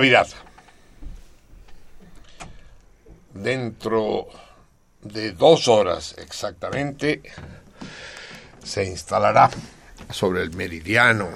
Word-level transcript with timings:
Navidad. 0.00 0.28
Dentro 3.34 4.28
de 5.02 5.32
dos 5.32 5.68
horas 5.68 6.14
exactamente 6.16 7.20
se 8.64 8.86
instalará 8.86 9.50
sobre 10.08 10.40
el 10.40 10.52
meridiano 10.52 11.28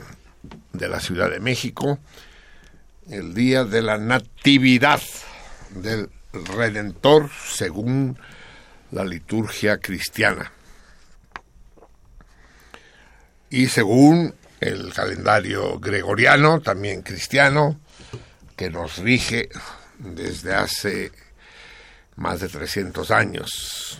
de 0.72 0.88
la 0.88 0.98
Ciudad 0.98 1.28
de 1.28 1.40
México 1.40 1.98
el 3.10 3.34
día 3.34 3.64
de 3.64 3.82
la 3.82 3.98
Natividad 3.98 5.02
del 5.68 6.08
Redentor 6.32 7.28
según 7.46 8.18
la 8.92 9.04
liturgia 9.04 9.76
cristiana. 9.76 10.50
Y 13.50 13.66
según 13.66 14.34
el 14.58 14.90
calendario 14.94 15.78
gregoriano, 15.78 16.62
también 16.62 17.02
cristiano, 17.02 17.78
que 18.56 18.70
nos 18.70 18.98
rige 18.98 19.48
desde 19.98 20.54
hace 20.54 21.12
más 22.16 22.40
de 22.40 22.48
300 22.48 23.10
años. 23.10 23.98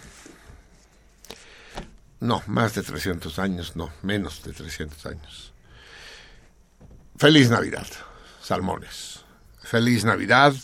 No, 2.21 2.43
más 2.47 2.75
de 2.75 2.83
300 2.83 3.39
años, 3.39 3.77
no, 3.77 3.93
menos 4.03 4.43
de 4.43 4.53
300 4.53 5.07
años. 5.07 5.53
Feliz 7.17 7.51
Navidad, 7.51 7.87
salmones. 8.43 9.21
Feliz 9.63 10.05
Navidad 10.05 10.55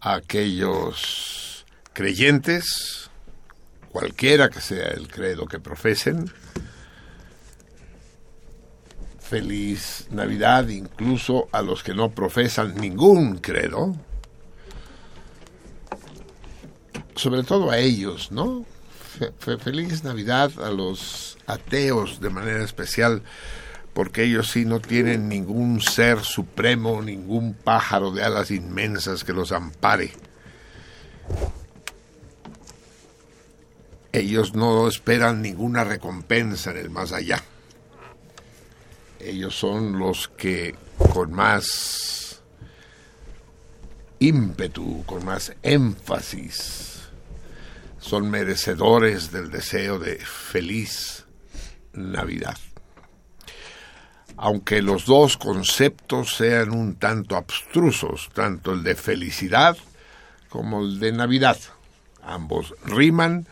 a 0.00 0.14
aquellos 0.14 1.66
creyentes, 1.92 3.10
cualquiera 3.90 4.48
que 4.48 4.60
sea 4.60 4.88
el 4.88 5.08
credo 5.08 5.46
que 5.46 5.58
profesen. 5.58 6.32
Feliz 9.30 10.08
Navidad 10.10 10.66
incluso 10.70 11.48
a 11.52 11.62
los 11.62 11.84
que 11.84 11.94
no 11.94 12.10
profesan 12.10 12.74
ningún 12.74 13.38
credo. 13.38 13.94
Sobre 17.14 17.44
todo 17.44 17.70
a 17.70 17.78
ellos, 17.78 18.32
¿no? 18.32 18.66
feliz 19.62 20.02
Navidad 20.02 20.50
a 20.60 20.72
los 20.72 21.38
ateos 21.46 22.20
de 22.20 22.30
manera 22.30 22.64
especial, 22.64 23.22
porque 23.92 24.24
ellos 24.24 24.50
sí 24.50 24.64
no 24.64 24.80
tienen 24.80 25.28
ningún 25.28 25.80
ser 25.80 26.24
supremo, 26.24 27.00
ningún 27.00 27.54
pájaro 27.54 28.10
de 28.10 28.24
alas 28.24 28.50
inmensas 28.50 29.22
que 29.22 29.32
los 29.32 29.52
ampare. 29.52 30.10
Ellos 34.10 34.56
no 34.56 34.88
esperan 34.88 35.40
ninguna 35.40 35.84
recompensa 35.84 36.72
en 36.72 36.78
el 36.78 36.90
más 36.90 37.12
allá. 37.12 37.44
Ellos 39.20 39.54
son 39.54 39.98
los 39.98 40.28
que 40.28 40.74
con 41.12 41.32
más 41.32 42.42
ímpetu, 44.18 45.04
con 45.04 45.24
más 45.24 45.52
énfasis, 45.62 47.02
son 47.98 48.30
merecedores 48.30 49.30
del 49.30 49.50
deseo 49.50 49.98
de 49.98 50.16
feliz 50.16 51.26
Navidad. 51.92 52.56
Aunque 54.36 54.80
los 54.80 55.04
dos 55.04 55.36
conceptos 55.36 56.36
sean 56.36 56.70
un 56.70 56.96
tanto 56.96 57.36
abstrusos, 57.36 58.30
tanto 58.32 58.72
el 58.72 58.82
de 58.82 58.94
felicidad 58.94 59.76
como 60.48 60.80
el 60.80 60.98
de 60.98 61.12
Navidad, 61.12 61.58
ambos 62.22 62.74
riman 62.84 63.46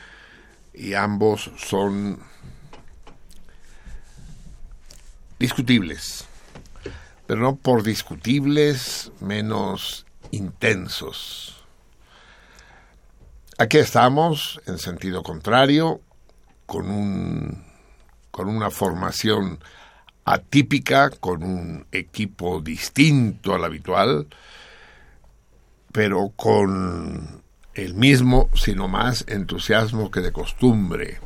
y 0.73 0.95
ambos 0.95 1.51
son 1.59 2.21
discutibles, 5.39 6.27
pero 7.27 7.41
no 7.41 7.57
por 7.57 7.83
discutibles 7.83 9.13
menos 9.21 10.07
intensos. 10.31 11.65
Aquí 13.59 13.79
estamos, 13.79 14.61
en 14.67 14.79
sentido 14.79 15.23
contrario, 15.23 16.01
con, 16.67 16.91
un, 16.91 17.65
con 18.31 18.49
una 18.49 18.71
formación 18.71 19.59
atípica, 20.25 21.11
con 21.11 21.43
un 21.43 21.87
equipo 21.91 22.61
distinto 22.61 23.55
al 23.55 23.65
habitual, 23.65 24.29
pero 25.93 26.33
con 26.37 27.43
el 27.75 27.95
mismo, 27.95 28.51
sino 28.55 28.89
más 28.89 29.25
entusiasmo 29.29 30.11
que 30.11 30.21
de 30.21 30.33
costumbre 30.33 31.19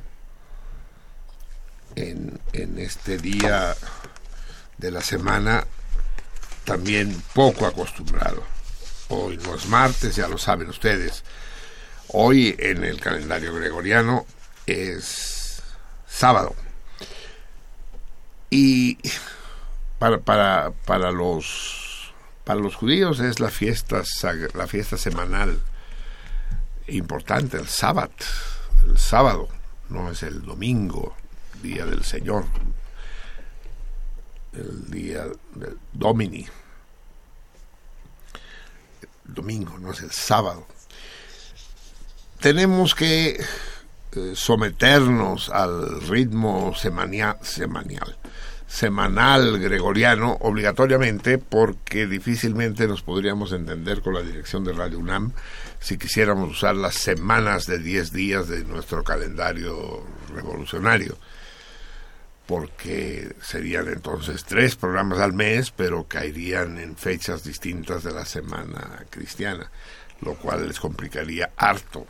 en, 1.96 2.40
en 2.52 2.78
este 2.78 3.18
día 3.18 3.74
de 4.82 4.90
la 4.90 5.00
semana 5.00 5.66
también 6.64 7.22
poco 7.32 7.66
acostumbrado. 7.66 8.42
Hoy 9.08 9.38
no 9.38 9.54
es 9.54 9.66
martes, 9.66 10.16
ya 10.16 10.28
lo 10.28 10.36
saben 10.38 10.68
ustedes 10.68 11.24
Hoy 12.14 12.54
en 12.58 12.84
el 12.84 13.00
calendario 13.00 13.54
gregoriano 13.54 14.26
es 14.66 15.62
sábado. 16.06 16.54
Y 18.50 18.98
para, 19.98 20.18
para, 20.20 20.72
para, 20.84 21.10
los, 21.10 22.12
para 22.44 22.60
los 22.60 22.74
judíos 22.74 23.18
es 23.20 23.40
la 23.40 23.48
fiesta, 23.48 24.02
la 24.52 24.66
fiesta 24.66 24.98
semanal 24.98 25.58
importante, 26.86 27.56
el 27.56 27.68
sábado. 27.68 28.12
El 28.86 28.98
sábado, 28.98 29.48
no 29.88 30.10
es 30.10 30.22
el 30.22 30.42
domingo, 30.42 31.16
día 31.62 31.86
del 31.86 32.04
Señor, 32.04 32.44
el 34.52 34.90
día 34.90 35.26
del 35.54 35.78
Domini. 35.92 36.46
Domingo, 39.24 39.78
no 39.78 39.92
es 39.92 40.00
el 40.00 40.10
sábado 40.10 40.66
tenemos 42.42 42.96
que 42.96 43.40
eh, 43.40 44.32
someternos 44.34 45.48
al 45.48 46.02
ritmo 46.02 46.74
semanal, 46.74 47.38
semanal 48.66 49.58
gregoriano 49.60 50.36
obligatoriamente 50.40 51.38
porque 51.38 52.08
difícilmente 52.08 52.88
nos 52.88 53.02
podríamos 53.02 53.52
entender 53.52 54.02
con 54.02 54.14
la 54.14 54.22
dirección 54.22 54.64
de 54.64 54.72
Radio 54.72 54.98
UNAM 54.98 55.30
si 55.78 55.98
quisiéramos 55.98 56.50
usar 56.50 56.74
las 56.74 56.96
semanas 56.96 57.66
de 57.66 57.78
10 57.78 58.12
días 58.12 58.48
de 58.48 58.64
nuestro 58.64 59.04
calendario 59.04 60.04
revolucionario 60.34 61.16
porque 62.52 63.34
serían 63.40 63.88
entonces 63.88 64.44
tres 64.44 64.76
programas 64.76 65.20
al 65.20 65.32
mes 65.32 65.70
pero 65.70 66.04
caerían 66.04 66.78
en 66.78 66.96
fechas 66.96 67.44
distintas 67.44 68.04
de 68.04 68.12
la 68.12 68.26
semana 68.26 69.06
cristiana 69.08 69.70
lo 70.20 70.34
cual 70.34 70.68
les 70.68 70.78
complicaría 70.78 71.50
harto 71.56 72.06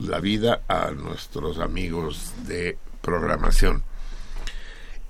la 0.00 0.18
vida 0.18 0.62
a 0.66 0.90
nuestros 0.90 1.58
amigos 1.58 2.32
de 2.46 2.78
programación. 3.00 3.82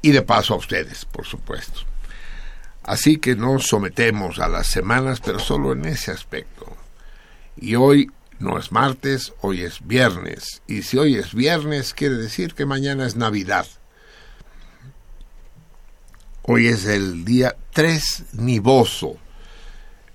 Y 0.02 0.12
de 0.12 0.22
paso 0.22 0.54
a 0.54 0.58
ustedes, 0.58 1.04
por 1.04 1.26
supuesto. 1.26 1.80
Así 2.82 3.18
que 3.18 3.36
nos 3.36 3.66
sometemos 3.66 4.38
a 4.38 4.48
las 4.48 4.66
semanas, 4.66 5.20
pero 5.20 5.38
solo 5.38 5.72
en 5.72 5.84
ese 5.84 6.10
aspecto. 6.10 6.66
Y 7.56 7.74
hoy 7.74 8.10
no 8.38 8.58
es 8.58 8.72
martes, 8.72 9.34
hoy 9.42 9.62
es 9.62 9.86
viernes. 9.86 10.62
Y 10.66 10.82
si 10.82 10.96
hoy 10.96 11.16
es 11.16 11.34
viernes, 11.34 11.92
quiere 11.92 12.16
decir 12.16 12.54
que 12.54 12.64
mañana 12.64 13.06
es 13.06 13.16
Navidad. 13.16 13.66
Hoy 16.52 16.66
es 16.66 16.85
el 16.87 17.25
día 17.25 17.54
3 17.75 18.25
Niboso. 18.33 19.16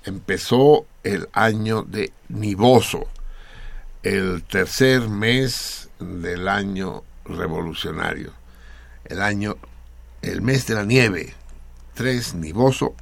Empezó 0.04 0.86
el 1.01 1.30
año 1.32 1.84
de 1.84 2.12
Niboso 2.27 3.08
el 4.04 4.44
tercer 4.44 5.08
mes 5.08 5.88
del 5.98 6.50
año 6.50 7.06
revolucionario, 7.24 8.34
el 9.06 9.22
año, 9.22 9.56
el 10.22 10.42
mes 10.42 10.68
de 10.68 10.75
la 10.75 10.84
nieve, 10.84 11.34
tres 11.94 12.36
nivoso, 12.36 12.96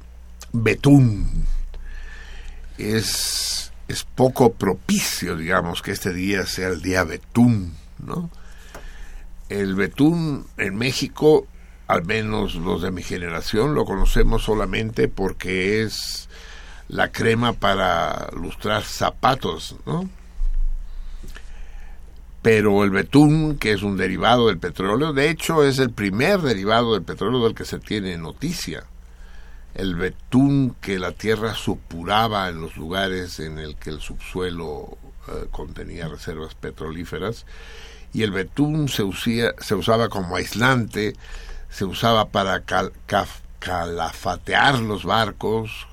betún. 0.52 1.44
Es, 2.78 3.72
es 3.88 4.04
poco 4.04 4.52
propicio, 4.52 5.36
digamos, 5.36 5.82
que 5.82 5.90
este 5.90 6.12
día 6.12 6.46
sea 6.46 6.68
el 6.68 6.82
día 6.82 7.02
betún, 7.02 7.74
¿no? 7.98 8.30
El 9.48 9.74
betún 9.74 10.46
en 10.56 10.76
México, 10.76 11.48
al 11.86 12.04
menos 12.04 12.54
los 12.54 12.82
de 12.82 12.90
mi 12.90 13.02
generación, 13.02 13.74
lo 13.74 13.84
conocemos 13.84 14.42
solamente 14.42 15.08
porque 15.08 15.82
es 15.82 16.28
la 16.88 17.10
crema 17.12 17.52
para 17.52 18.28
lustrar 18.32 18.82
zapatos, 18.82 19.76
¿no? 19.86 20.08
pero 22.44 22.84
el 22.84 22.90
betún, 22.90 23.56
que 23.56 23.72
es 23.72 23.82
un 23.82 23.96
derivado 23.96 24.48
del 24.48 24.58
petróleo, 24.58 25.14
de 25.14 25.30
hecho 25.30 25.64
es 25.64 25.78
el 25.78 25.88
primer 25.88 26.42
derivado 26.42 26.92
del 26.92 27.02
petróleo 27.02 27.42
del 27.42 27.54
que 27.54 27.64
se 27.64 27.78
tiene 27.78 28.18
noticia. 28.18 28.84
El 29.74 29.94
betún 29.94 30.76
que 30.82 30.98
la 30.98 31.12
tierra 31.12 31.54
supuraba 31.54 32.50
en 32.50 32.60
los 32.60 32.76
lugares 32.76 33.40
en 33.40 33.58
el 33.58 33.76
que 33.76 33.88
el 33.88 34.00
subsuelo 34.00 34.98
eh, 35.26 35.46
contenía 35.50 36.06
reservas 36.06 36.54
petrolíferas, 36.54 37.46
y 38.12 38.24
el 38.24 38.30
betún 38.30 38.90
se, 38.90 39.04
se 39.58 39.74
usaba 39.74 40.10
como 40.10 40.36
aislante, 40.36 41.14
se 41.74 41.84
usaba 41.84 42.28
para 42.28 42.62
calafatear 43.58 44.78
los 44.78 45.04
barcos, 45.04 45.88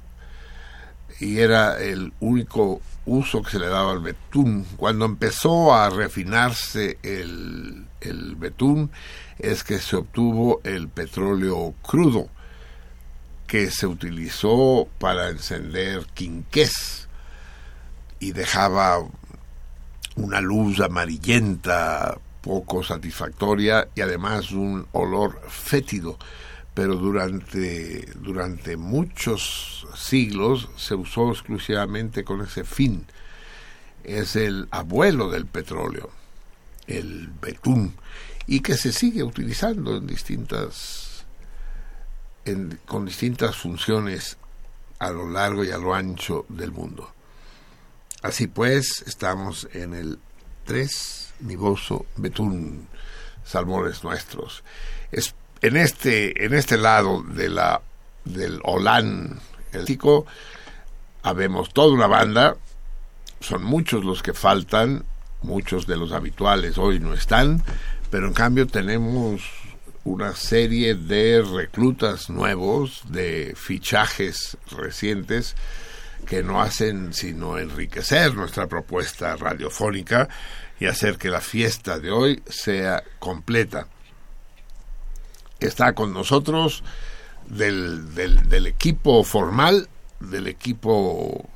y 1.20 1.40
era 1.40 1.82
el 1.82 2.14
único 2.20 2.82
uso 3.08 3.42
que 3.42 3.50
se 3.50 3.60
le 3.60 3.68
daba 3.68 3.92
al 3.94 4.00
betún. 4.00 4.68
Cuando 4.78 5.06
empezó 5.06 5.74
a 5.74 5.90
refinarse 5.90 7.00
el, 7.02 7.88
el 8.00 8.36
betún 8.36 8.92
es 9.40 9.64
que 9.64 9.80
se 9.80 9.96
obtuvo 9.96 10.62
el 10.64 10.88
petróleo 10.88 11.74
crudo 11.82 12.30
que 13.48 13.72
se 13.72 13.88
utilizó 13.88 14.88
para 15.00 15.30
encender 15.30 16.06
quinqués 16.14 17.08
y 18.20 18.34
dejaba 18.34 19.00
una 20.16 20.42
luz 20.42 20.80
amarillenta 20.80 22.20
poco 22.42 22.84
satisfactoria 22.84 23.88
y 23.96 24.02
además 24.02 24.52
un 24.52 24.88
olor 24.92 25.42
fétido 25.48 26.18
pero 26.74 26.96
durante, 26.96 28.06
durante 28.16 28.78
muchos 28.78 29.88
siglos 29.96 30.70
se 30.78 30.96
usó 30.96 31.32
exclusivamente 31.32 32.24
con 32.24 32.42
ese 32.42 32.64
fin. 32.64 33.06
Es 34.04 34.36
el 34.36 34.68
abuelo 34.72 35.30
del 35.30 35.46
petróleo, 35.46 36.10
el 36.88 37.30
betún, 37.42 37.94
y 38.48 38.62
que 38.62 38.78
se 38.78 38.94
sigue 38.94 39.22
utilizando 39.24 39.98
en 39.98 40.08
distintas, 40.08 41.26
con 42.86 43.06
distintas 43.06 43.58
funciones 43.58 44.38
a 45.00 45.12
lo 45.12 45.30
largo 45.30 45.64
y 45.64 45.72
a 45.72 45.78
lo 45.78 45.94
ancho 45.94 46.46
del 46.50 46.72
mundo. 46.72 47.12
Así 48.22 48.48
pues, 48.48 49.04
estamos 49.06 49.68
en 49.74 49.94
el 49.94 50.20
tres 51.42 51.48
nivoso 51.48 52.06
betún, 52.18 52.88
salmones 53.44 54.04
nuestros. 54.04 54.64
Es 55.12 55.36
en 55.62 55.78
este, 55.78 56.46
en 56.46 56.54
este 56.54 56.78
lado 56.78 57.24
de 57.24 57.50
la, 57.50 57.82
del 58.26 58.60
Olán 58.64 59.40
el 59.74 59.86
chico, 59.86 60.26
habemos 61.24 61.72
toda 61.72 61.94
una 61.94 62.08
banda, 62.08 62.58
son 63.40 63.64
muchos 63.64 64.04
los 64.04 64.22
que 64.24 64.34
faltan, 64.34 65.06
muchos 65.44 65.88
de 65.88 65.98
los 65.98 66.12
habituales 66.12 66.78
hoy 66.78 67.00
no 67.00 67.14
están, 67.14 67.64
pero 68.10 68.28
en 68.28 68.34
cambio 68.34 68.68
tenemos 68.68 69.42
una 70.04 70.36
serie 70.36 70.96
de 70.96 71.44
reclutas 71.44 72.30
nuevos, 72.30 73.04
de 73.10 73.54
fichajes 73.56 74.58
recientes, 74.72 75.56
que 76.26 76.44
no 76.44 76.62
hacen 76.62 77.14
sino 77.14 77.58
enriquecer 77.58 78.34
nuestra 78.36 78.68
propuesta 78.68 79.36
radiofónica 79.36 80.28
y 80.82 80.88
hacer 80.88 81.20
que 81.20 81.30
la 81.30 81.42
fiesta 81.42 82.00
de 82.00 82.10
hoy 82.10 82.42
sea 82.48 83.04
completa. 83.20 83.88
Está 85.60 85.94
con 85.94 86.12
nosotros 86.12 86.84
del, 87.46 88.16
del, 88.16 88.66
equipo 88.66 89.24
formal, 89.24 89.88
del 90.20 90.48
equipo 90.48 91.48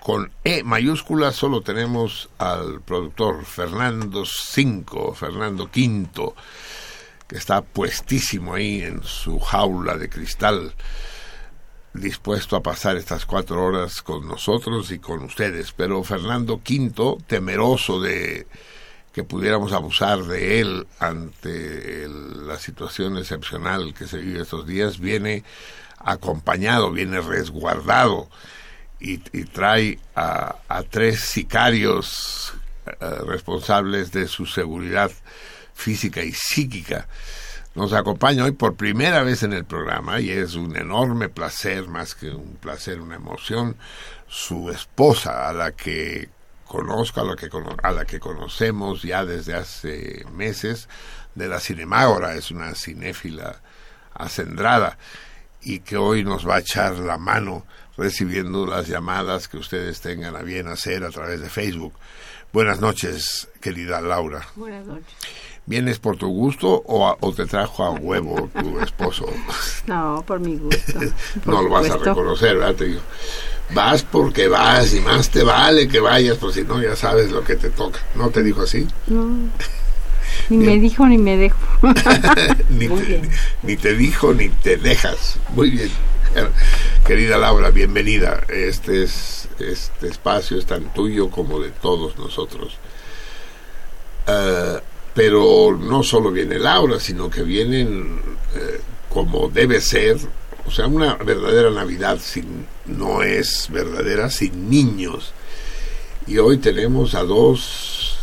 con 0.00 0.30
E 0.44 0.62
mayúscula, 0.62 1.32
solo 1.32 1.62
tenemos 1.62 2.28
al 2.38 2.80
productor 2.82 3.44
Fernando 3.44 4.24
Cinco, 4.24 5.12
Fernando 5.12 5.68
Quinto, 5.68 6.36
que 7.26 7.38
está 7.38 7.62
puestísimo 7.62 8.54
ahí 8.54 8.80
en 8.80 9.02
su 9.02 9.40
jaula 9.40 9.96
de 9.96 10.08
cristal, 10.08 10.72
dispuesto 12.00 12.56
a 12.56 12.62
pasar 12.62 12.96
estas 12.96 13.26
cuatro 13.26 13.64
horas 13.64 14.02
con 14.02 14.26
nosotros 14.26 14.90
y 14.90 14.98
con 14.98 15.22
ustedes. 15.24 15.72
Pero 15.72 16.02
Fernando 16.02 16.60
Quinto, 16.62 17.18
temeroso 17.26 18.00
de 18.00 18.46
que 19.12 19.24
pudiéramos 19.24 19.72
abusar 19.72 20.24
de 20.24 20.60
él 20.60 20.86
ante 20.98 22.06
la 22.08 22.58
situación 22.58 23.16
excepcional 23.16 23.94
que 23.94 24.06
se 24.06 24.18
vive 24.18 24.42
estos 24.42 24.66
días, 24.66 24.98
viene 24.98 25.42
acompañado, 25.98 26.92
viene 26.92 27.20
resguardado 27.20 28.28
y, 29.00 29.18
trae 29.18 29.98
a, 30.14 30.82
tres 30.90 31.20
sicarios 31.20 32.52
eh, 32.86 32.92
responsables 33.26 34.12
de 34.12 34.28
su 34.28 34.46
seguridad 34.46 35.10
física 35.74 36.22
y 36.22 36.32
psíquica. 36.32 37.08
Nos 37.76 37.92
acompaña 37.92 38.44
hoy 38.44 38.52
por 38.52 38.74
primera 38.74 39.22
vez 39.22 39.42
en 39.42 39.52
el 39.52 39.66
programa 39.66 40.18
y 40.18 40.30
es 40.30 40.54
un 40.54 40.74
enorme 40.78 41.28
placer, 41.28 41.88
más 41.88 42.14
que 42.14 42.30
un 42.30 42.56
placer, 42.56 43.02
una 43.02 43.16
emoción, 43.16 43.76
su 44.26 44.70
esposa, 44.70 45.46
a 45.46 45.52
la 45.52 45.72
que 45.72 46.30
conozco, 46.64 47.20
a 47.20 47.24
la 47.24 47.36
que, 47.36 47.50
a 47.82 47.92
la 47.92 48.06
que 48.06 48.18
conocemos 48.18 49.02
ya 49.02 49.26
desde 49.26 49.54
hace 49.54 50.24
meses, 50.32 50.88
de 51.34 51.48
la 51.48 51.60
Cinemágora, 51.60 52.34
es 52.34 52.50
una 52.50 52.74
cinéfila 52.74 53.60
acendrada 54.14 54.96
y 55.60 55.80
que 55.80 55.98
hoy 55.98 56.24
nos 56.24 56.48
va 56.48 56.56
a 56.56 56.60
echar 56.60 56.94
la 56.94 57.18
mano 57.18 57.66
recibiendo 57.98 58.64
las 58.64 58.88
llamadas 58.88 59.48
que 59.48 59.58
ustedes 59.58 60.00
tengan 60.00 60.34
a 60.34 60.40
bien 60.40 60.66
hacer 60.68 61.04
a 61.04 61.10
través 61.10 61.42
de 61.42 61.50
Facebook. 61.50 61.92
Buenas 62.54 62.80
noches, 62.80 63.50
querida 63.60 64.00
Laura. 64.00 64.48
Buenas 64.56 64.86
noches. 64.86 65.14
¿Vienes 65.66 65.98
por 65.98 66.16
tu 66.16 66.28
gusto 66.28 66.82
o, 66.86 67.16
o 67.18 67.32
te 67.32 67.44
trajo 67.46 67.84
a 67.84 67.90
huevo 67.90 68.48
tu 68.60 68.80
esposo? 68.80 69.26
No, 69.86 70.24
por 70.26 70.40
mi 70.40 70.56
gusto. 70.56 70.98
no 71.44 71.62
lo 71.62 71.68
vas 71.68 71.90
a 71.90 71.96
reconocer, 71.96 72.56
¿verdad? 72.56 72.74
Te 72.74 72.84
digo 72.86 73.00
vas 73.74 74.02
porque 74.02 74.48
vas 74.48 74.94
y 74.94 75.00
más 75.00 75.30
te 75.30 75.42
vale 75.42 75.88
que 75.88 76.00
vayas, 76.00 76.38
por 76.38 76.52
si 76.52 76.62
no 76.62 76.80
ya 76.80 76.96
sabes 76.96 77.30
lo 77.30 77.42
que 77.42 77.56
te 77.56 77.70
toca. 77.70 78.00
¿No 78.14 78.30
te 78.30 78.42
dijo 78.42 78.62
así? 78.62 78.86
No. 79.06 79.26
Ni 80.48 80.58
me 80.58 80.78
dijo 80.78 81.06
ni 81.06 81.18
me 81.18 81.36
dejo. 81.36 81.58
ni, 82.68 82.88
te, 82.88 83.22
ni, 83.62 83.76
te, 83.76 83.96
dijo 83.96 84.32
ni 84.32 84.48
te 84.48 84.76
dejas. 84.76 85.38
Muy 85.50 85.70
bien. 85.70 85.90
Querida 87.04 87.36
Laura, 87.38 87.70
bienvenida. 87.70 88.44
Este, 88.48 89.02
es, 89.02 89.48
este 89.58 90.08
espacio 90.08 90.58
es 90.58 90.66
tan 90.66 90.92
tuyo 90.92 91.30
como 91.30 91.58
de 91.58 91.70
todos 91.70 92.16
nosotros. 92.18 92.76
Ah, 94.26 94.80
pero 95.16 95.76
no 95.76 96.04
solo 96.04 96.30
viene 96.30 96.60
Laura, 96.60 97.00
sino 97.00 97.28
que 97.28 97.42
vienen 97.42 98.20
eh, 98.54 98.80
como 99.08 99.48
debe 99.48 99.80
ser 99.80 100.18
o 100.66 100.70
sea, 100.70 100.86
una 100.86 101.14
verdadera 101.14 101.70
Navidad 101.70 102.18
sin, 102.20 102.66
no 102.86 103.22
es 103.22 103.68
verdadera 103.70 104.30
sin 104.30 104.68
niños. 104.68 105.32
Y 106.26 106.38
hoy 106.38 106.58
tenemos 106.58 107.14
a 107.14 107.22
dos 107.22 108.18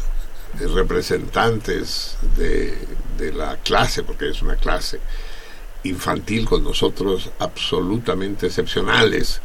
representantes 0.60 2.18
de, 2.38 2.78
de 3.18 3.32
la 3.32 3.58
clase, 3.58 4.04
porque 4.04 4.30
es 4.30 4.42
una 4.42 4.58
clase 4.58 5.00
infantil 5.84 6.46
con 6.46 6.64
nosotros 6.64 7.32
absolutamente 7.40 8.48
excepcionales. 8.48 9.42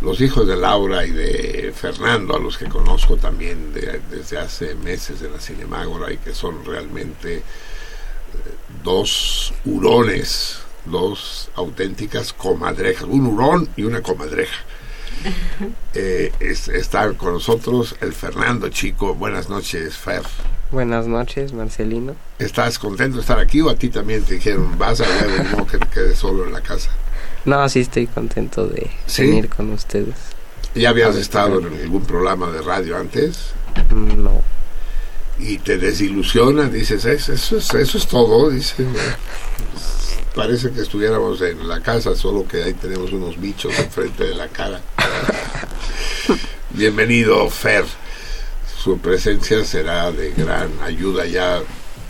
Los 0.00 0.20
hijos 0.20 0.46
de 0.46 0.56
Laura 0.56 1.04
y 1.04 1.10
de 1.10 1.72
Fernando, 1.74 2.36
a 2.36 2.38
los 2.38 2.56
que 2.56 2.66
conozco 2.66 3.16
también 3.16 3.72
desde 3.72 4.38
hace 4.38 4.74
meses 4.76 5.22
en 5.22 5.32
la 5.32 5.40
Cinemágora 5.40 6.12
y 6.12 6.18
que 6.18 6.32
son 6.34 6.64
realmente 6.64 7.38
eh, 7.38 7.42
dos 8.84 9.52
hurones 9.64 10.60
dos 10.90 11.50
auténticas 11.54 12.32
comadrejas, 12.32 13.04
un 13.04 13.26
hurón 13.26 13.68
y 13.76 13.84
una 13.84 14.02
comadreja. 14.02 14.56
Eh, 15.94 16.32
está 16.40 17.12
con 17.14 17.32
nosotros 17.32 17.96
el 18.00 18.12
Fernando 18.12 18.68
Chico. 18.68 19.14
Buenas 19.14 19.48
noches, 19.48 19.96
Fer. 19.96 20.22
Buenas 20.70 21.08
noches, 21.08 21.52
Marcelino. 21.52 22.14
¿Estás 22.38 22.78
contento 22.78 23.16
de 23.16 23.22
estar 23.22 23.40
aquí 23.40 23.60
o 23.60 23.68
a 23.68 23.74
ti 23.74 23.88
también 23.88 24.22
te 24.22 24.34
dijeron, 24.34 24.78
vas 24.78 25.00
a 25.00 25.08
ver, 25.08 25.56
no 25.56 25.66
que 25.66 25.78
te 25.78 25.88
quedes 25.88 26.18
solo 26.18 26.46
en 26.46 26.52
la 26.52 26.60
casa? 26.60 26.90
No, 27.48 27.68
sí 27.68 27.80
estoy 27.80 28.06
contento 28.06 28.66
de 28.66 28.90
venir 29.16 29.48
con 29.48 29.72
ustedes. 29.72 30.14
¿Ya 30.74 30.90
habías 30.90 31.16
estado 31.16 31.60
en 31.60 31.66
algún 31.66 32.04
programa 32.04 32.50
de 32.50 32.62
radio 32.62 32.96
antes? 32.96 33.52
No. 33.94 34.42
¿Y 35.38 35.58
te 35.58 35.78
desilusiona? 35.78 36.68
Dices, 36.68 37.04
eso, 37.04 37.32
es, 37.32 37.52
eso 37.52 37.98
es 37.98 38.06
todo, 38.06 38.50
dice 38.50 38.84
parece 40.38 40.70
que 40.70 40.82
estuviéramos 40.82 41.42
en 41.42 41.66
la 41.66 41.80
casa, 41.80 42.14
solo 42.14 42.46
que 42.46 42.62
ahí 42.62 42.72
tenemos 42.72 43.10
unos 43.12 43.40
bichos 43.40 43.76
enfrente 43.76 44.22
de 44.22 44.36
la 44.36 44.46
cara. 44.46 44.80
Bienvenido, 46.70 47.50
Fer. 47.50 47.84
Su 48.80 48.98
presencia 48.98 49.64
será 49.64 50.12
de 50.12 50.30
gran 50.30 50.70
ayuda. 50.80 51.26
Ya 51.26 51.60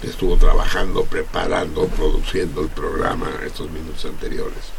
estuvo 0.03 0.37
trabajando, 0.37 1.05
preparando, 1.05 1.87
produciendo 1.87 2.61
el 2.61 2.69
programa 2.69 3.31
estos 3.47 3.71
minutos 3.71 4.05
anteriores. 4.05 4.78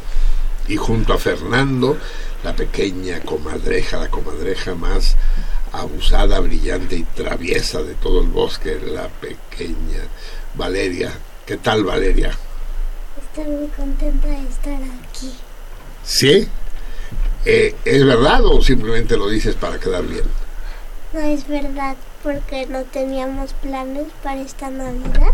Y 0.70 0.78
junto 0.78 1.14
a 1.14 1.18
Fernando, 1.18 1.98
la 2.44 2.56
pequeña 2.56 3.20
comadreja, 3.22 3.98
la 3.98 4.10
comadreja 4.10 4.76
más 4.76 5.16
abusada, 5.72 6.40
brillante 6.40 6.96
y 6.96 7.04
traviesa 7.04 7.82
de 7.82 7.96
todo 7.96 8.22
el 8.22 8.28
bosque, 8.28 8.80
la 8.80 9.08
pequeña 9.08 10.04
Valeria. 10.54 11.12
¿Qué 11.46 11.58
tal, 11.58 11.84
Valeria? 11.84 12.38
Estoy 13.20 13.52
muy 13.52 13.68
contenta 13.70 14.28
de 14.28 14.48
estar 14.48 14.80
aquí. 15.04 15.34
¿Sí? 16.04 16.48
Eh, 17.46 17.76
¿Es 17.84 18.06
verdad 18.06 18.46
o 18.46 18.62
simplemente 18.62 19.18
lo 19.18 19.28
dices 19.28 19.56
para 19.56 19.80
quedar 19.80 20.04
bien? 20.04 20.26
No 21.14 21.20
es 21.20 21.48
verdad, 21.48 21.96
porque 22.22 22.68
no 22.68 22.84
teníamos 22.84 23.54
planes 23.54 24.06
para 24.22 24.42
esta 24.42 24.70
Navidad. 24.70 25.34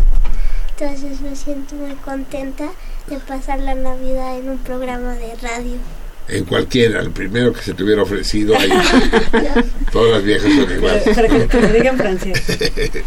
Entonces 0.78 1.20
me 1.20 1.36
siento 1.36 1.74
muy 1.74 1.94
contenta 1.96 2.70
de 3.08 3.18
pasar 3.20 3.60
la 3.60 3.74
Navidad 3.74 4.38
en 4.38 4.50
un 4.50 4.58
programa 4.58 5.14
de 5.14 5.34
radio. 5.36 5.76
En 6.28 6.44
cualquiera, 6.44 7.00
el 7.00 7.10
primero 7.10 7.52
que 7.52 7.62
se 7.62 7.72
te 7.72 7.84
hubiera 7.84 8.02
ofrecido, 8.02 8.56
ahí, 8.58 8.68
todas 9.92 10.14
las 10.14 10.24
viejas 10.24 10.52
son 10.52 10.76
iguales. 10.76 11.02
Pero 11.04 11.28
que, 11.28 11.46
que 11.46 11.60
me 11.60 11.72
digan 11.72 11.96
francés. 11.96 12.42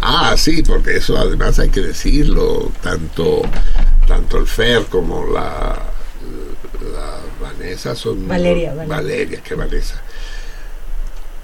ah, 0.00 0.36
sí, 0.36 0.62
porque 0.62 0.98
eso 0.98 1.16
además 1.16 1.58
hay 1.58 1.68
que 1.68 1.80
decirlo, 1.80 2.70
tanto, 2.80 3.42
tanto 4.06 4.38
el 4.38 4.46
Fer 4.46 4.84
como 4.84 5.26
la, 5.26 5.82
la 6.92 7.16
Vanessa 7.40 7.96
son... 7.96 8.28
Valeria, 8.28 8.72
Valeria. 8.72 8.96
Valeria, 8.96 9.40
que 9.42 9.54
Vanessa. 9.56 10.00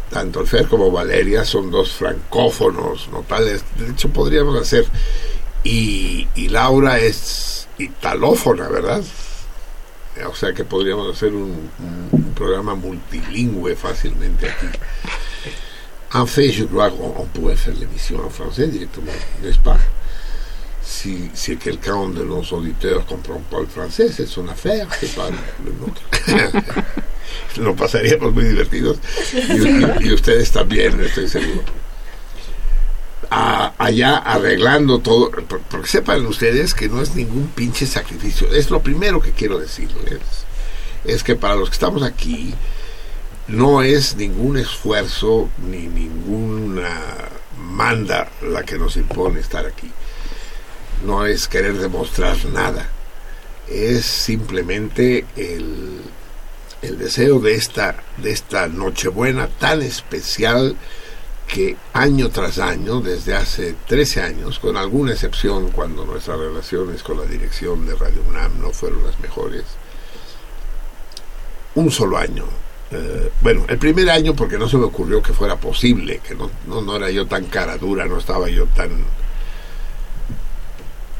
Tanto 0.08 0.42
el 0.42 0.46
Fer 0.46 0.68
como 0.68 0.92
Valeria 0.92 1.44
son 1.44 1.72
dos 1.72 1.90
francófonos 1.90 3.08
notables. 3.08 3.64
De 3.76 3.90
hecho, 3.90 4.10
podríamos 4.10 4.60
hacer... 4.60 4.86
Y, 5.64 6.28
y 6.36 6.48
Laura 6.50 7.00
es 7.00 7.65
italófona, 7.78 8.68
¿verdad? 8.68 9.02
O 10.28 10.34
sea 10.34 10.52
que 10.52 10.64
podríamos 10.64 11.14
hacer 11.14 11.34
un, 11.34 11.70
programa 12.34 12.74
multilingüe 12.74 13.74
fácilmente 13.76 14.48
aquí. 14.48 14.66
En 16.12 16.26
fait, 16.26 16.50
je 16.50 16.64
crois 16.64 16.90
qu'on 16.90 17.26
pourrait 17.26 17.56
faire 17.56 17.74
l'émission 17.74 18.18
en 18.24 18.30
français 18.30 18.68
directement, 18.68 19.12
n'est-ce 19.42 19.58
pas 19.58 19.78
si, 20.82 21.30
si 21.34 21.56
quelqu'un 21.56 22.08
de 22.10 22.22
nos 22.22 22.42
auditeurs 22.52 23.04
comprend 23.06 23.40
pas 23.50 23.58
el 23.58 23.66
francés, 23.66 24.12
c'est 24.12 24.26
son 24.26 24.46
affaire, 24.48 24.86
le 25.64 25.72
nôtre. 25.72 26.02
Lo 27.58 27.74
pasaríamos 27.74 28.32
muy 28.32 28.44
divertidos. 28.44 28.98
Y, 29.32 30.04
y, 30.04 30.08
y 30.08 30.12
ustedes 30.12 30.52
también, 30.52 31.00
estoy 31.00 31.28
seguro. 31.28 31.62
Allá 33.38 34.16
arreglando 34.16 35.00
todo, 35.00 35.30
porque 35.70 35.88
sepan 35.88 36.24
ustedes 36.24 36.72
que 36.72 36.88
no 36.88 37.02
es 37.02 37.14
ningún 37.14 37.48
pinche 37.48 37.86
sacrificio. 37.86 38.50
Es 38.50 38.70
lo 38.70 38.80
primero 38.80 39.20
que 39.20 39.32
quiero 39.32 39.58
decirles. 39.58 40.20
Es 41.04 41.22
que 41.22 41.36
para 41.36 41.54
los 41.54 41.68
que 41.68 41.74
estamos 41.74 42.02
aquí, 42.02 42.54
no 43.48 43.82
es 43.82 44.16
ningún 44.16 44.56
esfuerzo 44.56 45.50
ni 45.68 45.86
ninguna 45.86 46.98
manda 47.60 48.30
la 48.40 48.62
que 48.62 48.78
nos 48.78 48.96
impone 48.96 49.40
estar 49.40 49.66
aquí. 49.66 49.90
No 51.04 51.26
es 51.26 51.46
querer 51.46 51.74
demostrar 51.74 52.42
nada. 52.46 52.88
Es 53.68 54.06
simplemente 54.06 55.26
el, 55.36 56.00
el 56.80 56.98
deseo 56.98 57.38
de 57.40 57.54
esta, 57.54 57.96
de 58.16 58.30
esta 58.30 58.66
Nochebuena 58.68 59.48
tan 59.48 59.82
especial 59.82 60.74
que 61.46 61.76
año 61.92 62.28
tras 62.30 62.58
año, 62.58 63.00
desde 63.00 63.34
hace 63.34 63.74
13 63.86 64.22
años, 64.22 64.58
con 64.58 64.76
alguna 64.76 65.12
excepción 65.12 65.70
cuando 65.70 66.04
nuestras 66.04 66.38
relaciones 66.38 67.02
con 67.02 67.18
la 67.18 67.24
dirección 67.24 67.86
de 67.86 67.94
Radio 67.94 68.22
UNAM 68.28 68.60
no 68.60 68.70
fueron 68.70 69.04
las 69.04 69.18
mejores, 69.20 69.64
un 71.76 71.90
solo 71.90 72.16
año. 72.18 72.44
Eh, 72.90 73.30
bueno, 73.40 73.64
el 73.68 73.78
primer 73.78 74.10
año 74.10 74.34
porque 74.34 74.58
no 74.58 74.68
se 74.68 74.76
me 74.76 74.84
ocurrió 74.84 75.22
que 75.22 75.32
fuera 75.32 75.56
posible, 75.56 76.20
que 76.26 76.34
no, 76.34 76.50
no, 76.66 76.96
era 76.96 77.10
yo 77.10 77.26
tan 77.26 77.44
cara 77.46 77.76
dura, 77.78 78.06
no 78.06 78.18
estaba 78.18 78.48
yo 78.48 78.66
tan 78.66 78.90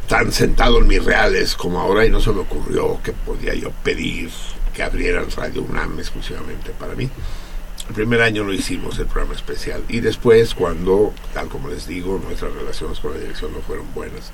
tan 0.09 0.31
sentado 0.31 0.79
en 0.79 0.87
mis 0.87 1.05
reales 1.05 1.57
como 1.57 1.81
ahora 1.81 2.07
y 2.07 2.11
no 2.11 2.21
se 2.21 2.31
me 2.31 2.41
ocurrió 2.41 3.01
que 3.03 3.13
podía 3.13 3.55
yo 3.55 3.73
pedir 3.83 4.31
que 4.73 4.85
abrieran 4.85 5.27
Radio 5.37 5.63
UNAM 5.63 5.99
exclusivamente 5.99 6.71
para 6.79 6.95
mí. 6.95 7.11
El 7.89 7.95
primer 7.95 8.21
año 8.21 8.43
lo 8.43 8.53
hicimos, 8.53 8.99
el 8.99 9.07
programa 9.07 9.35
especial. 9.35 9.83
Y 9.89 10.01
después, 10.01 10.55
cuando, 10.55 11.13
tal 11.33 11.49
como 11.49 11.69
les 11.69 11.87
digo, 11.87 12.21
nuestras 12.23 12.53
relaciones 12.53 12.99
con 12.99 13.13
la 13.13 13.21
dirección 13.21 13.53
no 13.53 13.61
fueron 13.61 13.87
buenas. 13.95 14.33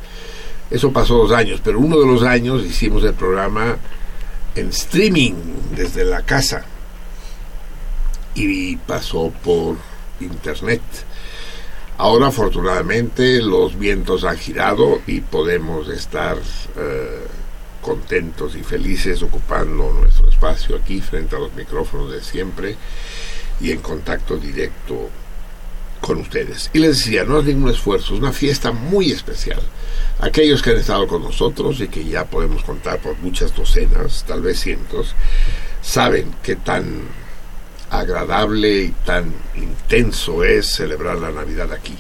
Eso 0.71 0.91
pasó 0.91 1.19
dos 1.19 1.33
años, 1.33 1.61
pero 1.63 1.79
uno 1.79 2.01
de 2.01 2.07
los 2.07 2.23
años 2.23 2.65
hicimos 2.65 3.05
el 3.05 3.13
programa 3.13 3.77
en 4.55 4.69
streaming 4.71 5.35
desde 5.77 6.05
la 6.05 6.23
casa. 6.23 6.65
Y 8.35 8.77
pasó 8.77 9.31
por 9.45 9.77
internet. 10.21 10.81
Ahora, 11.99 12.29
afortunadamente, 12.29 13.43
los 13.43 13.79
vientos 13.79 14.25
han 14.25 14.39
girado 14.39 15.03
y 15.07 15.21
podemos 15.21 15.89
estar 15.89 16.39
eh, 16.39 17.27
contentos 17.83 18.57
y 18.57 18.63
felices 18.63 19.23
ocupando 19.23 19.93
nuestro 19.93 20.29
espacio 20.29 20.77
aquí 20.77 21.03
frente 21.03 21.37
a 21.37 21.39
los 21.39 21.53
micrófonos 21.53 22.11
de 22.11 22.23
siempre 22.23 22.77
y 23.61 23.71
en 23.71 23.81
contacto 23.81 24.37
directo 24.37 25.11
con 26.01 26.19
ustedes. 26.19 26.69
Y 26.73 26.81
les 26.81 26.99
decía, 26.99 27.25
no 27.25 27.39
es 27.39 27.47
ningún 27.47 27.71
esfuerzo, 27.71 28.15
es 28.15 28.21
una 28.21 28.33
fiesta 28.33 28.73
muy 28.73 29.13
especial. 29.13 29.63
Aquellos 30.21 30.63
que 30.63 30.71
han 30.71 30.79
estado 30.79 31.07
con 31.07 31.23
nosotros 31.23 31.81
y 31.81 31.89
que 31.89 32.05
ya 32.05 32.25
podemos 32.25 32.63
contar 32.65 32.99
por 32.99 33.17
muchas 33.19 33.55
docenas, 33.55 34.25
tal 34.27 34.43
vez 34.43 34.61
cientos, 34.61 35.15
saben 35.81 36.35
qué 36.43 36.57
tan 36.57 37.03
agradable 37.91 38.85
y 38.85 38.89
tan 39.05 39.33
intenso 39.55 40.43
es 40.43 40.75
celebrar 40.75 41.19
la 41.19 41.31
Navidad 41.31 41.73
aquí. 41.73 41.97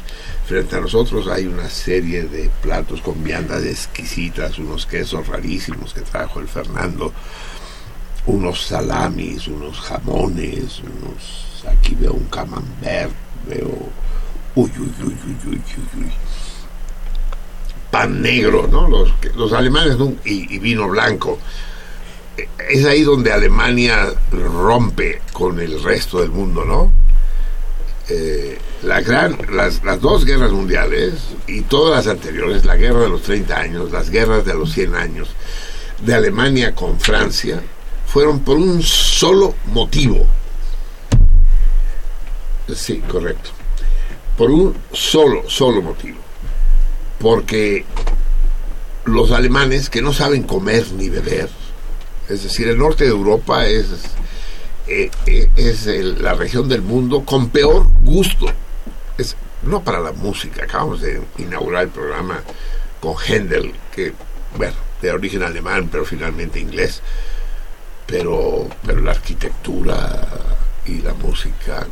Frente 0.47 0.77
a 0.77 0.81
nosotros 0.81 1.29
hay 1.29 1.47
una 1.47 1.69
serie 1.69 2.25
de 2.25 2.51
platos 2.63 3.01
con 3.01 3.23
viandas 3.23 3.65
exquisitas, 3.65 4.59
unos 4.59 4.87
quesos 4.87 5.27
rarísimos 5.29 5.95
que 5.95 6.01
trajo 6.01 6.41
el 6.41 6.49
Fernando, 6.49 7.13
unos 8.27 8.67
salamis, 8.67 9.49
unos 9.49 9.81
jamones, 9.81 10.81
unos 10.81 11.65
aquí 11.69 11.95
veo 11.95 12.13
un 12.13 12.27
camembert, 12.27 13.13
veo 13.49 13.91
uy, 14.55 14.71
uy, 14.79 14.93
uy, 15.05 15.17
uy, 15.27 15.37
uy, 15.47 15.63
uy, 15.77 16.03
uy. 16.05 16.13
pan 17.91 18.23
negro, 18.23 18.69
¿no? 18.71 18.89
Los, 18.89 19.13
los 19.37 19.53
alemanes 19.53 19.97
y, 20.25 20.59
vino 20.59 20.89
blanco. 20.89 21.39
Es 22.71 22.85
ahí 22.87 23.03
donde 23.03 23.33
Alemania 23.33 24.09
rompe 24.31 25.21
con 25.33 25.61
el 25.61 25.83
resto 25.83 26.21
del 26.21 26.31
mundo, 26.31 26.65
¿no? 26.65 26.93
Eh, 28.09 28.59
gran, 28.83 29.39
las, 29.53 29.85
las, 29.85 30.01
dos 30.01 30.25
guerras 30.25 30.51
mundiales 30.51 31.15
y 31.47 31.63
todas 31.63 32.05
las 32.05 32.15
anteriores, 32.15 32.65
la 32.65 32.77
guerra 32.77 33.01
de 33.01 33.09
los 33.11 33.23
30 33.23 33.57
años, 33.57 33.93
las 33.93 34.11
guerras 34.11 34.45
de 34.45 34.55
los 34.55 34.73
100 34.73 34.95
años 34.95 35.29
de 36.05 36.15
Alemania 36.15 36.75
con 36.75 36.99
Francia, 36.99 37.63
fueron 38.13 38.41
por 38.41 38.59
un 38.59 38.83
solo 38.83 39.55
motivo, 39.67 40.27
Sí, 42.75 42.99
correcto. 43.01 43.51
Por 44.37 44.51
un 44.51 44.75
solo, 44.93 45.49
solo 45.49 45.83
motivo. 45.83 46.19
Porque 47.19 47.85
los 49.05 49.31
alemanes 49.31 49.91
que 49.91 50.01
no 50.01 50.13
saben 50.13 50.45
comer 50.45 50.91
ni 50.93 51.09
beber, 51.09 51.51
es 52.29 52.45
decir, 52.45 52.69
el 52.69 52.79
norte 52.79 53.05
de 53.05 53.11
Europa 53.11 53.67
es, 53.67 53.89
eh, 54.87 55.11
eh, 55.27 55.51
es 55.57 55.87
la 55.87 56.35
región 56.35 56.69
del 56.69 56.83
mundo 56.83 57.25
con 57.25 57.51
peor 57.51 57.87
gusto. 58.05 58.47
Es, 59.19 59.37
no 59.63 59.83
para 59.83 60.01
la 60.01 60.13
música, 60.13 60.65
acabamos 60.65 61.01
de 61.01 61.21
inaugurar 61.39 61.85
el 61.85 61.91
programa 61.91 62.43
con 63.01 63.17
Händel, 63.17 63.75
que, 63.95 64.13
bueno, 64.57 64.77
de 65.03 65.11
origen 65.11 65.43
alemán, 65.43 65.89
pero 65.91 66.05
finalmente 66.05 66.59
inglés. 66.59 67.03
Pero, 68.07 68.69
pero 68.85 69.01
la 69.01 69.13
arquitectura 69.13 70.27
y 70.85 70.99
la 70.99 71.15
música 71.15 71.87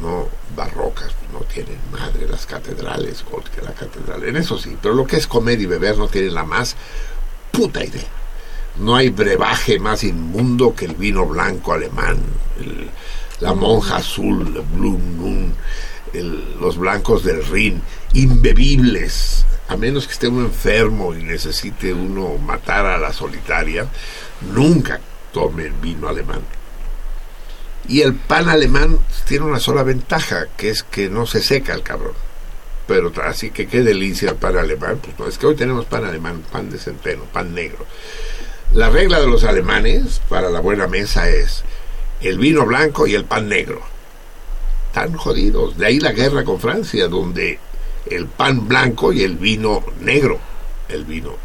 no 0.00 0.28
barrocas, 0.56 1.12
no 1.32 1.40
tienen 1.40 1.78
madre 1.92 2.26
las 2.28 2.46
catedrales, 2.46 3.24
que 3.54 3.62
la 3.62 3.72
catedral, 3.72 4.24
en 4.24 4.36
eso 4.36 4.58
sí, 4.58 4.76
pero 4.80 4.94
lo 4.94 5.06
que 5.06 5.16
es 5.16 5.26
comer 5.26 5.60
y 5.60 5.66
beber 5.66 5.98
no 5.98 6.08
tienen 6.08 6.34
la 6.34 6.44
más 6.44 6.76
puta 7.50 7.84
idea. 7.84 8.08
No 8.78 8.96
hay 8.96 9.10
brebaje 9.10 9.78
más 9.78 10.04
inmundo 10.04 10.74
que 10.74 10.86
el 10.86 10.94
vino 10.94 11.26
blanco 11.26 11.72
alemán, 11.72 12.18
la 13.40 13.52
monja 13.52 13.96
azul, 13.96 14.54
el 14.56 14.62
Blue 14.62 14.98
Moon, 14.98 15.52
los 16.60 16.78
blancos 16.78 17.24
del 17.24 17.44
Rin, 17.46 17.82
imbebibles, 18.14 19.44
a 19.68 19.76
menos 19.76 20.06
que 20.06 20.12
esté 20.12 20.28
uno 20.28 20.46
enfermo 20.46 21.14
y 21.14 21.22
necesite 21.22 21.92
uno 21.92 22.38
matar 22.38 22.86
a 22.86 22.98
la 22.98 23.12
solitaria, 23.12 23.86
nunca 24.52 25.00
tome 25.32 25.66
el 25.66 25.72
vino 25.72 26.08
alemán. 26.08 26.42
Y 27.88 28.02
el 28.02 28.14
pan 28.14 28.48
alemán 28.48 28.98
tiene 29.26 29.46
una 29.46 29.58
sola 29.58 29.82
ventaja, 29.82 30.46
que 30.56 30.70
es 30.70 30.82
que 30.82 31.08
no 31.08 31.26
se 31.26 31.42
seca 31.42 31.74
el 31.74 31.82
cabrón. 31.82 32.14
Pero 32.86 33.12
así 33.24 33.50
que 33.50 33.66
qué 33.66 33.82
delicia 33.82 34.30
el 34.30 34.36
pan 34.36 34.56
alemán. 34.56 34.98
Pues 35.02 35.18
no, 35.18 35.26
es 35.26 35.38
que 35.38 35.46
hoy 35.46 35.56
tenemos 35.56 35.86
pan 35.86 36.04
alemán, 36.04 36.42
pan 36.50 36.70
de 36.70 36.78
centeno, 36.78 37.24
pan 37.24 37.54
negro. 37.54 37.86
La 38.74 38.90
regla 38.90 39.20
de 39.20 39.26
los 39.26 39.44
alemanes 39.44 40.20
para 40.28 40.50
la 40.50 40.60
buena 40.60 40.86
mesa 40.86 41.28
es 41.28 41.64
el 42.20 42.38
vino 42.38 42.66
blanco 42.66 43.06
y 43.06 43.14
el 43.14 43.24
pan 43.24 43.48
negro. 43.48 43.82
Tan 44.92 45.14
jodidos. 45.14 45.76
De 45.76 45.86
ahí 45.86 46.00
la 46.00 46.12
guerra 46.12 46.44
con 46.44 46.60
Francia, 46.60 47.08
donde 47.08 47.58
el 48.06 48.26
pan 48.26 48.68
blanco 48.68 49.12
y 49.12 49.22
el 49.22 49.36
vino 49.36 49.84
negro, 50.00 50.38
el 50.88 51.04
vino 51.04 51.36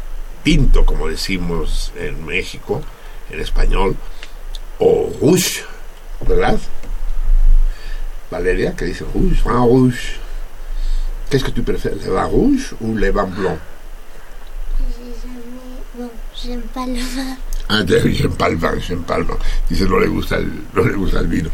tinto, 0.42 0.84
como 0.84 1.08
decimos 1.08 1.92
en 1.96 2.24
México, 2.24 2.82
en 3.30 3.40
español, 3.40 3.96
o 4.78 5.10
rouge, 5.20 5.64
¿verdad? 6.26 6.58
Valeria, 8.30 8.74
que 8.74 8.84
dice 8.86 9.04
rouge, 9.14 9.42
vin 9.44 9.62
rouge. 9.64 10.18
Qu'est-ce 11.30 11.44
que 11.44 11.50
tu 11.52 11.62
préfères, 11.62 11.94
le 11.96 12.10
vin 12.12 12.24
rouge 12.24 12.74
ou 12.80 12.94
le 12.94 13.10
vin 13.10 13.24
blanc 13.26 13.58
Bon, 15.98 16.10
se 16.34 16.52
empalma. 16.52 17.38
Ah, 17.68 17.82
se 17.88 18.22
empalma, 18.24 18.80
se 18.80 18.92
empalma. 18.92 19.34
Dice, 19.68 19.84
no 19.86 19.98
le 19.98 20.06
gusta 20.08 20.36
el, 20.36 20.52
no 20.74 20.84
le 20.84 20.94
gusta 20.94 21.20
el 21.20 21.26
vino. 21.26 21.48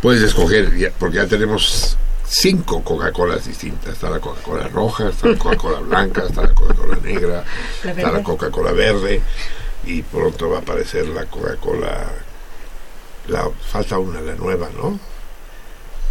Puedes 0.00 0.22
escoger, 0.22 0.74
ya- 0.76 0.92
porque 0.96 1.16
ya 1.16 1.26
tenemos 1.26 1.96
cinco 2.24 2.82
Coca-Colas 2.84 3.44
distintas. 3.46 3.94
Está 3.94 4.08
la 4.10 4.20
Coca-Cola 4.20 4.68
roja, 4.68 5.08
está 5.08 5.28
la 5.28 5.36
Coca-Cola 5.36 5.80
blanca, 5.80 6.22
está 6.28 6.42
la 6.42 6.54
Coca-Cola 6.54 6.98
negra, 7.02 7.44
está 7.84 8.12
la. 8.12 8.22
Coca-Cola 8.22 8.70
verde 8.72 9.20
y 9.84 10.02
pronto 10.02 10.50
va 10.50 10.58
a 10.58 10.60
aparecer 10.60 11.06
la 11.08 11.26
Coca-Cola... 11.26 12.08
La, 13.28 13.48
falta 13.70 13.98
una, 13.98 14.20
la 14.20 14.34
nueva, 14.34 14.68
¿no? 14.76 14.98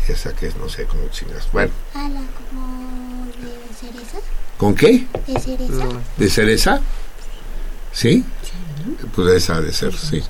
Esa 0.08 0.34
que 0.34 0.48
es, 0.48 0.56
no 0.56 0.70
sé 0.70 0.86
cómo 0.86 1.08
chingas. 1.10 1.52
Bueno, 1.52 1.72
Ah, 1.94 2.08
la 2.08 2.22
como 2.50 3.26
de 3.26 3.74
cereza. 3.74 4.18
¿con 4.58 4.74
qué? 4.76 5.06
De 5.28 5.40
cereza. 5.40 5.88
¿De 6.18 6.30
cereza? 6.30 6.82
¿Sí? 7.92 8.24
Pues 9.16 9.34
esa 9.34 9.58
ha 9.58 9.62
de 9.62 9.74
ser, 9.74 9.94
sí. 9.94 10.24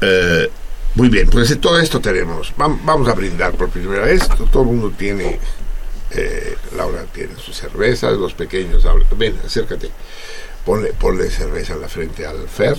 Eh, 0.00 0.50
muy 0.94 1.08
bien, 1.08 1.28
pues 1.28 1.58
todo 1.60 1.78
esto 1.78 2.00
tenemos. 2.00 2.54
Vam- 2.56 2.80
Vamos 2.84 3.08
a 3.08 3.12
brindar 3.14 3.52
por 3.54 3.68
primera 3.68 4.04
vez. 4.04 4.26
Todo 4.50 4.62
el 4.62 4.68
mundo 4.68 4.92
tiene. 4.96 5.38
eh, 6.12 6.56
Laura 6.76 7.04
tiene 7.12 7.36
sus 7.36 7.56
cervezas, 7.56 8.14
los 8.14 8.32
pequeños. 8.34 8.84
hablan- 8.84 9.06
Ven, 9.16 9.38
acércate. 9.44 9.90
Ponle, 10.64 10.92
ponle 10.92 11.30
cerveza 11.30 11.74
en 11.74 11.80
la 11.80 11.88
frente 11.88 12.26
al 12.26 12.48
Fer. 12.48 12.76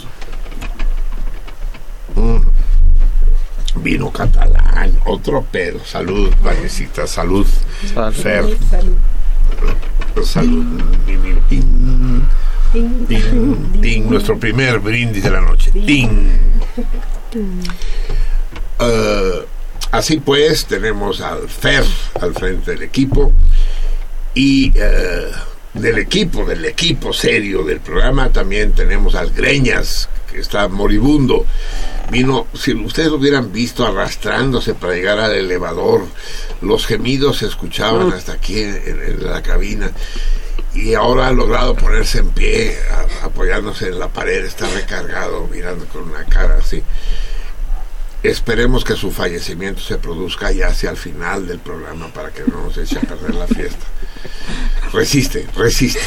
Mm. 2.16 3.82
Vino 3.82 4.12
catalán, 4.12 5.00
otro 5.06 5.42
pedo. 5.44 5.80
Salud, 5.84 6.32
Vanesita, 6.44 7.08
salud. 7.08 7.48
Salud. 7.94 8.14
Fer, 8.14 8.58
Salud. 8.70 8.98
salud. 10.26 10.66
Ting, 13.10 13.82
ting, 13.82 14.10
nuestro 14.10 14.38
primer 14.38 14.80
brindis 14.80 15.24
de 15.24 15.30
la 15.30 15.42
noche. 15.42 15.72
Ting. 15.72 16.30
Eh, 18.80 19.46
así 19.92 20.20
pues, 20.20 20.66
tenemos 20.66 21.22
al 21.22 21.48
Fer 21.50 21.84
al 22.22 22.34
frente 22.34 22.72
del 22.72 22.84
equipo 22.84 23.32
y 24.34 24.72
eh, 24.76 25.32
del 25.74 25.98
equipo, 26.00 26.46
del 26.46 26.66
equipo 26.66 27.14
serio 27.14 27.64
del 27.64 27.80
programa, 27.80 28.30
también 28.32 28.74
tenemos 28.74 29.16
al 29.16 29.32
Greñas, 29.32 30.10
que 30.32 30.40
está 30.40 30.68
moribundo. 30.68 31.46
Vino, 32.12 32.48
si 32.54 32.74
ustedes 32.74 33.10
lo 33.10 33.16
hubieran 33.18 33.52
visto 33.54 33.86
arrastrándose 33.86 34.74
para 34.74 34.94
llegar 34.96 35.20
al 35.20 35.34
elevador, 35.34 36.06
los 36.62 36.86
gemidos 36.86 37.38
se 37.38 37.46
escuchaban 37.48 38.12
hasta 38.12 38.34
aquí 38.34 38.60
en, 38.60 38.76
en 38.86 39.26
la 39.26 39.42
cabina 39.42 39.92
y 40.74 40.94
ahora 40.94 41.28
ha 41.28 41.32
logrado 41.32 41.76
ponerse 41.76 42.20
en 42.20 42.30
pie, 42.32 42.78
a- 42.92 43.26
apoyándose 43.26 43.88
en 43.88 44.00
la 44.00 44.10
pared, 44.10 44.44
está 44.46 44.68
recargado, 44.70 45.48
mirando 45.48 45.86
con 45.86 46.04
una 46.10 46.24
cara 46.26 46.58
así. 46.58 46.82
Esperemos 48.24 48.84
que 48.84 48.96
su 48.96 49.12
fallecimiento 49.12 49.82
se 49.82 49.98
produzca 49.98 50.52
ya 50.52 50.68
hacia 50.68 50.92
el 50.92 50.98
final 50.98 51.48
del 51.48 51.58
programa 51.58 52.08
para 52.10 52.30
que 52.30 52.44
no 52.44 52.64
nos 52.64 52.78
eche 52.78 53.00
a 53.00 53.02
perder 53.02 53.34
la 53.34 53.48
fiesta. 53.48 53.86
Resiste, 54.94 55.48
resiste. 55.56 56.00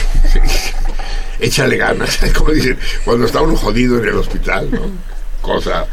Échale 1.40 1.76
ganas, 1.76 2.18
como 2.36 2.52
dicen, 2.52 2.78
cuando 3.04 3.26
está 3.26 3.40
uno 3.40 3.56
jodido 3.56 3.98
en 3.98 4.08
el 4.08 4.16
hospital, 4.16 4.70
¿no? 4.70 4.92
Cosa 5.40 5.86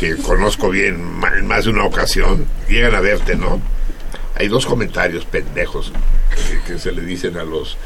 que 0.00 0.16
conozco 0.16 0.70
bien 0.70 1.20
en 1.36 1.46
más 1.46 1.64
de 1.64 1.70
una 1.70 1.84
ocasión, 1.84 2.46
llegan 2.68 2.94
a 2.94 3.00
verte, 3.00 3.36
¿no? 3.36 3.60
Hay 4.34 4.48
dos 4.48 4.64
comentarios 4.64 5.26
pendejos 5.26 5.92
que, 6.66 6.78
se 6.78 6.92
le 6.92 7.02
dicen 7.02 7.36
a 7.36 7.44
los 7.44 7.76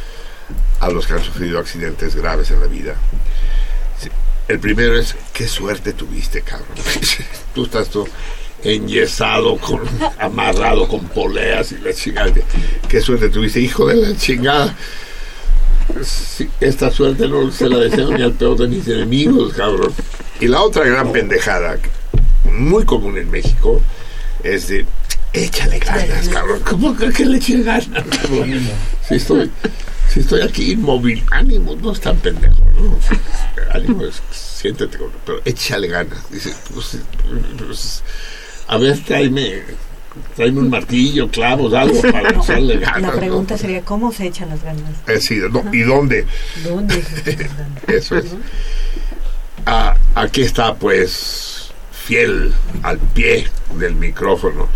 a 0.81 0.89
los 0.91 1.07
que 1.07 1.13
han 1.13 1.23
sufrido 1.23 1.59
accidentes 1.59 2.15
graves 2.17 2.51
en 2.51 2.61
la 2.61 2.67
vida. 2.67 2.95
El 4.51 4.59
primero 4.59 4.99
es, 4.99 5.15
qué 5.33 5.47
suerte 5.47 5.93
tuviste, 5.93 6.43
cabrón. 6.43 6.67
Tú 7.55 7.67
estás 7.67 7.89
todo 7.89 8.07
enyesado, 8.65 9.57
con, 9.59 9.81
amarrado 10.19 10.89
con 10.89 11.07
poleas 11.07 11.71
y 11.71 11.79
la 11.79 11.95
chingada. 11.95 12.33
Qué 12.89 13.01
suerte 13.01 13.29
tuviste, 13.29 13.61
hijo 13.61 13.87
de 13.87 13.95
la 13.95 14.17
chingada. 14.17 14.77
Sí, 16.03 16.51
esta 16.59 16.91
suerte 16.91 17.29
no 17.29 17.49
se 17.53 17.69
la 17.69 17.79
deseo 17.79 18.11
ni 18.11 18.25
al 18.25 18.33
peor 18.33 18.57
de 18.59 18.67
mis 18.67 18.89
enemigos, 18.89 19.53
cabrón. 19.53 19.95
Y 20.41 20.49
la 20.49 20.63
otra 20.63 20.85
gran 20.85 21.13
pendejada, 21.13 21.79
muy 22.45 22.85
común 22.85 23.19
en 23.19 23.31
México, 23.31 23.81
es 24.43 24.67
de, 24.67 24.85
échale 25.33 25.79
ganas, 25.79 26.29
cabrón. 26.29 26.61
¿Cómo 26.69 26.97
que, 26.97 27.11
que 27.13 27.25
le 27.25 27.37
eche 27.37 27.63
ganas, 27.63 27.87
cabrón? 27.89 28.69
Si 29.07 29.15
estoy, 29.15 29.49
si 30.13 30.21
estoy 30.21 30.41
aquí 30.41 30.73
inmóvil, 30.73 31.23
ánimo, 31.31 31.77
no 31.77 31.93
es 31.93 32.01
tan 32.01 32.17
pendejo, 32.17 32.65
¿no? 32.75 32.99
Ánimo, 33.73 34.05
es, 34.05 34.21
siéntete, 34.33 34.99
cabrón, 34.99 35.13
pero 35.25 35.41
échale 35.45 35.87
ganas. 35.87 36.19
Dice, 36.31 36.53
pues, 36.75 36.99
pues, 37.57 38.03
a 38.67 38.77
ver, 38.77 38.99
tráeme, 39.05 39.63
tráeme 40.35 40.59
un 40.59 40.69
martillo, 40.69 41.31
clavos, 41.31 41.73
algo 41.75 42.03
para 42.03 42.31
echarle 42.37 42.79
ganas. 42.79 43.03
La 43.03 43.09
¿no? 43.13 43.19
pregunta 43.19 43.57
sería, 43.57 43.83
¿cómo 43.83 44.13
se 44.13 44.27
echan 44.27 44.49
las 44.49 44.65
ganas? 44.65 44.91
Es 45.07 45.15
decir, 45.15 45.49
no, 45.49 45.63
¿y 45.73 45.83
dónde? 45.83 46.27
¿Dónde 46.65 47.03
se 47.03 47.31
echan 47.31 47.47
las 47.47 47.57
ganas? 47.57 47.83
Eso 47.87 48.17
es. 48.17 48.27
Ah, 49.67 49.97
aquí 50.17 50.43
está, 50.43 50.75
pues, 50.75 51.71
fiel 51.93 52.53
al 52.83 52.99
pie 52.99 53.47
del 53.79 53.95
micrófono, 53.95 54.69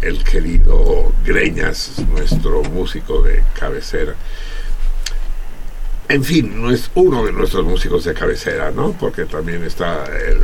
el 0.00 0.24
querido 0.24 1.12
Greñas, 1.26 1.98
nuestro 2.08 2.62
músico 2.62 3.20
de 3.20 3.44
cabecera. 3.52 4.14
En 6.08 6.24
fin, 6.24 6.60
no 6.60 6.70
es 6.70 6.90
uno 6.94 7.24
de 7.24 7.32
nuestros 7.32 7.64
músicos 7.64 8.04
de 8.04 8.14
cabecera, 8.14 8.70
¿no? 8.70 8.92
Porque 8.92 9.26
también 9.26 9.62
está 9.64 10.04
el 10.06 10.38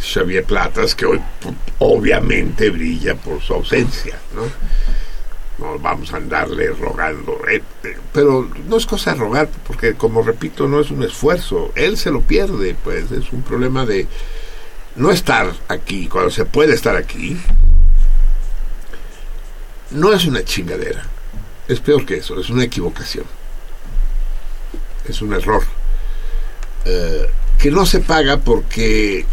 Xavier 0.00 0.44
Platas, 0.44 0.94
que 0.94 1.06
hoy 1.06 1.20
obviamente 1.78 2.70
brilla 2.70 3.14
por 3.14 3.40
su 3.40 3.54
ausencia, 3.54 4.18
¿no? 4.34 4.42
no 5.60 5.78
vamos 5.78 6.12
a 6.12 6.16
andarle 6.16 6.68
rogando. 6.70 7.38
eh, 7.48 7.62
eh, 7.84 7.96
pero 8.12 8.48
no 8.66 8.76
es 8.76 8.86
cosa 8.86 9.12
de 9.12 9.18
rogar, 9.18 9.48
porque 9.66 9.94
como 9.94 10.22
repito, 10.22 10.66
no 10.66 10.80
es 10.80 10.90
un 10.90 11.02
esfuerzo. 11.02 11.70
Él 11.74 11.96
se 11.96 12.10
lo 12.10 12.22
pierde, 12.22 12.74
pues 12.82 13.12
es 13.12 13.32
un 13.32 13.42
problema 13.42 13.86
de 13.86 14.08
no 14.96 15.10
estar 15.10 15.52
aquí 15.68 16.08
cuando 16.08 16.30
se 16.30 16.46
puede 16.46 16.74
estar 16.74 16.96
aquí. 16.96 17.36
No 19.90 20.12
es 20.12 20.24
una 20.24 20.44
chingadera. 20.44 21.02
Es 21.68 21.80
peor 21.80 22.04
que 22.04 22.16
eso, 22.16 22.40
es 22.40 22.50
una 22.50 22.64
equivocación. 22.64 23.26
Es 25.08 25.22
un 25.22 25.32
error. 25.32 25.64
Eh, 26.84 27.28
que 27.58 27.70
no 27.70 27.84
se 27.84 28.00
paga 28.00 28.38
porque 28.38 29.26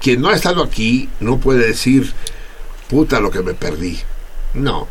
quien 0.00 0.22
no 0.22 0.28
ha 0.28 0.34
estado 0.34 0.62
aquí 0.62 1.08
no 1.20 1.38
puede 1.38 1.66
decir, 1.66 2.12
puta 2.88 3.20
lo 3.20 3.30
que 3.30 3.42
me 3.42 3.54
perdí. 3.54 4.00
No. 4.54 4.88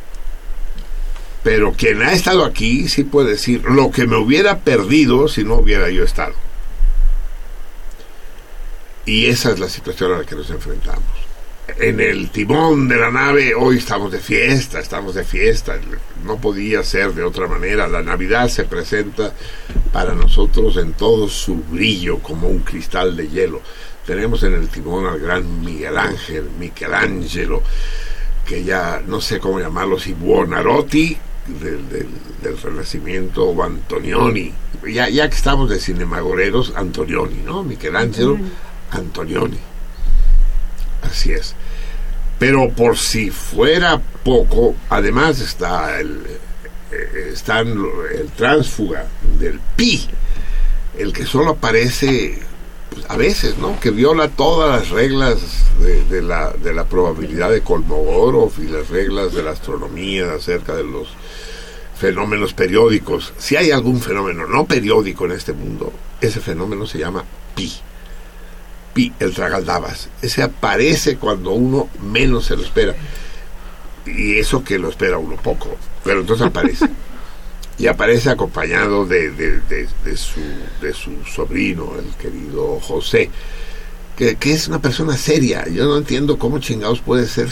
Pero 1.44 1.74
quien 1.74 2.02
ha 2.02 2.14
estado 2.14 2.44
aquí 2.44 2.88
sí 2.90 3.04
puede 3.04 3.32
decir 3.32 3.64
lo 3.64 3.90
que 3.90 4.06
me 4.06 4.18
hubiera 4.18 4.60
perdido 4.60 5.28
si 5.28 5.44
no 5.44 5.56
hubiera 5.56 5.90
yo 5.90 6.04
estado. 6.04 6.34
Y 9.06 9.28
esa 9.28 9.52
es 9.52 9.60
la 9.60 9.70
situación 9.70 10.14
a 10.14 10.18
la 10.20 10.26
que 10.26 10.36
nos 10.36 10.50
enfrentamos. 10.50 11.27
En 11.76 12.00
el 12.00 12.30
timón 12.30 12.88
de 12.88 12.96
la 12.96 13.12
nave 13.12 13.54
hoy 13.54 13.78
estamos 13.78 14.12
de 14.12 14.20
fiesta, 14.20 14.80
estamos 14.80 15.14
de 15.16 15.26
fiesta. 15.26 15.78
No 16.24 16.38
podía 16.38 16.82
ser 16.82 17.14
de 17.14 17.24
otra 17.24 17.46
manera. 17.48 17.88
La 17.88 18.02
Navidad 18.02 18.48
se 18.48 18.64
presenta 18.64 19.34
para 19.92 20.16
nosotros 20.16 20.78
en 20.78 20.94
todo 20.94 21.28
su 21.28 21.56
brillo 21.56 22.20
como 22.20 22.48
un 22.48 22.60
cristal 22.60 23.18
de 23.18 23.28
hielo. 23.28 23.62
Tenemos 24.06 24.44
en 24.44 24.54
el 24.54 24.70
timón 24.70 25.06
al 25.06 25.20
gran 25.20 25.62
Miguel 25.62 25.98
Ángel, 25.98 26.46
Michelangelo, 26.58 27.62
que 28.46 28.64
ya 28.64 29.04
no 29.06 29.20
sé 29.20 29.40
cómo 29.40 29.60
llamarlo, 29.60 30.00
si 30.00 30.14
Buonarroti 30.14 31.18
del, 31.48 31.90
del, 31.90 32.08
del 32.42 32.58
Renacimiento 32.60 33.44
o 33.44 33.62
Antonioni. 33.62 34.54
Ya, 34.88 35.10
ya 35.10 35.30
que 35.30 35.36
estamos 35.36 35.70
de 35.70 35.80
cinemagoreros, 35.80 36.74
Antonioni, 36.76 37.42
¿no? 37.46 37.62
Michelangelo, 37.64 38.38
Antonioni. 38.92 39.60
Así 41.02 41.32
es. 41.32 41.56
Pero 42.40 42.70
por 42.70 42.98
si 42.98 43.32
fuera 43.32 44.00
poco, 44.24 44.76
además 44.90 45.40
está 45.40 46.00
el, 46.00 46.22
eh, 46.92 47.32
están 47.34 47.68
el 48.14 48.30
tránsfuga 48.32 49.08
del 49.40 49.60
pi, 49.76 50.08
el 50.98 51.14
que 51.14 51.26
solo 51.26 51.52
aparece 51.52 52.40
pues, 52.90 53.06
a 53.10 53.18
veces, 53.18 53.58
¿no? 53.58 53.80
Que 53.80 53.90
viola 53.92 54.30
todas 54.30 54.70
las 54.70 54.90
reglas 54.90 55.40
de, 55.80 56.04
de 56.06 56.22
la, 56.22 56.52
de 56.52 56.74
la 56.74 56.86
probabilidad 56.86 57.50
de 57.52 57.62
Kolmogorov 57.62 58.52
y 58.60 58.68
las 58.68 58.90
reglas 58.90 59.34
de 59.34 59.44
la 59.44 59.52
astronomía 59.52 60.34
acerca 60.34 60.76
de 60.76 60.84
los 60.84 61.08
fenómenos 62.00 62.54
periódicos. 62.54 63.34
Si 63.38 63.56
hay 63.56 63.72
algún 63.72 64.00
fenómeno 64.00 64.46
no 64.46 64.66
periódico 64.66 65.26
en 65.26 65.32
este 65.32 65.54
mundo, 65.54 65.92
ese 66.22 66.40
fenómeno 66.40 66.86
se 66.86 67.00
llama 67.00 67.24
pi. 67.56 67.74
Pi, 68.98 69.14
el 69.20 69.32
tragaldabas. 69.34 70.10
Ese 70.24 70.42
aparece 70.42 71.18
cuando 71.18 71.52
uno 71.52 71.88
menos 72.02 72.46
se 72.48 72.56
lo 72.56 72.64
espera. 72.64 72.96
Y 74.08 74.40
eso 74.40 74.64
que 74.64 74.80
lo 74.80 74.90
espera 74.90 75.20
uno 75.20 75.36
poco, 75.38 75.78
pero 76.04 76.22
entonces 76.22 76.48
aparece. 76.48 76.88
y 77.78 77.86
aparece 77.86 78.32
acompañado 78.32 79.06
de, 79.06 79.30
de, 79.30 79.60
de, 79.62 79.88
de 80.04 80.18
su, 80.18 80.40
de 80.82 80.94
su 80.94 81.24
sobrino, 81.26 81.94
el 82.00 82.12
querido 82.16 82.80
José, 82.80 83.30
que, 84.18 84.36
que 84.38 84.54
es 84.54 84.68
una 84.68 84.82
persona 84.82 85.16
seria. 85.16 85.68
Yo 85.70 85.86
no 85.86 85.98
entiendo 85.98 86.40
cómo 86.40 86.58
chingados 86.58 87.02
puede 87.02 87.28
ser 87.28 87.50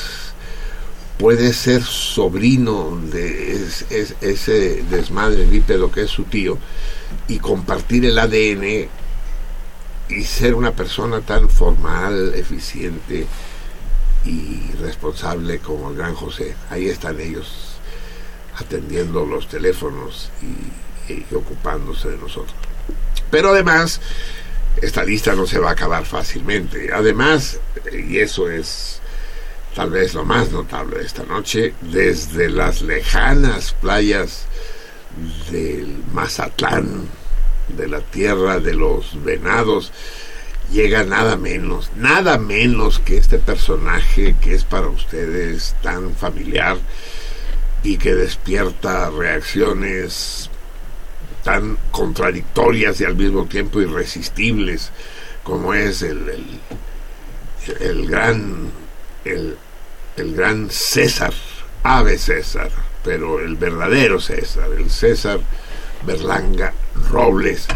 puede 1.19 1.53
ser 1.53 1.81
sobrino 1.84 2.99
de 3.12 3.53
es- 3.53 3.86
es- 3.89 4.15
ese 4.19 4.84
desmadre 4.89 5.45
bípedo 5.45 5.89
que 5.91 6.01
es 6.01 6.10
su 6.10 6.23
tío 6.23 6.58
y 7.29 7.38
compartir 7.39 8.03
el 8.05 8.17
ADN 8.19 8.89
y 10.10 10.24
ser 10.24 10.54
una 10.54 10.72
persona 10.72 11.22
tan 11.22 11.50
formal, 11.50 12.34
eficiente 12.36 13.26
y 14.24 14.72
responsable 14.82 15.60
como 15.60 15.91
el 15.91 15.98
gran 15.98 16.15
José. 16.15 16.56
Ahí 16.70 16.88
están 16.88 17.20
ellos 17.20 17.76
atendiendo 18.58 19.26
los 19.26 19.48
teléfonos 19.48 20.30
y, 20.41 21.36
ocupándose 21.36 22.10
de 22.10 22.18
nosotros. 22.18 22.56
Pero 23.30 23.50
además, 23.50 24.02
esta 24.82 25.04
lista 25.04 25.36
no 25.36 25.46
se 25.46 25.60
va 25.60 25.70
a 25.70 25.74
acabar 25.74 26.06
fácilmente. 26.06 26.91
Además, 26.91 27.60
y 27.91 28.18
eso 28.20 28.50
es 28.50 29.02
tal 29.76 29.89
vez 29.91 30.13
lo 30.13 30.24
más 30.24 30.52
notable 30.52 31.00
de 31.00 31.06
esta 31.06 31.24
noche, 31.24 31.74
desde 31.82 32.50
las 32.50 32.82
lejanas 32.82 33.74
playas 33.74 34.46
del 35.52 36.04
Mazatlán, 36.13 37.08
de 37.69 37.88
la 37.88 38.01
tierra 38.01 38.60
de 38.60 38.73
los 38.73 39.23
venados, 39.23 39.91
llega 40.71 41.04
nada 41.04 41.36
menos, 41.38 41.91
nada 41.95 42.38
menos 42.38 42.99
que 42.99 43.17
este 43.17 43.38
personaje 43.38 44.36
que 44.41 44.56
es 44.56 44.63
para 44.63 44.88
ustedes 44.88 45.75
tan 45.82 46.15
familiar 46.15 46.78
y 47.84 47.97
que 47.97 48.15
despierta 48.15 49.10
reacciones 49.12 50.49
tan 51.43 51.78
contradictorias 51.91 52.99
y 53.01 53.06
al 53.06 53.15
mismo 53.15 53.45
tiempo 53.45 53.80
irresistibles 53.80 54.91
como 55.43 55.75
es 55.75 56.01
el, 56.01 56.60
el, 57.80 58.10
gran 58.10 58.71
el, 59.23 59.56
el 60.17 60.36
gran 60.36 60.71
César, 60.71 61.34
ave 61.84 62.17
César, 62.17 62.71
pero 63.04 63.39
el 63.39 63.56
verdadero 63.56 64.19
César, 64.19 64.71
el 64.75 64.89
César 64.89 65.39
Berlanga 66.06 66.74
Robles, 67.12 67.68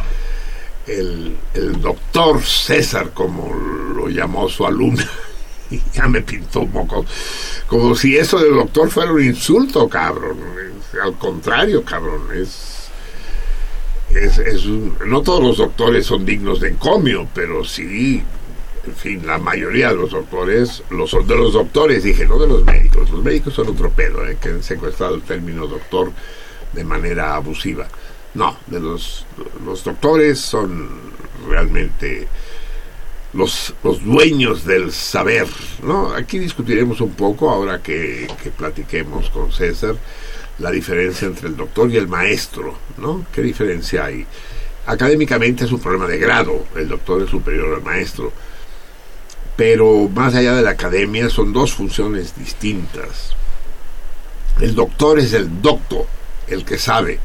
el, 0.88 1.36
el 1.54 1.82
doctor 1.82 2.42
César, 2.44 3.12
como 3.13 3.54
lo 3.96 4.08
llamó 4.10 4.48
su 4.50 4.65
alumna, 4.65 5.08
y 5.72 5.82
ya 5.94 6.08
me 6.08 6.22
pintó 6.22 6.62
un 6.62 6.72
poco, 6.72 7.06
como 7.68 7.96
si 7.96 8.18
eso 8.18 8.39
del 8.39 8.54
doctor 8.56 8.89
fuera 8.89 9.12
un 9.12 9.24
insulto, 9.24 9.88
cabrón. 9.88 10.38
Al 11.04 11.13
contrario, 11.20 11.84
cabrón, 11.84 12.24
es, 12.36 12.89
es, 14.10 14.39
es 14.39 14.65
un- 14.65 14.96
no 15.06 15.22
todos 15.22 15.44
los 15.44 15.58
doctores 15.58 16.06
son 16.08 16.26
dignos 16.26 16.60
de 16.60 16.70
encomio, 16.70 17.28
pero 17.34 17.63
sí, 17.63 18.24
en 18.88 18.96
fin, 18.96 19.28
la 19.28 19.38
mayoría 19.38 19.89
de 19.89 19.96
los 19.96 20.10
doctores, 20.12 20.82
los 20.89 21.12
de 21.28 21.36
los 21.36 21.54
doctores, 21.54 22.04
dije, 22.04 22.26
no 22.26 22.39
de 22.39 22.48
los 22.48 22.63
médicos, 22.65 23.12
los 23.12 23.24
médicos 23.24 23.54
son 23.54 23.70
otro 23.70 23.92
pedo, 23.92 24.26
eh, 24.28 24.38
que 24.42 24.50
han 24.50 24.63
secuestrado 24.63 25.13
el 25.15 25.22
término 25.22 25.68
doctor 25.68 26.12
de 26.74 26.84
manera 26.84 27.36
abusiva. 27.36 27.88
No, 28.34 28.58
de 28.68 28.80
los, 28.80 29.26
los 29.65 29.84
doctores 29.84 30.39
son 30.39 30.88
realmente 31.48 32.28
los, 33.34 33.74
los 33.84 34.04
dueños 34.04 34.65
del 34.65 34.92
saber, 34.92 35.48
¿no? 35.84 36.13
Aquí 36.13 36.39
discutiremos 36.39 37.02
un 37.02 37.12
poco, 37.12 37.50
ahora 37.50 37.82
que, 37.82 38.28
que 38.42 38.52
platiquemos 38.52 39.30
con 39.30 39.52
César, 39.52 39.96
la 40.60 40.72
diferencia 40.72 41.28
entre 41.28 41.48
el 41.48 41.56
doctor 41.56 41.89
y 41.89 41.98
el 41.98 42.08
maestro, 42.08 42.76
¿no? 42.98 43.26
¿Qué 43.34 43.42
diferencia 43.42 44.06
hay? 44.06 44.26
Académicamente 44.86 45.65
es 45.65 45.72
un 45.72 45.80
problema 45.80 46.08
de 46.08 46.18
grado, 46.18 46.65
el 46.76 46.88
doctor 46.88 47.22
es 47.24 47.30
superior 47.30 47.76
al 47.76 47.84
maestro, 47.84 48.32
pero 49.56 50.10
más 50.10 50.36
allá 50.36 50.56
de 50.56 50.62
la 50.62 50.72
academia 50.72 51.30
son 51.30 51.54
dos 51.54 51.74
funciones 51.74 52.36
distintas. 52.38 53.36
El 54.60 54.76
doctor 54.76 55.20
es 55.20 55.34
el 55.34 55.62
docto, 55.62 56.08
el 56.48 56.65
que 56.65 56.78
sabe, 56.78 57.20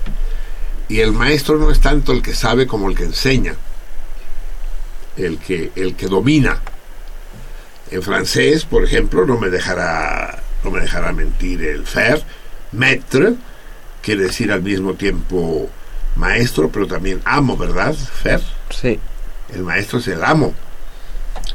y 0.88 1.00
el 1.00 1.12
maestro 1.12 1.58
no 1.58 1.70
es 1.70 1.80
tanto 1.80 2.12
el 2.12 2.22
que 2.22 2.34
sabe 2.34 2.66
como 2.66 2.88
el 2.88 2.96
que 2.96 3.04
enseña, 3.04 3.54
el 5.16 5.38
que, 5.38 5.72
el 5.76 5.94
que 5.94 6.06
domina. 6.06 6.60
En 7.90 8.02
francés, 8.02 8.64
por 8.64 8.84
ejemplo, 8.84 9.24
no 9.24 9.38
me 9.38 9.50
dejará, 9.50 10.42
no 10.62 10.70
me 10.70 10.80
dejará 10.80 11.12
mentir 11.12 11.62
el 11.62 11.86
faire, 11.86 12.22
maître, 12.72 13.34
quiere 14.02 14.24
decir 14.24 14.52
al 14.52 14.62
mismo 14.62 14.94
tiempo 14.94 15.70
maestro, 16.16 16.70
pero 16.70 16.86
también 16.86 17.20
amo, 17.24 17.56
¿verdad? 17.56 17.94
Faire. 17.94 18.42
Sí. 18.70 18.98
El 19.52 19.62
maestro 19.62 19.98
es 19.98 20.08
el 20.08 20.24
amo. 20.24 20.54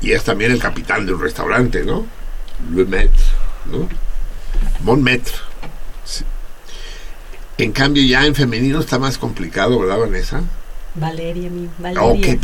Y 0.02 0.12
es 0.12 0.24
también 0.24 0.52
el 0.52 0.60
capitán 0.60 1.06
de 1.06 1.14
un 1.14 1.22
restaurante, 1.22 1.84
¿no? 1.84 2.06
Le 2.74 2.86
maître, 2.86 3.24
¿no? 3.66 3.88
Mon 4.82 5.02
maître. 5.02 5.49
En 7.60 7.74
cambio, 7.74 8.02
ya 8.04 8.26
en 8.26 8.36
femenino 8.36 8.80
está 8.80 8.98
más 9.00 9.18
complicado, 9.18 9.80
¿verdad, 9.80 10.00
Vanessa? 10.00 10.42
Valeria, 10.96 11.50
mi 11.50 11.70
Valeria. 11.78 12.40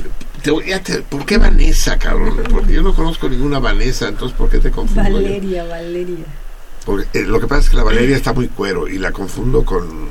¿Por 1.10 1.26
qué 1.26 1.38
Vanessa, 1.38 1.98
cabrón? 1.98 2.44
Porque 2.52 2.74
yo 2.74 2.82
no 2.82 2.94
conozco 2.94 3.30
ninguna 3.30 3.60
Vanessa, 3.60 4.10
entonces 4.10 4.38
¿por 4.38 4.50
qué 4.50 4.60
te 4.60 4.72
confundo? 4.72 5.10
yo? 5.10 5.16
Valeria, 5.16 5.64
Valeria. 5.64 6.26
Porque, 6.86 7.08
eh, 7.18 7.24
lo 7.24 7.40
que 7.40 7.48
pasa 7.48 7.62
es 7.62 7.70
que 7.70 7.78
la 7.78 7.84
Valeria 7.84 8.18
está 8.18 8.34
muy 8.34 8.50
cuero 8.50 8.90
y 8.90 8.98
la 8.98 9.14
confundo 9.14 9.64
con, 9.64 10.10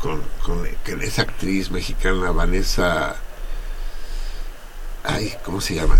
con, 0.00 0.20
con, 0.44 0.66
con 0.84 1.02
esa 1.02 1.22
actriz 1.22 1.72
mexicana, 1.72 2.30
Vanessa. 2.30 3.16
Ay, 5.02 5.32
¿cómo 5.44 5.60
se 5.60 5.74
llama? 5.74 5.98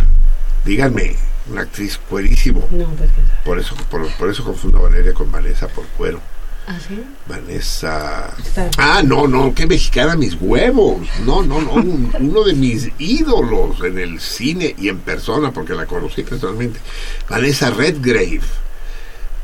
Díganme, 0.64 1.16
una 1.50 1.62
actriz 1.62 1.98
cuerísimo. 2.09 2.66
No, 2.70 2.87
pues 2.90 3.11
que 3.11 3.20
Por 3.44 3.59
eso, 3.59 3.74
por, 3.90 4.09
por 4.16 4.30
eso 4.30 4.44
confundo 4.44 4.78
a 4.78 4.82
Valeria 4.82 5.12
con 5.12 5.32
Vanessa 5.32 5.66
por 5.66 5.85
cuero. 5.88 6.20
¿Ah, 6.68 6.79
sí? 6.87 7.00
Vanessa. 7.29 8.35
Ah, 8.76 9.00
no, 9.05 9.29
no, 9.29 9.55
qué 9.55 9.66
mexicana 9.68 10.16
mis 10.16 10.37
huevos. 10.40 11.07
No, 11.24 11.42
no, 11.42 11.61
no, 11.61 11.72
un- 11.74 12.12
uno 12.18 12.42
de 12.42 12.55
mis 12.55 12.90
ídolos 12.98 13.81
en 13.85 13.98
el 13.98 14.20
cine 14.20 14.74
y 14.76 14.88
en 14.88 14.98
persona, 14.98 15.52
porque 15.52 15.74
la 15.74 15.87
conocí 15.87 16.22
personalmente. 16.24 16.81
Vanessa 17.29 17.70
Redgrave, 17.70 18.40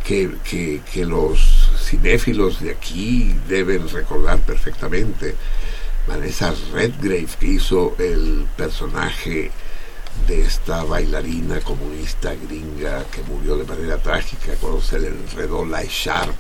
que, 0.05 0.33
que, 0.43 0.81
que 0.93 1.05
los 1.07 1.71
cinéfilos 1.89 2.61
de 2.61 2.73
aquí 2.73 3.35
deben 3.49 3.89
recordar 3.89 4.41
perfectamente. 4.41 5.37
Vanessa 6.09 6.53
Redgrave, 6.73 7.29
que 7.39 7.47
hizo 7.47 7.95
el 8.01 8.47
personaje 8.57 9.53
de 10.27 10.43
esta 10.43 10.83
bailarina 10.83 11.61
comunista 11.61 12.35
gringa 12.35 13.05
que 13.13 13.23
murió 13.23 13.57
de 13.57 13.65
manera 13.65 13.97
trágica 13.99 14.55
cuando 14.61 14.83
se 14.83 14.99
le 14.99 15.09
enredó 15.09 15.65
la 15.65 15.85
Sharp 15.89 16.35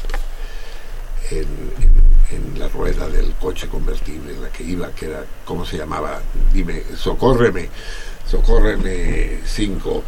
en, 1.30 1.38
en- 1.80 2.02
en 2.32 2.58
la 2.58 2.66
rueda 2.68 3.08
del 3.08 3.32
coche 3.34 3.68
convertible 3.68 4.32
en 4.32 4.40
la 4.42 4.48
que 4.48 4.64
iba, 4.64 4.90
que 4.92 5.04
era, 5.06 5.22
¿cómo 5.44 5.66
se 5.66 5.76
llamaba? 5.76 6.22
Dime, 6.52 6.82
socórreme, 6.96 7.68
socórreme 8.26 9.38
5. 9.44 10.02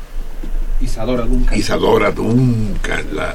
Isadora 0.81 1.22
Duncan. 1.27 1.59
Isadora 1.59 2.11
Duncan, 2.12 3.14
la, 3.14 3.35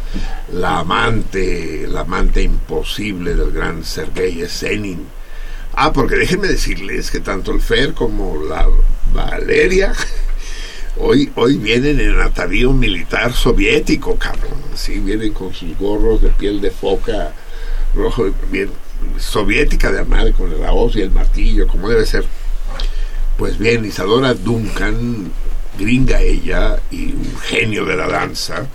la 0.54 0.80
amante, 0.80 1.88
la 1.88 2.02
amante 2.02 2.42
imposible 2.42 3.36
del 3.36 3.52
gran 3.52 3.84
Sergei 3.84 4.42
Esenin. 4.42 5.06
Ah, 5.74 5.94
porque 5.94 6.16
déjenme 6.16 6.48
decirles 6.48 7.12
que 7.12 7.20
tanto 7.20 7.52
el 7.52 7.62
Fer 7.62 7.94
como 7.94 8.44
la 8.44 8.68
Valeria 9.14 9.94
hoy, 10.98 11.32
hoy 11.36 11.58
vienen 11.58 12.00
en 12.00 12.20
atavío 12.20 12.74
militar 12.74 13.34
soviético, 13.34 14.18
cabrón. 14.18 14.60
Sí, 14.76 15.00
vienen 15.00 15.34
con 15.34 15.54
sus 15.54 15.78
gorros 15.78 16.22
de 16.22 16.30
piel 16.30 16.60
de 16.60 16.72
foca 16.72 17.32
rojo, 18.00 18.30
bien 18.52 18.72
soviética 19.18 19.92
de 19.92 20.04
madre 20.04 20.34
con 20.34 20.60
la 20.60 20.72
hoz 20.72 20.96
y 20.96 21.02
el 21.02 21.12
martillo, 21.12 21.68
como 21.68 21.90
debe 21.90 22.06
ser. 22.06 22.26
Pues 23.38 23.58
bien, 23.58 23.86
Isadora 23.86 24.34
Duncan, 24.34 25.32
gringa 25.78 26.22
ella 26.22 26.78
y 26.92 27.14
un 27.14 27.38
genio 27.42 27.86
de 27.86 27.96
la 27.96 28.08
danza, 28.08 28.68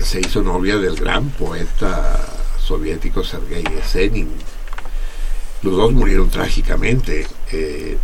se 0.00 0.20
hizo 0.20 0.42
novia 0.42 0.76
del 0.76 0.96
gran 0.96 1.28
poeta 1.30 2.20
soviético 2.58 3.22
Sergei 3.22 3.64
Esenin. 3.78 4.30
Los 5.62 5.76
dos 5.76 5.92
murieron 5.92 6.28
trágicamente. 6.30 7.26
Eh, 7.52 7.96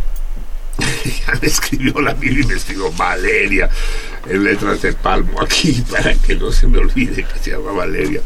escribió 1.41 1.99
la 2.01 2.13
Biblia 2.13 2.43
y 2.43 2.47
me 2.47 2.53
escribió 2.55 2.91
Valeria 2.93 3.69
en 4.27 4.43
letras 4.43 4.81
de 4.81 4.93
palmo 4.93 5.41
aquí 5.41 5.83
para 5.89 6.13
que 6.15 6.35
no 6.35 6.51
se 6.51 6.67
me 6.67 6.79
olvide 6.79 7.23
que 7.23 7.39
se 7.39 7.51
llama 7.51 7.71
Valeria. 7.71 8.21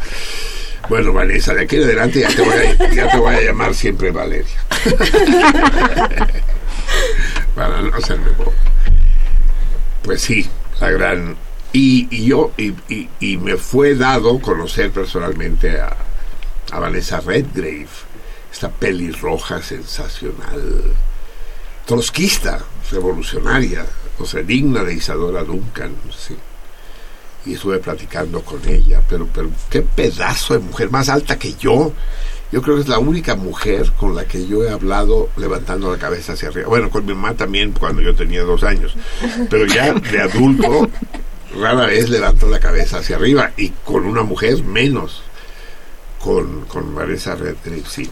Bueno, 0.90 1.14
Vanessa, 1.14 1.54
de 1.54 1.64
aquí 1.64 1.78
en 1.78 1.84
adelante 1.84 2.20
ya 2.22 2.30
te 2.30 2.42
voy 2.42 2.54
a, 2.58 2.78
te 3.12 3.18
voy 3.18 3.36
a 3.36 3.42
llamar 3.42 3.74
siempre 3.74 4.12
Valeria. 4.12 4.46
para 7.56 7.82
no 7.82 7.96
hacerme 7.96 8.30
bobo. 8.32 8.54
Pues 10.04 10.22
sí, 10.22 10.48
la 10.80 10.92
gran... 10.92 11.36
Y, 11.74 12.26
yo, 12.26 12.54
y 12.58 13.38
me 13.38 13.58
fue 13.58 13.96
dado 13.96 14.40
conocer 14.40 14.92
personalmente 14.92 15.78
a, 15.82 15.94
a 16.72 16.80
Vanessa 16.80 17.20
Redgrave. 17.22 17.88
esta 18.52 18.70
pelirroja 18.70 19.62
sensacional, 19.62 20.94
trotskista, 21.86 22.60
revolucionaria, 22.92 23.86
o 24.18 24.26
sea, 24.26 24.42
digna 24.42 24.84
de 24.84 24.96
Isadora 24.96 25.44
Duncan, 25.44 25.96
sí. 26.18 26.36
Y 27.46 27.54
estuve 27.54 27.80
platicando 27.80 28.42
con 28.42 28.60
ella, 28.68 29.02
pero, 29.08 29.28
pero 29.34 29.50
qué 29.70 29.82
pedazo 29.82 30.56
de 30.56 30.60
mujer, 30.60 30.90
más 30.90 31.10
alta 31.10 31.38
que 31.38 31.54
yo. 31.54 31.94
Yo 32.52 32.62
creo 32.62 32.76
que 32.76 32.84
es 32.84 32.88
la 32.88 33.00
única 33.00 33.36
mujer 33.36 33.92
con 33.98 34.16
la 34.16 34.26
que 34.26 34.48
yo 34.48 34.64
he 34.64 34.70
hablado 34.72 35.30
levantando 35.36 35.92
la 35.92 35.98
cabeza 35.98 36.34
hacia 36.34 36.50
arriba. 36.50 36.68
Bueno, 36.68 36.90
con 36.90 37.06
mi 37.06 37.14
mamá 37.14 37.34
también 37.34 37.72
cuando 37.72 38.02
yo 38.02 38.16
tenía 38.16 38.44
dos 38.44 38.64
años. 38.64 38.96
Pero 39.50 39.66
ya 39.66 39.94
de 39.94 40.22
adulto, 40.22 40.90
rara 41.60 41.88
vez 41.88 42.10
levanto 42.10 42.48
la 42.48 42.60
cabeza 42.60 43.00
hacia 43.00 43.18
arriba. 43.18 43.52
Y 43.58 43.70
con 43.84 44.06
una 44.06 44.24
mujer 44.24 44.64
menos. 44.64 45.24
Con, 46.20 46.62
con 46.66 46.96
Vanessa 46.96 47.36
Redgrave, 47.36 47.84
sí. 47.88 48.10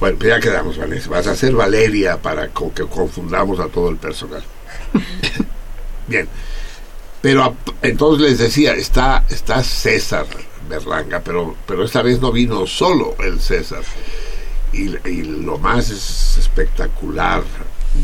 Bueno, 0.00 0.16
pues 0.18 0.30
ya 0.30 0.40
quedamos, 0.40 0.78
Vanessa. 0.78 1.10
Vas 1.10 1.26
a 1.26 1.36
ser 1.36 1.54
Valeria 1.54 2.18
para 2.20 2.48
que 2.48 2.84
confundamos 2.84 3.58
a 3.60 3.68
todo 3.68 3.90
el 3.90 3.96
personal. 3.96 4.44
Bien. 6.06 6.28
Pero 7.24 7.56
entonces 7.80 8.20
les 8.28 8.38
decía, 8.38 8.74
está, 8.74 9.24
está 9.30 9.64
César 9.64 10.26
Berlanga, 10.68 11.22
pero, 11.24 11.56
pero 11.66 11.82
esta 11.86 12.02
vez 12.02 12.20
no 12.20 12.30
vino 12.30 12.66
solo 12.66 13.14
el 13.18 13.40
César. 13.40 13.82
Y, 14.74 14.88
lo 15.22 15.56
más 15.56 15.88
es- 15.88 16.36
espectacular 16.36 17.42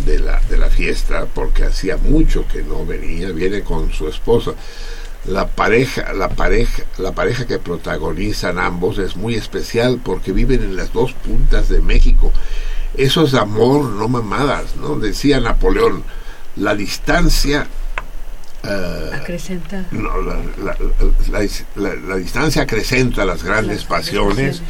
de 0.06 0.20
la, 0.20 0.40
de 0.48 0.56
la 0.56 0.70
fiesta, 0.70 1.26
porque 1.34 1.64
hacía 1.64 1.98
mucho 1.98 2.46
que 2.50 2.62
no 2.62 2.86
venía, 2.86 3.30
viene 3.32 3.60
con 3.62 3.92
su 3.92 4.08
esposa. 4.08 4.52
La 5.26 5.46
pareja, 5.48 6.14
la 6.14 6.30
pareja, 6.30 6.84
la 6.96 7.12
pareja 7.12 7.46
que 7.46 7.58
protagonizan 7.58 8.58
ambos 8.58 8.96
es 8.96 9.16
muy 9.16 9.34
especial 9.34 10.00
porque 10.02 10.32
viven 10.32 10.62
en 10.62 10.76
las 10.76 10.94
dos 10.94 11.12
puntas 11.12 11.68
de 11.68 11.82
México. 11.82 12.32
Eso 12.96 13.24
es 13.24 13.34
amor, 13.34 13.84
no 13.84 14.08
mamadas, 14.08 14.76
¿no? 14.76 14.94
Decía 14.98 15.40
Napoleón, 15.40 16.04
la 16.56 16.74
distancia 16.74 17.66
Acrecenta. 18.62 19.86
no, 19.90 20.20
la, 20.22 20.36
la- 21.76 21.94
la- 21.94 22.16
distancia 22.16 22.62
acrecenta 22.62 23.24
las 23.24 23.42
grandes 23.42 23.78
Las 23.78 23.84
pasiones 23.86 24.62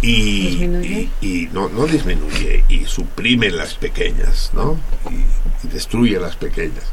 y, 0.00 0.64
y- 0.64 1.10
y 1.20 1.48
no, 1.52 1.68
no 1.68 1.86
disminuye 1.86 2.64
y 2.68 2.84
suprime 2.86 3.50
las 3.50 3.74
pequeñas, 3.74 4.50
¿no? 4.54 4.78
Y, 5.10 5.66
y 5.66 5.70
destruye 5.70 6.18
las 6.18 6.36
pequeñas. 6.36 6.84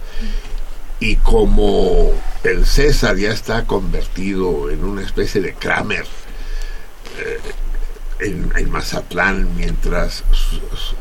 Y 0.99 1.17
como 1.17 2.11
el 2.43 2.65
César 2.65 3.15
ya 3.17 3.31
está 3.31 3.65
convertido 3.65 4.69
en 4.71 4.83
una 4.83 5.03
especie 5.03 5.41
de 5.41 5.53
Kramer 5.53 6.05
eh, 7.19 7.39
en, 8.19 8.51
en 8.55 8.71
Mazatlán, 8.71 9.55
mientras, 9.57 10.23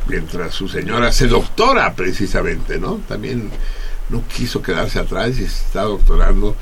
mientras 0.07 0.53
su 0.53 0.67
señora 0.67 1.11
se 1.13 1.27
doctora 1.27 1.93
precisamente, 1.95 2.77
¿no? 2.77 2.99
También 3.07 3.49
no 4.09 4.23
quiso 4.27 4.61
quedarse 4.61 4.99
atrás 4.99 5.29
y 5.31 5.33
se 5.35 5.45
está 5.45 5.83
doctorando 5.83 6.55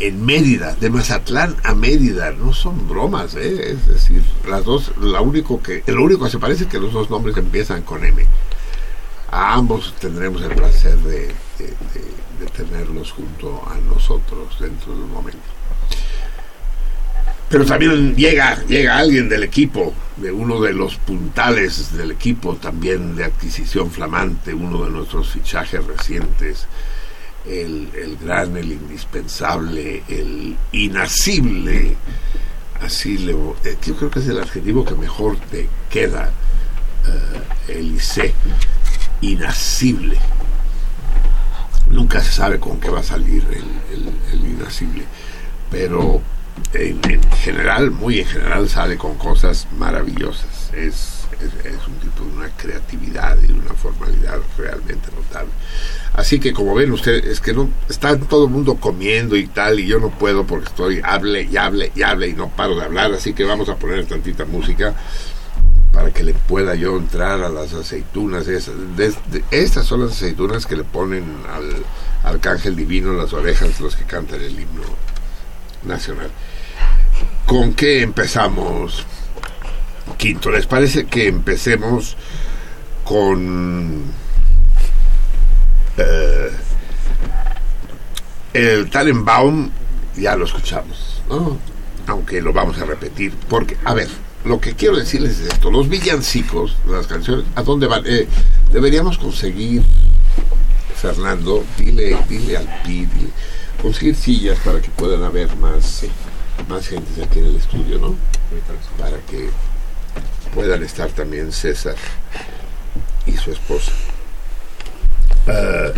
en 0.00 0.24
Mérida, 0.24 0.74
de 0.76 0.90
Mazatlán 0.90 1.56
a 1.64 1.74
Mérida, 1.74 2.30
no 2.32 2.52
son 2.52 2.88
bromas, 2.88 3.34
¿eh? 3.34 3.72
es 3.72 3.86
decir, 3.88 4.22
las 4.48 4.64
dos, 4.64 4.92
la 5.00 5.20
único 5.20 5.60
que, 5.60 5.82
lo 5.88 6.04
único 6.04 6.24
que 6.24 6.30
se 6.30 6.38
parece 6.38 6.64
es 6.64 6.70
que 6.70 6.78
los 6.78 6.92
dos 6.92 7.10
nombres 7.10 7.36
empiezan 7.36 7.82
con 7.82 8.04
M. 8.04 8.24
A 9.30 9.54
ambos 9.54 9.94
tendremos 10.00 10.40
el 10.42 10.54
placer 10.54 10.96
de, 10.98 11.26
de- 11.58 11.74
tenerlos 12.56 13.12
junto 13.12 13.62
a 13.68 13.76
nosotros 13.78 14.58
dentro 14.58 14.94
de 14.94 15.02
un 15.02 15.12
momento. 15.12 15.38
Pero 17.50 17.64
también 17.64 18.14
llega, 18.14 18.62
llega 18.66 18.98
alguien 18.98 19.28
del 19.28 19.42
equipo, 19.42 19.94
de 20.18 20.30
uno 20.30 20.60
de 20.60 20.72
los 20.74 20.96
puntales 20.96 21.96
del 21.96 22.10
equipo, 22.10 22.56
también 22.56 23.16
de 23.16 23.24
adquisición 23.24 23.90
flamante, 23.90 24.52
uno 24.52 24.84
de 24.84 24.90
nuestros 24.90 25.30
fichajes 25.30 25.82
recientes, 25.86 26.66
el, 27.46 27.88
el 27.94 28.18
gran, 28.22 28.54
el 28.56 28.72
indispensable, 28.72 30.02
el 30.08 30.56
inacible, 30.72 31.96
así 32.82 33.16
le, 33.16 33.32
eh, 33.32 33.78
yo 33.86 33.96
creo 33.96 34.10
que 34.10 34.18
es 34.18 34.28
el 34.28 34.40
adjetivo 34.40 34.84
que 34.84 34.94
mejor 34.94 35.38
te 35.50 35.68
queda, 35.88 36.30
eh, 37.68 37.72
Eliseo, 37.78 38.32
inacible. 39.22 40.18
Nunca 41.90 42.20
se 42.22 42.30
sabe 42.32 42.60
con 42.60 42.78
qué 42.78 42.90
va 42.90 43.00
a 43.00 43.04
salir 43.04 43.42
el, 43.50 43.64
el- 43.96 44.38
el 44.38 44.46
inacible, 44.50 45.04
pero 45.70 46.20
en, 46.72 47.00
en 47.10 47.22
general, 47.32 47.90
muy 47.90 48.20
en 48.20 48.26
general, 48.26 48.68
sale 48.68 48.96
con 48.96 49.16
cosas 49.16 49.66
maravillosas. 49.78 50.72
Es, 50.74 51.14
un 51.86 51.94
tipo 52.00 52.24
de 52.24 52.36
una 52.36 52.48
creatividad 52.56 53.38
y 53.48 53.52
una 53.52 53.72
formalidad 53.74 54.38
realmente 54.56 55.08
notable. 55.14 55.50
Así 56.14 56.40
que 56.40 56.52
como 56.52 56.74
ven 56.74 56.90
ustedes, 56.90 57.24
es 57.26 57.40
que 57.40 57.52
no 57.52 57.70
está 57.88 58.18
todo 58.18 58.46
el 58.46 58.50
mundo 58.50 58.76
comiendo 58.76 59.36
y 59.36 59.46
tal, 59.46 59.78
y 59.78 59.86
yo 59.86 60.00
no 60.00 60.10
puedo 60.10 60.44
porque 60.44 60.66
estoy 60.66 61.00
hable 61.04 61.42
y 61.42 61.56
hable 61.56 61.92
y 61.94 62.02
hable 62.02 62.28
y 62.28 62.32
no 62.32 62.48
paro 62.48 62.74
de 62.76 62.84
hablar, 62.84 63.12
así 63.12 63.34
que 63.34 63.44
vamos 63.44 63.68
a 63.68 63.76
poner 63.76 64.04
tantita 64.06 64.44
música 64.44 64.94
para 65.92 66.10
que 66.12 66.24
le 66.24 66.34
pueda 66.34 66.74
yo 66.74 66.96
entrar 66.96 67.40
a 67.40 67.48
las 67.48 67.72
aceitunas 67.72 68.48
esas. 68.48 68.74
Estas 69.50 69.86
son 69.86 70.00
las 70.00 70.12
aceitunas 70.12 70.66
que 70.66 70.76
le 70.76 70.84
ponen 70.84 71.24
al 71.52 71.84
arcángel 72.24 72.74
divino 72.74 73.12
las 73.12 73.32
orejas 73.32 73.80
los 73.80 73.94
que 73.94 74.04
cantan 74.04 74.40
el 74.40 74.58
himno 74.58 74.82
nacional. 75.84 76.30
¿Con 77.46 77.74
qué 77.74 78.02
empezamos? 78.02 79.04
Quinto, 80.16 80.50
¿les 80.50 80.66
parece 80.66 81.06
que 81.06 81.28
empecemos 81.28 82.16
con 83.04 84.04
eh, 85.96 86.50
el 88.52 88.90
Tannenbaum? 88.90 89.70
Ya 90.16 90.34
lo 90.34 90.44
escuchamos, 90.44 91.22
¿no? 91.28 91.58
Aunque 92.06 92.40
lo 92.40 92.52
vamos 92.52 92.78
a 92.78 92.84
repetir, 92.84 93.32
porque, 93.48 93.76
a 93.84 93.94
ver, 93.94 94.08
lo 94.44 94.60
que 94.60 94.74
quiero 94.74 94.96
decirles 94.96 95.38
es 95.38 95.52
esto: 95.52 95.70
los 95.70 95.88
villancicos, 95.88 96.76
las 96.88 97.06
canciones, 97.06 97.44
¿a 97.54 97.62
dónde 97.62 97.86
van? 97.86 98.02
Eh, 98.06 98.26
deberíamos 98.72 99.18
conseguir, 99.18 99.82
Fernando, 100.96 101.64
dile, 101.76 102.16
dile 102.28 102.56
al 102.56 102.82
Pi, 102.82 103.06
dile, 103.06 103.30
conseguir 103.80 104.14
sillas 104.16 104.58
para 104.60 104.80
que 104.80 104.88
puedan 104.90 105.22
haber 105.22 105.54
más, 105.56 106.04
más 106.68 106.86
gente 106.88 107.22
aquí 107.22 107.38
en 107.38 107.46
el 107.46 107.56
estudio, 107.56 107.98
¿no? 107.98 108.14
Para 108.98 109.18
que 109.26 109.50
puedan 110.54 110.82
estar 110.82 111.08
también 111.10 111.52
César 111.52 111.96
y 113.26 113.32
su 113.36 113.52
esposa. 113.52 113.92
Ah, 115.46 115.92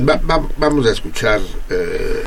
va- 0.00 0.20
va- 0.28 0.48
vamos 0.56 0.86
a 0.86 0.90
escuchar 0.92 1.40
eh, 1.70 2.22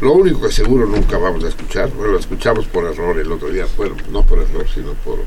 lo 0.00 0.12
único 0.12 0.40
que 0.40 0.52
seguro 0.52 0.86
nunca 0.86 1.18
vamos 1.18 1.44
a 1.44 1.48
escuchar, 1.48 1.90
bueno, 1.90 2.12
lo 2.12 2.18
escuchamos 2.18 2.66
por 2.66 2.84
error 2.84 3.18
el 3.18 3.30
otro 3.30 3.48
día, 3.48 3.66
bueno, 3.76 3.96
no 4.10 4.24
por 4.24 4.38
error, 4.38 4.66
sino 4.72 4.92
por 4.94 5.18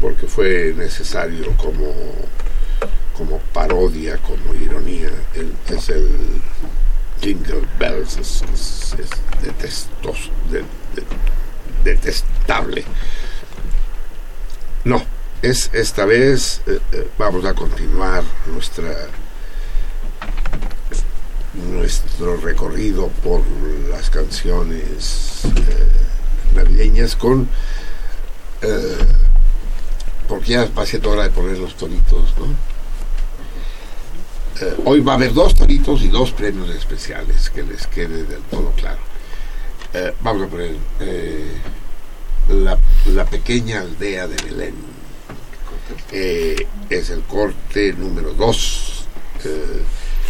porque 0.00 0.26
fue 0.26 0.74
necesario 0.76 1.52
como 1.56 1.94
como 3.16 3.38
parodia, 3.52 4.18
como 4.18 4.54
ironía, 4.54 5.10
es 5.68 5.88
el 5.88 6.08
Jingle 7.20 7.66
Bells, 7.78 8.16
es, 8.18 8.42
es- 8.52 8.94
es 8.98 9.10
detestos- 9.42 10.30
de- 10.50 10.60
de- 10.94 11.06
detestable. 11.84 12.84
No, 14.84 15.02
es 15.42 15.70
esta 15.72 16.04
vez 16.04 16.60
eh, 16.66 16.78
eh, 16.92 17.08
vamos 17.18 17.44
a 17.44 17.54
continuar 17.54 18.22
nuestra 18.46 18.92
nuestro 21.72 22.36
recorrido 22.36 23.08
por 23.08 23.40
las 23.88 24.10
canciones 24.10 25.40
eh, 25.44 26.54
navideñas 26.54 27.16
con 27.16 27.48
eh, 28.62 28.96
porque 30.28 30.52
ya 30.52 30.68
va 30.76 30.86
siendo 30.86 31.10
hora 31.10 31.24
de 31.24 31.30
poner 31.30 31.58
los 31.58 31.76
toritos, 31.76 32.34
¿no? 32.38 32.46
Eh, 34.60 34.74
hoy 34.86 35.00
va 35.00 35.12
a 35.12 35.14
haber 35.16 35.34
dos 35.34 35.54
toritos 35.54 36.02
y 36.02 36.08
dos 36.08 36.32
premios 36.32 36.70
especiales, 36.70 37.50
que 37.50 37.62
les 37.62 37.86
quede 37.88 38.24
del 38.24 38.40
todo 38.50 38.72
claro. 38.72 39.00
Eh, 39.92 40.14
vamos 40.22 40.46
a 40.46 40.50
poner 40.50 40.76
eh, 41.00 41.52
la, 42.48 43.24
pequeña 43.26 43.80
aldea 43.80 44.26
de 44.26 44.36
Belén. 44.42 44.74
Es 46.88 47.10
el 47.10 47.22
corte 47.22 47.92
número 47.92 48.32
dos, 48.32 49.06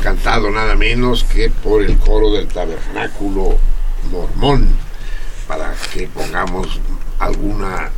cantado 0.02 0.50
nada 0.50 0.74
menos 0.74 1.24
que 1.24 1.48
por 1.48 1.82
el 1.82 1.96
coro 1.98 2.32
del 2.32 2.48
tabernáculo 2.48 3.56
mormón, 4.10 4.68
para 5.46 5.74
que 5.92 6.08
pongamos 6.08 6.80
alguna 7.18 7.90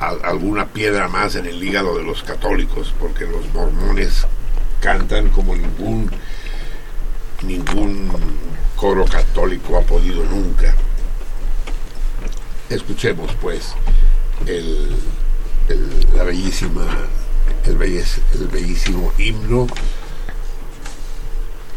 al- 0.00 0.24
alguna 0.24 0.66
piedra 0.66 1.08
más 1.08 1.34
en 1.36 1.46
el 1.46 1.62
hígado 1.62 1.96
de 1.96 2.04
los 2.04 2.22
católicos, 2.22 2.94
porque 2.98 3.24
los 3.26 3.48
mormones 3.54 4.26
cantan 4.80 5.28
como 5.30 5.54
ningún 5.56 6.10
ningún 7.42 8.10
coro 8.76 9.04
católico 9.04 9.76
ha 9.76 9.82
podido 9.82 10.24
nunca. 10.24 10.74
Escuchemos 12.68 13.30
pues 13.40 13.72
el, 14.46 14.96
la 16.14 16.24
bellísima, 16.24 16.86
el, 17.64 17.72
el 17.80 18.48
bellísimo 18.48 19.12
himno 19.18 19.66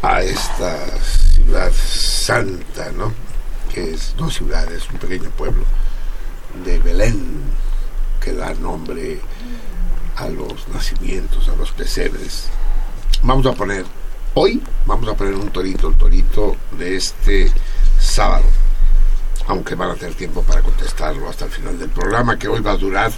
a 0.02 0.22
esta 0.22 0.86
ciudad 0.98 1.70
santa, 1.72 2.90
¿no? 2.92 3.12
Que 3.72 3.92
es 3.94 4.14
no 4.18 4.30
ciudad, 4.30 4.70
es 4.72 4.88
un 4.90 4.98
pequeño 4.98 5.30
pueblo 5.30 5.64
de 6.64 6.78
Belén 6.80 7.42
que 8.20 8.32
da 8.32 8.54
nombre 8.54 9.20
a 10.16 10.28
los 10.28 10.68
nacimientos, 10.68 11.48
a 11.48 11.56
los 11.56 11.72
pesebres. 11.72 12.48
Vamos 13.22 13.46
a 13.46 13.52
poner, 13.52 13.84
hoy 14.34 14.62
vamos 14.86 15.08
a 15.08 15.14
poner 15.14 15.34
un 15.34 15.50
torito, 15.50 15.88
el 15.88 15.96
torito 15.96 16.56
de 16.78 16.96
este 16.96 17.50
sábado, 17.98 18.44
aunque 19.46 19.74
van 19.74 19.90
a 19.90 19.94
tener 19.94 20.14
tiempo 20.14 20.42
para 20.42 20.62
contestarlo 20.62 21.28
hasta 21.28 21.46
el 21.46 21.50
final 21.50 21.78
del 21.78 21.88
programa, 21.88 22.38
que 22.38 22.48
hoy 22.48 22.60
va 22.60 22.72
a 22.72 22.76
durar, 22.76 23.10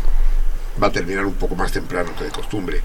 va 0.82 0.86
a 0.86 0.92
terminar 0.92 1.26
un 1.26 1.34
poco 1.34 1.54
más 1.56 1.72
temprano 1.72 2.10
que 2.16 2.24
de 2.24 2.30
costumbre, 2.30 2.80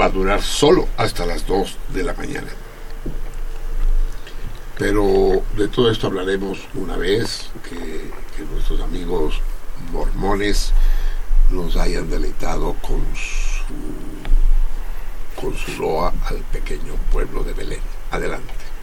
va 0.00 0.06
a 0.06 0.10
durar 0.10 0.42
solo 0.42 0.88
hasta 0.96 1.26
las 1.26 1.46
2 1.46 1.76
de 1.88 2.02
la 2.04 2.14
mañana. 2.14 2.48
Pero 4.78 5.42
de 5.56 5.68
todo 5.68 5.90
esto 5.90 6.08
hablaremos 6.08 6.58
una 6.74 6.96
vez 6.96 7.48
que, 7.68 7.76
que 8.36 8.44
nuestros 8.52 8.80
amigos 8.80 9.40
mormones 9.92 10.72
nos 11.50 11.76
hayan 11.76 12.08
deleitado 12.08 12.74
con 12.74 13.00
su, 13.14 13.64
con 15.40 15.56
su 15.56 15.80
loa 15.80 16.12
al 16.26 16.38
pequeño 16.52 16.94
pueblo 17.12 17.44
de 17.44 17.52
Belén. 17.52 17.80
Adelante. 18.10 18.73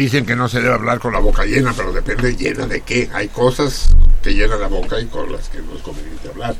Dicen 0.00 0.24
que 0.24 0.34
no 0.36 0.48
se 0.48 0.60
debe 0.60 0.74
hablar 0.74 0.98
con 0.98 1.12
la 1.12 1.18
boca 1.18 1.44
llena, 1.44 1.72
pero 1.76 1.92
depende 1.92 2.34
llena 2.34 2.66
de 2.66 2.80
qué. 2.80 3.10
Hay 3.12 3.28
cosas 3.28 3.90
que 4.22 4.32
llenan 4.34 4.60
la 4.60 4.68
boca 4.68 4.98
y 5.00 5.06
con 5.06 5.30
las 5.30 5.48
que 5.48 5.58
no 5.60 5.74
es 5.76 5.82
conveniente 5.82 6.28
hablar. 6.28 6.54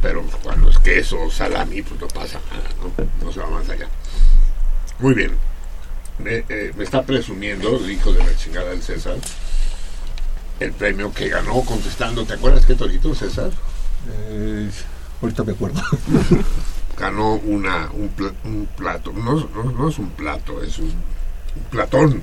Pero 0.00 0.22
cuando 0.42 0.70
es 0.70 0.78
queso 0.78 1.20
o 1.20 1.30
salami, 1.30 1.82
pues 1.82 2.00
no 2.00 2.08
pasa 2.08 2.40
nada, 2.50 2.68
¿no? 2.80 3.26
No 3.26 3.32
se 3.32 3.40
va 3.40 3.50
más 3.50 3.68
allá. 3.68 3.86
Muy 4.98 5.12
bien. 5.14 5.32
Me, 6.18 6.44
eh, 6.48 6.72
me 6.76 6.84
está 6.84 7.02
presumiendo 7.02 7.76
el 7.76 7.90
hijo 7.90 8.12
de 8.12 8.18
la 8.24 8.34
chingada 8.36 8.70
del 8.70 8.82
César 8.82 9.16
el 10.60 10.72
premio 10.72 11.12
que 11.12 11.28
ganó 11.28 11.60
contestando. 11.62 12.24
¿Te 12.24 12.34
acuerdas 12.34 12.64
qué 12.66 12.74
torito, 12.74 13.14
César? 13.14 13.50
Eh, 14.28 14.70
ahorita 15.22 15.44
me 15.44 15.52
acuerdo. 15.52 15.82
ganó 16.98 17.34
una, 17.34 17.90
un, 17.92 18.08
pla- 18.08 18.34
un 18.44 18.68
plato. 18.76 19.12
No, 19.12 19.34
no- 19.54 19.72
no 19.72 19.88
es 19.88 19.98
un 19.98 20.10
plato, 20.10 20.62
es 20.62 20.78
un 20.78 20.92
platón 21.70 22.22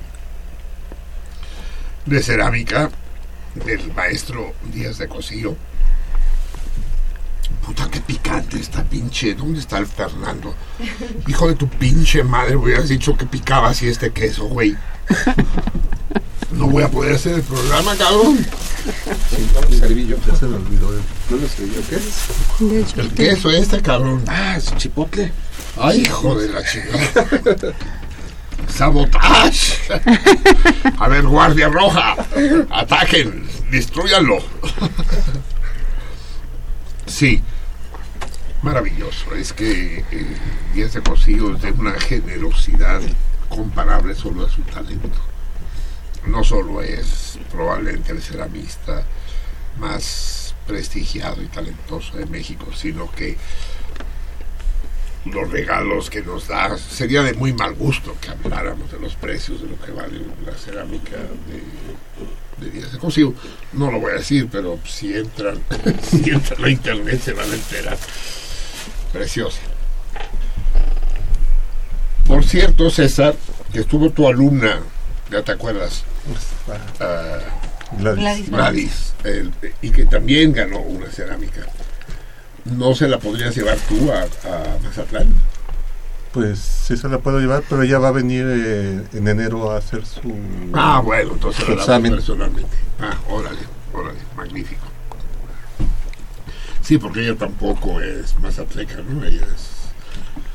de 2.06 2.22
cerámica 2.22 2.90
del 3.64 3.92
maestro 3.94 4.52
Díaz 4.72 4.98
de 4.98 5.08
Cosío. 5.08 5.56
Puta, 7.64 7.88
qué 7.90 8.00
picante 8.00 8.58
está, 8.58 8.82
pinche. 8.84 9.34
¿Dónde 9.34 9.60
está 9.60 9.78
el 9.78 9.86
Fernando? 9.86 10.54
Hijo 11.26 11.48
de 11.48 11.54
tu 11.54 11.68
pinche 11.68 12.22
madre, 12.24 12.56
hubieras 12.56 12.88
dicho 12.88 13.16
que 13.16 13.26
picaba 13.26 13.68
así 13.70 13.88
este 13.88 14.10
queso, 14.10 14.44
güey. 14.46 14.76
No 16.52 16.66
voy 16.66 16.82
a 16.82 16.88
poder 16.90 17.14
hacer 17.14 17.34
el 17.34 17.42
programa, 17.42 17.94
cabrón. 17.96 18.46
No 19.54 19.68
me 19.68 19.76
serví 19.76 20.06
yo. 20.06 20.16
Ya 20.26 20.34
se 20.34 20.46
me 20.46 20.56
olvidó. 20.56 20.92
el- 20.94 21.02
No 21.30 21.36
me 21.36 21.48
serví 21.48 21.74
yo. 21.74 21.80
¿Qué 21.88 21.96
es? 21.96 22.60
De 22.70 22.80
hecho, 22.80 23.00
El 23.02 23.10
queso 23.12 23.50
este, 23.50 23.82
cabrón. 23.82 24.24
Ah, 24.28 24.56
es 24.56 24.74
chipotle. 24.76 25.30
Ay, 25.76 26.00
hijo 26.02 26.38
de 26.38 26.48
la 26.48 26.62
chingada. 26.64 27.74
¡Sabotage! 28.78 29.90
A 31.00 31.08
ver, 31.08 31.26
Guardia 31.26 31.68
Roja, 31.68 32.14
ataquen, 32.70 33.44
destruyanlo. 33.72 34.38
Sí, 37.04 37.42
maravilloso. 38.62 39.34
Es 39.34 39.52
que 39.52 40.04
eh, 40.12 40.36
Díaz 40.74 40.92
de 40.92 41.02
Cosío 41.02 41.56
es 41.56 41.62
de 41.62 41.72
una 41.72 41.98
generosidad 41.98 43.00
comparable 43.48 44.14
solo 44.14 44.46
a 44.46 44.48
su 44.48 44.62
talento. 44.62 45.18
No 46.26 46.44
solo 46.44 46.80
es 46.80 47.36
probablemente 47.50 48.12
el 48.12 48.22
ceramista 48.22 49.02
más 49.80 50.54
prestigiado 50.68 51.42
y 51.42 51.46
talentoso 51.46 52.16
de 52.16 52.26
México, 52.26 52.68
sino 52.72 53.10
que 53.10 53.36
los 55.40 55.50
regalos 55.50 56.10
que 56.10 56.22
nos 56.22 56.48
da. 56.48 56.76
Sería 56.78 57.22
de 57.22 57.34
muy 57.34 57.52
mal 57.52 57.74
gusto 57.74 58.16
que 58.20 58.28
habláramos 58.30 58.90
de 58.92 58.98
los 58.98 59.14
precios 59.14 59.62
de 59.62 59.68
lo 59.68 59.80
que 59.80 59.92
vale 59.92 60.20
la 60.44 60.52
cerámica 60.54 61.16
de, 61.16 62.64
de 62.66 62.70
Díaz 62.70 62.92
de 62.92 62.98
Cosío. 62.98 63.34
No 63.72 63.90
lo 63.90 64.00
voy 64.00 64.12
a 64.12 64.16
decir, 64.16 64.48
pero 64.50 64.78
si 64.86 65.14
entran, 65.14 65.60
si 66.02 66.30
entran 66.30 66.64
a 66.64 66.70
internet 66.70 67.20
se 67.22 67.32
van 67.32 67.50
a 67.50 67.54
enterar. 67.54 67.96
Preciosa. 69.12 69.60
Por 72.26 72.44
cierto, 72.44 72.90
César, 72.90 73.34
que 73.72 73.80
estuvo 73.80 74.10
tu 74.10 74.28
alumna, 74.28 74.80
ya 75.30 75.42
te 75.42 75.52
acuerdas, 75.52 76.04
ah, 77.00 77.38
Gladys. 77.98 78.50
Gladys, 78.50 79.14
el- 79.24 79.50
y 79.80 79.90
que 79.90 80.04
también 80.04 80.52
ganó 80.52 80.80
una 80.80 81.10
cerámica. 81.10 81.62
¿No 82.66 82.94
se 82.94 83.08
la 83.08 83.18
podrías 83.18 83.56
llevar 83.56 83.78
tú 83.88 84.12
a, 84.12 84.22
a 84.22 84.47
Mazatlán? 84.98 85.28
Pues 86.32 86.58
sí 86.58 86.96
se 86.96 87.08
la 87.08 87.18
puedo 87.18 87.40
llevar, 87.40 87.64
pero 87.68 87.82
ella 87.82 87.98
va 87.98 88.08
a 88.08 88.12
venir 88.12 88.44
eh, 88.48 89.02
en 89.14 89.28
enero 89.28 89.70
a 89.72 89.78
hacer 89.78 90.04
su... 90.04 90.20
Ah, 90.74 91.00
bueno, 91.02 91.32
entonces 91.32 91.64
Su 91.64 91.70
lo 91.70 91.76
damos 91.76 91.88
examen. 91.88 92.12
personalmente. 92.12 92.76
Ah, 93.00 93.16
órale, 93.30 93.60
órale, 93.94 94.18
magnífico. 94.36 94.82
Sí, 96.82 96.98
porque 96.98 97.24
ella 97.24 97.36
tampoco 97.36 98.00
es 98.00 98.38
mazatleca, 98.40 98.96
¿no? 99.08 99.24
Ella 99.24 99.46
es... 99.54 99.78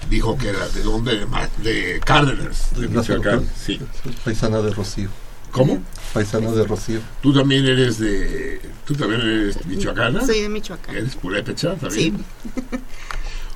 Dijo 0.09 0.37
que 0.37 0.49
era 0.49 0.67
de 0.69 0.81
dónde, 0.83 1.25
de, 1.25 1.69
de 1.71 1.99
Cárdenas, 2.01 2.69
de 2.79 2.87
Michoacán. 2.87 3.47
Sí. 3.59 3.79
Paisana 4.23 4.61
de 4.61 4.71
Rocío. 4.71 5.09
¿Cómo? 5.51 5.81
Paisana 6.13 6.51
de 6.51 6.65
Rocío. 6.65 6.99
Tú 7.21 7.33
también 7.33 7.65
eres 7.65 7.97
de... 7.99 8.59
¿Tú 8.85 8.93
también 8.95 9.21
eres 9.21 9.65
michoacana? 9.65 10.25
Soy 10.25 10.41
de 10.41 10.49
Michoacán. 10.49 10.95
¿Eres 10.95 11.15
purépecha 11.15 11.75
Sí. 11.89 12.13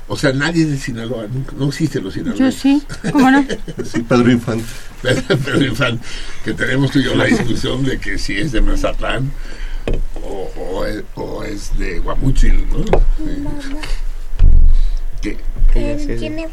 O 0.10 0.16
sea, 0.18 0.32
nadie 0.32 0.64
es 0.64 0.70
de 0.72 0.78
Sinaloa, 0.78 1.28
nunca- 1.28 1.53
no 1.58 1.68
existen 1.68 2.03
los 2.03 2.16
yo 2.16 2.22
sinaloenses. 2.24 2.62
sí, 2.62 2.82
¿cómo 3.12 3.30
no? 3.30 3.43
Sí, 3.86 4.01
Pedro 4.01 4.32
Infante. 4.32 4.66
Pero, 5.01 5.22
pero, 5.45 5.64
Infan, 5.64 5.99
que 6.43 6.53
tenemos 6.53 6.89
tú 6.89 6.97
y 6.99 7.03
yo 7.03 7.14
la 7.14 7.26
discusión 7.26 7.84
de 7.84 7.99
que 7.99 8.18
si 8.18 8.36
es 8.36 8.51
de 8.51 8.62
Mazatlán 8.62 9.32
o, 10.24 10.49
o 10.60 10.86
es, 10.86 11.03
o 11.14 11.43
es 11.43 11.78
de 11.78 11.99
Guamuchil, 11.99 12.66
¿no? 12.70 12.80
Sí. 12.82 13.78
¿Qué? 15.22 15.38
Tiene 16.18 16.47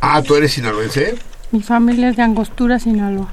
Ah, 0.00 0.22
¿tú 0.22 0.34
eres 0.34 0.52
sinaloense? 0.52 1.14
Mi 1.52 1.62
familia 1.62 2.08
es 2.10 2.16
de 2.16 2.22
Angostura, 2.22 2.78
Sinaloa. 2.80 3.28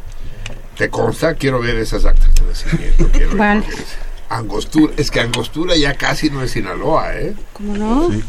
¿Te 0.78 0.90
consta? 0.90 1.34
Quiero 1.34 1.60
ver 1.60 1.76
esas 1.78 2.06
actas 2.06 2.30
de 2.36 2.42
nacimiento. 2.44 3.10
Vale. 3.38 3.64
Angostura, 4.30 4.94
es 4.98 5.10
que 5.10 5.22
Angostura 5.22 5.76
ya 5.76 5.96
casi 5.96 6.30
no 6.30 6.42
es 6.44 6.52
Sinaloa, 6.52 7.16
¿eh? 7.16 7.34
¿Cómo 7.54 7.76
no? 7.78 8.12
Sí. 8.12 8.24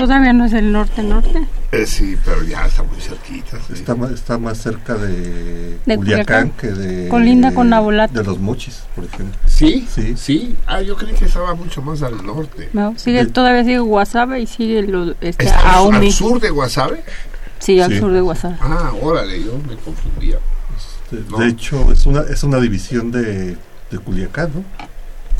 Todavía 0.00 0.32
no 0.32 0.44
es 0.46 0.52
el 0.54 0.72
norte-norte. 0.72 1.46
Eh, 1.72 1.86
sí, 1.86 2.16
pero 2.24 2.42
ya 2.42 2.66
está 2.66 2.82
muy 2.82 3.00
cerquita. 3.00 3.58
sí. 3.66 3.74
Está, 3.74 3.94
está 4.12 4.38
más 4.38 4.58
cerca 4.58 4.94
de, 4.94 5.78
De 5.86 5.96
Culiacán 5.96 6.48
Culiacán. 6.48 6.50
que 6.52 6.66
de... 6.68 7.08
Colinda 7.08 7.52
con 7.54 7.68
Nabolato. 7.70 8.14
De 8.14 8.24
los 8.24 8.38
Mochis, 8.38 8.82
por 8.96 9.04
ejemplo. 9.04 9.38
¿Sí? 9.46 9.86
Sí. 9.94 10.14
Sí. 10.16 10.56
Ah, 10.66 10.80
yo 10.80 10.96
creí 10.96 11.14
que 11.14 11.26
estaba 11.26 11.54
mucho 11.54 11.82
más 11.82 12.02
al 12.02 12.24
norte. 12.24 12.70
No, 12.72 12.94
sigue, 12.96 13.24
De- 13.26 13.30
todavía 13.30 13.62
sigue 13.62 13.78
Guasave 13.78 14.40
y 14.40 14.46
sigue 14.46 14.82
lo, 14.82 15.12
este, 15.20 15.44
¿Está 15.44 15.78
al, 15.78 16.10
sur 16.12 16.40
de 16.40 16.50
Guasave? 16.50 17.04
Sí, 17.58 17.80
al 17.80 17.92
Sí. 17.92 17.98
sur 18.00 18.10
de 18.12 18.20
Guasave. 18.20 18.56
Ah, 18.60 18.92
órale, 19.02 19.42
yo 19.44 19.52
me 19.68 19.76
confundía. 19.76 20.38
De, 21.10 21.20
No. 21.28 21.38
de 21.38 21.48
hecho, 21.48 21.92
es 21.92 22.06
una, 22.06 22.22
es 22.22 22.42
una 22.42 22.58
división 22.58 23.10
de, 23.12 23.56
de 23.90 23.98
Culiacán, 24.02 24.50
¿no? 24.54 24.64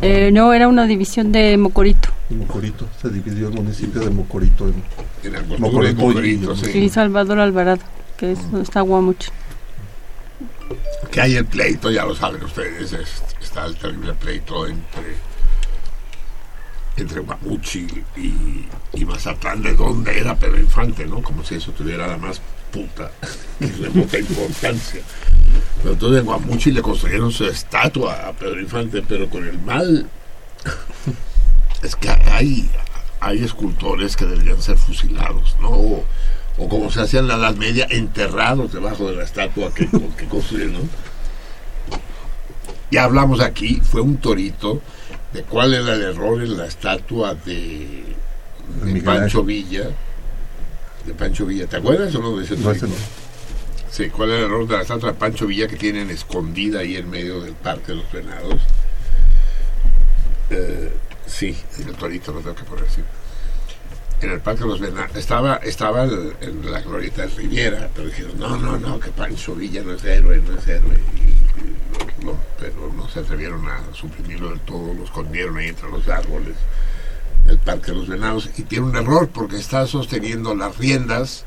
Eh, 0.02 0.30
no, 0.32 0.52
era 0.52 0.66
una 0.68 0.86
división 0.86 1.30
de 1.32 1.56
Mocorito. 1.56 2.08
Mocorito. 2.30 2.88
Se 3.00 3.10
dividió 3.10 3.48
el 3.48 3.54
municipio 3.54 4.00
de 4.00 4.10
Mocorito 4.10 4.66
en... 4.68 4.82
Y 5.22 5.58
Mocorito 5.60 5.90
y- 6.02 6.06
Mocorito, 6.06 6.56
sí. 6.56 6.78
Y 6.78 6.88
Salvador 6.88 7.38
Alvarado, 7.40 7.82
que 8.16 8.32
es 8.32 8.42
donde 8.50 8.62
está 8.62 8.80
Guamuch. 8.80 9.26
que 11.10 11.20
hay 11.20 11.34
el 11.36 11.44
pleito, 11.44 11.90
ya 11.90 12.04
lo 12.06 12.14
saben 12.14 12.42
ustedes, 12.42 12.92
es- 12.92 13.22
está 13.42 13.66
el 13.66 13.76
terrible 13.76 14.14
pleito 14.14 14.66
entre 14.66 15.30
entre 16.96 17.20
Guamuchi 17.20 17.86
y, 18.16 18.66
y 18.92 19.04
Mazatlán, 19.06 19.62
de 19.62 19.74
dónde 19.74 20.18
era 20.18 20.34
Pedro 20.36 20.58
Infante, 20.60 21.06
¿no? 21.06 21.22
Como 21.22 21.42
si 21.42 21.54
eso 21.54 21.72
tuviera 21.72 22.06
la 22.06 22.18
más 22.18 22.42
puta 22.70 23.10
y 23.60 23.66
remota 23.66 24.18
importancia. 24.18 25.00
Pero 25.78 25.94
entonces 25.94 26.20
en 26.20 26.26
Guamuchi 26.26 26.70
le 26.72 26.82
construyeron 26.82 27.32
su 27.32 27.44
estatua 27.46 28.28
a 28.28 28.32
Pedro 28.32 28.60
Infante, 28.60 29.02
pero 29.06 29.28
con 29.28 29.46
el 29.46 29.58
mal 29.58 30.08
es 31.82 31.96
que 31.96 32.10
hay, 32.10 32.70
hay 33.20 33.42
escultores 33.42 34.16
que 34.16 34.26
deberían 34.26 34.60
ser 34.60 34.76
fusilados, 34.76 35.56
¿no? 35.60 35.70
O, 35.70 36.04
o 36.58 36.68
como 36.68 36.90
se 36.90 37.00
hacía 37.00 37.20
en 37.20 37.28
la 37.28 37.36
Edad 37.36 37.56
Media, 37.56 37.86
enterrados 37.90 38.72
debajo 38.72 39.08
de 39.10 39.16
la 39.16 39.24
estatua 39.24 39.72
que, 39.74 39.88
que 40.18 40.26
construyen, 40.26 40.74
¿no? 40.74 40.80
Ya 42.90 43.04
hablamos 43.04 43.40
aquí, 43.40 43.80
fue 43.82 44.00
un 44.00 44.16
torito 44.16 44.82
de 45.32 45.42
cuál 45.44 45.74
era 45.74 45.94
el 45.94 46.02
error 46.02 46.42
en 46.42 46.56
la 46.56 46.66
estatua 46.66 47.34
de, 47.34 48.04
de 48.84 49.02
Pancho. 49.02 49.44
Villa. 49.44 49.90
De 51.10 51.16
Pancho 51.16 51.44
Villa, 51.44 51.66
¿te 51.66 51.76
acuerdas 51.76 52.14
o 52.14 52.20
no 52.20 52.36
de 52.36 52.44
ese 52.44 52.56
No? 52.56 52.72
Sí, 53.90 54.08
¿cuál 54.10 54.28
era 54.30 54.38
el 54.38 54.44
error 54.44 54.64
de 54.68 54.76
la 54.76 54.82
estatua 54.82 55.10
de 55.10 55.18
Pancho 55.18 55.44
Villa 55.48 55.66
que 55.66 55.74
tienen 55.74 56.08
escondida 56.10 56.78
ahí 56.80 56.94
en 56.96 57.10
medio 57.10 57.40
del 57.42 57.54
Parque 57.54 57.90
de 57.90 57.96
los 57.96 58.12
Venados? 58.12 58.60
Eh, 60.50 60.92
sí, 61.26 61.56
el 61.84 61.94
torito 61.96 62.32
lo 62.32 62.40
tengo 62.40 62.54
que 62.54 62.62
poner, 62.62 62.84
sí. 62.88 63.02
En 64.20 64.30
el 64.30 64.40
Parque 64.40 64.60
de 64.62 64.68
los 64.68 64.78
Venados. 64.80 65.16
Estaba, 65.16 65.56
estaba 65.56 66.04
el- 66.04 66.34
en 66.40 66.70
la 66.70 66.80
glorieta 66.80 67.22
de 67.22 67.28
Riviera, 67.34 67.88
pero 67.92 68.06
dijeron, 68.06 68.38
no, 68.38 68.56
no, 68.56 68.78
no, 68.78 69.00
que 69.00 69.10
Pancho 69.10 69.56
Villa 69.56 69.82
no 69.82 69.94
es 69.94 70.04
héroe, 70.04 70.38
no 70.46 70.56
es 70.58 70.68
héroe. 70.68 70.96
Y, 71.16 71.18
y 72.22 72.24
no, 72.24 72.38
pero 72.60 72.92
no 72.96 73.08
se 73.08 73.18
atrevieron 73.18 73.66
a 73.68 73.80
suprimirlo 73.94 74.50
del 74.50 74.60
todo, 74.60 74.94
lo 74.94 75.02
escondieron 75.04 75.56
ahí 75.58 75.68
entre 75.68 75.90
los 75.90 76.06
árboles 76.08 76.54
del 77.44 77.58
Parque 77.58 77.92
de 77.92 77.98
los 77.98 78.08
Venados. 78.08 78.50
Y 78.56 78.62
tiene 78.62 78.86
un 78.86 78.96
error 78.96 79.28
porque 79.28 79.56
está 79.56 79.86
sosteniendo 79.86 80.54
las 80.54 80.76
riendas 80.78 81.44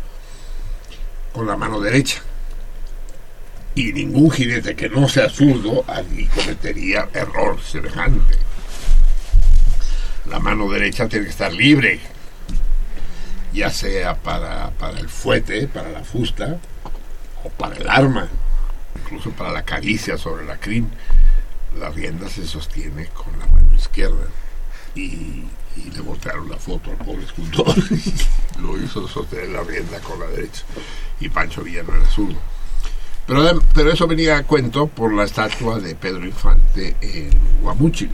con 1.34 1.48
la 1.48 1.58
mano 1.58 1.80
derecha. 1.80 2.22
Y 3.76 3.91
ningún 3.91 4.30
jinete 4.30 4.76
que 4.76 4.89
no 4.89 5.10
sea 5.10 5.30
zurdo 5.30 5.84
allí 5.88 6.28
cometería 6.28 7.10
error 7.14 7.60
semejante. 7.62 8.38
La 10.30 10.39
mano 10.39 10.70
derecha 10.70 11.10
tiene 11.10 11.26
que 11.26 11.32
estar 11.32 11.52
libre, 11.52 12.00
ya 13.52 13.70
sea 13.70 14.16
para, 14.16 14.70
para 14.72 15.00
el 15.00 15.10
fuete, 15.10 15.68
para 15.68 15.89
la 15.89 16.04
fusta 16.04 16.60
o 17.44 17.50
para 17.50 17.76
el 17.76 17.89
arma. 17.89 18.30
incluso 19.04 19.32
para 19.32 19.52
la 19.52 19.64
caricia 19.64 20.18
sobre 20.18 20.46
la 20.46 20.58
crin, 20.58 20.89
la 21.78 21.89
rienda 21.89 22.30
se 22.30 22.46
sostiene 22.46 23.08
con 23.08 23.38
la 23.39 23.48
mano 23.48 23.74
izquierda. 23.76 24.28
Y, 24.96 25.44
y 25.76 25.89
le 25.91 26.01
voltearon 26.01 26.49
la 26.49 26.57
foto 26.57 26.91
al 26.91 26.97
pobre 26.97 27.24
escultor. 27.24 27.74
Lo 28.61 28.78
hizo 28.82 29.07
sostener 29.07 29.49
la 29.49 29.63
rienda 29.63 29.99
con 29.99 30.19
la 30.19 30.28
derecha. 30.28 30.63
Y 31.19 31.30
Pancho 31.30 31.61
Villa 31.63 31.84
no 31.84 31.95
era 31.95 32.05
zurdo. 32.07 32.38
Pero, 33.26 33.41
adem- 33.43 33.63
pero 33.74 33.91
eso 33.91 34.05
venía 34.07 34.38
a 34.38 34.43
cuento 34.43 34.88
por 34.88 35.13
la 35.13 35.24
estatua 35.24 35.80
de 35.80 35.95
Pedro 35.95 36.26
Infante 36.26 36.95
en 37.01 37.32
Guamuchil, 37.61 38.09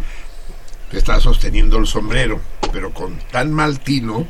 que 0.91 0.97
está 0.97 1.19
sosteniendo 1.19 1.77
el 1.77 1.87
sombrero, 1.87 2.39
pero 2.71 2.93
con 2.93 3.17
tan 3.31 3.51
mal 3.51 3.79
tino 3.79 4.25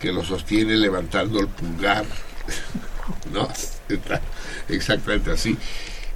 que 0.00 0.12
lo 0.12 0.24
sostiene 0.24 0.76
levantando 0.76 1.40
el 1.40 1.48
pulgar. 1.48 2.04
¿No? 3.32 3.48
Está 3.88 4.20
exactamente 4.68 5.32
así. 5.32 5.58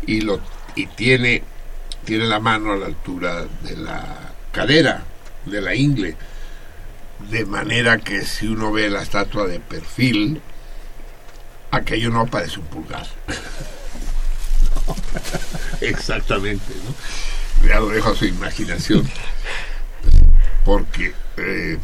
Y, 0.07 0.21
lo, 0.21 0.41
y 0.77 0.87
tiene, 0.87 1.43
tiene 2.05 2.27
la 2.27 2.39
mano 2.41 2.73
a 2.73 2.77
la 2.77 2.87
altura 2.87 3.45
de 3.63 3.77
la 3.77 4.33
cadera, 4.53 5.03
de 5.45 5.61
la 5.61 5.75
ingle. 5.75 6.17
De 7.31 7.45
manera 7.45 7.99
que 7.99 8.25
si 8.25 8.47
uno 8.47 8.73
ve 8.73 8.91
la 8.91 9.03
estatua 9.03 9.47
de 9.47 9.59
perfil, 9.59 10.41
aquello 11.71 12.11
no 12.11 12.27
parece 12.27 12.61
un 12.61 12.67
pulgar. 12.67 13.07
Exactamente, 15.81 16.73
¿no? 16.85 17.69
Ya 17.69 17.81
lo 17.81 17.89
dejo 17.89 18.11
a 18.11 18.17
su 18.17 18.27
imaginación. 18.27 19.09
Porque. 20.65 21.15
eh, 21.39 21.79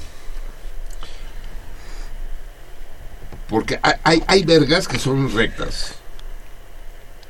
porque 3.49 3.79
hay, 3.83 3.95
hay, 4.05 4.25
hay 4.27 4.45
vergas 4.45 4.89
que 4.89 4.99
son 4.99 5.35
rectas. 5.35 5.95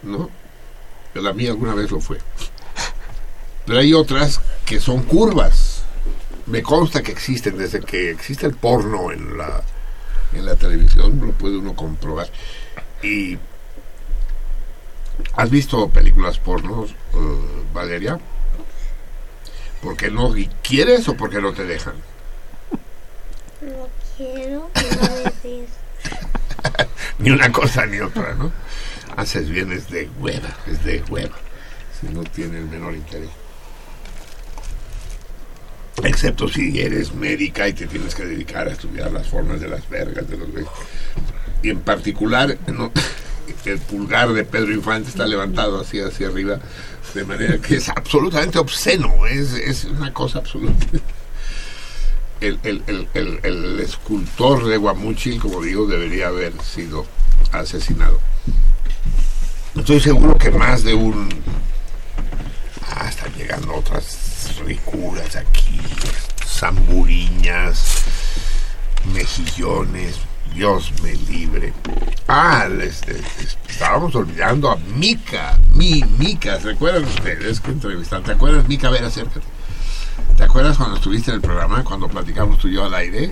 ¿No? 0.02 0.30
La 1.14 1.32
mía 1.32 1.50
alguna 1.50 1.74
vez 1.74 1.90
lo 1.90 2.00
fue. 2.00 2.18
Pero 3.66 3.78
hay 3.78 3.92
otras 3.92 4.40
que 4.64 4.80
son 4.80 5.02
curvas. 5.02 5.71
Me 6.46 6.62
consta 6.62 7.02
que 7.02 7.12
existen, 7.12 7.56
desde 7.56 7.80
que 7.80 8.10
existe 8.10 8.46
el 8.46 8.54
porno 8.54 9.12
en 9.12 9.38
la, 9.38 9.62
en 10.32 10.44
la 10.44 10.56
televisión, 10.56 11.20
lo 11.20 11.32
puede 11.32 11.58
uno 11.58 11.74
comprobar. 11.74 12.28
Y 13.02 13.38
¿Has 15.36 15.50
visto 15.50 15.88
películas 15.88 16.38
pornos, 16.38 16.90
eh, 16.90 16.94
Valeria? 17.72 18.18
¿Porque 19.82 20.10
no 20.10 20.32
quieres 20.62 21.08
o 21.08 21.16
porque 21.16 21.40
no 21.40 21.52
te 21.52 21.64
dejan? 21.64 21.94
No 23.60 23.88
quiero 24.16 24.70
que 24.74 25.66
no. 25.66 26.86
Ni 27.18 27.30
una 27.30 27.50
cosa 27.52 27.86
ni 27.86 28.00
otra, 28.00 28.34
¿no? 28.34 28.52
Haces 29.16 29.48
bien, 29.48 29.72
es 29.72 29.90
de 29.90 30.08
hueva, 30.20 30.56
es 30.66 30.84
de 30.84 31.02
hueva. 31.08 31.36
Si 32.00 32.08
no 32.08 32.22
tiene 32.24 32.58
el 32.58 32.66
menor 32.66 32.94
interés. 32.94 33.30
Excepto 36.04 36.48
si 36.48 36.80
eres 36.80 37.14
médica 37.14 37.68
y 37.68 37.72
te 37.72 37.86
tienes 37.86 38.14
que 38.14 38.24
dedicar 38.24 38.66
a 38.66 38.72
estudiar 38.72 39.12
las 39.12 39.26
formas 39.28 39.60
de 39.60 39.68
las 39.68 39.88
vergas 39.88 40.28
de 40.28 40.36
los. 40.36 40.48
Y 41.62 41.70
en 41.70 41.80
particular, 41.80 42.58
el 43.64 43.78
pulgar 43.78 44.32
de 44.32 44.44
Pedro 44.44 44.72
Infante 44.72 45.10
está 45.10 45.26
levantado 45.26 45.80
así 45.80 46.00
hacia 46.00 46.28
arriba, 46.28 46.58
de 47.14 47.24
manera 47.24 47.58
que 47.58 47.76
es 47.76 47.88
absolutamente 47.88 48.58
obsceno, 48.58 49.26
es, 49.26 49.52
es 49.52 49.84
una 49.84 50.12
cosa 50.12 50.38
absoluta. 50.38 50.86
El, 52.40 52.58
el, 52.64 52.82
el, 53.14 53.38
el 53.44 53.78
escultor 53.78 54.66
de 54.66 54.76
Guamuchil, 54.76 55.38
como 55.38 55.62
digo, 55.62 55.86
debería 55.86 56.26
haber 56.26 56.52
sido 56.62 57.06
asesinado. 57.52 58.18
Estoy 59.76 60.00
seguro 60.00 60.36
que 60.36 60.50
más 60.50 60.82
de 60.82 60.94
un... 60.94 61.28
Ah, 62.88 63.06
están 63.08 63.32
llegando 63.34 63.74
otras 63.74 64.31
ricuras 64.64 65.36
aquí, 65.36 65.80
zamburiñas, 66.46 68.04
mejillones, 69.12 70.16
Dios 70.54 70.92
me 71.02 71.14
libre. 71.14 71.72
Ah, 72.28 72.68
este, 72.80 73.20
estábamos 73.68 74.14
olvidando 74.14 74.70
a 74.70 74.76
Mica, 74.76 75.58
mi 75.74 76.02
Mica, 76.18 76.58
¿recuerdan 76.58 77.04
ustedes 77.04 77.60
que 77.60 77.70
entrevistaron? 77.70 78.24
¿Te 78.24 78.32
acuerdas, 78.32 78.68
Mica? 78.68 78.88
A 78.88 78.90
ver, 78.90 79.04
acércate. 79.04 79.46
¿Te 80.36 80.44
acuerdas 80.44 80.76
cuando 80.76 80.96
estuviste 80.96 81.30
en 81.30 81.36
el 81.36 81.42
programa, 81.42 81.84
cuando 81.84 82.08
platicamos 82.08 82.58
tú 82.58 82.68
y 82.68 82.74
yo 82.74 82.84
al 82.84 82.94
aire? 82.94 83.30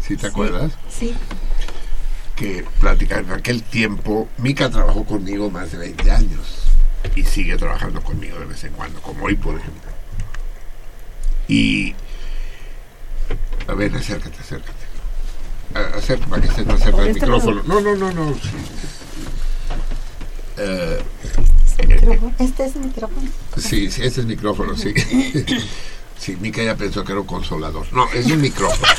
¿Sí 0.00 0.16
te 0.16 0.26
acuerdas? 0.26 0.72
Sí. 0.88 1.14
Que 2.36 2.64
platicar 2.80 3.20
en 3.20 3.32
aquel 3.32 3.62
tiempo, 3.62 4.28
Mica 4.38 4.70
trabajó 4.70 5.04
conmigo 5.04 5.50
más 5.50 5.72
de 5.72 5.78
20 5.78 6.10
años 6.10 6.62
y 7.14 7.24
sigue 7.24 7.56
trabajando 7.56 8.02
conmigo 8.02 8.38
de 8.38 8.46
vez 8.46 8.64
en 8.64 8.72
cuando, 8.72 9.00
como 9.00 9.24
hoy, 9.24 9.36
por 9.36 9.56
ejemplo. 9.56 9.91
Y. 11.48 11.94
A 13.68 13.74
ver, 13.74 13.94
acércate, 13.96 14.38
acércate. 14.40 14.72
Acércate 15.96 16.28
para 16.30 16.42
que 16.42 16.48
estés 16.48 16.66
más 16.66 16.80
cerca 16.80 17.00
del 17.00 17.08
este 17.10 17.20
micrófono. 17.20 17.62
No, 17.64 17.80
no, 17.80 17.94
no, 17.96 18.12
no. 18.12 18.34
Eh, 20.58 21.02
Este 22.38 22.66
es 22.66 22.76
el 22.76 22.82
micrófono. 22.82 23.28
sí, 23.56 23.90
sí, 23.90 24.02
ese 24.02 24.06
es 24.06 24.18
el 24.18 24.26
micrófono, 24.26 24.76
sí. 24.76 24.92
Sí, 26.18 26.36
Mica 26.40 26.62
ya 26.62 26.76
pensó 26.76 27.02
que 27.04 27.10
era 27.10 27.20
un 27.20 27.26
consolador. 27.26 27.84
No, 27.92 28.08
es 28.12 28.26
un 28.26 28.40
micrófono. 28.40 28.92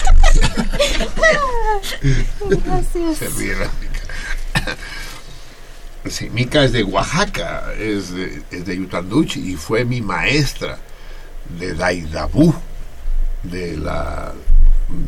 Gracias. 2.65 3.17
Se 3.17 3.29
ríe 3.29 3.55
la 3.55 3.69
Mica. 3.79 4.77
Sí, 6.09 6.29
Mica 6.31 6.65
es 6.65 6.73
de 6.73 6.83
Oaxaca, 6.83 7.71
es 7.79 8.11
de, 8.11 8.41
es 8.51 8.65
de 8.65 8.75
Yutanduchi 8.75 9.53
y 9.53 9.55
fue 9.55 9.85
mi 9.85 10.01
maestra 10.01 10.77
de 11.59 11.73
Daidabú, 11.73 12.53
de 13.43 13.77
la, 13.77 14.33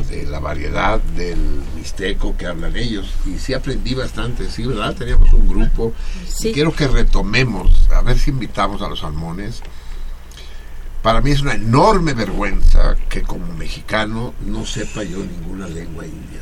de 0.09 0.23
la 0.25 0.39
variedad 0.39 0.99
del 0.99 1.39
mixteco 1.75 2.35
que 2.37 2.47
hablan 2.47 2.75
ellos. 2.75 3.13
Y 3.25 3.37
sí 3.39 3.53
aprendí 3.53 3.93
bastante, 3.93 4.49
sí, 4.49 4.65
¿verdad? 4.65 4.95
Teníamos 4.95 5.31
un 5.33 5.47
grupo. 5.47 5.93
Sí. 6.27 6.49
Y 6.49 6.53
quiero 6.53 6.73
que 6.73 6.87
retomemos, 6.87 7.89
a 7.91 8.01
ver 8.01 8.17
si 8.17 8.31
invitamos 8.31 8.81
a 8.81 8.89
los 8.89 8.99
salmones. 8.99 9.61
Para 11.01 11.21
mí 11.21 11.31
es 11.31 11.41
una 11.41 11.53
enorme 11.53 12.13
vergüenza 12.13 12.95
que 13.09 13.21
como 13.21 13.53
mexicano 13.53 14.33
no 14.43 14.65
sepa 14.65 15.03
yo 15.03 15.19
ninguna 15.19 15.67
lengua 15.67 16.05
india. 16.05 16.41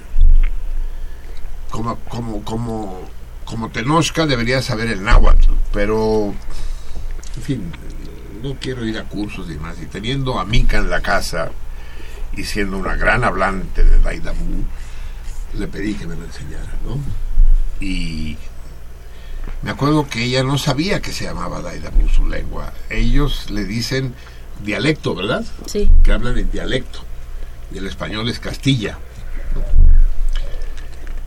Como, 1.69 1.97
como, 2.07 2.45
como, 2.45 3.01
como 3.43 3.69
Tenochca 3.71 4.25
debería 4.25 4.61
saber 4.61 4.87
el 4.87 5.03
náhuatl, 5.03 5.51
pero, 5.73 6.33
en 7.35 7.41
fin, 7.41 7.71
no 8.43 8.57
quiero 8.59 8.85
ir 8.85 8.99
a 8.99 9.05
cursos 9.05 9.49
y 9.49 9.57
más. 9.57 9.81
Y 9.81 9.85
teniendo 9.85 10.37
a 10.37 10.45
Mica 10.45 10.77
en 10.77 10.89
la 10.89 11.01
casa 11.01 11.49
y 12.35 12.43
siendo 12.43 12.77
una 12.77 12.95
gran 12.95 13.23
hablante 13.23 13.83
de 13.83 13.99
Daidabú, 13.99 14.65
le 15.57 15.67
pedí 15.67 15.93
que 15.93 16.05
me 16.05 16.15
lo 16.15 16.25
enseñara, 16.25 16.73
¿no? 16.85 16.99
Y 17.79 18.37
me 19.61 19.71
acuerdo 19.71 20.07
que 20.09 20.23
ella 20.23 20.43
no 20.43 20.57
sabía 20.57 21.01
que 21.01 21.13
se 21.13 21.23
llamaba 21.23 21.61
Daidabú 21.61 22.09
su 22.09 22.27
lengua. 22.27 22.73
Ellos 22.89 23.49
le 23.49 23.63
dicen 23.63 24.13
dialecto, 24.63 25.15
¿verdad? 25.15 25.45
Sí. 25.65 25.89
Que 26.03 26.11
hablan 26.11 26.37
en 26.37 26.51
dialecto. 26.51 26.99
Y 27.73 27.77
el 27.77 27.87
español 27.87 28.27
es 28.27 28.39
Castilla. 28.39 28.99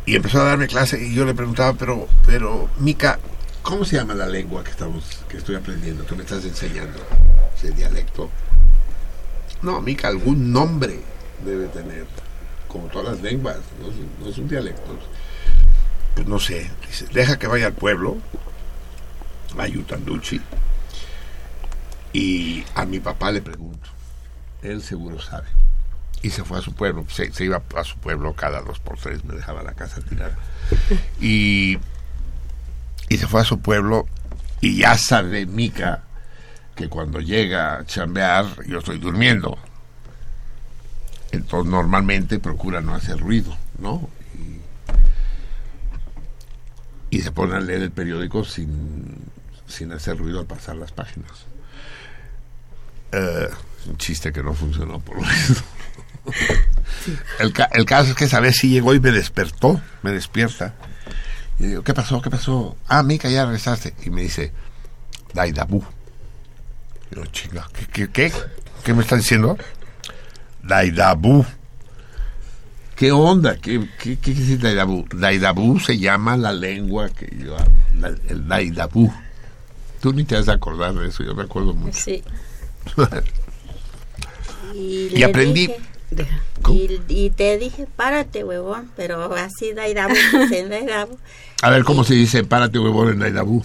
Y 0.05 0.15
empezó 0.15 0.41
a 0.41 0.45
darme 0.45 0.69
clase 0.69 1.03
y 1.03 1.15
yo 1.15 1.25
le 1.25 1.35
preguntaba, 1.35 1.73
pero, 1.73 2.07
pero, 2.27 2.69
Mica, 2.79 3.19
¿cómo 3.67 3.85
se 3.85 3.97
llama 3.97 4.15
la 4.15 4.27
lengua 4.27 4.63
que 4.65 4.71
estamos, 4.71 5.05
que 5.29 5.39
estoy 5.39 5.57
aprendiendo, 5.57 6.07
que 6.07 6.15
me 6.15 6.23
estás 6.23 6.45
enseñando? 6.45 6.99
Ese 7.57 7.71
dialecto. 7.73 8.31
No, 9.63 9.81
Mica, 9.81 10.09
algún 10.09 10.53
nombre 10.53 11.01
debe 11.45 11.67
tener, 11.69 12.07
como 12.69 12.87
todas 12.87 13.15
las 13.15 13.23
lenguas, 13.23 13.57
no, 13.81 13.89
es- 13.89 14.21
no 14.21 14.29
es 14.29 14.39
un 14.39 14.49
dialecto. 14.49 14.99
Pues 16.15 16.27
no 16.27 16.39
sé, 16.39 16.71
dice, 16.87 17.07
deja 17.13 17.39
que 17.39 17.47
vaya 17.47 17.67
al 17.67 17.73
pueblo, 17.75 18.17
a 19.59 19.67
Yutanduchi, 19.67 20.41
y 22.13 22.65
a 22.75 22.87
mi 22.87 23.01
papá 23.01 23.31
le 23.33 23.43
pregunto. 23.43 23.89
Él 24.63 24.83
seguro 24.83 25.21
sabe. 25.21 25.49
Y 26.23 26.31
se 26.31 26.45
fue 26.45 26.59
a 26.59 26.63
su 26.63 26.73
pueblo. 26.75 27.05
Se, 27.11 27.31
se 27.33 27.45
iba 27.45 27.63
a 27.77 27.85
su 27.85 27.99
pueblo 27.99 28.33
cada 28.35 28.63
dos 28.63 28.79
por 28.79 28.99
tres, 28.99 29.25
me 29.25 29.35
dejaba 29.35 29.63
la 29.63 29.75
casa 29.75 30.01
tirada. 30.01 30.37
Y, 31.21 31.79
y 33.09 33.17
se 33.19 33.27
fue 33.27 33.41
a 33.41 33.45
su 33.45 33.61
pueblo 33.61 34.07
y 34.61 34.79
ya 34.79 34.97
sabe 34.99 35.47
Mica 35.47 36.03
que 36.75 36.89
cuando 36.89 37.21
llega 37.21 37.79
a 37.79 37.87
chambear 37.87 38.47
yo 38.67 38.79
estoy 38.79 38.99
durmiendo. 38.99 39.59
Entonces 41.33 41.71
normalmente 41.71 42.39
procura 42.39 42.81
no 42.81 42.95
hacer 42.95 43.19
ruido, 43.19 43.57
¿no? 43.79 44.09
Y, 47.11 47.17
y 47.17 47.21
se 47.21 47.31
pone 47.33 47.55
a 47.57 47.61
leer 47.61 47.83
el 47.83 47.91
periódico 47.91 48.45
sin, 48.45 49.17
sin 49.67 49.93
hacer 49.93 50.17
ruido 50.19 50.41
al 50.41 50.47
pasar 50.47 50.77
las 50.77 50.93
páginas. 50.93 51.33
Eh, 53.13 53.49
un 53.87 53.97
chiste 53.99 54.33
que 54.33 54.43
no 54.43 54.53
funcionó 54.55 54.99
por 55.01 55.17
lo 55.17 55.23
menos. 55.23 55.65
El, 57.39 57.53
ca- 57.53 57.69
el 57.73 57.85
caso 57.85 58.11
es 58.11 58.17
que 58.17 58.25
esa 58.25 58.41
vez 58.41 58.57
sí 58.57 58.69
llegó 58.69 58.95
y 58.95 59.01
me 59.01 59.13
despertó, 59.13 59.81
me 60.03 60.11
despierta. 60.13 60.75
Y 61.59 61.67
digo, 61.67 61.83
¿qué 61.83 61.95
pasó? 61.95 62.21
¿Qué 62.21 62.31
pasó? 62.31 62.77
Ah, 62.89 63.03
Mica, 63.03 63.29
ya 63.31 63.45
regresaste. 63.45 63.95
Y 64.05 64.11
me 64.11 64.23
dice, 64.23 64.53
Daidabu. 65.35 65.83
Yo, 67.11 67.25
chinga, 67.27 67.67
¿qué, 67.73 67.87
qué, 67.87 68.09
qué? 68.11 68.33
¿Qué 68.85 68.93
me 68.95 69.03
está 69.03 69.17
diciendo? 69.17 69.57
Daidabu. 70.63 71.45
¿Qué 72.97 73.13
onda? 73.13 73.57
¿Qué, 73.57 73.89
qué, 74.03 74.19
qué 74.19 74.33
es 74.33 74.61
Daidabu? 74.61 75.07
Daidabu 75.15 75.79
se 75.81 75.99
llama 75.99 76.37
la 76.37 76.53
lengua 76.53 77.09
que 77.11 77.29
yo 77.39 77.57
hablo, 77.57 77.75
la- 77.99 78.17
el 78.29 78.49
Daidabu. 78.49 79.13
Tú 80.01 80.13
ni 80.13 80.25
te 80.25 80.37
has 80.37 80.47
de 80.47 80.53
acordar 80.53 80.95
de 80.95 81.09
eso, 81.09 81.23
yo 81.25 81.35
me 81.35 81.43
acuerdo 81.45 81.73
mucho. 81.75 81.99
Sí. 82.01 82.23
Y, 84.75 85.23
aprendí- 85.23 85.75
y, 86.69 87.01
y 87.09 87.31
te 87.31 87.57
dije, 87.59 87.87
párate, 87.97 88.45
huevón, 88.45 88.91
pero 88.97 89.35
así 89.35 89.73
da 89.73 89.89
irabo, 89.89 90.15
se 90.49 90.69
da 90.69 90.79
irabo. 90.81 91.19
A 91.63 91.71
ver, 91.71 91.85
¿cómo 91.85 92.05
se 92.05 92.15
dice? 92.15 92.45
Párate, 92.45 92.79
huevón, 92.79 93.09
en 93.11 93.19
Daidabu. 93.19 93.65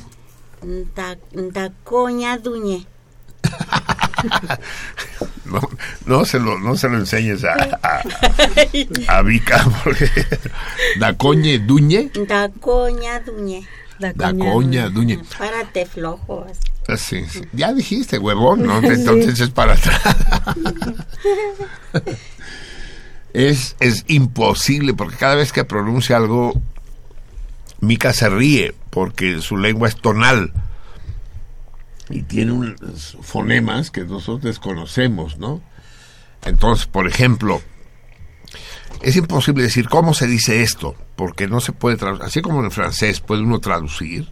Nta, 0.64 1.18
nta 1.34 1.72
coña 1.84 2.38
duñe. 2.38 2.86
No, 5.46 5.60
no, 6.06 6.26
se 6.26 6.40
lo, 6.40 6.60
no 6.60 6.78
se 6.78 6.88
lo 6.88 6.98
enseñes 6.98 7.44
a, 7.44 7.56
a, 7.82 9.18
a 9.18 9.22
Vika, 9.24 9.66
porque 9.84 10.08
da 11.00 11.18
coñe 11.18 11.58
duñe, 11.60 12.12
Nta 12.16 12.50
coña 12.62 13.20
duñe. 13.20 13.68
Da 14.00 14.14
coña. 14.14 14.90
duñe. 14.90 15.20
Párate 15.38 15.86
flojo. 15.88 16.46
Ah, 16.88 16.98
Sí, 16.98 17.26
sí. 17.30 17.42
Ya 17.52 17.74
dijiste, 17.74 18.20
huevón, 18.20 18.64
¿no? 18.64 18.78
Entonces 18.78 19.40
es 19.40 19.50
para 19.50 19.74
atrás. 19.74 20.02
es, 23.34 23.76
es 23.80 24.04
imposible, 24.08 24.94
porque 24.94 25.16
cada 25.18 25.36
vez 25.36 25.52
que 25.52 25.64
pronuncia 25.66 26.18
algo, 26.18 26.54
Mika 27.82 28.14
se 28.14 28.30
ríe, 28.30 28.74
porque 28.90 29.42
su 29.42 29.58
lengua 29.58 29.88
es 29.90 29.96
tonal. 29.96 30.54
Y 32.10 32.22
tiene 32.24 32.52
unos 32.52 33.18
fonemas 33.22 33.92
que 33.92 34.04
nosotros 34.06 34.42
desconocemos, 34.44 35.38
¿no? 35.38 35.62
Entonces, 36.46 36.86
por 36.88 37.08
ejemplo, 37.08 37.62
es 39.02 39.16
imposible 39.16 39.64
decir 39.64 39.88
cómo 39.90 40.14
se 40.14 40.28
dice 40.28 40.62
esto, 40.64 40.96
porque 41.16 41.48
no 41.48 41.60
se 41.62 41.72
puede 41.72 41.98
traducir. 41.98 42.26
Así 42.26 42.42
como 42.42 42.64
en 42.64 42.72
francés 42.72 43.20
puede 43.20 43.42
uno 43.44 43.60
traducir, 43.60 44.30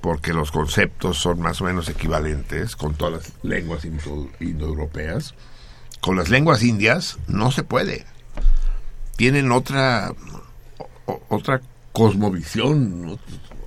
porque 0.00 0.32
los 0.32 0.50
conceptos 0.50 1.18
son 1.18 1.40
más 1.40 1.60
o 1.60 1.64
menos 1.64 1.88
equivalentes 1.88 2.76
con 2.76 2.94
todas 2.94 3.12
las 3.24 3.32
lenguas 3.42 3.84
indo- 3.84 4.30
indoeuropeas. 4.40 5.34
Con 6.00 6.16
las 6.16 6.30
lenguas 6.30 6.62
indias 6.62 7.18
no 7.26 7.50
se 7.50 7.62
puede. 7.64 8.06
Tienen 9.16 9.52
otra 9.52 10.14
otra 11.28 11.60
cosmovisión, 12.04 13.18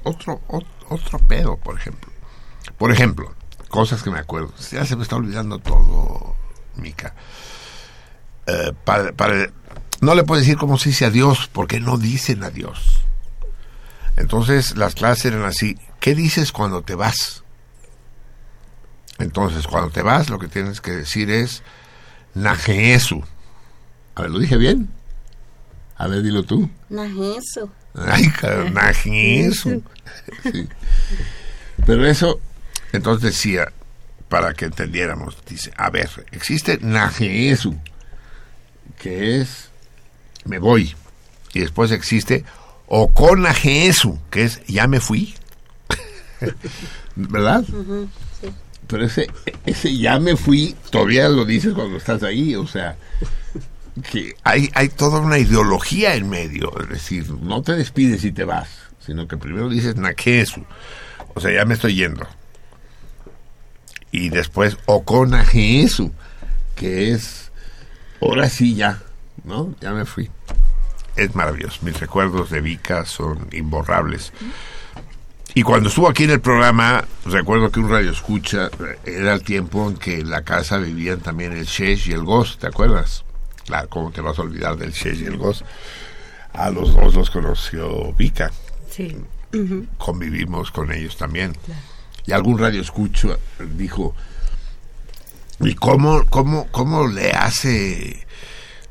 otro, 0.03 0.41
otro, 0.47 0.67
otro 0.89 1.19
pedo, 1.19 1.55
por 1.57 1.77
ejemplo. 1.77 2.11
Por 2.79 2.91
ejemplo, 2.91 3.31
cosas 3.69 4.01
que 4.01 4.09
me 4.09 4.17
acuerdo. 4.17 4.51
Ya 4.71 4.85
se 4.85 4.95
me 4.95 5.03
está 5.03 5.17
olvidando 5.17 5.59
todo, 5.59 6.35
Mica. 6.75 7.13
Eh, 8.47 8.73
para- 8.85 9.51
no 10.01 10.15
le 10.15 10.23
puedo 10.23 10.39
decir 10.41 10.57
cómo 10.57 10.79
se 10.79 10.89
dice 10.89 11.05
adiós, 11.05 11.47
porque 11.53 11.79
no 11.79 11.99
dicen 11.99 12.43
adiós. 12.43 13.01
Entonces 14.17 14.77
las 14.77 14.95
clases 14.95 15.25
eran 15.25 15.43
así. 15.43 15.77
¿Qué 15.99 16.15
dices 16.15 16.51
cuando 16.51 16.81
te 16.81 16.95
vas? 16.95 17.43
Entonces, 19.19 19.67
cuando 19.67 19.91
te 19.91 20.01
vas, 20.01 20.29
lo 20.31 20.39
que 20.39 20.47
tienes 20.47 20.81
que 20.81 20.91
decir 20.91 21.29
es 21.29 21.61
Najesu. 22.33 23.23
A 24.15 24.23
ver, 24.23 24.31
¿lo 24.31 24.39
dije 24.39 24.57
bien? 24.57 24.89
A 25.97 26.07
ver, 26.07 26.23
dilo 26.23 26.41
tú. 26.43 26.67
Eso. 27.37 27.69
Ay, 27.95 28.29
cabrón, 28.29 28.73
Najesu. 28.73 29.83
Sí. 30.43 30.67
Pero 31.85 32.05
eso, 32.05 32.39
entonces 32.91 33.33
decía, 33.33 33.71
para 34.29 34.53
que 34.53 34.65
entendiéramos, 34.65 35.37
dice, 35.47 35.71
a 35.77 35.89
ver, 35.89 36.09
existe 36.31 36.79
Najesu, 36.81 37.75
que 38.97 39.41
es 39.41 39.69
me 40.45 40.59
voy. 40.59 40.95
Y 41.53 41.59
después 41.59 41.91
existe 41.91 42.43
Okonajesu, 42.87 44.19
que 44.29 44.43
es 44.43 44.65
ya 44.65 44.87
me 44.87 44.99
fui. 44.99 45.35
¿Verdad? 47.15 47.63
Sí. 47.65 48.49
Pero 48.87 49.05
ese, 49.05 49.29
ese 49.65 49.97
ya 49.97 50.19
me 50.19 50.35
fui, 50.35 50.75
todavía 50.89 51.29
lo 51.29 51.45
dices 51.45 51.73
cuando 51.73 51.97
estás 51.97 52.23
ahí, 52.23 52.55
o 52.55 52.67
sea, 52.67 52.97
que 54.01 54.35
hay, 54.43 54.71
hay 54.73 54.89
toda 54.89 55.19
una 55.19 55.37
ideología 55.37 56.15
en 56.15 56.29
medio, 56.29 56.73
es 56.81 56.89
decir, 56.89 57.29
no 57.29 57.61
te 57.61 57.73
despides 57.73 58.23
y 58.23 58.31
te 58.31 58.43
vas, 58.43 58.69
sino 58.99 59.27
que 59.27 59.37
primero 59.37 59.69
dices 59.69 59.95
nakesu, 59.95 60.65
o 61.35 61.39
sea, 61.39 61.51
ya 61.51 61.65
me 61.65 61.75
estoy 61.75 61.95
yendo. 61.95 62.27
Y 64.11 64.29
después 64.29 64.77
okonajesu, 64.85 66.11
que 66.75 67.11
es, 67.11 67.51
ahora 68.21 68.49
sí 68.49 68.75
ya, 68.75 69.01
¿no? 69.43 69.75
Ya 69.81 69.91
me 69.91 70.05
fui. 70.05 70.29
Es 71.15 71.35
maravilloso, 71.35 71.79
mis 71.83 71.99
recuerdos 71.99 72.49
de 72.49 72.61
Vika 72.61 73.05
son 73.05 73.47
imborrables. 73.51 74.33
Y 75.55 75.61
cuando 75.61 75.89
estuvo 75.89 76.09
aquí 76.09 76.23
en 76.23 76.31
el 76.31 76.41
programa, 76.41 77.05
recuerdo 77.25 77.71
que 77.71 77.79
un 77.79 77.89
radio 77.89 78.09
escucha 78.09 78.71
era 79.05 79.33
el 79.33 79.43
tiempo 79.43 79.87
en 79.87 79.97
que 79.97 80.19
en 80.19 80.31
la 80.31 80.41
casa 80.41 80.77
vivían 80.77 81.19
también 81.19 81.53
el 81.53 81.65
Shesh 81.65 82.09
y 82.09 82.13
el 82.13 82.23
Ghost, 82.23 82.59
¿te 82.59 82.67
acuerdas? 82.67 83.22
Claro, 83.65 83.89
¿cómo 83.89 84.11
te 84.11 84.21
vas 84.21 84.37
a 84.39 84.41
olvidar 84.41 84.75
del 84.77 84.91
Shesh 84.91 85.21
y 85.21 85.25
el 85.25 85.37
Ghost? 85.37 85.61
A 86.53 86.69
los 86.69 86.93
dos 86.93 87.15
los 87.15 87.29
conoció 87.29 88.13
Vika, 88.13 88.51
Sí. 88.89 89.17
convivimos 89.97 90.71
con 90.71 90.91
ellos 90.91 91.17
también. 91.17 91.55
Y 92.25 92.31
algún 92.31 92.57
radio 92.59 92.81
escucho 92.81 93.37
dijo, 93.75 94.13
¿y 95.59 95.73
cómo, 95.75 96.25
cómo, 96.29 96.67
cómo 96.71 97.07
le 97.07 97.31
hace 97.31 98.25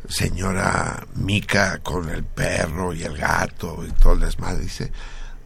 señora 0.09 1.07
Mica 1.14 1.79
con 1.79 2.09
el 2.09 2.25
perro 2.25 2.93
y 2.93 3.03
el 3.05 3.16
gato 3.16 3.85
y 3.87 3.93
todo 3.93 4.14
el 4.14 4.20
desmadre? 4.20 4.62
Dice, 4.64 4.93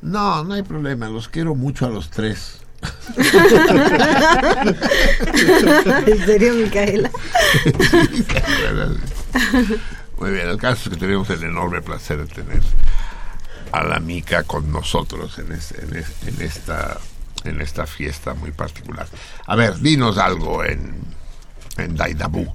no, 0.02 0.42
no 0.44 0.54
hay 0.54 0.62
problema, 0.62 1.08
los 1.08 1.28
quiero 1.28 1.54
mucho 1.54 1.86
a 1.86 1.90
los 1.90 2.10
tres. 2.10 2.60
¿En 6.06 6.26
serio, 6.26 6.54
Micaela? 6.54 7.10
Muy 10.18 10.30
bien, 10.30 10.48
el 10.48 10.56
caso 10.58 10.84
es 10.84 10.90
que 10.90 10.96
tenemos 11.00 11.28
el 11.30 11.42
enorme 11.44 11.82
placer 11.82 12.18
de 12.18 12.26
tener 12.26 12.60
a 13.72 13.84
la 13.84 14.00
Mica 14.00 14.42
con 14.44 14.70
nosotros 14.72 15.38
en, 15.38 15.52
es- 15.52 15.72
en 15.72 15.96
es- 15.96 16.12
en 16.26 16.40
esta 16.42 16.98
en 17.44 17.60
esta 17.60 17.86
fiesta 17.86 18.34
muy 18.34 18.50
particular. 18.50 19.06
A 19.46 19.54
ver, 19.54 19.78
dinos 19.78 20.18
algo 20.18 20.64
en, 20.64 20.94
en 21.76 21.94
Daidabu. 21.94 22.52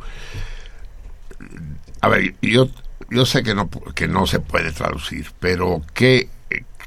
A 2.01 2.09
ver, 2.09 2.35
yo, 2.41 2.67
yo 3.09 3.25
sé 3.25 3.41
que 3.41 3.55
no, 3.55 3.69
que 3.69 4.09
no 4.09 4.27
se 4.27 4.41
puede 4.41 4.73
traducir, 4.73 5.31
pero 5.39 5.81
¿qué, 5.93 6.27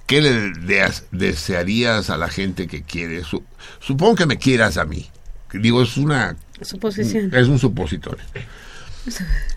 qué 0.06 0.20
le 0.20 0.52
deas- 0.52 1.04
desearías 1.10 2.10
a 2.10 2.16
la 2.16 2.28
gente 2.28 2.66
que 2.66 2.82
quiere? 2.82 3.24
Su- 3.24 3.44
supongo 3.80 4.14
que 4.16 4.26
me 4.26 4.38
quieras 4.38 4.76
a 4.76 4.84
mí. 4.84 5.10
Digo, 5.52 5.82
es 5.82 5.96
una 5.96 6.36
Suposición. 6.62 7.32
es 7.34 7.46
un 7.48 7.58
supositorio. 7.58 8.24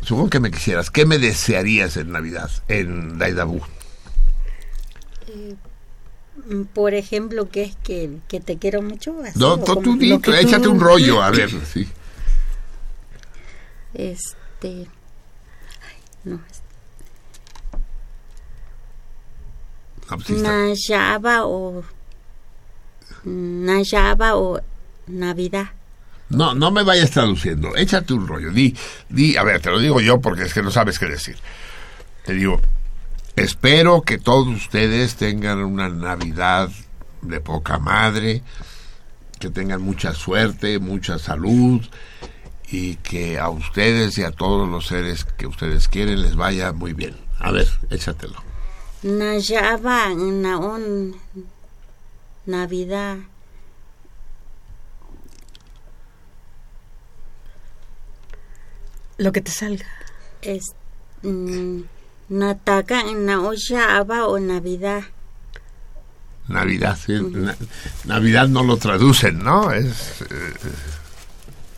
Supongo 0.02 0.30
que 0.30 0.40
me 0.40 0.52
quisieras. 0.52 0.92
¿Qué 0.92 1.06
me 1.06 1.18
desearías 1.18 1.98
en 1.98 2.12
Navidad, 2.12 2.52
en 2.68 3.18
Daidabu? 3.18 3.62
Mm, 6.46 6.64
Por 6.74 6.94
ejemplo, 6.94 7.50
que 7.50 7.64
es 7.64 7.76
que, 7.78 8.20
que 8.28 8.40
te 8.40 8.58
quiero 8.58 8.82
mucho. 8.82 9.16
Así, 9.24 9.40
No, 9.40 9.58
tú, 9.58 9.82
tú 9.82 9.98
tú- 9.98 10.34
échate 10.34 10.68
un 10.68 10.80
rollo, 10.80 11.22
a 11.24 11.32
ver, 11.32 11.50
sí. 11.74 11.88
Este. 13.96 14.68
ay, 14.68 15.98
no, 16.26 16.36
es- 16.50 16.62
No, 17.72 17.78
pues 17.78 19.72
sí 19.72 19.96
está. 19.96 19.97
Nayaba 20.30 21.46
o. 21.46 21.84
Nayaba 23.26 24.36
o 24.36 24.60
Navidad. 25.08 25.70
No, 26.30 26.54
no 26.54 26.72
me 26.72 26.84
vayas 26.84 27.12
traduciendo. 27.12 27.76
Échate 27.76 28.14
un 28.14 28.28
rollo. 28.28 28.52
Di, 28.52 28.76
di, 29.10 29.38
a 29.38 29.44
ver, 29.44 29.62
te 29.62 29.70
lo 29.70 29.80
digo 29.80 30.02
yo 30.02 30.20
porque 30.20 30.44
es 30.44 30.54
que 30.54 30.62
no 30.62 30.72
sabes 30.72 31.00
qué 31.00 31.06
decir. 31.06 31.38
Te 32.26 32.34
digo, 32.34 32.60
espero 33.36 34.02
que 34.02 34.18
todos 34.18 34.48
ustedes 34.48 35.16
tengan 35.16 35.60
una 35.64 35.90
Navidad 35.90 36.70
de 37.22 37.40
poca 37.40 37.80
madre, 37.80 38.44
que 39.40 39.50
tengan 39.50 39.82
mucha 39.82 40.14
suerte, 40.14 40.80
mucha 40.80 41.18
salud 41.18 41.82
y 42.70 42.96
que 42.98 43.40
a 43.40 43.50
ustedes 43.50 44.18
y 44.18 44.24
a 44.24 44.32
todos 44.32 44.68
los 44.68 44.88
seres 44.88 45.24
que 45.24 45.48
ustedes 45.48 45.88
quieren 45.88 46.22
les 46.22 46.36
vaya 46.36 46.74
muy 46.74 46.94
bien. 46.94 47.16
A 47.40 47.52
ver, 47.52 47.68
échatelo. 47.90 48.47
Nayaba 49.04 50.14
na 50.16 50.58
un 50.58 51.16
Navidad. 52.46 53.18
Lo 59.18 59.32
que 59.32 59.42
te 59.42 59.52
salga. 59.52 59.86
Es. 60.42 60.64
mm, 61.24 61.82
Nataka 62.30 63.04
na 63.14 63.42
o 64.28 64.40
Navidad. 64.40 65.04
Navidad. 66.48 66.98
sí, 66.98 67.14
na- 67.22 67.58
Navidad 68.06 68.48
no 68.48 68.64
lo 68.64 68.78
traducen, 68.78 69.40
¿no? 69.40 69.72
Es, 69.72 70.22
eh, 70.22 70.54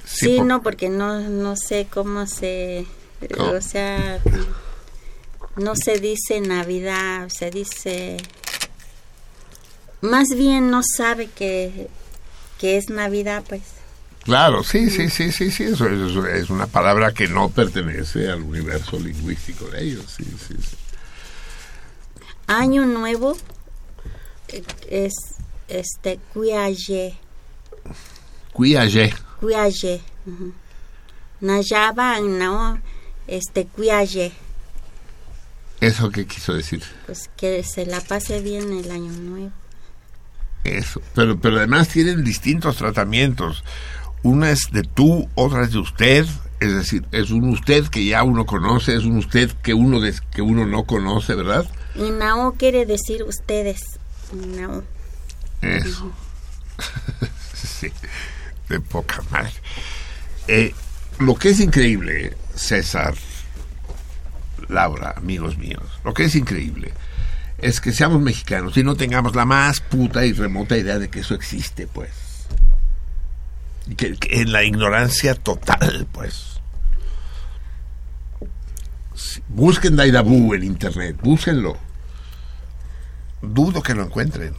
Sí, 0.06 0.38
por- 0.38 0.46
no, 0.48 0.64
porque 0.64 0.90
no, 0.90 1.20
no 1.30 1.56
sé 1.56 1.88
cómo 1.90 2.26
se... 2.26 2.86
¿Cómo? 3.38 3.52
O 3.52 3.62
sea, 3.62 4.20
no 5.60 5.76
se 5.76 6.00
dice 6.00 6.42
Navidad, 6.42 7.30
se 7.30 7.52
dice... 7.52 8.18
Más 10.02 10.30
bien 10.30 10.72
no 10.72 10.82
sabe 10.82 11.28
que, 11.28 11.90
que 12.58 12.78
es 12.78 12.90
Navidad, 12.90 13.44
pues. 13.48 13.62
Claro, 14.24 14.64
sí, 14.64 14.90
sí, 14.90 15.10
sí, 15.10 15.32
sí, 15.32 15.52
sí, 15.52 15.64
eso, 15.64 15.88
es 16.28 16.50
una 16.50 16.68
palabra 16.68 17.14
que 17.14 17.28
no 17.28 17.50
pertenece 17.50 18.30
al 18.30 18.44
universo 18.44 19.00
lingüístico 19.00 19.66
de 19.66 19.84
ellos, 19.84 20.06
sí, 20.16 20.24
sí, 20.24 20.56
sí. 20.62 20.78
Año 22.48 22.86
Nuevo 22.86 23.36
es 24.90 25.14
este 25.68 26.20
Cuyaye, 26.34 27.18
Cuyaye, 28.54 29.14
Cuyaye. 29.40 30.02
ujú. 30.26 30.54
Nayaba 31.42 32.20
no 32.20 32.82
este 33.28 33.66
Cuyaye, 33.66 34.32
¿eso 35.82 36.10
qué 36.12 36.26
quiso 36.26 36.54
decir? 36.54 36.84
pues 37.06 37.30
que 37.38 37.64
se 37.64 37.86
la 37.86 38.02
pase 38.02 38.42
bien 38.42 38.72
el 38.78 38.92
año 38.92 39.12
nuevo. 39.12 39.52
Eso, 40.64 41.02
pero, 41.16 41.40
pero 41.40 41.58
además 41.58 41.88
tienen 41.88 42.24
distintos 42.24 42.76
tratamientos. 42.78 43.64
Una 44.24 44.52
es 44.52 44.64
de 44.72 44.84
tú, 44.84 45.30
otra 45.36 45.64
es 45.64 45.72
de 45.72 45.80
usted, 45.80 46.26
es 46.60 46.74
decir, 46.74 47.06
es 47.14 47.32
un 47.32 47.48
usted 47.50 47.86
que 47.88 48.04
ya 48.06 48.24
uno 48.24 48.46
conoce, 48.46 48.94
es 48.96 49.06
un 49.06 49.18
usted 49.18 49.50
que 49.64 49.74
uno, 49.74 50.02
des- 50.02 50.20
que 50.22 50.42
uno 50.42 50.66
no 50.66 50.84
conoce, 50.84 51.34
¿verdad? 51.36 51.66
Y 51.96 52.12
Nao 52.12 52.54
quiere 52.58 52.86
decir 52.86 53.24
ustedes. 53.24 53.80
Nao. 54.34 54.84
Eso. 55.62 56.12
sí, 57.54 57.88
de 58.68 58.80
poca 58.82 59.22
madre. 59.32 59.54
Eh, 60.50 60.74
lo 61.20 61.36
que 61.36 61.50
es 61.50 61.60
increíble, 61.62 62.36
César, 62.56 63.16
Laura, 64.70 65.16
amigos 65.18 65.58
míos, 65.58 65.84
lo 66.04 66.14
que 66.14 66.26
es 66.26 66.36
increíble 66.36 66.94
es 67.62 67.82
que 67.82 67.92
seamos 67.92 68.22
mexicanos 68.22 68.78
y 68.78 68.84
no 68.84 68.96
tengamos 68.96 69.36
la 69.36 69.46
más 69.46 69.82
puta 69.82 70.26
y 70.26 70.34
remota 70.34 70.78
idea 70.78 71.00
de 71.00 71.10
que 71.10 71.20
eso 71.20 71.34
existe, 71.34 71.88
pues. 71.88 72.12
Que, 73.98 74.18
en 74.30 74.52
la 74.52 74.64
ignorancia 74.64 75.36
total, 75.36 76.08
pues. 76.12 76.60
Busquen 79.50 79.96
Daidabú 79.96 80.54
en 80.54 80.64
internet, 80.64 81.18
búsquenlo. 81.22 81.78
Dudo 83.42 83.82
que 83.82 83.96
lo 83.96 84.04
encuentren. 84.04 84.54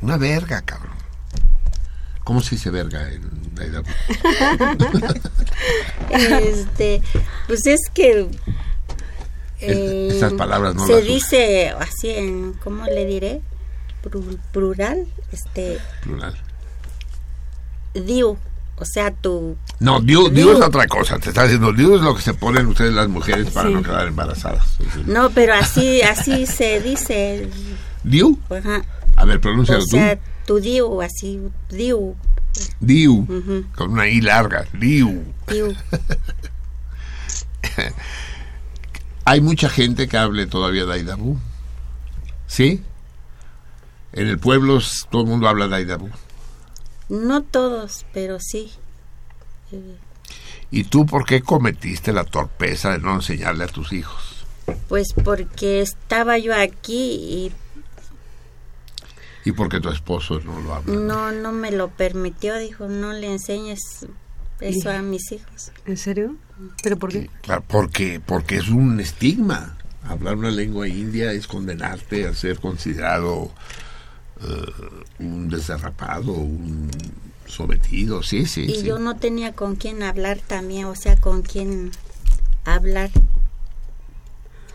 Una 0.00 0.16
verga, 0.16 0.62
cabrón. 0.62 0.96
¿Cómo 2.24 2.40
se 2.40 2.54
dice 2.54 2.70
verga 2.70 3.10
en 3.10 3.22
Este, 6.10 7.02
pues 7.46 7.66
es 7.66 7.80
que 7.92 8.26
eh, 9.60 10.08
esas 10.10 10.32
palabras 10.34 10.74
no 10.74 10.86
se 10.86 11.02
dice 11.02 11.68
así 11.78 12.10
en 12.10 12.54
¿cómo 12.54 12.84
le 12.86 13.04
diré? 13.06 13.42
Plural, 14.52 15.06
este 15.32 15.78
Plural. 16.02 16.34
diu, 17.94 18.38
o 18.76 18.84
sea, 18.86 19.10
tu 19.10 19.56
No, 19.78 20.00
Dios, 20.00 20.32
Diu. 20.32 20.52
es 20.52 20.60
otra 20.62 20.86
cosa. 20.86 21.18
Te 21.18 21.28
está 21.28 21.42
diciendo, 21.42 21.72
Dios 21.74 21.96
es 21.96 22.00
lo 22.00 22.14
que 22.14 22.22
se 22.22 22.32
ponen 22.32 22.66
ustedes 22.68 22.94
las 22.94 23.08
mujeres 23.08 23.50
para 23.50 23.68
Sí. 23.68 23.74
no 23.74 23.82
quedar 23.82 24.08
embarazadas. 24.08 24.78
No, 25.04 25.28
pero 25.30 25.52
así 25.54 26.00
así 26.02 26.46
se 26.46 26.80
dice. 26.80 27.48
¿Diu? 28.02 28.38
Ajá. 28.48 28.82
A 29.16 29.24
ver, 29.26 29.38
pronúncialo 29.40 29.80
O 29.82 29.86
sea, 29.86 30.16
tú. 30.16 30.22
tu 30.46 30.60
diu, 30.60 31.02
así, 31.02 31.38
diu, 31.68 32.16
Diu. 32.80 33.26
Con 33.76 33.92
una 33.92 34.08
I 34.08 34.20
larga. 34.20 34.66
Diu. 34.72 35.24
Hay 39.24 39.40
mucha 39.40 39.68
gente 39.68 40.08
que 40.08 40.16
hable 40.16 40.46
todavía 40.46 40.84
Daidabú. 40.86 41.38
¿Sí? 42.46 42.82
En 44.12 44.26
el 44.26 44.38
pueblo 44.38 44.80
todo 45.10 45.22
el 45.22 45.28
mundo 45.28 45.48
habla 45.48 45.68
Daidabú. 45.68 46.10
No 47.08 47.42
todos, 47.42 48.06
pero 48.12 48.38
sí. 48.40 48.72
¿Y 50.70 50.84
tú 50.84 51.06
por 51.06 51.24
qué 51.24 51.42
cometiste 51.42 52.12
la 52.12 52.24
torpeza 52.24 52.92
de 52.92 52.98
no 52.98 53.14
enseñarle 53.14 53.64
a 53.64 53.68
tus 53.68 53.92
hijos? 53.92 54.46
Pues 54.88 55.12
porque 55.24 55.80
estaba 55.80 56.38
yo 56.38 56.54
aquí 56.54 57.14
¿Y 57.14 57.52
por 59.52 59.68
qué 59.68 59.80
tu 59.80 59.88
esposo 59.88 60.40
no 60.40 60.60
lo 60.60 60.68
y 60.68 60.72
habla? 60.72 60.94
no 60.94 61.32
no 61.32 61.52
me 61.52 61.70
lo 61.70 61.88
permitió, 61.88 62.56
dijo, 62.58 62.88
no 62.88 63.12
le 63.12 63.32
enseñes 63.32 64.06
eso 64.60 64.90
a 64.90 65.02
mis 65.02 65.32
hijos. 65.32 65.72
¿En 65.86 65.96
serio? 65.96 66.36
¿Pero 66.82 66.98
por 66.98 67.10
qué? 67.10 67.30
Claro, 67.42 67.64
porque, 67.66 68.20
porque 68.24 68.56
es 68.56 68.68
un 68.68 69.00
estigma. 69.00 69.76
Hablar 70.04 70.36
una 70.36 70.50
lengua 70.50 70.88
india 70.88 71.32
es 71.32 71.46
condenarte 71.46 72.26
a 72.26 72.34
ser 72.34 72.58
considerado 72.58 73.50
eh, 74.42 74.72
un 75.18 75.48
desderrapado, 75.48 76.32
un 76.32 76.90
sometido. 77.46 78.22
Sí, 78.22 78.46
sí, 78.46 78.62
y 78.62 78.76
sí. 78.76 78.82
yo 78.82 78.98
no 78.98 79.16
tenía 79.16 79.52
con 79.52 79.76
quién 79.76 80.02
hablar 80.02 80.38
también, 80.38 80.86
o 80.86 80.94
sea, 80.94 81.16
con 81.16 81.42
quién 81.42 81.90
hablar. 82.64 83.10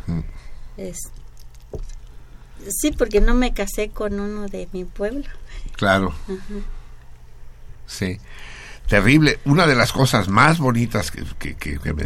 Mm. 0.07 0.20
Es, 0.78 0.97
sí, 2.70 2.91
porque 2.91 3.22
no 3.22 3.34
me 3.34 3.53
casé 3.53 3.89
con 3.89 4.20
uno 4.20 4.47
de 4.47 4.68
mi 4.72 4.86
pueblo. 4.86 5.24
Claro, 5.76 6.09
Ajá. 6.24 6.38
sí. 7.88 8.20
Terrible. 8.88 9.39
Una 9.45 9.66
de 9.66 9.74
las 9.76 9.91
cosas 9.91 10.28
más 10.28 10.59
bonitas 10.59 11.09
que, 11.09 11.24
que, 11.39 11.55
que- 11.55 11.80
que 11.80 11.93
me, 11.93 12.05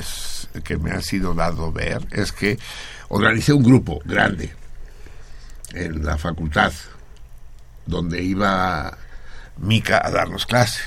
que 0.63 0.77
me 0.77 0.91
ha 0.91 1.01
sido 1.01 1.33
dado 1.33 1.73
ver 1.73 2.07
es 2.11 2.31
que 2.31 2.57
organicé 3.09 3.51
un 3.51 3.63
grupo 3.63 3.99
grande 4.05 4.53
en 5.73 6.05
la 6.05 6.17
facultad 6.17 6.71
donde 7.85 8.23
iba 8.23 8.97
Mica 9.57 10.01
a 10.01 10.09
darnos 10.09 10.45
clase. 10.45 10.83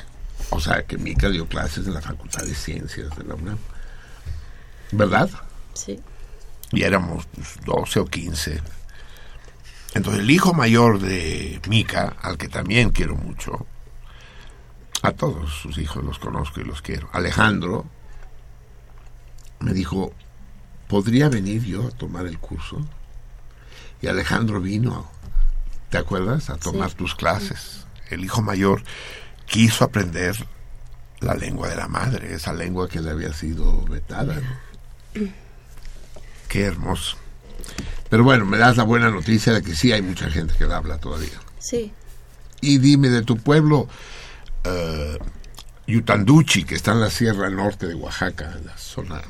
O 0.48 0.60
sea, 0.60 0.82
que 0.86 0.96
Mica 0.96 1.28
dio 1.28 1.46
clases 1.46 1.86
en 1.86 1.92
la 1.92 2.00
Facultad 2.00 2.42
de 2.42 2.54
Ciencias 2.54 3.14
de 3.16 3.24
la 3.24 3.34
UNAM. 3.34 3.58
¿Verdad? 4.92 5.28
Sí. 5.74 6.00
y 6.72 6.82
éramos 6.84 7.26
pues, 7.34 7.56
12 7.66 8.00
o 8.00 8.04
15. 8.06 8.60
Entonces 9.94 10.22
el 10.22 10.30
hijo 10.30 10.54
mayor 10.54 10.98
de 11.00 11.60
Mica, 11.68 12.16
al 12.22 12.38
que 12.38 12.48
también 12.48 12.90
quiero 12.90 13.14
mucho, 13.14 13.66
a 15.02 15.12
todos 15.12 15.52
sus 15.52 15.78
hijos 15.78 16.02
los 16.04 16.18
conozco 16.18 16.60
y 16.60 16.64
los 16.64 16.80
quiero, 16.80 17.08
Alejandro, 17.12 17.86
me 19.60 19.72
dijo, 19.74 20.12
¿podría 20.88 21.28
venir 21.28 21.62
yo 21.64 21.86
a 21.88 21.90
tomar 21.90 22.26
el 22.26 22.38
curso? 22.38 22.80
Y 24.00 24.06
Alejandro 24.06 24.60
vino, 24.60 25.10
¿te 25.90 25.98
acuerdas? 25.98 26.50
A 26.50 26.56
tomar 26.56 26.90
Sí. 26.90 26.96
tus 26.96 27.14
clases. 27.14 27.86
El 28.10 28.24
hijo 28.24 28.42
mayor 28.42 28.82
quiso 29.46 29.84
aprender 29.84 30.36
la 31.20 31.34
lengua 31.34 31.68
de 31.68 31.76
la 31.76 31.86
madre, 31.88 32.34
esa 32.34 32.52
lengua 32.52 32.88
que 32.88 33.00
le 33.00 33.10
había 33.10 33.32
sido 33.32 33.84
vetada. 33.84 34.40
¿no? 35.14 35.28
Qué 36.48 36.62
hermoso. 36.64 37.16
Pero 38.08 38.24
bueno, 38.24 38.44
me 38.44 38.58
das 38.58 38.76
la 38.76 38.84
buena 38.84 39.10
noticia 39.10 39.52
de 39.52 39.62
que 39.62 39.74
sí 39.74 39.92
hay 39.92 40.02
mucha 40.02 40.30
gente 40.30 40.54
que 40.58 40.66
la 40.66 40.76
habla 40.76 40.98
todavía. 40.98 41.40
Sí. 41.58 41.92
Y 42.60 42.78
dime 42.78 43.08
de 43.08 43.22
tu 43.22 43.36
pueblo, 43.36 43.88
eh, 44.64 45.18
Yutanduchi, 45.86 46.64
que 46.64 46.74
está 46.74 46.92
en 46.92 47.00
la 47.00 47.10
Sierra 47.10 47.48
Norte 47.50 47.86
de 47.86 47.94
Oaxaca, 47.94 48.54
en 48.58 48.66
la 48.66 48.76
zona 48.76 49.22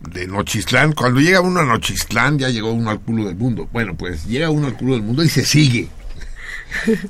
de 0.00 0.26
Nochistlán. 0.26 0.92
Cuando 0.92 1.20
llega 1.20 1.40
uno 1.40 1.60
a 1.60 1.64
Nochistlán, 1.64 2.38
ya 2.38 2.48
llegó 2.48 2.72
uno 2.72 2.90
al 2.90 3.00
culo 3.00 3.24
del 3.24 3.36
mundo. 3.36 3.68
Bueno, 3.72 3.96
pues 3.96 4.26
llega 4.26 4.50
uno 4.50 4.66
al 4.66 4.76
culo 4.76 4.94
del 4.94 5.02
mundo 5.02 5.22
y 5.22 5.28
se 5.28 5.44
sigue. 5.44 5.88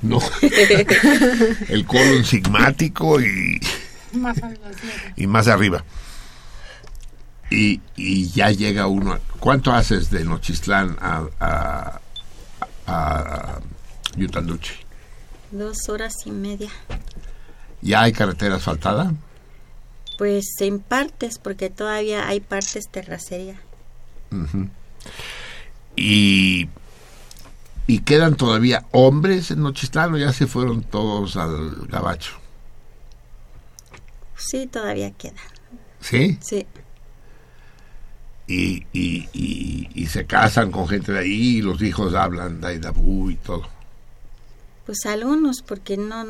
No. 0.02 0.18
El 1.68 1.86
colon 1.86 2.22
sigmático 2.22 3.18
y, 3.18 3.58
Más 4.12 4.36
y 5.16 5.26
más 5.26 5.48
arriba. 5.48 5.82
Y, 7.50 7.80
y 7.96 8.28
ya 8.30 8.50
llega 8.50 8.86
uno. 8.86 9.18
¿Cuánto 9.38 9.72
haces 9.72 10.10
de 10.10 10.24
Nochistlán 10.24 10.96
a, 11.00 11.26
a, 11.40 12.00
a 12.86 13.60
Yutanduchi? 14.16 14.74
Dos 15.50 15.88
horas 15.88 16.14
y 16.24 16.30
media. 16.30 16.70
¿Ya 17.82 18.02
hay 18.02 18.12
carretera 18.12 18.56
asfaltada? 18.56 19.12
Pues 20.18 20.46
en 20.60 20.80
partes, 20.80 21.38
porque 21.38 21.70
todavía 21.70 22.26
hay 22.26 22.40
partes 22.40 22.88
terracería. 22.90 23.60
Y, 25.96 26.68
y 27.86 27.98
quedan 28.00 28.36
todavía 28.36 28.86
hombres 28.90 29.50
en 29.50 29.62
Nochistlán 29.62 30.14
o 30.14 30.18
ya 30.18 30.32
se 30.32 30.46
fueron 30.46 30.82
todos 30.82 31.36
al 31.36 31.86
gabacho. 31.86 32.32
Sí, 34.36 34.66
todavía 34.66 35.10
queda. 35.12 35.40
¿Sí? 36.00 36.38
Sí. 36.40 36.66
Y, 38.46 38.86
y, 38.92 39.28
y, 39.32 39.88
y 39.94 40.06
se 40.06 40.26
casan 40.26 40.70
con 40.70 40.86
gente 40.88 41.12
de 41.12 41.20
ahí 41.20 41.58
y 41.58 41.62
los 41.62 41.80
hijos 41.82 42.14
hablan 42.14 42.60
Daidabú 42.60 43.30
y 43.30 43.36
todo. 43.36 43.68
Pues 44.86 45.06
algunos, 45.06 45.62
porque 45.62 45.96
no, 45.96 46.24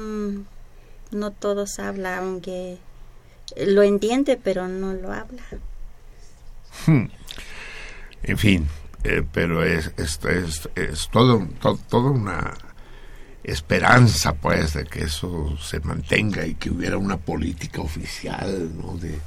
no 1.10 1.30
todos 1.32 1.78
hablan, 1.78 2.18
aunque 2.18 2.78
lo 3.66 3.82
entiende, 3.82 4.38
pero 4.42 4.68
no 4.68 4.92
lo 4.94 5.12
habla. 5.12 5.42
Hmm. 6.86 7.06
En 8.22 8.38
fin, 8.38 8.68
eh, 9.02 9.22
pero 9.32 9.64
es, 9.64 9.92
es, 9.96 10.18
es, 10.24 10.68
es 10.76 11.08
todo, 11.10 11.46
todo, 11.60 11.78
toda 11.88 12.10
una 12.10 12.54
esperanza, 13.42 14.34
pues, 14.34 14.74
de 14.74 14.84
que 14.84 15.04
eso 15.04 15.56
se 15.58 15.80
mantenga 15.80 16.46
y 16.46 16.54
que 16.54 16.70
hubiera 16.70 16.96
una 16.96 17.18
política 17.18 17.82
oficial, 17.82 18.70
¿no? 18.76 18.96
De, 18.96 19.18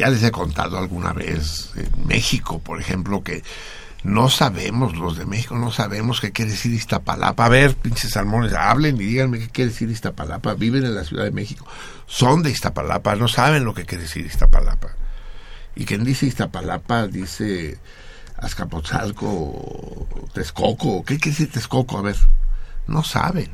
ya 0.00 0.08
les 0.08 0.22
he 0.22 0.30
contado 0.30 0.78
alguna 0.78 1.12
vez 1.12 1.70
en 1.76 2.06
México, 2.06 2.58
por 2.58 2.80
ejemplo, 2.80 3.22
que 3.22 3.42
no 4.02 4.30
sabemos, 4.30 4.96
los 4.96 5.18
de 5.18 5.26
México 5.26 5.56
no 5.56 5.70
sabemos 5.70 6.22
qué 6.22 6.32
quiere 6.32 6.52
decir 6.52 6.72
Iztapalapa. 6.72 7.44
A 7.44 7.48
ver, 7.50 7.74
pinches 7.76 8.12
salmones, 8.12 8.54
hablen 8.54 8.96
y 8.96 9.04
díganme 9.04 9.38
qué 9.38 9.48
quiere 9.48 9.70
decir 9.70 9.90
Iztapalapa. 9.90 10.54
Viven 10.54 10.86
en 10.86 10.94
la 10.94 11.04
Ciudad 11.04 11.24
de 11.24 11.32
México, 11.32 11.66
son 12.06 12.42
de 12.42 12.50
Iztapalapa, 12.50 13.14
no 13.16 13.28
saben 13.28 13.64
lo 13.64 13.74
que 13.74 13.84
quiere 13.84 14.04
decir 14.04 14.24
Iztapalapa. 14.24 14.88
Y 15.76 15.84
quien 15.84 16.02
dice 16.02 16.26
Iztapalapa 16.26 17.06
dice 17.06 17.78
Azcapotzalco, 18.38 20.08
Texcoco. 20.32 21.04
¿Qué 21.04 21.18
quiere 21.18 21.36
decir 21.36 21.52
Texcoco? 21.52 21.98
A 21.98 22.02
ver, 22.02 22.16
no 22.86 23.04
saben. 23.04 23.50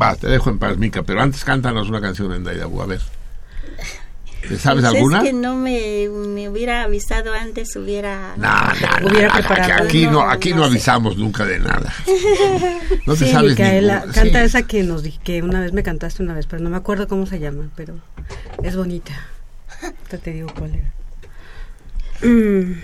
Va, 0.00 0.14
te 0.14 0.28
dejo 0.28 0.50
en 0.50 0.60
paz, 0.60 0.76
Mica, 0.78 1.02
pero 1.02 1.20
antes 1.20 1.44
cántanos 1.44 1.88
una 1.88 2.00
canción 2.00 2.32
en 2.32 2.44
Daidabu, 2.44 2.82
a 2.82 2.86
ver. 2.86 3.19
¿Sabes 4.58 4.82
Pues 4.84 4.94
alguna? 4.94 5.18
Es 5.18 5.24
que 5.24 5.32
no 5.32 5.54
me, 5.54 6.08
me 6.08 6.48
hubiera 6.48 6.82
avisado 6.84 7.32
antes, 7.34 7.76
hubiera... 7.76 8.34
No, 8.36 8.48
no, 8.50 9.00
no, 9.02 9.08
Hubiera 9.08 9.28
aquí- 9.34 9.38
preparado. 9.46 9.84
Aquí, 9.84 10.06
no, 10.06 10.22
aquí 10.22 10.50
no 10.50 10.56
no 10.56 10.62
sé. 10.64 10.70
avisamos 10.70 11.16
nunca 11.16 11.44
de 11.44 11.58
nada. 11.58 11.92
No 13.06 13.14
te 13.14 13.26
sí, 13.26 13.32
sabes 13.32 13.50
Micaela, 13.52 13.94
ninguna. 14.00 14.12
canta 14.14 14.38
Sí. 14.40 14.44
esa 14.46 14.62
que 14.62 14.82
nos 14.82 15.02
que 15.22 15.42
una 15.42 15.60
vez 15.60 15.72
me 15.72 15.82
cantaste 15.82 16.22
una 16.22 16.34
vez, 16.34 16.46
pero 16.46 16.62
no 16.62 16.70
me 16.70 16.76
acuerdo 16.76 17.06
cómo 17.08 17.26
se 17.26 17.38
llama, 17.38 17.68
pero 17.76 17.98
es 18.62 18.76
bonita. 18.76 19.12
Ahorita 19.82 20.18
te 20.18 20.32
digo 20.32 20.48
cuál 20.58 20.74
era. 20.74 20.92
Mm, 22.28 22.80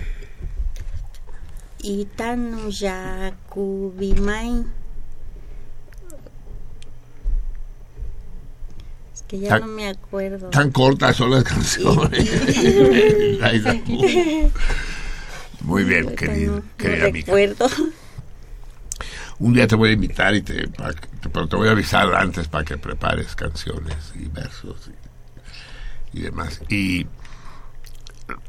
Itanu 1.83 2.69
Yakubimai. 2.69 4.63
Que 9.27 9.39
ya 9.39 9.49
Tan- 9.49 9.61
no 9.61 9.67
me 9.67 9.87
acuerdo. 9.89 10.49
Tan 10.49 10.71
cortas 10.71 11.15
son 11.15 11.31
las 11.31 11.43
canciones. 11.43 12.29
Muy 15.61 15.83
bien, 15.83 16.03
Ahorita 16.05 16.25
querida, 16.25 16.51
no- 16.51 16.55
no 16.57 16.63
querida 16.77 17.09
recuerdo. 17.11 17.67
Un 19.39 19.53
día 19.53 19.67
te 19.67 19.75
voy 19.75 19.89
a 19.89 19.93
invitar 19.93 20.33
y 20.35 20.41
te, 20.41 20.67
pero 21.31 21.47
te 21.47 21.55
voy 21.55 21.67
a 21.67 21.71
avisar 21.71 22.13
antes 22.15 22.47
para 22.47 22.63
que 22.63 22.77
prepares 22.77 23.35
canciones 23.35 23.95
y 24.15 24.25
versos 24.29 24.89
y, 26.13 26.19
y 26.19 26.21
demás. 26.23 26.61
Y 26.69 27.05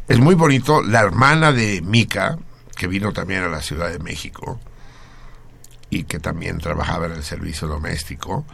es 0.06 0.18
muy 0.18 0.34
bonito. 0.34 0.82
La 0.82 1.00
hermana 1.00 1.52
de 1.52 1.82
Mica, 1.82 2.38
que 2.74 2.86
vino 2.86 3.12
también 3.12 3.42
a 3.42 3.48
la 3.48 3.60
Ciudad 3.60 3.90
de 3.90 3.98
México 3.98 4.60
y 5.90 6.04
que 6.04 6.20
también 6.20 6.58
trabajaba 6.58 7.06
en 7.06 7.12
el 7.12 7.22
servicio 7.24 7.68
doméstico, 7.68 8.46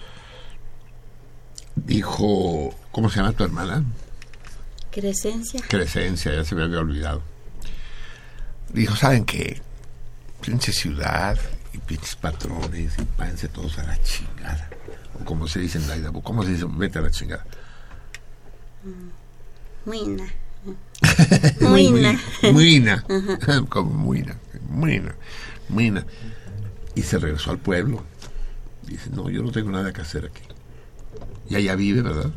dijo, 1.76 2.74
¿cómo 2.92 3.10
se 3.10 3.16
llama 3.16 3.32
tu 3.32 3.44
hermana? 3.44 3.84
Crescencia. 4.90 5.60
Crescencia, 5.68 6.34
ya 6.34 6.44
se 6.44 6.54
me 6.54 6.62
había 6.62 6.78
olvidado. 6.78 7.22
Dijo, 8.72 8.96
¿saben 8.96 9.24
qué? 9.24 9.60
Pinche 10.40 10.72
ciudad 10.72 11.38
y 11.72 11.78
pinches 11.78 12.16
patrones 12.16 12.94
y 12.98 13.18
váyanse 13.18 13.48
todos 13.48 13.78
a 13.78 13.84
la 13.84 14.00
chingada. 14.02 14.68
O 15.20 15.24
como 15.24 15.48
se 15.48 15.60
dice 15.60 15.78
en 15.78 15.86
Daidabu, 15.86 16.22
¿cómo 16.22 16.42
se 16.42 16.50
dice? 16.50 16.66
Vete 16.68 16.98
a 16.98 17.02
la 17.02 17.10
chingada. 17.10 17.44
Muina. 19.84 20.24
Muina. 21.60 22.20
Muina. 22.52 23.04
como 23.68 23.90
muina. 23.90 24.36
Muina. 24.68 25.14
Muina. 25.68 26.06
Y 26.94 27.02
se 27.02 27.18
regresó 27.18 27.50
al 27.50 27.58
pueblo. 27.58 28.02
Dice, 28.82 29.10
no, 29.10 29.28
yo 29.30 29.42
no 29.42 29.50
tengo 29.50 29.70
nada 29.70 29.92
que 29.92 30.02
hacer 30.02 30.26
aquí. 30.26 30.42
Y 31.48 31.56
allá 31.56 31.74
vive, 31.74 32.02
¿verdad? 32.02 32.30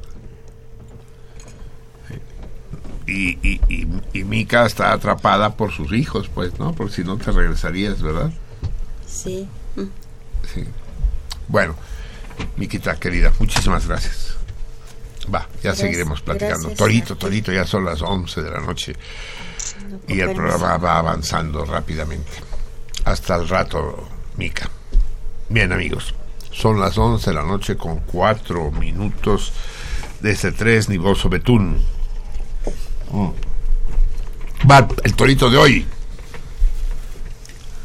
Y, 3.06 3.38
y, 3.42 3.62
y, 3.70 3.88
y 4.14 4.24
Mica 4.26 4.66
está 4.66 4.92
atrapada 4.92 5.56
por 5.56 5.72
sus 5.72 5.94
hijos, 5.94 6.30
pues, 6.34 6.60
¿no? 6.60 6.74
Porque 6.74 6.94
si 6.96 7.04
no 7.06 7.18
te 7.18 7.32
regresarías, 7.32 8.02
¿verdad? 8.02 8.32
Sí. 9.08 9.48
Sí. 10.54 10.66
Bueno, 11.48 11.76
Miquita, 12.58 12.96
querida, 13.00 13.32
muchísimas 13.40 13.88
gracias. 13.88 14.36
Va, 15.34 15.40
ya 15.40 15.48
Gracias, 15.64 15.78
seguiremos 15.78 16.22
platicando. 16.22 16.60
gracias 16.70 16.78
Torito. 16.78 17.16
Torito, 17.18 17.52
ya 17.52 17.66
son 17.66 17.86
las 17.86 18.02
11 18.02 18.42
de 18.44 18.50
la 18.52 18.60
noche 18.62 18.94
No, 19.90 20.00
y 20.08 20.20
el 20.22 20.34
programa 20.34 20.78
va 20.78 20.98
avanzando 21.00 21.66
rápidamente. 21.66 22.32
Hasta 23.06 23.36
el 23.38 23.48
rato, 23.48 24.08
Mica. 24.38 24.70
Bien, 25.50 25.72
amigos, 25.72 26.14
son 26.58 26.80
las 26.80 26.98
11 26.98 27.30
de 27.30 27.36
la 27.36 27.44
noche 27.44 27.78
con 27.78 28.00
4 28.00 28.72
minutos 28.72 29.54
desde 30.22 30.52
3 30.52 30.90
Nivoso 30.90 31.30
Betún. 31.30 31.78
Mm. 33.12 33.30
Va 34.70 34.88
el 35.04 35.14
torito 35.16 35.50
de 35.50 35.58
hoy. 35.58 35.86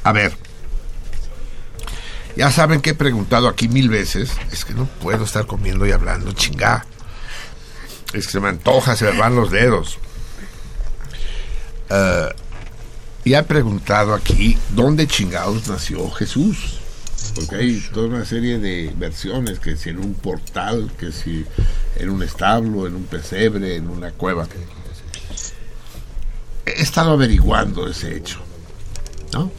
A 0.05 0.13
ver. 0.13 0.35
Ya 2.35 2.51
saben 2.51 2.81
que 2.81 2.91
he 2.91 2.95
preguntado 2.95 3.47
aquí 3.47 3.69
mil 3.69 3.91
veces. 3.91 4.33
Es 4.51 4.65
que 4.65 4.73
no 4.73 4.87
puedo 4.87 5.25
estar 5.25 5.47
comiendo 5.47 5.87
y 5.87 5.93
hablando, 5.93 6.33
chingá. 6.33 6.87
Es 8.15 8.27
que 8.27 8.33
se 8.33 8.41
me 8.41 8.49
antoja, 8.49 8.97
se 8.97 9.05
me 9.05 9.19
van 9.19 9.37
los 9.37 9.51
dedos. 9.51 9.99
Eh, 11.91 12.29
y 13.25 13.35
he 13.35 13.43
preguntado 13.43 14.15
aquí 14.15 14.59
dónde 14.71 15.07
chingados 15.07 15.69
nació 15.69 16.11
Jesús. 16.11 16.82
Porque 17.35 17.57
hay 17.57 17.81
toda 17.93 18.09
una 18.09 18.25
serie 18.25 18.59
de 18.59 18.93
versiones, 18.97 19.59
que 19.59 19.77
si 19.77 19.91
en 19.91 19.99
un 19.99 20.15
portal, 20.15 20.91
que 20.99 21.13
si 21.13 21.45
en 21.97 22.11
un 22.11 22.23
establo, 22.23 22.87
en 22.87 22.95
un 22.95 23.05
pesebre, 23.05 23.77
en 23.77 23.89
una 23.89 24.13
cueva. 24.13 24.47
He 26.67 26.83
estado 26.83 27.13
averiguando 27.13 27.89
ese 27.89 28.17
hecho. 28.17 28.41
¿No? 29.33 29.51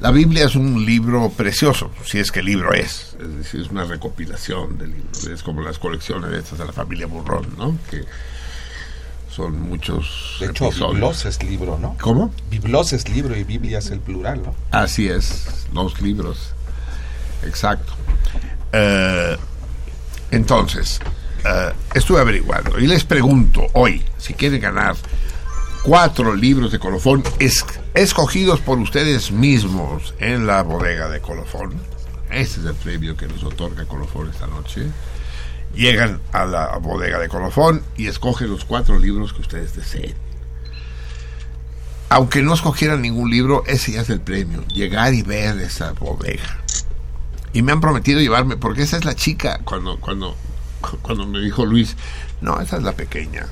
La 0.00 0.10
Biblia 0.10 0.44
es 0.44 0.54
un 0.54 0.84
libro 0.84 1.30
precioso, 1.30 1.90
si 2.04 2.18
es 2.18 2.30
que 2.30 2.42
libro 2.42 2.74
es. 2.74 3.16
Es 3.18 3.36
decir, 3.38 3.60
es 3.62 3.70
una 3.70 3.84
recopilación 3.84 4.76
de 4.76 4.88
libros. 4.88 5.26
Es 5.26 5.42
como 5.42 5.62
las 5.62 5.78
colecciones 5.78 6.30
de 6.30 6.40
estas 6.40 6.58
de 6.58 6.66
la 6.66 6.72
familia 6.72 7.06
Burrón, 7.06 7.54
¿no? 7.56 7.78
Que 7.90 8.04
son 9.34 9.60
muchos 9.68 10.36
De 10.40 10.46
hecho, 10.46 10.66
episodios. 10.66 10.92
Biblos 10.94 11.24
es 11.24 11.42
libro, 11.42 11.78
¿no? 11.78 11.96
¿Cómo? 12.00 12.32
Biblos 12.50 12.92
es 12.92 13.08
libro 13.08 13.36
y 13.36 13.44
Biblia 13.44 13.78
es 13.78 13.90
el 13.90 14.00
plural, 14.00 14.42
¿no? 14.42 14.54
Así 14.70 15.08
es, 15.08 15.66
dos 15.72 16.00
libros. 16.00 16.50
Exacto. 17.42 17.92
Eh, 18.72 19.36
entonces, 20.30 21.00
eh, 21.44 21.72
estuve 21.94 22.20
averiguando 22.20 22.78
y 22.78 22.86
les 22.86 23.04
pregunto 23.04 23.66
hoy 23.74 24.02
si 24.18 24.34
quieren 24.34 24.60
ganar 24.60 24.96
cuatro 25.84 26.34
libros 26.34 26.72
de 26.72 26.78
colofón 26.78 27.22
es- 27.38 27.64
escogidos 27.94 28.60
por 28.60 28.78
ustedes 28.78 29.30
mismos 29.30 30.14
en 30.18 30.46
la 30.46 30.62
bodega 30.62 31.08
de 31.08 31.20
colofón. 31.20 31.74
Ese 32.30 32.60
es 32.60 32.66
el 32.66 32.74
premio 32.74 33.16
que 33.16 33.28
nos 33.28 33.42
otorga 33.44 33.84
colofón 33.84 34.30
esta 34.30 34.46
noche. 34.46 34.86
Llegan 35.74 36.20
a 36.32 36.44
la 36.44 36.76
bodega 36.78 37.18
de 37.18 37.28
colofón 37.28 37.82
y 37.96 38.06
escogen 38.06 38.50
los 38.50 38.64
cuatro 38.64 38.98
libros 38.98 39.32
que 39.32 39.40
ustedes 39.40 39.74
deseen 39.74 40.14
aunque 42.14 42.42
no 42.42 42.54
escogieran 42.54 43.02
ningún 43.02 43.28
libro, 43.28 43.64
ese 43.66 43.90
ya 43.90 44.02
es 44.02 44.08
el 44.08 44.20
premio. 44.20 44.64
Llegar 44.68 45.14
y 45.14 45.22
ver 45.22 45.58
esa 45.58 45.92
bodega. 45.94 46.60
Y 47.52 47.62
me 47.62 47.72
han 47.72 47.80
prometido 47.80 48.20
llevarme, 48.20 48.56
porque 48.56 48.82
esa 48.82 48.96
es 48.96 49.04
la 49.04 49.16
chica, 49.16 49.60
cuando, 49.64 49.98
cuando, 49.98 50.36
cuando 51.02 51.26
me 51.26 51.40
dijo 51.40 51.66
Luis, 51.66 51.96
no, 52.40 52.60
esa 52.60 52.76
es 52.76 52.84
la 52.84 52.92
pequeña. 52.92 53.46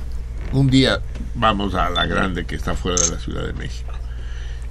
Un 0.53 0.71
día 0.71 1.01
vamos 1.35 1.75
a 1.75 1.91
la 1.91 2.07
grande 2.07 2.47
que 2.47 2.55
está 2.55 2.75
fuera 2.75 3.01
de 3.03 3.11
la 3.11 3.19
Ciudad 3.19 3.45
de 3.45 3.53
México. 3.55 3.93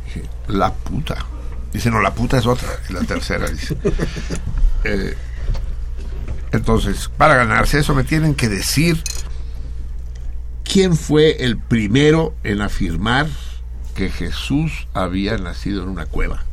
Dije, 0.06 0.30
la 0.48 0.74
puta. 0.74 1.26
Dice, 1.74 1.92
no, 1.92 2.00
la 2.00 2.14
puta 2.14 2.38
es 2.38 2.46
otra, 2.46 2.70
es 2.86 2.92
la 2.92 3.02
tercera, 3.02 3.48
dice. 3.50 3.76
Eh, 4.84 5.16
entonces, 6.52 7.10
para 7.18 7.36
ganarse 7.36 7.80
eso 7.80 7.96
me 7.96 8.04
tienen 8.04 8.36
que 8.36 8.50
decir 8.50 9.02
quién 10.64 10.96
fue 10.96 11.44
el 11.44 11.58
primero 11.58 12.36
en 12.44 12.62
afirmar 12.62 13.28
que 13.96 14.10
Jesús 14.10 14.88
había 14.94 15.38
nacido 15.38 15.84
en 15.84 15.90
una 15.90 16.06
cueva. 16.06 16.44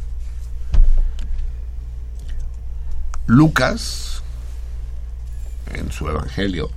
Lucas, 3.26 4.22
en 5.72 5.92
su 5.92 6.08
evangelio, 6.08 6.70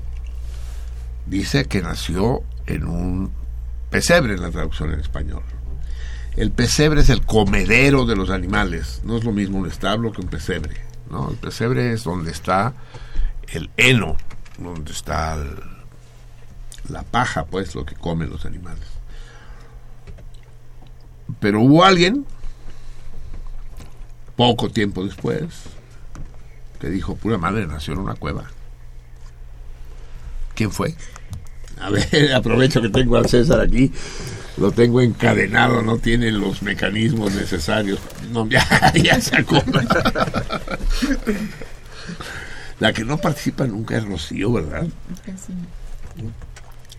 dice 1.25 1.65
que 1.65 1.81
nació 1.81 2.43
en 2.65 2.85
un 2.85 3.31
pesebre 3.89 4.33
en 4.33 4.41
la 4.41 4.51
traducción 4.51 4.93
en 4.93 4.99
español. 4.99 5.43
El 6.35 6.51
pesebre 6.51 7.01
es 7.01 7.09
el 7.09 7.25
comedero 7.25 8.05
de 8.05 8.15
los 8.15 8.29
animales. 8.29 9.01
No 9.03 9.17
es 9.17 9.23
lo 9.23 9.31
mismo 9.31 9.59
un 9.59 9.67
establo 9.67 10.11
que 10.11 10.21
un 10.21 10.27
pesebre. 10.27 10.75
¿no? 11.09 11.29
El 11.29 11.37
pesebre 11.37 11.91
es 11.93 12.03
donde 12.03 12.31
está 12.31 12.73
el 13.53 13.69
heno, 13.77 14.17
donde 14.57 14.91
está 14.91 15.37
la 16.89 17.03
paja, 17.03 17.45
pues, 17.45 17.75
lo 17.75 17.85
que 17.85 17.95
comen 17.95 18.29
los 18.29 18.45
animales. 18.45 18.87
Pero 21.39 21.61
hubo 21.61 21.83
alguien, 21.83 22.25
poco 24.35 24.69
tiempo 24.69 25.03
después, 25.03 25.45
que 26.79 26.89
dijo, 26.89 27.15
pura 27.15 27.37
madre, 27.37 27.67
nació 27.67 27.93
en 27.93 27.99
una 27.99 28.15
cueva. 28.15 28.45
¿Quién 30.55 30.71
fue? 30.71 30.95
A 31.79 31.89
ver, 31.89 32.33
aprovecho 32.35 32.81
que 32.81 32.89
tengo 32.89 33.17
al 33.17 33.27
César 33.27 33.61
aquí. 33.61 33.91
Lo 34.57 34.71
tengo 34.71 35.01
encadenado, 35.01 35.81
no 35.81 35.97
tiene 35.97 36.31
los 36.31 36.61
mecanismos 36.61 37.33
necesarios. 37.33 37.99
No, 38.31 38.47
ya, 38.49 38.93
ya 38.93 39.19
sacó. 39.21 39.63
La 42.81 42.91
que 42.93 43.05
no 43.05 43.17
participa 43.17 43.65
nunca 43.65 43.95
es 43.95 44.03
Rocío, 44.05 44.51
¿verdad? 44.51 44.87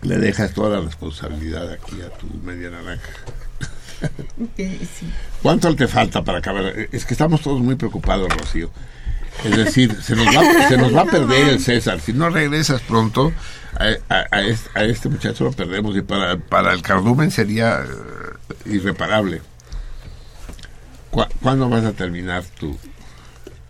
Le 0.01 0.17
dejas 0.17 0.53
toda 0.53 0.79
la 0.79 0.85
responsabilidad 0.85 1.71
aquí 1.71 2.01
a 2.01 2.09
tu 2.17 2.25
media 2.43 2.69
naranja. 2.71 3.09
¿Cuánto 5.41 5.75
te 5.75 5.87
falta 5.87 6.23
para 6.23 6.39
acabar? 6.39 6.65
Es 6.91 7.05
que 7.05 7.13
estamos 7.13 7.41
todos 7.41 7.61
muy 7.61 7.75
preocupados, 7.75 8.29
Rocío. 8.35 8.69
Es 9.43 9.57
decir, 9.57 9.95
se 10.01 10.15
nos 10.15 10.27
va, 10.27 10.67
se 10.67 10.77
nos 10.77 10.95
va 10.95 11.01
a 11.01 11.05
perder 11.11 11.49
el 11.49 11.59
César. 11.59 11.99
Si 11.99 12.13
no 12.13 12.29
regresas 12.29 12.81
pronto, 12.81 13.31
a, 13.77 14.13
a- 14.13 14.25
a 14.31 14.41
este, 14.41 14.69
a 14.79 14.83
este 14.85 15.09
muchacho 15.09 15.43
lo 15.45 15.51
perdemos. 15.51 15.95
Y 15.97 16.01
para, 16.01 16.37
para 16.37 16.73
el 16.73 16.81
cardumen 16.81 17.29
sería 17.31 17.81
eh, 17.83 18.69
irreparable. 18.69 19.41
¿Cu- 21.11 21.25
¿Cuándo 21.41 21.67
vas 21.69 21.83
a 21.85 21.93
terminar 21.93 22.43
tú? 22.59 22.77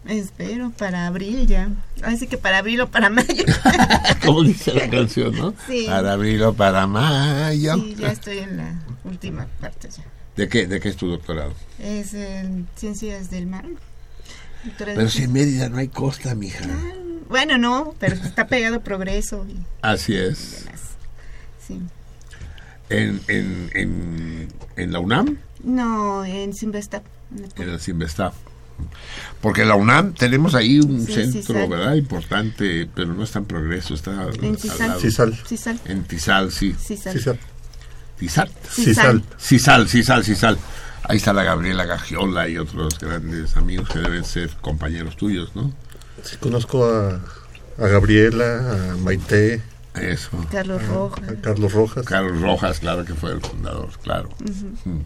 Espero 0.06 0.72
para 0.72 1.08
abril 1.08 1.48
ya. 1.48 1.70
Así 2.04 2.28
que 2.28 2.38
para 2.38 2.58
abril 2.58 2.82
o 2.82 2.88
para 2.90 3.10
mayo. 3.10 3.46
Como 4.26 4.44
dice 4.44 4.74
la 4.74 4.90
canción, 4.90 5.34
¿no? 5.36 5.54
Sí. 5.68 5.86
Para 5.88 6.14
abril 6.14 6.44
o 6.44 6.54
para 6.54 6.86
mayo. 6.88 7.76
Sí, 7.76 7.96
ya 7.98 8.10
estoy 8.12 8.40
en 8.40 8.58
la 8.58 8.84
última 9.06 9.48
parte 9.62 9.90
ya. 9.90 10.04
¿De 10.36 10.50
qué, 10.50 10.68
¿De 10.68 10.80
qué 10.80 10.90
es 10.90 10.98
tu 10.98 11.08
doctorado? 11.08 11.54
Es 11.80 12.14
en 12.14 12.68
ciencias 12.76 13.30
del 13.30 13.48
mar. 13.48 13.66
Pero 14.78 14.94
de- 14.96 15.10
si 15.10 15.24
en 15.24 15.32
Mérida 15.34 15.70
no 15.70 15.78
hay 15.78 15.88
costa, 15.88 16.36
mija. 16.36 16.66
Bueno, 17.30 17.58
no, 17.58 17.96
pero 18.00 18.16
está 18.16 18.48
pegado 18.48 18.82
progreso. 18.82 19.46
y 19.48 19.56
Así 19.82 20.16
es. 20.16 20.66
Sí. 21.66 21.80
En, 22.90 23.22
en, 23.28 23.70
en, 23.74 24.48
en 24.76 24.92
la 24.92 25.00
UNAM, 25.00 25.38
No, 25.64 26.26
en 26.26 26.54
Simvesta. 26.54 27.02
en 27.56 27.70
el 27.70 27.80
Sinvestaf. 27.80 28.34
Porque 29.42 29.66
la 29.66 29.76
UNAM 29.76 30.14
tenemos 30.14 30.56
ahí 30.56 30.80
un 30.80 31.06
Sí, 31.06 31.14
centro, 31.14 31.42
Cisal. 31.42 31.70
¿verdad? 31.70 31.96
Importante, 31.96 32.88
pero 32.94 33.14
no 33.14 33.24
está 33.24 33.40
en 33.40 33.46
progreso, 33.46 33.94
está 33.94 34.12
En 34.12 34.20
al 34.20 34.58
Cisal. 34.58 35.00
Cisal. 35.00 35.36
Cisal. 35.46 35.80
En 35.86 36.04
Tizal, 36.06 36.52
sí. 36.52 36.74
Cisal. 36.80 37.14
Cisal. 37.14 37.40
Tizal. 38.18 38.50
Cisal. 38.70 39.24
Cisal, 39.40 39.88
Cisal, 39.90 40.24
Cisal. 40.24 40.58
Ahí 41.04 41.18
está 41.18 41.34
la 41.34 41.44
Gabriela 41.44 41.86
Gagiola 41.86 42.48
y 42.48 42.58
otros 42.58 42.98
grandes 43.00 43.58
amigos 43.58 43.90
que 43.90 44.00
deben 44.00 44.24
ser 44.24 44.50
compañeros 44.62 45.18
tuyos, 45.18 45.54
¿no? 45.56 45.74
Sí, 46.24 46.38
conozco 46.38 46.86
a, 46.86 47.20
a 47.78 47.88
Gabriela, 47.88 48.92
a 48.94 48.98
Maite, 48.98 49.62
Eso. 49.96 50.30
Carlos 50.50 50.88
Rojas. 50.88 51.30
a 51.30 51.36
Carlos 51.42 51.74
Rojas. 51.74 52.06
Carlos 52.06 52.40
Rojas, 52.42 52.80
claro 52.80 53.04
que 53.04 53.14
fue 53.14 53.34
el 53.34 53.42
fundador, 53.42 53.90
claro. 54.02 54.30
Mm. 54.86 55.00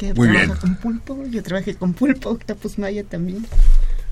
Que 0.00 0.14
Muy 0.14 0.28
trabaja 0.28 0.46
bien. 0.46 0.56
con 0.56 0.76
pulpo. 0.76 1.24
Yo 1.28 1.42
trabajé 1.42 1.74
con 1.76 1.92
pulpo. 1.92 2.38
Tapus 2.46 2.78
Maya 2.78 3.04
también. 3.04 3.46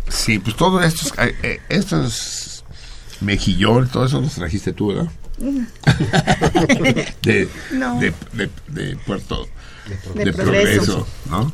Sí, 0.08 0.38
pues 0.38 0.54
todo 0.54 0.82
esto, 0.82 1.08
es- 1.22 1.34
eh, 1.42 1.60
estos 1.70 2.62
mejillón, 3.22 3.88
todo 3.88 4.04
eso 4.04 4.20
los 4.20 4.34
trajiste 4.34 4.74
tú, 4.74 4.88
¿verdad? 4.88 5.10
de, 7.22 7.48
No. 7.72 7.98
de, 8.00 8.12
de- 8.34 8.50
de 8.68 8.96
Puerto 8.96 9.48
De 10.14 10.24
de 10.24 10.32
Progreso. 10.32 10.42
progreso, 10.42 11.06
¿no? 11.30 11.52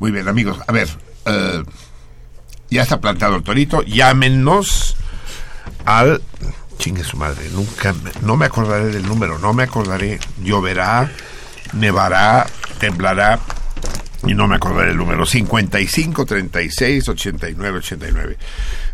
Muy 0.00 0.10
bien, 0.10 0.26
amigos. 0.28 0.58
A 0.66 0.72
ver, 0.72 0.88
eh, 1.26 1.62
ya 2.70 2.82
está 2.82 3.00
plantado 3.00 3.36
el 3.36 3.42
torito. 3.44 3.82
Llámenos 3.82 4.96
al. 5.84 6.20
Chingue 6.78 7.04
su 7.04 7.16
madre, 7.16 7.48
nunca. 7.52 7.92
me- 7.92 8.10
no 8.22 8.36
me 8.36 8.46
acordaré 8.46 8.86
del 8.86 9.06
número, 9.06 9.38
no 9.38 9.52
me 9.52 9.62
acordaré. 9.62 10.18
Lloverá, 10.42 11.10
nevará, 11.72 12.46
temblará. 12.78 13.40
Y 14.26 14.34
no 14.34 14.48
me 14.48 14.56
acordaré 14.56 14.92
el 14.92 14.96
número. 14.96 15.26
55 15.26 16.24
36 16.24 17.08
89 17.08 17.78
89. 17.78 18.38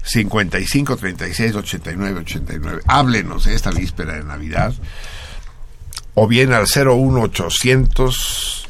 55 0.03 0.97
36 0.97 1.55
89 1.55 2.21
89. 2.21 2.83
Háblenos 2.87 3.47
esta 3.47 3.71
víspera 3.71 4.15
de 4.15 4.25
Navidad 4.25 4.75
o 6.15 6.27
bien 6.27 6.53
al 6.53 6.67
01800 6.67 8.67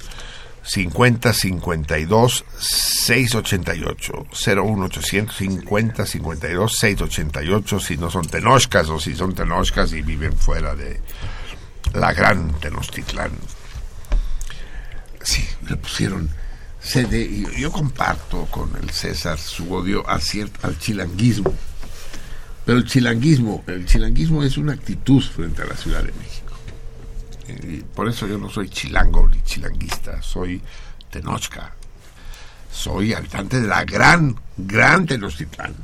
50 0.62 1.32
52 1.32 2.44
688 2.58 4.26
01800 4.30 5.36
50 5.36 6.06
52 6.06 6.72
688 6.78 7.80
si 7.80 7.96
no 7.96 8.10
son 8.10 8.28
tenochcas 8.28 8.88
o 8.88 9.00
si 9.00 9.16
son 9.16 9.34
tenochcas 9.34 9.92
y 9.92 10.02
viven 10.02 10.36
fuera 10.36 10.74
de 10.74 11.00
la 11.94 12.12
gran 12.12 12.52
Tenochtitlán 12.60 13.32
sí 15.22 15.46
le 15.68 15.76
pusieron 15.76 16.30
CD 16.80 17.22
y 17.22 17.60
yo 17.60 17.70
comparto 17.70 18.46
con 18.46 18.74
el 18.76 18.90
César 18.90 19.38
su 19.38 19.72
odio 19.72 20.08
a 20.08 20.18
al 20.62 20.78
chilanguismo 20.78 21.54
pero 22.64 22.78
el 22.78 22.86
chilanguismo 22.86 23.64
el 23.66 23.86
chilanguismo 23.86 24.42
es 24.42 24.56
una 24.56 24.72
actitud 24.72 25.22
frente 25.22 25.62
a 25.62 25.66
la 25.66 25.76
Ciudad 25.76 26.02
de 26.02 26.12
México 26.12 26.50
y 27.62 27.80
por 27.80 28.08
eso 28.08 28.26
yo 28.26 28.38
no 28.38 28.48
soy 28.48 28.68
chilango 28.68 29.28
ni 29.28 29.42
chilanguista, 29.42 30.22
soy 30.22 30.62
tenochca. 31.10 31.74
Soy 32.72 33.12
habitante 33.14 33.60
de 33.60 33.66
la 33.66 33.84
gran, 33.84 34.36
gran 34.56 35.04
Tenochtitlán. 35.06 35.74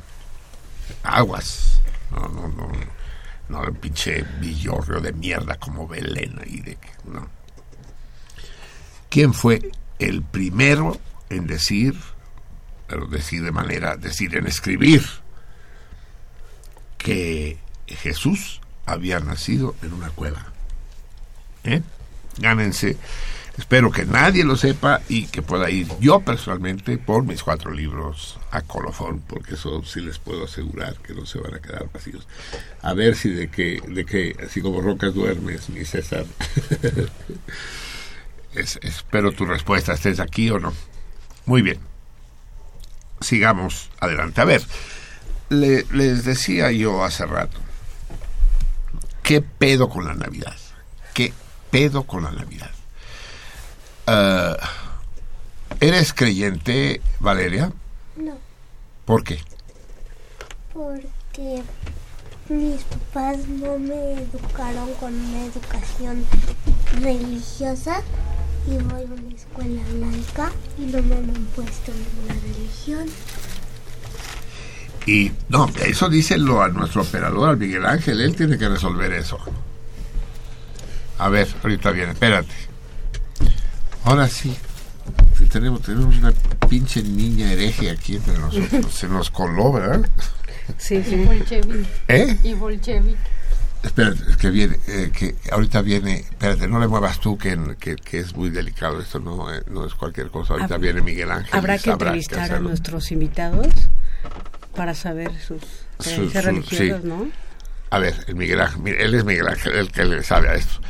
Aguas. 1.03 1.81
No, 2.11 2.27
no, 2.29 2.47
no. 2.47 2.71
No 3.49 3.63
el 3.63 3.73
pinche 3.73 4.25
villorrio 4.39 4.99
de 5.01 5.13
mierda 5.13 5.55
como 5.57 5.87
Belén 5.87 6.39
ahí 6.41 6.61
de 6.61 6.77
no. 7.05 7.36
¿Quién 9.09 9.33
fue 9.33 9.71
el 9.99 10.21
primero 10.21 10.97
en 11.29 11.47
decir, 11.47 11.95
pero 12.87 13.07
decir 13.07 13.43
de 13.43 13.51
manera, 13.51 13.95
decir 13.95 14.35
en 14.35 14.47
escribir, 14.47 15.03
que 16.97 17.57
Jesús 17.87 18.61
había 18.85 19.19
nacido 19.19 19.75
en 19.81 19.93
una 19.93 20.09
cueva? 20.09 20.47
¿eh? 21.63 21.81
Gánense. 22.39 22.97
Espero 23.57 23.91
que 23.91 24.05
nadie 24.05 24.43
lo 24.43 24.55
sepa 24.55 25.01
y 25.09 25.25
que 25.25 25.41
pueda 25.41 25.71
ir 25.71 25.87
yo 25.99 26.19
personalmente 26.19 26.99
por 26.99 27.23
mis 27.23 27.41
cuatro 27.41 27.71
libros 27.71 28.37
a 28.51 28.61
colofón, 28.61 29.21
porque 29.21 29.55
eso 29.55 29.83
sí 29.83 29.99
les 29.99 30.19
puedo 30.19 30.45
asegurar 30.45 30.95
que 30.97 31.15
no 31.15 31.25
se 31.25 31.39
van 31.39 31.55
a 31.55 31.59
quedar 31.59 31.89
vacíos. 31.91 32.27
A 32.83 32.93
ver 32.93 33.15
si 33.15 33.31
de 33.31 33.49
que, 33.49 33.81
de 33.87 34.05
que 34.05 34.35
así 34.45 34.61
como 34.61 34.79
rocas 34.79 35.15
duermes, 35.15 35.69
mi 35.69 35.85
César. 35.85 36.25
Es- 38.53 38.79
espero 38.81 39.31
tu 39.31 39.45
respuesta, 39.45 39.93
estés 39.93 40.19
aquí 40.19 40.49
o 40.49 40.59
no. 40.59 40.73
Muy 41.45 41.61
bien. 41.61 41.79
Sigamos 43.21 43.89
adelante. 43.99 44.41
A 44.41 44.45
ver, 44.45 44.61
le- 45.49 45.85
les 45.91 46.23
decía 46.23 46.71
yo 46.71 47.03
hace 47.03 47.25
rato, 47.25 47.57
¿qué 49.23 49.41
pedo 49.41 49.89
con 49.89 50.05
la 50.05 50.13
Navidad? 50.13 50.55
¿Qué 51.13 51.33
pedo 51.71 52.03
con 52.03 52.23
la 52.23 52.31
Navidad? 52.31 52.71
Ah, 54.05 54.55
¿Eres 55.79 56.13
creyente, 56.13 57.01
Valeria? 57.19 57.71
No, 58.15 58.37
¿Por 59.05 59.23
qué? 59.23 59.39
porque 60.73 61.61
mis 62.49 62.81
papás 62.83 63.37
no 63.47 63.77
me 63.79 64.13
educaron 64.13 64.93
con 64.95 65.13
una 65.13 65.45
educación 65.45 66.23
religiosa 67.01 68.01
y 68.67 68.77
voy 68.83 69.01
a 69.01 69.05
una 69.05 69.35
escuela 69.35 69.81
laica 69.99 70.51
y 70.77 70.81
no 70.81 71.01
me 71.03 71.15
han 71.15 71.45
puesto 71.55 71.91
ninguna 71.91 72.33
religión. 72.41 73.07
Y 75.05 75.31
no, 75.49 75.71
eso 75.85 76.09
díselo 76.09 76.61
a 76.61 76.67
nuestro 76.69 77.01
operador, 77.01 77.49
al 77.49 77.57
Miguel 77.57 77.85
Ángel, 77.85 78.19
él 78.21 78.35
tiene 78.35 78.57
que 78.57 78.67
resolver 78.67 79.11
eso. 79.13 79.39
A 81.17 81.29
ver, 81.29 81.47
ahorita 81.63 81.91
viene, 81.91 82.11
espérate. 82.11 82.53
Ahora 84.03 84.27
sí, 84.27 84.53
sí 85.37 85.45
tenemos, 85.45 85.81
tenemos 85.81 86.15
una 86.17 86.33
pinche 86.69 87.01
niña 87.03 87.51
hereje 87.51 87.89
aquí 87.89 88.17
entre 88.17 88.37
nosotros. 88.37 88.93
Se 88.93 89.07
nos 89.07 89.29
coló, 89.31 89.71
¿verdad? 89.71 90.07
Sí, 90.77 90.95
Y 90.95 91.03
sí. 91.03 91.15
bolchevique. 91.15 91.87
¿Eh? 92.09 92.37
Y 92.43 92.53
bolchevique. 92.53 93.17
Espérate, 93.83 94.19
es 94.29 94.37
que 94.37 94.49
viene, 94.49 94.77
eh, 94.87 95.11
que 95.17 95.35
ahorita 95.51 95.81
viene, 95.81 96.17
espérate, 96.17 96.67
no 96.67 96.79
le 96.79 96.87
muevas 96.87 97.19
tú, 97.19 97.37
que, 97.37 97.57
que, 97.79 97.95
que 97.95 98.19
es 98.19 98.35
muy 98.35 98.49
delicado, 98.49 98.99
esto 98.99 99.19
no, 99.19 99.53
eh, 99.53 99.61
no 99.69 99.85
es 99.85 99.93
cualquier 99.93 100.29
cosa. 100.29 100.53
Ahorita 100.53 100.75
Hab- 100.77 100.81
viene 100.81 101.01
Miguel 101.01 101.31
Ángel. 101.31 101.49
Habrá 101.53 101.77
que 101.77 101.91
entrevistar 101.91 102.51
a 102.53 102.59
nuestros 102.59 103.11
invitados 103.11 103.67
para 104.75 104.93
saber 104.93 105.31
sus 105.39 105.61
creencias 105.97 106.43
su- 106.43 106.49
religiosas, 106.49 107.01
sí. 107.01 107.07
¿no? 107.07 107.29
A 107.89 107.99
ver, 107.99 108.15
el 108.27 108.35
Miguel 108.35 108.59
Ángel, 108.61 108.81
mira, 108.81 108.97
él 108.99 109.13
es 109.13 109.23
Miguel 109.23 109.47
Ángel, 109.47 109.73
el 109.73 109.91
que 109.91 110.03
le 110.05 110.23
sabe 110.23 110.49
a 110.49 110.55
esto. 110.55 110.81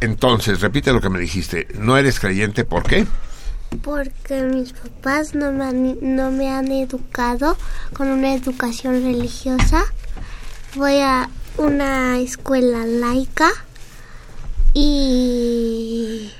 Entonces, 0.00 0.60
repite 0.60 0.92
lo 0.92 1.00
que 1.00 1.08
me 1.10 1.20
dijiste. 1.20 1.68
¿No 1.78 1.96
eres 1.96 2.18
creyente? 2.18 2.64
¿Por 2.64 2.82
qué? 2.82 3.06
Porque 3.82 4.42
mis 4.42 4.72
papás 4.72 5.34
no 5.34 5.52
me 5.52 5.64
han, 5.64 5.98
no 6.16 6.30
me 6.32 6.50
han 6.50 6.70
educado 6.72 7.56
con 7.94 8.08
una 8.08 8.34
educación 8.34 8.94
religiosa. 9.04 9.84
Voy 10.74 10.98
a 10.98 11.30
una 11.56 12.18
escuela 12.18 12.84
laica 12.86 13.50
y, 14.74 16.32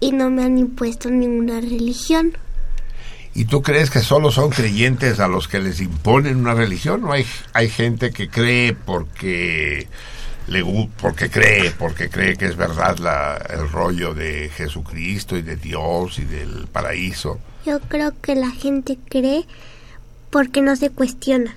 y 0.00 0.12
no 0.12 0.30
me 0.30 0.44
han 0.44 0.58
impuesto 0.58 1.10
ninguna 1.10 1.60
religión. 1.60 2.36
¿Y 3.34 3.44
tú 3.44 3.62
crees 3.62 3.90
que 3.90 4.00
solo 4.00 4.30
son 4.30 4.48
creyentes 4.50 5.20
a 5.20 5.28
los 5.28 5.46
que 5.46 5.60
les 5.60 5.80
imponen 5.80 6.38
una 6.38 6.54
religión? 6.54 7.04
¿O 7.04 7.12
hay, 7.12 7.26
hay 7.52 7.68
gente 7.68 8.10
que 8.10 8.30
cree 8.30 8.72
porque 8.72 9.88
le 10.48 10.64
porque 11.00 11.28
cree, 11.28 11.70
porque 11.72 12.08
cree 12.08 12.36
que 12.36 12.46
es 12.46 12.56
verdad 12.56 12.96
la, 12.98 13.36
el 13.50 13.68
rollo 13.70 14.14
de 14.14 14.48
Jesucristo 14.48 15.36
y 15.36 15.42
de 15.42 15.56
Dios 15.56 16.18
y 16.18 16.24
del 16.24 16.66
paraíso? 16.72 17.38
Yo 17.66 17.80
creo 17.80 18.12
que 18.22 18.36
la 18.36 18.50
gente 18.50 18.98
cree 19.08 19.44
porque 20.30 20.62
no 20.62 20.76
se 20.76 20.90
cuestiona, 20.90 21.56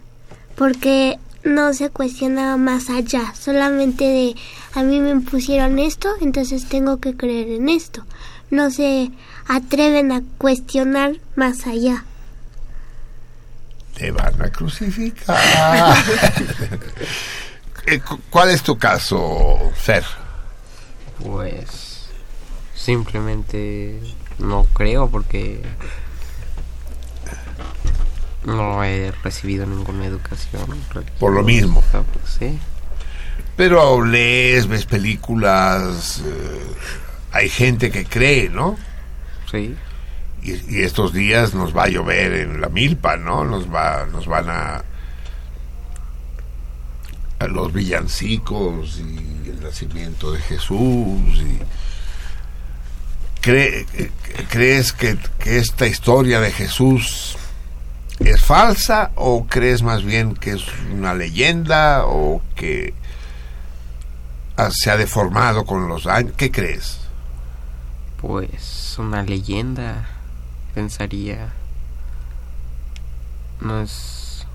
porque 0.56 1.18
no 1.44 1.74
se 1.74 1.90
cuestiona 1.90 2.58
más 2.58 2.90
allá, 2.90 3.34
solamente 3.36 4.04
de 4.04 4.36
a 4.74 4.84
mí 4.84 5.00
me 5.00 5.10
impusieron 5.12 5.80
esto, 5.80 6.10
entonces 6.22 6.68
tengo 6.68 7.00
que 7.00 7.16
creer 7.16 7.50
en 7.50 7.70
esto. 7.70 8.06
No 8.52 8.72
se 8.72 9.12
atreven 9.48 10.12
a 10.12 10.22
cuestionar 10.38 11.14
más 11.36 11.66
allá. 11.68 12.04
Te 13.96 14.12
van 14.12 14.42
a 14.42 14.50
crucificar. 14.52 15.38
Eh, 17.86 18.02
cu- 18.02 18.20
¿Cuál 18.30 18.50
es 18.52 18.62
tu 18.62 18.78
caso, 18.78 19.58
Ser? 19.82 20.04
Pues 21.24 22.02
simplemente 22.76 24.00
no 24.38 24.66
creo 24.76 25.10
porque 25.10 25.64
no 28.50 28.84
he 28.84 29.12
recibido 29.24 29.66
ninguna 29.66 30.06
educación. 30.06 30.64
Por 31.20 31.34
lo 31.34 31.44
mismo. 31.44 31.82
religiosa, 31.82 32.04
pues, 32.12 32.26
sí. 32.40 32.60
Pero 33.56 34.04
lees, 34.06 34.68
ves 34.68 34.86
películas, 34.86 36.22
eh, 36.26 36.62
hay 37.32 37.50
gente 37.50 37.92
que 37.92 38.06
cree, 38.06 38.50
¿no? 38.50 38.78
Sí. 39.52 39.76
Y, 40.42 40.52
y 40.78 40.84
estos 40.84 41.12
días 41.14 41.54
nos 41.54 41.76
va 41.76 41.84
a 41.84 41.88
llover 41.90 42.34
en 42.34 42.62
la 42.62 42.70
milpa, 42.70 43.18
¿no? 43.18 43.44
Nos 43.44 43.74
va, 43.74 44.06
nos 44.12 44.26
van 44.28 44.50
a, 44.50 44.84
a 47.40 47.48
los 47.48 47.74
villancicos 47.74 49.00
y 49.00 49.50
el 49.50 49.62
nacimiento 49.62 50.32
de 50.32 50.40
Jesús. 50.42 50.78
Y 51.42 51.60
cree- 53.42 53.86
eh, 53.94 54.12
¿Crees 54.50 54.94
que, 54.94 55.18
que 55.40 55.58
esta 55.58 55.86
historia 55.88 56.40
de 56.40 56.52
Jesús 56.52 57.38
es 58.20 58.42
falsa 58.42 59.12
o 59.16 59.46
crees 59.48 59.82
más 59.82 60.04
bien 60.04 60.36
que 60.36 60.52
es 60.52 60.64
una 60.92 61.14
leyenda 61.14 62.06
o 62.06 62.42
que 62.56 62.94
se 64.72 64.92
ha 64.92 64.98
deformado 64.98 65.66
con 65.66 65.88
los 65.88 66.06
años? 66.06 66.34
¿Qué 66.36 66.52
crees? 66.52 67.00
Pues 68.22 68.96
una 68.98 69.24
leyenda, 69.24 70.08
pensaría. 70.76 71.54
No 73.62 73.82
es... 73.82 74.46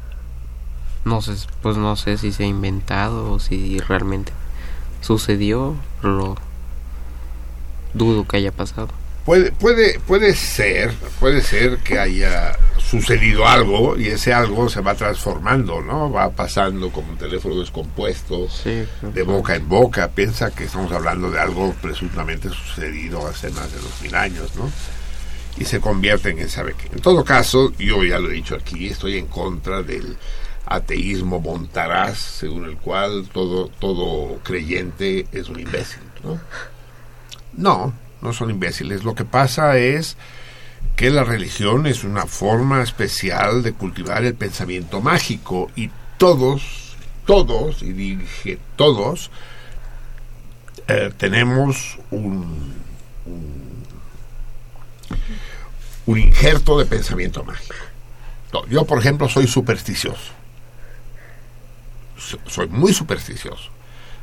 No 1.05 1.20
sé, 1.20 1.35
pues 1.62 1.77
no 1.77 1.97
sé 1.97 2.16
si 2.16 2.32
se 2.32 2.45
ha 2.45 2.47
inventado 2.47 3.32
o 3.32 3.39
si 3.39 3.78
realmente 3.78 4.32
sucedió, 5.03 5.77
pero 6.01 6.36
dudo 7.93 8.27
que 8.27 8.39
haya 8.39 8.53
pasado. 8.53 8.89
Puede, 9.27 9.53
puede, 9.53 10.01
puede 10.01 10.35
ser, 10.35 10.95
puede 11.20 11.43
ser 11.43 11.78
que 11.78 11.99
haya 11.99 12.57
sucedido 12.89 13.47
algo 13.47 13.98
y 13.98 14.09
ese 14.09 14.32
algo 14.32 14.69
se 14.69 14.81
va 14.81 14.94
transformando, 14.94 15.81
¿no? 15.81 16.11
Va 16.11 16.31
pasando 16.31 16.90
como 16.90 17.12
un 17.12 17.19
teléfono 17.19 17.59
descompuesto 17.59 18.48
de 18.65 19.23
boca 19.23 19.56
en 19.56 19.69
boca. 19.69 20.09
Piensa 20.09 20.51
que 20.51 20.65
estamos 20.65 20.93
hablando 20.93 21.31
de 21.31 21.40
algo 21.40 21.74
presuntamente 21.81 22.48
sucedido 22.48 23.27
hace 23.27 23.51
más 23.51 23.73
de 23.73 23.78
dos 23.78 24.02
mil 24.02 24.15
años, 24.15 24.55
¿no? 24.56 24.70
Y 25.56 25.65
se 25.65 25.81
convierte 25.81 26.31
en 26.31 26.48
sabe 26.48 26.74
qué. 26.74 26.94
En 26.94 27.01
todo 27.01 27.24
caso, 27.24 27.73
yo 27.78 28.05
ya 28.05 28.19
lo 28.19 28.31
he 28.31 28.35
dicho 28.35 28.56
aquí, 28.56 28.89
estoy 28.89 29.19
en 29.19 29.27
contra 29.27 29.82
del 29.82 30.16
ateísmo 30.66 31.40
montaraz, 31.40 32.19
según 32.19 32.65
el 32.65 32.77
cual 32.77 33.28
todo, 33.32 33.69
todo 33.78 34.39
creyente 34.43 35.27
es 35.32 35.48
un 35.48 35.61
imbécil, 35.61 36.02
¿no? 36.23 36.40
No, 37.56 37.94
no 38.20 38.32
son 38.32 38.51
imbéciles. 38.51 39.05
Lo 39.05 39.15
que 39.15 39.24
pasa 39.24 39.78
es 39.78 40.16
que 40.97 41.11
la 41.11 41.25
religión 41.25 41.87
es 41.87 42.05
una 42.05 42.27
forma 42.27 42.83
especial 42.83 43.62
de 43.62 43.73
cultivar 43.73 44.25
el 44.25 44.35
pensamiento 44.35 45.01
mágico 45.01 45.71
y 45.75 45.91
todos, 46.19 46.95
todos, 47.27 47.83
y 47.83 47.93
dije 47.93 48.59
todos, 48.77 49.31
eh, 50.87 51.12
tenemos 51.16 51.99
un, 52.11 52.75
un, 56.07 56.19
injerto 56.19 56.79
de 56.79 56.87
pensamiento 56.87 57.43
mágico. 57.45 57.75
Yo, 58.71 58.85
por 58.85 58.99
ejemplo, 58.99 59.29
soy 59.29 59.49
supersticioso. 59.49 60.33
So- 62.16 62.39
Soy 62.47 62.69
muy 62.69 62.93
supersticioso. 62.95 63.71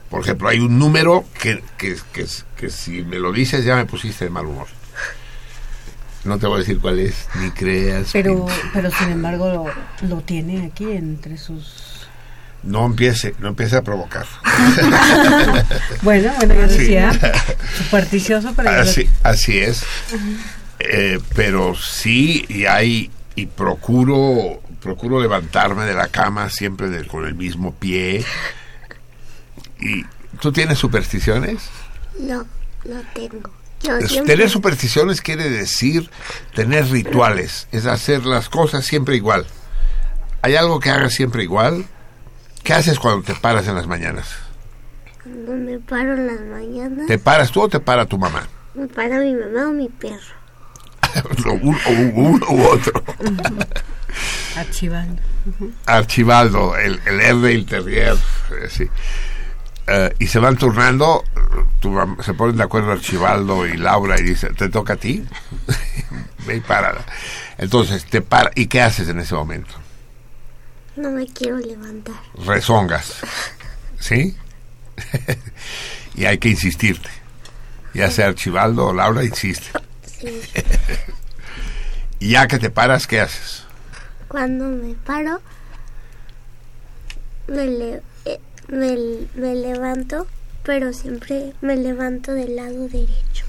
Por 0.10 0.22
ejemplo, 0.22 0.48
hay 0.48 0.60
un 0.60 0.80
número 0.80 1.26
que, 1.40 1.62
que, 1.78 1.98
que, 2.14 2.26
que 2.56 2.70
si 2.70 3.02
me 3.04 3.18
lo 3.20 3.32
dices 3.34 3.66
ya 3.66 3.76
me 3.76 3.86
pusiste 3.86 4.26
de 4.26 4.32
mal 4.32 4.46
humor. 4.46 4.68
No 6.24 6.38
te 6.38 6.46
voy 6.48 6.58
a 6.58 6.60
decir 6.60 6.80
cuál 6.80 7.00
es, 7.00 7.28
ni 7.40 7.50
creas. 7.52 8.10
Pero, 8.14 8.46
que- 8.46 8.54
pero 8.74 8.92
sin 8.92 9.10
embargo 9.10 9.50
lo, 10.02 10.08
lo 10.08 10.22
tiene 10.22 10.66
aquí 10.68 10.92
entre 10.92 11.38
sus... 11.38 12.08
No 12.64 12.86
empiece, 12.86 13.34
no 13.40 13.48
empiece 13.50 13.76
a 13.78 13.82
provocar. 13.82 14.28
Bueno, 16.04 16.32
bueno, 16.38 16.54
yo 16.56 16.70
Sí. 16.70 16.78
decía, 16.80 17.12
supersticioso, 17.78 18.54
pero... 18.56 18.70
yo 18.70 18.76
lo- 18.78 18.82
Así, 18.84 19.10
así 19.24 19.58
es. 19.60 19.84
Eh, 20.80 21.20
pero 21.36 21.76
sí, 21.76 22.46
y 22.50 22.66
hay, 22.66 23.10
y 23.36 23.46
procuro, 23.48 24.62
procuro 24.82 25.20
levantarme 25.22 25.86
de 25.86 25.94
la 25.94 26.08
cama 26.10 26.50
siempre 26.50 26.90
de- 26.90 27.06
con 27.08 27.26
el 27.26 27.34
mismo 27.36 27.74
pie. 27.74 28.24
¿Y 29.80 30.04
tú 30.40 30.52
tienes 30.52 30.78
supersticiones? 30.78 31.64
No, 32.20 32.46
no 32.86 33.02
tengo. 33.14 33.50
Tener 33.82 34.50
supersticiones 34.50 35.22
quiere 35.22 35.50
decir 35.50 36.10
tener 36.54 36.86
rituales, 36.90 37.68
es 37.72 37.86
hacer 37.86 38.26
las 38.26 38.50
cosas 38.50 38.86
siempre 38.86 39.16
igual. 39.16 39.46
¿Hay 40.44 40.56
algo 40.56 40.80
que 40.80 40.90
hagas 40.90 41.14
siempre 41.14 41.44
igual? 41.44 41.86
¿Qué 42.64 42.74
haces 42.74 43.00
cuando 43.00 43.24
te 43.24 43.34
paras 43.36 43.68
en 43.68 43.76
las 43.76 43.88
mañanas? 43.88 44.30
Cuando 45.24 45.54
me 45.54 45.80
paro 45.80 46.14
en 46.16 46.28
las 46.28 46.42
mañanas, 46.42 47.08
¿Te 47.08 47.18
paras 47.18 47.52
tú 47.52 47.62
o 47.62 47.70
te 47.70 47.80
para 47.80 48.06
tu 48.06 48.18
mamá? 48.18 48.48
me 48.74 48.88
para 48.88 49.20
mi 49.20 49.34
mamá 49.34 49.68
o 49.70 49.72
mi 49.72 49.90
perro. 49.90 50.42
Uno, 51.62 52.46
u 52.50 52.64
otro. 52.64 53.04
Archivando. 54.56 55.22
Ujú. 55.46 55.72
Archibaldo, 55.86 56.76
el, 56.78 57.00
el 57.06 57.20
Airedale 57.20 57.64
Terrier, 57.64 58.14
eh, 58.14 58.68
sí. 58.70 58.88
Eh, 59.94 60.16
y 60.20 60.28
se 60.28 60.40
van 60.40 60.56
turnando, 60.58 61.26
tu 61.82 61.94
se 62.24 62.34
ponen 62.34 62.56
de 62.56 62.64
acuerdo 62.64 62.92
Archibaldo 62.94 63.66
y 63.68 63.76
Laura 63.76 64.18
y 64.18 64.24
dice, 64.24 64.50
¿te 64.54 64.70
toca 64.70 64.94
a 64.94 64.96
ti? 64.96 65.26
Ve 66.48 66.56
y 66.56 66.60
párala. 66.62 67.02
Entonces, 67.58 68.06
te 68.06 68.22
para, 68.22 68.52
¿y 68.56 68.68
qué 68.68 68.82
haces 68.82 69.10
en 69.10 69.20
ese 69.20 69.36
momento? 69.36 69.74
No 70.96 71.12
me 71.12 71.28
quiero 71.28 71.58
levantar. 71.58 72.16
Rezongas, 72.46 73.16
¿sí? 74.00 74.38
y 76.16 76.24
hay 76.26 76.38
que 76.38 76.48
insistirte. 76.50 77.10
Ya 77.94 78.10
sea 78.12 78.28
Archibaldo 78.28 78.88
o 78.88 78.94
Laura, 78.94 79.24
insiste. 79.26 79.72
Sí. 80.20 80.42
Y 82.20 82.30
ya 82.34 82.48
que 82.48 82.60
te 82.60 82.70
paras, 82.70 83.08
¿qué 83.08 83.20
haces? 83.20 83.64
Cuando 84.28 84.66
me 84.66 84.94
paro, 84.94 85.42
me, 87.48 87.66
le- 87.66 87.96
eh, 87.96 88.02
me, 88.72 88.98
me 89.36 89.54
levanto, 89.56 90.26
pero 90.64 90.94
siempre 90.94 91.54
me 91.62 91.76
levanto 91.76 92.34
del 92.34 92.56
lado 92.56 92.88
derecho. 92.88 93.46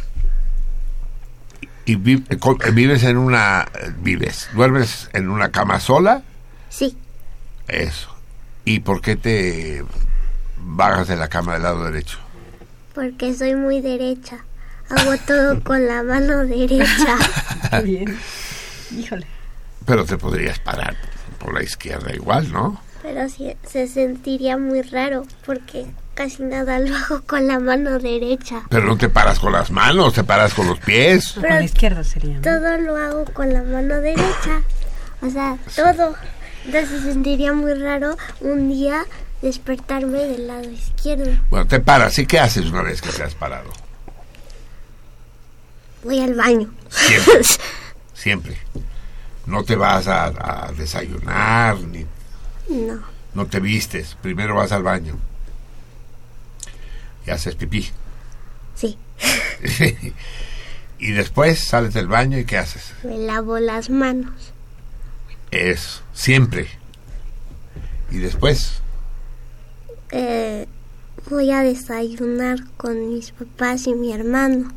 ¿Y 1.85 1.97
vives 1.97 3.03
en 3.05 3.17
una... 3.17 3.67
vives? 3.99 4.49
¿Duermes 4.55 5.09
en 5.13 5.29
una 5.29 5.51
cama 5.51 5.81
sola? 5.81 6.23
Sí, 6.69 6.97
Eso. 7.69 8.15
¿Y 8.65 8.81
por 8.81 9.01
qué 9.01 9.17
te 9.17 9.85
bajas 10.59 11.09
de 11.09 11.17
la 11.17 11.29
cama 11.29 11.55
del 11.55 11.65
lado 11.65 11.85
derecho? 11.85 12.19
Porque 12.95 13.35
soy 13.35 13.57
muy 13.57 13.81
derecha. 13.81 14.45
Hago 14.89 15.17
todo 15.27 15.61
con 15.65 15.87
la 15.87 16.03
mano 16.03 16.45
derecha. 16.47 17.17
Muy 17.73 17.83
bien. 17.83 18.19
Híjole. 18.97 19.27
Pero 19.87 20.05
te 20.05 20.19
podrías 20.19 20.59
parar 20.59 20.95
por 21.39 21.55
la 21.55 21.63
izquierda 21.63 22.15
igual, 22.15 22.53
¿no? 22.53 22.81
Pero 23.03 23.29
sí, 23.29 23.57
se 23.67 23.89
sentiría 23.89 24.57
muy 24.57 24.83
raro 24.83 25.27
porque 25.45 25.87
casi 26.15 26.45
nada 26.45 26.79
lo 26.79 26.97
hago 26.97 27.23
con 27.23 27.49
la 27.49 27.59
mano 27.59 27.99
derecha. 27.99 28.63
Pero 28.71 28.87
no 28.87 28.97
te 28.97 29.09
paras 29.09 29.41
con 29.41 29.53
las 29.53 29.71
manos, 29.73 30.15
te 30.15 30.23
paras 30.23 30.55
con 30.55 30.69
los 30.69 30.79
pies. 30.79 31.33
Con 31.33 31.43
la 31.43 31.65
izquierda 31.65 32.05
sería. 32.05 32.37
¿no? 32.37 32.43
Todo 32.43 32.79
lo 32.79 32.97
hago 32.97 33.25
con 33.33 33.53
la 33.53 33.63
mano 33.63 33.97
derecha. 33.97 34.63
O 35.21 35.31
sea, 35.31 35.59
todo. 35.75 36.15
Entonces 36.65 36.91
se 36.91 37.13
sentiría 37.13 37.53
muy 37.53 37.75
raro 37.75 38.17
un 38.41 38.69
día 38.69 39.05
despertarme 39.41 40.19
del 40.19 40.47
lado 40.47 40.71
izquierdo. 40.71 41.33
Bueno, 41.51 41.67
te 41.67 41.81
paras. 41.81 42.17
¿Y 42.21 42.27
qué 42.27 42.39
haces 42.39 42.67
una 42.67 42.83
vez 42.83 43.03
que 43.03 43.11
te 43.11 43.25
has 43.25 43.35
parado? 43.35 43.71
Voy 46.05 46.21
al 46.21 46.35
baño. 46.35 46.73
Siempre. 46.89 47.41
Siempre. 48.15 48.57
No 49.47 49.65
te 49.65 49.75
vas 49.75 50.07
a, 50.07 50.27
a 50.27 50.73
desayunar, 50.73 51.81
ni 51.81 52.07
No. 52.69 53.03
no 53.35 53.47
te 53.47 53.61
vistes. 53.61 54.17
Primero 54.23 54.55
vas 54.57 54.73
al 54.73 54.83
baño. 54.83 55.17
Y 57.27 57.31
haces 57.31 57.55
pipí. 57.55 57.91
Sí. 58.75 58.99
y 60.99 61.13
después 61.13 61.61
sales 61.61 61.95
del 61.95 62.09
baño 62.09 62.39
y 62.39 62.45
¿qué 62.45 62.59
haces? 62.59 62.93
Me 63.05 63.19
lavo 63.19 63.59
las 63.59 63.91
manos. 63.91 64.33
Es 65.51 66.03
siempre. 66.15 66.69
Y 68.11 68.19
después, 68.19 68.75
Eh, 70.11 70.67
voy 71.31 71.51
a 71.53 71.63
desayunar 71.63 72.59
con 72.77 73.09
mis 73.15 73.31
papás 73.33 73.87
y 73.87 73.95
mi 73.95 74.13
hermano. 74.13 74.71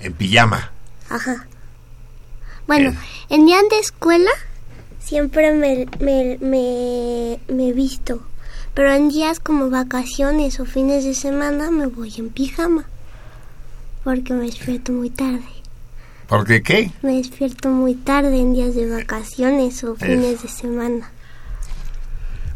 en 0.00 0.12
pijama. 0.12 0.70
Ajá. 1.08 1.46
Bueno, 2.66 2.94
en 3.28 3.46
día 3.46 3.58
de 3.68 3.78
escuela 3.80 4.30
siempre 5.10 5.52
me, 5.52 5.88
me, 5.98 6.38
me, 6.40 7.40
me 7.52 7.72
visto. 7.72 8.22
Pero 8.74 8.94
en 8.94 9.08
días 9.08 9.40
como 9.40 9.68
vacaciones 9.68 10.60
o 10.60 10.64
fines 10.64 11.04
de 11.04 11.14
semana 11.14 11.72
me 11.72 11.88
voy 11.88 12.14
en 12.16 12.30
pijama. 12.30 12.84
Porque 14.04 14.32
me 14.32 14.46
despierto 14.46 14.92
muy 14.92 15.10
tarde. 15.10 15.42
¿Por 16.28 16.46
qué 16.46 16.62
qué? 16.62 16.92
Me 17.02 17.16
despierto 17.16 17.70
muy 17.70 17.96
tarde 17.96 18.38
en 18.38 18.54
días 18.54 18.76
de 18.76 18.88
vacaciones 18.88 19.82
o 19.82 19.96
fines 19.96 20.42
de 20.44 20.48
semana. 20.48 21.10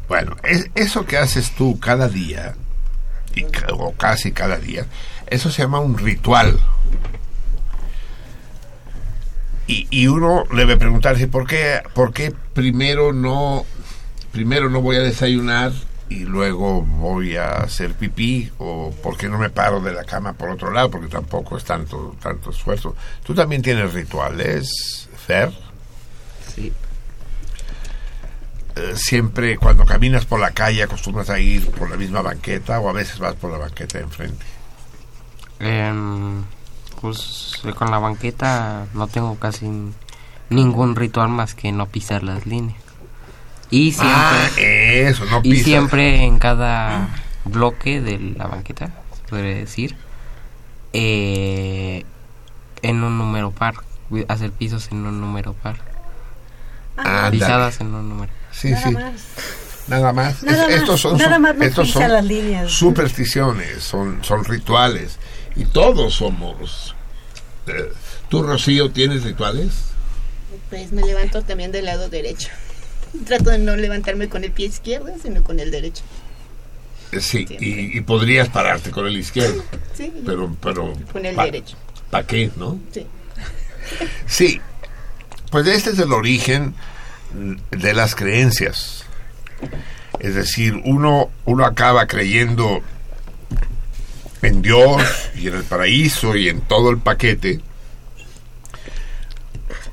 Bueno, 0.06 0.36
es, 0.44 0.70
eso 0.76 1.06
que 1.06 1.18
haces 1.18 1.50
tú 1.56 1.80
cada 1.80 2.08
día, 2.08 2.54
y 3.34 3.44
o 3.72 3.92
casi 3.94 4.30
cada 4.30 4.58
día, 4.58 4.86
eso 5.26 5.50
se 5.50 5.62
llama 5.62 5.80
un 5.80 5.98
ritual. 5.98 6.60
Y, 9.66 9.86
y 9.90 10.08
uno 10.08 10.44
debe 10.54 10.76
preguntarse 10.76 11.26
por 11.26 11.46
qué, 11.46 11.80
por 11.94 12.12
qué 12.12 12.34
primero 12.52 13.12
no, 13.12 13.64
primero 14.32 14.68
no 14.68 14.80
voy 14.80 14.96
a 14.96 15.00
desayunar 15.00 15.72
y 16.08 16.24
luego 16.24 16.82
voy 16.82 17.36
a 17.36 17.62
hacer 17.62 17.94
pipí 17.94 18.50
o 18.58 18.92
por 19.02 19.16
qué 19.16 19.28
no 19.28 19.38
me 19.38 19.50
paro 19.50 19.80
de 19.80 19.92
la 19.92 20.04
cama 20.04 20.34
por 20.34 20.50
otro 20.50 20.70
lado 20.70 20.90
porque 20.90 21.08
tampoco 21.08 21.56
es 21.56 21.64
tanto 21.64 22.16
tanto 22.20 22.50
esfuerzo. 22.50 22.94
Tú 23.24 23.34
también 23.34 23.62
tienes 23.62 23.92
rituales, 23.92 25.08
Fer. 25.26 25.50
Sí. 26.54 26.72
Eh, 28.76 28.92
siempre 28.96 29.56
cuando 29.56 29.86
caminas 29.86 30.24
por 30.24 30.40
la 30.40 30.50
calle 30.50 30.82
acostumbras 30.82 31.30
a 31.30 31.38
ir 31.38 31.70
por 31.70 31.88
la 31.88 31.96
misma 31.96 32.22
banqueta 32.22 32.80
o 32.80 32.88
a 32.88 32.92
veces 32.92 33.18
vas 33.18 33.34
por 33.36 33.50
la 33.50 33.58
banqueta 33.58 33.98
de 33.98 34.04
enfrente. 34.04 34.44
Em, 35.60 36.42
pues 37.04 37.60
eh, 37.64 37.74
con 37.74 37.90
la 37.90 37.98
banqueta 37.98 38.86
no 38.94 39.06
tengo 39.08 39.34
casi 39.38 39.68
ningún 40.48 40.96
ritual 40.96 41.28
más 41.28 41.54
que 41.54 41.70
no 41.70 41.84
pisar 41.86 42.22
las 42.22 42.46
líneas. 42.46 42.78
Y 43.68 43.92
siempre, 43.92 44.10
Ah, 44.16 44.48
eso, 44.56 45.26
no 45.26 45.40
y 45.42 45.50
pisas. 45.50 45.64
siempre 45.66 46.24
en 46.24 46.38
cada 46.38 47.08
bloque 47.44 48.00
de 48.00 48.18
la 48.38 48.46
banqueta, 48.46 48.86
se 49.16 49.28
podría 49.28 49.54
decir, 49.56 49.96
eh, 50.94 52.04
en 52.80 53.02
un 53.02 53.18
número 53.18 53.50
par, 53.50 53.74
hacer 54.28 54.50
pisos 54.52 54.88
en 54.92 55.04
un 55.04 55.20
número 55.20 55.52
par, 55.52 55.76
Ándale. 56.96 57.30
pisadas 57.32 57.80
en 57.80 57.94
un 57.94 58.08
número. 58.08 58.32
Sí, 58.50 58.70
Nada 58.70 58.82
sí. 58.88 58.94
más. 58.94 59.12
Nada 59.88 60.12
más. 60.14 60.42
Nada 60.42 60.66
Es- 60.68 60.76
estos 60.80 61.00
son, 61.02 61.18
nada 61.18 61.38
más 61.38 61.56
no 61.56 61.64
estos 61.64 61.88
pisa 61.88 61.98
son 62.00 62.12
las 62.12 62.24
líneas. 62.24 62.70
supersticiones, 62.72 63.82
son, 63.82 64.24
son 64.24 64.42
rituales. 64.44 65.18
Y 65.56 65.64
todos 65.66 66.14
somos. 66.14 66.94
eh, 67.66 67.92
¿Tú, 68.28 68.42
Rocío, 68.42 68.90
tienes 68.90 69.22
rituales? 69.22 69.70
Pues 70.70 70.92
me 70.92 71.02
levanto 71.02 71.42
también 71.42 71.72
del 71.72 71.84
lado 71.86 72.08
derecho. 72.08 72.48
Trato 73.26 73.50
de 73.50 73.58
no 73.58 73.76
levantarme 73.76 74.28
con 74.28 74.42
el 74.44 74.50
pie 74.50 74.66
izquierdo, 74.66 75.12
sino 75.22 75.42
con 75.44 75.60
el 75.60 75.70
derecho. 75.70 76.02
Eh, 77.12 77.20
Sí, 77.20 77.46
y, 77.60 77.96
y 77.98 78.00
podrías 78.00 78.48
pararte 78.48 78.90
con 78.90 79.06
el 79.06 79.16
izquierdo. 79.16 79.62
Sí. 79.96 80.12
Pero, 80.26 80.56
pero. 80.60 80.92
Con 81.12 81.24
el 81.24 81.36
pa- 81.36 81.44
derecho. 81.44 81.76
¿Para 82.10 82.26
qué, 82.26 82.50
no? 82.56 82.78
Sí. 82.92 83.06
Sí, 84.26 84.60
pues 85.50 85.66
este 85.68 85.90
es 85.90 85.98
el 86.00 86.12
origen 86.12 86.74
de 87.70 87.92
las 87.94 88.14
creencias. 88.16 89.04
Es 90.18 90.34
decir, 90.34 90.80
uno, 90.84 91.30
uno 91.44 91.64
acaba 91.66 92.06
creyendo 92.06 92.80
en 94.44 94.62
Dios 94.62 95.02
y 95.34 95.48
en 95.48 95.54
el 95.54 95.64
paraíso 95.64 96.36
y 96.36 96.48
en 96.48 96.60
todo 96.60 96.90
el 96.90 96.98
paquete, 96.98 97.60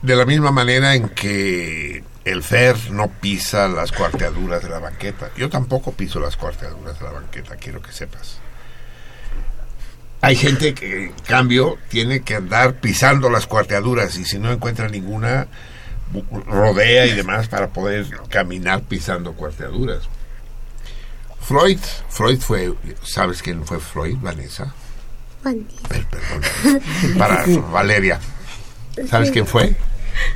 de 0.02 0.15
la 0.15 0.26
misma 0.26 0.52
manera 0.52 0.95
en 0.95 1.10
que 1.10 2.03
el 2.26 2.44
Fer 2.44 2.76
no 2.91 3.07
pisa 3.07 3.68
las 3.68 3.91
cuarteaduras 3.91 4.64
de 4.64 4.69
la 4.69 4.80
banqueta. 4.80 5.32
Yo 5.38 5.49
tampoco 5.49 5.91
piso 5.91 6.19
las 6.19 6.38
cuarteaduras 6.38 6.99
de 6.99 7.06
la 7.06 7.11
banqueta, 7.11 7.56
quiero 7.56 7.82
que 7.82 7.91
sepas. 7.91 8.40
Hay 10.22 10.36
gente 10.36 10.76
que, 10.76 11.06
en 11.06 11.14
cambio, 11.26 11.78
tiene 11.90 12.22
que 12.22 12.36
andar 12.36 12.76
pisando 12.76 13.30
las 13.30 13.48
cuarteaduras 13.48 14.18
y 14.18 14.26
si 14.26 14.38
no 14.38 14.52
encuentra 14.52 14.88
ninguna, 14.88 15.48
rodea 16.45 17.07
y 17.07 17.14
demás 17.14 17.48
para 17.48 17.69
poder 17.69 18.06
caminar 18.30 18.82
pisando 18.82 19.34
cuarteaduras. 19.34 20.07
Freud, 21.42 21.80
Freud 22.10 22.40
fue, 22.40 22.74
¿sabes 23.04 23.42
quién 23.42 23.66
fue 23.66 23.80
Freud, 23.80 24.18
Vanessa? 24.22 24.74
Per- 25.44 25.58
Perdón. 26.08 26.82
Para 27.18 27.46
Valeria. 27.72 28.20
¿Sabes 29.10 29.28
Sí. 29.30 29.34
quién 29.34 29.48
fue? 29.48 29.76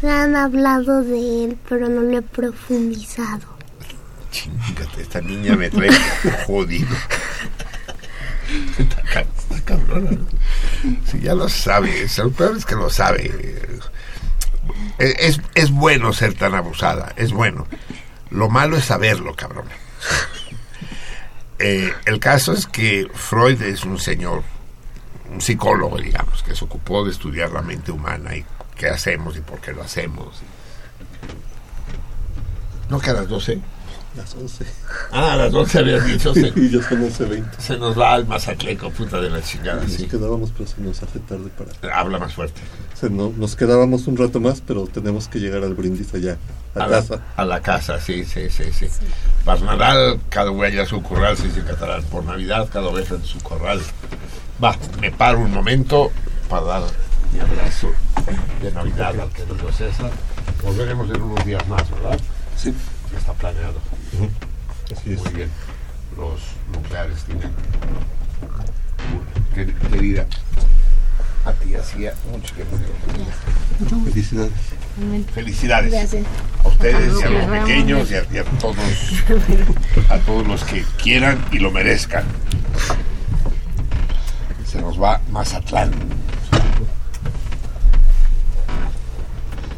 me 0.01 0.09
han 0.11 0.35
hablado 0.35 1.03
de 1.03 1.45
él, 1.45 1.57
pero 1.69 1.87
no 1.89 2.01
lo 2.01 2.17
he 2.17 2.21
profundizado. 2.21 3.55
Chingate, 4.31 5.01
esta 5.01 5.21
niña 5.21 5.55
me 5.55 5.69
trae 5.69 5.89
jodido. 6.47 6.95
Está, 8.79 9.01
ca- 9.03 9.21
está 9.21 9.61
cabrona. 9.65 10.11
Si 11.11 11.19
ya 11.19 11.35
lo 11.35 11.47
sabe, 11.49 12.07
lo 12.17 12.31
peor 12.31 12.57
es 12.57 12.65
que 12.65 12.75
lo 12.75 12.89
sabe. 12.89 13.31
Es, 14.97 15.15
es, 15.19 15.41
es 15.53 15.71
bueno 15.71 16.13
ser 16.13 16.33
tan 16.33 16.55
abusada, 16.55 17.13
es 17.15 17.31
bueno. 17.31 17.67
Lo 18.31 18.49
malo 18.49 18.77
es 18.77 18.85
saberlo, 18.85 19.35
cabrón. 19.35 19.65
Eh, 21.59 21.91
el 22.05 22.19
caso 22.19 22.51
es 22.53 22.65
que 22.65 23.07
Freud 23.13 23.61
es 23.61 23.85
un 23.85 23.97
señor, 23.99 24.43
un 25.31 25.39
psicólogo, 25.41 25.97
digamos, 25.97 26.43
que 26.43 26.55
se 26.55 26.65
ocupó 26.65 27.03
de 27.05 27.11
estudiar 27.11 27.51
la 27.51 27.61
mente 27.61 27.91
humana 27.91 28.35
y 28.35 28.45
qué 28.75 28.87
hacemos 28.89 29.37
y 29.37 29.41
por 29.41 29.59
qué 29.61 29.71
lo 29.73 29.81
hacemos. 29.83 30.41
¿No 32.89 32.99
que 32.99 33.09
a 33.09 33.13
las 33.13 33.27
12? 33.27 33.59
Las 34.15 34.33
11. 34.35 34.65
Ah, 35.11 35.33
a 35.33 35.35
las 35.35 35.51
12 35.51 35.79
habías 35.79 36.05
dicho. 36.05 36.33
Se, 36.33 36.47
y 36.55 36.69
ya 36.69 36.81
son 36.87 37.01
11.20. 37.09 37.57
se 37.59 37.77
nos 37.77 37.99
va 37.99 38.13
al 38.13 38.25
mazatleco, 38.27 38.89
puta 38.91 39.19
de 39.19 39.29
la 39.29 39.41
chingada. 39.41 39.81
Nos 39.81 39.91
Sí. 39.91 40.07
quedábamos, 40.07 40.51
pero 40.55 40.69
se 40.69 40.79
nos 40.81 41.01
hace 41.03 41.19
tarde 41.19 41.49
para... 41.57 41.97
Habla 41.97 42.19
más 42.19 42.33
fuerte. 42.33 42.61
Se 42.93 43.09
no- 43.09 43.33
nos 43.35 43.55
quedábamos 43.55 44.07
un 44.07 44.15
rato 44.17 44.39
más, 44.39 44.61
pero 44.61 44.87
tenemos 44.87 45.27
que 45.27 45.39
llegar 45.39 45.63
al 45.63 45.73
brindis 45.73 46.13
allá, 46.13 46.37
a, 46.75 46.79
la, 46.87 46.87
casa. 46.87 47.19
a 47.35 47.45
la 47.45 47.61
casa, 47.61 47.99
sí, 47.99 48.25
sí, 48.25 48.49
sí, 48.49 48.65
sí. 48.71 48.87
Per 49.45 49.61
Nadal, 49.61 50.19
cada 50.29 50.51
su 50.85 51.01
corral, 51.01 51.37
se 51.37 51.43
dice 51.47 51.59
en 51.61 51.65
catalán. 51.65 52.03
Por 52.03 52.23
Navidad, 52.25 52.67
cada 52.71 52.87
oveja 52.87 53.15
en 53.15 53.23
su 53.25 53.39
corral. 53.39 53.81
Va, 54.63 54.75
me 54.99 55.11
paro 55.11 55.39
un 55.39 55.51
momento 55.51 56.11
para 56.49 56.65
dar 56.65 56.83
mi 57.33 57.39
abrazo 57.39 57.91
de 58.61 58.71
Navidad 58.71 59.19
al 59.19 59.29
querido 59.31 59.71
César. 59.71 60.11
Volveremos 60.63 61.09
en 61.09 61.21
unos 61.21 61.45
días 61.45 61.67
más, 61.67 61.89
¿verdad? 61.91 62.19
Sí. 62.57 62.73
Ya 63.11 63.17
está 63.19 63.33
planeado. 63.33 63.79
Así 64.91 65.13
es. 65.13 65.21
Muy 65.21 65.33
bien. 65.33 65.49
Los 66.17 66.39
nucleares 66.73 67.23
tienen. 67.23 67.51
Quer- 69.53 69.73
Querida, 69.91 70.25
A 71.45 71.53
ti 71.53 71.75
hacía 71.75 72.13
mucho 72.31 72.55
que 72.55 72.63
no 72.63 74.03
Felicidades. 74.05 74.51
Felicidades 75.33 75.91
Gracias. 75.91 76.25
a 76.63 76.67
ustedes 76.67 77.13
y 77.19 77.23
a 77.23 77.29
los 77.29 77.45
pequeños 77.45 78.11
y 78.11 78.15
a, 78.15 78.25
y 78.31 78.37
a 78.37 78.43
todos, 78.43 78.77
a 80.09 80.17
todos 80.19 80.47
los 80.47 80.63
que 80.63 80.83
quieran 81.01 81.45
y 81.51 81.59
lo 81.59 81.69
merezcan. 81.69 82.23
Se 84.65 84.81
nos 84.81 85.01
va 85.01 85.21
Mazatlán. 85.31 85.91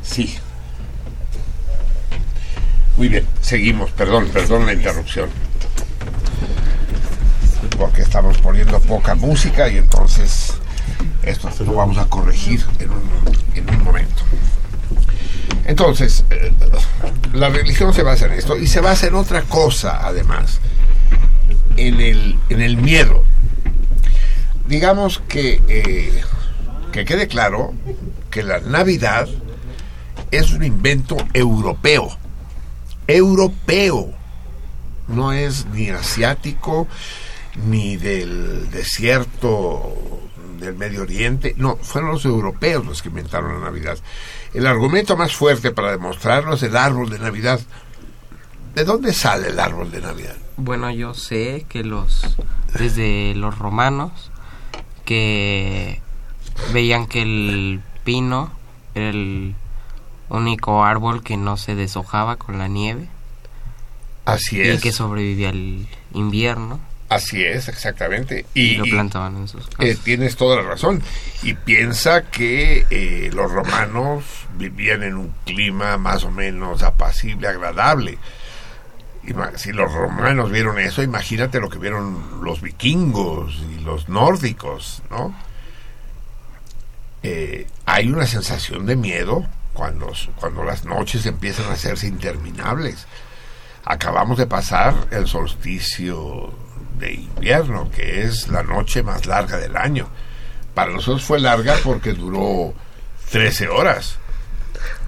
Sí. 0.04 0.38
Muy 2.96 3.10
bien, 3.10 3.28
seguimos. 3.42 3.92
Perdón, 3.92 4.30
perdón 4.32 4.66
la 4.66 4.74
interrupción. 4.74 5.30
Porque 7.78 8.02
estamos 8.02 8.38
poniendo 8.40 8.80
poca 8.80 9.14
música 9.16 9.68
y 9.70 9.78
entonces 9.78 10.57
esto 11.24 11.50
lo 11.66 11.74
vamos 11.74 11.98
a 11.98 12.06
corregir 12.06 12.64
en 12.80 12.90
un, 12.92 13.02
en 13.56 13.70
un 13.70 13.84
momento. 13.84 14.24
Entonces, 15.66 16.24
eh, 16.30 16.54
la 17.34 17.50
religión 17.50 17.94
se 17.94 18.04
basa 18.04 18.26
en 18.28 18.34
esto 18.34 18.58
y 18.58 18.68
se 18.68 18.80
basa 18.80 19.08
en 19.08 19.16
otra 19.16 19.42
cosa, 19.44 20.06
además, 20.06 20.60
en 21.76 22.00
el, 22.00 22.40
en 22.50 22.62
el 22.62 22.78
miedo. 22.78 23.24
Digamos 24.68 25.22
que, 25.28 25.62
eh, 25.68 26.22
que 26.92 27.06
quede 27.06 27.28
claro 27.28 27.74
que 28.32 28.44
la 28.44 28.60
Navidad 28.60 29.28
es 30.32 30.52
un 30.52 30.64
invento 30.64 31.18
europeo, 31.34 32.18
europeo, 33.08 34.14
no 35.08 35.32
es 35.32 35.66
ni 35.68 35.90
asiático, 35.90 36.88
ni 37.66 37.98
del 37.98 38.70
desierto 38.72 39.94
del 40.60 40.76
Medio 40.76 41.02
Oriente, 41.04 41.54
no, 41.58 41.78
fueron 41.78 42.12
los 42.12 42.26
europeos 42.26 42.86
los 42.86 43.02
que 43.02 43.10
inventaron 43.10 43.60
la 43.60 43.66
Navidad. 43.66 43.98
El 44.54 44.66
argumento 44.68 45.16
más 45.18 45.36
fuerte 45.36 45.72
para 45.72 45.92
demostrarlo 45.92 46.56
es 46.56 46.64
el 46.64 46.76
árbol 46.76 47.10
de 47.10 47.20
Navidad. 47.20 47.60
¿De 48.76 48.84
dónde 48.84 49.14
sale 49.14 49.50
el 49.50 49.60
árbol 49.60 49.92
de 49.92 50.02
Navidad? 50.02 50.36
Bueno, 50.58 50.92
yo 50.92 51.14
sé 51.14 51.66
que 51.70 51.84
los 51.84 52.38
desde 52.78 53.34
los 53.36 53.58
romanos 53.58 54.32
que 55.06 56.02
veían 56.74 57.08
que 57.08 57.22
el 57.22 57.82
pino 58.04 58.52
era 58.94 59.10
el 59.10 59.56
único 60.30 60.84
árbol 60.84 61.24
que 61.24 61.38
no 61.38 61.58
se 61.58 61.76
deshojaba 61.76 62.36
con 62.36 62.58
la 62.58 62.68
nieve 62.68 63.08
Así 64.26 64.58
y 64.58 64.62
es. 64.62 64.82
que 64.82 64.92
sobrevivía 64.92 65.50
al 65.50 65.88
invierno 66.14 66.80
Así 67.10 67.44
es, 67.44 67.70
exactamente. 67.70 68.46
y, 68.54 68.62
Y, 68.72 68.76
lo 68.76 68.84
plantaban 68.84 69.38
en 69.38 69.48
sus 69.48 69.66
casas. 69.68 69.86
eh, 69.86 69.98
tienes 70.04 70.36
toda 70.36 70.58
la 70.58 70.64
razón. 70.64 71.02
Y 71.42 71.54
piensa 71.54 72.24
que 72.24 72.86
eh, 72.90 73.30
los 73.34 73.50
romanos 73.52 74.24
vivían 74.58 75.04
en 75.04 75.16
un 75.16 75.34
clima 75.46 75.98
más 75.98 76.24
o 76.26 76.32
menos 76.32 76.84
apacible, 76.84 77.48
agradable. 77.48 78.18
Si 79.56 79.74
los 79.74 79.92
romanos 79.94 80.52
vieron 80.52 80.80
eso, 80.80 81.04
imagínate 81.04 81.60
lo 81.60 81.70
que 81.70 81.80
vieron 81.80 82.44
los 82.44 82.62
vikingos 82.62 83.62
y 83.78 83.82
los 83.82 84.08
nórdicos, 84.08 85.02
¿no? 85.10 85.36
Eh, 87.24 87.68
hay 87.86 88.08
una 88.10 88.26
sensación 88.26 88.86
de 88.86 88.96
miedo 88.96 89.46
cuando, 89.74 90.14
cuando 90.38 90.64
las 90.64 90.86
noches 90.86 91.26
empiezan 91.26 91.66
a 91.66 91.74
hacerse 91.74 92.08
interminables. 92.08 93.06
Acabamos 93.84 94.38
de 94.38 94.48
pasar 94.48 94.96
el 95.12 95.28
solsticio 95.28 96.54
de 96.98 97.14
invierno, 97.14 97.90
que 97.92 98.24
es 98.24 98.48
la 98.48 98.64
noche 98.64 99.04
más 99.04 99.26
larga 99.26 99.58
del 99.58 99.76
año. 99.76 100.08
Para 100.74 100.92
nosotros 100.92 101.24
fue 101.24 101.40
larga 101.40 101.76
porque 101.84 102.14
duró 102.14 102.74
13 103.32 103.68
horas, 103.70 104.18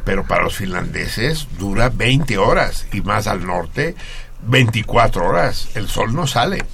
pero 0.04 0.26
para 0.26 0.44
los 0.44 0.56
finlandeses 0.56 1.48
dura 1.58 1.90
20 1.90 2.38
horas 2.38 2.88
y 2.92 3.02
más 3.02 3.28
al 3.28 3.46
norte 3.46 3.96
24 4.44 5.26
horas. 5.26 5.70
El 5.76 5.88
sol 5.88 6.14
no 6.14 6.26
sale. 6.28 6.66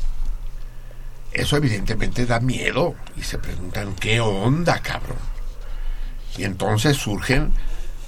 Eso 1.31 1.57
evidentemente 1.57 2.25
da 2.25 2.39
miedo 2.39 2.95
y 3.17 3.23
se 3.23 3.37
preguntan, 3.37 3.93
¿qué 3.95 4.21
onda, 4.21 4.79
cabrón? 4.79 5.17
Y 6.37 6.45
entonces 6.45 6.95
surgen 6.97 7.51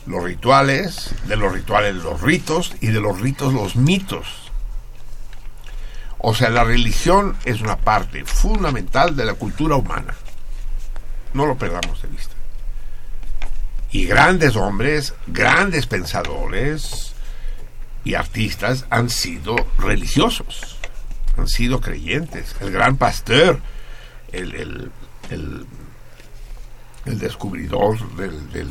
los 0.06 0.24
rituales, 0.24 1.14
de 1.28 1.36
los 1.36 1.52
rituales 1.52 1.96
los 1.96 2.22
ritos 2.22 2.74
y 2.80 2.88
de 2.88 3.02
los 3.02 3.20
ritos 3.20 3.54
los 3.54 3.76
mitos. 3.76 4.47
O 6.20 6.34
sea, 6.34 6.50
la 6.50 6.64
religión 6.64 7.38
es 7.46 7.62
una 7.62 7.78
parte 7.78 8.26
fundamental 8.26 9.16
de 9.16 9.26
la 9.26 9.36
cultura 9.36 9.76
humana. 9.76 10.16
No 11.34 11.46
lo 11.46 11.58
perdamos 11.58 12.02
de 12.02 12.08
vista. 12.08 12.34
Y 13.92 14.06
grandes 14.06 14.56
hombres, 14.56 15.14
grandes 15.28 15.86
pensadores 15.86 17.14
y 18.04 18.16
artistas 18.16 18.86
han 18.90 19.10
sido 19.10 19.56
religiosos, 19.78 20.78
han 21.38 21.48
sido 21.48 21.80
creyentes. 21.80 22.56
El 22.60 22.72
gran 22.72 22.98
Pasteur, 22.98 23.60
el, 24.32 24.56
el, 24.56 24.92
el, 27.06 27.20
descubridor 27.20 27.98
del, 28.16 28.52
del, 28.52 28.70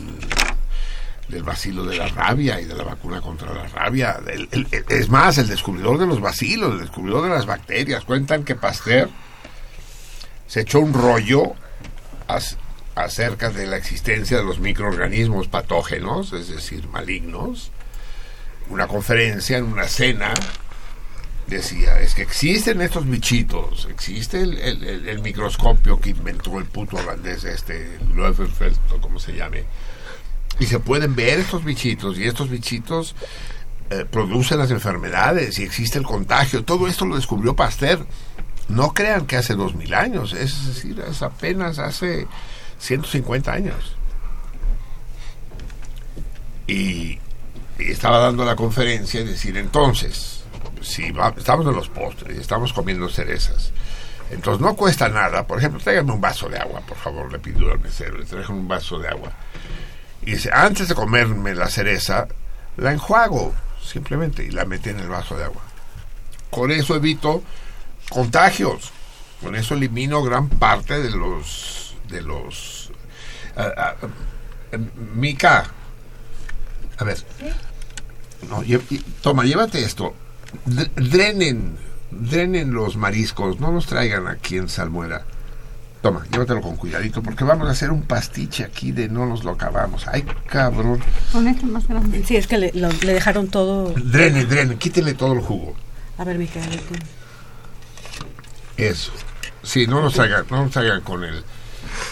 del 1.29 1.43
bacilo 1.43 1.85
de 1.85 1.97
la 1.97 2.07
rabia 2.09 2.61
y 2.61 2.65
de 2.65 2.75
la 2.75 2.85
vacuna 2.85 3.21
contra 3.21 3.53
la 3.53 3.67
rabia. 3.67 4.21
Es 4.89 5.09
más, 5.09 5.39
el 5.39 5.49
descubridor 5.49 5.99
de 5.99 6.07
los 6.07 6.21
bacilos, 6.21 6.73
el 6.75 6.81
descubridor 6.81 7.25
de 7.25 7.31
las 7.31 7.47
bacterias. 7.47 8.05
Cuentan 8.05 8.45
que 8.45 8.55
Pasteur 8.55 9.09
se 10.47 10.61
echó 10.61 10.79
un 10.81 10.93
rollo 10.93 11.55
acerca 12.95 13.51
de 13.51 13.67
la 13.67 13.77
existencia 13.77 14.39
de 14.39 14.45
los 14.45 14.59
microorganismos 14.61 15.49
patógenos, 15.49 16.33
es 16.33 16.49
decir, 16.49 16.87
malignos. 16.89 17.71
Una 18.69 18.87
conferencia 18.89 19.59
en 19.59 19.65
una 19.65 19.87
cena 19.87 20.33
decía, 21.47 22.01
es 22.01 22.15
que 22.15 22.23
existen 22.23 22.81
estos 22.81 23.09
bichitos, 23.09 23.87
existe 23.91 24.41
el, 24.41 24.59
el- 24.59 24.83
el- 24.85 25.09
el 25.09 25.19
microscopio 25.21 26.01
que 26.01 26.11
inventó 26.11 26.59
el 26.59 26.65
puto 26.65 26.97
holandés 26.97 27.45
este, 27.45 27.99
Löwenfeld, 28.15 28.77
o 28.93 29.01
como 29.01 29.21
se 29.21 29.33
llame, 29.35 29.65
y 30.59 30.67
se 30.67 30.79
pueden 30.79 31.15
ver 31.15 31.39
estos 31.39 31.65
bichitos, 31.65 32.19
y 32.19 32.25
estos 32.25 32.49
bichitos 32.49 33.15
eh, 33.91 34.05
producen 34.11 34.59
las 34.59 34.71
enfermedades, 34.71 35.59
y 35.59 35.63
existe 35.63 35.99
el 35.99 36.05
contagio, 36.05 36.65
todo 36.65 36.89
esto 36.89 37.05
lo 37.05 37.17
descubrió 37.17 37.55
Pasteur. 37.55 38.07
No 38.69 38.93
crean 38.93 39.27
que 39.27 39.37
hace 39.37 39.55
dos 39.55 39.77
mil 39.77 39.95
años, 39.95 40.33
es 40.33 40.67
decir, 40.67 41.01
es 41.09 41.23
apenas 41.23 41.79
hace 41.79 42.27
150 42.79 43.53
años. 43.53 43.97
Y, 46.67 47.21
estaba 47.79 48.19
dando 48.19 48.45
la 48.45 48.57
conferencia 48.57 49.21
y 49.21 49.25
decir, 49.25 49.57
entonces, 49.59 50.43
si 50.81 51.13
estamos 51.37 51.67
en 51.67 51.75
los 51.75 51.89
postres 51.91 52.37
y 52.37 52.41
estamos 52.41 52.73
comiendo 52.73 53.09
cerezas, 53.09 53.71
entonces 54.31 54.61
no 54.61 54.75
cuesta 54.75 55.09
nada, 55.11 55.47
por 55.47 55.59
ejemplo, 55.59 55.79
tráigame 55.79 56.13
un 56.13 56.21
vaso 56.21 56.49
de 56.49 56.59
agua, 56.59 56.81
por 56.81 56.97
favor, 56.97 57.31
le 57.31 57.39
pido 57.39 57.71
al 57.71 57.79
mesero, 57.81 58.17
le 58.19 58.47
un 58.49 58.67
vaso 58.67 58.99
de 58.99 59.09
agua. 59.09 59.31
Y 60.27 60.33
dice, 60.33 60.51
antes 60.53 60.89
de 60.89 60.95
comerme 60.95 61.55
la 61.55 61.69
cereza, 61.71 62.29
la 62.77 62.93
enjuago, 62.93 63.55
simplemente, 63.83 64.45
y 64.45 64.51
la 64.51 64.65
metí 64.67 64.91
en 64.91 65.01
el 65.01 65.09
vaso 65.09 65.37
de 65.37 65.45
agua. 65.45 65.63
Con 66.51 66.71
eso 66.71 66.95
evito 66.97 67.43
contagios. 68.11 68.93
Con 69.43 69.55
eso 69.55 69.75
elimino 69.75 70.23
gran 70.23 70.49
parte 70.49 71.01
de 71.01 71.11
los 71.11 71.95
de 72.09 72.23
los 72.23 72.91
ah, 73.57 73.95
Mica. 75.15 75.67
A 76.99 77.05
ver. 77.05 77.19
No, 78.49 78.63
lle- 78.63 79.03
toma, 79.23 79.45
llévate 79.45 79.83
esto. 79.85 80.15
Dr- 80.65 80.91
Drenen, 80.95 81.77
drenen 82.11 82.73
los 82.73 82.97
mariscos, 82.97 83.61
no 83.61 83.73
los 83.73 83.87
traigan 83.87 84.27
aquí 84.29 84.57
en 84.57 84.69
Salmuera. 84.69 85.25
Toma, 86.07 86.25
llévatelo 86.31 86.61
con 86.61 86.77
cuidadito, 86.77 87.21
porque 87.21 87.43
vamos 87.43 87.67
a 87.67 87.73
hacer 87.73 87.91
un 87.91 88.03
pastiche 88.03 88.63
aquí 88.63 88.93
de 88.93 89.09
no 89.09 89.27
nos 89.27 89.43
lo 89.43 89.51
acabamos. 89.51 90.07
Ay, 90.07 90.23
cabrón. 90.47 91.01
Con 91.33 91.49
este 91.49 91.67
más 91.67 91.89
grande. 91.89 92.23
Sí, 92.25 92.37
es 92.37 92.47
que 92.47 92.59
le, 92.59 92.71
lo- 92.75 92.93
le 92.93 93.13
dejaron 93.13 93.49
todo. 93.49 93.93
Drenen, 93.97 94.49
drenen, 94.49 94.79
quítenle 94.79 95.15
todo 95.15 95.33
el 95.33 95.41
jugo. 95.41 95.75
A 96.17 96.23
ver, 96.23 96.39
Mica, 96.39 96.63
a 96.63 96.69
ver 96.69 96.79
tú. 96.79 96.95
Eso. 98.77 99.11
Sí, 99.65 99.89
no 99.89 100.01
nos 100.01 100.15
traigan, 100.15 100.47
no 100.49 100.63
nos 100.63 100.71
traigan 100.71 101.01
con 101.01 101.25
el 101.25 101.43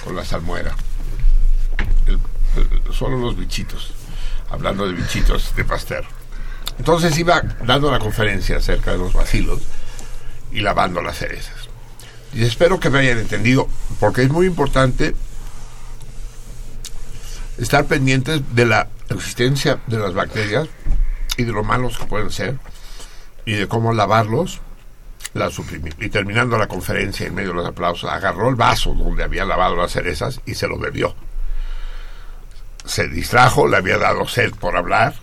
con 0.03 0.17
la 0.17 0.25
salmuera. 0.25 0.75
El- 2.09 2.19
el- 2.57 2.93
solo 2.95 3.17
los 3.17 3.37
bichitos. 3.37 3.93
Hablando 4.51 4.89
de 4.89 4.95
bichitos 4.95 5.55
de 5.55 5.63
Pasteur. 5.65 6.05
Entonces 6.79 7.17
iba 7.17 7.41
dando 7.65 7.93
la 7.93 8.01
conferencia 8.01 8.57
acerca 8.57 8.91
de 8.91 8.99
los 8.99 9.13
vacilos 9.13 9.61
y 10.51 10.63
lavando 10.63 11.01
las 11.01 11.17
cerezas. 11.17 11.64
Y 12.35 12.45
espero 12.45 12.81
que 12.81 12.91
me 12.91 12.99
hayan 12.99 13.19
entendido, 13.19 13.69
porque 14.01 14.23
es 14.23 14.31
muy 14.31 14.47
importante 14.47 15.15
estar 17.59 17.87
pendientes 17.87 18.43
de 18.55 18.67
la 18.67 18.89
existencia 19.11 19.81
de 19.87 19.99
las 19.99 20.15
bacterias 20.15 20.69
y 21.37 21.45
de 21.45 21.53
lo 21.53 21.63
malos 21.63 21.97
que 21.97 22.07
pueden 22.07 22.31
ser 22.31 22.59
y 23.45 23.53
de 23.53 23.69
cómo 23.69 23.93
lavarlos 23.93 24.61
la 25.35 25.51
suprimió. 25.51 25.93
Y 26.01 26.09
terminando 26.09 26.59
la 26.59 26.67
conferencia, 26.67 27.27
en 27.27 27.35
medio 27.35 27.51
de 27.51 27.57
los 27.57 27.67
aplausos, 27.69 28.11
agarró 28.11 28.49
el 28.49 28.57
vaso 28.57 28.95
donde 28.95 29.23
había 29.23 29.45
lavado 29.45 29.77
las 29.77 29.93
cerezas 29.93 30.41
y 30.45 30.55
se 30.55 30.67
lo 30.67 30.77
bebió. 30.77 31.15
Se 32.85 33.09
distrajo, 33.09 33.69
le 33.69 33.77
había 33.77 33.97
dado 33.97 34.27
sed 34.27 34.53
por 34.55 34.77
hablar 34.77 35.15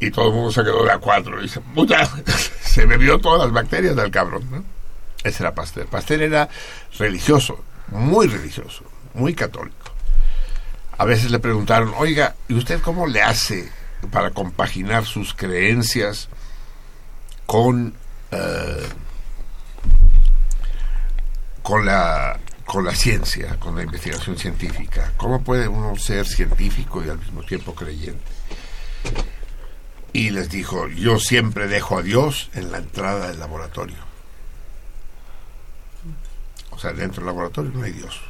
y 0.00 0.10
todo 0.10 0.28
el 0.28 0.34
mundo 0.34 0.52
se 0.52 0.62
quedó 0.62 0.84
de 0.84 0.92
a 0.92 0.98
cuatro. 0.98 1.38
Puta, 1.74 2.06
se 2.62 2.84
bebió 2.84 3.18
todas 3.18 3.42
las 3.42 3.52
bacterias 3.52 3.96
del 3.96 4.10
cabrón. 4.10 4.46
¿no? 4.50 4.73
Ese 5.24 5.42
era 5.42 5.54
Pasteur. 5.54 5.86
Pasteur 5.86 6.22
era 6.22 6.48
religioso, 6.98 7.64
muy 7.88 8.28
religioso, 8.28 8.84
muy 9.14 9.34
católico. 9.34 9.92
A 10.98 11.04
veces 11.06 11.30
le 11.30 11.38
preguntaron, 11.38 11.92
oiga, 11.96 12.36
¿y 12.46 12.54
usted 12.54 12.80
cómo 12.80 13.06
le 13.06 13.22
hace 13.22 13.68
para 14.12 14.30
compaginar 14.30 15.06
sus 15.06 15.34
creencias 15.34 16.28
con, 17.46 17.94
eh, 18.30 18.88
con, 21.62 21.86
la, 21.86 22.38
con 22.66 22.84
la 22.84 22.94
ciencia, 22.94 23.58
con 23.58 23.76
la 23.76 23.82
investigación 23.82 24.36
científica? 24.36 25.14
¿Cómo 25.16 25.42
puede 25.42 25.66
uno 25.66 25.96
ser 25.96 26.26
científico 26.26 27.02
y 27.02 27.08
al 27.08 27.18
mismo 27.18 27.42
tiempo 27.42 27.74
creyente? 27.74 28.30
Y 30.12 30.30
les 30.30 30.50
dijo, 30.50 30.86
yo 30.88 31.18
siempre 31.18 31.66
dejo 31.66 31.98
a 31.98 32.02
Dios 32.02 32.50
en 32.54 32.70
la 32.70 32.78
entrada 32.78 33.28
del 33.28 33.40
laboratorio. 33.40 34.13
O 36.74 36.78
sea, 36.78 36.92
dentro 36.92 37.20
del 37.20 37.26
laboratorio 37.26 37.70
no 37.72 37.84
hay 37.84 37.92
Dios. 37.92 38.20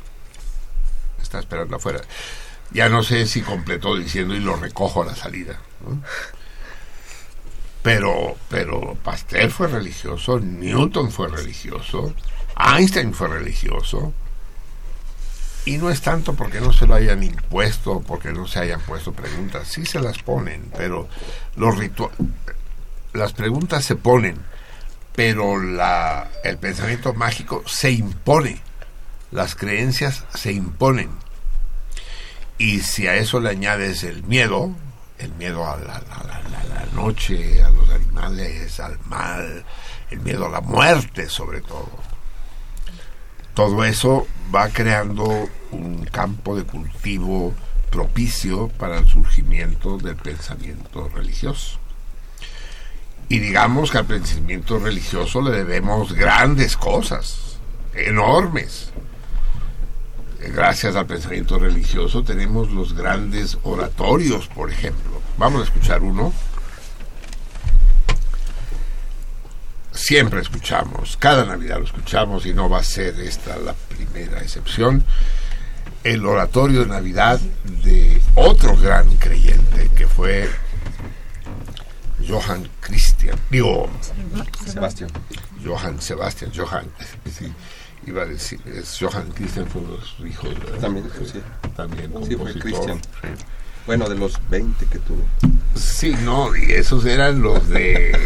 Está 1.20 1.38
esperando 1.38 1.76
afuera. 1.76 2.00
Ya 2.70 2.88
no 2.88 3.02
sé 3.02 3.26
si 3.26 3.42
completó 3.42 3.96
diciendo 3.96 4.34
y 4.34 4.40
lo 4.40 4.56
recojo 4.56 5.02
a 5.02 5.06
la 5.06 5.14
salida. 5.14 5.58
Pero, 7.82 8.36
pero 8.48 8.96
Pasteur 9.02 9.50
fue 9.50 9.68
religioso, 9.68 10.40
Newton 10.40 11.10
fue 11.10 11.28
religioso, 11.28 12.14
Einstein 12.58 13.12
fue 13.12 13.28
religioso. 13.28 14.12
Y 15.66 15.78
no 15.78 15.90
es 15.90 16.00
tanto 16.00 16.34
porque 16.34 16.60
no 16.60 16.72
se 16.72 16.86
lo 16.86 16.94
hayan 16.94 17.22
impuesto, 17.22 18.00
porque 18.06 18.32
no 18.32 18.46
se 18.46 18.58
hayan 18.60 18.80
puesto 18.80 19.12
preguntas. 19.12 19.68
Sí 19.68 19.86
se 19.86 20.00
las 20.00 20.18
ponen, 20.18 20.70
pero 20.76 21.08
los 21.56 21.76
las 23.12 23.32
preguntas 23.32 23.84
se 23.84 23.96
ponen, 23.96 24.38
pero 25.14 25.60
la, 25.62 26.28
el 26.42 26.58
pensamiento 26.58 27.14
mágico 27.14 27.62
se 27.66 27.90
impone. 27.92 28.60
Las 29.30 29.54
creencias 29.54 30.24
se 30.34 30.52
imponen. 30.52 31.10
Y 32.58 32.80
si 32.80 33.06
a 33.06 33.14
eso 33.16 33.40
le 33.40 33.50
añades 33.50 34.04
el 34.04 34.22
miedo, 34.24 34.70
el 35.18 35.32
miedo 35.34 35.68
a 35.68 35.76
la, 35.76 35.96
a 35.96 36.24
la- 36.24 36.36
a 36.36 36.64
la 36.64 36.86
noche, 36.94 37.62
a 37.62 37.70
los 37.70 37.88
animales, 37.90 38.78
al 38.80 38.98
mal, 39.06 39.64
el 40.10 40.20
miedo 40.20 40.46
a 40.46 40.50
la 40.50 40.60
muerte 40.60 41.28
sobre 41.28 41.60
todo, 41.60 41.90
todo 43.54 43.84
eso 43.84 44.26
va 44.54 44.68
creando 44.68 45.48
un 45.70 46.04
campo 46.06 46.56
de 46.56 46.64
cultivo 46.64 47.54
propicio 47.90 48.68
para 48.68 48.98
el 48.98 49.06
surgimiento 49.06 49.96
del 49.98 50.16
pensamiento 50.16 51.08
religioso. 51.08 51.78
Y 53.28 53.38
digamos 53.38 53.90
que 53.90 53.98
al 53.98 54.06
pensamiento 54.06 54.78
religioso 54.78 55.40
le 55.40 55.50
debemos 55.50 56.12
grandes 56.12 56.76
cosas, 56.76 57.58
enormes. 57.94 58.90
Gracias 60.40 60.94
al 60.94 61.06
pensamiento 61.06 61.58
religioso 61.58 62.22
tenemos 62.22 62.70
los 62.70 62.92
grandes 62.92 63.56
oratorios, 63.62 64.46
por 64.48 64.70
ejemplo. 64.70 65.22
Vamos 65.38 65.62
a 65.62 65.64
escuchar 65.64 66.02
uno. 66.02 66.32
Siempre 69.92 70.40
escuchamos, 70.40 71.16
cada 71.16 71.44
Navidad 71.44 71.78
lo 71.78 71.84
escuchamos 71.84 72.44
y 72.46 72.52
no 72.52 72.68
va 72.68 72.80
a 72.80 72.84
ser 72.84 73.18
esta 73.20 73.56
la 73.56 73.74
primera 73.74 74.42
excepción. 74.42 75.04
El 76.02 76.26
oratorio 76.26 76.80
de 76.80 76.86
Navidad 76.86 77.40
de 77.84 78.20
otro 78.34 78.76
gran 78.76 79.08
creyente 79.16 79.90
que 79.96 80.06
fue 80.06 80.50
Johann 82.28 82.68
Christian, 82.80 83.38
digo, 83.50 83.88
Sebastián. 84.66 85.10
Johann 85.64 86.00
Sebastian, 86.00 86.50
Johann, 86.54 86.86
sí, 87.38 87.52
iba 88.06 88.22
a 88.22 88.26
decir, 88.26 88.60
es 88.66 88.96
Johann 89.00 89.30
Christian 89.32 89.66
fue 89.66 89.82
uno 89.82 89.96
de 89.96 90.02
sus 90.04 90.26
hijos, 90.26 90.58
¿verdad? 90.60 90.78
También, 90.80 91.04
sí. 91.24 91.40
También 91.76 92.12
Sí, 92.28 92.36
fue. 92.36 92.52
Christian. 92.58 92.98
Sí. 93.00 93.28
Bueno, 93.86 94.08
de 94.08 94.14
los 94.14 94.40
20 94.48 94.86
que 94.86 94.98
tuvo. 95.00 95.22
Sí, 95.74 96.14
no, 96.22 96.56
y 96.56 96.72
esos 96.72 97.04
eran 97.04 97.42
los 97.42 97.68
de 97.68 98.16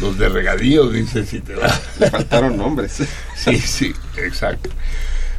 los 0.00 0.16
de 0.16 0.28
regadío, 0.30 0.88
dice 0.88 1.26
si 1.26 1.40
te 1.40 1.54
va. 1.54 1.68
Le 1.98 2.10
faltaron 2.10 2.56
nombres. 2.56 3.02
Sí, 3.36 3.58
sí, 3.58 3.94
exacto. 4.16 4.70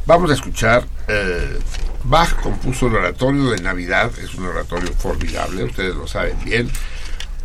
Vamos 0.06 0.30
a 0.30 0.34
escuchar. 0.34 0.84
eh, 1.08 1.58
Bach 2.04 2.34
compuso 2.40 2.86
el 2.86 2.94
oratorio 2.94 3.50
de 3.50 3.60
Navidad, 3.60 4.10
es 4.22 4.34
un 4.34 4.46
oratorio 4.46 4.90
formidable, 4.94 5.64
ustedes 5.64 5.94
lo 5.94 6.06
saben 6.06 6.34
bien, 6.44 6.70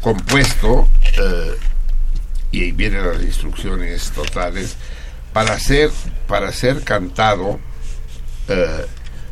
compuesto, 0.06 0.88
eh, 1.18 1.56
y 2.52 2.61
ahí 2.61 2.72
vienen 2.73 3.07
las 3.07 3.23
instrucciones 3.23 4.11
totales, 4.11 4.76
para 5.34 5.60
ser, 5.60 5.90
para 6.27 6.52
ser 6.52 6.84
cantado 6.84 7.60
eh, 8.48 8.86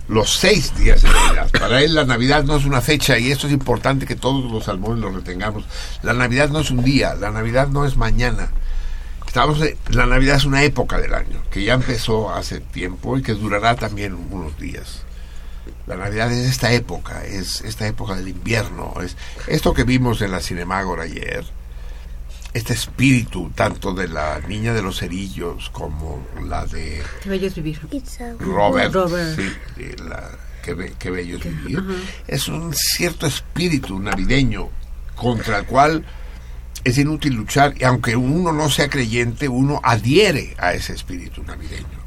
los 0.07 0.33
seis 0.33 0.75
días 0.75 1.03
de 1.03 1.09
Navidad. 1.09 1.51
Para 1.51 1.83
él 1.83 1.93
la 1.93 2.05
Navidad 2.05 2.43
no 2.43 2.57
es 2.57 2.65
una 2.65 2.81
fecha 2.81 3.19
y 3.19 3.31
esto 3.31 3.45
es 3.45 3.53
importante 3.53 4.07
que 4.07 4.15
todos 4.15 4.51
los 4.51 4.63
salmones 4.63 4.97
lo 4.97 5.11
retengamos. 5.11 5.63
La 6.01 6.13
Navidad 6.13 6.49
no 6.49 6.61
es 6.61 6.71
un 6.71 6.83
día, 6.83 7.13
la 7.13 7.29
Navidad 7.29 7.67
no 7.67 7.85
es 7.85 7.95
mañana. 7.95 8.49
Estamos 9.27 9.59
la 9.91 10.07
Navidad 10.07 10.37
es 10.37 10.45
una 10.45 10.63
época 10.63 10.97
del 10.97 11.13
año 11.13 11.43
que 11.51 11.63
ya 11.63 11.75
empezó 11.75 12.33
hace 12.33 12.61
tiempo 12.61 13.15
y 13.15 13.21
que 13.21 13.33
durará 13.33 13.75
también 13.75 14.15
unos 14.31 14.57
días. 14.57 15.02
La 15.87 15.97
Navidad 15.97 16.31
es 16.31 16.49
esta 16.49 16.71
época, 16.71 17.25
es 17.25 17.61
esta 17.61 17.85
época 17.87 18.15
del 18.15 18.29
invierno, 18.29 18.93
es 19.03 19.17
esto 19.47 19.73
que 19.73 19.83
vimos 19.83 20.21
en 20.21 20.31
la 20.31 20.39
Cinemágora 20.39 21.03
ayer, 21.03 21.43
este 22.53 22.73
espíritu 22.73 23.51
tanto 23.53 23.93
de 23.93 24.07
la 24.07 24.39
niña 24.47 24.73
de 24.73 24.81
los 24.81 24.99
cerillos 24.99 25.69
como 25.71 26.25
la 26.45 26.65
de 26.67 27.01
Qué 27.23 27.29
bello 27.29 27.47
es 27.47 27.55
vivir. 27.55 27.79
It's 27.91 28.21
a 28.21 28.33
Robert, 28.39 28.93
Robert. 28.93 29.35
sí, 29.37 29.51
de 29.75 29.95
la, 30.03 30.29
qué, 30.63 30.73
be- 30.73 30.93
qué 30.97 31.09
bello 31.11 31.37
es 31.37 31.43
vivir, 31.43 31.83
es 32.27 32.47
un 32.47 32.73
cierto 32.73 33.27
espíritu 33.27 33.99
navideño 33.99 34.69
contra 35.15 35.57
el 35.59 35.65
cual 35.65 36.05
es 36.85 36.97
inútil 36.97 37.33
luchar 37.33 37.73
y 37.77 37.83
aunque 37.83 38.15
uno 38.15 38.51
no 38.53 38.69
sea 38.69 38.89
creyente, 38.89 39.49
uno 39.49 39.81
adhiere 39.83 40.55
a 40.59 40.73
ese 40.73 40.93
espíritu 40.93 41.43
navideño. 41.43 42.03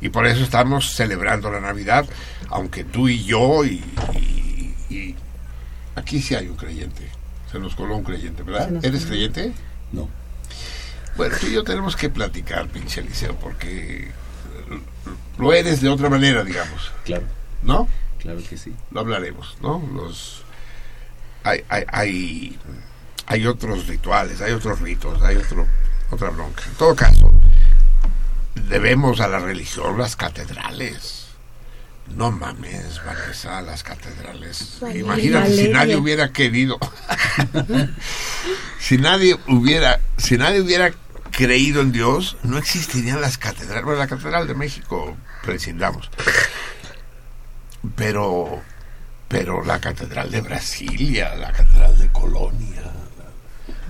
Y 0.00 0.08
por 0.08 0.26
eso 0.26 0.42
estamos 0.42 0.96
celebrando 0.96 1.48
la 1.48 1.60
Navidad, 1.60 2.04
aunque 2.52 2.84
tú 2.84 3.08
y 3.08 3.24
yo 3.24 3.64
y, 3.64 3.82
y- 4.14 4.94
y 4.94 5.16
aquí 5.96 6.20
sí 6.22 6.34
hay 6.34 6.48
un 6.48 6.56
creyente. 6.56 7.08
Se 7.50 7.58
nos 7.58 7.74
coló 7.74 7.96
un 7.96 8.04
creyente, 8.04 8.42
¿verdad? 8.42 8.72
¿Eres 8.84 9.00
coló. 9.02 9.10
creyente? 9.10 9.52
No. 9.92 10.08
Bueno, 11.16 11.36
tú 11.38 11.46
y 11.46 11.52
yo 11.52 11.64
tenemos 11.64 11.96
que 11.96 12.08
platicar, 12.08 12.68
pinche 12.68 13.00
Eliseo, 13.00 13.34
porque 13.36 14.10
lo 15.38 15.52
eres 15.52 15.80
de 15.82 15.88
otra 15.90 16.08
manera, 16.08 16.42
digamos, 16.44 16.90
Claro, 17.04 17.24
¿no? 17.62 17.88
claro 18.18 18.40
que 18.48 18.56
sí. 18.56 18.72
Lo 18.90 19.00
hablaremos, 19.00 19.56
¿no? 19.60 19.82
Los 19.94 20.44
hay, 21.44 21.62
hay, 21.68 21.84
hay, 21.88 22.58
hay 23.26 23.46
otros 23.46 23.86
rituales, 23.88 24.40
hay 24.40 24.52
otros 24.52 24.80
ritos, 24.80 25.20
hay 25.22 25.36
otro, 25.36 25.66
otra 26.10 26.30
bronca. 26.30 26.62
En 26.66 26.74
todo 26.74 26.94
caso, 26.96 27.30
debemos 28.68 29.20
a 29.20 29.28
la 29.28 29.40
religión 29.40 29.98
las 29.98 30.16
catedrales. 30.16 31.21
No 32.08 32.30
mames, 32.30 33.00
Vanessa, 33.04 33.62
las 33.62 33.82
catedrales. 33.82 34.78
Valeria. 34.80 35.02
Imagínate 35.02 35.56
si 35.56 35.68
nadie 35.68 35.96
hubiera 35.96 36.32
querido. 36.32 36.78
si 38.78 38.98
nadie 38.98 39.38
hubiera, 39.48 40.00
si 40.18 40.36
nadie 40.36 40.60
hubiera 40.60 40.92
creído 41.30 41.80
en 41.80 41.92
Dios, 41.92 42.36
no 42.42 42.58
existirían 42.58 43.20
las 43.20 43.38
catedrales. 43.38 43.84
Bueno, 43.84 43.98
la 43.98 44.06
Catedral 44.06 44.46
de 44.46 44.54
México 44.54 45.16
prescindamos. 45.42 46.10
Pero, 47.96 48.62
pero 49.28 49.64
la 49.64 49.80
Catedral 49.80 50.30
de 50.30 50.40
Brasilia, 50.42 51.34
la 51.34 51.50
Catedral 51.50 51.98
de 51.98 52.08
Colonia, 52.08 52.82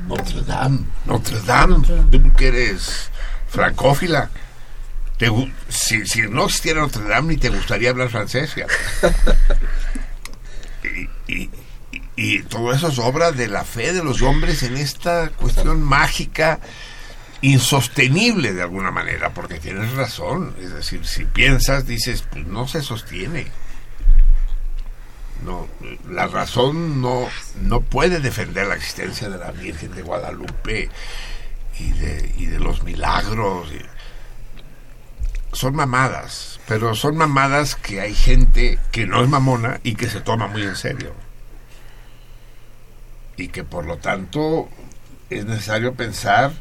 Notre 0.06 0.42
Dame, 0.42 0.84
Notre 1.04 1.40
Dame, 1.40 1.86
tú 2.10 2.32
que 2.34 2.48
eres 2.48 3.10
francófila. 3.48 4.30
Te 5.30 5.52
si, 5.68 6.04
si 6.06 6.22
no 6.22 6.44
existiera 6.46 6.80
Notre 6.80 7.04
Dame 7.04 7.34
ni 7.34 7.36
te 7.38 7.48
gustaría 7.48 7.90
hablar 7.90 8.08
francés. 8.10 8.54
Y, 10.84 11.32
y- 11.32 11.50
y- 11.92 12.02
y 12.16 12.42
todo 12.42 12.72
eso 12.72 12.88
es 12.88 12.98
obra 12.98 13.30
de 13.32 13.46
la 13.48 13.64
fe 13.64 13.92
de 13.92 14.02
los 14.02 14.20
hombres 14.22 14.62
en 14.64 14.76
esta 14.76 15.28
cuestión 15.30 15.80
mágica 15.80 16.58
insostenible 17.40 18.52
de 18.52 18.62
alguna 18.62 18.90
manera, 18.90 19.30
porque 19.32 19.58
tienes 19.60 19.92
razón. 19.92 20.54
Es 20.60 20.72
decir, 20.72 21.06
si 21.06 21.24
piensas, 21.24 21.86
dices, 21.86 22.24
pues 22.30 22.46
no 22.46 22.66
se 22.68 22.82
sostiene. 22.82 23.46
No, 25.44 25.66
la 26.08 26.26
razón 26.28 27.00
no, 27.00 27.28
no 27.60 27.80
puede 27.80 28.20
defender 28.20 28.66
la 28.66 28.74
existencia 28.76 29.28
de 29.28 29.38
la 29.38 29.50
Virgen 29.52 29.92
de 29.94 30.02
Guadalupe 30.02 30.88
y 31.78 31.90
de, 31.92 32.34
y 32.38 32.46
de 32.46 32.58
los 32.60 32.82
milagros. 32.84 33.68
y- 33.72 33.91
Son 35.52 35.76
mamadas, 35.76 36.60
pero 36.66 36.94
son 36.94 37.16
mamadas 37.16 37.76
que 37.76 38.00
hay 38.00 38.14
gente 38.14 38.78
que 38.90 39.06
no 39.06 39.22
es 39.22 39.28
mamona 39.28 39.80
y 39.82 39.94
que 39.94 40.08
se 40.08 40.20
toma 40.20 40.46
muy 40.46 40.62
en 40.62 40.76
serio. 40.76 41.14
Y 43.36 43.48
que 43.48 43.62
por 43.62 43.84
lo 43.84 43.98
tanto 43.98 44.68
es 45.28 45.44
necesario 45.44 45.94
pensar 45.94 46.52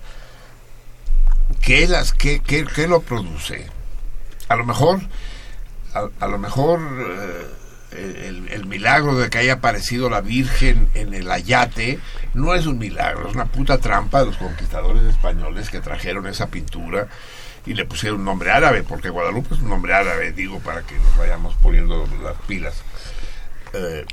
qué, 1.62 1.88
las, 1.88 2.14
qué, 2.14 2.42
qué, 2.42 2.66
qué 2.66 2.88
lo 2.88 3.02
produce. 3.02 3.68
A 4.48 4.56
lo 4.56 4.66
mejor, 4.66 5.00
a, 5.94 6.28
lo 6.28 6.38
mejor 6.38 6.82
eh, 7.92 8.28
el, 8.28 8.50
el 8.50 8.66
milagro 8.66 9.18
de 9.18 9.30
que 9.30 9.38
haya 9.38 9.54
aparecido 9.54 10.10
la 10.10 10.22
Virgen 10.22 10.90
en 10.94 11.14
el 11.14 11.30
Ayate 11.32 12.00
no 12.34 12.54
es 12.54 12.66
un 12.66 12.78
milagro, 12.78 13.30
es 13.30 13.36
una 13.36 13.46
puta 13.46 13.78
trampa 13.78 14.20
de 14.20 14.28
los 14.28 14.38
conquistadores 14.38 15.04
españoles 15.04 15.70
que 15.70 15.80
trajeron 15.80 16.28
esa 16.28 16.48
pintura 16.48 17.08
y 17.66 17.74
le 17.74 17.86
pusieron 17.86 18.20
un 18.20 18.26
nombre 18.26 18.52
árabe, 18.52 18.84
porque 18.84 19.10
Guadalupe 19.10 19.54
es 19.54 19.62
un 19.62 19.70
nombre 19.70 19.94
árabe, 19.94 20.32
digo, 20.32 20.60
para 20.60 20.82
que 20.82 20.96
nos 20.96 21.16
vayamos 21.18 21.56
poniendo 21.56 22.08
las 22.24 22.36
pilas. 22.48 22.76
Eh, 23.74 24.06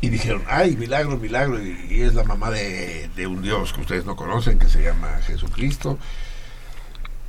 y 0.00 0.08
dijeron, 0.08 0.42
ay, 0.48 0.76
milagro, 0.76 1.16
milagro, 1.18 1.62
y, 1.62 2.02
es 2.02 2.14
la 2.14 2.24
mamá 2.24 2.50
de, 2.50 3.10
de 3.14 3.26
un 3.26 3.42
Dios 3.42 3.72
que 3.72 3.82
ustedes 3.82 4.04
no 4.04 4.16
conocen, 4.16 4.58
que 4.58 4.68
se 4.68 4.82
llama 4.82 5.18
Jesucristo. 5.26 5.98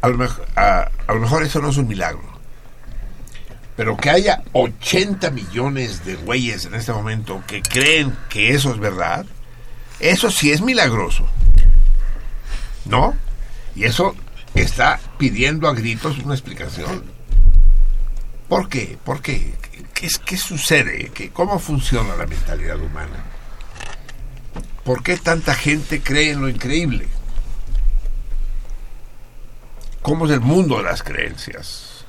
A 0.01 0.07
lo, 0.07 0.17
mejor, 0.17 0.45
a, 0.55 0.89
a 1.07 1.13
lo 1.13 1.19
mejor 1.19 1.43
eso 1.43 1.59
no 1.61 1.69
es 1.69 1.77
un 1.77 1.87
milagro. 1.87 2.35
Pero 3.75 3.97
que 3.97 4.09
haya 4.09 4.41
80 4.53 5.31
millones 5.31 6.05
de 6.05 6.15
güeyes 6.15 6.65
en 6.65 6.75
este 6.75 6.93
momento 6.93 7.43
que 7.45 7.61
creen 7.61 8.15
que 8.29 8.53
eso 8.53 8.71
es 8.71 8.79
verdad, 8.79 9.25
eso 9.99 10.31
sí 10.31 10.51
es 10.51 10.61
milagroso. 10.61 11.27
¿No? 12.85 13.15
Y 13.75 13.83
eso 13.83 14.15
está 14.55 14.99
pidiendo 15.17 15.67
a 15.67 15.73
gritos 15.73 16.17
una 16.19 16.33
explicación. 16.33 17.03
¿Por 18.47 18.69
qué? 18.69 18.97
¿Por 19.03 19.21
qué? 19.21 19.53
¿Qué, 19.93 20.07
qué 20.25 20.37
sucede? 20.37 21.11
¿Qué, 21.13 21.29
¿Cómo 21.31 21.59
funciona 21.59 22.15
la 22.15 22.25
mentalidad 22.25 22.79
humana? 22.79 23.23
¿Por 24.83 25.03
qué 25.03 25.17
tanta 25.17 25.55
gente 25.55 26.01
cree 26.01 26.31
en 26.31 26.41
lo 26.41 26.49
increíble? 26.49 27.07
¿Cómo 30.01 30.25
es 30.25 30.31
el 30.31 30.41
mundo 30.41 30.77
de 30.77 30.83
las 30.83 31.01
creencias? 31.01 32.05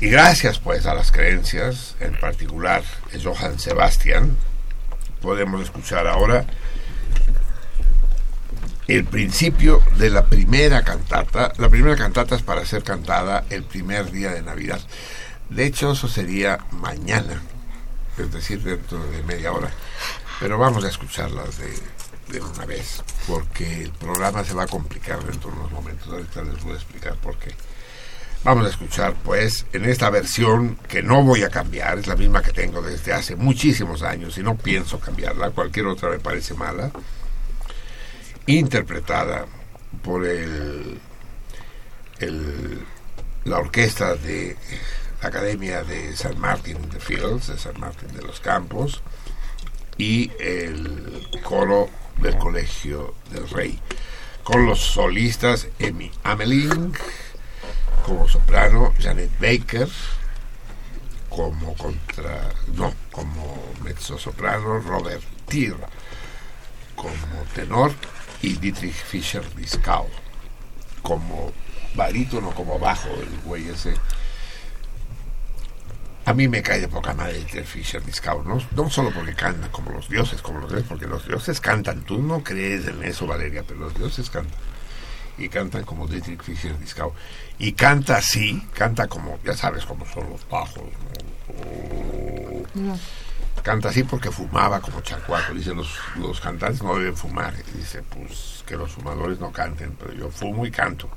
Y 0.00 0.08
gracias 0.08 0.58
pues 0.58 0.86
a 0.86 0.94
las 0.94 1.12
creencias, 1.12 1.96
en 2.00 2.18
particular 2.20 2.82
Johann 3.22 3.58
Sebastian, 3.58 4.36
podemos 5.20 5.62
escuchar 5.62 6.06
ahora 6.06 6.44
el 8.90 9.04
principio 9.04 9.80
de 9.98 10.10
la 10.10 10.26
primera 10.26 10.82
cantata. 10.82 11.52
La 11.58 11.68
primera 11.68 11.94
cantata 11.94 12.34
es 12.34 12.42
para 12.42 12.66
ser 12.66 12.82
cantada 12.82 13.44
el 13.48 13.62
primer 13.62 14.10
día 14.10 14.32
de 14.32 14.42
Navidad. 14.42 14.80
De 15.48 15.64
hecho, 15.64 15.92
eso 15.92 16.08
sería 16.08 16.58
mañana, 16.72 17.40
es 18.18 18.32
decir, 18.32 18.60
dentro 18.62 18.98
de 19.06 19.22
media 19.22 19.52
hora. 19.52 19.70
Pero 20.40 20.58
vamos 20.58 20.84
a 20.84 20.88
escucharlas 20.88 21.58
de, 21.58 22.40
una 22.40 22.66
vez, 22.66 23.02
porque 23.28 23.84
el 23.84 23.92
programa 23.92 24.42
se 24.42 24.54
va 24.54 24.64
a 24.64 24.68
complicar 24.68 25.22
dentro 25.24 25.50
de 25.50 25.56
unos 25.56 25.70
momentos. 25.70 26.08
Ahorita 26.08 26.42
les 26.42 26.62
voy 26.64 26.72
a 26.72 26.76
explicar 26.76 27.14
por 27.16 27.38
qué. 27.38 27.54
Vamos 28.42 28.66
a 28.66 28.70
escuchar, 28.70 29.14
pues, 29.22 29.66
en 29.72 29.84
esta 29.84 30.10
versión 30.10 30.76
que 30.88 31.02
no 31.02 31.22
voy 31.22 31.42
a 31.42 31.50
cambiar, 31.50 31.98
es 31.98 32.06
la 32.08 32.16
misma 32.16 32.42
que 32.42 32.52
tengo 32.52 32.80
desde 32.82 33.12
hace 33.12 33.36
muchísimos 33.36 34.02
años 34.02 34.36
y 34.38 34.42
no 34.42 34.56
pienso 34.56 34.98
cambiarla, 34.98 35.50
cualquier 35.50 35.86
otra 35.86 36.08
me 36.08 36.18
parece 36.18 36.54
mala, 36.54 36.90
interpretada 38.46 39.46
por 40.02 40.26
el, 40.26 41.00
la 43.44 43.58
orquesta 43.58 44.14
de 44.14 44.56
la 45.22 45.28
Academia 45.28 45.82
de 45.84 46.16
San 46.16 46.38
Martín 46.38 46.88
de 46.90 47.00
Fields, 47.00 47.48
de 47.48 47.58
San 47.58 47.78
Martín 47.78 48.14
de 48.14 48.22
los 48.22 48.40
Campos, 48.40 49.02
y 49.98 50.30
el 50.40 51.28
coro 51.42 51.90
del 52.18 52.36
Colegio 52.38 53.14
del 53.30 53.48
Rey, 53.50 53.78
con 54.42 54.66
los 54.66 54.80
solistas 54.80 55.68
Emi 55.78 56.10
Ameling, 56.22 56.94
como 58.04 58.28
soprano 58.28 58.94
Janet 58.98 59.30
Baker, 59.38 59.88
como 61.28 61.74
contra 61.74 62.50
no, 62.74 62.92
como 63.10 63.74
mezzo 63.84 64.18
soprano 64.18 64.80
Robert 64.80 65.22
Tier, 65.46 65.76
como 66.96 67.44
tenor 67.54 67.92
y 68.42 68.56
Dietrich 68.56 68.94
Fischer 68.94 69.44
Dieskau, 69.54 70.08
como 71.02 71.52
barítono, 71.94 72.50
como 72.52 72.78
bajo 72.78 73.08
el 73.08 73.38
güey 73.44 73.68
ese. 73.68 73.94
A 76.24 76.34
mí 76.34 76.48
me 76.48 76.62
cae 76.62 76.80
de 76.80 76.88
poca 76.88 77.14
madre 77.14 77.38
Dietrich 77.38 77.64
Fischer 77.64 78.04
Dieskau, 78.04 78.42
no, 78.44 78.60
no 78.76 78.90
solo 78.90 79.10
porque 79.12 79.34
canta 79.34 79.70
como 79.70 79.90
los 79.90 80.08
dioses, 80.08 80.42
como 80.42 80.60
los 80.60 80.70
dioses, 80.70 80.88
porque 80.88 81.06
los 81.06 81.26
dioses 81.26 81.60
cantan, 81.60 82.02
tú 82.02 82.22
no 82.22 82.42
crees 82.42 82.86
en 82.86 83.02
eso 83.04 83.26
Valeria, 83.26 83.64
pero 83.66 83.80
los 83.80 83.94
dioses 83.94 84.30
cantan 84.30 84.58
y 85.40 85.48
cantan 85.48 85.84
como 85.84 86.06
Dietrich 86.06 86.42
Fischer 86.42 86.78
Dieskau. 86.78 87.12
Y 87.58 87.72
canta 87.72 88.18
así, 88.18 88.66
canta 88.74 89.08
como, 89.08 89.38
ya 89.44 89.56
sabes 89.56 89.84
cómo 89.84 90.06
son 90.06 90.30
los 90.30 90.46
bajos. 90.48 90.84
¿no? 92.74 92.98
Canta 93.62 93.90
así 93.90 94.04
porque 94.04 94.30
fumaba 94.30 94.80
como 94.80 95.00
chacuaco. 95.00 95.52
Dice, 95.54 95.74
los, 95.74 95.94
los 96.16 96.40
cantantes 96.40 96.82
no 96.82 96.96
deben 96.96 97.16
fumar. 97.16 97.54
Dice, 97.74 98.02
pues 98.02 98.64
que 98.66 98.76
los 98.76 98.92
fumadores 98.92 99.38
no 99.38 99.52
canten, 99.52 99.96
pero 99.98 100.12
yo 100.12 100.30
fumo 100.30 100.64
y 100.64 100.70
canto. 100.70 101.08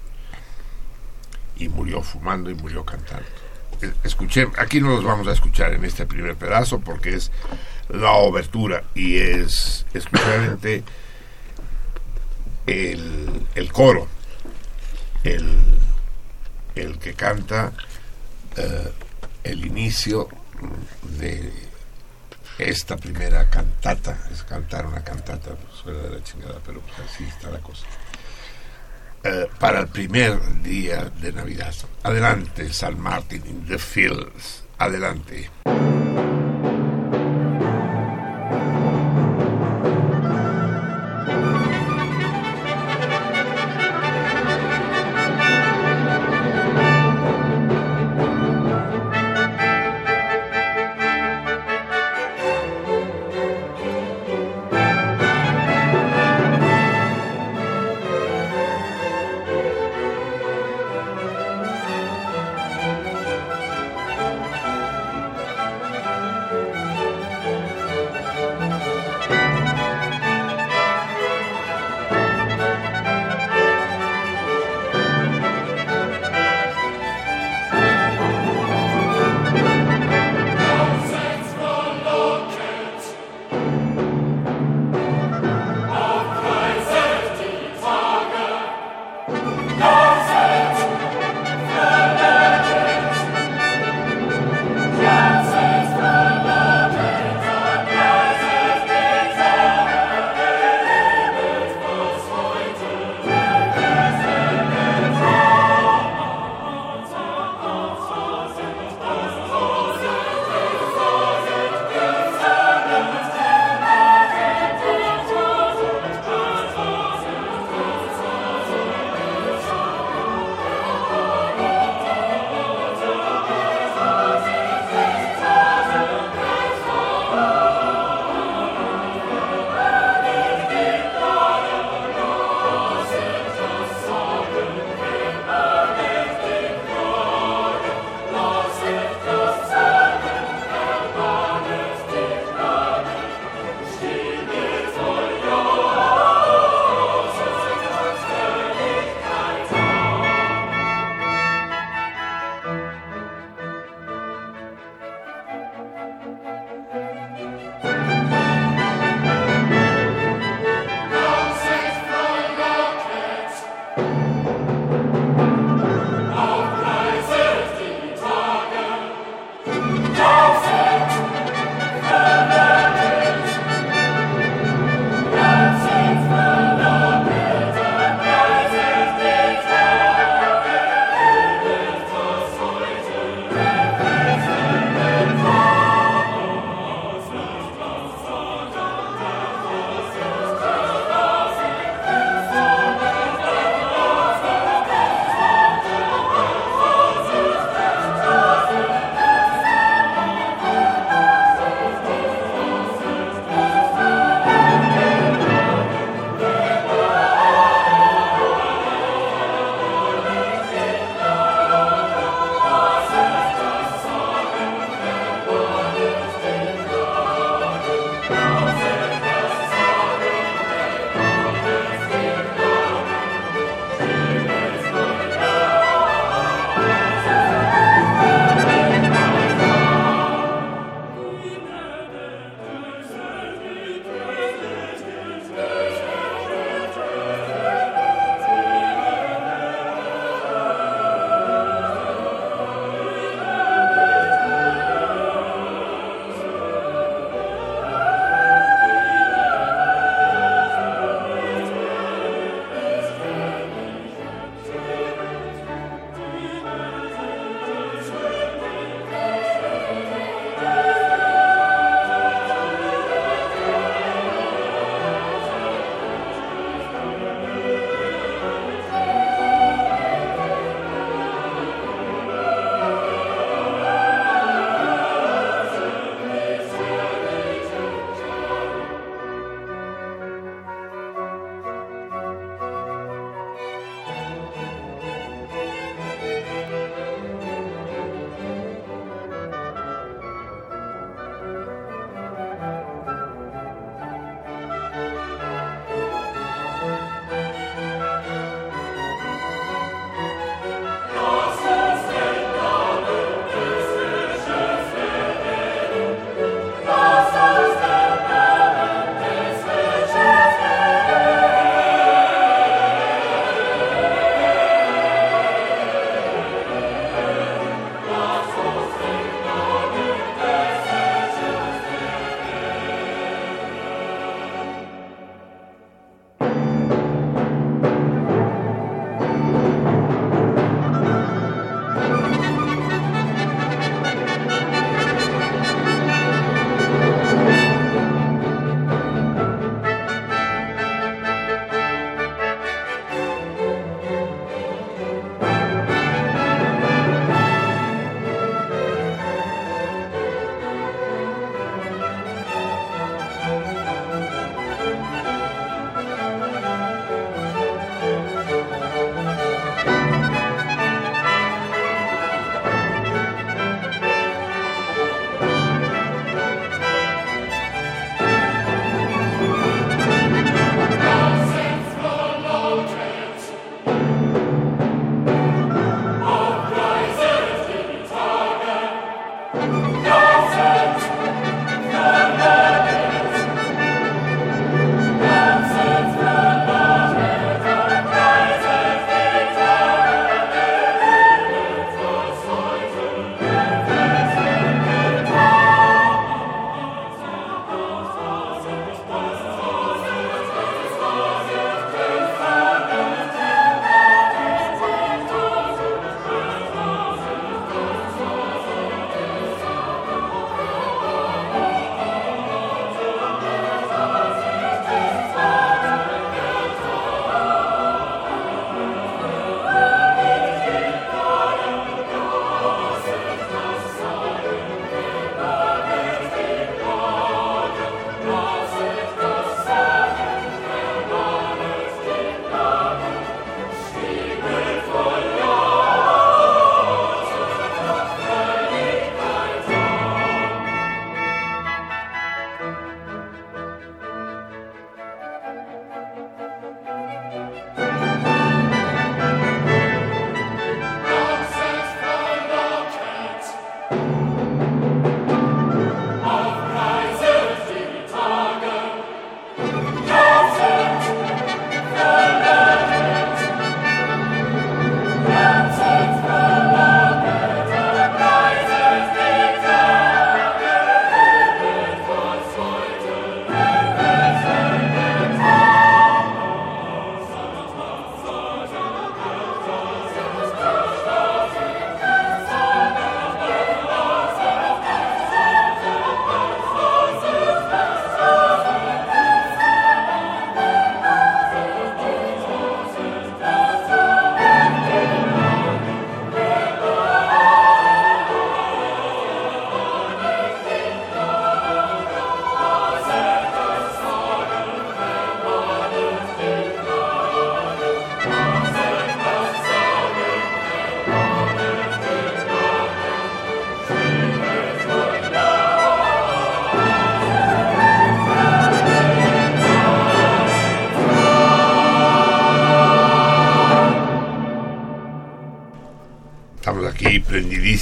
Y 1.56 1.70
murió 1.70 2.02
fumando 2.02 2.50
y 2.50 2.56
murió 2.56 2.84
cantando. 2.84 3.26
Eh, 3.82 3.94
Escuché, 4.04 4.48
aquí 4.58 4.82
no 4.82 4.90
los 4.90 5.04
vamos 5.04 5.28
a 5.28 5.34
escuchar 5.34 5.74
en 5.74 5.86
este 5.86 6.06
primer 6.06 6.36
pedazo 6.36 6.80
porque 6.80 7.16
es 7.16 7.32
la 7.90 8.12
obertura 8.12 8.84
y 8.96 9.18
es 9.18 9.86
exclusivamente 9.94 10.84
el, 12.66 13.46
el 13.56 13.72
coro, 13.72 14.08
el, 15.24 15.80
el 16.76 16.98
que 17.00 17.14
canta 17.14 17.72
eh, 18.56 18.92
el 19.44 19.66
inicio 19.66 20.28
de 21.20 21.52
esta 22.58 22.98
primera 22.98 23.50
cantata, 23.50 24.18
es 24.32 24.44
cantar 24.44 24.86
una 24.86 25.04
cantata, 25.04 25.56
pues, 25.56 25.74
suena 25.82 26.00
de 26.00 26.10
la 26.10 26.24
chingada, 26.24 26.60
pero 26.66 26.82
pues 26.82 27.00
así 27.00 27.24
está 27.24 27.50
la 27.50 27.60
cosa. 27.60 27.86
Eh, 29.24 29.48
para 29.58 29.80
el 29.80 29.88
primer 29.88 30.62
día 30.62 31.10
de 31.22 31.32
Navidad. 31.32 31.74
Adelante, 32.04 32.72
San 32.74 33.00
Martin 33.00 33.42
in 33.46 33.66
the 33.66 33.78
Fields. 33.78 34.64
Adelante. 34.78 35.50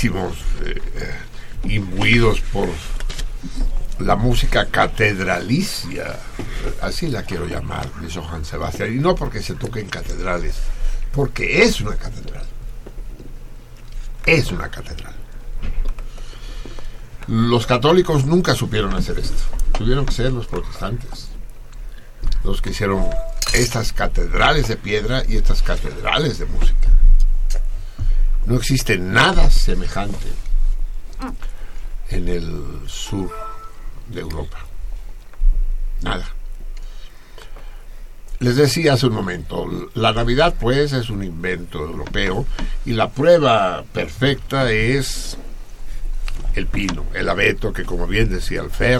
Eh, 0.08 0.82
eh, 0.96 1.70
imbuidos 1.70 2.42
por 2.42 2.68
la 4.00 4.16
música 4.16 4.66
catedralicia, 4.66 6.18
así 6.82 7.08
la 7.08 7.24
quiero 7.24 7.46
llamar, 7.48 7.92
de 7.96 8.12
Johann 8.12 8.46
Sebastian, 8.46 8.94
y 8.94 9.00
no 9.00 9.16
porque 9.16 9.42
se 9.42 9.56
toque 9.56 9.80
en 9.80 9.90
catedrales, 9.90 10.56
porque 11.12 11.64
es 11.64 11.82
una 11.82 11.96
catedral. 11.96 12.46
Es 14.26 14.52
una 14.52 14.70
catedral. 14.70 15.16
Los 17.28 17.66
católicos 17.66 18.26
nunca 18.26 18.56
supieron 18.56 18.94
hacer 18.96 19.20
esto. 19.20 19.44
Tuvieron 19.78 20.06
que 20.06 20.14
ser 20.14 20.32
los 20.32 20.48
protestantes 20.48 21.32
los 22.44 22.62
que 22.62 22.72
hicieron 22.72 23.06
estas 23.54 23.94
catedrales 23.94 24.68
de 24.68 24.78
piedra 24.78 25.24
y 25.28 25.38
estas 25.38 25.62
catedrales 25.62 26.40
de 26.40 26.46
música. 26.46 26.81
No 28.52 28.58
existe 28.58 28.98
nada 28.98 29.50
semejante 29.50 30.28
en 32.10 32.28
el 32.28 32.82
sur 32.86 33.32
de 34.10 34.20
Europa. 34.20 34.58
Nada. 36.02 36.28
Les 38.40 38.58
decía 38.58 38.96
hace 38.96 39.08
un 39.08 39.14
momento, 39.14 39.90
la 39.94 40.12
Navidad 40.12 40.54
pues 40.60 40.92
es 40.92 41.10
un 41.10 41.24
invento 41.24 41.80
europeo 41.80 42.46
y 42.84 42.92
la 42.92 43.10
prueba 43.10 43.86
perfecta 43.94 44.70
es 44.70 45.38
el 46.54 46.68
pino, 46.68 47.06
el 47.14 47.30
abeto, 47.30 47.72
que 47.72 47.86
como 47.86 48.06
bien 48.06 48.28
decía 48.28 48.60
Alfer, 48.60 49.00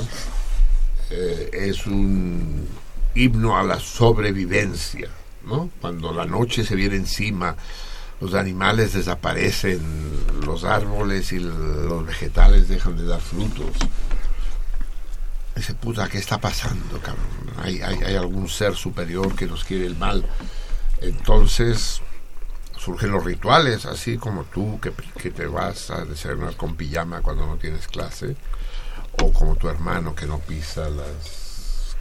eh, 1.10 1.50
es 1.52 1.86
un 1.88 2.70
himno 3.16 3.58
a 3.58 3.64
la 3.64 3.82
sobrevivencia, 3.82 5.10
¿no? 5.46 5.70
Cuando 5.82 6.14
la 6.14 6.24
noche 6.24 6.64
se 6.64 6.76
viene 6.76 6.96
encima, 6.96 7.58
los 8.22 8.36
animales 8.36 8.94
desaparecen, 8.94 9.82
los 10.46 10.64
árboles 10.64 11.32
y 11.32 11.40
los 11.40 12.06
vegetales 12.06 12.68
dejan 12.68 12.96
de 12.96 13.06
dar 13.06 13.20
frutos. 13.20 13.72
Dice, 15.56 15.74
puta, 15.74 16.08
¿qué 16.08 16.20
está 16.20 16.40
pasando, 16.40 17.00
cabrón? 17.00 17.26
Hay, 17.58 17.82
hay, 17.82 17.98
hay 18.04 18.16
algún 18.16 18.48
ser 18.48 18.76
superior 18.76 19.36
que 19.36 19.48
nos 19.48 19.64
quiere 19.64 19.88
el 19.88 19.98
mal. 19.98 20.24
Entonces 21.02 22.02
surgen 22.78 23.12
los 23.12 23.26
rituales, 23.26 23.88
así 23.88 24.18
como 24.18 24.44
tú 24.44 24.80
que, 24.80 24.94
que 25.20 25.32
te 25.32 25.48
vas 25.48 25.90
a 25.90 26.06
desayunar 26.06 26.56
con 26.56 26.76
pijama 26.76 27.22
cuando 27.22 27.48
no 27.48 27.58
tienes 27.58 27.88
clase, 27.88 28.36
o 29.22 29.34
como 29.34 29.56
tu 29.56 29.68
hermano 29.68 30.14
que 30.14 30.28
no 30.28 30.38
pisa 30.40 30.90
las 30.90 31.96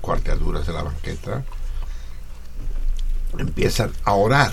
cuarteaduras 0.00 0.66
de 0.66 0.72
la 0.72 0.82
banqueta, 0.82 1.44
empiezan 3.38 3.92
a 4.04 4.14
orar 4.14 4.52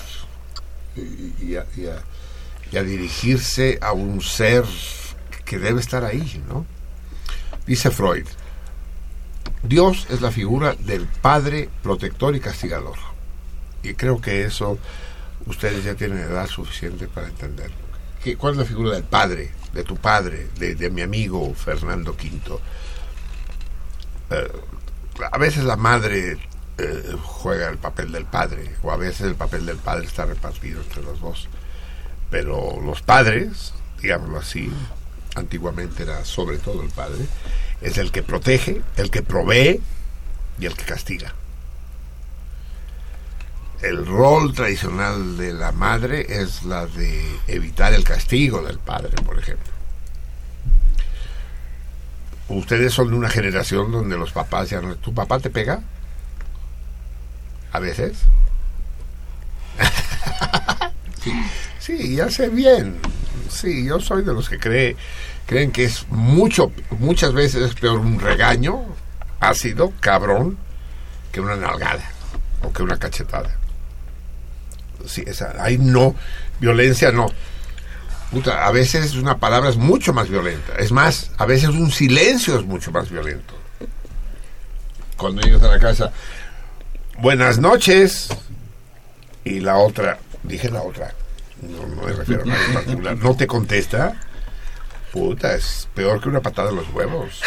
y, 1.48 2.76
a, 2.76 2.84
dirigirse 2.84 3.80
a 3.82 3.94
un 3.94 4.22
ser 4.22 4.66
que 5.46 5.58
debe 5.58 5.80
estar 5.80 6.04
ahí, 6.04 6.44
¿no? 6.50 6.66
Dice 7.66 7.90
Freud, 7.92 8.26
Dios 9.64 10.08
es 10.10 10.22
la 10.22 10.32
figura 10.32 10.76
del 10.80 11.06
Padre 11.08 11.70
protector 11.82 12.36
y 12.36 12.40
castigador. 12.40 12.98
Y 13.84 13.94
creo 13.94 14.20
que 14.22 14.44
eso 14.46 14.78
ustedes 15.46 15.84
ya 15.86 15.96
tienen 15.96 16.20
edad 16.20 16.48
suficiente 16.48 17.08
para 17.08 17.28
entender. 17.28 17.72
¿Qué- 18.24 18.36
¿Cuál 18.36 18.54
es 18.54 18.60
la 18.60 18.66
figura 18.66 18.92
del 18.92 19.04
Padre, 19.04 19.52
de 19.74 19.84
tu 19.84 19.96
Padre, 19.96 20.48
de, 20.60 20.76
de 20.76 20.90
mi 20.90 21.02
amigo 21.02 21.54
Fernando 21.54 22.12
V? 22.12 22.60
Eh, 24.32 24.52
a 25.32 25.38
veces 25.38 25.64
la 25.64 25.78
madre 25.78 26.38
eh, 26.78 27.16
juega 27.24 27.70
el 27.70 27.78
papel 27.78 28.12
del 28.12 28.26
padre, 28.26 28.76
o 28.84 28.92
a 28.92 28.98
veces 28.98 29.22
el 29.22 29.36
papel 29.36 29.66
del 29.66 29.78
padre 29.78 30.06
está 30.06 30.26
repartido 30.26 30.82
entre 30.82 31.02
los 31.02 31.20
dos. 31.20 31.48
Pero 32.30 32.80
los 32.82 33.02
padres, 33.02 33.74
digámoslo 34.02 34.40
así, 34.40 34.72
antiguamente 35.36 36.04
era 36.04 36.24
sobre 36.26 36.58
todo 36.58 36.84
el 36.84 36.90
padre, 36.90 37.26
es 37.82 37.98
el 37.98 38.12
que 38.12 38.24
protege, 38.24 38.82
el 38.98 39.10
que 39.10 39.22
provee 39.22 39.82
y 40.60 40.66
el 40.66 40.76
que 40.76 40.84
castiga. 40.84 41.34
El 43.82 44.06
rol 44.08 44.54
tradicional 44.54 45.38
de 45.38 45.54
la 45.54 45.72
madre 45.72 46.26
es 46.42 46.64
la 46.64 46.88
de 46.88 47.24
evitar 47.48 47.94
el 47.94 48.04
castigo 48.04 48.64
del 48.64 48.80
padre, 48.80 49.12
por 49.24 49.38
ejemplo. 49.38 49.72
Ustedes 52.50 52.94
son 52.94 53.10
de 53.10 53.16
una 53.16 53.30
generación 53.30 53.92
donde 53.92 54.18
los 54.18 54.32
papás 54.32 54.70
ya 54.70 54.82
no... 54.82 54.96
¿Tu 54.96 55.14
papá 55.14 55.40
te 55.40 55.50
pega? 55.50 55.82
A 57.78 57.80
veces. 57.80 58.18
sí, 61.24 61.32
sí, 61.78 62.16
ya 62.16 62.28
sé 62.28 62.50
bien. 62.50 62.98
Sí, 63.52 63.86
yo 63.86 64.00
soy 64.00 64.24
de 64.24 64.34
los 64.34 64.50
que 64.50 64.58
cree, 64.58 64.96
creen 65.46 65.72
que 65.72 65.84
es 65.84 66.08
mucho, 66.10 66.72
muchas 66.98 67.34
veces 67.34 67.62
es 67.62 67.76
peor 67.76 68.00
un 68.00 68.20
regaño 68.20 68.84
ácido, 69.40 69.94
cabrón, 70.00 70.58
que 71.32 71.40
una 71.40 71.56
nalgada 71.56 72.04
o 72.64 72.74
que 72.74 72.82
una 72.82 72.98
cachetada. 72.98 73.56
Sí, 75.06 75.24
esa, 75.28 75.54
ahí 75.64 75.78
no, 75.78 76.16
violencia 76.60 77.12
no. 77.12 77.28
Puta, 78.32 78.66
a 78.66 78.72
veces 78.72 79.14
una 79.14 79.38
palabra 79.38 79.70
es 79.70 79.78
mucho 79.78 80.14
más 80.14 80.30
violenta. 80.30 80.74
Es 80.80 80.92
más, 80.92 81.30
a 81.38 81.46
veces 81.46 81.70
un 81.70 81.92
silencio 81.92 82.58
es 82.58 82.66
mucho 82.66 82.92
más 82.92 83.12
violento. 83.12 83.54
Cuando 85.16 85.44
llegas 85.44 85.62
a 85.62 85.68
la 85.68 85.80
casa, 85.80 86.12
buenas 87.18 87.60
noches. 87.60 88.30
Y 89.44 89.60
la 89.60 89.78
otra, 89.78 90.20
dije 90.44 90.70
la 90.70 90.82
otra, 90.82 91.14
no, 91.62 91.88
me 91.88 92.12
refiero 92.12 92.44
a 92.44 92.46
nadie 92.46 92.66
en 92.66 92.74
particular, 92.74 93.18
no 93.18 93.36
te 93.36 93.48
contesta. 93.48 94.20
Puta, 95.12 95.56
es 95.56 95.88
peor 95.94 96.22
que 96.22 96.30
una 96.30 96.42
patada 96.42 96.70
en 96.70 96.76
los 96.76 96.90
huevos. 96.90 97.42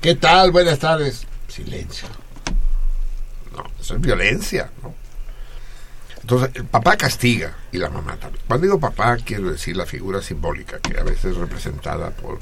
¿Qué 0.00 0.14
tal? 0.14 0.50
Buenas 0.50 0.78
tardes. 0.78 1.26
Silencio. 1.46 2.08
No, 3.54 3.64
eso 3.78 3.94
es 3.94 4.00
violencia, 4.00 4.70
¿no? 4.82 4.94
Entonces, 6.22 6.50
el 6.54 6.64
papá 6.64 6.96
castiga 6.96 7.54
y 7.72 7.78
la 7.78 7.90
mamá 7.90 8.16
también. 8.16 8.42
Cuando 8.46 8.64
digo 8.64 8.80
papá, 8.80 9.16
quiero 9.16 9.50
decir 9.50 9.76
la 9.76 9.84
figura 9.84 10.22
simbólica, 10.22 10.78
que 10.78 10.98
a 10.98 11.02
veces 11.02 11.32
es 11.32 11.36
representada 11.36 12.10
por 12.10 12.38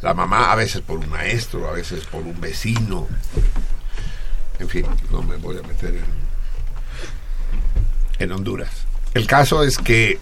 la 0.00 0.14
mamá, 0.14 0.50
a 0.50 0.56
veces 0.56 0.80
por 0.80 0.98
un 0.98 1.08
maestro, 1.10 1.68
a 1.68 1.72
veces 1.72 2.04
por 2.04 2.22
un 2.22 2.40
vecino. 2.40 3.06
En 4.58 4.68
fin, 4.68 4.86
no 5.10 5.22
me 5.22 5.36
voy 5.36 5.58
a 5.58 5.62
meter 5.62 6.02
en, 8.18 8.32
Honduras. 8.32 8.70
El 9.14 9.26
caso 9.26 9.62
es 9.62 9.78
que 9.78 10.18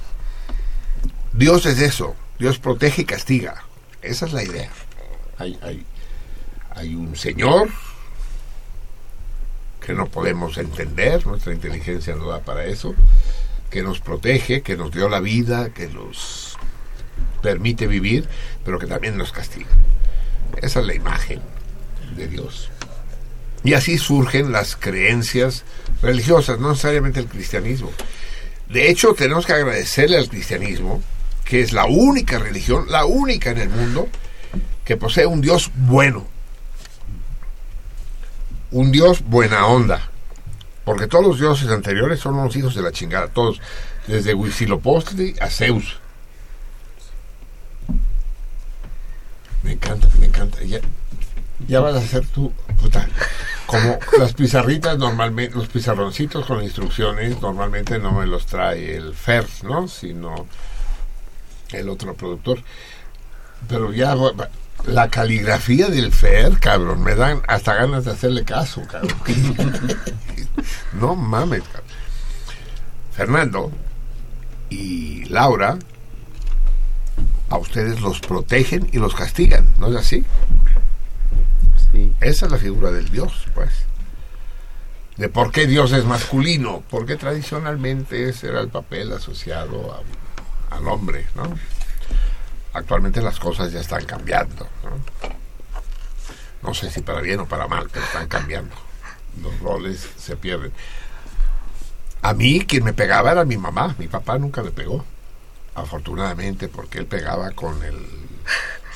Dios 1.32 1.66
es 1.66 1.80
eso, 1.80 2.14
Dios 2.38 2.58
protege 2.58 3.02
y 3.02 3.04
castiga. 3.04 3.64
Esa 4.02 4.26
es 4.26 4.32
la 4.32 4.42
idea. 4.42 4.70
Hay 5.38 6.94
un 6.94 7.16
Señor 7.16 7.68
que 9.86 9.94
no 9.94 10.06
podemos 10.06 10.58
entender, 10.58 11.24
nuestra 11.26 11.52
inteligencia 11.52 12.16
no 12.16 12.26
da 12.26 12.40
para 12.40 12.64
eso, 12.64 12.94
que 13.70 13.82
nos 13.82 14.00
protege, 14.00 14.62
que 14.62 14.76
nos 14.76 14.90
dio 14.90 15.08
la 15.08 15.20
vida, 15.20 15.70
que 15.70 15.86
nos 15.86 16.56
permite 17.40 17.86
vivir, 17.86 18.28
pero 18.64 18.80
que 18.80 18.86
también 18.86 19.16
nos 19.16 19.30
castiga. 19.30 19.70
Esa 20.60 20.80
es 20.80 20.86
la 20.86 20.94
imagen 20.94 21.40
de 22.16 22.26
Dios. 22.26 22.70
Y 23.66 23.74
así 23.74 23.98
surgen 23.98 24.52
las 24.52 24.76
creencias 24.76 25.64
religiosas, 26.00 26.60
no 26.60 26.70
necesariamente 26.70 27.18
el 27.18 27.26
cristianismo. 27.26 27.90
De 28.68 28.88
hecho, 28.88 29.12
tenemos 29.14 29.44
que 29.44 29.54
agradecerle 29.54 30.18
al 30.18 30.28
cristianismo, 30.28 31.02
que 31.44 31.62
es 31.62 31.72
la 31.72 31.84
única 31.86 32.38
religión, 32.38 32.86
la 32.88 33.06
única 33.06 33.50
en 33.50 33.58
el 33.58 33.68
mundo, 33.68 34.08
que 34.84 34.96
posee 34.96 35.26
un 35.26 35.40
Dios 35.40 35.72
bueno, 35.74 36.28
un 38.70 38.92
dios 38.92 39.24
buena 39.24 39.66
onda. 39.66 40.10
Porque 40.84 41.08
todos 41.08 41.26
los 41.26 41.40
dioses 41.40 41.68
anteriores 41.68 42.20
son 42.20 42.36
unos 42.36 42.54
hijos 42.54 42.76
de 42.76 42.82
la 42.82 42.92
chingada, 42.92 43.26
todos, 43.26 43.60
desde 44.06 44.32
Huitzilopochtli 44.32 45.34
a 45.40 45.50
Zeus. 45.50 45.98
Me 49.64 49.72
encanta, 49.72 50.06
me 50.20 50.26
encanta. 50.26 50.62
Ya, 50.62 50.78
ya 51.66 51.80
vas 51.80 51.96
a 51.96 51.98
hacer 51.98 52.24
tú, 52.28 52.52
puta, 52.80 53.08
como 53.66 53.98
las 54.18 54.32
pizarritas 54.32 54.96
normalmente, 54.98 55.56
los 55.56 55.68
pizarroncitos 55.68 56.46
con 56.46 56.62
instrucciones, 56.62 57.40
normalmente 57.40 57.98
no 57.98 58.12
me 58.12 58.26
los 58.26 58.46
trae 58.46 58.96
el 58.96 59.14
Fer, 59.14 59.46
¿no? 59.62 59.88
Sino 59.88 60.46
el 61.72 61.88
otro 61.88 62.14
productor. 62.14 62.60
Pero 63.68 63.92
ya 63.92 64.14
la 64.84 65.08
caligrafía 65.08 65.88
del 65.88 66.12
Fer, 66.12 66.58
cabrón, 66.58 67.02
me 67.02 67.14
dan 67.14 67.42
hasta 67.48 67.74
ganas 67.74 68.04
de 68.04 68.12
hacerle 68.12 68.44
caso, 68.44 68.82
cabrón. 68.86 69.16
no 71.00 71.16
mames, 71.16 71.62
cabrón. 71.62 71.90
Fernando 73.12 73.72
y 74.68 75.24
Laura, 75.24 75.78
a 77.48 77.58
ustedes 77.58 78.00
los 78.00 78.20
protegen 78.20 78.88
y 78.92 78.98
los 78.98 79.14
castigan, 79.14 79.72
¿no 79.78 79.88
es 79.88 79.96
así? 79.96 80.24
Esa 82.20 82.46
es 82.46 82.52
la 82.52 82.58
figura 82.58 82.90
del 82.90 83.10
Dios, 83.10 83.46
pues. 83.54 83.70
de 85.16 85.28
por 85.28 85.50
qué 85.50 85.66
Dios 85.66 85.92
es 85.92 86.04
masculino, 86.04 86.82
porque 86.90 87.16
tradicionalmente 87.16 88.28
ese 88.28 88.48
era 88.48 88.60
el 88.60 88.68
papel 88.68 89.12
asociado 89.12 90.02
al 90.70 90.88
hombre, 90.88 91.26
¿no? 91.34 91.54
Actualmente 92.74 93.22
las 93.22 93.38
cosas 93.38 93.72
ya 93.72 93.80
están 93.80 94.04
cambiando, 94.04 94.68
¿no? 94.84 95.30
No 96.62 96.74
sé 96.74 96.90
si 96.90 97.00
para 97.00 97.20
bien 97.20 97.40
o 97.40 97.46
para 97.46 97.66
mal, 97.66 97.88
pero 97.92 98.04
están 98.04 98.28
cambiando. 98.28 98.74
Los 99.42 99.58
roles 99.60 100.08
se 100.18 100.36
pierden. 100.36 100.72
A 102.22 102.34
mí 102.34 102.60
quien 102.66 102.84
me 102.84 102.92
pegaba 102.92 103.32
era 103.32 103.44
mi 103.44 103.56
mamá, 103.56 103.94
mi 103.98 104.08
papá 104.08 104.38
nunca 104.38 104.62
me 104.62 104.70
pegó, 104.70 105.04
afortunadamente, 105.74 106.68
porque 106.68 106.98
él 106.98 107.06
pegaba 107.06 107.52
con 107.52 107.82
el 107.84 107.96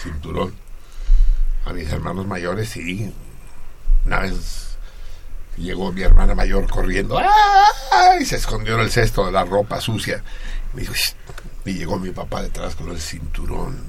cinturón. 0.02 0.52
A 1.70 1.72
mis 1.72 1.88
hermanos 1.92 2.26
mayores 2.26 2.70
sí. 2.70 3.14
Una 4.04 4.18
vez 4.18 4.76
llegó 5.56 5.92
mi 5.92 6.02
hermana 6.02 6.34
mayor 6.34 6.68
corriendo 6.68 7.16
y 8.20 8.24
se 8.24 8.36
escondió 8.36 8.74
en 8.74 8.80
el 8.80 8.90
cesto 8.90 9.24
de 9.24 9.30
la 9.30 9.44
ropa 9.44 9.80
sucia. 9.80 10.20
Me 10.72 10.80
dijo, 10.80 10.94
y 11.64 11.74
llegó 11.74 11.96
mi 11.96 12.10
papá 12.10 12.42
detrás 12.42 12.74
con 12.74 12.90
el 12.90 13.00
cinturón, 13.00 13.80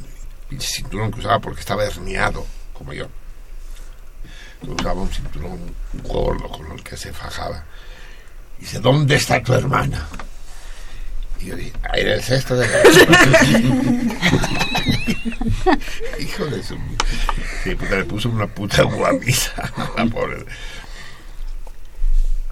pinche 0.47 0.67
cinturón 0.67 1.11
que 1.11 1.21
usaba 1.21 1.39
porque 1.39 1.61
estaba 1.61 1.83
herniado, 1.83 2.45
como 2.71 2.93
yo. 2.93 3.07
Usaba 4.61 5.01
un 5.01 5.09
cinturón 5.09 5.73
gordo 6.03 6.49
con 6.49 6.71
el 6.73 6.83
que 6.83 6.95
se 6.95 7.11
fajaba. 7.11 7.63
Y 8.59 8.61
dice, 8.61 8.79
¿dónde 8.79 9.15
está 9.15 9.41
tu 9.41 9.55
hermana? 9.55 10.07
Y 11.39 11.45
yo 11.45 11.55
dije, 11.55 11.73
ahí 11.91 12.01
en 12.01 12.09
el 12.09 12.21
cesto 12.21 12.55
de 12.55 12.67
la 12.67 12.83
Hijo 16.19 16.45
de 16.45 16.63
su... 16.63 16.75
Puta, 17.77 17.95
le 17.97 18.05
puso 18.05 18.29
una 18.29 18.47
puta 18.47 18.83
guamisa. 18.83 19.71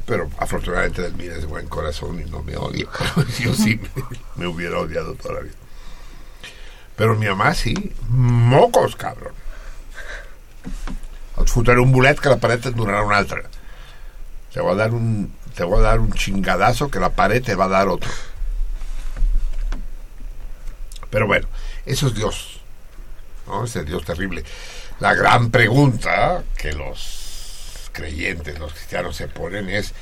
Pero 0.05 0.29
afortunadamente 0.39 1.03
Delmira 1.03 1.35
es 1.35 1.41
de 1.41 1.47
buen 1.47 1.67
corazón 1.67 2.19
y 2.19 2.25
no 2.29 2.41
me 2.41 2.57
odia. 2.57 2.87
Yo 3.39 3.53
sí 3.53 3.79
me, 4.35 4.47
hubiera 4.47 4.79
odiado 4.79 5.13
toda 5.13 5.35
la 5.35 5.41
vida. 5.41 5.55
Pero 6.95 7.15
mi 7.15 7.27
mamá 7.27 7.53
sí, 7.53 7.93
mocos, 8.09 8.95
cabrón. 8.95 9.33
Et 11.39 11.47
fotré 11.47 11.79
un 11.79 11.91
bolet 11.91 12.19
que 12.19 12.29
la 12.29 12.37
paret 12.37 12.65
et 12.65 12.75
donarà 12.75 13.03
un 13.05 13.13
altre. 13.13 13.43
Te 14.51 14.59
voy 14.59 14.73
a 14.73 14.75
dar 14.75 14.91
un, 14.91 15.31
te 15.55 15.63
voy 15.63 15.79
a 15.79 15.83
dar 15.83 15.99
un 15.99 16.11
chingadazo 16.11 16.89
que 16.89 16.99
la 16.99 17.11
pared 17.11 17.41
te 17.41 17.55
va 17.55 17.65
a 17.65 17.69
dar 17.69 17.87
otro. 17.87 18.09
Pero 21.09 21.27
bueno, 21.27 21.47
eso 21.85 22.07
es 22.07 22.15
Dios. 22.15 22.58
¿No? 23.49 23.65
Es 23.65 23.75
el 23.75 23.85
Dios 23.85 24.05
terrible. 24.05 24.45
La 24.99 25.13
gran 25.13 25.51
pregunta 25.51 26.43
que 26.57 26.71
los 26.71 27.89
creyentes, 27.91 28.59
los 28.59 28.73
cristianos 28.73 29.17
se 29.17 29.27
ponen 29.27 29.69
es 29.69 29.93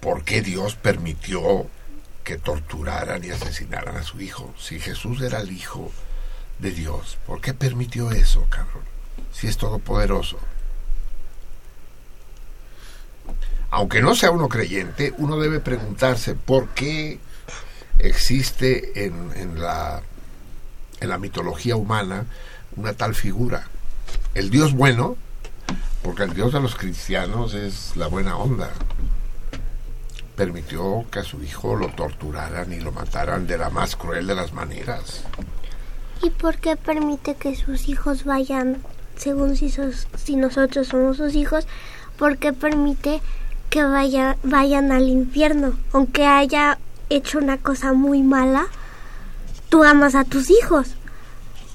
¿por 0.00 0.22
qué 0.22 0.42
Dios 0.42 0.76
permitió 0.76 1.66
que 2.22 2.36
torturaran 2.36 3.24
y 3.24 3.30
asesinaran 3.30 3.96
a 3.96 4.02
su 4.02 4.20
hijo? 4.20 4.54
Si 4.58 4.78
Jesús 4.78 5.20
era 5.22 5.40
el 5.40 5.50
hijo 5.50 5.90
de 6.58 6.70
Dios, 6.70 7.18
¿por 7.26 7.40
qué 7.40 7.54
permitió 7.54 8.12
eso, 8.12 8.46
cabrón? 8.48 8.84
Si 9.32 9.46
es 9.48 9.56
todopoderoso. 9.56 10.38
Aunque 13.70 14.02
no 14.02 14.14
sea 14.14 14.30
uno 14.30 14.48
creyente, 14.48 15.14
uno 15.18 15.36
debe 15.38 15.58
preguntarse 15.58 16.34
por 16.34 16.68
qué 16.68 17.18
existe 17.98 19.04
en, 19.06 19.32
en 19.34 19.60
la, 19.60 20.02
en 21.00 21.08
la 21.08 21.18
mitología 21.18 21.76
humana 21.76 22.26
una 22.76 22.92
tal 22.92 23.14
figura. 23.14 23.68
El 24.34 24.50
Dios 24.50 24.72
bueno, 24.74 25.16
porque 26.02 26.24
el 26.24 26.34
Dios 26.34 26.52
de 26.52 26.60
los 26.60 26.74
cristianos 26.74 27.54
es 27.54 27.96
la 27.96 28.06
buena 28.08 28.36
onda. 28.36 28.70
Permitió 30.36 31.04
que 31.10 31.20
a 31.20 31.24
su 31.24 31.42
hijo 31.42 31.76
lo 31.76 31.88
torturaran 31.88 32.72
y 32.72 32.80
lo 32.80 32.90
mataran 32.90 33.46
de 33.46 33.56
la 33.56 33.70
más 33.70 33.94
cruel 33.94 34.26
de 34.26 34.34
las 34.34 34.52
maneras. 34.52 35.22
¿Y 36.22 36.30
por 36.30 36.56
qué 36.56 36.76
permite 36.76 37.36
que 37.36 37.54
sus 37.54 37.88
hijos 37.88 38.24
vayan, 38.24 38.78
según 39.16 39.56
si, 39.56 39.70
sos- 39.70 40.08
si 40.16 40.34
nosotros 40.36 40.88
somos 40.88 41.18
sus 41.18 41.34
hijos, 41.36 41.66
por 42.18 42.38
qué 42.38 42.52
permite 42.52 43.20
que 43.70 43.84
vaya, 43.84 44.36
vayan 44.42 44.90
al 44.90 45.08
infierno? 45.08 45.74
Aunque 45.92 46.26
haya 46.26 46.78
hecho 47.10 47.38
una 47.38 47.58
cosa 47.58 47.92
muy 47.92 48.22
mala, 48.22 48.66
tú 49.68 49.84
amas 49.84 50.16
a 50.16 50.24
tus 50.24 50.50
hijos 50.50 50.88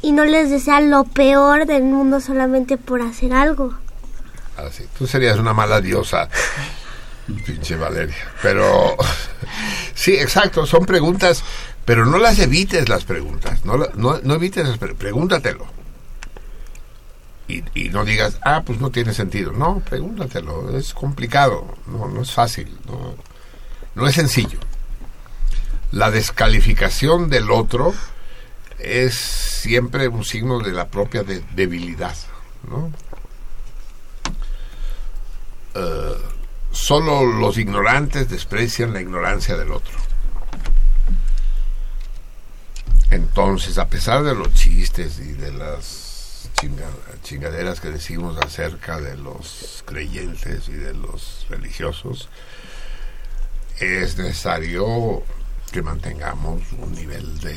y 0.01 0.11
no 0.11 0.26
les 0.26 0.49
deseas 0.49 0.84
lo 0.84 1.03
peor 1.03 1.65
del 1.65 1.84
mundo 1.84 2.19
solamente 2.21 2.77
por 2.77 3.01
hacer 3.01 3.34
algo. 3.34 3.73
Así, 4.57 4.85
tú 4.97 5.07
serías 5.07 5.38
una 5.38 5.53
mala 5.53 5.81
diosa, 5.81 6.30
pinche 7.45 7.76
Valeria. 7.76 8.15
Pero 8.41 8.95
sí, 9.93 10.15
exacto, 10.15 10.65
son 10.65 10.85
preguntas, 10.85 11.43
pero 11.85 12.05
no 12.05 12.17
las 12.17 12.39
evites 12.39 12.88
las 12.89 13.03
preguntas, 13.05 13.63
no, 13.65 13.77
la- 13.77 13.89
no, 13.95 14.19
no 14.21 14.34
evites 14.35 14.67
las 14.67 14.77
pre- 14.77 14.95
pregúntatelo. 14.95 15.65
Y, 17.47 17.63
y 17.73 17.89
no 17.89 18.05
digas, 18.05 18.38
ah, 18.43 18.61
pues 18.63 18.80
no 18.80 18.91
tiene 18.91 19.11
sentido. 19.13 19.51
No, 19.51 19.80
pregúntatelo, 19.80 20.77
es 20.77 20.93
complicado, 20.93 21.65
no, 21.88 22.07
no 22.07 22.21
es 22.21 22.31
fácil, 22.31 22.77
no, 22.85 23.15
no 23.95 24.07
es 24.07 24.13
sencillo. 24.15 24.59
La 25.91 26.11
descalificación 26.11 27.30
del 27.31 27.49
otro 27.49 27.93
es 28.80 29.15
siempre 29.15 30.07
un 30.07 30.23
signo 30.23 30.60
de 30.60 30.72
la 30.72 30.88
propia 30.88 31.23
de- 31.23 31.43
debilidad, 31.53 32.15
¿no? 32.69 32.91
Eh, 35.76 36.18
solo 36.72 37.26
los 37.26 37.57
ignorantes 37.57 38.30
desprecian 38.30 38.93
la 38.93 39.01
ignorancia 39.01 39.56
del 39.57 39.72
otro. 39.72 39.97
Entonces, 43.11 43.77
a 43.77 43.88
pesar 43.88 44.23
de 44.23 44.35
los 44.35 44.53
chistes 44.53 45.19
y 45.19 45.31
de 45.34 45.51
las 45.51 46.49
chinga- 46.56 47.22
chingaderas 47.23 47.80
que 47.81 47.89
decimos 47.89 48.38
acerca 48.38 48.99
de 49.01 49.18
los 49.18 49.84
creyentes 49.85 50.69
y 50.69 50.73
de 50.73 50.93
los 50.93 51.45
religiosos, 51.49 52.30
es 53.80 54.18
necesario 54.18 55.23
que 55.72 55.81
mantengamos 55.81 56.61
un 56.77 56.93
nivel 56.93 57.39
de 57.39 57.56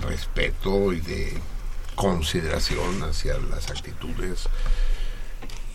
respeto 0.00 0.92
y 0.92 1.00
de 1.00 1.38
consideración 1.94 3.02
hacia 3.02 3.38
las 3.38 3.70
actitudes 3.70 4.48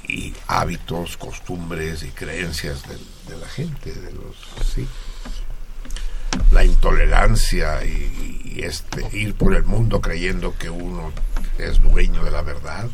y 0.08 0.34
hábitos, 0.48 1.18
costumbres 1.18 2.04
y 2.04 2.10
creencias 2.10 2.84
de, 2.88 3.38
la 3.38 3.48
gente, 3.48 3.94
de 3.94 4.12
los 4.14 4.36
sí. 4.74 4.88
La 6.52 6.64
intolerancia 6.64 7.84
y, 7.84 8.42
y 8.58 8.64
este 8.64 9.06
ir 9.16 9.36
por 9.36 9.56
el 9.56 9.64
mundo 9.64 10.02
creyendo 10.02 10.58
que 10.58 10.70
uno 10.70 11.12
es 11.58 11.82
dueño 11.82 12.24
de 12.24 12.32
la 12.32 12.42
verdad 12.42 12.90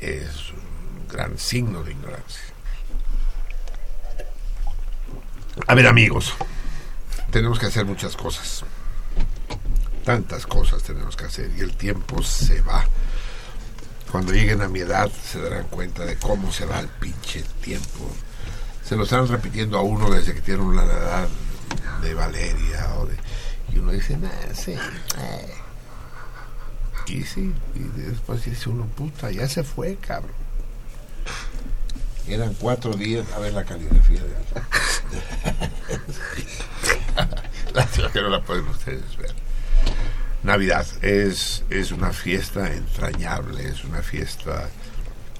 es 0.00 0.50
un 0.50 1.08
gran 1.08 1.38
signo 1.38 1.82
de 1.82 1.92
ignorancia. 1.92 2.42
A 5.66 5.74
ver, 5.74 5.86
amigos, 5.86 6.34
tenemos 7.30 7.58
que 7.58 7.66
hacer 7.66 7.84
muchas 7.84 8.16
cosas. 8.16 8.64
Tantas 10.04 10.46
cosas 10.46 10.82
tenemos 10.82 11.16
que 11.16 11.24
hacer 11.24 11.50
y 11.56 11.60
el 11.60 11.76
tiempo 11.76 12.22
se 12.22 12.60
va. 12.60 12.84
Cuando 14.10 14.32
lleguen 14.32 14.60
a 14.62 14.68
mi 14.68 14.80
edad 14.80 15.10
se 15.10 15.40
darán 15.40 15.66
cuenta 15.68 16.04
de 16.04 16.16
cómo 16.16 16.52
se 16.52 16.66
va 16.66 16.80
el 16.80 16.88
pinche 16.88 17.42
tiempo. 17.62 18.10
Se 18.84 18.96
lo 18.96 19.04
están 19.04 19.26
repitiendo 19.26 19.78
a 19.78 19.82
uno 19.82 20.10
desde 20.10 20.34
que 20.34 20.42
tiene 20.42 20.62
una 20.62 20.84
edad 20.84 21.26
de 22.02 22.14
Valeria 22.14 22.94
o 22.98 23.06
de, 23.06 23.16
y 23.72 23.78
uno 23.78 23.92
dice, 23.92 24.16
nah, 24.18 24.28
sí. 24.54 24.72
eh". 24.72 25.54
Y 27.06 27.22
sí, 27.24 27.52
y 27.74 28.00
después 28.00 28.44
dice 28.44 28.68
uno, 28.70 28.86
puta, 28.86 29.30
ya 29.30 29.48
se 29.48 29.62
fue, 29.62 29.96
cabrón. 29.96 30.32
Eran 32.26 32.54
cuatro 32.54 32.94
días, 32.94 33.26
a 33.34 33.38
ver 33.38 33.52
la 33.52 33.64
caligrafía 33.64 34.22
de 34.22 34.34
Lástima 37.74 38.10
que 38.10 38.22
no 38.22 38.28
la 38.28 38.42
pueden 38.42 38.66
ustedes 38.68 39.16
ver. 39.16 39.43
Navidad 40.44 40.86
es, 41.02 41.64
es 41.70 41.90
una 41.90 42.12
fiesta 42.12 42.70
entrañable, 42.70 43.66
es 43.66 43.82
una 43.82 44.02
fiesta 44.02 44.68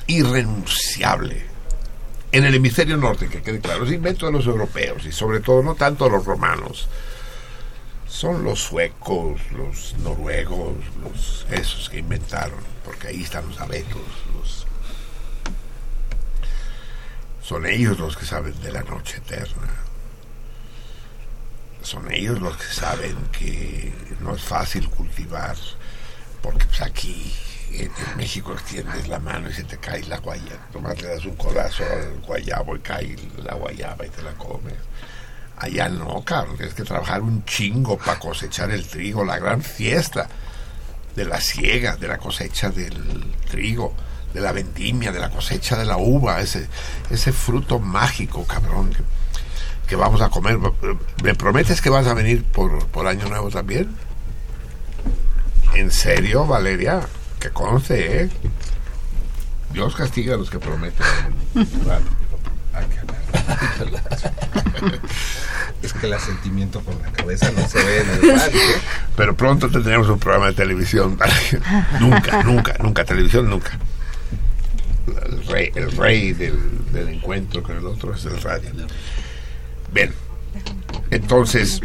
irrenunciable. 0.07 1.45
En 2.33 2.45
el 2.45 2.55
hemisferio 2.55 2.97
norte, 2.97 3.29
que 3.29 3.43
quede 3.43 3.61
claro, 3.61 3.85
es 3.85 3.93
invento 3.93 4.25
de 4.27 4.33
los 4.33 4.47
europeos 4.47 5.05
y 5.05 5.13
sobre 5.13 5.41
todo 5.41 5.63
no 5.63 5.75
tanto 5.75 6.09
los 6.09 6.25
romanos. 6.25 6.89
Son 8.09 8.45
los 8.45 8.61
suecos, 8.61 9.41
los 9.53 9.95
noruegos, 9.99 10.75
los 11.03 11.47
esos 11.51 11.91
que 11.91 11.99
inventaron, 11.99 12.61
porque 12.83 13.09
ahí 13.09 13.23
están 13.23 13.47
los 13.47 13.61
abetos, 13.61 14.01
los 14.35 14.67
son 17.43 17.67
ellos 17.67 17.99
los 17.99 18.17
que 18.17 18.25
saben 18.25 18.59
de 18.63 18.73
la 18.73 18.83
noche 18.83 19.19
eterna. 19.19 19.84
Son 21.85 22.11
ellos 22.11 22.41
los 22.41 22.57
que 22.57 22.73
saben 22.73 23.15
que 23.31 23.93
no 24.21 24.35
es 24.35 24.43
fácil 24.43 24.89
cultivar, 24.89 25.55
porque 26.41 26.65
pues 26.65 26.81
aquí 26.81 27.31
en, 27.73 27.91
México 28.17 28.55
extiendes 28.55 29.07
la 29.07 29.19
mano 29.19 29.51
y 29.51 29.53
se 29.53 29.65
te 29.65 29.77
cae 29.77 30.03
la 30.05 30.17
guayaba. 30.17 30.67
Nomás 30.73 31.01
le 31.03 31.09
das 31.09 31.27
un 31.27 31.37
codazo 31.37 31.85
al 31.85 32.21
guayabo 32.27 32.77
y 32.77 32.81
cae 32.81 33.17
la 33.37 33.55
guayaba 33.55 34.07
y 34.07 34.09
te 34.09 34.23
la 34.23 34.33
comes. 34.33 34.75
Allá 35.59 35.91
no, 35.91 36.25
cabrón. 36.25 36.57
Tienes 36.57 36.75
que 36.75 36.85
trabajar 36.85 37.21
un 37.21 37.45
chingo 37.45 37.99
para 37.99 38.19
cosechar 38.19 38.71
el 38.71 38.87
trigo. 38.87 39.23
La 39.23 39.39
gran 39.39 39.63
fiesta 39.63 40.27
de 41.15 41.25
la 41.27 41.39
siega, 41.39 41.97
de 41.97 42.09
la 42.09 42.17
cosecha 42.17 42.71
del 42.71 43.35
trigo, 43.51 43.95
de 44.33 44.41
la 44.41 44.53
vendimia, 44.53 45.13
de 45.13 45.21
la 45.21 45.29
cosecha 45.29 45.77
de 45.77 45.85
la 45.85 45.99
uva. 45.99 46.41
Ese, 46.41 46.67
ese 47.11 47.31
fruto 47.31 47.79
mágico, 47.79 48.47
cabrón, 48.47 48.95
que, 49.87 49.97
vamos 49.97 50.21
a 50.21 50.29
comer. 50.29 50.59
¿Me 51.23 51.35
prometes 51.35 51.81
que 51.81 51.91
vas 51.91 52.07
a 52.07 52.15
venir 52.15 52.45
por, 52.45 52.87
por 52.89 53.07
Año 53.07 53.29
Nuevo 53.29 53.51
también? 53.51 53.89
¿En 55.75 55.91
serio, 55.91 56.47
Valeria? 56.47 57.01
Que 57.41 57.51
conste, 57.51 58.23
¿eh? 58.23 58.31
Dios 59.73 59.97
castiga 59.97 60.35
a 60.35 60.39
los 60.39 60.51
que 60.51 60.59
prometen. 60.59 61.05
Vale. 61.55 62.05
Hay 62.73 62.87
que 62.87 62.99
hablar. 63.01 63.21
es 65.83 65.93
que 65.93 66.07
el 66.07 66.13
asentimiento 66.13 66.81
con 66.81 67.01
la 67.03 67.11
cabeza 67.11 67.51
no 67.53 67.69
se 67.69 67.83
ve 67.83 68.01
en 68.01 68.11
el 68.11 68.39
radio. 68.39 68.61
¿eh? 68.61 68.81
Pero 69.17 69.37
pronto 69.37 69.69
tendremos 69.69 70.09
un 70.09 70.19
programa 70.19 70.47
de 70.47 70.55
televisión. 70.55 71.19
nunca, 72.01 72.43
nunca, 72.43 72.77
nunca, 72.81 73.05
televisión 73.05 73.51
nunca. 73.51 73.79
El 75.07 75.47
rey, 75.47 75.73
el 75.75 75.93
rey 75.93 76.33
del, 76.33 76.59
del 76.93 77.09
encuentro 77.09 77.63
con 77.63 77.77
el 77.77 77.87
otro 77.87 78.15
es 78.15 78.25
el 78.25 78.41
radio. 78.41 78.71
Bien, 79.95 80.13
entonces, 81.13 81.81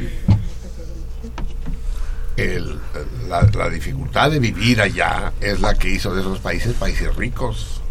la 3.27 3.69
dificultad 3.69 4.31
de 4.31 4.40
vivir 4.40 4.81
allá 4.81 5.31
es 5.40 5.60
la 5.60 5.76
que 5.76 5.90
hizo 5.90 6.15
de 6.15 6.22
esos 6.22 6.40
países 6.40 6.73
países 6.73 7.15
ricos. 7.15 7.81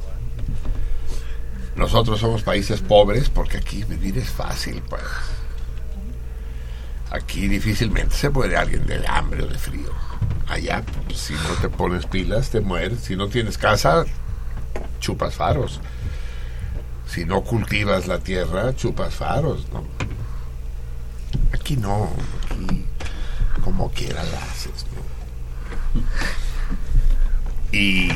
Nosotros 1.76 2.18
somos 2.18 2.42
países 2.42 2.80
pobres 2.80 3.28
porque 3.28 3.58
aquí 3.58 3.84
vivir 3.84 4.18
es 4.18 4.28
fácil, 4.28 4.82
pues. 4.88 5.04
Aquí 7.12 7.46
difícilmente 7.46 8.16
se 8.16 8.28
muere 8.28 8.56
alguien 8.56 8.84
de 8.86 9.06
hambre 9.06 9.44
o 9.44 9.46
de 9.46 9.56
frío. 9.56 9.92
Allá, 10.48 10.82
pues, 11.06 11.20
si 11.20 11.34
no 11.34 11.54
te 11.60 11.68
pones 11.68 12.06
pilas, 12.06 12.50
te 12.50 12.60
mueres. 12.60 13.02
Si 13.02 13.14
no 13.14 13.28
tienes 13.28 13.56
casa, 13.56 14.04
chupas 14.98 15.36
faros. 15.36 15.80
Si 17.08 17.24
no 17.24 17.42
cultivas 17.42 18.06
la 18.06 18.18
tierra, 18.18 18.74
chupas 18.76 19.14
faros. 19.14 19.66
¿no? 19.72 19.84
Aquí 21.52 21.76
no, 21.76 22.10
aquí 22.44 22.84
como 23.64 23.90
quiera 23.90 24.22
la 24.24 24.42
haces. 24.44 24.86
¿no? 24.94 26.02
Y, 27.72 28.10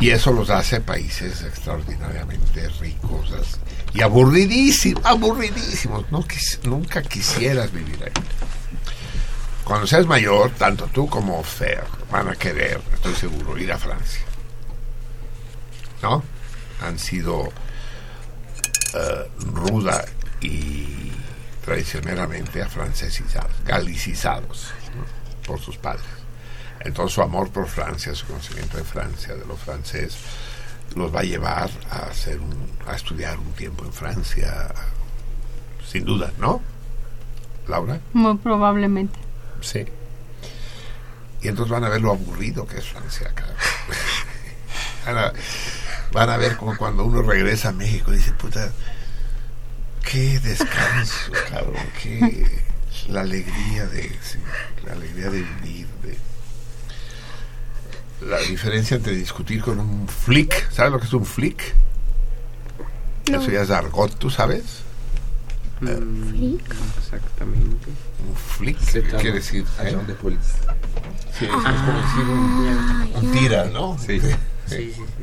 y 0.00 0.10
eso 0.10 0.32
los 0.32 0.50
hace 0.50 0.80
países 0.80 1.42
extraordinariamente 1.42 2.68
ricos 2.80 3.30
y 3.92 4.02
aburridísimos, 4.02 5.04
aburridísimos. 5.04 6.10
No 6.10 6.24
nunca 6.64 7.02
quisieras 7.02 7.72
vivir 7.72 7.98
ahí. 8.04 8.22
Cuando 9.64 9.86
seas 9.86 10.06
mayor, 10.06 10.50
tanto 10.52 10.86
tú 10.86 11.08
como 11.08 11.42
Fer 11.42 11.84
van 12.10 12.28
a 12.28 12.34
querer, 12.34 12.80
estoy 12.94 13.14
seguro, 13.14 13.58
ir 13.58 13.72
a 13.72 13.78
Francia. 13.78 14.22
¿No? 16.02 16.22
Han 16.80 16.98
sido 16.98 17.48
eh, 18.94 19.30
ruda 19.52 20.04
y 20.40 21.12
traicioneramente 21.64 22.62
afrancesizados, 22.62 23.52
galicizados 23.64 24.72
¿no? 24.96 25.04
por 25.46 25.60
sus 25.60 25.76
padres. 25.76 26.04
Entonces 26.80 27.14
su 27.14 27.22
amor 27.22 27.50
por 27.50 27.66
Francia, 27.68 28.14
su 28.14 28.26
conocimiento 28.26 28.78
de 28.78 28.84
Francia, 28.84 29.34
de 29.34 29.44
lo 29.44 29.56
francés, 29.56 30.16
los 30.96 31.14
va 31.14 31.20
a 31.20 31.24
llevar 31.24 31.70
a 31.90 32.06
hacer 32.06 32.38
un- 32.40 32.70
a 32.86 32.96
estudiar 32.96 33.38
un 33.38 33.52
tiempo 33.52 33.84
en 33.84 33.92
Francia, 33.92 34.74
sin 35.86 36.04
duda, 36.04 36.32
¿no? 36.38 36.62
Laura, 37.68 38.00
Muy 38.14 38.36
probablemente. 38.38 39.18
sí. 39.60 39.84
Y 41.42 41.48
entonces 41.48 41.70
van 41.70 41.84
a 41.84 41.88
ver 41.88 42.00
lo 42.02 42.10
aburrido 42.12 42.66
que 42.66 42.78
es 42.78 42.84
Francia, 42.86 43.30
cabrón. 43.34 43.56
van, 45.06 45.18
a, 45.18 45.32
van 46.12 46.30
a 46.30 46.36
ver 46.36 46.56
como 46.56 46.76
cuando 46.76 47.04
uno 47.04 47.22
regresa 47.22 47.70
a 47.70 47.72
México 47.72 48.12
y 48.12 48.16
dice, 48.16 48.32
puta, 48.32 48.70
qué 50.04 50.38
descanso, 50.40 51.32
cabrón, 51.50 51.76
qué 52.02 52.46
la 53.08 53.22
alegría 53.22 53.86
de 53.86 54.02
sí, 54.22 54.38
la 54.84 54.92
alegría 54.92 55.30
de 55.30 55.42
vivir, 55.62 55.86
de 56.02 56.18
la 58.26 58.38
diferencia 58.40 58.96
entre 58.96 59.14
discutir 59.14 59.62
con 59.62 59.80
un 59.80 60.08
flick, 60.08 60.70
¿sabes 60.70 60.92
lo 60.92 61.00
que 61.00 61.06
es 61.06 61.12
un 61.12 61.24
flick? 61.24 61.74
No. 63.30 63.40
Eso 63.40 63.50
ya 63.50 63.62
es 63.62 63.70
argot, 63.70 64.14
¿tú 64.18 64.28
sabes? 64.28 64.82
Flick. 65.80 66.74
Exactamente. 66.98 67.88
Un 68.28 68.36
flick, 68.36 68.78
¿qué 68.92 69.02
quiere 69.02 69.32
decir? 69.32 69.62
eh? 69.62 69.82
agent 69.82 70.06
de 70.06 70.14
policía. 70.14 70.76
Sí, 71.38 71.46
es 71.46 71.50
como 71.50 72.00
decir 72.00 72.24
un, 72.28 73.12
un 73.14 73.32
tira, 73.32 73.64
¿no? 73.66 73.96
Sí. 73.98 74.20
Sí, 74.20 74.30
sí, 74.68 74.92
sí. 74.94 75.19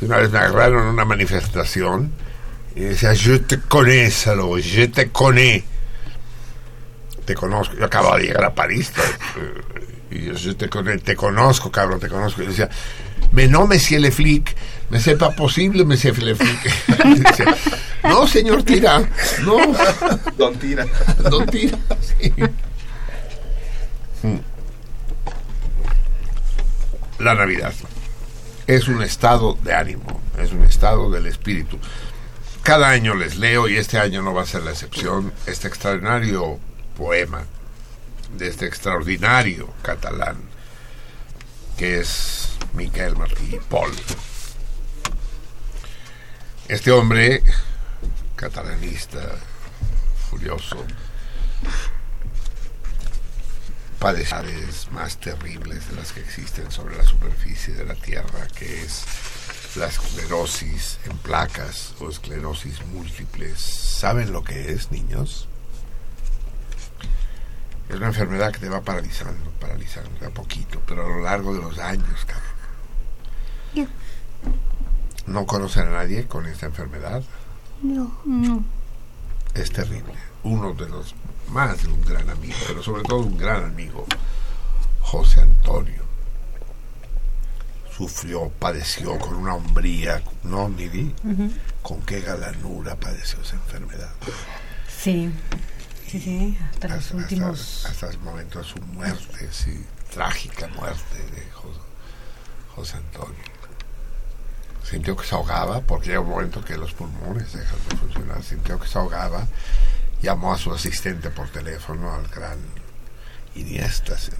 Una 0.00 0.18
vez 0.18 0.30
me 0.30 0.38
agarraron 0.38 0.86
una 0.86 1.04
manifestación 1.04 2.12
y 2.76 2.80
decía, 2.80 3.14
je 3.14 3.38
te 3.40 3.58
connais, 3.60 4.14
Salo, 4.14 4.56
je 4.58 4.88
te 4.88 5.10
connais. 5.10 5.64
Te 7.24 7.34
conozco. 7.34 7.74
Yo 7.76 7.84
acababa 7.84 8.16
de 8.18 8.24
llegar 8.24 8.44
a 8.44 8.54
París. 8.54 8.92
eh, 9.36 9.54
Y 10.10 10.32
yo, 10.34 10.56
te 10.56 10.68
connais, 10.70 11.02
te 11.02 11.14
conozco, 11.16 11.70
cabrón, 11.70 11.98
te 12.00 12.08
conozco. 12.08 12.42
Y 12.42 12.46
decía, 12.46 12.68
me 13.32 13.46
no, 13.48 13.66
monsieur 13.66 14.00
le 14.00 14.10
flic, 14.10 14.54
me 14.88 15.00
sepa 15.00 15.32
posible, 15.32 15.84
monsieur 15.84 16.16
le 16.22 16.34
flic. 16.34 16.72
Y 17.04 17.18
decía, 17.20 17.56
no, 18.04 18.26
señor 18.26 18.62
Tira, 18.62 19.00
no, 19.44 19.56
Don 20.38 20.54
Tira. 20.58 20.86
don 21.28 21.44
Tira. 21.46 21.76
sí. 22.00 22.32
La 27.18 27.34
Navidad 27.34 27.72
es 28.68 28.86
un 28.86 29.02
estado 29.02 29.54
de 29.62 29.74
ánimo, 29.74 30.20
es 30.38 30.52
un 30.52 30.62
estado 30.62 31.10
del 31.10 31.26
espíritu. 31.26 31.78
Cada 32.62 32.90
año 32.90 33.14
les 33.14 33.36
leo, 33.36 33.66
y 33.66 33.78
este 33.78 33.98
año 33.98 34.20
no 34.20 34.34
va 34.34 34.42
a 34.42 34.46
ser 34.46 34.62
la 34.62 34.72
excepción, 34.72 35.32
este 35.46 35.68
extraordinario 35.68 36.60
poema 36.94 37.44
de 38.36 38.46
este 38.46 38.66
extraordinario 38.66 39.72
catalán, 39.80 40.36
que 41.78 42.00
es 42.00 42.50
Miquel 42.74 43.16
Martí 43.16 43.58
Pol. 43.70 43.90
Este 46.68 46.90
hombre, 46.90 47.42
catalanista, 48.36 49.36
furioso, 50.28 50.84
padeceres 53.98 54.90
más 54.92 55.18
terribles 55.18 55.88
de 55.90 55.96
las 55.96 56.12
que 56.12 56.20
existen 56.20 56.70
sobre 56.70 56.96
la 56.96 57.04
superficie 57.04 57.74
de 57.74 57.84
la 57.84 57.94
Tierra, 57.94 58.46
que 58.56 58.82
es 58.82 59.04
la 59.76 59.86
esclerosis 59.86 60.98
en 61.04 61.16
placas 61.18 61.94
o 62.00 62.08
esclerosis 62.08 62.84
múltiples. 62.86 63.58
¿Saben 63.60 64.32
lo 64.32 64.44
que 64.44 64.72
es, 64.72 64.90
niños? 64.90 65.48
Es 67.88 67.96
una 67.96 68.08
enfermedad 68.08 68.52
que 68.52 68.60
te 68.60 68.68
va 68.68 68.82
paralizando, 68.82 69.50
paralizando 69.60 70.10
de 70.20 70.26
a 70.26 70.30
poquito, 70.30 70.80
pero 70.86 71.04
a 71.04 71.08
lo 71.08 71.22
largo 71.22 71.54
de 71.54 71.60
los 71.60 71.78
años, 71.78 72.24
cabrón. 72.26 73.88
¿No 75.26 75.46
conocen 75.46 75.88
a 75.88 75.90
nadie 75.90 76.26
con 76.26 76.46
esta 76.46 76.66
enfermedad? 76.66 77.22
No. 77.82 78.18
No. 78.24 78.64
es 79.54 79.70
terrible. 79.70 80.14
Uno 80.42 80.72
de 80.72 80.88
los 80.88 81.14
más 81.50 81.82
de 81.82 81.88
un 81.88 82.04
gran 82.04 82.28
amigo, 82.30 82.56
pero 82.66 82.82
sobre 82.82 83.02
todo 83.02 83.20
un 83.20 83.36
gran 83.38 83.64
amigo, 83.64 84.06
José 85.00 85.40
Antonio. 85.42 86.02
Sufrió, 87.96 88.48
padeció 88.50 89.18
con 89.18 89.34
una 89.34 89.54
hombría, 89.54 90.22
¿no, 90.44 90.68
Nidi? 90.68 91.12
Con 91.82 92.00
qué 92.02 92.20
galanura 92.20 92.94
padeció 92.94 93.40
esa 93.40 93.56
enfermedad. 93.56 94.10
Sí, 95.00 95.32
sí, 96.08 96.20
sí, 96.20 96.58
hasta 96.72 96.88
los 96.88 97.10
últimos... 97.12 97.84
hasta- 97.86 97.88
hasta 98.06 98.10
el 98.10 98.18
momento 98.20 98.58
de 98.60 98.64
su 98.64 98.78
muerte, 98.78 99.48
sí, 99.50 99.84
trágica 100.12 100.68
muerte 100.68 101.18
de 101.34 101.50
Jo- 101.50 101.72
José 102.76 102.98
Antonio. 102.98 103.48
Sintió 104.88 105.16
que 105.16 105.26
se 105.26 105.34
ahogaba, 105.34 105.80
porque 105.80 106.08
llega 106.08 106.20
un 106.20 106.30
momento 106.30 106.64
que 106.64 106.76
los 106.76 106.92
pulmones 106.94 107.52
dejan 107.52 107.78
de 107.90 107.96
funcionar. 107.96 108.42
Sintió 108.44 108.78
que 108.78 108.86
se 108.86 108.96
ahogaba, 108.98 109.46
llamó 110.22 110.52
a 110.52 110.58
su 110.58 110.72
asistente 110.72 111.30
por 111.30 111.48
teléfono, 111.48 112.12
al 112.12 112.26
gran 112.28 112.58
Iniesta. 113.54 114.16
¿sí, 114.16 114.30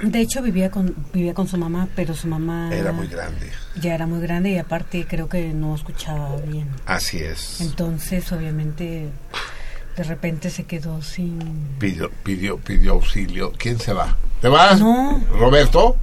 no? 0.00 0.10
De 0.10 0.20
hecho, 0.20 0.42
vivía 0.42 0.70
con, 0.70 0.94
vivía 1.12 1.32
con 1.32 1.48
su 1.48 1.56
mamá, 1.56 1.88
pero 1.96 2.14
su 2.14 2.28
mamá 2.28 2.68
Era 2.74 2.92
muy 2.92 3.06
grande. 3.06 3.50
ya 3.80 3.94
era 3.94 4.06
muy 4.06 4.20
grande 4.20 4.50
y 4.50 4.58
aparte 4.58 5.06
creo 5.08 5.28
que 5.28 5.52
no 5.54 5.74
escuchaba 5.74 6.36
bien. 6.36 6.68
Así 6.84 7.18
es. 7.18 7.60
Entonces, 7.62 8.30
obviamente, 8.32 9.08
de 9.96 10.02
repente 10.02 10.50
se 10.50 10.64
quedó 10.64 11.00
sin... 11.00 11.76
Pidió, 11.78 12.10
pidió, 12.10 12.58
pidió 12.58 12.92
auxilio. 12.92 13.52
¿Quién 13.56 13.78
se 13.78 13.94
va? 13.94 14.16
¿Te 14.42 14.48
vas? 14.48 14.78
No. 14.80 15.22
¿Roberto? 15.32 15.96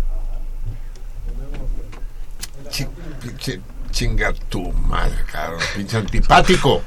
pinche 3.22 3.62
chinga 3.92 4.34
tu 4.50 4.72
madre, 4.74 5.16
cabrón, 5.32 5.62
pinche 5.76 5.98
antipático. 5.98 6.82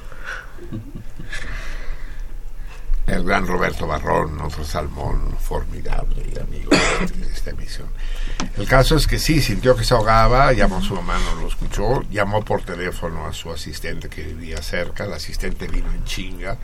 El 3.06 3.22
gran 3.24 3.46
Roberto 3.46 3.86
Barrón, 3.86 4.40
otro 4.40 4.64
salmón 4.64 5.36
formidable 5.40 6.24
y 6.34 6.38
amigo 6.40 6.70
de 6.70 7.26
esta 7.32 7.50
emisión. 7.50 7.86
El 8.56 8.66
caso 8.66 8.96
es 8.96 9.06
que 9.06 9.18
sí, 9.20 9.40
sintió 9.40 9.76
que 9.76 9.84
se 9.84 9.94
ahogaba, 9.94 10.52
llamó 10.52 10.78
a 10.78 10.82
su 10.82 10.94
mamá, 10.94 11.16
no 11.18 11.40
lo 11.42 11.46
escuchó, 11.48 12.02
llamó 12.10 12.44
por 12.44 12.62
teléfono 12.62 13.26
a 13.26 13.32
su 13.32 13.52
asistente 13.52 14.08
que 14.08 14.22
vivía 14.24 14.60
cerca, 14.60 15.04
el 15.04 15.12
asistente 15.12 15.68
vino 15.68 15.90
en 15.92 16.04
chinga, 16.04 16.58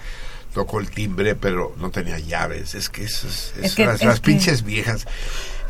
tocó 0.52 0.80
el 0.80 0.90
timbre, 0.90 1.36
pero 1.36 1.74
no 1.78 1.90
tenía 1.90 2.18
llaves. 2.18 2.74
Es 2.74 2.88
que 2.88 3.04
esas, 3.04 3.54
Es 3.62 3.74
que- 3.76 3.86
las, 3.86 4.00
es 4.00 4.06
las 4.06 4.18
que- 4.20 4.26
pinches 4.32 4.64
viejas, 4.64 5.06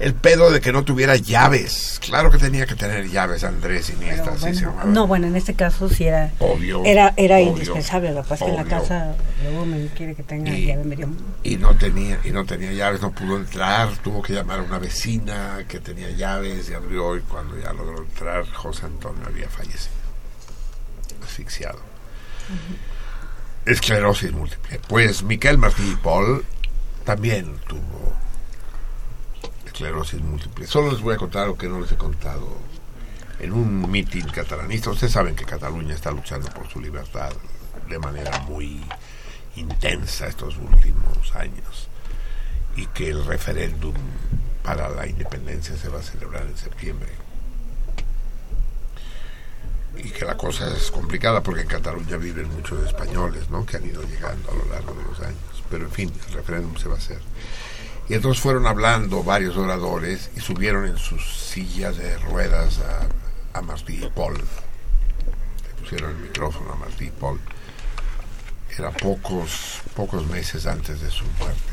el 0.03 0.15
pedo 0.15 0.51
de 0.51 0.61
que 0.61 0.73
no 0.73 0.85
tuviera 0.85 1.17
llaves. 1.17 1.99
Claro 2.01 2.31
que 2.31 2.39
tenía 2.39 2.67
que 2.67 2.75
tener 2.75 3.09
llaves, 3.09 3.45
Andrés 3.45 3.91
Iniesta, 3.91 4.33
Bueno, 4.41 4.61
llamaba. 4.61 4.85
no, 4.85 5.07
bueno, 5.07 5.27
en 5.29 5.37
este 5.37 5.55
caso 5.55 5.89
sí 5.89 6.05
era 6.05 6.33
Obvio, 6.41 6.83
era, 6.85 7.15
era 7.17 7.37
obvio, 7.37 7.49
indispensable. 7.49 8.13
Lo 8.13 8.23
que 8.23 8.29
pasa 8.31 8.45
es 8.47 8.51
que 8.51 8.51
en 8.51 8.57
la 8.57 8.63
obvio. 8.77 8.79
casa 8.89 9.17
luego 9.43 9.65
me 9.67 9.87
quiere 9.89 10.15
que 10.15 10.23
tenga 10.25 10.51
Y- 10.51 10.67
llave 10.67 10.85
medio. 10.85 11.09
y 11.45 11.57
no 11.57 11.75
tenía 11.77 12.19
y 12.25 12.31
no 12.31 12.45
tenía 12.45 12.73
llaves 12.73 13.01
no 13.01 13.13
pudo 13.13 13.37
entrar 13.37 13.89
tuvo 13.99 14.23
que 14.23 14.33
llamar 14.33 14.59
a 14.61 14.63
una 14.63 14.79
vecina 14.79 15.65
que 15.69 15.81
tenía 15.81 16.11
llaves 16.11 16.69
y 16.71 16.75
abrió 16.75 17.17
y 17.17 17.21
cuando 17.21 17.59
ya 17.59 17.73
logró 17.73 17.99
entrar 18.03 18.45
José 18.53 18.87
Antonio 18.87 19.23
había 19.27 19.49
fallecido 19.49 19.93
asfixiado 21.25 21.79
esclerosis 23.65 24.33
múltiple 24.33 24.81
pues 24.89 25.23
Miquel 25.23 25.59
Martí 25.59 25.83
y 25.93 25.97
Paul 25.97 26.45
también 27.05 27.55
tuvo 27.69 28.13
esclerosis 29.73 30.21
múltiple. 30.21 30.67
Solo 30.67 30.93
les 30.93 31.01
voy 31.01 31.15
a 31.15 31.17
contar 31.17 31.47
lo 31.47 31.57
que 31.57 31.69
no 31.69 31.81
les 31.81 31.91
he 31.93 31.97
contado 31.97 32.59
en 33.41 33.53
un 33.53 33.91
mitin 33.91 34.29
catalanista. 34.29 34.91
Ustedes 34.91 35.13
saben 35.13 35.35
que 35.35 35.47
Cataluña 35.47 35.95
está 35.95 36.11
luchando 36.11 36.49
por 36.51 36.69
su 36.69 36.81
libertad 36.81 37.33
de 37.89 37.99
manera 37.99 38.39
muy 38.41 38.85
intensa 39.57 40.27
estos 40.27 40.57
últimos 40.59 41.35
años 41.35 41.89
y 42.77 42.87
que 42.87 43.11
el 43.11 43.25
referéndum 43.25 43.95
para 44.63 44.89
la 44.91 45.07
independencia 45.07 45.77
se 45.77 45.89
va 45.89 46.01
a 46.01 46.03
celebrar 46.03 46.43
en 46.43 46.57
septiembre. 46.57 47.11
Y 49.97 50.11
que 50.11 50.25
la 50.25 50.37
cosa 50.37 50.75
es 50.75 50.91
complicada 50.91 51.43
porque 51.43 51.63
en 51.63 51.69
Cataluña 51.69 52.17
viven 52.17 52.49
muchos 52.51 52.87
españoles 52.87 53.51
¿no? 53.51 53.65
que 53.65 53.77
han 53.77 53.87
ido 53.87 54.03
llegando 54.03 54.51
a 54.51 54.55
lo 54.55 54.65
largo 54.67 54.95
de 54.95 55.05
los 55.05 55.21
años. 55.21 55.63
Pero 55.71 55.85
en 55.85 55.91
fin 55.91 56.13
el 56.29 56.35
referéndum 56.35 56.77
se 56.77 56.89
va 56.89 56.95
a 56.95 56.99
hacer 56.99 57.21
y 58.09 58.15
entonces 58.15 58.43
fueron 58.43 58.67
hablando 58.67 59.23
varios 59.23 59.57
oradores 59.57 60.31
y 60.37 60.41
subieron 60.41 60.87
en 60.87 60.99
sus 60.99 61.23
sillas 61.25 61.97
de 61.97 62.19
ruedas 62.19 62.81
a, 62.81 63.59
a 63.59 63.63
Martí 63.63 64.05
y 64.05 64.09
Paul 64.11 64.35
le 64.35 65.83
pusieron 65.83 66.11
el 66.11 66.17
micrófono 66.17 66.73
a 66.73 66.77
Martí 66.77 67.07
y 67.07 67.11
Paul 67.11 67.41
era 68.79 68.91
pocos, 68.91 69.83
pocos 69.95 70.27
meses 70.27 70.67
antes 70.67 71.01
de 71.01 71.11
su 71.11 71.25
muerte. 71.39 71.73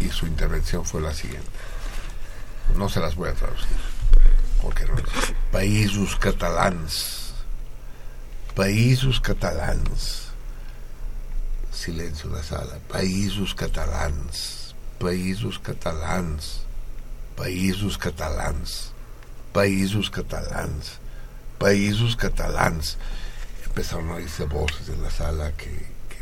Y 0.00 0.08
su 0.10 0.26
intervención 0.26 0.84
fue 0.84 1.00
la 1.00 1.14
siguiente. 1.14 1.48
No 2.76 2.88
se 2.88 3.00
las 3.00 3.14
voy 3.14 3.30
a 3.30 3.34
traducir, 3.34 3.76
porque 4.62 4.84
no 4.84 4.96
es. 4.98 5.04
Països 5.50 6.18
catalans. 6.18 7.32
Països 8.54 9.20
catalans. 9.20 10.28
Silencio 11.72 12.28
en 12.28 12.36
la 12.36 12.42
sala. 12.42 12.78
Països 12.88 13.54
catalans. 13.54 14.57
Països 14.98 15.58
catalans. 15.62 16.64
Països 17.36 17.98
catalans. 17.98 18.92
Països 19.54 20.10
catalans. 20.10 20.98
Països 21.58 22.16
catalans 22.16 22.96
empezaron 23.78 24.10
a 24.10 24.14
oírse 24.14 24.44
voces 24.44 24.88
en 24.88 25.02
la 25.02 25.10
sala 25.10 25.52
que, 25.52 25.70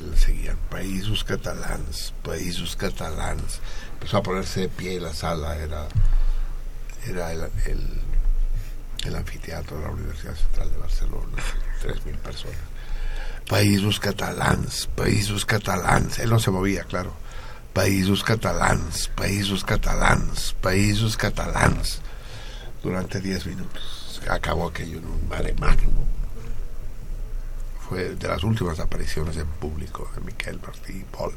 le 0.00 0.16
seguían. 0.16 0.58
Països 0.68 1.24
catalans, 1.24 2.12
països 2.22 2.76
catalans. 2.76 3.60
Empezó 3.94 4.18
a 4.18 4.22
ponerse 4.22 4.60
de 4.60 4.68
pie 4.68 5.00
la 5.00 5.14
sala, 5.14 5.56
era, 5.56 5.86
era 7.08 7.32
el, 7.32 7.48
el, 9.06 9.16
anfiteatro 9.16 9.78
de 9.78 9.84
la 9.84 9.92
Universidad 9.92 10.34
Central 10.34 10.70
de 10.70 10.76
Barcelona, 10.76 11.42
3.000 11.82 12.18
personas. 12.18 12.68
Països 13.48 14.00
catalans, 14.00 14.88
països 14.96 15.46
catalans. 15.46 16.18
Él 16.18 16.28
no 16.28 16.40
se 16.40 16.50
movía, 16.50 16.84
claro. 16.84 17.14
Països 17.76 18.22
catalans, 18.24 19.10
països 19.14 19.62
catalans, 19.68 20.54
països 20.62 21.16
catalans. 21.20 22.00
Durante 22.82 23.20
10 23.20 23.46
minutos. 23.46 24.20
Acabó 24.30 24.68
aquello 24.68 24.98
en 24.98 25.04
un 25.06 25.28
mare 25.28 25.54
magnum 25.60 26.04
fue 27.88 28.16
de 28.16 28.26
las 28.28 28.42
últimas 28.42 28.80
apariciones 28.80 29.36
en 29.36 29.46
público 29.46 30.10
de 30.16 30.20
Miquel 30.22 30.58
Martí 30.60 30.92
y 30.94 31.04
Paul. 31.16 31.32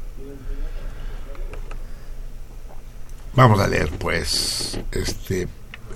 Vamos 3.34 3.60
a 3.60 3.68
leer, 3.68 3.88
pues, 3.98 4.76
este 4.90 5.46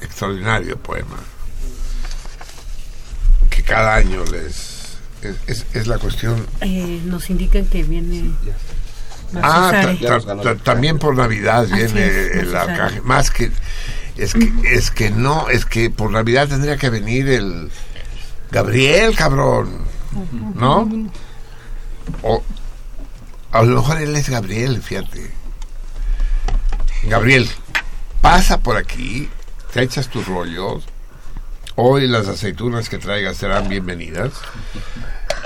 extraordinario 0.01 0.79
poema 0.79 1.19
que 3.51 3.63
cada 3.65 3.97
año 3.97 4.25
les... 4.27 4.99
Es, 5.23 5.37
es- 5.49 5.67
es 5.75 5.87
la 5.89 5.99
cuestión... 5.99 6.47
Eh, 6.61 7.01
nos 7.05 7.29
indican 7.31 7.67
que 7.67 7.83
viene. 7.83 8.31
Ah, 9.43 9.71
Marcesare. 9.73 9.97
ta- 9.99 10.21
ta- 10.21 10.43
ta- 10.43 10.57
también 10.57 10.99
por 10.99 11.17
Navidad 11.17 11.67
viene 11.67 12.07
es, 12.07 12.37
el 12.37 12.57
arcángel. 12.57 13.03
Más 13.03 13.31
que... 13.31 13.51
Es 14.17 14.33
que, 14.35 14.53
es 14.65 14.91
que 14.93 15.11
no, 15.11 15.49
es 15.49 15.65
que 15.65 15.91
por 15.91 16.11
Navidad 16.11 16.49
tendría 16.49 16.77
que 16.77 16.89
venir 16.91 17.29
el... 17.29 17.71
Gabriel, 18.53 19.17
cabrón. 19.17 19.79
¿No? 20.55 20.89
O 22.23 22.43
a 23.51 23.63
lo 23.63 23.77
mejor 23.81 24.01
él 24.01 24.15
es 24.15 24.29
Gabriel, 24.29 24.81
fíjate. 24.83 25.31
Gabriel, 27.05 27.49
pasa 28.21 28.59
por 28.59 28.77
aquí, 28.77 29.29
te 29.73 29.83
echas 29.83 30.09
tus 30.09 30.27
rollos. 30.27 30.85
Hoy 31.77 32.07
las 32.07 32.29
aceitunas 32.29 32.89
que 32.89 32.99
traigas 32.99 33.37
serán 33.37 33.69
bienvenidas. 33.69 34.33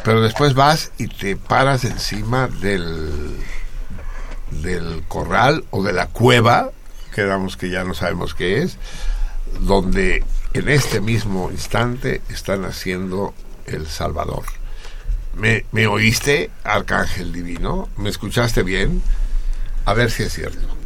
Pero 0.05 0.21
después 0.21 0.53
vas 0.55 0.93
y 0.99 1.09
te 1.09 1.37
paras 1.37 1.85
encima 1.85 2.49
del, 2.49 3.37
del 4.51 5.03
corral 5.09 5.65
o 5.71 5.83
de 5.83 5.93
la 5.93 6.07
cueva, 6.07 6.71
que 7.15 7.23
damos 7.25 7.57
que 7.57 7.71
ya 7.71 7.85
no 7.85 7.95
sabemos 7.95 8.35
qué 8.35 8.63
es, 8.63 8.79
donde 9.61 10.25
en 10.55 10.69
este 10.69 11.01
mismo 11.01 11.51
instante 11.51 12.23
están 12.29 12.65
haciendo 12.65 13.35
el 13.67 13.87
Salvador. 13.87 14.45
¿Me, 15.35 15.65
¿Me 15.73 15.87
oíste, 15.87 16.51
Arcángel 16.65 17.33
Divino? 17.33 17.89
¿Me 17.97 18.09
escuchaste 18.09 18.63
bien? 18.63 19.03
A 19.85 19.95
ver 19.95 20.11
si 20.11 20.25
es 20.25 20.33
cierto. 20.33 20.78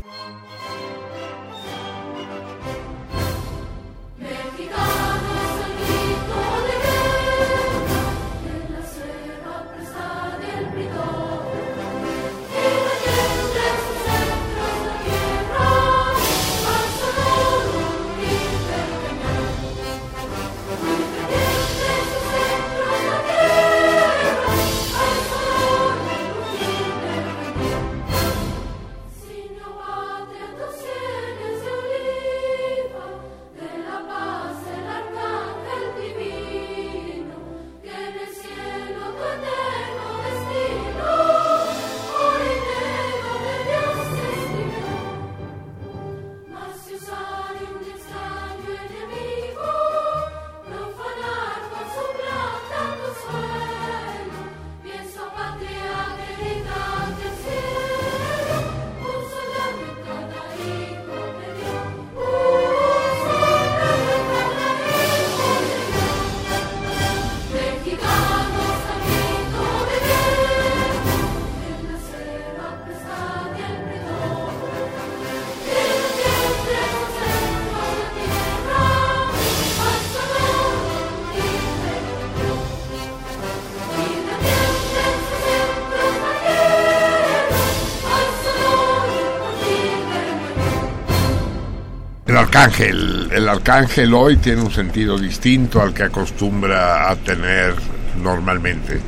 Arcángel. 92.62 93.28
El 93.32 93.48
arcángel 93.48 94.14
hoy 94.14 94.36
tiene 94.36 94.62
un 94.62 94.70
sentido 94.70 95.18
distinto 95.18 95.82
al 95.82 95.92
que 95.92 96.04
acostumbra 96.04 97.10
a 97.10 97.16
tener 97.16 97.74
normalmente. 98.22 99.00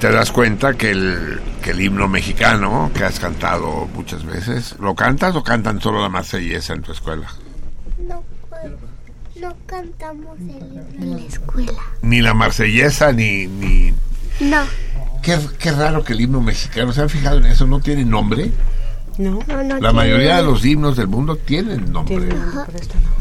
Te 0.00 0.10
das 0.10 0.32
cuenta 0.32 0.74
que 0.74 0.90
el, 0.90 1.40
que 1.62 1.70
el 1.70 1.80
himno 1.80 2.08
mexicano, 2.08 2.90
que 2.94 3.04
has 3.04 3.20
cantado 3.20 3.88
muchas 3.94 4.24
veces, 4.24 4.74
¿lo 4.80 4.94
cantas 4.94 5.34
o 5.36 5.42
cantan 5.42 5.80
solo 5.80 6.02
la 6.02 6.08
marsellesa 6.08 6.74
en 6.74 6.82
tu 6.82 6.92
escuela? 6.92 7.28
No, 7.98 8.22
no 9.40 9.56
cantamos 9.66 10.38
el 10.40 10.50
himno 10.50 10.82
en 11.00 11.10
la 11.12 11.26
escuela. 11.26 11.72
Ni 12.02 12.20
la 12.20 12.34
marsellesa 12.34 13.12
ni... 13.12 13.46
ni... 13.46 13.94
No, 14.40 14.64
Qué, 15.22 15.38
qué 15.58 15.72
raro 15.72 16.04
que 16.04 16.12
el 16.12 16.20
himno 16.20 16.42
mexicano, 16.42 16.92
¿se 16.92 17.00
han 17.00 17.08
fijado 17.08 17.38
en 17.38 17.46
eso? 17.46 17.66
¿No 17.66 17.80
tiene 17.80 18.04
nombre? 18.04 18.50
No, 19.18 19.38
no, 19.46 19.62
no. 19.62 19.78
La 19.80 19.92
mayoría 19.92 20.36
de 20.38 20.42
los 20.42 20.64
himnos 20.64 20.96
del 20.96 21.06
mundo 21.08 21.36
tienen 21.36 21.92
nombre. 21.92 22.16
tiene 22.18 22.34
nombre, 22.34 22.62
pero 22.66 22.78
esto 22.78 22.94
no. 22.98 23.14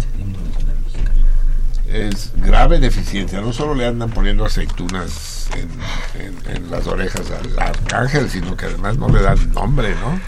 es 1.94 2.32
grave 2.38 2.80
deficiencia. 2.80 3.40
No 3.42 3.54
solo 3.54 3.76
le 3.76 3.86
andan 3.86 4.10
poniendo 4.10 4.46
aceitunas 4.46 5.48
en, 5.54 6.22
en- 6.22 6.56
en 6.56 6.72
las 6.72 6.88
orejas 6.88 7.30
al 7.32 7.60
arcángel, 7.60 8.30
sino 8.30 8.58
que 8.58 8.66
además 8.66 8.98
no 8.98 9.08
le 9.10 9.22
dan 9.22 9.52
nombre, 9.54 9.94
¿no? 9.96 10.20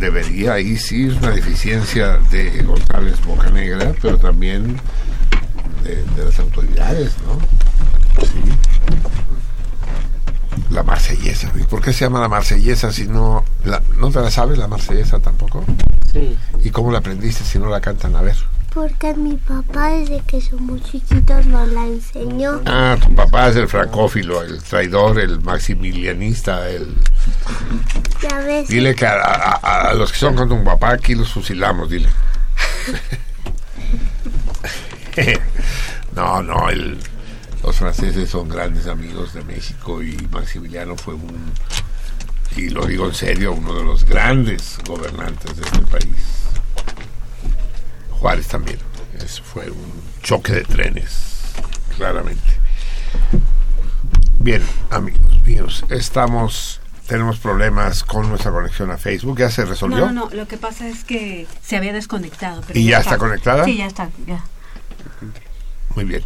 Debería 0.00 0.54
ahí 0.54 0.76
sí 0.76 1.06
es 1.06 1.14
una 1.14 1.30
deficiencia 1.30 2.18
de 2.30 2.62
González 2.64 3.20
Bocanegra, 3.24 3.92
pero 4.02 4.18
también 4.18 4.78
de, 5.84 5.96
de 6.04 6.24
las 6.24 6.38
autoridades, 6.38 7.14
¿no? 7.26 7.38
Sí. 8.26 8.52
La 10.70 10.82
marsellesa. 10.82 11.50
¿Y 11.58 11.62
por 11.64 11.80
qué 11.80 11.92
se 11.92 12.04
llama 12.04 12.20
la 12.20 12.28
marsellesa 12.28 12.92
si 12.92 13.06
no... 13.06 13.44
La, 13.64 13.80
¿No 13.98 14.10
te 14.10 14.20
la 14.20 14.30
sabes 14.30 14.58
la 14.58 14.66
marsellesa 14.68 15.18
tampoco? 15.20 15.64
Sí. 16.12 16.36
¿Y 16.64 16.70
cómo 16.70 16.90
la 16.90 16.98
aprendiste 16.98 17.44
si 17.44 17.58
no 17.58 17.68
la 17.68 17.80
cantan? 17.80 18.16
A 18.16 18.22
ver. 18.22 18.36
Porque 18.74 19.14
mi 19.14 19.36
papá 19.36 19.88
desde 19.88 20.20
que 20.26 20.40
somos 20.40 20.82
chiquitos 20.82 21.46
nos 21.46 21.68
la 21.68 21.86
enseñó. 21.86 22.60
Ah, 22.66 22.96
tu 23.02 23.14
papá 23.14 23.48
es 23.48 23.56
el 23.56 23.68
francófilo, 23.68 24.42
el 24.42 24.62
traidor, 24.62 25.18
el 25.18 25.40
maximilianista, 25.40 26.68
el... 26.68 26.94
Ya 28.20 28.38
ves. 28.40 28.68
Dile 28.68 28.94
que 28.94 29.06
a, 29.06 29.14
a- 29.14 29.88
a 29.90 29.94
los 29.94 30.12
que 30.12 30.18
son 30.18 30.34
con 30.34 30.48
tu 30.48 30.62
papá 30.62 30.90
aquí 30.92 31.14
los 31.14 31.32
fusilamos, 31.32 31.88
dile. 31.88 32.08
no, 36.14 36.42
no, 36.42 36.68
el- 36.68 36.98
los 37.66 37.76
franceses 37.76 38.30
son 38.30 38.48
grandes 38.48 38.86
amigos 38.86 39.34
de 39.34 39.42
México 39.42 40.00
y 40.00 40.16
Maximiliano 40.30 40.96
fue 40.96 41.14
un, 41.14 41.52
y 42.56 42.68
lo 42.68 42.86
digo 42.86 43.06
en 43.06 43.14
serio, 43.14 43.52
uno 43.52 43.74
de 43.74 43.82
los 43.82 44.04
grandes 44.04 44.78
gobernantes 44.86 45.56
de 45.56 45.62
este 45.62 45.80
país. 45.80 46.44
Juárez 48.12 48.46
también. 48.46 48.78
Eso 49.18 49.42
fue 49.42 49.68
un 49.68 49.92
choque 50.22 50.52
de 50.52 50.62
trenes, 50.62 51.54
claramente. 51.96 52.44
Bien, 54.38 54.62
amigos 54.90 55.42
míos, 55.44 55.84
estamos, 55.90 56.80
tenemos 57.08 57.38
problemas 57.38 58.04
con 58.04 58.28
nuestra 58.28 58.52
conexión 58.52 58.92
a 58.92 58.96
Facebook. 58.96 59.38
¿Ya 59.38 59.50
se 59.50 59.64
resolvió? 59.64 60.06
No, 60.06 60.12
no, 60.12 60.28
no, 60.28 60.36
lo 60.36 60.46
que 60.46 60.56
pasa 60.56 60.86
es 60.86 61.02
que 61.02 61.48
se 61.62 61.76
había 61.76 61.92
desconectado. 61.92 62.62
pero 62.64 62.78
¿Y 62.78 62.84
ya 62.84 63.00
está 63.00 63.18
conectada? 63.18 63.64
Sí, 63.64 63.76
ya 63.76 63.86
está, 63.86 64.08
ya. 64.24 64.44
Muy 65.96 66.04
bien. 66.04 66.22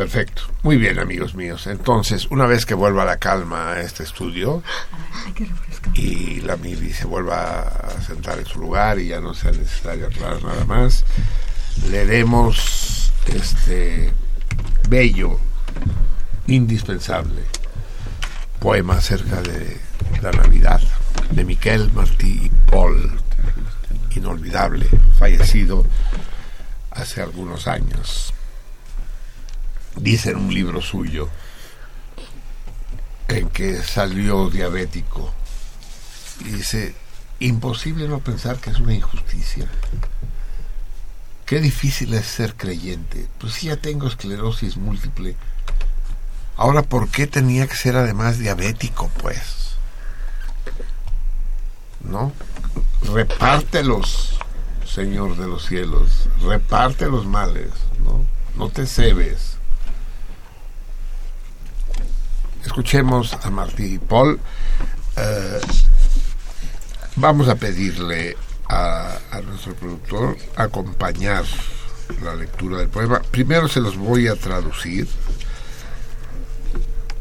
Perfecto. 0.00 0.44
Muy 0.62 0.78
bien, 0.78 0.98
amigos 0.98 1.34
míos. 1.34 1.66
Entonces, 1.66 2.26
una 2.30 2.46
vez 2.46 2.64
que 2.64 2.72
vuelva 2.72 3.04
la 3.04 3.18
calma 3.18 3.72
a 3.72 3.80
este 3.82 4.02
estudio 4.02 4.62
que 5.34 5.46
y 5.92 6.40
la 6.40 6.56
Mili 6.56 6.90
se 6.94 7.04
vuelva 7.04 7.60
a 7.60 8.00
sentar 8.00 8.38
en 8.38 8.46
su 8.46 8.60
lugar 8.60 8.98
y 8.98 9.08
ya 9.08 9.20
no 9.20 9.34
sea 9.34 9.50
necesario 9.50 10.06
aclarar 10.06 10.42
nada 10.42 10.64
más, 10.64 11.04
leeremos 11.90 13.12
este 13.26 14.14
bello, 14.88 15.38
indispensable 16.46 17.42
poema 18.58 18.94
acerca 18.94 19.42
de 19.42 19.76
la 20.22 20.32
Navidad 20.32 20.80
de 21.30 21.44
Miquel 21.44 21.92
Martí 21.92 22.40
y 22.44 22.70
Paul, 22.70 23.20
inolvidable, 24.16 24.86
fallecido 25.18 25.84
hace 26.90 27.20
algunos 27.20 27.68
años. 27.68 28.32
Dice 29.96 30.30
en 30.30 30.36
un 30.36 30.54
libro 30.54 30.80
suyo 30.80 31.28
en 33.28 33.48
que 33.48 33.82
salió 33.82 34.50
diabético 34.50 35.32
dice, 36.44 36.94
imposible 37.38 38.08
no 38.08 38.20
pensar 38.20 38.58
que 38.58 38.70
es 38.70 38.78
una 38.78 38.94
injusticia. 38.94 39.66
Qué 41.46 41.60
difícil 41.60 42.14
es 42.14 42.26
ser 42.26 42.54
creyente. 42.54 43.28
Pues 43.38 43.54
si 43.54 43.66
ya 43.66 43.76
tengo 43.76 44.06
esclerosis 44.06 44.76
múltiple. 44.76 45.36
Ahora, 46.56 46.82
¿por 46.82 47.08
qué 47.08 47.26
tenía 47.26 47.66
que 47.66 47.74
ser 47.74 47.96
además 47.96 48.38
diabético, 48.38 49.10
pues? 49.20 49.74
¿No? 52.04 52.32
Repártelos, 53.12 54.38
Señor 54.86 55.36
de 55.36 55.46
los 55.46 55.66
cielos. 55.66 56.28
Reparte 56.42 57.06
los 57.06 57.26
males, 57.26 57.70
¿no? 58.04 58.24
No 58.56 58.68
te 58.68 58.86
cebes. 58.86 59.56
Escuchemos 62.64 63.32
a 63.42 63.50
Martí 63.50 63.94
y 63.94 63.98
Paul. 63.98 64.38
Eh, 65.16 65.60
vamos 67.16 67.48
a 67.48 67.54
pedirle 67.54 68.36
a, 68.68 69.18
nuestro 69.46 69.74
productor 69.74 70.36
acompañar 70.56 71.44
la 72.22 72.34
lectura 72.34 72.78
del 72.78 72.88
poema. 72.88 73.20
Primero 73.30 73.66
se 73.68 73.80
los 73.80 73.96
voy 73.96 74.28
a 74.28 74.36
traducir 74.36 75.08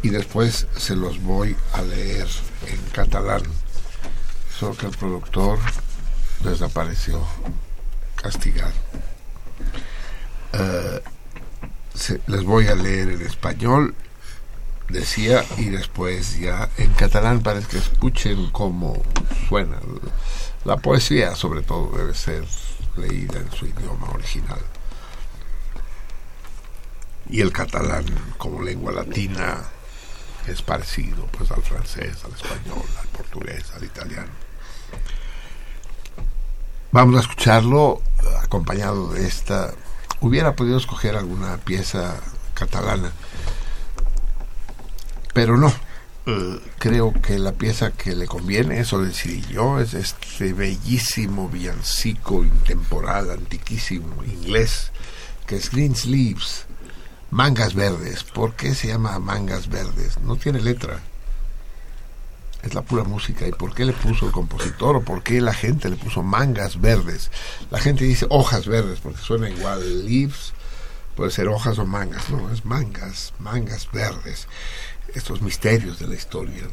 y 0.02 0.10
después 0.10 0.68
se 0.76 0.96
los 0.96 1.22
voy 1.22 1.56
a 1.74 1.82
leer 1.82 2.28
en 2.68 2.80
catalán. 2.92 3.44
Solo 4.58 4.76
que 4.76 4.88
el 4.88 4.98
productor 4.98 5.60
desapareció 6.44 7.26
castigado. 8.16 8.74
Eh, 10.54 11.02
les 12.28 12.44
voy 12.44 12.68
a 12.68 12.76
leer 12.76 13.10
en 13.10 13.22
español 13.22 13.96
decía 14.90 15.46
y 15.58 15.66
después 15.66 16.40
ya 16.40 16.70
en 16.78 16.92
catalán 16.94 17.42
para 17.42 17.62
que 17.62 17.78
escuchen 17.78 18.50
cómo 18.52 19.02
suena. 19.48 19.78
La 20.66 20.78
poesía 20.78 21.36
sobre 21.36 21.62
todo 21.62 21.96
debe 21.98 22.14
ser 22.14 22.46
leída 22.98 23.40
en 23.40 23.52
su 23.52 23.66
idioma 23.66 24.10
original. 24.10 24.60
Y 27.30 27.42
el 27.42 27.54
catalán 27.54 28.06
como 28.38 28.62
lengua 28.62 28.92
latina 28.92 29.64
es 30.48 30.62
parecido 30.62 31.28
pues 31.28 31.52
al 31.52 31.62
francés, 31.62 32.24
al 32.26 32.32
español, 32.32 32.86
al 33.00 33.08
portugués, 33.10 33.72
al 33.76 33.84
italiano. 33.84 34.32
Vamos 36.92 37.18
a 37.18 37.20
escucharlo 37.20 38.02
acompañado 38.42 39.14
de 39.14 39.28
esta. 39.28 39.72
Hubiera 40.22 40.56
podido 40.56 40.78
escoger 40.78 41.16
alguna 41.16 41.58
pieza 41.58 42.20
catalana, 42.56 43.12
pero 45.34 45.58
no. 45.58 45.74
Creo 46.78 47.12
que 47.12 47.40
la 47.40 47.54
pieza 47.54 47.92
que 47.92 48.16
le 48.16 48.28
conviene, 48.28 48.80
eso 48.80 49.02
decidí 49.02 49.42
yo, 49.52 49.80
es 49.80 49.96
este 49.96 50.54
bellísimo 50.54 51.50
villancico 51.50 52.44
intemporal, 52.44 53.32
antiquísimo, 53.32 54.24
inglés, 54.24 54.92
que 55.48 55.56
es 55.56 55.72
Green 55.72 55.96
Sleeves, 55.96 56.66
Mangas 57.32 57.74
Verdes. 57.74 58.24
¿Por 58.24 58.54
qué 58.54 58.76
se 58.76 58.90
llama 58.90 59.18
Mangas 59.18 59.70
Verdes? 59.70 60.20
No 60.20 60.36
tiene 60.36 60.62
letra. 60.62 61.00
Es 62.62 62.74
la 62.74 62.82
pura 62.82 63.04
música. 63.06 63.48
¿Y 63.48 63.52
por 63.52 63.74
qué 63.74 63.86
le 63.86 63.94
puso 63.94 64.26
el 64.28 64.32
compositor 64.32 64.98
o 64.98 65.02
por 65.02 65.24
qué 65.24 65.42
la 65.42 65.54
gente 65.54 65.90
le 65.90 65.96
puso 65.96 66.24
mangas 66.24 66.80
verdes? 66.80 67.32
La 67.72 67.80
gente 67.80 68.04
dice 68.04 68.28
hojas 68.30 68.68
verdes 68.68 69.00
porque 69.00 69.20
suena 69.20 69.50
igual. 69.50 70.06
Leaves 70.06 70.54
puede 71.16 71.32
ser 71.32 71.48
hojas 71.48 71.80
o 71.80 71.86
mangas. 71.86 72.30
No, 72.30 72.52
es 72.52 72.66
mangas, 72.66 73.34
mangas 73.40 73.90
verdes. 73.92 74.48
Estos 75.14 75.42
misterios 75.42 76.00
de 76.00 76.08
la 76.08 76.16
historia. 76.16 76.64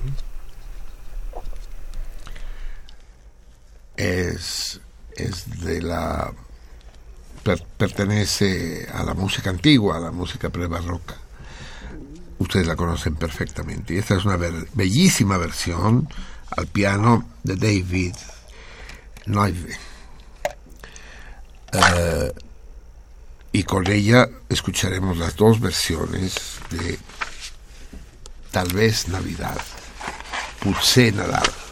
Es, 3.96 4.80
es 5.16 5.60
de 5.64 5.80
la. 5.82 6.32
per- 7.42 7.64
pertenece 7.78 8.86
a 8.92 9.02
la 9.02 9.14
música 9.14 9.50
antigua, 9.50 9.96
a 9.96 10.00
la 10.00 10.10
música 10.10 10.50
prebarroca. 10.50 11.16
Ustedes 12.38 12.66
la 12.66 12.76
conocen 12.76 13.14
perfectamente. 13.16 13.94
Y 13.94 13.98
esta 13.98 14.16
es 14.16 14.24
una 14.26 14.36
bellísima 14.36 15.38
versión 15.38 16.08
al 16.50 16.66
piano 16.66 17.26
de 17.42 17.56
David 17.56 18.14
Noive. 19.24 19.76
Eh, 21.72 22.32
y 23.52 23.62
con 23.62 23.86
ella 23.90 24.28
escucharemos 24.50 25.16
las 25.16 25.34
dos 25.36 25.58
versiones 25.60 26.34
de 26.70 26.98
Tal 28.56 28.72
vez 28.72 29.08
Navidad, 29.08 29.60
Potser 30.60 31.12
Nadal. 31.12 31.65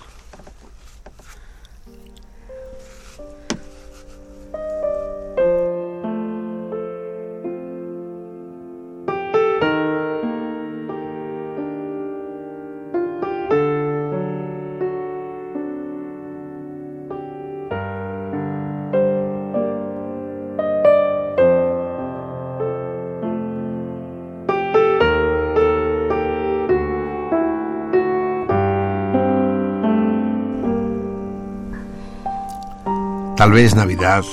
Tal 33.44 33.52
vez 33.52 33.74
Navidad 33.74 34.24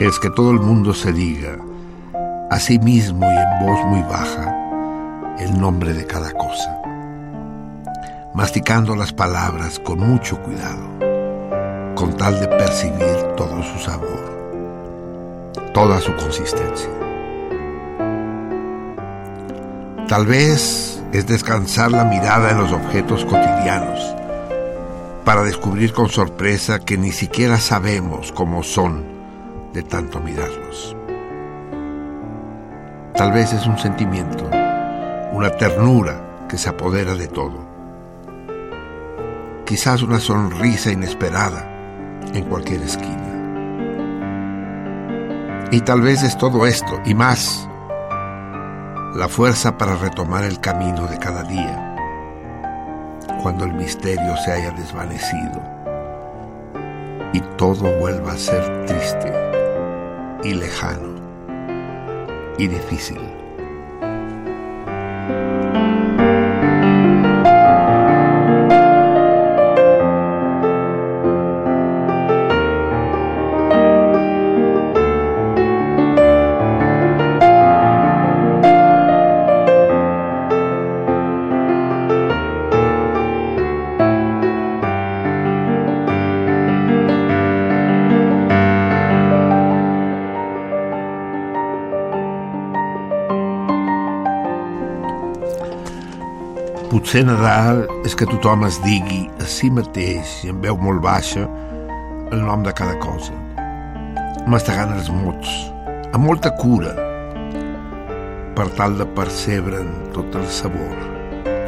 es 0.00 0.18
que 0.18 0.30
todo 0.30 0.50
el 0.50 0.60
mundo 0.60 0.94
se 0.94 1.12
diga 1.12 1.58
a 2.50 2.58
sí 2.58 2.78
mismo 2.78 3.30
y 3.30 3.36
en 3.36 3.66
voz 3.66 3.84
muy 3.84 4.00
baja 4.00 5.36
el 5.38 5.60
nombre 5.60 5.92
de 5.92 6.06
cada 6.06 6.30
cosa, 6.32 6.80
masticando 8.32 8.96
las 8.96 9.12
palabras 9.12 9.78
con 9.78 9.98
mucho 9.98 10.40
cuidado, 10.40 10.88
con 11.94 12.16
tal 12.16 12.40
de 12.40 12.48
percibir 12.48 13.34
todo 13.36 13.62
su 13.62 13.78
sabor, 13.78 15.52
toda 15.74 16.00
su 16.00 16.16
consistencia. 16.16 16.88
Tal 20.08 20.24
vez 20.24 21.04
es 21.12 21.26
descansar 21.26 21.92
la 21.92 22.06
mirada 22.06 22.52
en 22.52 22.56
los 22.56 22.72
objetos 22.72 23.22
cotidianos 23.26 24.21
para 25.24 25.42
descubrir 25.42 25.92
con 25.92 26.08
sorpresa 26.08 26.80
que 26.80 26.98
ni 26.98 27.12
siquiera 27.12 27.58
sabemos 27.58 28.32
cómo 28.32 28.62
son 28.62 29.04
de 29.72 29.82
tanto 29.82 30.20
mirarlos. 30.20 30.96
Tal 33.14 33.32
vez 33.32 33.52
es 33.52 33.66
un 33.66 33.78
sentimiento, 33.78 34.44
una 35.32 35.50
ternura 35.50 36.46
que 36.48 36.58
se 36.58 36.68
apodera 36.68 37.14
de 37.14 37.28
todo. 37.28 37.70
Quizás 39.64 40.02
una 40.02 40.18
sonrisa 40.18 40.90
inesperada 40.90 41.68
en 42.34 42.44
cualquier 42.44 42.82
esquina. 42.82 43.18
Y 45.70 45.80
tal 45.82 46.02
vez 46.02 46.22
es 46.22 46.36
todo 46.36 46.66
esto 46.66 47.00
y 47.06 47.14
más, 47.14 47.68
la 49.14 49.28
fuerza 49.28 49.78
para 49.78 49.94
retomar 49.96 50.44
el 50.44 50.58
camino 50.60 51.06
de 51.06 51.18
cada 51.18 51.44
día 51.44 51.91
cuando 53.42 53.64
el 53.64 53.72
misterio 53.74 54.36
se 54.36 54.52
haya 54.52 54.70
desvanecido 54.70 55.60
y 57.32 57.40
todo 57.56 57.90
vuelva 57.98 58.32
a 58.32 58.36
ser 58.36 58.86
triste 58.86 59.32
y 60.44 60.54
lejano 60.54 61.20
y 62.58 62.68
difícil. 62.68 63.31
Potser 97.12 97.26
Nadal 97.28 97.82
és 98.08 98.14
que 98.16 98.24
tothom 98.24 98.62
es 98.64 98.78
digui 98.80 99.26
a 99.36 99.44
si 99.44 99.68
mateix 99.68 100.30
i 100.46 100.48
en 100.48 100.62
veu 100.64 100.78
molt 100.80 101.02
baixa 101.04 101.42
el 102.32 102.40
nom 102.40 102.62
de 102.64 102.72
cada 102.72 102.94
cosa, 103.02 103.34
mastegant 104.48 104.94
els 104.96 105.10
mots, 105.12 105.50
amb 106.16 106.24
molta 106.24 106.54
cura, 106.56 106.94
per 108.56 108.64
tal 108.78 108.96
de 108.96 109.04
percebre'n 109.18 109.92
tot 110.16 110.40
el 110.40 110.48
sabor, 110.48 110.96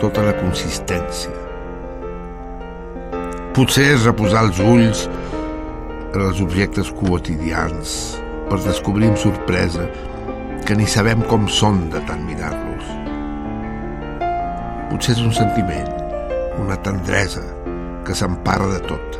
tota 0.01 0.25
la 0.25 0.33
consistència. 0.41 1.37
Potser 3.53 3.91
és 3.99 4.09
reposar 4.09 4.47
els 4.49 4.65
ulls 4.65 5.05
en 6.15 6.23
els 6.25 6.41
objectes 6.41 6.89
quotidians 7.05 8.15
per 8.49 8.65
descobrir 8.65 9.13
amb 9.13 9.21
sorpresa 9.21 9.91
que 10.65 10.73
ni 10.73 10.89
sabem 10.89 11.21
com 11.29 11.45
són 11.53 11.91
de 11.93 12.01
tant 12.09 12.25
mirar-los 12.25 12.74
Potser 14.91 15.15
és 15.17 15.23
un 15.25 15.33
sentiment, 15.35 15.89
una 16.61 16.77
tendresa 16.85 17.43
que 18.05 18.15
s'empara 18.17 18.69
de 18.73 18.81
tot. 18.85 19.19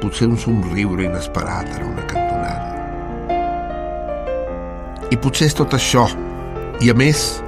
Potser 0.00 0.30
un 0.30 0.38
somriure 0.40 1.04
inesperat 1.04 1.68
en 1.76 1.86
una 1.92 2.06
cantonada. 2.08 2.70
I 5.10 5.18
potser 5.20 5.50
és 5.50 5.56
tot 5.58 5.76
això, 5.76 6.06
i 6.80 6.90
a 6.90 6.96
més, 6.96 7.42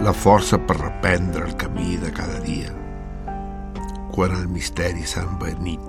la 0.00 0.14
força 0.16 0.56
per 0.56 0.78
reprendre 0.80 1.44
el 1.44 1.56
camí 1.60 1.98
de 2.00 2.12
cada 2.16 2.40
dia, 2.46 2.72
quan 4.14 4.32
el 4.38 4.48
misteri 4.48 5.04
s'ha 5.06 5.26
envenit 5.26 5.84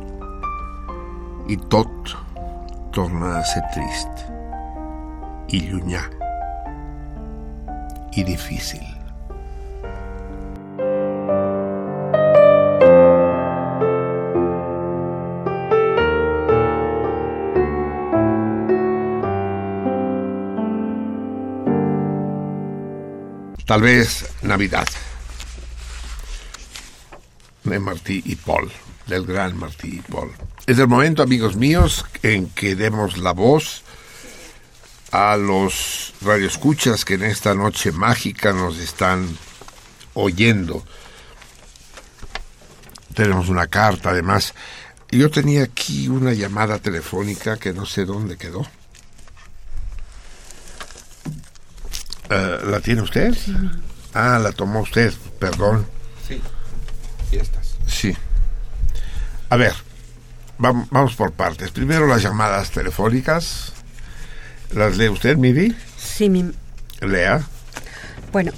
i 1.51 1.57
tot 1.71 2.11
torna 2.95 3.37
a 3.39 3.43
ser 3.47 3.63
trist 3.73 4.25
i 5.55 5.63
llunyà 5.67 6.03
i 8.19 8.23
difícil. 8.27 8.90
Tal 23.71 23.83
vez 23.83 24.25
Navidad. 24.41 24.85
De 27.63 27.79
Martí 27.79 28.21
y 28.25 28.35
Paul, 28.35 28.69
del 29.07 29.25
gran 29.25 29.57
Martí 29.57 29.95
y 29.95 30.11
Paul. 30.11 30.29
Es 30.67 30.77
el 30.77 30.89
momento, 30.89 31.23
amigos 31.23 31.55
míos, 31.55 32.05
en 32.21 32.49
que 32.49 32.75
demos 32.75 33.17
la 33.17 33.31
voz 33.31 33.83
a 35.13 35.37
los 35.37 36.13
radioescuchas 36.21 37.05
que 37.05 37.13
en 37.13 37.23
esta 37.23 37.55
noche 37.55 37.93
mágica 37.93 38.51
nos 38.51 38.77
están 38.77 39.25
oyendo. 40.15 40.83
Tenemos 43.15 43.47
una 43.47 43.67
carta, 43.67 44.09
además. 44.09 44.53
Yo 45.11 45.31
tenía 45.31 45.63
aquí 45.63 46.09
una 46.09 46.33
llamada 46.33 46.79
telefónica 46.79 47.55
que 47.55 47.71
no 47.71 47.85
sé 47.85 48.03
dónde 48.03 48.35
quedó. 48.35 48.67
Eh, 52.31 52.57
¿La 52.65 52.79
tiene 52.79 53.01
usted? 53.01 53.33
Sí. 53.33 53.55
Ah, 54.13 54.39
la 54.41 54.51
tomó 54.51 54.81
usted, 54.81 55.13
perdón. 55.39 55.85
Sí, 56.27 56.41
fiestas. 57.29 57.75
Sí. 57.87 58.15
A 59.49 59.57
ver, 59.57 59.73
vam- 60.57 60.87
vamos 60.91 61.15
por 61.15 61.33
partes. 61.33 61.71
Primero 61.71 62.07
las 62.07 62.23
llamadas 62.23 62.71
telefónicas. 62.71 63.73
¿Las 64.73 64.97
lee 64.97 65.09
usted, 65.09 65.35
Miri? 65.37 65.75
Sí, 65.97 66.29
mi... 66.29 66.51
Lea. 67.01 67.41
Bueno, 68.31 68.51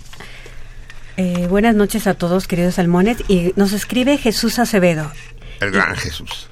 eh, 1.17 1.47
buenas 1.47 1.73
noches 1.75 2.05
a 2.07 2.13
todos, 2.13 2.45
queridos 2.47 2.75
salmones. 2.75 3.17
Y 3.27 3.53
nos 3.55 3.73
escribe 3.73 4.17
Jesús 4.19 4.59
Acevedo. 4.59 5.11
El 5.59 5.71
gran 5.71 5.95
Jesús. 5.95 6.49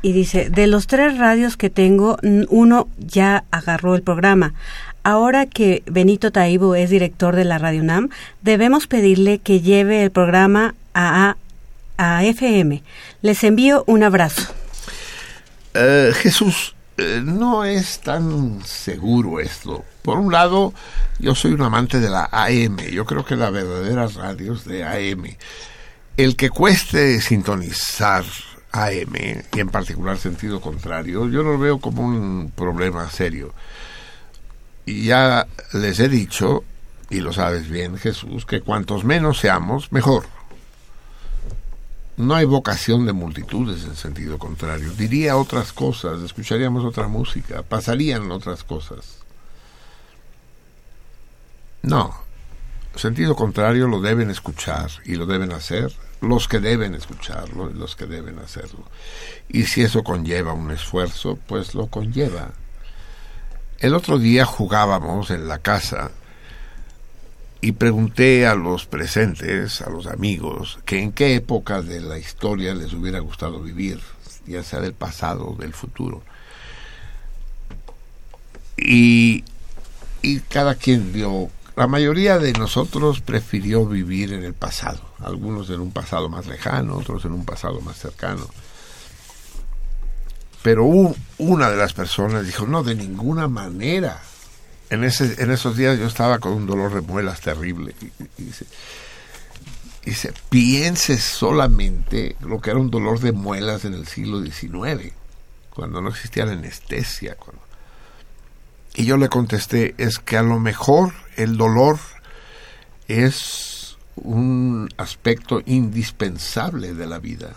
Y 0.00 0.12
dice, 0.12 0.48
de 0.50 0.66
los 0.68 0.86
tres 0.86 1.18
radios 1.18 1.56
que 1.56 1.70
tengo, 1.70 2.18
uno 2.48 2.88
ya 2.98 3.44
agarró 3.50 3.94
el 3.96 4.02
programa. 4.02 4.54
Ahora 5.08 5.46
que 5.46 5.82
Benito 5.86 6.32
Taibo 6.32 6.74
es 6.74 6.90
director 6.90 7.34
de 7.34 7.46
la 7.46 7.56
Radio 7.56 7.80
UNAM, 7.80 8.10
debemos 8.42 8.86
pedirle 8.86 9.38
que 9.38 9.62
lleve 9.62 10.04
el 10.04 10.10
programa 10.10 10.74
a, 10.92 11.36
a, 11.96 12.24
FM. 12.24 12.82
Les 13.22 13.42
envío 13.42 13.84
un 13.86 14.02
abrazo. 14.02 14.52
Eh, 15.72 16.12
Jesús, 16.14 16.74
eh, 16.98 17.22
no 17.24 17.64
es 17.64 18.00
tan 18.00 18.62
seguro 18.66 19.40
esto. 19.40 19.82
Por 20.02 20.18
un 20.18 20.30
lado, 20.30 20.74
yo 21.18 21.34
soy 21.34 21.52
un 21.52 21.62
amante 21.62 22.00
de 22.00 22.10
la 22.10 22.28
AM. 22.30 22.76
Yo 22.92 23.06
creo 23.06 23.24
que 23.24 23.34
la 23.34 23.48
verdadera 23.48 24.08
radio 24.08 24.52
es 24.52 24.66
de 24.66 24.84
AM. 24.84 25.24
El 26.18 26.36
que 26.36 26.50
cueste 26.50 27.22
sintonizar 27.22 28.26
AM, 28.72 29.14
y 29.54 29.58
en 29.60 29.70
particular 29.70 30.18
sentido 30.18 30.60
contrario, 30.60 31.30
yo 31.30 31.42
lo 31.42 31.58
veo 31.58 31.78
como 31.78 32.04
un 32.04 32.52
problema 32.54 33.10
serio. 33.10 33.54
Y 34.88 35.04
ya 35.04 35.46
les 35.74 36.00
he 36.00 36.08
dicho, 36.08 36.64
y 37.10 37.20
lo 37.20 37.34
sabes 37.34 37.68
bien 37.68 37.98
Jesús, 37.98 38.46
que 38.46 38.62
cuantos 38.62 39.04
menos 39.04 39.38
seamos, 39.38 39.92
mejor. 39.92 40.24
No 42.16 42.34
hay 42.34 42.46
vocación 42.46 43.04
de 43.04 43.12
multitudes 43.12 43.84
en 43.84 43.96
sentido 43.96 44.38
contrario. 44.38 44.90
Diría 44.92 45.36
otras 45.36 45.74
cosas, 45.74 46.22
escucharíamos 46.22 46.86
otra 46.86 47.06
música, 47.06 47.62
pasarían 47.62 48.30
otras 48.30 48.64
cosas. 48.64 49.18
No, 51.82 52.14
sentido 52.96 53.36
contrario 53.36 53.88
lo 53.88 54.00
deben 54.00 54.30
escuchar 54.30 54.90
y 55.04 55.16
lo 55.16 55.26
deben 55.26 55.52
hacer 55.52 55.92
los 56.22 56.48
que 56.48 56.60
deben 56.60 56.94
escucharlo 56.94 57.70
y 57.70 57.74
los 57.74 57.94
que 57.94 58.06
deben 58.06 58.38
hacerlo. 58.38 58.84
Y 59.50 59.64
si 59.64 59.82
eso 59.82 60.02
conlleva 60.02 60.54
un 60.54 60.70
esfuerzo, 60.70 61.38
pues 61.46 61.74
lo 61.74 61.88
conlleva. 61.88 62.52
El 63.78 63.94
otro 63.94 64.18
día 64.18 64.44
jugábamos 64.44 65.30
en 65.30 65.46
la 65.46 65.58
casa 65.58 66.10
y 67.60 67.72
pregunté 67.72 68.44
a 68.44 68.56
los 68.56 68.86
presentes, 68.86 69.82
a 69.82 69.90
los 69.90 70.08
amigos, 70.08 70.80
que 70.84 71.00
en 71.00 71.12
qué 71.12 71.36
época 71.36 71.80
de 71.80 72.00
la 72.00 72.18
historia 72.18 72.74
les 72.74 72.92
hubiera 72.92 73.20
gustado 73.20 73.60
vivir, 73.60 74.00
ya 74.46 74.64
sea 74.64 74.80
del 74.80 74.94
pasado 74.94 75.50
o 75.50 75.54
del 75.54 75.74
futuro. 75.74 76.22
Y, 78.76 79.44
y 80.22 80.40
cada 80.40 80.74
quien 80.74 81.12
dio, 81.12 81.48
la 81.76 81.86
mayoría 81.86 82.38
de 82.38 82.54
nosotros 82.54 83.20
prefirió 83.20 83.86
vivir 83.86 84.32
en 84.32 84.42
el 84.42 84.54
pasado, 84.54 85.02
algunos 85.20 85.70
en 85.70 85.78
un 85.78 85.92
pasado 85.92 86.28
más 86.28 86.48
lejano, 86.48 86.96
otros 86.96 87.24
en 87.24 87.32
un 87.32 87.44
pasado 87.44 87.80
más 87.80 87.96
cercano. 87.96 88.44
Pero 90.68 90.84
una 91.38 91.70
de 91.70 91.78
las 91.78 91.94
personas 91.94 92.44
dijo, 92.44 92.66
no, 92.66 92.82
de 92.82 92.94
ninguna 92.94 93.48
manera. 93.48 94.20
En, 94.90 95.02
esos 95.02 95.76
días 95.78 95.98
yo 95.98 96.04
estaba 96.04 96.40
con 96.40 96.52
un 96.52 96.66
dolor 96.66 96.92
de 96.92 97.00
muelas 97.00 97.40
terrible. 97.40 97.94
Y, 98.36 98.44
dice, 100.04 100.34
piense 100.50 101.16
solamente 101.16 102.36
lo 102.40 102.60
que 102.60 102.68
era 102.68 102.78
un 102.78 102.90
dolor 102.90 103.18
de 103.20 103.32
muelas 103.32 103.86
en 103.86 103.94
el 103.94 104.06
siglo 104.06 104.42
XIX, 104.42 105.14
cuando 105.70 106.02
no 106.02 106.10
existía 106.10 106.44
la 106.44 106.52
anestesia. 106.52 107.38
Y 108.94 109.06
yo 109.06 109.16
le 109.16 109.30
contesté, 109.30 109.94
es 109.96 110.18
que 110.18 110.36
a 110.36 110.42
lo 110.42 110.60
mejor 110.60 111.14
el 111.36 111.56
dolor 111.56 111.98
es 113.06 113.96
un 114.16 114.90
aspecto 114.98 115.62
indispensable 115.64 116.92
de 116.92 117.06
la 117.06 117.20
vida. 117.20 117.56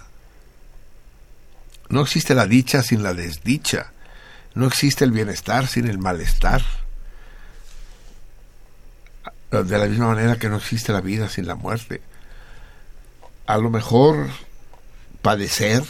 No 1.91 1.99
existe 1.99 2.33
la 2.33 2.47
dicha 2.47 2.83
sin 2.83 3.03
la 3.03 3.13
desdicha. 3.13 3.91
No 4.55 4.65
existe 4.65 5.03
el 5.03 5.11
bienestar 5.11 5.67
sin 5.67 5.89
el 5.89 5.97
malestar. 5.97 6.61
De 9.51 9.77
la 9.77 9.87
misma 9.87 10.07
manera 10.07 10.39
que 10.39 10.47
no 10.47 10.55
existe 10.55 10.93
la 10.93 11.01
vida 11.01 11.27
sin 11.27 11.47
la 11.47 11.55
muerte. 11.55 12.01
A 13.45 13.57
lo 13.57 13.69
mejor 13.69 14.29
padecer 15.21 15.83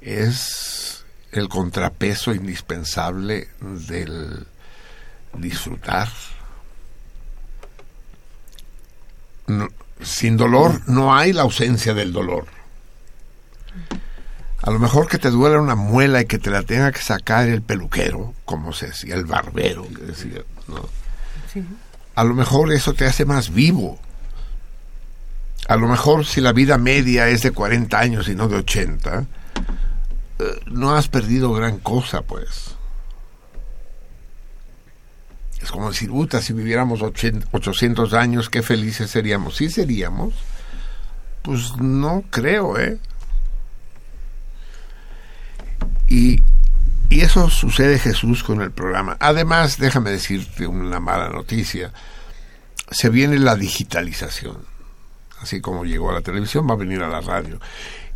es 0.00 1.04
el 1.32 1.48
contrapeso 1.48 2.32
indispensable 2.32 3.48
del 3.60 4.46
disfrutar. 5.34 6.08
Sin 10.00 10.36
dolor 10.36 10.88
no 10.88 11.16
hay 11.16 11.32
la 11.32 11.42
ausencia 11.42 11.92
del 11.92 12.12
dolor. 12.12 12.46
A 14.68 14.70
lo 14.70 14.78
mejor 14.78 15.08
que 15.08 15.16
te 15.16 15.30
duela 15.30 15.62
una 15.62 15.76
muela 15.76 16.20
y 16.20 16.26
que 16.26 16.38
te 16.38 16.50
la 16.50 16.62
tenga 16.62 16.92
que 16.92 17.00
sacar 17.00 17.48
el 17.48 17.62
peluquero, 17.62 18.34
como 18.44 18.74
se 18.74 18.88
decía, 18.88 19.14
el 19.14 19.24
barbero, 19.24 19.88
que 19.88 20.02
decía, 20.02 20.42
¿no? 20.66 20.86
A 22.14 22.22
lo 22.22 22.34
mejor 22.34 22.70
eso 22.74 22.92
te 22.92 23.06
hace 23.06 23.24
más 23.24 23.50
vivo. 23.50 23.98
A 25.68 25.76
lo 25.76 25.88
mejor 25.88 26.26
si 26.26 26.42
la 26.42 26.52
vida 26.52 26.76
media 26.76 27.28
es 27.30 27.40
de 27.44 27.52
40 27.52 27.98
años 27.98 28.28
y 28.28 28.34
no 28.34 28.46
de 28.46 28.56
80, 28.56 29.20
eh, 30.38 30.60
no 30.66 30.94
has 30.94 31.08
perdido 31.08 31.54
gran 31.54 31.78
cosa, 31.78 32.20
pues. 32.20 32.76
Es 35.62 35.70
como 35.70 35.88
decir, 35.88 36.10
puta, 36.10 36.42
si 36.42 36.52
viviéramos 36.52 37.00
80 37.00 37.48
800 37.52 38.12
años, 38.12 38.50
qué 38.50 38.62
felices 38.62 39.10
seríamos. 39.10 39.56
¿Sí 39.56 39.70
seríamos? 39.70 40.34
Pues 41.40 41.74
no 41.78 42.22
creo, 42.28 42.78
¿eh? 42.78 42.98
Y, 46.06 46.42
y 47.10 47.20
eso 47.20 47.50
sucede 47.50 47.98
Jesús 47.98 48.42
con 48.42 48.60
el 48.62 48.70
programa. 48.70 49.16
Además, 49.20 49.78
déjame 49.78 50.10
decirte 50.10 50.66
una 50.66 51.00
mala 51.00 51.28
noticia. 51.28 51.92
Se 52.90 53.10
viene 53.10 53.38
la 53.38 53.56
digitalización. 53.56 54.58
Así 55.40 55.60
como 55.60 55.84
llegó 55.84 56.10
a 56.10 56.14
la 56.14 56.20
televisión, 56.20 56.68
va 56.68 56.74
a 56.74 56.78
venir 56.78 57.02
a 57.02 57.08
la 57.08 57.20
radio. 57.20 57.60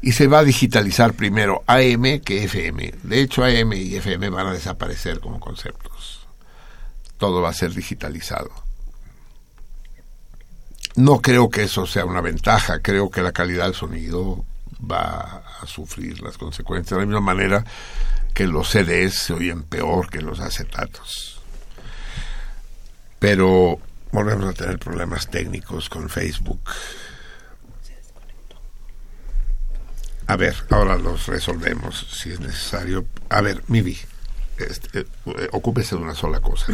Y 0.01 0.13
se 0.13 0.27
va 0.27 0.41
a 0.41 0.45
digitalizar 0.45 1.15
primero 1.15 1.63
AM 1.67 2.21
que 2.21 2.45
FM. 2.45 2.95
De 3.03 3.21
hecho, 3.21 3.45
AM 3.45 3.73
y 3.75 3.95
FM 3.95 4.31
van 4.31 4.49
a 4.49 4.53
desaparecer 4.53 5.21
como 5.21 5.39
conceptos. 5.39 6.27
Todo 7.19 7.41
va 7.41 7.51
a 7.51 7.55
ser 7.55 7.73
digitalizado. 7.73 8.51
No 10.97 11.21
creo 11.21 11.49
que 11.49 11.63
eso 11.63 11.87
sea 11.87 12.05
una 12.05 12.21
ventaja. 12.21 12.81
Creo 12.81 13.11
que 13.11 13.23
la 13.23 13.33
calidad 13.33 13.65
del 13.65 13.75
sonido 13.75 14.45
va 14.83 15.43
a 15.61 15.67
sufrir 15.67 16.21
las 16.23 16.39
consecuencias. 16.39 16.99
De 16.99 17.05
la 17.05 17.07
misma 17.07 17.21
manera 17.21 17.65
que 18.35 18.47
los 18.47 18.71
CDs 18.71 19.15
se 19.15 19.33
oyen 19.35 19.63
peor 19.63 20.11
que 20.11 20.21
los 20.21 20.41
acetatos. 20.41 21.41
Pero 23.19 23.79
volvemos 24.11 24.49
a 24.49 24.53
tener 24.53 24.79
problemas 24.79 25.29
técnicos 25.29 25.89
con 25.89 26.09
Facebook. 26.09 26.61
A 30.27 30.37
ver, 30.37 30.55
ahora 30.71 30.97
los 30.97 31.27
resolvemos 31.27 32.07
si 32.11 32.31
es 32.31 32.41
necesario. 32.41 33.05
A 33.29 33.41
ver, 33.41 33.63
Mivi, 33.69 33.99
este, 34.59 35.01
eh, 35.01 35.49
ocúpese 35.53 35.97
de 35.97 36.03
una 36.03 36.15
sola 36.15 36.41
cosa. 36.41 36.73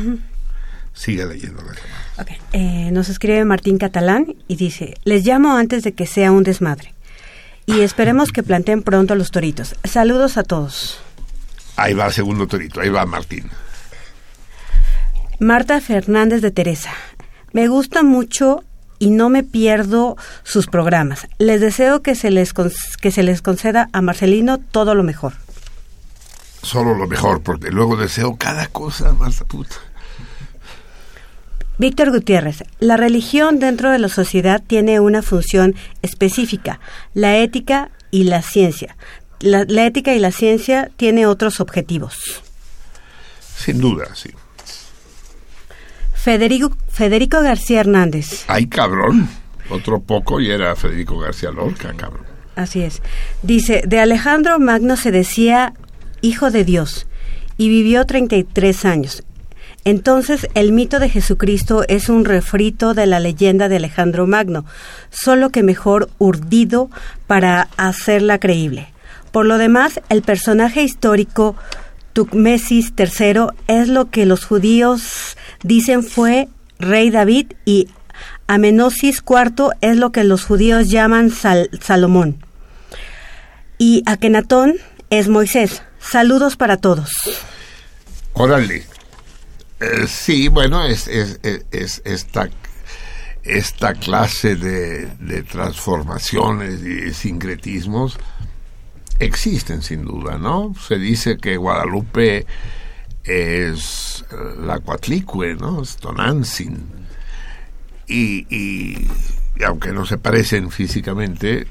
Sigue 0.93 1.25
leyendo 1.27 1.63
la 1.63 1.73
llamada. 1.73 2.05
Ok, 2.19 2.29
eh, 2.53 2.91
nos 2.93 3.09
escribe 3.09 3.45
Martín 3.45 3.79
Catalán 3.79 4.37
y 4.49 4.57
dice, 4.57 4.97
les 5.05 5.25
llamo 5.25 5.57
antes 5.57 5.85
de 5.85 5.93
que 5.93 6.07
sea 6.07 6.33
un 6.33 6.43
desmadre. 6.43 6.95
Y 7.69 7.83
esperemos 7.83 8.33
que 8.33 8.43
planteen 8.43 8.83
pronto 8.83 9.15
los 9.15 9.31
toritos. 9.31 9.77
Saludos 9.85 10.39
a 10.39 10.43
todos. 10.43 10.99
Ahí 11.77 11.93
va 11.93 12.07
el 12.07 12.13
segundo 12.13 12.47
torito, 12.47 12.81
ahí 12.81 12.89
va 12.89 13.05
Martín. 13.05 13.51
Marta 15.39 15.81
Fernández 15.81 16.41
de 16.43 16.51
Teresa. 16.51 16.91
Me 17.53 17.69
gusta 17.69 18.03
mucho 18.03 18.65
y 18.99 19.11
no 19.11 19.29
me 19.29 19.45
pierdo 19.45 20.17
sus 20.43 20.67
programas. 20.67 21.29
Les 21.39 21.61
deseo 21.61 22.03
que 22.03 22.15
se 22.15 22.31
les, 22.31 22.53
con- 22.55 22.73
que 23.03 23.11
se 23.13 23.23
les 23.23 23.43
conceda 23.43 23.89
a 23.93 24.01
Marcelino 24.01 24.59
todo 24.59 24.95
lo 24.95 25.05
mejor. 25.05 25.35
Solo 26.63 26.95
lo 26.95 27.07
mejor, 27.07 27.43
porque 27.43 27.71
luego 27.71 27.97
deseo 27.97 28.37
cada 28.37 28.67
cosa 28.67 29.13
más 29.13 29.39
la 29.41 29.47
puta. 29.47 29.77
Víctor 31.79 32.11
Gutiérrez, 32.11 32.65
la 32.81 32.97
religión 32.97 33.61
dentro 33.61 33.91
de 33.91 33.99
la 33.99 34.09
sociedad 34.09 34.63
tiene 34.67 34.99
una 35.01 35.23
función 35.23 35.75
específica, 36.03 36.81
la 37.15 37.37
ética 37.39 37.91
y 38.11 38.25
la 38.25 38.43
ciencia. 38.43 38.97
La, 39.41 39.65
la 39.69 39.87
ética 39.87 40.13
y 40.15 40.19
la 40.19 40.33
ciencia 40.33 40.91
tiene 40.97 41.27
otros 41.27 41.61
objetivos. 41.61 42.43
Sin 43.57 43.81
duda, 43.81 44.07
sí. 44.15 44.31
Federico, 46.15 46.77
Federico 46.89 47.41
García 47.41 47.81
Hernández, 47.81 48.45
Ay, 48.49 48.67
cabrón. 48.67 49.29
Otro 49.71 50.01
poco 50.01 50.41
y 50.41 50.51
era 50.51 50.75
Federico 50.77 51.19
García 51.19 51.51
Lorca, 51.51 51.93
cabrón. 51.95 52.25
así 52.57 52.83
es, 52.83 53.03
dice, 53.43 53.83
de 53.87 54.01
Alejandro 54.01 54.59
Magno 54.59 54.97
se 54.97 55.11
decía 55.13 55.75
hijo 56.23 56.51
de 56.51 56.65
Dios 56.65 57.07
y 57.57 57.69
vivió 57.69 58.05
33 58.05 58.85
años. 58.85 59.23
Entonces, 59.89 60.47
el 60.53 60.73
mito 60.73 60.99
de 60.99 61.09
Jesucristo 61.09 61.83
es 61.89 62.11
un 62.11 62.27
refrito 62.27 62.93
de 62.93 63.07
la 63.07 63.21
leyenda 63.21 63.71
de 63.71 63.77
Alejandro 63.77 64.27
Magno, 64.27 64.67
solo 65.09 65.49
que 65.49 65.63
mejor 65.63 66.11
urdido 66.19 66.91
para 67.27 67.69
hacerla 67.79 68.39
creíble. 68.39 68.89
Por 69.33 69.47
lo 69.47 69.57
demás, 69.57 70.01
el 70.11 70.21
personaje 70.21 70.83
histórico 70.83 71.57
Tucmesis 72.13 72.93
III 72.99 73.47
es 73.67 73.89
lo 73.89 74.11
que 74.11 74.27
los 74.27 74.45
judíos 74.45 75.39
dicen 75.63 76.03
fue 76.03 76.49
rey 76.79 77.09
David 77.09 77.53
y 77.65 77.89
Amenosis 78.47 79.23
IV 79.27 79.71
es 79.81 79.97
lo 79.97 80.13
que 80.13 80.23
los 80.25 80.45
judíos 80.45 80.89
llaman 80.91 81.31
Sal- 81.31 81.71
Salomón. 81.81 82.37
Y 83.79 84.03
Akenatón 84.05 84.75
es 85.09 85.29
Moisés. 85.29 85.81
Saludos 85.99 86.57
para 86.57 86.77
todos. 86.77 87.11
Órale. 88.35 88.85
Eh, 89.81 90.07
sí, 90.09 90.49
bueno, 90.49 90.85
es, 90.85 91.07
es, 91.09 91.39
es- 91.43 91.65
es 91.71 92.03
esta, 93.45 93.95
clase 93.95 94.57
de, 94.57 95.07
transformaciones 95.45 96.83
y 96.83 97.15
sincretismos 97.15 98.19
existen 99.21 99.83
sin 99.83 100.05
duda, 100.05 100.37
¿no? 100.39 100.75
Se 100.87 100.97
dice 100.99 101.39
que 101.39 101.57
Guadalupe 101.57 102.47
es 103.25 104.25
eh, 104.31 104.37
la 104.61 104.79
Coatlicue, 104.81 105.55
¿no? 105.55 105.83
Es 105.83 105.97
Tonantzin. 105.97 106.79
Y, 108.07 108.47
y, 108.55 109.09
aunque 109.65 109.93
no 109.93 110.07
se 110.07 110.19
parecen 110.19 110.71
físicamente, 110.71 111.67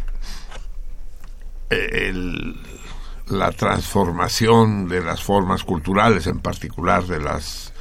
la 3.28 3.52
transformación 3.52 4.88
de 4.88 5.02
las 5.02 5.22
formas 5.24 5.64
culturales, 5.64 6.28
en 6.28 6.40
particular 6.40 7.06
de 7.06 7.20
las 7.20 7.74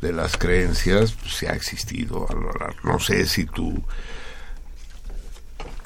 de 0.00 0.12
las 0.12 0.36
creencias, 0.36 1.12
pues, 1.12 1.34
sí 1.34 1.46
ha 1.46 1.52
existido 1.52 2.26
a 2.28 2.34
lo 2.34 2.52
largo. 2.52 2.76
No 2.84 2.98
sé 2.98 3.26
si 3.26 3.46
tu 3.46 3.82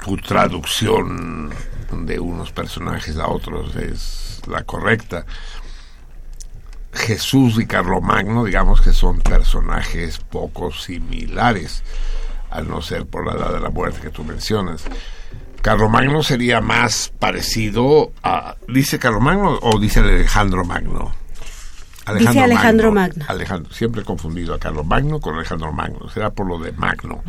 tu 0.05 0.17
traducción 0.17 1.51
de 1.91 2.19
unos 2.19 2.51
personajes 2.51 3.17
a 3.17 3.27
otros 3.27 3.75
es 3.75 4.39
la 4.47 4.63
correcta. 4.63 5.25
Jesús 6.93 7.57
y 7.59 7.65
Carlomagno, 7.65 8.43
digamos 8.43 8.81
que 8.81 8.93
son 8.93 9.19
personajes 9.19 10.19
poco 10.19 10.71
similares, 10.71 11.83
al 12.51 12.69
no 12.69 12.83
ser 12.83 13.07
por 13.07 13.25
la 13.25 13.33
edad 13.33 13.53
de 13.53 13.59
la 13.59 13.71
muerte 13.71 13.99
que 13.99 14.11
tú 14.11 14.23
mencionas. 14.23 14.83
Carlomagno 15.63 16.21
sería 16.21 16.61
más 16.61 17.11
parecido 17.17 18.11
a... 18.21 18.55
¿Dice 18.67 18.99
Carlomagno 18.99 19.57
o 19.59 19.79
dice 19.79 20.01
Alejandro 20.01 20.63
Magno? 20.63 21.13
Dice 22.19 22.39
Alejandro 22.39 22.91
Magno. 22.91 23.25
Alejandro, 23.27 23.73
siempre 23.73 24.01
he 24.01 24.05
confundido 24.05 24.53
a 24.53 24.59
Carlomagno 24.59 25.19
con 25.19 25.35
Alejandro 25.35 25.71
Magno. 25.71 26.09
Será 26.09 26.29
por 26.29 26.47
lo 26.47 26.59
de 26.59 26.71
Magno. 26.71 27.23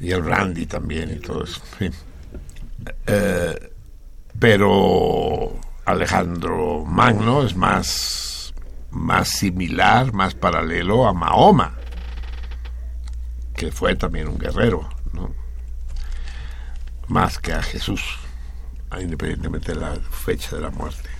Y 0.00 0.10
el 0.10 0.22
brandy 0.22 0.66
también 0.66 1.12
y 1.12 1.20
todo 1.20 1.44
eso. 1.44 1.60
Eh, 3.06 3.72
pero 4.38 5.56
Alejandro 5.84 6.84
Magno 6.84 7.44
es 7.44 7.54
más, 7.54 8.52
más 8.90 9.28
similar, 9.28 10.12
más 10.12 10.34
paralelo 10.34 11.06
a 11.06 11.12
Mahoma, 11.12 11.74
que 13.54 13.70
fue 13.70 13.94
también 13.94 14.26
un 14.26 14.38
guerrero, 14.38 14.88
¿no? 15.12 15.32
más 17.08 17.38
que 17.38 17.52
a 17.52 17.62
Jesús, 17.62 18.02
independientemente 19.00 19.74
de 19.74 19.80
la 19.80 19.94
fecha 19.94 20.56
de 20.56 20.62
la 20.62 20.70
muerte. 20.70 21.11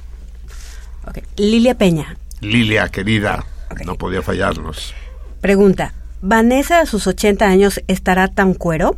Lilia 1.37 1.75
Peña 1.77 2.17
Lilia, 2.41 2.89
querida, 2.89 3.45
no 3.85 3.97
podía 3.97 4.23
fallarnos. 4.23 4.95
pregunta, 5.41 5.93
¿Vanessa 6.21 6.81
a 6.81 6.87
sus 6.87 7.07
80 7.07 7.45
años 7.47 7.81
estará 7.89 8.29
tan 8.29 8.55
cuero? 8.55 8.97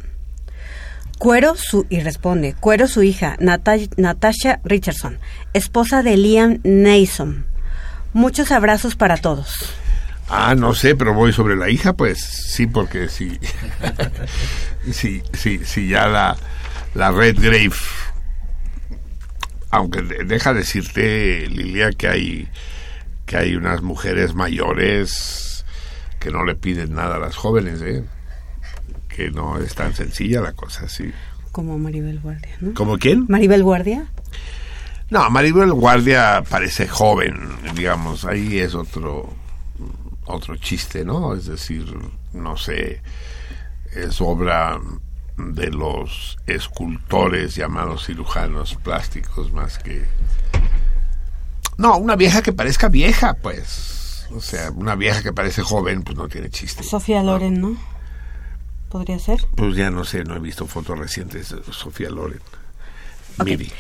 Cuero 1.18 1.54
su 1.56 1.86
y 1.88 2.00
responde, 2.00 2.54
Cuero 2.58 2.86
su 2.88 3.02
hija, 3.02 3.36
Nata- 3.40 3.76
Natasha 3.96 4.60
Richardson, 4.64 5.18
esposa 5.52 6.02
de 6.02 6.16
Liam 6.16 6.58
Neeson. 6.64 7.46
Muchos 8.12 8.50
abrazos 8.52 8.94
para 8.96 9.16
todos. 9.16 9.54
Ah, 10.28 10.54
no 10.54 10.74
sé, 10.74 10.94
pero 10.96 11.14
voy 11.14 11.32
sobre 11.32 11.56
la 11.56 11.68
hija, 11.70 11.92
pues 11.94 12.18
sí, 12.20 12.66
porque 12.66 13.08
sí. 13.08 13.38
sí, 14.90 15.22
sí, 15.32 15.60
sí, 15.64 15.88
ya 15.88 16.06
la, 16.08 16.36
la 16.94 17.10
Red 17.10 17.36
Grave. 17.38 17.72
Aunque 19.74 20.02
de- 20.02 20.24
deja 20.24 20.54
decirte, 20.54 21.48
Lilia, 21.48 21.90
que 21.92 22.08
hay, 22.08 22.48
que 23.26 23.36
hay 23.36 23.56
unas 23.56 23.82
mujeres 23.82 24.34
mayores 24.34 25.64
que 26.20 26.30
no 26.30 26.44
le 26.44 26.54
piden 26.54 26.94
nada 26.94 27.16
a 27.16 27.18
las 27.18 27.36
jóvenes, 27.36 27.82
¿eh? 27.82 28.04
Que 29.08 29.30
no 29.30 29.58
es 29.58 29.74
tan 29.74 29.94
sencilla 29.94 30.40
la 30.40 30.52
cosa, 30.52 30.88
sí. 30.88 31.10
Como 31.52 31.78
Maribel 31.78 32.20
Guardia, 32.20 32.56
¿no? 32.60 32.74
¿Como 32.74 32.98
quién? 32.98 33.26
Maribel 33.28 33.62
Guardia. 33.62 34.06
No, 35.10 35.28
Maribel 35.30 35.72
Guardia 35.72 36.42
parece 36.48 36.88
joven, 36.88 37.36
digamos, 37.74 38.24
ahí 38.24 38.58
es 38.58 38.74
otro 38.74 39.32
otro 40.26 40.56
chiste, 40.56 41.04
¿no? 41.04 41.34
Es 41.34 41.46
decir, 41.46 41.84
no 42.32 42.56
sé, 42.56 43.02
es 43.94 44.20
obra 44.20 44.80
de 45.36 45.70
los 45.70 46.38
escultores 46.46 47.54
llamados 47.56 48.06
cirujanos 48.06 48.76
plásticos 48.76 49.52
más 49.52 49.78
que 49.78 50.06
no, 51.76 51.96
una 51.96 52.16
vieja 52.16 52.42
que 52.42 52.52
parezca 52.52 52.88
vieja, 52.88 53.34
pues. 53.34 54.26
O 54.30 54.40
sea, 54.40 54.70
una 54.70 54.94
vieja 54.94 55.22
que 55.22 55.32
parece 55.32 55.62
joven, 55.62 56.02
pues 56.02 56.16
no 56.16 56.28
tiene 56.28 56.50
chiste. 56.50 56.82
Sofía 56.82 57.22
Loren, 57.22 57.60
¿no? 57.60 57.76
¿Podría 58.88 59.18
ser? 59.18 59.44
Pues 59.56 59.76
ya 59.76 59.90
no 59.90 60.04
sé, 60.04 60.24
no 60.24 60.36
he 60.36 60.38
visto 60.38 60.66
fotos 60.66 60.98
recientes 60.98 61.50
de 61.50 61.72
Sofía 61.72 62.10
Loren. 62.10 62.40
Maybe. 63.38 63.70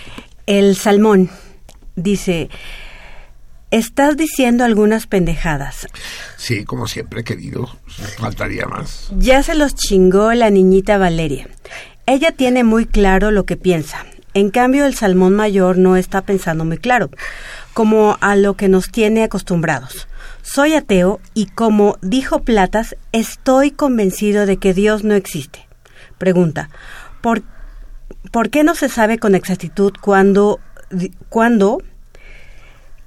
El 0.46 0.76
Salmón 0.76 1.30
dice, 1.94 2.50
estás 3.70 4.16
diciendo 4.16 4.64
algunas 4.64 5.06
pendejadas. 5.06 5.86
Sí, 6.36 6.64
como 6.64 6.86
siempre, 6.86 7.24
querido. 7.24 7.68
Faltaría 8.18 8.66
más. 8.66 9.10
Ya 9.16 9.42
se 9.42 9.54
los 9.54 9.74
chingó 9.74 10.32
la 10.32 10.50
niñita 10.50 10.98
Valeria. 10.98 11.48
Ella 12.06 12.32
tiene 12.32 12.64
muy 12.64 12.86
claro 12.86 13.30
lo 13.30 13.44
que 13.46 13.56
piensa. 13.56 14.04
En 14.34 14.50
cambio, 14.50 14.84
el 14.84 14.94
salmón 14.94 15.34
mayor 15.34 15.78
no 15.78 15.96
está 15.96 16.22
pensando 16.22 16.64
muy 16.64 16.78
claro, 16.78 17.08
como 17.72 18.18
a 18.20 18.34
lo 18.34 18.54
que 18.54 18.68
nos 18.68 18.90
tiene 18.90 19.22
acostumbrados. 19.22 20.08
Soy 20.42 20.74
ateo 20.74 21.20
y 21.34 21.46
como 21.46 21.98
dijo 22.02 22.42
Platas, 22.42 22.96
estoy 23.12 23.70
convencido 23.70 24.44
de 24.44 24.56
que 24.56 24.74
Dios 24.74 25.04
no 25.04 25.14
existe. 25.14 25.66
Pregunta, 26.18 26.68
¿por, 27.22 27.42
¿por 28.30 28.50
qué 28.50 28.64
no 28.64 28.74
se 28.74 28.88
sabe 28.88 29.18
con 29.18 29.34
exactitud 29.34 29.92
cuándo, 30.00 30.60
cuándo, 31.28 31.78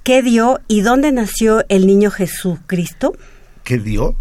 qué 0.08 0.22
dio 0.22 0.58
y 0.68 0.80
dónde 0.80 1.12
nació 1.12 1.66
el 1.68 1.86
niño 1.86 2.10
Jesucristo? 2.10 3.12
¿Qué 3.62 3.76
dio? 3.76 4.16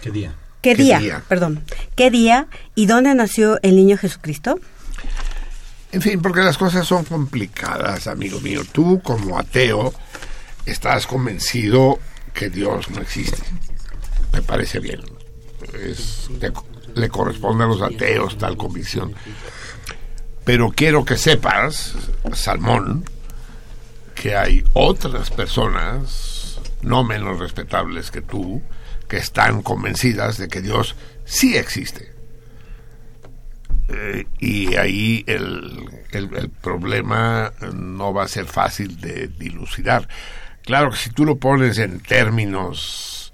¿Qué 0.00 0.12
día? 0.12 0.32
¿Qué, 0.62 0.76
¿Qué 0.76 0.82
día? 0.84 0.98
día? 1.00 1.24
Perdón. 1.26 1.64
¿Qué 1.96 2.08
día 2.12 2.46
y 2.76 2.86
dónde 2.86 3.12
nació 3.16 3.58
el 3.62 3.74
niño 3.74 3.96
Jesucristo? 3.96 4.60
En 5.90 6.00
fin, 6.00 6.22
porque 6.22 6.42
las 6.42 6.56
cosas 6.56 6.86
son 6.86 7.04
complicadas, 7.04 8.06
amigo 8.06 8.38
mío. 8.40 8.62
Tú, 8.70 9.00
como 9.02 9.40
ateo, 9.40 9.92
estás 10.66 11.08
convencido 11.08 11.98
que 12.32 12.48
Dios 12.48 12.90
no 12.90 13.00
existe. 13.00 13.42
Me 14.32 14.40
parece 14.40 14.78
bien. 14.78 15.00
Es- 15.84 16.30
le, 16.40 16.52
le 16.94 17.08
corresponde 17.08 17.64
a 17.64 17.66
los 17.66 17.82
ateos 17.82 18.38
tal 18.38 18.56
convicción. 18.56 19.14
Pero 20.44 20.70
quiero 20.70 21.04
que 21.04 21.16
sepas, 21.16 21.94
Salmón, 22.34 23.04
que 24.20 24.36
hay 24.36 24.62
otras 24.74 25.30
personas, 25.30 26.60
no 26.82 27.04
menos 27.04 27.38
respetables 27.38 28.10
que 28.10 28.20
tú, 28.20 28.60
que 29.08 29.16
están 29.16 29.62
convencidas 29.62 30.36
de 30.36 30.48
que 30.48 30.60
Dios 30.60 30.94
sí 31.24 31.56
existe. 31.56 32.12
Eh, 33.88 34.26
y 34.38 34.76
ahí 34.76 35.24
el, 35.26 35.88
el- 36.12 36.36
el 36.36 36.50
problema 36.50 37.54
no 37.72 38.12
va 38.12 38.24
a 38.24 38.28
ser 38.28 38.44
fácil 38.44 39.00
de 39.00 39.28
dilucidar. 39.28 40.06
Claro 40.64 40.90
que 40.90 40.98
si 40.98 41.08
tú 41.08 41.24
lo 41.24 41.36
pones 41.38 41.78
en 41.78 42.00
términos 42.00 43.32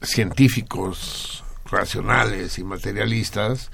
científicos, 0.00 1.44
racionales 1.66 2.58
y 2.58 2.64
materialistas, 2.64 3.70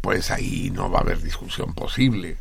pues 0.00 0.30
ahí 0.30 0.70
no 0.72 0.88
va 0.92 1.00
a 1.00 1.02
haber 1.02 1.20
discusión 1.22 1.74
posible. 1.74 2.36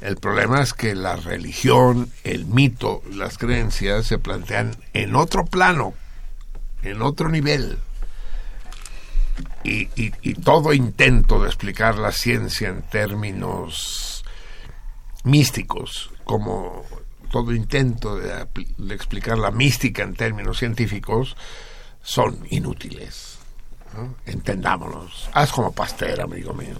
El 0.00 0.16
problema 0.16 0.62
es 0.62 0.72
que 0.72 0.94
la 0.94 1.16
religión, 1.16 2.10
el 2.24 2.46
mito, 2.46 3.02
las 3.12 3.36
creencias 3.36 4.06
se 4.06 4.18
plantean 4.18 4.74
en 4.94 5.14
otro 5.14 5.44
plano, 5.44 5.92
en 6.82 7.02
otro 7.02 7.28
nivel. 7.28 7.78
Y, 9.62 9.86
todo 10.42 10.72
intento 10.72 11.42
de 11.42 11.48
explicar 11.48 11.98
la 11.98 12.12
ciencia 12.12 12.68
en 12.68 12.82
términos 12.82 14.24
místicos, 15.24 16.10
como 16.24 16.84
todo 17.30 17.52
intento 17.52 18.16
de, 18.16 18.46
explicar 18.94 19.38
la 19.38 19.50
mística 19.50 20.02
en 20.02 20.14
términos 20.14 20.58
científicos, 20.58 21.36
son 22.02 22.46
inútiles. 22.48 23.38
¿no? 23.94 24.16
Entendámonos. 24.24 25.28
Haz 25.34 25.52
como 25.52 25.72
Pasteur, 25.72 26.22
amigo 26.22 26.54
mío. 26.54 26.76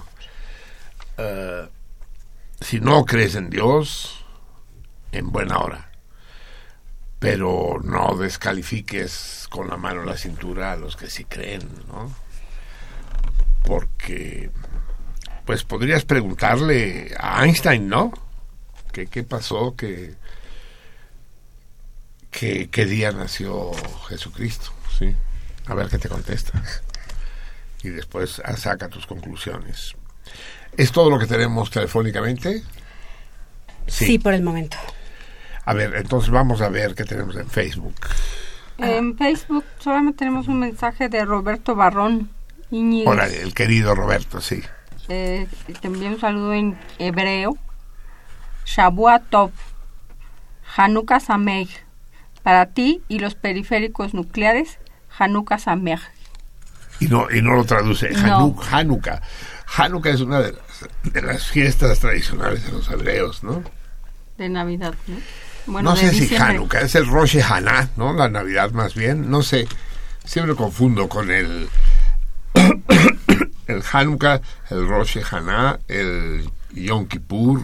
Eh, 1.18 1.68
si 2.60 2.80
no 2.80 3.04
crees 3.04 3.34
en 3.34 3.50
Dios, 3.50 4.24
en 5.12 5.30
buena 5.30 5.58
hora. 5.58 5.90
Pero 7.18 7.80
no 7.82 8.16
descalifiques 8.16 9.46
con 9.50 9.68
la 9.68 9.76
mano 9.76 10.02
en 10.02 10.08
la 10.08 10.16
cintura 10.16 10.72
a 10.72 10.76
los 10.76 10.96
que 10.96 11.10
sí 11.10 11.24
creen, 11.24 11.68
¿no? 11.88 12.14
Porque, 13.64 14.50
pues 15.44 15.64
podrías 15.64 16.04
preguntarle 16.04 17.14
a 17.18 17.44
Einstein, 17.44 17.88
¿no? 17.88 18.12
¿Qué, 18.92 19.06
qué 19.06 19.22
pasó? 19.22 19.74
¿Qué, 19.76 20.14
qué, 22.30 22.86
día 22.86 23.12
nació 23.12 23.72
Jesucristo? 24.08 24.72
¿Sí? 24.98 25.14
A 25.66 25.74
ver 25.74 25.88
qué 25.88 25.98
te 25.98 26.08
contesta. 26.08 26.62
Y 27.82 27.90
después 27.90 28.42
saca 28.56 28.88
tus 28.88 29.06
conclusiones. 29.06 29.94
¿Es 30.76 30.92
todo 30.92 31.10
lo 31.10 31.18
que 31.18 31.26
tenemos 31.26 31.70
telefónicamente? 31.70 32.62
Sí, 33.86 34.18
por 34.18 34.34
el 34.34 34.42
momento. 34.42 34.76
A 35.64 35.74
ver, 35.74 35.94
entonces 35.96 36.30
vamos 36.30 36.60
a 36.62 36.68
ver 36.68 36.94
qué 36.94 37.04
tenemos 37.04 37.36
en 37.36 37.48
Facebook. 37.48 37.94
En 38.78 39.16
Facebook 39.18 39.64
solamente 39.78 40.20
tenemos 40.20 40.48
un 40.48 40.58
mensaje 40.60 41.08
de 41.08 41.24
Roberto 41.24 41.74
Barrón 41.74 42.30
Iñiguez. 42.70 43.08
Hola, 43.08 43.26
el 43.26 43.52
querido 43.52 43.94
Roberto, 43.94 44.40
sí. 44.40 44.62
Eh, 45.08 45.46
te 45.80 45.88
envío 45.88 46.08
un 46.08 46.20
saludo 46.20 46.54
en 46.54 46.78
hebreo. 46.98 47.58
Shavua 48.64 49.18
Tov. 49.18 49.50
Hanukkah 50.76 51.20
Sameach. 51.20 51.70
Para 52.42 52.66
ti 52.66 53.02
y 53.08 53.18
los 53.18 53.34
periféricos 53.34 54.14
nucleares, 54.14 54.78
Hanukkah 55.18 55.58
Sameach. 55.58 56.00
Y 57.00 57.08
no, 57.08 57.30
y 57.30 57.42
no 57.42 57.54
lo 57.54 57.64
traduce. 57.64 58.10
No. 58.10 58.54
Hanu- 58.54 58.62
Hanukkah. 58.70 59.20
Hanukkah 59.76 60.10
es 60.10 60.20
una 60.20 60.40
de 60.40 60.52
las, 60.52 61.12
de 61.12 61.22
las 61.22 61.46
fiestas 61.46 62.00
tradicionales 62.00 62.64
de 62.64 62.72
los 62.72 62.90
hebreos, 62.90 63.42
¿no? 63.44 63.62
De 64.36 64.48
Navidad, 64.48 64.94
¿no? 65.06 65.16
Bueno, 65.66 65.90
no 65.90 65.96
sé 65.96 66.10
si 66.10 66.20
diciembre. 66.20 66.56
Hanukkah, 66.56 66.80
es 66.80 66.94
el 66.94 67.06
Rosh 67.06 67.38
Hashanah, 67.40 67.90
¿no? 67.96 68.12
La 68.12 68.28
Navidad 68.28 68.72
más 68.72 68.94
bien, 68.94 69.30
no 69.30 69.42
sé. 69.42 69.68
Siempre 70.24 70.54
confundo 70.54 71.08
con 71.08 71.30
el, 71.30 71.68
el 73.66 73.82
Hanukkah, 73.92 74.40
el 74.70 74.88
Rosh 74.88 75.20
Hashanah, 75.20 75.80
el 75.88 76.50
Yom 76.72 77.06
Kippur. 77.06 77.62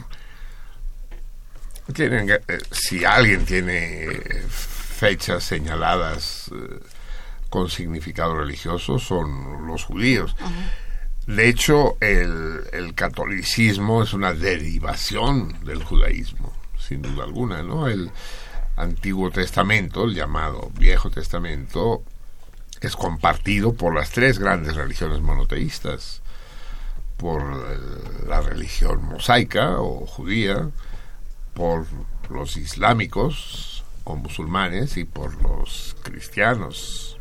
Tienen, 1.92 2.30
eh, 2.30 2.40
si 2.70 3.04
alguien 3.04 3.44
tiene 3.44 4.08
fechas 4.48 5.44
señaladas 5.44 6.50
eh, 6.52 6.80
con 7.48 7.68
significado 7.68 8.36
religioso, 8.36 8.98
son 8.98 9.66
los 9.66 9.84
judíos. 9.84 10.34
De 11.26 11.48
hecho, 11.48 11.96
el, 12.00 12.94
catolicismo 12.94 14.02
es 14.02 14.12
una 14.12 14.32
derivación 14.32 15.64
del 15.64 15.82
judaísmo, 15.82 16.52
sin 16.78 17.02
duda 17.02 17.24
alguna, 17.24 17.62
¿no? 17.62 17.88
El 17.88 18.10
Antiguo 18.76 19.30
Testamento, 19.30 20.04
el 20.04 20.14
llamado 20.14 20.70
Viejo 20.78 21.10
Testamento, 21.10 22.02
es 22.80 22.94
compartido 22.94 23.74
por 23.74 23.94
las 23.94 24.10
tres 24.10 24.38
grandes 24.38 24.76
religiones 24.76 25.20
monoteístas, 25.20 26.22
por 27.16 27.42
el- 27.42 28.28
la 28.28 28.40
religión 28.42 29.04
mosaica 29.04 29.80
o 29.80 30.06
judía, 30.06 30.70
por 31.54 31.86
los 32.30 32.56
islámicos 32.56 33.84
o 34.04 34.14
musulmanes 34.14 34.96
y 34.96 35.04
por 35.04 35.42
los 35.42 35.96
cristianos. 36.02 37.15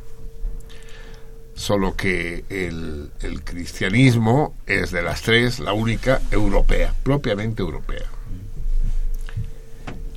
Solo 1.56 1.96
que 1.96 2.44
el, 2.50 3.12
el 3.22 3.44
cristianismo 3.44 4.54
es 4.68 4.92
de 4.92 5.02
las 5.02 5.22
tres 5.22 5.60
la 5.60 5.72
única 5.74 6.22
europea, 6.32 6.94
propiamente 7.04 7.62
europea. 7.62 8.04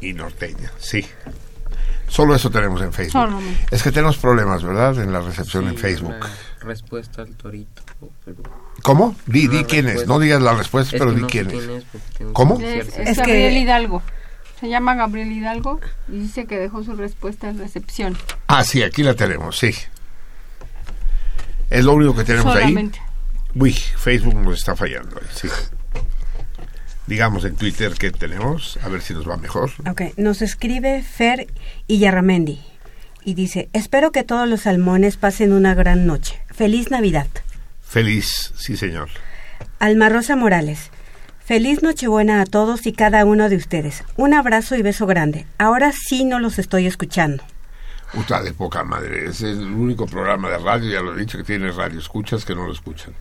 Y 0.00 0.12
norteña, 0.14 0.72
sí. 0.78 1.06
Solo 2.08 2.34
eso 2.34 2.50
tenemos 2.50 2.80
en 2.82 2.92
Facebook. 2.92 3.30
Es 3.70 3.82
que 3.82 3.92
tenemos 3.92 4.16
problemas, 4.16 4.62
¿verdad? 4.62 4.98
En 5.00 5.12
la 5.12 5.20
recepción 5.20 5.68
en 5.68 5.76
Facebook. 5.76 6.14
Respuesta 6.60 7.22
al 7.22 7.34
torito. 7.36 7.82
pero- 8.24 8.42
¿Cómo? 8.82 9.14
Di, 9.26 9.46
di 9.48 9.64
quién 9.64 9.88
es. 9.88 10.06
No 10.06 10.18
digas 10.18 10.40
la 10.40 10.54
respuesta, 10.54 10.96
Es 10.96 11.00
pero 11.00 11.12
di 11.12 11.22
quién 11.22 11.46
quién 11.46 11.62
es. 11.62 11.68
es, 11.68 11.84
porque 11.84 12.06
tengo 12.16 12.32
¿Cómo? 12.32 12.54
Es, 12.60 12.72
cierta- 12.72 13.02
es 13.02 13.08
Es 13.10 13.16
que- 13.18 13.22
Gabriel 13.22 13.56
Hidalgo. 13.58 14.02
Se 14.60 14.68
llama 14.68 14.94
Gabriel 14.96 15.30
Hidalgo 15.30 15.78
y 16.08 16.18
dice 16.20 16.46
que 16.46 16.58
dejó 16.58 16.82
su 16.82 16.96
respuesta 16.96 17.48
en 17.48 17.58
recepción. 17.58 18.16
Ah, 18.48 18.64
sí, 18.64 18.82
aquí 18.82 19.02
la 19.04 19.14
tenemos, 19.14 19.58
sí. 19.58 19.72
Es 21.70 21.84
lo 21.84 21.92
único 21.94 22.14
que 22.14 22.24
tenemos 22.24 22.52
Solamente. 22.54 22.98
ahí. 23.00 23.06
Uy, 23.60 23.72
Facebook 23.72 24.34
nos 24.34 24.58
está 24.58 24.74
fallando. 24.76 25.16
ahí, 25.20 25.26
Sí. 25.34 25.48
Digamos 27.06 27.44
en 27.46 27.56
Twitter 27.56 27.94
que 27.94 28.10
tenemos, 28.10 28.78
a 28.82 28.88
ver 28.88 29.00
si 29.00 29.14
nos 29.14 29.26
va 29.28 29.38
mejor. 29.38 29.70
Ok, 29.88 30.02
nos 30.18 30.42
escribe 30.42 31.02
Fer 31.02 31.46
Illarramendi 31.86 32.60
y 33.24 33.32
dice, 33.32 33.70
espero 33.72 34.12
que 34.12 34.24
todos 34.24 34.46
los 34.46 34.62
salmones 34.62 35.16
pasen 35.16 35.52
una 35.54 35.74
gran 35.74 36.06
noche. 36.06 36.38
Feliz 36.52 36.90
Navidad. 36.90 37.26
Feliz, 37.82 38.52
sí 38.58 38.76
señor. 38.76 39.08
Alma 39.78 40.10
Rosa 40.10 40.36
Morales. 40.36 40.90
Feliz 41.42 41.82
Nochebuena 41.82 42.42
a 42.42 42.44
todos 42.44 42.86
y 42.86 42.92
cada 42.92 43.24
uno 43.24 43.48
de 43.48 43.56
ustedes. 43.56 44.04
Un 44.16 44.34
abrazo 44.34 44.76
y 44.76 44.82
beso 44.82 45.06
grande. 45.06 45.46
Ahora 45.56 45.92
sí 45.92 46.26
no 46.26 46.40
los 46.40 46.58
estoy 46.58 46.86
escuchando. 46.86 47.42
Uta 48.14 48.42
de 48.42 48.52
poca 48.54 48.84
madre. 48.84 49.26
Es 49.28 49.42
el 49.42 49.60
único 49.64 50.06
programa 50.06 50.48
de 50.48 50.58
radio, 50.58 50.90
ya 50.90 51.00
lo 51.02 51.14
he 51.14 51.20
dicho, 51.20 51.36
que 51.38 51.44
tiene 51.44 51.70
radio. 51.72 51.98
Escuchas 51.98 52.44
que 52.44 52.54
no 52.54 52.66
lo 52.66 52.72
escuchan. 52.72 53.14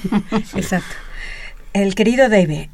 Exacto. 0.54 0.94
El 1.72 1.94
querido 1.94 2.28
Dave 2.28 2.70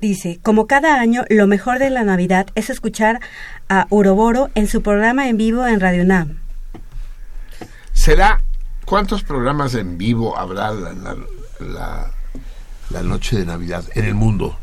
dice, 0.00 0.38
como 0.42 0.66
cada 0.66 0.98
año, 1.00 1.24
lo 1.28 1.46
mejor 1.46 1.78
de 1.78 1.90
la 1.90 2.02
Navidad 2.02 2.46
es 2.54 2.70
escuchar 2.70 3.20
a 3.68 3.86
Uroboro 3.90 4.50
en 4.54 4.68
su 4.68 4.82
programa 4.82 5.28
en 5.28 5.36
vivo 5.36 5.66
en 5.66 5.80
Radio 5.80 6.04
Nam. 6.04 6.38
¿Será 7.92 8.40
cuántos 8.84 9.22
programas 9.22 9.74
en 9.74 9.98
vivo 9.98 10.36
habrá 10.38 10.70
la, 10.72 10.92
la, 10.92 11.16
la- 11.60 12.10
la 12.90 13.02
noche 13.02 13.36
de 13.36 13.44
Navidad 13.46 13.84
en 13.94 14.04
el 14.04 14.14
mundo? 14.14 14.56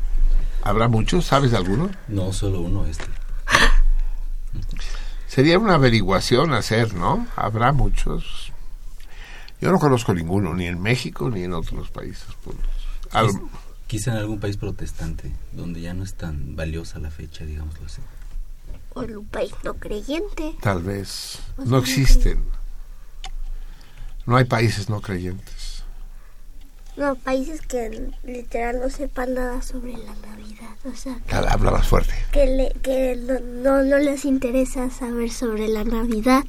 ¿Habrá 0.63 0.87
muchos? 0.87 1.25
¿Sabes 1.25 1.51
de 1.51 1.57
alguno? 1.57 1.89
No, 2.07 2.31
solo 2.31 2.61
uno 2.61 2.85
este. 2.85 3.03
Sería 5.33 5.57
una 5.57 5.75
averiguación 5.75 6.53
hacer, 6.53 6.93
¿no? 6.93 7.25
Habrá 7.35 7.71
muchos. 7.71 8.51
Yo 9.61 9.71
no 9.71 9.79
conozco 9.79 10.13
ninguno, 10.13 10.53
ni 10.53 10.67
en 10.67 10.81
México 10.81 11.29
ni 11.29 11.43
en 11.43 11.53
otros 11.53 11.89
países. 11.89 12.27
pues. 12.43 12.57
Al- 13.11 13.27
Quiz- 13.29 13.41
Quizá 13.87 14.11
en 14.11 14.17
algún 14.17 14.39
país 14.39 14.57
protestante, 14.57 15.31
donde 15.51 15.81
ya 15.81 15.93
no 15.93 16.03
es 16.03 16.15
tan 16.15 16.55
valiosa 16.55 16.97
la 16.99 17.11
fecha, 17.11 17.45
digámoslo 17.45 17.85
así. 17.85 18.01
O 18.95 19.03
en 19.03 19.17
un 19.17 19.25
país 19.25 19.51
no 19.63 19.75
creyente. 19.75 20.55
tal 20.61 20.81
vez. 20.83 21.37
Pues 21.55 21.67
no 21.67 21.77
existen. 21.77 22.43
No 24.25 24.35
hay 24.37 24.45
países 24.45 24.89
no 24.89 25.01
creyentes. 25.01 25.53
No, 26.95 27.15
países 27.15 27.61
que 27.61 28.11
literal 28.23 28.80
no 28.80 28.89
sepan 28.89 29.33
nada 29.33 29.61
sobre 29.61 29.93
la 29.93 30.13
Navidad. 30.27 30.69
O 30.85 30.95
sea, 30.95 31.17
Habla 31.31 31.51
habla 31.51 31.72
más 31.72 31.88
fuerte. 31.88 32.13
que, 32.31 32.45
le, 32.45 32.72
que 32.81 33.15
no, 33.15 33.39
no, 33.39 33.83
no 33.83 33.97
les 33.97 34.25
interesa 34.25 34.89
saber 34.89 35.31
sobre 35.31 35.67
la 35.67 35.83
Navidad. 35.83 36.43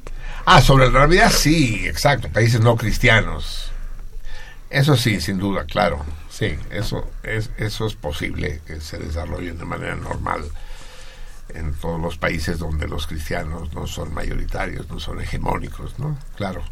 Ah, 0.45 0.61
sobre 0.61 0.85
la 0.91 0.99
Navidad 0.99 1.31
sí, 1.31 1.87
exacto. 1.87 2.29
Países 2.29 2.61
no 2.61 2.75
cristianos. 2.75 3.71
Eso 4.69 4.97
sí, 4.97 5.21
sin 5.21 5.37
duda, 5.39 5.65
claro. 5.65 6.03
Sí, 6.29 6.57
eso 6.69 7.09
es, 7.23 7.49
eso 7.57 7.85
es 7.87 7.95
posible 7.95 8.61
que 8.67 8.81
se 8.81 8.97
desarrollen 8.97 9.57
de 9.57 9.65
manera 9.65 9.95
normal 9.95 10.43
en 11.53 11.73
todos 11.75 12.01
los 12.01 12.17
países 12.17 12.59
donde 12.59 12.87
los 12.87 13.07
cristianos 13.07 13.73
no 13.73 13.87
son 13.87 14.13
mayoritarios, 14.13 14.89
no 14.89 14.99
son 14.99 15.21
hegemónicos, 15.21 15.97
¿no? 15.99 16.17
Claro. 16.35 16.63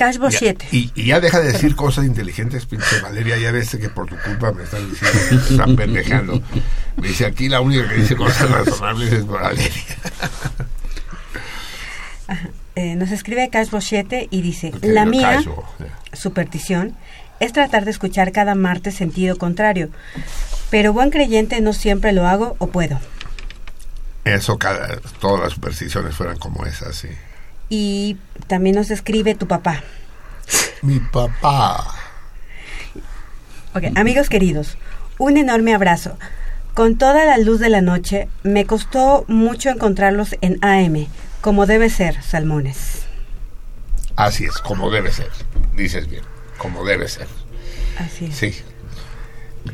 Cashbo 0.00 0.30
Ya- 0.30 0.38
7. 0.38 0.68
y, 0.72 0.90
y 0.94 1.04
ya 1.08 1.20
deja 1.20 1.40
de 1.40 1.52
decir 1.52 1.76
cosas 1.76 2.06
inteligentes, 2.06 2.64
pinche 2.64 3.00
Valeria. 3.02 3.36
Ya 3.36 3.52
ves 3.52 3.68
que 3.76 3.90
por 3.90 4.06
tu 4.06 4.16
culpa 4.24 4.50
me 4.50 4.62
están 4.62 4.88
diciendo 4.88 5.18
que 5.28 5.36
te 5.36 5.50
están 5.52 5.76
pendejando. 5.76 6.42
Me 6.96 7.08
dice 7.08 7.26
aquí 7.26 7.50
la 7.50 7.60
única 7.60 7.86
que 7.86 7.96
dice 7.96 8.16
cosas 8.16 8.50
razonables 8.50 9.12
es 9.12 9.26
Valeria. 9.26 9.70
Eh, 12.76 12.94
nos 12.96 13.10
escribe 13.10 13.50
Cashbo 13.50 13.82
7 13.82 14.28
y 14.30 14.40
dice, 14.40 14.72
la 14.80 15.04
mía, 15.04 15.32
callo, 15.36 15.64
ya. 15.78 16.16
su 16.16 16.32
petición, 16.32 16.96
es 17.38 17.52
tratar 17.52 17.84
de 17.84 17.90
escuchar 17.90 18.32
cada 18.32 18.54
martes 18.54 18.94
sentido 18.94 19.36
contrario. 19.36 19.90
Pero 20.70 20.94
buen 20.94 21.10
creyente 21.10 21.60
no 21.60 21.74
siempre 21.74 22.12
lo 22.12 22.26
hago 22.26 22.56
o 22.58 22.68
puedo. 22.68 22.98
Eso, 24.24 24.56
cada, 24.58 24.96
todas 25.20 25.40
las 25.42 25.52
supersticiones 25.52 26.14
fueran 26.14 26.38
como 26.38 26.64
esas, 26.64 26.96
sí. 26.96 27.08
Y 27.70 28.18
también 28.48 28.76
nos 28.76 28.90
escribe 28.90 29.34
tu 29.34 29.46
papá. 29.46 29.82
Mi 30.82 30.98
papá. 30.98 31.94
Ok, 33.74 33.84
amigos 33.94 34.28
queridos, 34.28 34.76
un 35.18 35.36
enorme 35.36 35.72
abrazo. 35.72 36.18
Con 36.74 36.98
toda 36.98 37.24
la 37.24 37.38
luz 37.38 37.60
de 37.60 37.70
la 37.70 37.80
noche, 37.80 38.28
me 38.42 38.66
costó 38.66 39.24
mucho 39.28 39.70
encontrarlos 39.70 40.34
en 40.40 40.58
AM, 40.64 41.06
como 41.40 41.66
debe 41.66 41.90
ser, 41.90 42.20
salmones. 42.22 43.04
Así 44.16 44.44
es, 44.46 44.58
como 44.58 44.90
debe 44.90 45.12
ser. 45.12 45.30
Dices 45.76 46.08
bien, 46.08 46.24
como 46.58 46.84
debe 46.84 47.06
ser. 47.06 47.28
Así 47.98 48.26
es. 48.26 48.36
Sí. 48.36 48.54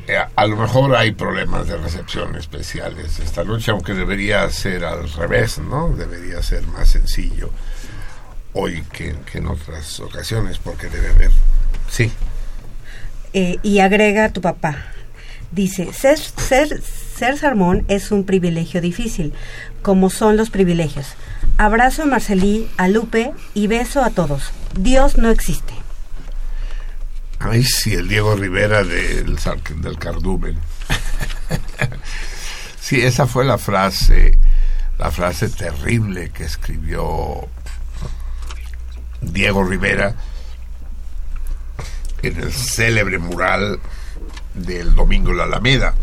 Eh, 0.09 0.19
a 0.35 0.47
lo 0.47 0.57
mejor 0.57 0.95
hay 0.97 1.13
problemas 1.13 1.69
de 1.69 1.79
recepción 1.79 2.37
especiales 2.37 3.19
esta 3.21 3.45
noche, 3.45 3.71
aunque 3.71 3.95
debería 3.95 4.51
ser 4.51 4.85
al 4.85 5.11
revés, 5.11 5.59
¿no? 5.59 5.89
Debería 5.91 6.43
ser 6.43 6.67
más 6.67 6.91
sencillo 6.91 7.51
hoy 8.57 8.83
que, 8.93 9.15
que 9.31 9.39
en 9.39 9.47
otras 9.47 10.01
ocasiones, 10.01 10.59
porque 10.59 10.89
debe 10.89 11.11
haber. 11.11 11.31
Sí. 11.91 12.11
Eh, 13.33 13.59
y 13.63 13.81
agrega 13.81 14.33
tu 14.33 14.41
papá. 14.41 14.87
Dice, 15.53 15.93
ser, 15.93 16.19
ser, 16.19 16.83
ser 16.83 17.39
salmón 17.39 17.85
es 17.89 18.11
un 18.11 18.25
privilegio 18.25 18.81
difícil, 18.81 19.33
como 19.83 20.11
son 20.11 20.37
los 20.37 20.51
privilegios. 20.51 21.15
Abrazo 21.59 22.03
a 22.03 22.07
Marcelí, 22.07 22.69
a 22.77 22.89
Lupe 22.89 23.33
y 23.55 23.67
beso 23.67 24.03
a 24.03 24.11
todos. 24.11 24.53
Dios 24.75 25.19
no 25.19 25.31
existe. 25.31 25.75
Ay, 27.39 27.63
sí, 27.63 27.95
el 27.95 28.09
Diego 28.09 28.35
Rivera 28.35 28.83
del, 28.83 29.39
del 29.83 29.99
Cardumen. 29.99 30.59
sí, 32.81 33.03
esa 33.03 33.27
fue 33.27 33.45
la 33.45 33.59
frase, 33.59 34.39
la 34.99 35.11
frase 35.11 35.49
terrible 35.51 36.31
que 36.31 36.45
escribió 36.45 37.49
Diego 39.33 39.65
Rivera 39.65 40.15
en 42.23 42.41
el 42.41 42.53
célebre 42.53 43.19
mural 43.19 43.79
del 44.55 44.95
Domingo 44.95 45.31
en 45.31 45.37
la 45.39 45.45
Alameda. 45.45 45.95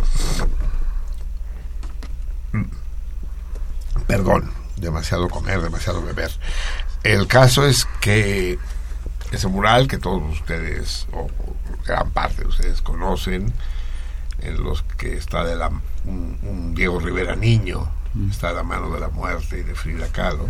Mm. 2.51 2.63
Perdón, 4.07 4.51
demasiado 4.77 5.29
comer, 5.29 5.61
demasiado 5.61 6.01
beber. 6.01 6.31
El 7.03 7.27
caso 7.27 7.65
es 7.65 7.87
que 7.99 8.57
ese 9.31 9.47
mural 9.47 9.87
que 9.87 9.97
todos 9.97 10.21
ustedes, 10.31 11.07
o 11.11 11.29
gran 11.85 12.11
parte 12.11 12.43
de 12.43 12.47
ustedes 12.47 12.81
conocen, 12.81 13.53
en 14.39 14.63
los 14.63 14.83
que 14.83 15.17
está 15.17 15.43
de 15.43 15.55
la, 15.55 15.69
un, 16.05 16.37
un 16.43 16.75
Diego 16.75 16.99
Rivera 16.99 17.35
niño, 17.35 17.89
está 18.29 18.49
a 18.49 18.53
la 18.53 18.63
mano 18.63 18.91
de 18.91 18.99
la 18.99 19.09
muerte 19.09 19.59
y 19.59 19.63
de 19.63 19.73
Frida 19.73 20.07
Kahlo, 20.09 20.49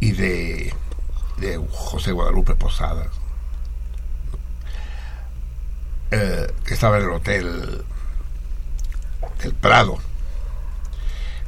y 0.00 0.12
de, 0.12 0.74
de 1.38 1.60
José 1.70 2.12
Guadalupe 2.12 2.54
Posada, 2.54 3.08
eh, 6.10 6.46
estaba 6.66 6.98
en 6.98 7.04
el 7.04 7.10
hotel 7.10 7.84
del 9.42 9.54
Prado, 9.54 9.98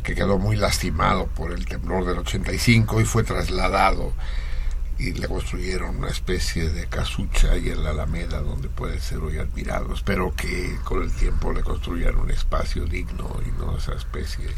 que 0.02 0.14
quedó 0.14 0.38
muy 0.38 0.56
lastimado 0.56 1.26
por 1.26 1.52
el 1.52 1.66
temblor 1.66 2.04
del 2.04 2.18
85 2.18 3.00
y 3.00 3.04
fue 3.04 3.24
trasladado 3.24 4.12
y 4.98 5.12
le 5.12 5.28
construyeron 5.28 5.96
una 5.98 6.08
especie 6.08 6.70
de 6.70 6.86
casucha 6.86 7.52
ahí 7.52 7.70
en 7.70 7.84
la 7.84 7.90
Alameda 7.90 8.40
donde 8.40 8.68
puede 8.68 9.00
ser 9.00 9.18
hoy 9.18 9.38
admirado. 9.38 9.94
Espero 9.94 10.34
que 10.34 10.76
con 10.82 11.02
el 11.02 11.12
tiempo 11.12 11.52
le 11.52 11.62
construyan 11.62 12.16
un 12.16 12.30
espacio 12.30 12.84
digno 12.84 13.40
y 13.46 13.50
no 13.60 13.78
esa 13.78 13.92
especie 13.92 14.48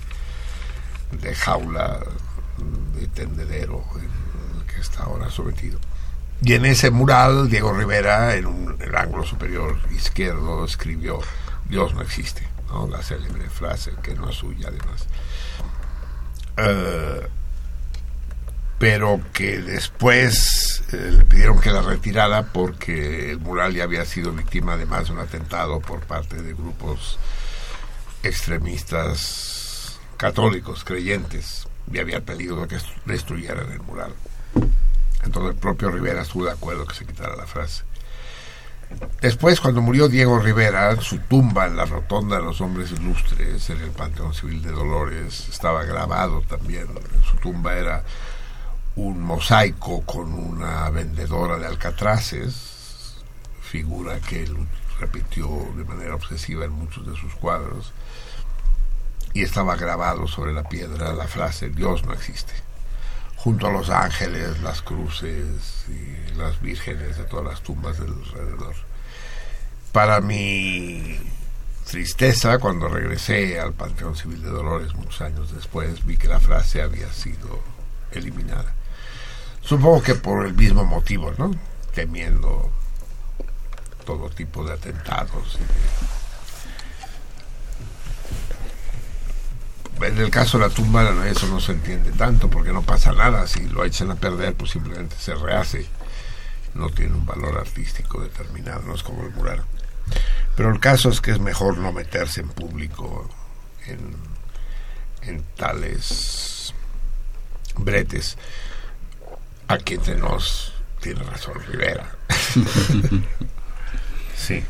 de 1.13 1.35
jaula 1.35 2.01
de 2.95 3.07
tendedero 3.09 3.85
que 4.67 4.81
está 4.81 5.05
ahora 5.05 5.31
sometido. 5.31 5.79
Y 6.43 6.55
en 6.55 6.65
ese 6.65 6.91
mural, 6.91 7.51
Diego 7.51 7.73
Rivera, 7.73 8.35
en, 8.35 8.47
un, 8.47 8.77
el 8.81 8.95
ángulo 8.95 9.25
superior 9.25 9.79
izquierdo, 9.95 10.65
escribió 10.65 11.21
Dios 11.69 11.95
no 11.95 12.01
existe, 12.01 12.47
¿no? 12.69 12.89
la 12.89 13.03
célebre 13.03 13.49
frase 13.49 13.93
que 14.03 14.15
no 14.15 14.31
es 14.31 14.37
suya 14.37 14.69
además. 14.69 15.07
Eh, 16.57 17.29
pero 18.79 19.21
que 19.33 19.59
después 19.61 20.83
eh, 20.93 21.13
le 21.19 21.25
pidieron 21.27 21.61
que 21.61 21.71
la 21.71 21.83
retirara 21.83 22.45
porque 22.45 23.31
el 23.31 23.39
mural 23.39 23.75
ya 23.75 23.85
había 23.85 24.05
sido 24.07 24.33
víctima 24.33 24.77
de 24.77 24.87
más 24.87 25.07
de 25.07 25.13
un 25.13 25.19
atentado 25.21 25.81
por 25.81 26.01
parte 26.01 26.43
de 26.43 26.55
grupos 26.55 27.19
extremistas 28.23 30.01
católicos, 30.17 30.83
creyentes, 30.85 31.69
y 31.93 31.99
había 31.99 32.21
pedido 32.25 32.67
que 32.67 32.79
destruyeran 33.07 33.71
el 33.73 33.81
mural. 33.81 34.15
Entonces 35.25 35.55
el 35.55 35.61
propio 35.61 35.91
Rivera 35.91 36.23
estuvo 36.23 36.45
de 36.45 36.53
acuerdo 36.53 36.87
que 36.87 36.95
se 36.95 37.07
quitara 37.07 37.37
la 37.37 37.47
frase. 37.47 37.85
Después, 39.21 39.61
cuando 39.61 39.83
murió 39.83 40.09
Diego 40.09 40.39
Rivera, 40.41 41.01
su 41.01 41.19
tumba 41.19 41.67
en 41.67 41.77
la 41.77 41.85
rotonda 41.85 42.37
de 42.37 42.43
los 42.43 42.61
hombres 42.61 42.91
ilustres, 42.91 43.71
en 43.71 43.81
el 43.81 43.91
Panteón 43.91 44.35
Civil 44.35 44.63
de 44.63 44.73
Dolores, 44.73 45.49
estaba 45.49 45.85
grabado 45.85 46.43
también. 46.43 46.89
Su 47.31 47.37
tumba 47.37 47.77
era 47.77 48.03
un 48.97 49.23
mosaico 49.23 50.03
con 50.03 50.33
una 50.33 50.91
vendedora 50.91 51.59
de 51.59 51.67
alcatraces, 51.67 53.17
figura 53.61 54.19
que 54.21 54.43
él 54.43 54.57
repitió 54.99 55.49
de 55.77 55.85
manera 55.85 56.15
obsesiva 56.15 56.65
en 56.65 56.73
muchos 56.73 57.07
de 57.07 57.17
sus 57.17 57.35
cuadros, 57.35 57.93
y 59.33 59.43
estaba 59.43 59.77
grabado 59.77 60.27
sobre 60.27 60.53
la 60.53 60.69
piedra 60.69 61.13
la 61.13 61.27
frase 61.27 61.69
Dios 61.69 62.05
no 62.05 62.13
existe, 62.13 62.53
junto 63.37 63.67
a 63.67 63.73
los 63.73 63.91
ángeles, 63.91 64.61
las 64.61 64.83
cruces 64.83 65.87
y 65.89 66.37
las 66.37 66.61
vírgenes 66.61 67.17
de 67.17 67.25
todas 67.25 67.47
las 67.47 67.63
tumbas 67.63 67.99
del 67.99 68.13
alrededor. 68.13 68.75
Para 69.93 70.21
mi 70.21 71.19
tristeza, 71.91 72.59
cuando 72.59 72.89
regresé 72.89 73.59
al 73.59 73.73
Panteón 73.73 74.17
Civil 74.17 74.43
de 74.43 74.51
Dolores 74.51 74.95
muchos 74.95 75.21
años 75.23 75.53
después, 75.53 76.05
vi 76.07 76.17
que 76.17 76.29
la 76.29 76.39
frase 76.39 76.83
había 76.83 77.13
sido 77.13 77.61
eliminada. 78.13 78.73
Supongo 79.63 80.03
que 80.03 80.15
por 80.15 80.47
el 80.47 80.55
mismo 80.55 80.85
motivo, 80.85 81.33
¿no? 81.37 81.51
Temiendo 81.95 82.71
todo 84.05 84.31
tipo 84.31 84.65
de 84.65 84.75
atentados. 84.75 85.59
En 90.03 90.19
el 90.19 90.31
caso 90.31 90.59
de 90.59 90.69
la 90.69 90.75
tumba 90.75 91.03
eso 91.27 91.47
no 91.49 91.61
se 91.61 91.73
entiende 91.73 92.11
tanto 92.13 92.49
porque 92.49 92.73
no 92.73 92.83
pasa 92.83 93.13
nada. 93.13 93.47
Si 93.47 93.69
lo 93.69 93.85
echan 93.85 94.11
a 94.11 94.15
perder, 94.15 94.55
pues 94.55 94.71
simplemente 94.71 95.17
se 95.19 95.35
rehace. 95.35 95.87
No 96.75 96.89
tiene 96.89 97.15
un 97.15 97.27
valor 97.27 97.59
artístico 97.59 98.21
determinado, 98.21 98.83
no 98.83 98.95
es 98.95 99.03
como 99.03 99.25
el 99.25 99.31
mural. 99.31 99.65
Pero 100.57 100.73
el 100.73 100.81
caso 100.81 101.11
es 101.11 101.21
que 101.21 101.33
es 101.33 101.41
mejor 101.41 101.79
no 101.79 101.93
meterse 101.93 102.41
en 102.41 102.49
público 102.49 103.29
en, 103.87 104.17
en 105.23 105.45
tales 105.57 106.73
bretes. 107.77 108.37
Aquí 109.69 109.95
entre 109.95 110.17
nos 110.17 110.73
tiene 111.01 111.23
razón 111.23 111.55
Rivera. 111.67 112.11
sí. 114.37 114.65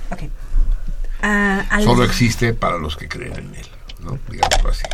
Ah, 1.23 1.81
Solo 1.83 2.05
existe 2.05 2.55
para 2.55 2.79
los 2.79 2.97
que 2.97 3.09
creen 3.09 3.35
en 3.35 3.55
él, 3.55 3.69
¿no? 4.01 4.19
Digámoslo 4.29 4.71
así. 4.71 4.85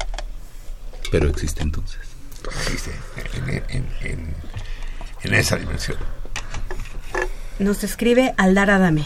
Pero 1.10 1.28
existe 1.28 1.62
entonces. 1.62 2.01
Existe 2.62 2.93
en, 3.47 3.65
en- 3.68 3.86
en- 4.02 4.35
en 5.23 5.35
esa 5.35 5.57
dimensión. 5.57 5.99
Nos 7.59 7.83
escribe 7.85 8.35
Aldar 8.36 8.70
Adame. 8.70 9.05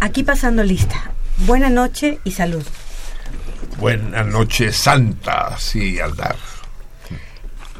Aquí 0.00 0.22
pasando 0.22 0.62
lista. 0.64 1.10
Buena 1.38 1.68
noche 1.70 2.18
y 2.24 2.32
salud. 2.32 2.64
Buenas 3.78 4.26
noches, 4.26 4.76
Santa, 4.76 5.56
sí, 5.58 5.98
Aldar. 6.00 6.36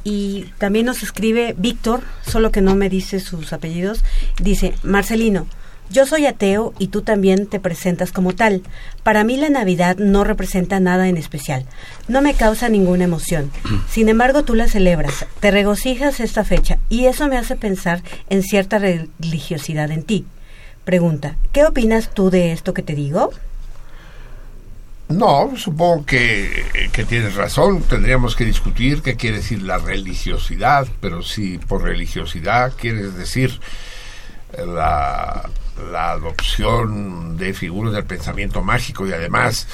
Y 0.03 0.53
también 0.59 0.87
nos 0.87 1.03
escribe 1.03 1.55
Víctor, 1.57 2.03
solo 2.27 2.53
que 2.53 2.61
no 2.61 2.75
me 2.75 2.91
dice 2.91 3.21
sus 3.21 3.53
apellidos. 3.53 4.05
Dice, 4.39 4.75
Marcelino, 4.83 5.47
yo 5.91 6.07
soy 6.07 6.27
ateo 6.27 6.73
y 6.79 6.89
tú 6.89 7.03
también 7.03 7.47
te 7.47 7.61
presentas 7.61 8.13
como 8.13 8.35
tal. 8.35 8.63
Para 9.03 9.25
mí 9.25 9.37
la 9.37 9.49
Navidad 9.49 9.97
no 9.99 10.25
representa 10.25 10.81
nada 10.81 11.09
en 11.09 11.17
especial. 11.17 11.67
No 12.09 12.23
me 12.23 12.35
causa 12.35 12.69
ninguna 12.69 13.05
emoción. 13.05 13.51
Sin 13.89 14.09
embargo, 14.09 14.45
tú 14.45 14.55
la 14.55 14.69
celebras, 14.69 15.27
te 15.41 15.51
regocijas 15.51 16.21
esta 16.21 16.45
fecha 16.45 16.79
y 16.89 17.07
eso 17.07 17.29
me 17.29 17.37
hace 17.37 17.57
pensar 17.57 18.03
en 18.29 18.43
cierta 18.43 18.79
religiosidad 18.79 19.91
en 19.91 20.03
ti. 20.03 20.25
Pregunta, 20.85 21.37
¿qué 21.53 21.65
opinas 21.65 22.13
tú 22.13 22.31
de 22.31 22.53
esto 22.53 22.75
que 22.75 22.83
te 22.83 22.95
digo? 22.95 23.31
No, 25.09 25.53
supongo 25.57 26.05
que, 26.07 26.65
que 26.93 27.05
tienes 27.05 27.35
razón. 27.35 27.83
Tendríamos 27.83 28.35
que 28.37 28.45
discutir 28.45 29.03
qué 29.03 29.17
quiere 29.17 29.39
decir 29.39 29.63
la 29.63 29.79
religiosidad, 29.79 30.87
pero 31.01 31.23
si 31.23 31.59
por 31.59 31.83
religiosidad 31.83 32.73
quieres 32.77 33.15
decir 33.15 33.61
la, 34.59 35.49
la 35.91 36.13
adopción 36.13 37.37
de 37.37 37.55
figuras 37.55 37.93
del 37.93 38.05
pensamiento 38.05 38.63
mágico 38.63 39.07
y 39.07 39.13
además 39.13 39.67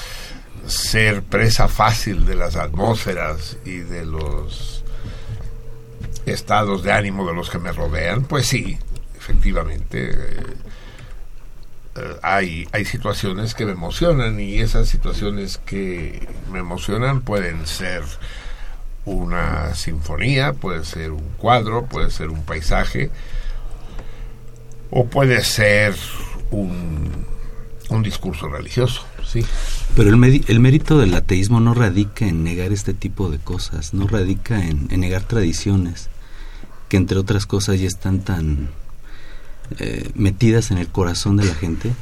ser 0.67 1.23
presa 1.23 1.67
fácil 1.67 2.25
de 2.25 2.35
las 2.35 2.55
atmósferas 2.55 3.57
y 3.65 3.77
de 3.77 4.05
los 4.05 4.83
estados 6.25 6.83
de 6.83 6.91
ánimo 6.91 7.27
de 7.27 7.33
los 7.33 7.49
que 7.49 7.59
me 7.59 7.71
rodean, 7.71 8.23
pues 8.23 8.47
sí, 8.47 8.77
efectivamente. 9.17 10.11
eh, 10.11 10.55
eh, 11.95 12.15
hay, 12.21 12.67
hay 12.71 12.85
situaciones 12.85 13.53
que 13.53 13.65
me 13.65 13.73
emocionan 13.73 14.39
y 14.39 14.59
esas 14.59 14.87
situaciones 14.87 15.57
que 15.57 16.25
me 16.49 16.59
emocionan 16.59 17.21
pueden 17.21 17.67
ser 17.67 18.03
una 19.03 19.75
sinfonía, 19.75 20.53
puede 20.53 20.85
ser 20.85 21.11
un 21.11 21.27
cuadro, 21.37 21.85
puede 21.85 22.09
ser 22.09 22.29
un 22.29 22.43
paisaje 22.43 23.09
o 24.91 25.05
puede 25.05 25.43
ser 25.43 25.95
un, 26.51 27.25
un 27.89 28.03
discurso 28.03 28.47
religioso, 28.49 29.03
sí. 29.25 29.43
Pero 29.95 30.09
el, 30.09 30.43
el 30.47 30.59
mérito 30.59 30.99
del 30.99 31.13
ateísmo 31.13 31.59
no 31.59 31.73
radica 31.73 32.27
en 32.27 32.43
negar 32.43 32.71
este 32.71 32.93
tipo 32.93 33.29
de 33.29 33.39
cosas, 33.39 33.93
no 33.93 34.07
radica 34.07 34.63
en, 34.65 34.87
en 34.91 34.99
negar 34.99 35.23
tradiciones, 35.23 36.09
que 36.89 36.97
entre 36.97 37.17
otras 37.17 37.45
cosas 37.45 37.79
ya 37.79 37.87
están 37.87 38.19
tan 38.19 38.69
eh, 39.79 40.11
metidas 40.13 40.71
en 40.71 40.77
el 40.77 40.89
corazón 40.89 41.37
de 41.37 41.45
la 41.45 41.55
gente, 41.55 41.93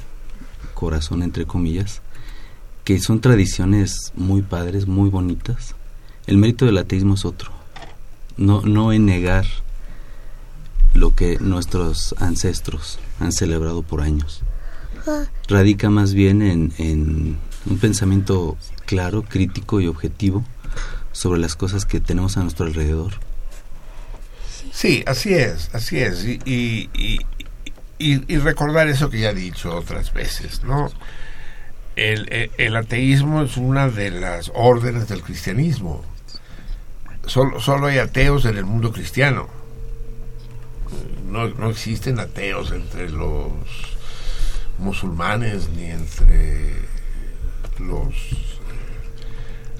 corazón 0.73 1.21
entre 1.21 1.45
comillas, 1.45 2.01
que 2.83 2.99
son 2.99 3.21
tradiciones 3.21 4.11
muy 4.15 4.41
padres, 4.41 4.87
muy 4.87 5.09
bonitas. 5.09 5.75
El 6.25 6.37
mérito 6.37 6.65
del 6.65 6.79
ateísmo 6.79 7.13
es 7.13 7.25
otro, 7.25 7.51
no, 8.37 8.61
no 8.61 8.93
en 8.93 9.05
negar 9.05 9.45
lo 10.93 11.15
que 11.15 11.37
nuestros 11.39 12.15
ancestros 12.19 12.99
han 13.19 13.31
celebrado 13.31 13.81
por 13.83 14.01
años 14.01 14.41
radica 15.47 15.89
más 15.89 16.13
bien 16.13 16.41
en, 16.41 16.73
en 16.77 17.37
un 17.65 17.77
pensamiento 17.79 18.57
claro, 18.85 19.23
crítico 19.23 19.81
y 19.81 19.87
objetivo 19.87 20.43
sobre 21.11 21.39
las 21.39 21.55
cosas 21.55 21.85
que 21.85 21.99
tenemos 21.99 22.37
a 22.37 22.41
nuestro 22.43 22.65
alrededor. 22.65 23.13
Sí, 24.71 25.03
así 25.07 25.33
es, 25.33 25.69
así 25.73 25.97
es. 25.99 26.23
Y, 26.25 26.39
y, 26.45 26.89
y- 26.93 27.19
y- 27.97 28.37
recordar 28.37 28.87
eso 28.87 29.09
que 29.09 29.19
ya 29.19 29.31
he 29.31 29.35
dicho 29.35 29.75
otras 29.75 30.13
veces, 30.13 30.63
¿no? 30.63 30.91
El, 31.95 32.31
el- 32.31 32.51
el 32.57 32.75
ateísmo 32.75 33.41
es 33.41 33.57
una 33.57 33.89
de 33.89 34.11
las 34.11 34.51
órdenes 34.53 35.07
del 35.07 35.21
cristianismo. 35.23 36.03
Solo, 37.25 37.59
solo 37.59 37.87
hay 37.87 37.97
ateos 37.97 38.45
en 38.45 38.57
el 38.57 38.65
mundo 38.65 38.91
cristiano. 38.91 39.49
No, 41.25 41.47
no 41.47 41.69
existen 41.69 42.19
ateos 42.19 42.71
entre 42.71 43.09
los 43.09 43.51
musulmanes 44.77 45.69
ni 45.69 45.85
entre 45.85 46.75
los 47.79 48.13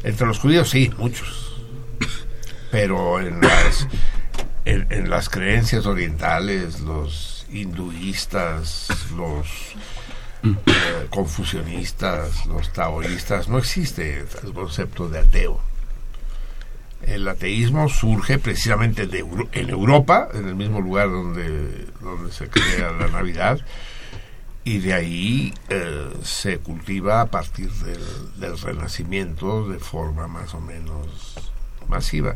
entre 0.03 0.27
los 0.27 0.39
judíos 0.39 0.69
sí 0.69 0.91
muchos 0.97 1.61
pero 2.71 3.19
en 3.19 3.41
las 3.41 3.87
en, 4.65 5.09
las 5.09 5.29
creencias 5.29 5.85
orientales 5.85 6.81
los 6.81 7.45
hinduistas 7.51 8.89
los 9.15 9.47
eh, 10.43 11.07
los 12.47 12.73
taoístas, 12.73 13.49
no 13.49 13.57
existe 13.57 14.25
el 14.43 14.53
concepto 14.53 15.09
de 15.09 15.19
ateo. 15.19 15.68
El 17.01 17.27
ateísmo 17.27 17.87
surge 17.89 18.37
precisamente 18.39 19.07
de 19.07 19.25
en 19.53 19.69
Europa, 19.69 20.27
en 20.33 20.47
el 20.47 20.55
mismo 20.55 20.81
lugar 20.81 21.09
donde, 21.09 21.85
donde 22.01 22.31
se 22.31 22.47
crea 22.49 22.91
la 22.91 23.07
Navidad, 23.07 23.59
y 24.65 24.79
de 24.79 24.93
ahí 24.93 25.53
eh, 25.69 26.09
se 26.23 26.59
cultiva 26.59 27.21
a 27.21 27.25
partir 27.27 27.71
del, 27.71 28.57
Renacimiento 28.61 29.67
de 29.69 29.79
forma 29.79 30.27
más 30.27 30.53
o 30.53 30.59
menos 30.61 31.07
masiva. 31.87 32.35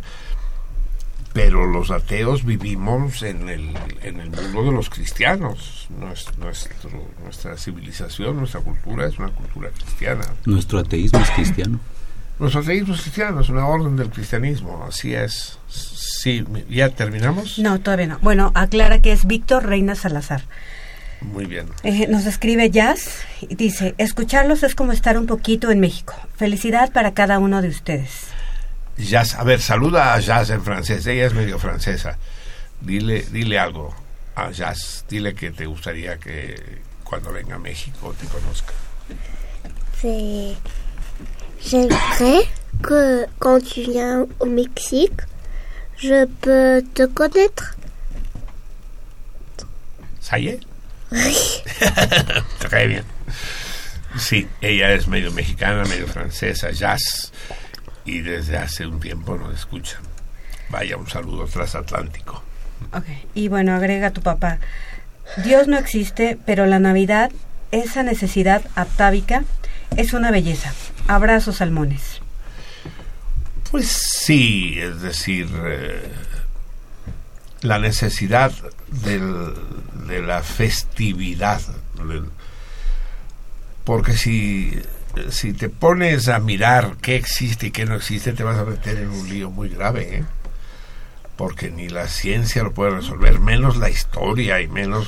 Pero 1.33 1.65
los 1.65 1.89
ateos 1.91 2.45
vivimos 2.45 3.23
en 3.23 3.49
el, 3.49 3.75
en 4.03 4.19
el 4.19 4.29
mundo 4.29 4.63
de 4.65 4.71
los 4.71 4.89
cristianos. 4.89 5.87
Nues- 5.99 6.31
nuestro- 6.37 7.07
nuestra 7.23 7.57
civilización, 7.57 8.37
nuestra 8.37 8.61
cultura 8.61 9.07
es 9.07 9.17
una 9.17 9.29
cultura 9.29 9.69
cristiana. 9.71 10.23
Nuestro 10.45 10.79
ateísmo 10.79 11.19
es 11.19 11.31
cristiano. 11.31 11.79
Nuestro 12.39 12.61
ateísmo 12.61 12.95
es 12.95 13.01
cristiano, 13.01 13.41
es 13.41 13.49
una 13.49 13.67
orden 13.67 13.95
del 13.95 14.09
cristianismo, 14.09 14.85
así 14.87 15.13
es. 15.13 15.59
Sí, 15.69 16.43
¿ya 16.69 16.89
terminamos? 16.89 17.59
No, 17.59 17.79
todavía 17.79 18.07
no. 18.07 18.19
Bueno, 18.21 18.51
aclara 18.55 19.01
que 19.01 19.11
es 19.11 19.25
Víctor 19.25 19.65
Reina 19.65 19.95
Salazar. 19.95 20.43
Muy 21.21 21.45
bien. 21.45 21.67
Eh, 21.83 22.07
nos 22.07 22.25
escribe 22.25 22.69
Jazz 22.69 23.21
y 23.41 23.55
dice, 23.55 23.95
escucharlos 23.97 24.63
es 24.63 24.75
como 24.75 24.91
estar 24.91 25.17
un 25.17 25.25
poquito 25.25 25.71
en 25.71 25.79
México. 25.79 26.15
Felicidad 26.35 26.91
para 26.91 27.13
cada 27.13 27.39
uno 27.39 27.61
de 27.61 27.69
ustedes. 27.69 28.27
Jazz, 28.97 29.35
a 29.35 29.43
ver, 29.43 29.61
saluda 29.61 30.13
a 30.13 30.19
Jazz 30.19 30.49
en 30.49 30.63
francés, 30.63 31.05
ella 31.07 31.27
es 31.27 31.33
medio 31.33 31.59
francesa. 31.59 32.17
Dile, 32.81 33.25
dile 33.31 33.57
algo 33.57 33.95
a 34.35 34.51
Jazz, 34.51 35.05
dile 35.09 35.33
que 35.33 35.51
te 35.51 35.65
gustaría 35.65 36.17
que 36.17 36.81
cuando 37.03 37.31
venga 37.31 37.55
a 37.55 37.59
México 37.59 38.13
te 38.19 38.27
conozca. 38.27 38.73
C'est. 40.03 40.82
J'aimerais 41.65 42.47
que 42.81 43.25
quand 43.39 43.59
tu 43.63 43.81
viens 43.81 44.25
au 44.39 44.45
Mexique, 44.45 45.21
je 45.97 46.25
peux 46.41 46.83
te 46.93 47.05
connaître. 47.05 47.75
¿Saye? 50.19 50.59
Très 52.59 52.87
bien. 52.87 53.03
Sí, 54.17 54.47
ella 54.61 54.91
es 54.93 55.07
medio 55.07 55.31
mexicana, 55.31 55.83
medio 55.85 56.07
francesa, 56.07 56.71
jazz, 56.71 57.31
y 58.05 58.19
desde 58.19 58.57
hace 58.57 58.85
un 58.85 58.99
tiempo 58.99 59.37
nos 59.37 59.53
escucha. 59.53 59.97
Vaya, 60.69 60.97
un 60.97 61.09
saludo 61.09 61.45
transatlántico. 61.45 62.43
Ok. 62.93 63.05
Y 63.33 63.47
bueno, 63.47 63.73
agrega 63.73 64.11
tu 64.11 64.21
papá. 64.21 64.59
Dios 65.43 65.67
no 65.67 65.77
existe, 65.77 66.37
pero 66.45 66.65
la 66.65 66.79
Navidad, 66.79 67.31
esa 67.71 68.03
necesidad 68.03 68.61
atávica, 68.75 69.43
es 69.95 70.13
una 70.13 70.31
belleza. 70.31 70.73
Abrazos, 71.07 71.57
salmones. 71.57 72.21
Pues 73.71 73.87
sí, 73.87 74.75
es 74.79 75.01
decir, 75.01 75.49
eh, 75.65 76.11
la 77.61 77.79
necesidad 77.79 78.51
del- 78.87 79.53
de 80.07 80.21
la 80.21 80.43
festividad. 80.43 81.61
porque 83.85 84.13
si, 84.15 84.81
si 85.29 85.51
te 85.53 85.67
pones 85.69 86.27
a 86.29 86.39
mirar 86.39 86.95
qué 87.01 87.15
existe 87.17 87.67
y 87.67 87.71
qué 87.71 87.85
no 87.85 87.95
existe, 87.95 88.31
te 88.33 88.43
vas 88.43 88.57
a 88.57 88.63
meter 88.65 88.97
en 88.97 89.09
un 89.09 89.27
lío 89.29 89.49
muy 89.49 89.67
grave, 89.69 90.17
¿eh? 90.19 90.25
Porque 91.35 91.69
ni 91.69 91.89
la 91.89 92.07
ciencia 92.07 92.63
lo 92.63 92.73
puede 92.73 92.91
resolver, 92.91 93.39
menos 93.39 93.75
la 93.77 93.89
historia 93.89 94.61
y 94.61 94.67
menos, 94.69 95.07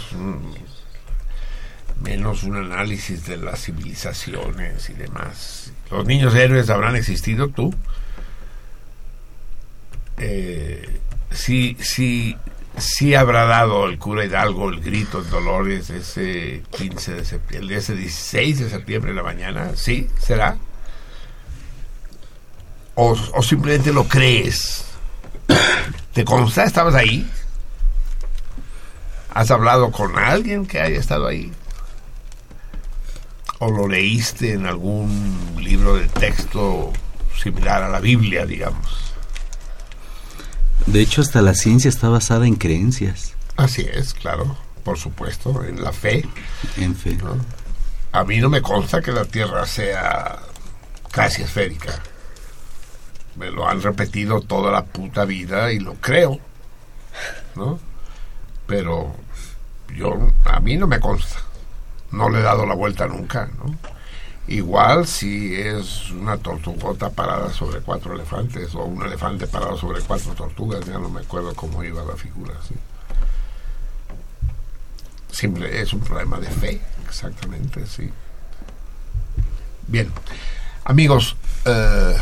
menos 2.02 2.44
un 2.44 2.58
análisis 2.58 3.26
de 3.28 3.38
las 3.38 3.62
civilizaciones 3.64 4.90
y 4.90 4.94
demás. 4.94 5.72
Los 5.92 6.06
niños 6.06 6.34
héroes 6.36 6.70
habrán 6.70 6.96
existido, 6.96 7.50
tú 7.50 7.74
eh, 10.18 11.00
sí, 11.32 11.78
sí, 11.82 12.38
sí 12.78 13.16
habrá 13.16 13.46
dado 13.46 13.88
el 13.88 13.98
cura 13.98 14.24
Hidalgo 14.24 14.70
el 14.70 14.80
grito 14.80 15.22
en 15.22 15.30
Dolores 15.30 15.90
ese 15.90 16.64
15 16.72 17.14
de 17.14 17.26
septiembre, 17.26 17.76
ese 17.76 17.96
16 17.96 18.60
de 18.60 18.70
septiembre 18.70 19.12
en 19.12 19.18
la 19.18 19.24
mañana, 19.24 19.72
sí, 19.76 20.10
será. 20.20 20.58
O, 22.96 23.12
o 23.12 23.44
simplemente 23.44 23.92
lo 23.92 24.06
crees. 24.06 24.86
¿Te 26.14 26.24
consta? 26.24 26.64
¿Estabas 26.64 26.96
ahí? 26.96 27.30
¿Has 29.34 29.52
hablado 29.52 29.92
con 29.92 30.18
alguien 30.18 30.66
que 30.66 30.80
haya 30.80 30.98
estado 30.98 31.28
ahí? 31.28 31.52
¿O 33.60 33.72
lo 33.72 33.88
leíste 33.88 34.54
en 34.54 34.66
algún 34.66 35.56
libro 35.60 35.96
de 35.96 36.08
texto 36.08 36.92
similar 37.42 37.84
a 37.84 37.90
la 37.90 38.00
Biblia, 38.00 38.46
digamos? 38.46 39.14
De 40.86 41.02
hecho, 41.02 41.22
hasta 41.22 41.42
la 41.42 41.54
ciencia 41.54 41.90
está 41.90 42.10
basada 42.10 42.48
en 42.48 42.56
creencias. 42.56 43.34
Así 43.56 43.88
es, 43.92 44.14
claro, 44.14 44.58
por 44.84 44.98
supuesto, 44.98 45.64
en 45.64 45.82
la 45.82 45.94
fe. 45.94 46.26
En 46.78 46.96
fe. 46.96 47.16
¿no? 47.16 47.38
A 48.12 48.24
mí 48.24 48.40
no 48.40 48.50
me 48.50 48.62
consta 48.62 49.02
que 49.02 49.12
la 49.12 49.26
Tierra 49.26 49.66
sea 49.66 50.40
casi 51.12 51.42
esférica. 51.42 52.02
Me 53.38 53.52
lo 53.52 53.68
han 53.68 53.82
repetido 53.82 54.42
toda 54.42 54.72
la 54.72 54.86
puta 54.86 55.26
vida 55.26 55.72
y 55.72 55.80
lo 55.80 55.96
creo, 55.96 56.40
¿no? 57.56 57.80
Pero 58.68 59.16
yo, 59.96 60.32
a 60.46 60.60
mí 60.60 60.78
no 60.78 60.88
me 60.88 61.00
consta. 61.00 61.38
No 62.12 62.30
le 62.30 62.40
he 62.40 62.44
dado 62.44 62.66
la 62.66 62.76
vuelta 62.76 63.08
nunca, 63.08 63.50
¿no? 63.58 63.76
Igual 64.48 65.08
si 65.08 65.56
es 65.56 66.12
una 66.12 66.38
tortugota 66.38 67.10
parada 67.10 67.52
sobre 67.52 67.80
cuatro 67.80 68.14
elefantes 68.14 68.76
o 68.76 68.84
un 68.84 69.04
elefante 69.04 69.48
parado 69.48 69.76
sobre 69.76 70.02
cuatro 70.02 70.34
tortugas, 70.34 70.86
ya 70.86 71.00
no 71.00 71.10
me 71.10 71.22
acuerdo 71.22 71.56
cómo 71.56 71.84
iba 71.84 72.04
la 72.04 72.16
figura. 72.16 72.54
¿sí? 72.68 72.76
Simple, 75.32 75.82
es 75.82 75.92
un 75.94 76.02
problema 76.02 76.40
de 76.40 76.48
fe, 76.48 76.80
exactamente, 77.08 77.88
sí. 77.88 78.08
Bien, 79.88 80.12
amigos, 80.84 81.36
eh, 81.66 82.16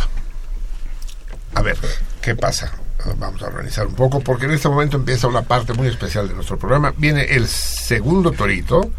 a 1.56 1.62
ver, 1.62 1.78
¿qué 2.22 2.36
pasa? 2.36 2.72
Vamos 3.18 3.42
a 3.42 3.48
organizar 3.48 3.86
un 3.86 3.96
poco 3.96 4.22
porque 4.22 4.46
en 4.46 4.52
este 4.52 4.70
momento 4.70 4.96
empieza 4.96 5.28
una 5.28 5.42
parte 5.42 5.74
muy 5.74 5.88
especial 5.88 6.30
de 6.30 6.36
nuestro 6.36 6.58
programa. 6.58 6.94
Viene 6.96 7.24
el 7.36 7.50
segundo 7.50 8.32
torito. 8.32 8.90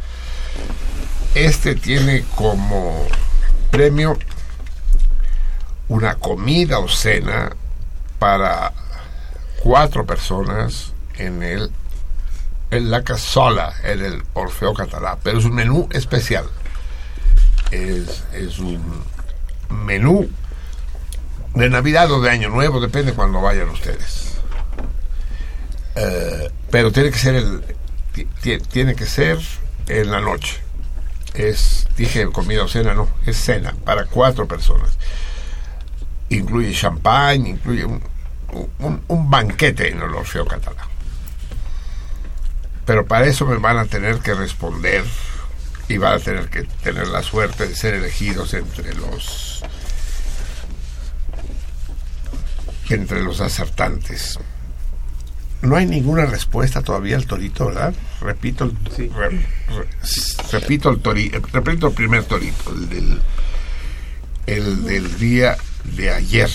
Este 1.35 1.75
tiene 1.75 2.25
como 2.37 3.07
premio 3.71 4.17
una 5.89 6.15
comida 6.17 6.79
o 6.79 6.89
cena 6.89 7.51
para 8.19 8.73
cuatro 9.63 10.07
personas 10.07 10.93
en 11.19 11.43
el 11.43 11.71
en 12.71 12.91
la 12.91 13.05
casola, 13.05 13.73
en 13.85 14.05
el 14.05 14.23
Orfeo 14.33 14.75
Catalá, 14.75 15.19
pero 15.23 15.39
es 15.39 15.45
un 15.45 15.55
menú 15.55 15.89
especial. 15.93 16.45
Es, 17.71 18.59
un 18.59 19.05
menú 19.69 20.29
de 21.55 21.69
Navidad 21.69 22.11
o 22.11 22.21
de 22.21 22.31
Año 22.31 22.49
Nuevo, 22.49 22.81
depende 22.81 23.13
cuando 23.13 23.41
vayan 23.41 23.69
ustedes. 23.69 24.35
Eh, 25.95 26.51
pero 26.71 26.91
tiene 26.91 27.11
que 27.13 27.19
ser 27.19 27.35
el 27.37 27.63
ti- 28.13 28.27
ti- 28.43 28.59
tiene 28.59 28.97
que 28.97 29.07
ser 29.07 29.39
en 29.89 30.11
la 30.11 30.21
noche. 30.21 30.61
Es 31.35 31.87
dije 31.97 32.31
comida 32.31 32.63
o 32.65 32.69
cena, 32.69 32.95
no, 32.95 33.09
es 33.27 33.37
cena 33.37 33.75
para 33.85 34.07
cuatro 34.07 34.47
personas. 34.47 34.97
Incluye 36.29 36.73
champán, 36.73 37.47
incluye 37.47 37.85
un, 37.85 38.03
un- 38.79 39.03
un 39.09 39.31
banquete 39.31 39.91
en 39.91 40.01
el 40.01 40.15
Orfeo 40.15 40.47
Catalán. 40.47 40.87
Pero 42.87 43.07
para 43.07 43.27
eso 43.27 43.47
me 43.47 43.57
van 43.57 43.79
a 43.79 43.87
tener 43.87 44.19
que 44.19 44.35
responder 44.35 45.05
y 45.89 45.97
van 45.99 46.15
a 46.15 46.19
tener 46.19 46.49
que 46.51 46.63
tener 46.83 47.09
la 47.09 47.23
suerte 47.23 47.67
de 47.67 47.75
ser 47.75 47.95
elegidos 47.95 48.55
entre 48.55 48.95
los 48.95 49.63
entre 52.91 53.23
los 53.23 53.41
acertantes. 53.41 54.39
No 55.65 55.77
hay 55.77 55.87
ninguna 55.87 56.27
respuesta 56.27 56.83
todavía 56.83 57.17
al 57.17 57.27
torito, 57.27 57.67
¿verdad? 57.67 57.95
Repito 58.21 58.65
el, 58.65 58.77
re- 59.13 59.29
re- 59.31 59.41
repito 60.53 60.91
el 60.91 61.03
tori- 61.03 61.31
repito 61.53 61.89
el 61.89 61.95
primer 61.95 62.25
torito, 62.25 62.71
el 62.73 62.89
del, 62.89 63.21
el 64.47 64.85
del 64.85 65.19
día 65.19 65.57
de 65.85 66.11
ayer, 66.11 66.51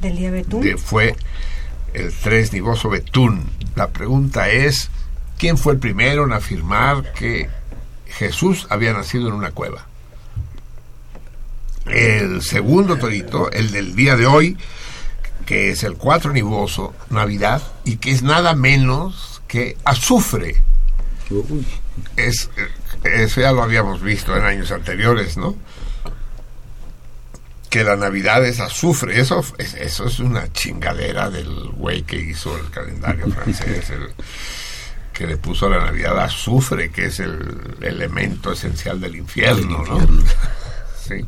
Del 0.00 0.16
día 0.16 0.30
Betún. 0.30 0.62
que 0.62 0.76
fue 0.76 1.16
el 1.94 2.12
tres 2.12 2.52
Nivoso 2.52 2.90
Betún. 2.90 3.44
La 3.76 3.88
pregunta 3.88 4.50
es, 4.50 4.90
¿quién 5.38 5.56
fue 5.56 5.72
el 5.72 5.78
primero 5.78 6.24
en 6.24 6.32
afirmar 6.32 7.12
que 7.14 7.48
Jesús 8.06 8.66
había 8.70 8.92
nacido 8.92 9.28
en 9.28 9.34
una 9.34 9.52
cueva? 9.52 9.86
El 11.86 12.42
segundo 12.42 12.96
torito, 12.98 13.50
el 13.50 13.70
del 13.70 13.94
día 13.96 14.16
de 14.16 14.26
hoy, 14.26 14.58
que 15.48 15.70
es 15.70 15.82
el 15.82 15.94
cuatro 15.94 16.30
Nivoso, 16.30 16.94
Navidad, 17.08 17.62
y 17.86 17.96
que 17.96 18.10
es 18.10 18.22
nada 18.22 18.54
menos 18.54 19.40
que 19.48 19.78
azufre. 19.82 20.62
Es, 22.18 22.50
eh, 22.58 23.22
eso 23.24 23.40
ya 23.40 23.52
lo 23.52 23.62
habíamos 23.62 24.02
visto 24.02 24.36
en 24.36 24.44
años 24.44 24.70
anteriores, 24.72 25.38
¿no? 25.38 25.56
Que 27.70 27.82
la 27.82 27.96
Navidad 27.96 28.44
es 28.44 28.60
azufre, 28.60 29.18
eso, 29.20 29.42
es- 29.56 29.72
eso 29.72 30.06
es 30.06 30.18
una 30.20 30.52
chingadera 30.52 31.30
del 31.30 31.48
güey 31.70 32.02
que 32.02 32.16
hizo 32.16 32.54
el 32.58 32.68
calendario 32.68 33.26
francés, 33.32 33.88
el- 33.88 34.12
que 35.14 35.26
le 35.26 35.38
puso 35.38 35.70
la 35.70 35.78
Navidad 35.84 36.18
azufre, 36.20 36.90
que 36.90 37.06
es 37.06 37.20
el 37.20 37.76
elemento 37.80 38.52
esencial 38.52 39.00
del 39.00 39.16
infierno, 39.16 39.82
¿no? 39.82 39.98
Sí. 41.08 41.24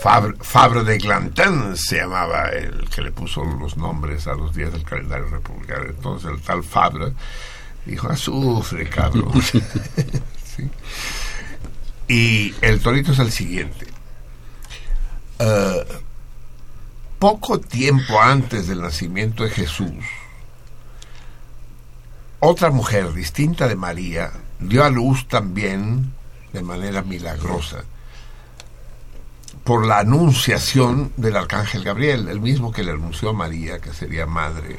Fabre, 0.00 0.34
Fabre 0.40 0.82
de 0.82 0.96
Glantin 0.96 1.76
se 1.76 1.98
llamaba 1.98 2.48
el 2.48 2.88
que 2.88 3.02
le 3.02 3.12
puso 3.12 3.44
los 3.44 3.76
nombres 3.76 4.26
a 4.26 4.34
los 4.34 4.54
días 4.54 4.72
del 4.72 4.82
calendario 4.82 5.26
republicano. 5.26 5.84
Entonces 5.90 6.30
el 6.30 6.40
tal 6.40 6.64
Fabre 6.64 7.12
dijo, 7.84 8.08
azufre, 8.08 8.88
cabrón. 8.88 9.32
Sí. 10.56 10.68
Y 12.08 12.54
el 12.60 12.80
torito 12.80 13.12
es 13.12 13.18
el 13.20 13.30
siguiente. 13.30 13.86
Eh, 15.38 15.86
poco 17.18 17.60
tiempo 17.60 18.20
antes 18.20 18.66
del 18.66 18.80
nacimiento 18.80 19.44
de 19.44 19.50
Jesús, 19.50 20.04
otra 22.40 22.70
mujer 22.70 23.12
distinta 23.12 23.68
de 23.68 23.76
María 23.76 24.32
dio 24.58 24.82
a 24.84 24.90
luz 24.90 25.28
también 25.28 26.12
de 26.52 26.62
manera 26.62 27.02
milagrosa 27.02 27.84
por 29.64 29.86
la 29.86 29.98
anunciación 29.98 31.12
del 31.16 31.36
arcángel 31.36 31.84
Gabriel, 31.84 32.28
el 32.28 32.40
mismo 32.40 32.72
que 32.72 32.82
le 32.82 32.92
anunció 32.92 33.30
a 33.30 33.32
María 33.34 33.78
que 33.78 33.92
sería 33.92 34.26
madre 34.26 34.78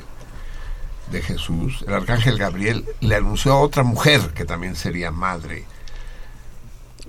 de 1.11 1.21
Jesús. 1.21 1.83
El 1.87 1.93
arcángel 1.93 2.37
Gabriel 2.37 2.85
le 2.99 3.15
anunció 3.15 3.53
a 3.53 3.59
otra 3.59 3.83
mujer 3.83 4.31
que 4.33 4.45
también 4.45 4.75
sería 4.75 5.11
madre 5.11 5.65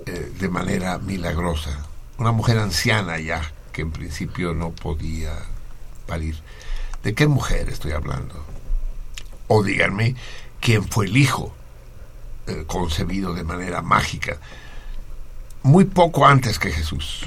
eh, 0.07 0.33
de 0.39 0.49
manera 0.49 0.99
milagrosa. 0.99 1.87
Una 2.19 2.33
mujer 2.33 2.59
anciana 2.59 3.19
ya, 3.19 3.53
que 3.73 3.83
en 3.83 3.91
principio 3.91 4.55
no 4.55 4.71
podía 4.71 5.33
parir. 6.07 6.37
¿De 7.03 7.15
qué 7.15 7.27
mujer 7.27 7.69
estoy 7.69 7.93
hablando? 7.93 8.45
O 9.49 9.63
díganme, 9.63 10.15
¿quién 10.61 10.85
fue 10.85 11.07
el 11.07 11.17
hijo 11.17 11.55
eh, 12.47 12.65
concebido 12.67 13.35
de 13.35 13.45
manera 13.45 13.83
mágica? 13.83 14.37
Muy 15.63 15.85
poco 15.85 16.27
antes 16.27 16.59
que 16.59 16.71
Jesús, 16.71 17.27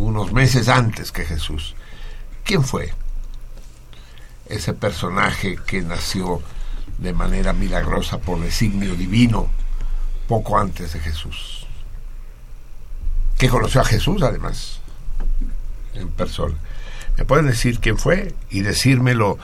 unos 0.00 0.32
meses 0.32 0.68
antes 0.68 1.12
que 1.12 1.24
Jesús. 1.24 1.74
¿Quién 2.42 2.64
fue 2.64 2.92
ese 4.46 4.72
personaje 4.72 5.58
que 5.66 5.82
nació 5.82 6.42
de 6.98 7.12
manera 7.12 7.52
milagrosa 7.52 8.18
por 8.18 8.40
designio 8.40 8.94
divino 8.94 9.48
poco 10.26 10.58
antes 10.58 10.94
de 10.94 11.00
Jesús? 11.00 11.66
Que 13.38 13.48
conoció 13.48 13.82
a 13.82 13.84
Jesús 13.84 14.22
además, 14.22 14.80
en 15.94 16.08
persona. 16.08 16.56
¿Me 17.18 17.24
pueden 17.26 17.46
decir 17.46 17.78
quién 17.78 17.98
fue? 17.98 18.34
Y 18.48 18.60
decírmelo 18.60 19.38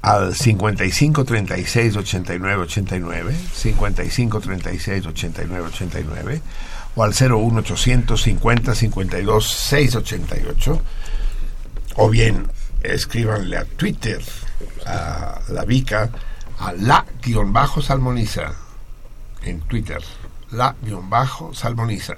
al 0.00 0.34
55 0.34 1.24
36 1.26 1.96
89 1.96 2.62
89, 2.62 3.36
55 3.52 4.40
36 4.40 5.06
89 5.06 5.68
89, 5.68 6.42
o 6.96 7.02
al 7.02 7.12
01 7.12 7.60
850 7.60 8.74
52 8.74 9.46
688, 9.46 10.82
o 11.96 12.10
bien 12.10 12.50
escríbanle 12.82 13.56
a 13.56 13.64
Twitter, 13.64 14.22
a 14.86 15.40
la 15.48 15.64
Vica, 15.64 16.10
a 16.58 16.72
la-salmoniza, 16.72 18.54
en 19.42 19.60
Twitter, 19.62 20.02
la-salmoniza. 20.52 22.14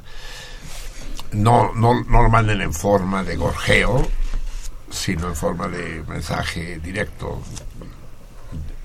No, 1.33 1.73
no, 1.75 2.05
no 2.05 2.23
lo 2.23 2.31
manden 2.31 2.61
en 2.61 2.73
forma 2.73 3.23
de 3.23 3.37
gorjeo, 3.37 4.09
sino 4.91 5.29
en 5.29 5.37
forma 5.37 5.69
de 5.69 6.03
mensaje 6.09 6.79
directo, 6.79 7.43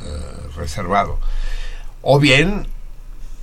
eh, 0.02 0.48
reservado. 0.56 1.20
O 2.02 2.20
bien 2.20 2.68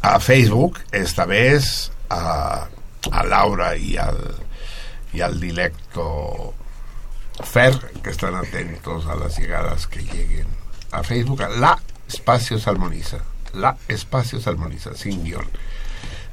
a 0.03 0.19
Facebook, 0.21 0.81
esta 0.91 1.25
vez 1.25 1.93
a, 2.09 2.69
Laura 3.25 3.77
y 3.77 3.97
al, 3.97 4.35
y 5.13 5.21
al 5.21 5.41
directo 5.41 6.55
Fer, 7.43 7.75
que 8.03 8.11
están 8.11 8.35
atentos 8.35 9.07
a 9.07 9.15
las 9.15 9.39
llegadas 9.39 9.87
que 9.87 10.03
lleguen 10.03 10.47
a 10.91 11.03
Facebook, 11.03 11.41
la 11.59 11.79
espacio 12.09 12.59
salmoniza, 12.59 13.19
la 13.55 13.77
espacio 13.87 14.41
salmoniza, 14.41 14.95
sin 14.95 15.25
guion. 15.25 15.47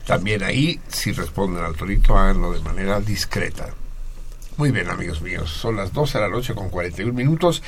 También 0.05 0.43
ahí, 0.43 0.79
si 0.87 1.11
responden 1.11 1.63
al 1.63 1.75
torito, 1.75 2.17
háganlo 2.17 2.53
de 2.53 2.59
manera 2.61 2.99
discreta. 2.99 3.69
Muy 4.57 4.71
bien, 4.71 4.89
amigos 4.89 5.21
míos, 5.21 5.49
son 5.49 5.75
las 5.75 5.91
12 5.91 6.17
de 6.17 6.23
la 6.23 6.29
noche 6.29 6.53
con 6.53 6.69
41 6.69 7.11
minutos 7.11 7.61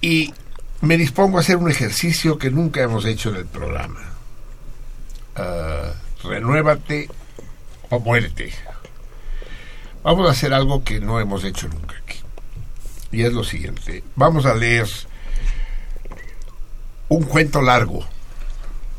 y 0.00 0.34
me 0.82 0.96
dispongo 0.98 1.38
a 1.38 1.40
hacer 1.40 1.56
un 1.56 1.70
ejercicio 1.70 2.36
que 2.36 2.50
nunca 2.50 2.82
hemos 2.82 3.06
hecho 3.06 3.30
en 3.30 3.36
el 3.36 3.46
programa. 3.46 4.00
Ah, 5.36 5.92
renuévate 6.24 7.08
o 7.90 8.00
muérete. 8.00 8.52
Vamos 10.02 10.28
a 10.28 10.32
hacer 10.32 10.52
algo 10.52 10.84
que 10.84 11.00
no 11.00 11.20
hemos 11.20 11.44
hecho 11.44 11.68
nunca 11.68 11.96
aquí. 12.02 12.18
Y 13.12 13.22
es 13.22 13.32
lo 13.32 13.44
siguiente. 13.44 14.02
Vamos 14.16 14.44
a 14.44 14.54
leer 14.54 14.88
un 17.08 17.22
cuento 17.24 17.62
largo. 17.62 18.04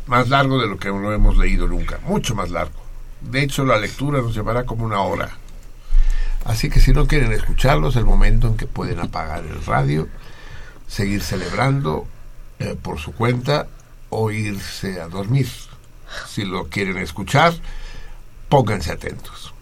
Más 0.07 0.29
largo 0.29 0.59
de 0.59 0.67
lo 0.67 0.77
que 0.77 0.89
no 0.89 1.11
hemos 1.11 1.37
leído 1.37 1.67
nunca. 1.67 1.99
Mucho 2.05 2.35
más 2.35 2.49
largo. 2.49 2.79
De 3.21 3.43
hecho, 3.43 3.65
la 3.65 3.77
lectura 3.77 4.21
nos 4.21 4.33
llevará 4.35 4.65
como 4.65 4.85
una 4.85 5.01
hora. 5.01 5.37
Así 6.45 6.69
que 6.69 6.79
si 6.79 6.93
no 6.93 7.07
quieren 7.07 7.33
escucharlo, 7.33 7.89
es 7.89 7.95
el 7.95 8.05
momento 8.05 8.47
en 8.47 8.55
que 8.55 8.67
pueden 8.67 8.99
apagar 8.99 9.43
el 9.43 9.65
radio, 9.65 10.07
seguir 10.87 11.23
celebrando 11.23 12.07
eh, 12.59 12.75
por 12.79 12.99
su 12.99 13.13
cuenta 13.13 13.67
o 14.09 14.29
irse 14.31 15.01
a 15.01 15.07
dormir. 15.07 15.47
Si 16.27 16.43
lo 16.43 16.67
quieren 16.67 16.97
escuchar, 16.97 17.53
pónganse 18.49 18.91
atentos. 18.91 19.53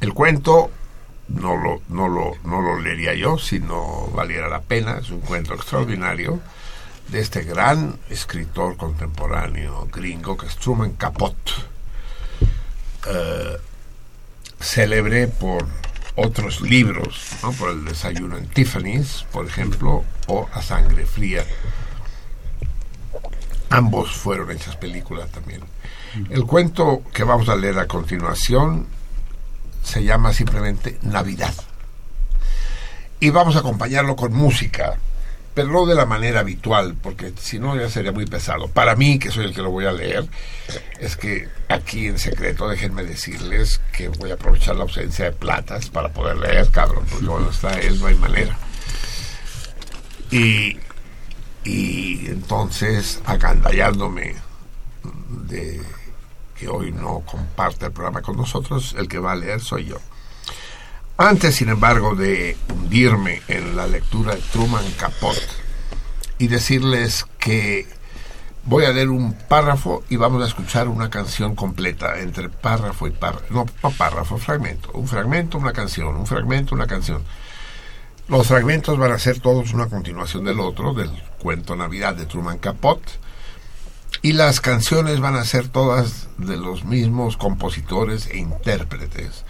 El 0.00 0.14
cuento 0.14 0.70
no 1.28 1.56
lo, 1.56 1.82
no 1.88 2.08
lo, 2.08 2.32
no 2.44 2.60
lo 2.60 2.80
leería 2.80 3.14
yo 3.14 3.38
si 3.38 3.60
no 3.60 4.08
valiera 4.14 4.48
la 4.48 4.60
pena. 4.60 4.98
Es 4.98 5.10
un 5.10 5.20
cuento 5.20 5.54
extraordinario 5.54 6.40
de 7.08 7.20
este 7.20 7.42
gran 7.42 7.98
escritor 8.08 8.76
contemporáneo 8.76 9.88
gringo 9.92 10.36
que 10.36 10.46
es 10.46 10.56
Truman 10.56 10.92
Capote. 10.92 11.52
Eh, 13.06 13.56
célebre 14.60 15.26
por 15.26 15.66
otros 16.16 16.60
libros, 16.60 17.36
¿no? 17.42 17.52
por 17.52 17.70
el 17.70 17.84
desayuno 17.84 18.36
en 18.36 18.46
Tiffany's, 18.48 19.24
por 19.32 19.46
ejemplo, 19.46 20.04
o 20.26 20.48
A 20.52 20.62
Sangre 20.62 21.06
Fría. 21.06 21.44
Ambos 23.70 24.10
fueron 24.10 24.50
hechas 24.50 24.76
películas 24.76 25.30
también. 25.30 25.62
El 26.28 26.44
cuento 26.44 27.02
que 27.12 27.22
vamos 27.22 27.48
a 27.48 27.54
leer 27.54 27.78
a 27.78 27.86
continuación 27.86 28.86
se 29.82 30.02
llama 30.02 30.32
simplemente 30.32 30.98
Navidad. 31.02 31.54
Y 33.20 33.30
vamos 33.30 33.54
a 33.54 33.60
acompañarlo 33.60 34.16
con 34.16 34.32
música, 34.32 34.98
pero 35.54 35.68
no 35.68 35.86
de 35.86 35.94
la 35.94 36.06
manera 36.06 36.40
habitual, 36.40 36.96
porque 37.00 37.32
si 37.38 37.58
no 37.58 37.76
ya 37.76 37.88
sería 37.88 38.12
muy 38.12 38.26
pesado. 38.26 38.68
Para 38.68 38.96
mí, 38.96 39.18
que 39.18 39.30
soy 39.30 39.44
el 39.44 39.54
que 39.54 39.62
lo 39.62 39.70
voy 39.70 39.84
a 39.84 39.92
leer, 39.92 40.26
es 40.98 41.16
que 41.16 41.48
aquí 41.68 42.06
en 42.06 42.18
secreto 42.18 42.68
déjenme 42.68 43.04
decirles 43.04 43.80
que 43.92 44.08
voy 44.08 44.30
a 44.30 44.34
aprovechar 44.34 44.76
la 44.76 44.82
ausencia 44.82 45.26
de 45.26 45.32
platas 45.32 45.90
para 45.90 46.08
poder 46.08 46.38
leer, 46.38 46.70
cabrón, 46.70 47.04
porque 47.08 47.26
cuando 47.26 47.50
está 47.50 47.78
él 47.78 48.00
no 48.00 48.06
hay 48.06 48.14
manera. 48.14 48.56
Y, 50.30 50.78
y 51.64 52.26
entonces, 52.26 53.20
agandallándome 53.24 54.36
de 55.46 55.82
que 56.58 56.68
hoy 56.68 56.92
no 56.92 57.20
comparte 57.20 57.86
el 57.86 57.92
programa 57.92 58.22
con 58.22 58.36
nosotros, 58.36 58.94
el 58.98 59.08
que 59.08 59.18
va 59.18 59.32
a 59.32 59.36
leer 59.36 59.60
soy 59.60 59.86
yo. 59.86 59.96
Antes, 61.16 61.56
sin 61.56 61.68
embargo, 61.68 62.14
de 62.14 62.56
hundirme 62.70 63.42
en 63.48 63.76
la 63.76 63.86
lectura 63.86 64.34
de 64.34 64.40
Truman 64.52 64.84
Capote 64.92 65.40
y 66.38 66.48
decirles 66.48 67.26
que 67.38 67.86
voy 68.64 68.84
a 68.84 68.90
leer 68.90 69.10
un 69.10 69.34
párrafo 69.34 70.02
y 70.08 70.16
vamos 70.16 70.42
a 70.42 70.46
escuchar 70.46 70.88
una 70.88 71.10
canción 71.10 71.54
completa 71.54 72.18
entre 72.20 72.48
párrafo 72.48 73.06
y 73.06 73.10
párrafo. 73.10 73.44
No, 73.50 73.66
no 73.82 73.90
párrafo, 73.90 74.38
fragmento. 74.38 74.90
Un 74.92 75.06
fragmento, 75.06 75.58
una 75.58 75.72
canción. 75.72 76.16
Un 76.16 76.26
fragmento, 76.26 76.74
una 76.74 76.86
canción. 76.86 77.22
Los 78.30 78.46
fragmentos 78.46 78.96
van 78.96 79.10
a 79.10 79.18
ser 79.18 79.40
todos 79.40 79.72
una 79.72 79.88
continuación 79.88 80.44
del 80.44 80.60
otro, 80.60 80.94
del 80.94 81.10
cuento 81.40 81.74
Navidad 81.74 82.14
de 82.14 82.26
Truman 82.26 82.58
Capote. 82.58 83.10
Y 84.22 84.34
las 84.34 84.60
canciones 84.60 85.18
van 85.18 85.34
a 85.34 85.44
ser 85.44 85.66
todas 85.66 86.28
de 86.38 86.56
los 86.56 86.84
mismos 86.84 87.36
compositores 87.36 88.28
e 88.28 88.38
intérpretes. 88.38 89.44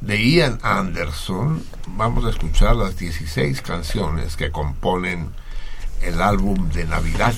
De 0.00 0.20
Ian 0.20 0.58
Anderson 0.64 1.62
vamos 1.86 2.24
a 2.24 2.30
escuchar 2.30 2.74
las 2.74 2.96
16 2.96 3.62
canciones 3.62 4.36
que 4.36 4.50
componen 4.50 5.28
el 6.02 6.20
álbum 6.20 6.70
de 6.70 6.86
Navidad 6.86 7.36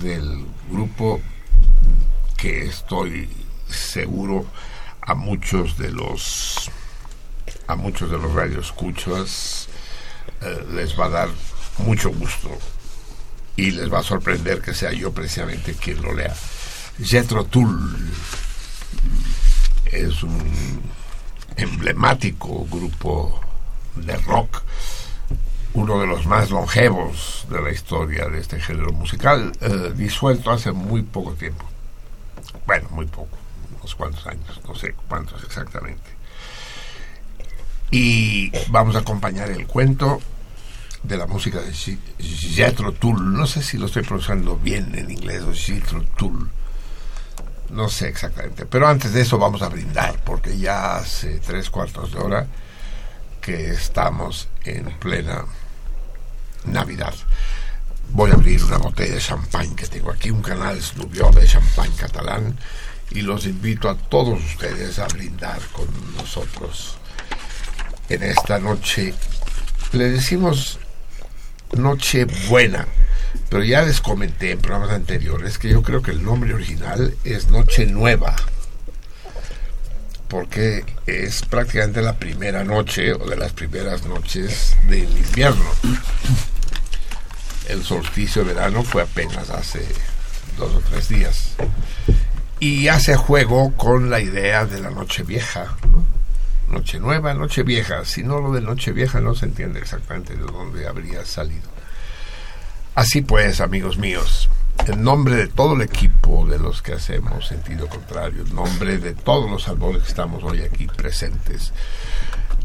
del 0.00 0.46
grupo 0.70 1.20
que 2.38 2.64
estoy 2.64 3.28
seguro 3.68 4.46
a 5.02 5.12
muchos 5.14 5.76
de 5.76 5.90
los 5.90 6.70
a 7.66 7.76
muchos 7.76 8.10
de 8.10 8.18
los 8.18 8.32
radioescuchas 8.32 9.68
eh, 10.44 10.66
les 10.74 10.98
va 10.98 11.06
a 11.06 11.10
dar 11.10 11.28
mucho 11.78 12.10
gusto 12.10 12.50
y 13.56 13.70
les 13.70 13.92
va 13.92 14.00
a 14.00 14.02
sorprender 14.02 14.60
que 14.60 14.74
sea 14.74 14.92
yo 14.92 15.12
precisamente 15.12 15.74
quien 15.74 16.02
lo 16.02 16.14
lea. 16.14 16.34
Jethro 17.02 17.44
Tull 17.44 18.12
es 19.86 20.22
un 20.22 20.82
emblemático 21.56 22.66
grupo 22.70 23.40
de 23.96 24.16
rock, 24.18 24.62
uno 25.72 26.00
de 26.00 26.06
los 26.06 26.26
más 26.26 26.50
longevos 26.50 27.46
de 27.48 27.60
la 27.60 27.70
historia 27.70 28.28
de 28.28 28.40
este 28.40 28.60
género 28.60 28.92
musical, 28.92 29.52
eh, 29.60 29.92
disuelto 29.96 30.50
hace 30.50 30.72
muy 30.72 31.02
poco 31.02 31.32
tiempo. 31.32 31.64
Bueno, 32.66 32.88
muy 32.90 33.06
poco, 33.06 33.38
unos 33.78 33.94
cuantos 33.94 34.26
años, 34.26 34.60
no 34.66 34.74
sé 34.74 34.94
cuántos 35.08 35.42
exactamente. 35.44 36.10
Y 37.90 38.50
vamos 38.68 38.96
a 38.96 39.00
acompañar 39.00 39.50
el 39.50 39.66
cuento 39.66 40.20
de 41.04 41.16
la 41.16 41.26
música 41.26 41.60
de 41.60 41.72
Jethro 42.18 42.92
Tull. 42.92 43.32
No 43.32 43.46
sé 43.46 43.62
si 43.62 43.78
lo 43.78 43.86
estoy 43.86 44.02
pronunciando 44.02 44.56
bien 44.56 44.94
en 44.94 45.10
inglés 45.10 45.42
o 45.42 45.52
Jethro 45.52 46.02
Tull. 46.16 46.50
No 47.70 47.88
sé 47.88 48.08
exactamente. 48.08 48.66
Pero 48.66 48.88
antes 48.88 49.12
de 49.12 49.22
eso 49.22 49.38
vamos 49.38 49.62
a 49.62 49.68
brindar, 49.68 50.22
porque 50.24 50.56
ya 50.56 50.96
hace 50.96 51.38
tres 51.38 51.70
cuartos 51.70 52.12
de 52.12 52.18
hora 52.18 52.46
que 53.40 53.70
estamos 53.70 54.48
en 54.64 54.86
plena 54.98 55.44
Navidad. 56.64 57.14
Voy 58.10 58.30
a 58.30 58.34
abrir 58.34 58.62
una 58.64 58.78
botella 58.78 59.14
de 59.14 59.20
champán 59.20 59.74
que 59.74 59.86
tengo 59.86 60.10
aquí, 60.10 60.30
un 60.30 60.42
canal 60.42 60.80
Snubió 60.80 61.30
de 61.30 61.46
champán 61.46 61.90
catalán, 61.92 62.56
y 63.10 63.22
los 63.22 63.44
invito 63.46 63.88
a 63.88 63.96
todos 63.96 64.42
ustedes 64.42 64.98
a 64.98 65.06
brindar 65.08 65.60
con 65.72 65.86
nosotros 66.16 66.96
en 68.08 68.22
esta 68.22 68.58
noche. 68.58 69.14
Le 69.92 70.10
decimos 70.10 70.78
noche 71.72 72.26
buena, 72.48 72.86
pero 73.48 73.64
ya 73.64 73.82
les 73.82 74.00
comenté 74.00 74.52
en 74.52 74.58
programas 74.58 74.90
anteriores 74.90 75.58
que 75.58 75.68
yo 75.68 75.82
creo 75.82 76.02
que 76.02 76.10
el 76.10 76.24
nombre 76.24 76.54
original 76.54 77.14
es 77.24 77.48
Noche 77.48 77.86
Nueva, 77.86 78.36
porque 80.28 80.84
es 81.06 81.42
prácticamente 81.42 82.02
la 82.02 82.18
primera 82.18 82.64
noche 82.64 83.12
o 83.12 83.28
de 83.28 83.36
las 83.36 83.52
primeras 83.52 84.04
noches 84.06 84.76
del 84.88 85.08
invierno. 85.16 85.64
El 87.68 87.82
solsticio 87.82 88.44
de 88.44 88.54
verano 88.54 88.82
fue 88.82 89.02
apenas 89.02 89.50
hace 89.50 89.86
dos 90.58 90.74
o 90.74 90.80
tres 90.80 91.08
días. 91.08 91.54
Y 92.60 92.88
hace 92.88 93.16
juego 93.16 93.72
con 93.76 94.10
la 94.10 94.20
idea 94.20 94.64
de 94.64 94.80
la 94.80 94.90
noche 94.90 95.22
vieja, 95.22 95.76
Noche 96.74 96.98
nueva, 96.98 97.32
noche 97.34 97.62
vieja. 97.62 98.04
Si 98.04 98.24
no, 98.24 98.40
lo 98.40 98.50
de 98.50 98.60
noche 98.60 98.90
vieja 98.90 99.20
no 99.20 99.36
se 99.36 99.46
entiende 99.46 99.78
exactamente 99.78 100.34
de 100.34 100.42
dónde 100.42 100.88
habría 100.88 101.24
salido. 101.24 101.68
Así 102.96 103.22
pues, 103.22 103.60
amigos 103.60 103.96
míos, 103.96 104.50
en 104.88 105.04
nombre 105.04 105.36
de 105.36 105.46
todo 105.46 105.76
el 105.76 105.82
equipo 105.82 106.44
de 106.44 106.58
los 106.58 106.82
que 106.82 106.94
hacemos 106.94 107.46
sentido 107.46 107.86
contrario, 107.86 108.42
en 108.42 108.52
nombre 108.56 108.98
de 108.98 109.14
todos 109.14 109.48
los 109.48 109.68
albores 109.68 110.02
que 110.02 110.08
estamos 110.08 110.42
hoy 110.42 110.62
aquí 110.62 110.88
presentes, 110.88 111.72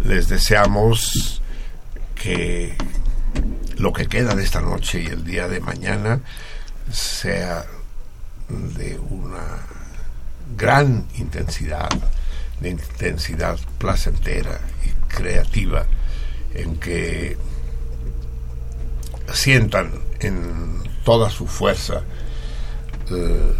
les 0.04 0.28
deseamos 0.28 1.44
que 2.16 2.76
lo 3.78 3.94
que 3.94 4.08
queda 4.08 4.34
de 4.34 4.44
esta 4.44 4.60
noche 4.60 5.04
y 5.04 5.06
el 5.06 5.24
día 5.24 5.48
de 5.48 5.60
mañana 5.60 6.20
sea 6.92 7.64
de 8.50 8.98
una 8.98 9.68
gran 10.58 11.06
intensidad, 11.16 11.90
de 12.60 12.70
intensidad 12.70 13.58
placentera 13.78 14.60
y 14.86 14.90
creativa, 15.14 15.86
en 16.54 16.78
que 16.78 17.38
sientan 19.34 19.92
en 20.20 20.84
toda 21.04 21.30
su 21.30 21.48
fuerza 21.48 22.02
eh, 23.12 23.54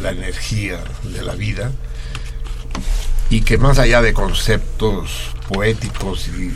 la 0.00 0.10
energía 0.10 0.82
de 1.02 1.22
la 1.22 1.34
vida 1.34 1.72
y 3.28 3.42
que 3.42 3.58
más 3.58 3.78
allá 3.78 4.00
de 4.02 4.12
conceptos 4.12 5.30
poéticos 5.48 6.28
y 6.28 6.52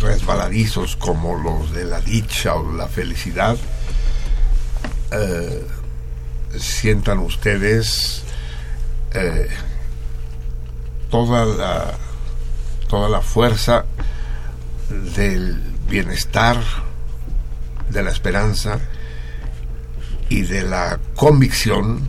resbaladizos 0.00 0.96
como 0.96 1.36
los 1.36 1.72
de 1.72 1.84
la 1.84 2.00
dicha 2.00 2.54
o 2.54 2.72
la 2.72 2.88
felicidad, 2.88 3.56
eh, 5.12 5.66
sientan 6.58 7.18
ustedes 7.18 8.22
eh, 9.14 9.48
toda 11.10 11.44
la 11.44 11.98
toda 12.88 13.08
la 13.08 13.20
fuerza 13.20 13.84
del 14.88 15.60
bienestar, 15.88 16.56
de 17.90 18.02
la 18.02 18.10
esperanza 18.10 18.80
y 20.28 20.42
de 20.42 20.62
la 20.62 20.98
convicción 21.14 22.08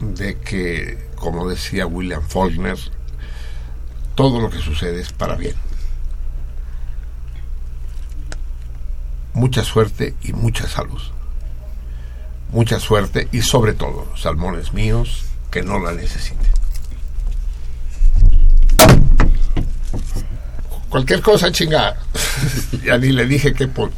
de 0.00 0.38
que, 0.38 1.08
como 1.16 1.48
decía 1.48 1.86
William 1.86 2.22
Faulkner, 2.22 2.78
todo 4.14 4.40
lo 4.40 4.50
que 4.50 4.58
sucede 4.58 5.00
es 5.00 5.12
para 5.12 5.34
bien. 5.34 5.54
Mucha 9.34 9.62
suerte 9.62 10.14
y 10.22 10.32
mucha 10.32 10.68
salud. 10.68 11.00
Mucha 12.50 12.80
suerte 12.80 13.28
y 13.30 13.42
sobre 13.42 13.74
todo, 13.74 14.06
salmones 14.16 14.72
míos, 14.72 15.27
que 15.58 15.64
no 15.64 15.78
la 15.80 15.92
necesiten. 15.92 16.38
Cualquier 20.88 21.20
cosa 21.20 21.50
chingada. 21.50 21.96
ya 22.84 22.96
ni 22.96 23.08
le 23.08 23.26
dije 23.26 23.52
qué, 23.52 23.66
po 23.66 23.90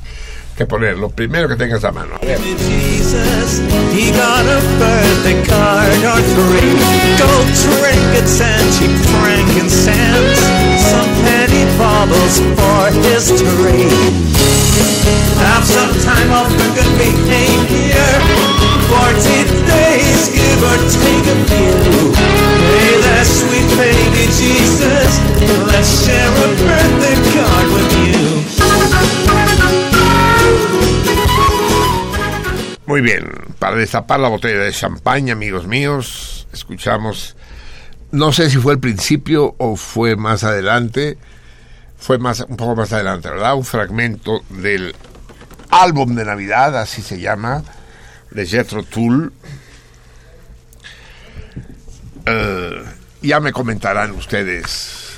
qué 0.56 0.64
poner. 0.66 0.96
Lo 0.96 1.10
primero 1.10 1.48
que 1.48 1.56
tengas 1.56 1.84
a 1.84 1.92
mano. 1.92 2.14
A 2.16 2.24
ver. 2.24 2.38
Jesus, 2.38 3.60
he 3.92 4.10
got 4.10 4.44
a 4.46 4.60
birthday 4.80 5.44
card 5.44 6.02
or 6.12 6.20
three. 6.34 6.72
Gold 7.20 7.50
trinkets 7.64 8.40
and 8.40 8.66
cheap 8.74 8.96
frankincense. 9.12 10.40
Some 10.90 11.10
penny 11.24 11.64
baubles 11.76 12.40
for 12.56 12.82
his 13.04 13.28
tree. 13.36 13.90
Have 15.44 15.64
some 15.64 15.92
time 16.00 16.30
off 16.32 16.50
for 16.52 16.74
good 16.74 16.98
behavior. 16.98 18.59
Forty 18.90 19.40
days, 19.70 20.34
give 20.34 20.60
or 20.66 20.78
take 20.90 21.26
a 21.30 21.38
few. 21.46 22.10
Hey 22.12 22.94
there, 23.00 23.24
sweet 23.24 23.68
baby 23.78 24.24
Jesus. 24.34 25.10
Let's 25.70 25.90
share 26.04 26.26
a 26.26 26.48
birthday 26.58 27.16
card 27.32 27.68
with 27.70 27.92
you. 28.02 28.20
Muy 32.86 33.00
bien, 33.02 33.30
para 33.60 33.76
destapar 33.76 34.18
la 34.18 34.28
botella 34.28 34.64
de 34.64 34.72
champaña, 34.72 35.34
amigos 35.34 35.68
míos, 35.68 36.48
escuchamos, 36.52 37.36
no 38.10 38.32
sé 38.32 38.50
si 38.50 38.58
fue 38.58 38.72
el 38.72 38.80
principio 38.80 39.54
o 39.58 39.76
fue 39.76 40.16
más 40.16 40.42
adelante, 40.42 41.16
fue 41.96 42.18
más 42.18 42.40
un 42.40 42.56
poco 42.56 42.74
más 42.74 42.92
adelante, 42.92 43.30
¿verdad? 43.30 43.54
Un 43.54 43.64
fragmento 43.64 44.42
del 44.48 44.96
álbum 45.70 46.16
de 46.16 46.24
Navidad, 46.24 46.76
así 46.76 47.00
se 47.00 47.20
llama, 47.20 47.62
de 48.30 48.46
Jethro 48.46 48.82
Tull. 48.82 49.32
Eh, 52.26 52.84
ya 53.22 53.40
me 53.40 53.52
comentarán 53.52 54.12
ustedes 54.12 55.10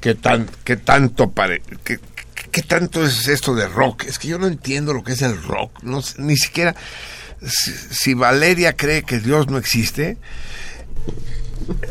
qué 0.00 0.14
tan 0.14 0.48
qué 0.64 0.76
tanto 0.76 1.30
pare, 1.30 1.62
qué, 1.84 1.98
qué 2.50 2.62
tanto 2.62 3.04
es 3.04 3.28
esto 3.28 3.54
de 3.54 3.68
rock. 3.68 4.04
Es 4.04 4.18
que 4.18 4.28
yo 4.28 4.38
no 4.38 4.46
entiendo 4.46 4.94
lo 4.94 5.02
que 5.02 5.12
es 5.12 5.22
el 5.22 5.42
rock. 5.42 5.82
No, 5.82 6.02
ni 6.18 6.36
siquiera 6.36 6.74
si, 7.90 8.14
Valeria 8.14 8.76
cree 8.76 9.02
que 9.02 9.18
Dios 9.18 9.48
no 9.48 9.58
existe, 9.58 10.16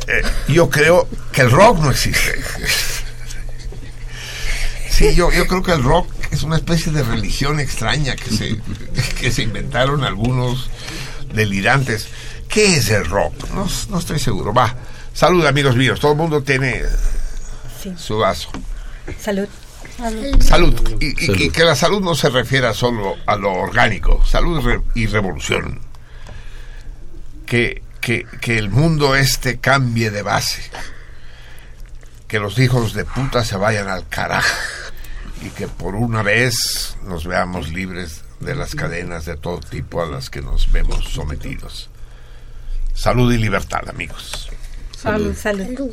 eh, 0.07 0.21
yo 0.47 0.69
creo 0.69 1.07
que 1.31 1.41
el 1.41 1.51
rock 1.51 1.79
no 1.79 1.91
existe. 1.91 2.41
Sí, 4.89 5.15
yo, 5.15 5.31
yo 5.31 5.47
creo 5.47 5.63
que 5.63 5.71
el 5.71 5.81
rock 5.81 6.07
es 6.31 6.43
una 6.43 6.55
especie 6.57 6.91
de 6.91 7.03
religión 7.03 7.59
extraña 7.59 8.15
que 8.15 8.31
se, 8.31 8.59
que 9.19 9.31
se 9.31 9.43
inventaron 9.43 10.03
algunos 10.03 10.69
delirantes. 11.33 12.07
¿Qué 12.47 12.77
es 12.77 12.89
el 12.89 13.05
rock? 13.05 13.33
No, 13.53 13.67
no 13.89 13.99
estoy 13.99 14.19
seguro. 14.19 14.53
Va, 14.53 14.75
salud 15.13 15.45
amigos 15.45 15.75
míos. 15.75 15.99
Todo 15.99 16.11
el 16.13 16.17
mundo 16.17 16.41
tiene 16.43 16.81
Sí. 17.81 17.93
su 17.97 18.17
vaso. 18.17 18.49
Salud. 19.19 19.47
Salud. 20.39 20.97
Y, 20.99 21.07
y- 21.25 21.43
y 21.45 21.49
que 21.51 21.63
la 21.63 21.75
salud 21.75 22.01
no 22.01 22.15
se 22.15 22.29
refiera 22.29 22.73
solo 22.73 23.15
a 23.25 23.35
lo 23.35 23.53
orgánico. 23.53 24.23
Salud 24.25 24.59
re- 24.63 24.81
y 24.95 25.05
revolución. 25.07 25.79
Que, 27.45 27.81
que, 27.99 28.25
que 28.39 28.57
el 28.57 28.69
mundo 28.69 29.15
este 29.15 29.59
cambie 29.59 30.09
de 30.11 30.21
base. 30.21 30.61
Que 32.27 32.39
los 32.39 32.57
hijos 32.59 32.93
de 32.93 33.05
puta 33.05 33.43
se 33.43 33.57
vayan 33.57 33.89
al 33.89 34.07
carajo. 34.07 34.47
Y 35.41 35.49
que 35.49 35.67
por 35.67 35.95
una 35.95 36.21
vez 36.21 36.97
nos 37.03 37.25
veamos 37.25 37.69
libres 37.69 38.23
de 38.39 38.55
las 38.55 38.75
cadenas 38.75 39.25
de 39.25 39.37
todo 39.37 39.59
tipo 39.59 40.01
a 40.01 40.05
las 40.05 40.29
que 40.29 40.41
nos 40.41 40.71
vemos 40.71 41.05
sometidos. 41.05 41.89
Salud 42.93 43.31
y 43.33 43.37
libertad, 43.37 43.87
amigos. 43.89 44.49
Salud, 44.97 45.35
salud. 45.35 45.89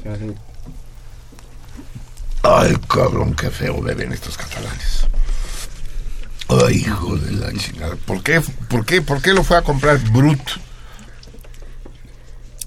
Ay, 2.43 2.77
cabrón, 2.89 3.35
qué 3.35 3.51
feo 3.51 3.81
beben 3.81 4.12
estos 4.12 4.36
catalanes. 4.36 5.07
Ay, 6.49 6.77
hijo 6.77 7.17
de 7.17 7.33
la 7.33 7.52
chingada. 7.52 7.97
¿Por 7.97 8.23
qué, 8.23 8.41
por 8.68 8.85
qué, 8.85 9.02
por 9.02 9.20
qué 9.20 9.33
lo 9.33 9.44
fue 9.44 9.57
a 9.59 9.62
comprar 9.62 9.99
Brut? 10.10 10.41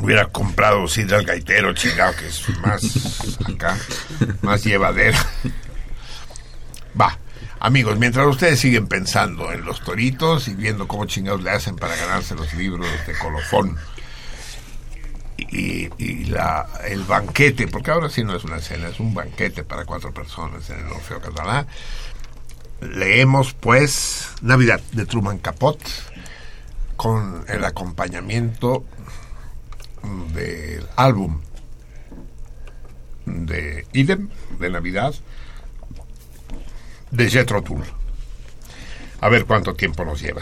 Hubiera 0.01 0.27
comprado 0.27 0.87
Sidra 0.87 1.19
el 1.19 1.25
Gaitero, 1.25 1.73
chingado, 1.73 2.15
que 2.15 2.27
es 2.27 2.43
más 2.59 2.83
acá, 3.45 3.77
más 4.41 4.63
llevadera. 4.63 5.19
Va, 6.99 7.17
amigos, 7.59 7.97
mientras 7.97 8.27
ustedes 8.27 8.59
siguen 8.59 8.87
pensando 8.87 9.51
en 9.51 9.63
los 9.65 9.81
toritos 9.81 10.47
y 10.47 10.55
viendo 10.55 10.87
cómo 10.87 11.05
chingados 11.05 11.43
le 11.43 11.51
hacen 11.51 11.75
para 11.75 11.95
ganarse 11.95 12.35
los 12.35 12.53
libros 12.53 12.87
de 13.07 13.17
colofón 13.17 13.77
y, 15.37 15.89
el 16.85 17.03
banquete, 17.03 17.67
porque 17.67 17.91
ahora 17.91 18.09
sí 18.09 18.23
no 18.23 18.35
es 18.35 18.43
una 18.43 18.59
cena, 18.59 18.89
es 18.89 18.99
un 18.99 19.13
banquete 19.13 19.63
para 19.63 19.85
cuatro 19.85 20.13
personas 20.13 20.69
en 20.69 20.79
el 20.79 20.91
Orfeo 20.91 21.21
Catalá. 21.21 21.65
Leemos 22.81 23.53
pues 23.53 24.29
Navidad 24.41 24.81
de 24.91 25.05
Truman 25.05 25.37
Capote 25.37 25.85
con 26.95 27.45
el 27.47 27.63
acompañamiento 27.65 28.85
del 30.33 30.87
álbum 30.95 31.41
de 33.25 33.85
Idem 33.93 34.29
de 34.59 34.69
Navidad 34.69 35.13
de 37.11 37.29
Jethro. 37.29 37.63
A 39.19 39.29
ver 39.29 39.45
cuánto 39.45 39.73
tiempo 39.75 40.03
nos 40.03 40.21
lleva. 40.21 40.41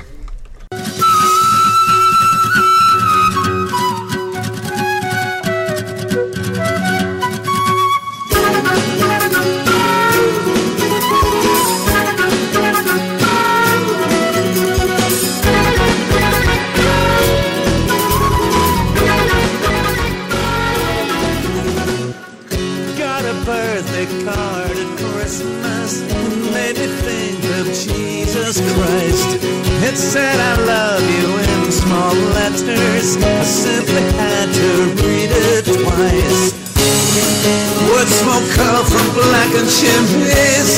Wood 37.89 38.07
smoke 38.07 38.47
curled 38.53 38.87
from 38.87 39.07
blackened 39.17 39.69
chimneys. 39.69 40.69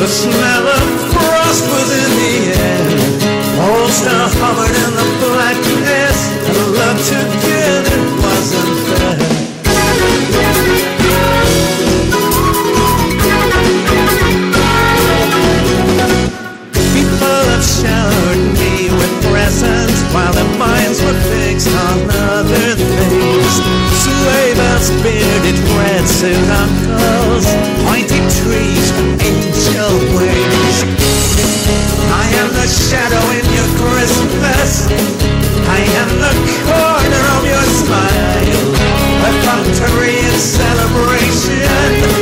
The 0.00 0.08
smell 0.08 0.66
of 0.66 0.86
frost 1.12 1.64
was 1.68 1.88
in 2.02 2.10
the 2.20 2.34
air. 2.56 2.84
Old 3.60 3.90
star 3.90 4.28
hovered 4.40 4.74
in 4.84 4.92
the 4.96 5.08
blackness. 5.20 6.18
And 6.48 6.58
love 6.78 6.98
together 7.08 7.45
bearded 25.06 25.58
red 25.78 26.04
suit 26.08 26.48
uncles, 26.50 27.46
pointy 27.86 28.18
trees, 28.42 28.86
angel 29.22 29.94
wings. 30.18 30.76
I 32.10 32.26
am 32.42 32.48
the 32.58 32.66
shadow 32.66 33.24
in 33.38 33.46
your 33.54 33.70
Christmas. 33.78 34.90
I 35.78 35.80
am 36.02 36.10
the 36.26 36.34
corner 36.66 37.24
of 37.38 37.42
your 37.52 37.66
smile. 37.82 38.66
A 39.28 39.32
factory 39.46 40.18
in 40.26 40.34
celebration. 40.58 42.15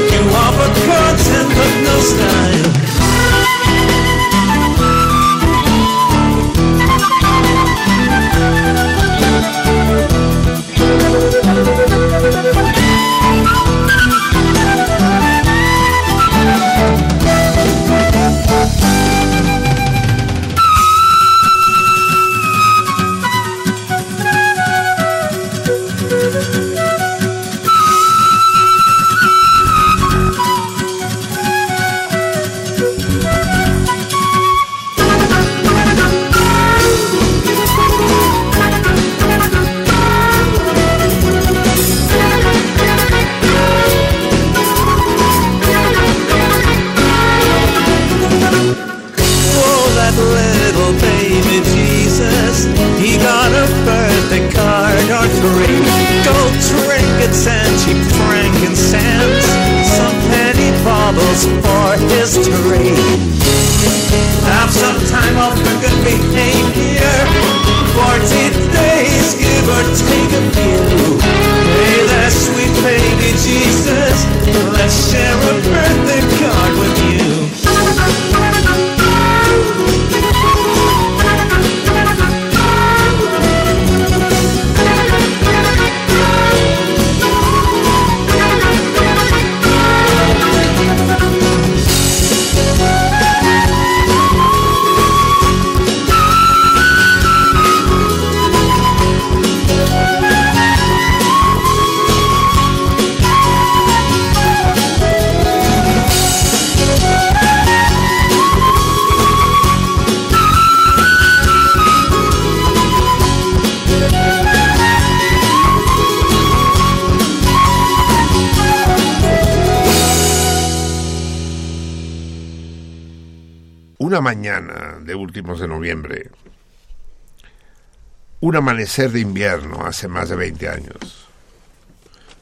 Un 128.44 128.56
amanecer 128.56 129.10
de 129.10 129.20
invierno 129.20 129.86
hace 129.86 130.06
más 130.06 130.28
de 130.28 130.36
20 130.36 130.68
años, 130.68 131.28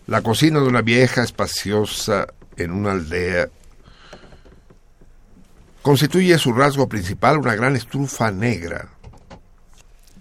la 0.09 0.21
cocina 0.21 0.59
de 0.59 0.67
una 0.67 0.83
vieja 0.83 1.23
espaciosa 1.23 2.27
en 2.57 2.73
una 2.73 2.91
aldea 2.91 3.49
constituye 5.81 6.37
su 6.39 6.55
rasgo 6.55 6.89
principal 6.89 7.39
una 7.39 7.55
gran 7.55 7.77
estufa 7.77 8.33
negra, 8.33 8.89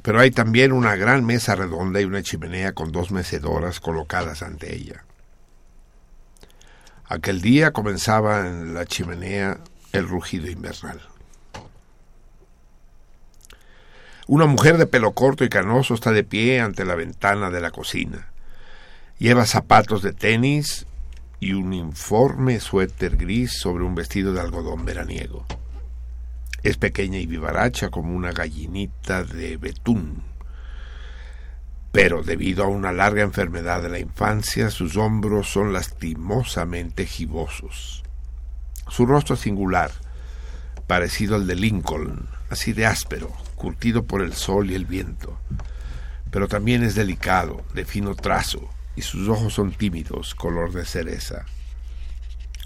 pero 0.04 0.20
hay 0.20 0.30
también 0.30 0.72
una 0.72 0.96
gran 0.96 1.26
mesa 1.26 1.56
redonda 1.56 2.00
y 2.00 2.06
una 2.06 2.22
chimenea 2.22 2.74
con 2.74 2.92
dos 2.92 3.10
mecedoras 3.10 3.80
colocadas 3.80 4.44
ante 4.44 4.76
ella. 4.76 5.04
Aquel 7.06 7.42
día 7.42 7.74
comenzaba 7.74 8.48
en 8.48 8.76
la 8.76 8.86
chimenea 8.86 9.58
el 9.94 10.08
rugido 10.08 10.48
invernal. 10.48 11.11
Una 14.32 14.46
mujer 14.46 14.78
de 14.78 14.86
pelo 14.88 15.12
corto 15.12 15.44
y 15.44 15.50
canoso 15.50 15.94
está 15.94 16.14
de 16.14 16.24
pie 16.24 16.62
ante 16.62 16.86
la 16.86 16.96
ventana 16.96 17.50
de 17.50 17.60
la 17.60 17.70
cocina. 17.70 18.30
Lleva 19.20 19.46
zapatos 19.46 20.04
de 20.04 20.14
tenis 20.14 20.86
y 21.42 21.52
un 21.52 21.74
informe 21.74 22.62
suéter 22.62 23.18
gris 23.18 23.60
sobre 23.60 23.84
un 23.84 23.94
vestido 23.94 24.32
de 24.32 24.40
algodón 24.40 24.86
veraniego. 24.86 25.46
Es 26.64 26.78
pequeña 26.78 27.18
y 27.18 27.26
vivaracha 27.26 27.90
como 27.90 28.16
una 28.16 28.32
gallinita 28.32 29.26
de 29.26 29.58
betún. 29.58 30.24
Pero 31.92 32.24
debido 32.24 32.64
a 32.64 32.68
una 32.68 32.94
larga 32.94 33.24
enfermedad 33.24 33.84
de 33.84 33.90
la 33.90 34.00
infancia, 34.00 34.70
sus 34.70 34.96
hombros 34.96 35.50
son 35.50 35.74
lastimosamente 35.74 37.06
gibosos. 37.06 38.02
Su 38.88 39.06
rostro 39.06 39.36
es 39.36 39.42
singular, 39.42 39.92
parecido 40.88 41.36
al 41.36 41.48
de 41.48 41.56
Lincoln, 41.56 42.30
así 42.50 42.72
de 42.72 42.86
áspero, 42.86 43.30
curtido 43.62 44.06
por 44.06 44.24
el 44.24 44.34
sol 44.34 44.72
y 44.72 44.74
el 44.74 44.86
viento. 44.86 45.38
Pero 46.32 46.48
también 46.48 46.82
es 46.82 46.96
delicado, 46.96 47.62
de 47.76 47.86
fino 47.86 48.16
trazo, 48.16 48.68
y 48.96 49.04
sus 49.04 49.30
ojos 49.30 49.54
son 49.54 49.72
tímidos, 49.72 50.34
color 50.34 50.72
de 50.72 50.84
cereza. 50.84 51.46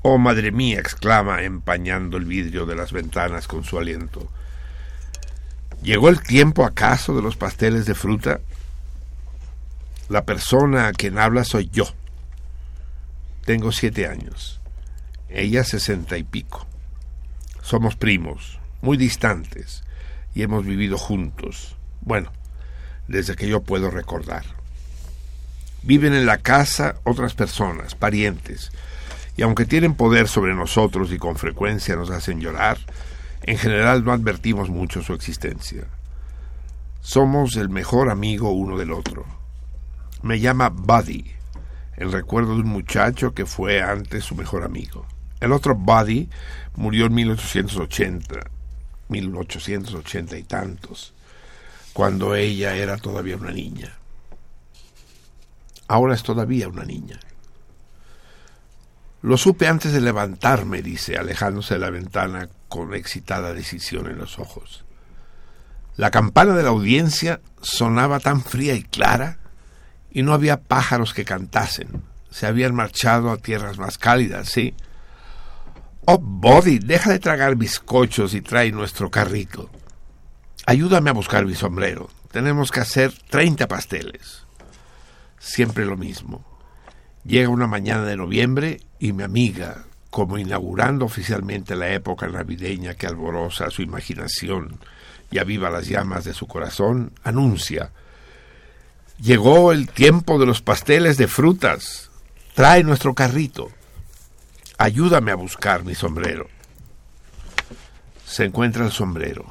Oh, 0.03 0.17
madre 0.17 0.53
mía, 0.53 0.79
exclama, 0.79 1.41
empañando 1.41 2.15
el 2.15 2.23
vidrio 2.23 2.65
de 2.65 2.77
las 2.77 2.93
ventanas 2.93 3.45
con 3.45 3.65
su 3.65 3.77
aliento. 3.77 4.31
¿Llegó 5.83 6.07
el 6.07 6.21
tiempo 6.21 6.63
acaso 6.63 7.13
de 7.13 7.21
los 7.21 7.35
pasteles 7.35 7.85
de 7.85 7.93
fruta? 7.93 8.39
La 10.07 10.23
persona 10.23 10.87
a 10.87 10.93
quien 10.93 11.19
habla 11.19 11.43
soy 11.43 11.69
yo. 11.73 11.87
Tengo 13.43 13.73
siete 13.73 14.07
años. 14.07 14.61
Ella 15.27 15.65
sesenta 15.65 16.17
y 16.17 16.23
pico. 16.23 16.65
Somos 17.61 17.97
primos, 17.97 18.59
muy 18.81 18.95
distantes, 18.95 19.83
y 20.35 20.43
hemos 20.43 20.65
vivido 20.65 20.97
juntos. 20.97 21.75
Bueno, 22.01 22.31
desde 23.07 23.35
que 23.35 23.47
yo 23.47 23.63
puedo 23.63 23.89
recordar. 23.89 24.43
Viven 25.81 26.13
en 26.13 26.25
la 26.25 26.39
casa 26.39 26.95
otras 27.03 27.33
personas, 27.33 27.95
parientes, 27.95 28.71
y 29.37 29.41
aunque 29.41 29.65
tienen 29.65 29.95
poder 29.95 30.27
sobre 30.27 30.53
nosotros 30.53 31.11
y 31.11 31.17
con 31.17 31.37
frecuencia 31.37 31.95
nos 31.95 32.09
hacen 32.09 32.41
llorar, 32.41 32.77
en 33.43 33.57
general 33.57 34.03
no 34.03 34.11
advertimos 34.11 34.69
mucho 34.69 35.01
su 35.01 35.13
existencia. 35.13 35.85
Somos 37.01 37.55
el 37.55 37.69
mejor 37.69 38.09
amigo 38.09 38.51
uno 38.51 38.77
del 38.77 38.91
otro. 38.91 39.25
Me 40.21 40.39
llama 40.39 40.69
Buddy, 40.69 41.31
el 41.97 42.11
recuerdo 42.11 42.55
de 42.55 42.61
un 42.61 42.69
muchacho 42.69 43.33
que 43.33 43.45
fue 43.45 43.81
antes 43.81 44.23
su 44.23 44.35
mejor 44.35 44.63
amigo. 44.63 45.05
El 45.39 45.51
otro 45.51 45.75
Buddy 45.75 46.29
murió 46.75 47.05
en 47.05 47.13
1880, 47.13 48.39
1880 49.09 50.37
y 50.37 50.43
tantos, 50.43 51.13
cuando 51.93 52.35
ella 52.35 52.75
era 52.75 52.97
todavía 52.97 53.37
una 53.37 53.51
niña. 53.51 53.97
Ahora 55.87 56.15
es 56.15 56.23
todavía 56.23 56.67
una 56.67 56.83
niña. 56.83 57.19
Lo 59.21 59.37
supe 59.37 59.67
antes 59.67 59.91
de 59.91 60.01
levantarme, 60.01 60.81
dice, 60.81 61.17
alejándose 61.17 61.75
de 61.75 61.79
la 61.79 61.89
ventana 61.89 62.49
con 62.69 62.93
excitada 62.93 63.53
decisión 63.53 64.07
en 64.07 64.17
los 64.17 64.37
ojos. 64.37 64.85
La 65.97 66.11
campana 66.11 66.55
de 66.55 66.63
la 66.63 66.69
audiencia 66.69 67.39
sonaba 67.61 68.19
tan 68.19 68.41
fría 68.43 68.75
y 68.75 68.83
clara 68.83 69.39
y 70.11 70.23
no 70.23 70.33
había 70.33 70.61
pájaros 70.61 71.13
que 71.13 71.25
cantasen. 71.25 72.03
Se 72.29 72.45
habían 72.47 72.75
marchado 72.75 73.31
a 73.31 73.37
tierras 73.37 73.77
más 73.77 73.97
cálidas, 73.97 74.49
sí. 74.49 74.75
Oh, 76.05 76.19
Body, 76.19 76.79
deja 76.79 77.11
de 77.11 77.19
tragar 77.19 77.55
bizcochos 77.55 78.33
y 78.33 78.41
trae 78.41 78.71
nuestro 78.71 79.09
carrito. 79.09 79.69
Ayúdame 80.65 81.09
a 81.09 81.13
buscar 81.13 81.45
mi 81.45 81.55
sombrero. 81.55 82.09
Tenemos 82.31 82.71
que 82.71 82.79
hacer 82.79 83.13
treinta 83.29 83.67
pasteles. 83.67 84.45
Siempre 85.39 85.85
lo 85.85 85.97
mismo. 85.97 86.45
Llega 87.23 87.49
una 87.49 87.67
mañana 87.67 88.05
de 88.05 88.17
noviembre 88.17 88.81
y 88.99 89.13
mi 89.13 89.23
amiga, 89.23 89.85
como 90.09 90.37
inaugurando 90.37 91.05
oficialmente 91.05 91.75
la 91.75 91.89
época 91.89 92.27
navideña 92.27 92.93
que 92.93 93.07
alborosa 93.07 93.69
su 93.71 93.81
imaginación 93.81 94.79
y 95.31 95.39
aviva 95.39 95.69
las 95.69 95.87
llamas 95.87 96.23
de 96.23 96.33
su 96.33 96.45
corazón, 96.45 97.13
anuncia 97.23 97.91
Llegó 99.21 99.71
el 99.71 99.87
tiempo 99.89 100.37
de 100.39 100.45
los 100.45 100.61
pasteles 100.61 101.17
de 101.17 101.27
frutas. 101.27 102.11
Trae 102.53 102.83
nuestro 102.83 103.13
carrito. 103.13 103.69
Ayúdame 104.77 105.31
a 105.31 105.35
buscar 105.35 105.85
mi 105.85 105.95
sombrero. 105.95 106.47
Se 108.25 108.43
encuentra 108.43 108.83
el 108.83 108.91
sombrero. 108.91 109.45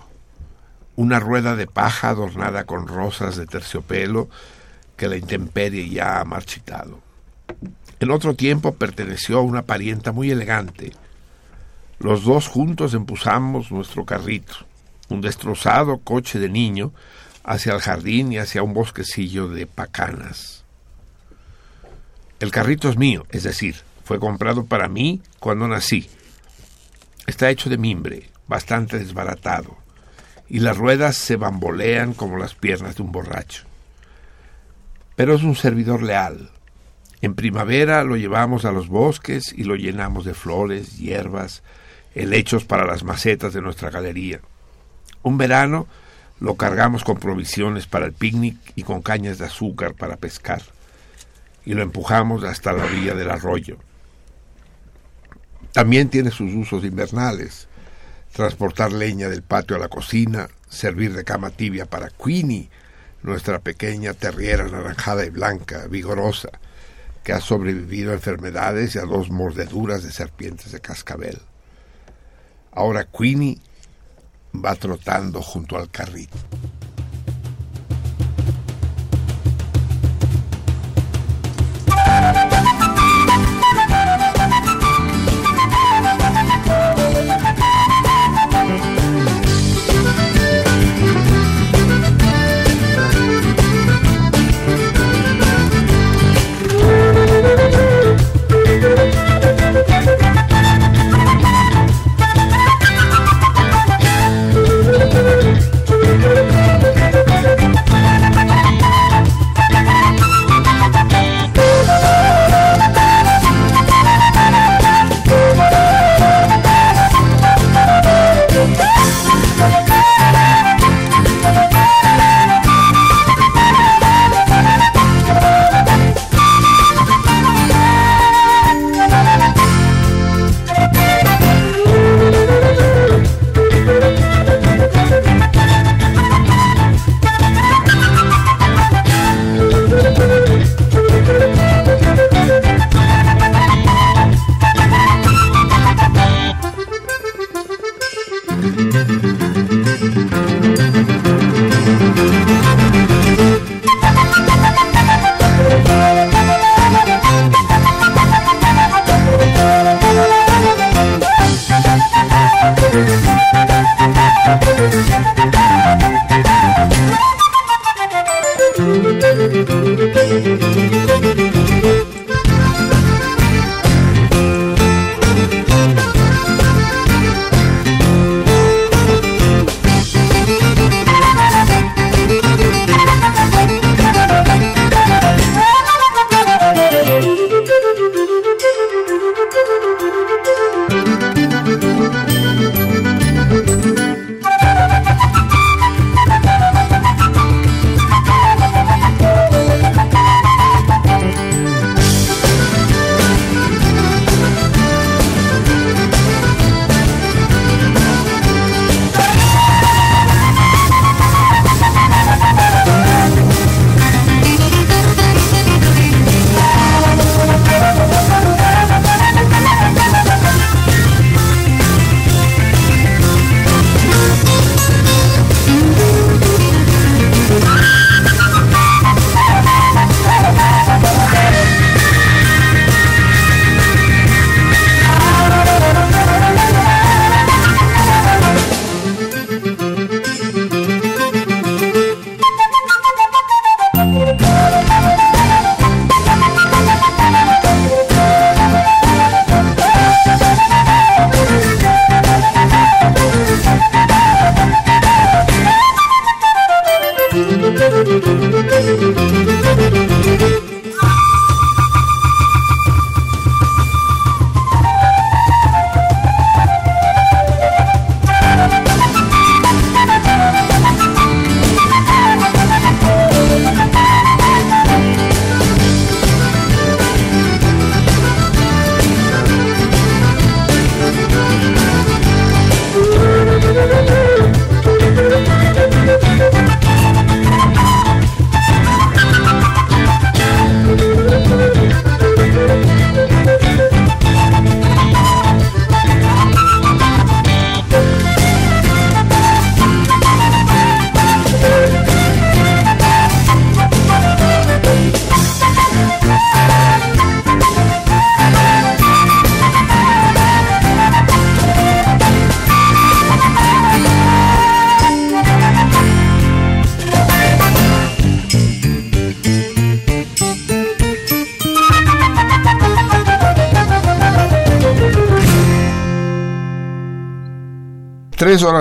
Una 0.97 1.19
rueda 1.19 1.57
de 1.57 1.67
paja 1.67 2.11
adornada 2.11 2.65
con 2.65 2.87
rosas 2.87 3.37
de 3.37 3.47
terciopelo 3.47 4.29
que 4.99 5.09
la 5.09 5.17
intemperie 5.17 5.89
ya 5.89 6.21
ha 6.21 6.25
marchitado. 6.25 7.01
En 8.01 8.11
otro 8.11 8.35
tiempo 8.35 8.75
perteneció 8.75 9.39
a 9.39 9.43
una 9.43 9.63
parienta 9.63 10.13
muy 10.13 10.31
elegante. 10.31 10.93
Los 11.99 12.25
dos 12.25 12.47
juntos 12.47 12.93
empuzamos 12.93 13.73
nuestro 13.73 14.05
carrito, 14.05 14.55
un 15.09 15.23
destrozado 15.23 15.99
coche 15.99 16.39
de 16.39 16.51
niño, 16.51 16.93
hacia 17.45 17.73
el 17.73 17.81
jardín 17.81 18.31
y 18.31 18.39
hacia 18.39 18.63
un 18.63 18.75
bosquecillo 18.75 19.49
de 19.49 19.67
pacanas. 19.67 20.65
El 22.41 22.51
carrito 22.51 22.91
es 22.91 22.99
mío, 22.99 23.27
es 23.31 23.43
decir, 23.43 23.77
fue 24.05 24.21
comprado 24.21 24.67
para 24.67 24.89
mí 24.89 25.21
cuando 25.41 25.67
nací. 25.67 26.09
Está 27.27 27.51
hecho 27.51 27.71
de 27.71 27.79
mimbre, 27.79 28.31
bastante 28.47 28.99
desbaratado, 28.99 29.77
y 30.49 30.61
las 30.61 30.77
ruedas 30.77 31.17
se 31.17 31.37
bambolean 31.37 32.13
como 32.13 32.37
las 32.37 32.55
piernas 32.55 32.97
de 32.97 33.03
un 33.03 33.13
borracho. 33.13 33.65
Pero 35.17 35.35
es 35.35 35.43
un 35.43 35.57
servidor 35.57 36.03
leal. 36.03 36.51
En 37.23 37.35
primavera 37.35 38.05
lo 38.05 38.17
llevamos 38.17 38.67
a 38.67 38.73
los 38.73 38.89
bosques 38.89 39.55
y 39.57 39.65
lo 39.65 39.77
llenamos 39.77 40.27
de 40.27 40.35
flores, 40.35 40.99
hierbas, 40.99 41.63
helechos 42.15 42.65
para 42.65 42.87
las 42.87 43.05
macetas 43.05 43.55
de 43.55 43.63
nuestra 43.63 43.91
galería. 43.91 44.41
Un 45.23 45.39
verano 45.39 45.87
lo 46.41 46.57
cargamos 46.57 47.05
con 47.05 47.17
provisiones 47.17 47.87
para 47.87 48.05
el 48.05 48.13
picnic 48.13 48.59
y 48.75 48.83
con 48.83 49.01
cañas 49.01 49.39
de 49.39 49.47
azúcar 49.47 49.95
para 49.95 50.17
pescar, 50.17 50.61
y 51.65 51.73
lo 51.73 51.83
empujamos 51.83 52.45
hasta 52.45 52.75
la 52.75 52.85
orilla 52.85 53.15
del 53.15 53.31
arroyo. 53.31 53.79
También 55.75 56.09
tiene 56.09 56.31
sus 56.31 56.55
usos 56.55 56.85
invernales, 56.85 57.67
transportar 58.33 58.93
leña 58.93 59.29
del 59.29 59.43
patio 59.43 59.75
a 59.75 59.81
la 59.81 59.89
cocina, 59.89 60.49
servir 60.69 61.13
de 61.15 61.25
cama 61.25 61.51
tibia 61.51 61.85
para 61.85 62.11
Queenie, 62.11 62.71
nuestra 63.25 63.59
pequeña 63.59 64.15
terriera 64.15 64.67
anaranjada 64.67 65.27
y 65.27 65.31
blanca, 65.31 65.89
vigorosa, 65.89 66.51
que 67.25 67.33
ha 67.33 67.41
sobrevivido 67.41 68.13
a 68.13 68.15
enfermedades 68.15 68.95
y 68.95 68.99
a 69.01 69.03
dos 69.03 69.31
mordeduras 69.31 70.05
de 70.05 70.13
serpientes 70.13 70.71
de 70.71 70.79
cascabel. 70.79 71.43
Ahora 72.71 73.09
Queenie 73.09 73.59
va 74.55 74.77
trotando 74.77 75.43
junto 75.43 75.77
al 75.77 75.91
carrito. 75.91 76.39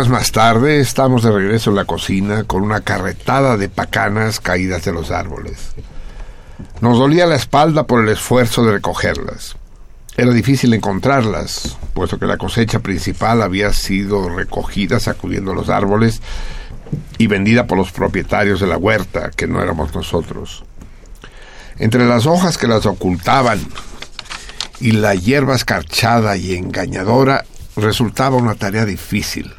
Más 0.09 0.32
tarde 0.32 0.80
estamos 0.80 1.23
de 1.23 1.32
regreso 1.32 1.69
en 1.69 1.75
la 1.75 1.85
cocina 1.85 2.43
con 2.43 2.64
una 2.64 2.82
carretada 2.82 3.57
de 3.57 3.69
pacanas 3.69 4.40
caídas 4.40 4.85
de 4.85 4.91
los 4.91 5.11
árboles. 5.11 5.73
Nos 6.82 6.98
dolía 6.98 7.25
la 7.25 7.35
espalda 7.35 7.85
por 7.85 8.03
el 8.03 8.09
esfuerzo 8.09 8.65
de 8.65 8.73
recogerlas. 8.73 9.56
Era 10.15 10.32
difícil 10.32 10.73
encontrarlas, 10.73 11.77
puesto 11.93 12.19
que 12.19 12.25
la 12.25 12.38
cosecha 12.38 12.80
principal 12.80 13.41
había 13.41 13.73
sido 13.73 14.30
recogida 14.30 14.99
sacudiendo 14.99 15.53
los 15.53 15.69
árboles 15.69 16.22
y 17.17 17.27
vendida 17.27 17.67
por 17.67 17.77
los 17.77 17.91
propietarios 17.91 18.59
de 18.59 18.67
la 18.67 18.77
huerta, 18.77 19.32
que 19.35 19.48
no 19.48 19.61
éramos 19.61 19.93
nosotros. 19.95 20.64
Entre 21.80 22.06
las 22.07 22.25
hojas 22.25 22.57
que 22.57 22.67
las 22.67 22.85
ocultaban 22.85 23.59
y 24.80 24.91
la 24.91 25.15
hierba 25.15 25.56
escarchada 25.56 26.38
y 26.38 26.56
engañadora 26.56 27.45
resultaba 27.75 28.38
una 28.38 28.56
tarea 28.56 28.85
difícil. 28.85 29.53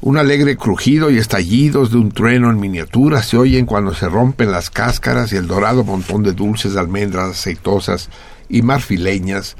Un 0.00 0.16
alegre 0.16 0.56
crujido 0.56 1.10
y 1.10 1.18
estallidos 1.18 1.90
de 1.90 1.98
un 1.98 2.12
trueno 2.12 2.50
en 2.50 2.60
miniatura 2.60 3.22
se 3.22 3.36
oyen 3.36 3.66
cuando 3.66 3.94
se 3.94 4.08
rompen 4.08 4.52
las 4.52 4.70
cáscaras 4.70 5.32
y 5.32 5.36
el 5.36 5.48
dorado 5.48 5.84
montón 5.84 6.22
de 6.22 6.32
dulces 6.32 6.76
almendras 6.76 7.30
aceitosas 7.30 8.08
y 8.48 8.62
marfileñas 8.62 9.56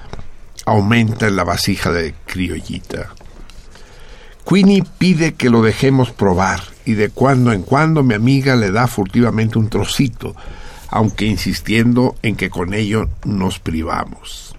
aumenta 0.64 1.26
en 1.26 1.36
la 1.36 1.44
vasija 1.44 1.90
de 1.90 2.14
criollita. 2.26 3.10
Queenie 4.48 4.84
pide 4.98 5.34
que 5.34 5.50
lo 5.50 5.60
dejemos 5.60 6.10
probar 6.10 6.62
y 6.86 6.94
de 6.94 7.10
cuando 7.10 7.52
en 7.52 7.62
cuando 7.62 8.02
mi 8.02 8.14
amiga 8.14 8.56
le 8.56 8.70
da 8.70 8.86
furtivamente 8.86 9.58
un 9.58 9.68
trocito, 9.68 10.34
aunque 10.88 11.26
insistiendo 11.26 12.14
en 12.22 12.36
que 12.36 12.48
con 12.48 12.72
ello 12.72 13.10
nos 13.24 13.58
privamos. 13.58 14.54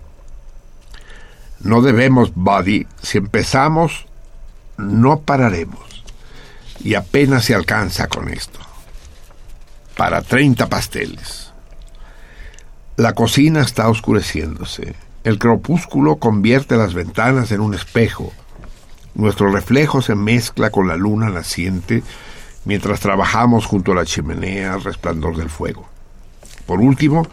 No 1.62 1.82
debemos, 1.82 2.34
Buddy. 2.36 2.86
Si 3.02 3.18
empezamos, 3.18 4.06
no 4.80 5.22
pararemos. 5.22 6.04
Y 6.84 6.96
apenas 6.96 7.46
se 7.46 7.54
alcanza 7.54 8.08
con 8.08 8.30
esto. 8.30 8.60
Para 9.98 10.22
30 10.22 10.68
pasteles. 10.68 11.52
La 12.96 13.14
cocina 13.14 13.62
está 13.62 13.90
oscureciéndose. 13.90 14.96
El 15.24 15.38
crepúsculo 15.38 16.18
convierte 16.18 16.78
las 16.78 16.94
ventanas 16.94 17.52
en 17.52 17.60
un 17.60 17.74
espejo. 17.74 18.32
Nuestro 19.16 19.52
reflejo 19.52 20.02
se 20.02 20.16
mezcla 20.16 20.70
con 20.70 20.88
la 20.88 20.96
luna 20.96 21.30
naciente 21.30 22.04
mientras 22.66 23.00
trabajamos 23.00 23.66
junto 23.66 23.92
a 23.92 23.96
la 23.96 24.06
chimenea 24.06 24.74
al 24.74 24.84
resplandor 24.84 25.36
del 25.36 25.50
fuego. 25.50 25.88
Por 26.66 26.80
último, 26.80 27.28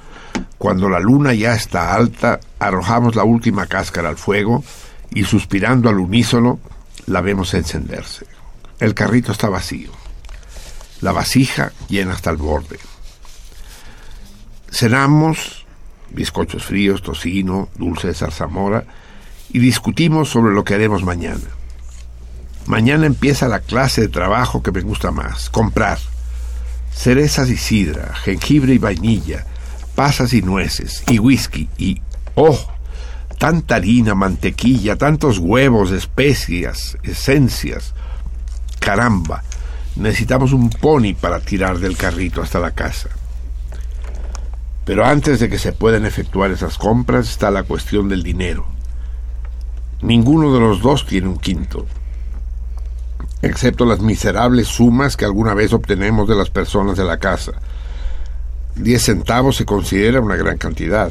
cuando 0.59 0.89
la 0.89 1.01
luna 1.01 1.35
ya 1.35 1.55
está 1.55 1.95
alta, 1.95 2.41
arrojamos 2.59 3.15
la 3.15 3.25
última 3.25 3.67
cáscara 3.67 4.09
al 4.09 4.17
fuego 4.17 4.65
y 5.11 5.25
suspirando 5.25 5.89
al 5.89 5.99
unísono, 5.99 6.59
la 7.07 7.21
vemos 7.21 7.55
encenderse. 7.55 8.27
El 8.79 8.95
carrito 8.95 9.33
está 9.33 9.49
vacío. 9.49 9.91
La 11.01 11.13
vasija 11.13 11.73
llena 11.89 12.13
hasta 12.13 12.31
el 12.31 12.37
borde. 12.37 12.79
Cenamos 14.71 15.67
bizcochos 16.11 16.65
fríos, 16.65 17.03
tocino, 17.03 17.69
dulce 17.77 18.09
de 18.09 18.15
zarzamora 18.15 18.85
y 19.51 19.59
discutimos 19.59 20.29
sobre 20.29 20.55
lo 20.55 20.65
que 20.65 20.75
haremos 20.75 21.05
mañana. 21.05 21.45
Mañana 22.67 23.07
empieza 23.07 23.49
la 23.49 23.61
clase 23.61 24.03
de 24.03 24.09
trabajo 24.09 24.63
que 24.63 24.73
me 24.73 24.81
gusta 24.81 25.11
más, 25.11 25.51
comprar 25.51 25.99
cerezas 26.97 27.51
y 27.51 27.57
sidra, 27.57 28.15
jengibre 28.15 28.75
y 28.75 28.79
vainilla, 28.79 29.45
pasas 29.95 30.33
y 30.33 30.43
nueces, 30.43 31.05
y 31.09 31.19
whisky, 31.19 31.69
y, 31.77 32.01
oh, 32.35 32.59
tanta 33.39 33.77
harina, 33.77 34.15
mantequilla, 34.15 34.97
tantos 34.97 35.39
huevos, 35.39 35.91
especias, 35.91 36.97
esencias. 37.03 37.95
Caramba, 38.81 39.43
necesitamos 39.97 40.53
un 40.53 40.71
pony 40.71 41.15
para 41.19 41.41
tirar 41.41 41.79
del 41.79 41.97
carrito 41.97 42.43
hasta 42.43 42.59
la 42.59 42.73
casa. 42.73 43.11
Pero 44.85 45.05
antes 45.05 45.41
de 45.41 45.49
que 45.49 45.59
se 45.59 45.73
puedan 45.73 46.07
efectuar 46.07 46.51
esas 46.51 46.79
compras 46.79 47.29
está 47.29 47.51
la 47.51 47.65
cuestión 47.65 48.09
del 48.09 48.23
dinero. 48.23 48.67
Ninguno 50.01 50.53
de 50.53 50.61
los 50.61 50.81
dos 50.81 51.07
tiene 51.07 51.29
un 51.29 51.39
quinto, 51.39 51.87
excepto 53.43 53.85
las 53.85 54.01
miserables 54.01 54.69
sumas 54.69 55.17
que 55.17 55.25
alguna 55.25 55.55
vez 55.55 55.73
obtenemos 55.73 56.29
de 56.29 56.37
las 56.37 56.51
personas 56.51 56.97
de 56.97 57.05
la 57.05 57.19
casa. 57.19 57.53
Diez 58.77 59.05
centavos 59.05 59.57
se 59.57 59.65
considera 59.65 60.21
una 60.21 60.37
gran 60.37 60.59
cantidad 60.59 61.11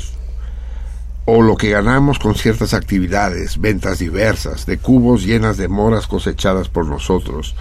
o 1.26 1.42
lo 1.42 1.58
que 1.58 1.72
ganamos 1.72 2.20
con 2.20 2.36
ciertas 2.36 2.74
actividades, 2.74 3.60
ventas 3.60 4.00
diversas, 4.00 4.68
de 4.68 4.78
cubos 4.78 5.24
llenas 5.24 5.58
de 5.58 5.68
moras 5.68 6.06
cosechadas 6.06 6.70
por 6.70 6.86
nosotros, 6.86 7.56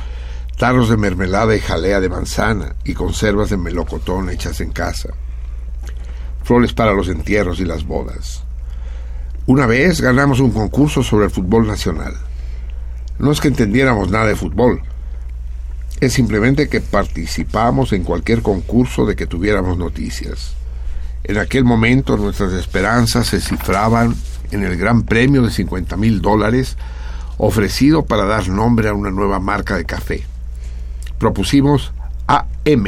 tarros 0.58 0.90
de 0.90 0.98
mermelada 0.98 1.56
y 1.56 1.60
jalea 1.60 2.00
de 2.00 2.10
manzana 2.10 2.74
y 2.84 2.92
conservas 2.92 3.48
de 3.48 3.56
melocotón 3.56 4.28
hechas 4.28 4.60
en 4.60 4.70
casa, 4.70 5.14
flores 6.42 6.74
para 6.74 6.92
los 6.92 7.08
entierros 7.08 7.58
y 7.58 7.64
las 7.64 7.86
bodas. 7.86 8.44
Una 9.46 9.66
vez 9.66 10.00
ganamos 10.00 10.40
un 10.40 10.50
concurso 10.50 11.02
sobre 11.02 11.26
el 11.26 11.30
fútbol 11.30 11.66
nacional. 11.66 12.14
No 13.18 13.32
es 13.32 13.40
que 13.40 13.48
entendiéramos 13.48 14.10
nada 14.10 14.26
de 14.26 14.36
fútbol, 14.36 14.82
es 16.00 16.12
simplemente 16.12 16.68
que 16.68 16.80
participamos 16.80 17.92
en 17.92 18.04
cualquier 18.04 18.42
concurso 18.42 19.06
de 19.06 19.16
que 19.16 19.26
tuviéramos 19.26 19.78
noticias. 19.78 20.54
En 21.24 21.38
aquel 21.38 21.64
momento 21.64 22.18
nuestras 22.18 22.52
esperanzas 22.52 23.26
se 23.28 23.40
cifraban 23.40 24.14
en 24.50 24.62
el 24.62 24.76
gran 24.76 25.02
premio 25.04 25.42
de 25.42 25.50
50 25.50 25.96
mil 25.96 26.20
dólares 26.20 26.76
ofrecido 27.38 28.04
para 28.04 28.24
dar 28.26 28.48
nombre 28.48 28.90
a 28.90 28.94
una 28.94 29.10
nueva 29.10 29.40
marca 29.40 29.76
de 29.76 29.86
café. 29.86 30.24
Propusimos 31.18 31.92
AM 32.26 32.86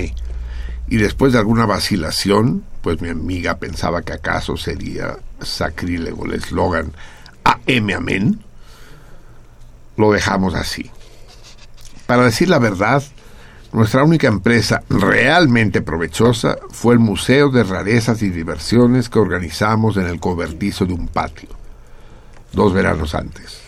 y 0.88 0.96
después 0.96 1.32
de 1.32 1.38
alguna 1.38 1.64
vacilación, 1.64 2.62
pues 2.82 3.00
mi 3.00 3.08
amiga 3.08 3.56
pensaba 3.56 4.02
que 4.02 4.12
acaso 4.12 4.56
sería 4.58 5.16
sacrílego 5.40 6.26
el 6.26 6.34
eslogan 6.34 6.92
AM 7.42 7.90
Amén, 7.96 8.40
lo 9.96 10.12
dejamos 10.12 10.54
así. 10.54 10.90
Para 12.06 12.24
decir 12.24 12.50
la 12.50 12.58
verdad, 12.58 13.02
nuestra 13.76 14.04
única 14.04 14.26
empresa 14.26 14.82
realmente 14.88 15.82
provechosa 15.82 16.56
fue 16.70 16.94
el 16.94 16.98
Museo 16.98 17.50
de 17.50 17.62
Rarezas 17.62 18.22
y 18.22 18.30
Diversiones 18.30 19.10
que 19.10 19.18
organizamos 19.18 19.98
en 19.98 20.06
el 20.06 20.18
cobertizo 20.18 20.86
de 20.86 20.94
un 20.94 21.08
patio, 21.08 21.50
dos 22.54 22.72
veranos 22.72 23.14
antes. 23.14 23.60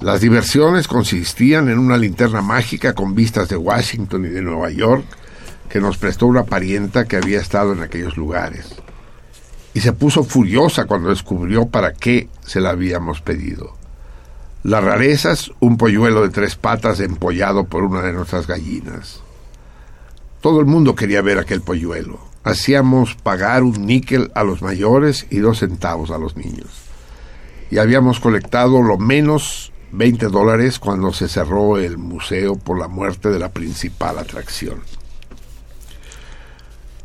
Las 0.00 0.22
diversiones 0.22 0.88
consistían 0.88 1.68
en 1.68 1.78
una 1.78 1.98
linterna 1.98 2.40
mágica 2.40 2.94
con 2.94 3.14
vistas 3.14 3.50
de 3.50 3.58
Washington 3.58 4.24
y 4.24 4.28
de 4.28 4.40
Nueva 4.40 4.70
York 4.70 5.04
que 5.68 5.78
nos 5.78 5.98
prestó 5.98 6.24
una 6.24 6.44
parienta 6.44 7.04
que 7.04 7.16
había 7.16 7.38
estado 7.38 7.74
en 7.74 7.82
aquellos 7.82 8.16
lugares. 8.16 8.76
Y 9.74 9.80
se 9.80 9.92
puso 9.92 10.24
furiosa 10.24 10.86
cuando 10.86 11.10
descubrió 11.10 11.66
para 11.66 11.92
qué 11.92 12.30
se 12.46 12.60
la 12.60 12.70
habíamos 12.70 13.20
pedido. 13.20 13.81
Las 14.64 14.84
rarezas, 14.84 15.50
un 15.58 15.76
polluelo 15.76 16.22
de 16.22 16.28
tres 16.28 16.54
patas 16.54 17.00
empollado 17.00 17.64
por 17.64 17.82
una 17.82 18.00
de 18.00 18.12
nuestras 18.12 18.46
gallinas. 18.46 19.20
Todo 20.40 20.60
el 20.60 20.66
mundo 20.66 20.94
quería 20.94 21.20
ver 21.20 21.38
aquel 21.38 21.62
polluelo. 21.62 22.20
Hacíamos 22.44 23.16
pagar 23.16 23.64
un 23.64 23.86
níquel 23.86 24.30
a 24.36 24.44
los 24.44 24.62
mayores 24.62 25.26
y 25.30 25.38
dos 25.38 25.58
centavos 25.58 26.12
a 26.12 26.18
los 26.18 26.36
niños. 26.36 26.68
Y 27.72 27.78
habíamos 27.78 28.20
colectado 28.20 28.82
lo 28.82 28.98
menos 28.98 29.72
20 29.90 30.26
dólares 30.26 30.78
cuando 30.78 31.12
se 31.12 31.28
cerró 31.28 31.76
el 31.76 31.98
museo 31.98 32.54
por 32.54 32.78
la 32.78 32.86
muerte 32.86 33.30
de 33.30 33.40
la 33.40 33.48
principal 33.48 34.16
atracción. 34.16 34.80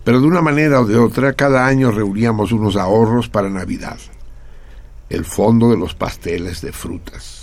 Pero 0.03 0.21
de 0.21 0.27
una 0.27 0.43
manera 0.43 0.81
o 0.81 0.85
de 0.85 0.97
otra, 0.97 1.33
cada 1.33 1.65
año 1.65 1.89
reuníamos 1.89 2.51
unos 2.51 2.75
ahorros 2.75 3.29
para 3.29 3.49
Navidad. 3.49 3.97
El 5.09 5.25
fondo 5.25 5.71
de 5.71 5.77
los 5.77 5.95
pasteles 5.95 6.61
de 6.61 6.71
frutas. 6.71 7.36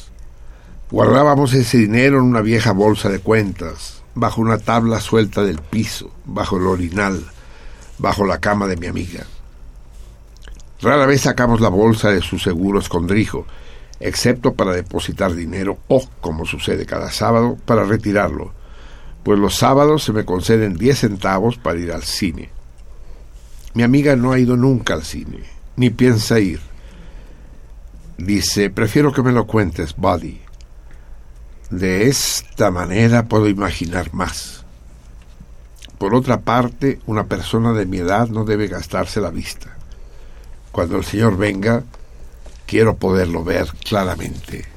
Guardábamos 0.94 1.52
ese 1.54 1.78
dinero 1.78 2.18
en 2.18 2.22
una 2.22 2.40
vieja 2.40 2.70
bolsa 2.70 3.08
de 3.08 3.18
cuentas, 3.18 4.04
bajo 4.14 4.40
una 4.40 4.58
tabla 4.58 5.00
suelta 5.00 5.42
del 5.42 5.58
piso, 5.58 6.12
bajo 6.24 6.56
el 6.56 6.68
orinal, 6.68 7.20
bajo 7.98 8.24
la 8.24 8.38
cama 8.38 8.68
de 8.68 8.76
mi 8.76 8.86
amiga. 8.86 9.26
Rara 10.80 11.04
vez 11.06 11.22
sacamos 11.22 11.60
la 11.60 11.68
bolsa 11.68 12.10
de 12.10 12.20
su 12.20 12.38
seguro 12.38 12.78
escondrijo, 12.78 13.44
excepto 13.98 14.54
para 14.54 14.72
depositar 14.72 15.34
dinero 15.34 15.78
o, 15.88 16.08
como 16.20 16.46
sucede 16.46 16.86
cada 16.86 17.10
sábado, 17.10 17.58
para 17.64 17.82
retirarlo, 17.82 18.52
pues 19.24 19.36
los 19.36 19.56
sábados 19.56 20.04
se 20.04 20.12
me 20.12 20.24
conceden 20.24 20.76
10 20.76 20.96
centavos 20.96 21.56
para 21.56 21.80
ir 21.80 21.90
al 21.90 22.04
cine. 22.04 22.50
Mi 23.74 23.82
amiga 23.82 24.14
no 24.14 24.30
ha 24.30 24.38
ido 24.38 24.56
nunca 24.56 24.94
al 24.94 25.02
cine, 25.02 25.40
ni 25.74 25.90
piensa 25.90 26.38
ir. 26.38 26.60
Dice, 28.16 28.70
prefiero 28.70 29.12
que 29.12 29.24
me 29.24 29.32
lo 29.32 29.48
cuentes, 29.48 29.96
Buddy. 29.96 30.43
De 31.70 32.08
esta 32.08 32.70
manera 32.70 33.24
puedo 33.24 33.48
imaginar 33.48 34.12
más. 34.12 34.64
Por 35.98 36.14
otra 36.14 36.40
parte, 36.40 37.00
una 37.06 37.24
persona 37.24 37.72
de 37.72 37.86
mi 37.86 37.98
edad 37.98 38.28
no 38.28 38.44
debe 38.44 38.68
gastarse 38.68 39.20
la 39.20 39.30
vista. 39.30 39.76
Cuando 40.72 40.96
el 40.96 41.04
Señor 41.04 41.36
venga, 41.36 41.84
quiero 42.66 42.96
poderlo 42.96 43.44
ver 43.44 43.68
claramente. 43.84 44.73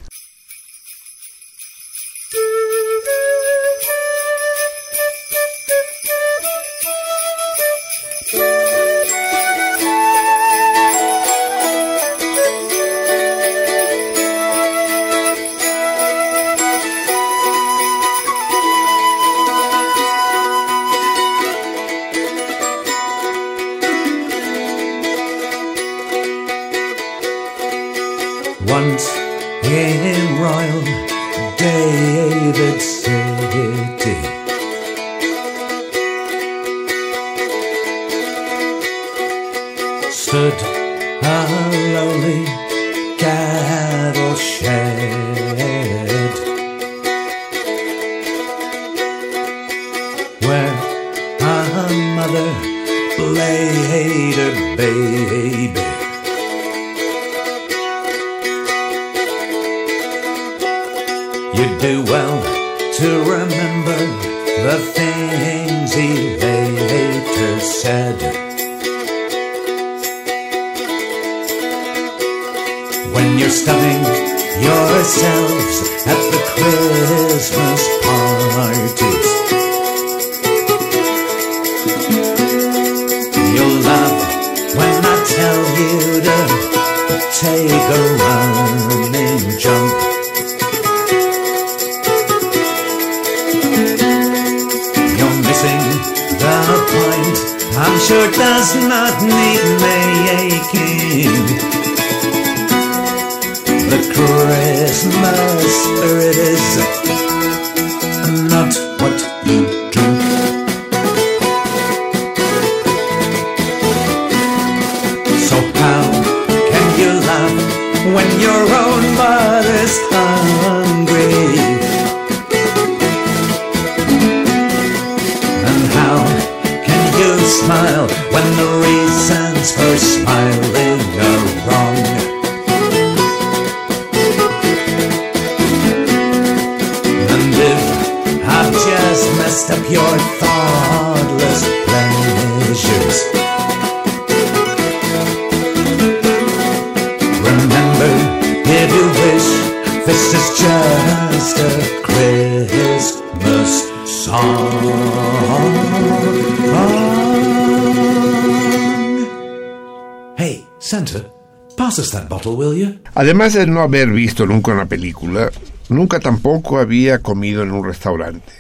Además 163.28 163.52
de 163.56 163.68
no 163.68 163.82
haber 163.82 164.10
visto 164.10 164.46
nunca 164.46 164.72
una 164.72 164.86
película, 164.86 165.52
nunca 165.90 166.22
tampoco 166.22 166.80
había 166.80 167.20
comido 167.20 167.62
en 167.62 167.74
un 167.74 167.84
restaurante. 167.84 168.54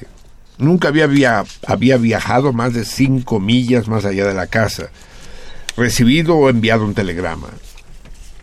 Nunca 0.57 0.89
había, 0.89 1.45
había 1.65 1.95
viajado 1.95 2.51
más 2.51 2.73
de 2.73 2.83
cinco 2.83 3.39
millas 3.39 3.87
más 3.87 4.03
allá 4.03 4.27
de 4.27 4.33
la 4.33 4.47
casa, 4.47 4.89
recibido 5.77 6.35
o 6.35 6.49
enviado 6.49 6.83
un 6.83 6.95
telegrama. 6.95 7.47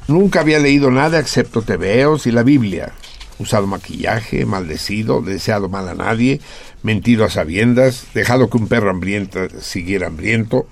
Nunca 0.09 0.41
había 0.41 0.61
leído 0.61 0.91
nada 0.91 1.19
excepto 1.19 1.61
tebeos 1.61 2.27
y 2.27 2.31
la 2.31 2.43
Biblia, 2.43 2.95
usado 3.39 3.67
maquillaje, 3.67 4.47
maldecido, 4.47 5.21
deseado 5.21 5.69
mal 5.69 5.91
a 5.91 5.95
nadie, 5.95 6.41
mentido 6.83 7.27
a 7.27 7.31
sabiendas, 7.31 8.07
dejado 8.15 8.49
que 8.49 8.57
un 8.57 8.69
perro 8.69 8.89
hambriento 8.89 9.41
siguiera 9.61 10.07
hambriento. 10.07 10.67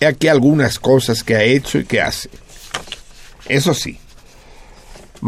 He 0.00 0.06
aquí 0.06 0.26
algunas 0.26 0.80
cosas 0.80 1.22
que 1.22 1.36
ha 1.36 1.44
hecho 1.44 1.78
y 1.78 1.84
que 1.84 2.00
hace. 2.00 2.30
Eso 3.48 3.74
sí, 3.74 4.00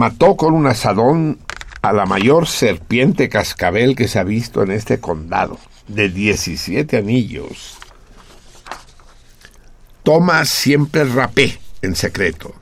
mató 0.01 0.35
con 0.35 0.55
un 0.55 0.67
asadón 0.67 1.41
a 1.83 1.93
la 1.93 2.07
mayor 2.07 2.49
serpiente 2.49 3.29
cascabel 3.29 3.95
que 3.95 4.09
se 4.09 4.19
ha 4.19 4.25
visto 4.25 4.63
en 4.63 4.71
este 4.71 4.99
condado, 4.99 5.59
de 5.89 6.09
17 6.09 6.97
anillos. 6.97 7.77
Toma 10.03 10.47
siempre 10.47 11.05
rapé 11.05 11.61
en 11.83 11.95
secreto. 11.97 12.55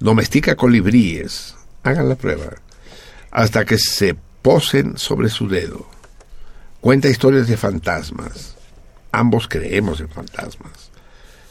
Domestica 0.00 0.54
colibríes. 0.54 1.54
Hagan 1.82 2.10
la 2.10 2.14
prueba. 2.14 2.52
Hasta 3.30 3.64
que 3.64 3.78
se 3.78 4.14
posen 4.42 4.98
sobre 4.98 5.30
su 5.30 5.48
dedo. 5.48 5.88
Cuenta 6.82 7.08
historias 7.08 7.48
de 7.48 7.56
fantasmas. 7.56 8.54
Ambos 9.12 9.48
creemos 9.48 10.00
en 10.00 10.10
fantasmas. 10.10 10.90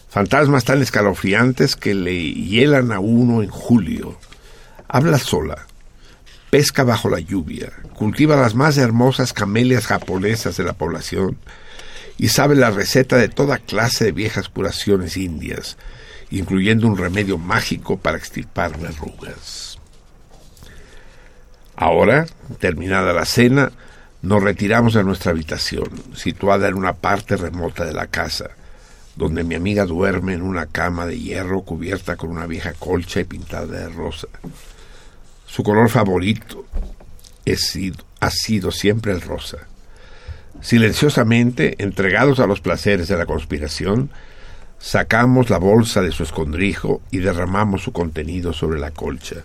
Fantasmas 0.07 0.65
tan 0.65 0.83
escalofriantes 0.83 1.75
que 1.75 1.95
le 1.95 2.15
hielan 2.31 2.91
a 2.91 2.99
uno 2.99 3.41
en 3.41 3.49
julio. 3.49 4.19
Habla 4.87 5.17
sola. 5.17 5.65
Pesca 6.49 6.83
bajo 6.83 7.09
la 7.09 7.19
lluvia. 7.19 7.71
Cultiva 7.95 8.35
las 8.35 8.55
más 8.55 8.77
hermosas 8.77 9.33
camelias 9.33 9.87
japonesas 9.87 10.57
de 10.57 10.63
la 10.63 10.73
población. 10.73 11.37
Y 12.17 12.29
sabe 12.29 12.55
la 12.55 12.71
receta 12.71 13.17
de 13.17 13.27
toda 13.27 13.57
clase 13.57 14.05
de 14.05 14.11
viejas 14.11 14.47
curaciones 14.47 15.17
indias, 15.17 15.77
incluyendo 16.29 16.87
un 16.87 16.97
remedio 16.97 17.37
mágico 17.37 17.97
para 17.97 18.17
extirpar 18.17 18.79
verrugas. 18.79 19.79
Ahora, 21.75 22.25
terminada 22.59 23.11
la 23.11 23.25
cena, 23.25 23.71
nos 24.21 24.41
retiramos 24.41 24.95
a 24.95 25.03
nuestra 25.03 25.31
habitación, 25.31 25.89
situada 26.15 26.69
en 26.69 26.75
una 26.75 26.93
parte 26.93 27.35
remota 27.35 27.83
de 27.83 27.93
la 27.93 28.07
casa, 28.07 28.51
donde 29.15 29.43
mi 29.43 29.55
amiga 29.55 29.85
duerme 29.85 30.33
en 30.33 30.41
una 30.41 30.67
cama 30.67 31.05
de 31.05 31.19
hierro 31.19 31.63
cubierta 31.63 32.15
con 32.15 32.29
una 32.29 32.47
vieja 32.47 32.73
colcha 32.73 33.19
y 33.19 33.25
pintada 33.25 33.65
de 33.65 33.89
rosa. 33.89 34.27
Su 35.45 35.63
color 35.63 35.89
favorito 35.89 36.65
ha 38.19 38.29
sido 38.31 38.71
siempre 38.71 39.11
el 39.11 39.21
rosa. 39.21 39.67
Silenciosamente, 40.61 41.83
entregados 41.83 42.39
a 42.39 42.47
los 42.47 42.61
placeres 42.61 43.07
de 43.07 43.17
la 43.17 43.25
conspiración, 43.25 44.09
sacamos 44.79 45.49
la 45.49 45.57
bolsa 45.57 46.01
de 46.01 46.11
su 46.11 46.23
escondrijo 46.23 47.01
y 47.11 47.19
derramamos 47.19 47.83
su 47.83 47.91
contenido 47.91 48.53
sobre 48.53 48.79
la 48.79 48.91
colcha. 48.91 49.43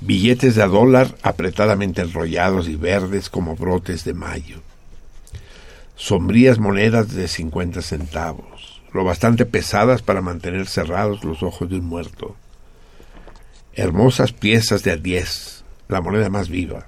Billetes 0.00 0.56
de 0.56 0.62
a 0.62 0.66
dólar 0.66 1.14
apretadamente 1.22 2.02
enrollados 2.02 2.68
y 2.68 2.76
verdes 2.76 3.30
como 3.30 3.56
brotes 3.56 4.04
de 4.04 4.14
mayo. 4.14 4.60
Sombrías 5.96 6.58
monedas 6.58 7.14
de 7.14 7.28
50 7.28 7.80
centavos, 7.80 8.82
lo 8.92 9.04
bastante 9.04 9.46
pesadas 9.46 10.02
para 10.02 10.20
mantener 10.20 10.66
cerrados 10.66 11.22
los 11.22 11.42
ojos 11.42 11.68
de 11.70 11.76
un 11.76 11.84
muerto. 11.84 12.36
Hermosas 13.76 14.32
piezas 14.32 14.84
de 14.84 14.92
a 14.92 14.96
10, 14.96 15.64
la 15.88 16.00
moneda 16.00 16.30
más 16.30 16.48
viva, 16.48 16.86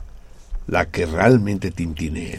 la 0.69 0.85
que 0.87 1.05
realmente 1.05 1.73
tintinea. 1.73 2.39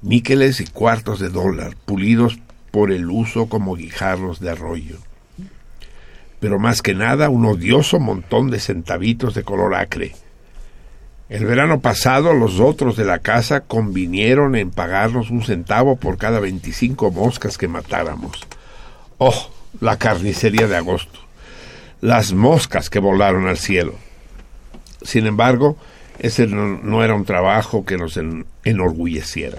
Níqueles 0.00 0.62
y 0.62 0.66
cuartos 0.66 1.20
de 1.20 1.28
dólar, 1.28 1.76
pulidos 1.84 2.38
por 2.70 2.90
el 2.90 3.10
uso 3.10 3.46
como 3.50 3.76
guijarros 3.76 4.40
de 4.40 4.48
arroyo. 4.48 4.96
Pero 6.40 6.58
más 6.58 6.80
que 6.80 6.94
nada, 6.94 7.28
un 7.28 7.44
odioso 7.44 8.00
montón 8.00 8.50
de 8.50 8.58
centavitos 8.58 9.34
de 9.34 9.44
color 9.44 9.74
acre. 9.74 10.14
El 11.28 11.44
verano 11.44 11.80
pasado 11.80 12.32
los 12.32 12.58
otros 12.58 12.96
de 12.96 13.04
la 13.04 13.18
casa 13.18 13.60
convinieron 13.60 14.56
en 14.56 14.70
pagarnos 14.70 15.28
un 15.28 15.42
centavo 15.42 15.96
por 15.96 16.16
cada 16.16 16.40
25 16.40 17.10
moscas 17.10 17.58
que 17.58 17.68
matáramos. 17.68 18.46
¡Oh! 19.18 19.50
La 19.80 19.98
carnicería 19.98 20.66
de 20.66 20.76
agosto. 20.76 21.29
Las 22.00 22.32
moscas 22.32 22.88
que 22.90 22.98
volaron 22.98 23.46
al 23.46 23.58
cielo. 23.58 23.94
Sin 25.02 25.26
embargo, 25.26 25.76
ese 26.18 26.46
no, 26.46 27.04
era 27.04 27.14
un 27.14 27.24
trabajo 27.24 27.84
que 27.84 27.96
nos 27.96 28.16
en- 28.16 28.46
enorgulleciera. 28.64 29.58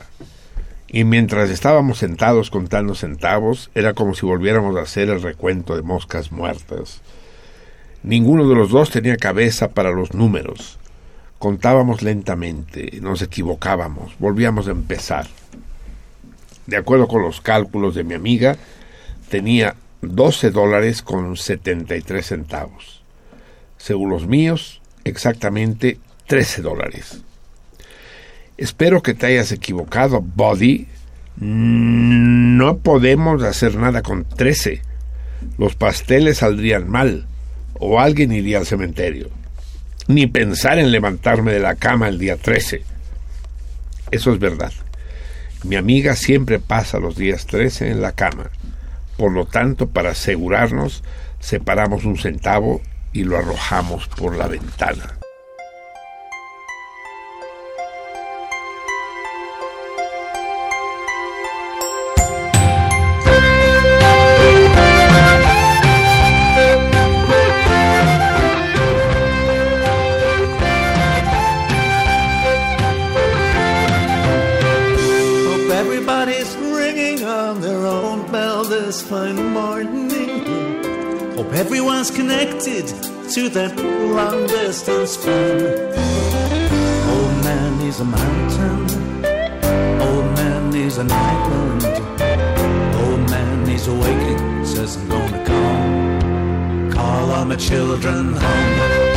Y 0.87 1.03
mientras 1.03 1.49
estábamos 1.49 1.99
sentados 1.99 2.49
contando 2.49 2.95
centavos, 2.95 3.69
era 3.75 3.93
como 3.93 4.13
si 4.13 4.25
volviéramos 4.25 4.75
a 4.75 4.81
hacer 4.81 5.09
el 5.09 5.21
recuento 5.21 5.75
de 5.75 5.83
moscas 5.83 6.31
muertas. 6.31 7.01
Ninguno 8.03 8.47
de 8.49 8.55
los 8.55 8.71
dos 8.71 8.89
tenía 8.89 9.15
cabeza 9.17 9.69
para 9.69 9.91
los 9.91 10.13
números. 10.13 10.77
Contábamos 11.39 12.01
lentamente, 12.01 12.99
nos 13.01 13.21
equivocábamos, 13.21 14.13
volvíamos 14.19 14.67
a 14.67 14.71
empezar. 14.71 15.27
De 16.67 16.77
acuerdo 16.77 17.07
con 17.07 17.21
los 17.21 17.41
cálculos 17.41 17.95
de 17.95 18.03
mi 18.03 18.13
amiga, 18.13 18.57
tenía 19.29 19.75
12 20.01 20.51
dólares 20.51 21.01
con 21.01 21.37
73 21.37 22.25
centavos. 22.25 23.01
Según 23.77 24.09
los 24.09 24.27
míos, 24.27 24.81
exactamente 25.03 25.99
13 26.27 26.61
dólares. 26.61 27.21
Espero 28.57 29.01
que 29.01 29.13
te 29.13 29.27
hayas 29.27 29.51
equivocado, 29.51 30.21
Buddy. 30.21 30.87
No 31.37 32.77
podemos 32.77 33.41
hacer 33.43 33.75
nada 33.75 34.01
con 34.01 34.25
13. 34.25 34.81
Los 35.57 35.75
pasteles 35.75 36.39
saldrían 36.39 36.89
mal 36.89 37.25
o 37.73 37.99
alguien 37.99 38.31
iría 38.31 38.59
al 38.59 38.67
cementerio. 38.67 39.29
Ni 40.07 40.27
pensar 40.27 40.77
en 40.77 40.91
levantarme 40.91 41.53
de 41.53 41.59
la 41.59 41.75
cama 41.75 42.07
el 42.07 42.19
día 42.19 42.37
13. 42.37 42.83
Eso 44.11 44.33
es 44.33 44.39
verdad. 44.39 44.73
Mi 45.63 45.75
amiga 45.75 46.15
siempre 46.15 46.59
pasa 46.59 46.99
los 46.99 47.15
días 47.15 47.45
13 47.45 47.89
en 47.89 48.01
la 48.01 48.11
cama. 48.11 48.51
Por 49.21 49.33
lo 49.33 49.45
tanto, 49.45 49.87
para 49.87 50.09
asegurarnos, 50.09 51.03
separamos 51.39 52.05
un 52.05 52.17
centavo 52.17 52.81
y 53.13 53.23
lo 53.23 53.37
arrojamos 53.37 54.07
por 54.07 54.35
la 54.35 54.47
ventana. 54.47 55.20
Hope 81.41 81.53
everyone's 81.53 82.11
connected 82.11 82.85
to 83.33 83.49
that 83.49 83.75
long 83.75 84.45
distance 84.45 85.15
phone. 85.15 85.63
Old 87.13 87.43
man 87.43 87.79
needs 87.79 87.99
a 87.99 88.05
mountain. 88.05 88.81
Old 90.01 90.25
man 90.37 90.69
needs 90.69 90.99
an 90.99 91.11
island. 91.11 91.83
Old 92.95 93.27
man 93.31 93.63
needs 93.63 93.87
a. 93.87 94.65
Says 94.67 94.97
I'm 94.97 95.09
gonna 95.09 95.43
call. 95.49 96.91
Call 96.93 97.31
all 97.31 97.45
my 97.45 97.55
children 97.55 98.35
home. 98.35 99.10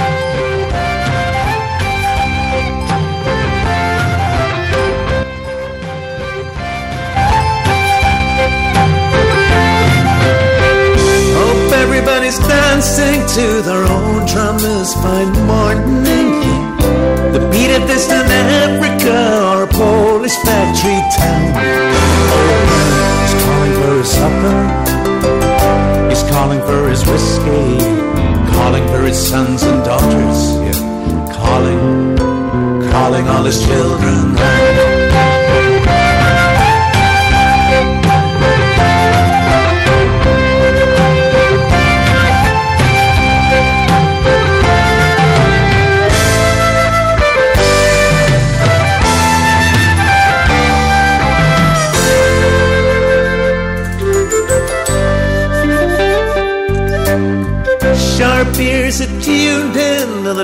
Everybody's 12.07 12.39
dancing 12.39 13.20
to 13.34 13.62
their 13.62 13.84
own 13.84 14.26
drum 14.26 14.58
this 14.58 14.92
fine 14.94 15.33
morning. 15.47 16.76
The 17.33 17.49
beat 17.50 17.70
of 17.74 17.89
distant 17.89 18.28
Africa 18.28 19.16
or 19.49 19.62
a 19.62 19.66
Polish 19.66 20.36
factory 20.44 21.00
town. 21.16 21.55
Man 21.55 23.24
is 23.24 23.34
calling 23.44 23.74
for 23.81 23.94
his 23.97 24.10
supper. 24.18 24.58
He's 26.10 26.23
calling 26.31 26.60
for 26.60 26.89
his 26.91 27.07
whiskey. 27.07 27.78
Calling 28.52 28.86
for 28.89 29.00
his 29.02 29.16
sons 29.16 29.62
and 29.62 29.83
daughters. 29.83 30.41
Yeah. 30.60 31.33
Calling, 31.33 32.16
calling 32.91 33.28
all 33.28 33.44
his 33.44 33.65
children. 33.65 34.83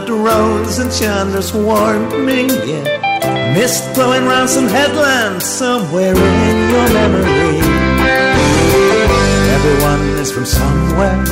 To 0.00 0.06
drones 0.06 0.78
and 0.78 0.90
Chandler's 0.92 1.52
warming. 1.52 2.48
Yeah. 2.48 3.54
Mist 3.54 3.94
blowing 3.94 4.24
round 4.24 4.48
some 4.48 4.66
headlands 4.66 5.44
somewhere 5.44 6.14
in 6.14 6.70
your 6.70 6.88
memory. 6.92 7.60
Everyone 9.56 10.00
is 10.20 10.30
from 10.32 10.46
somewhere, 10.46 11.22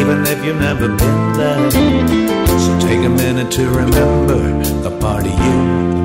even 0.00 0.26
if 0.26 0.44
you've 0.44 0.60
never 0.60 0.88
been 0.88 1.32
there. 1.32 1.70
So 1.70 2.78
take 2.80 3.04
a 3.04 3.10
minute 3.10 3.50
to 3.52 3.68
remember 3.68 4.40
the 4.82 4.96
part 5.00 5.26
of 5.26 5.32
you 5.32 5.58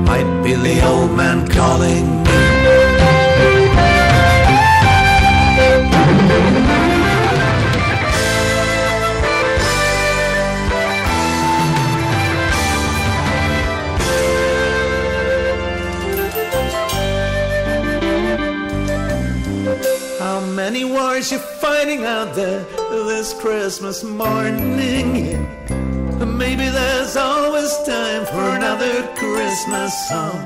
might 0.10 0.44
be 0.44 0.54
the 0.54 0.86
old 0.86 1.16
man 1.16 1.48
calling 1.48 2.24
me. 2.24 2.57
Wars 21.18 21.32
you 21.32 21.40
fighting 21.40 22.06
out 22.06 22.36
there 22.36 22.64
this 23.10 23.34
Christmas 23.42 24.04
morning? 24.04 25.48
Maybe 26.38 26.70
there's 26.70 27.16
always 27.18 27.76
time 27.86 28.24
for 28.28 28.46
another 28.56 29.02
Christmas 29.16 29.92
song. 30.10 30.38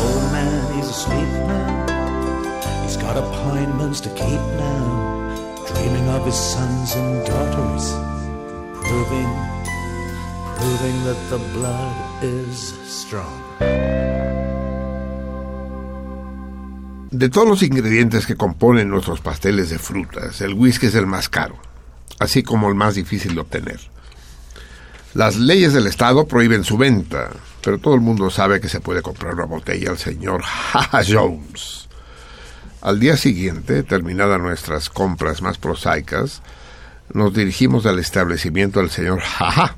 Old 0.00 0.24
man, 0.32 0.74
he's 0.74 0.88
asleep 0.88 1.28
now. 1.52 2.82
He's 2.82 2.96
got 2.96 3.18
appointments 3.18 4.00
to 4.00 4.08
keep 4.10 4.42
now. 4.56 5.66
Dreaming 5.68 6.08
of 6.08 6.24
his 6.24 6.38
sons 6.38 6.94
and 6.94 7.26
daughters. 7.26 7.92
Proving, 8.72 9.30
proving 10.56 10.96
that 11.04 11.20
the 11.28 11.40
blood 11.52 12.24
is 12.24 12.72
strong. 12.88 13.36
De 17.10 17.28
todos 17.28 17.48
los 17.48 17.62
ingredientes 17.64 18.24
que 18.24 18.36
componen 18.36 18.88
nuestros 18.88 19.20
pasteles 19.20 19.68
de 19.68 19.80
frutas, 19.80 20.40
el 20.42 20.54
whisky 20.54 20.86
es 20.86 20.94
el 20.94 21.08
más 21.08 21.28
caro, 21.28 21.56
así 22.20 22.44
como 22.44 22.68
el 22.68 22.76
más 22.76 22.94
difícil 22.94 23.34
de 23.34 23.40
obtener. 23.40 23.80
Las 25.14 25.36
leyes 25.36 25.72
del 25.72 25.88
Estado 25.88 26.28
prohíben 26.28 26.62
su 26.62 26.78
venta, 26.78 27.30
pero 27.62 27.78
todo 27.78 27.94
el 27.96 28.00
mundo 28.00 28.30
sabe 28.30 28.60
que 28.60 28.68
se 28.68 28.78
puede 28.78 29.02
comprar 29.02 29.34
una 29.34 29.44
botella 29.44 29.90
al 29.90 29.98
señor 29.98 30.42
Ha 30.72 31.02
Jones. 31.06 31.88
Al 32.80 33.00
día 33.00 33.16
siguiente, 33.16 33.82
terminadas 33.82 34.40
nuestras 34.40 34.88
compras 34.88 35.42
más 35.42 35.58
prosaicas, 35.58 36.42
nos 37.12 37.34
dirigimos 37.34 37.86
al 37.86 37.98
establecimiento 37.98 38.78
del 38.78 38.90
señor 38.90 39.20
Jaja, 39.20 39.74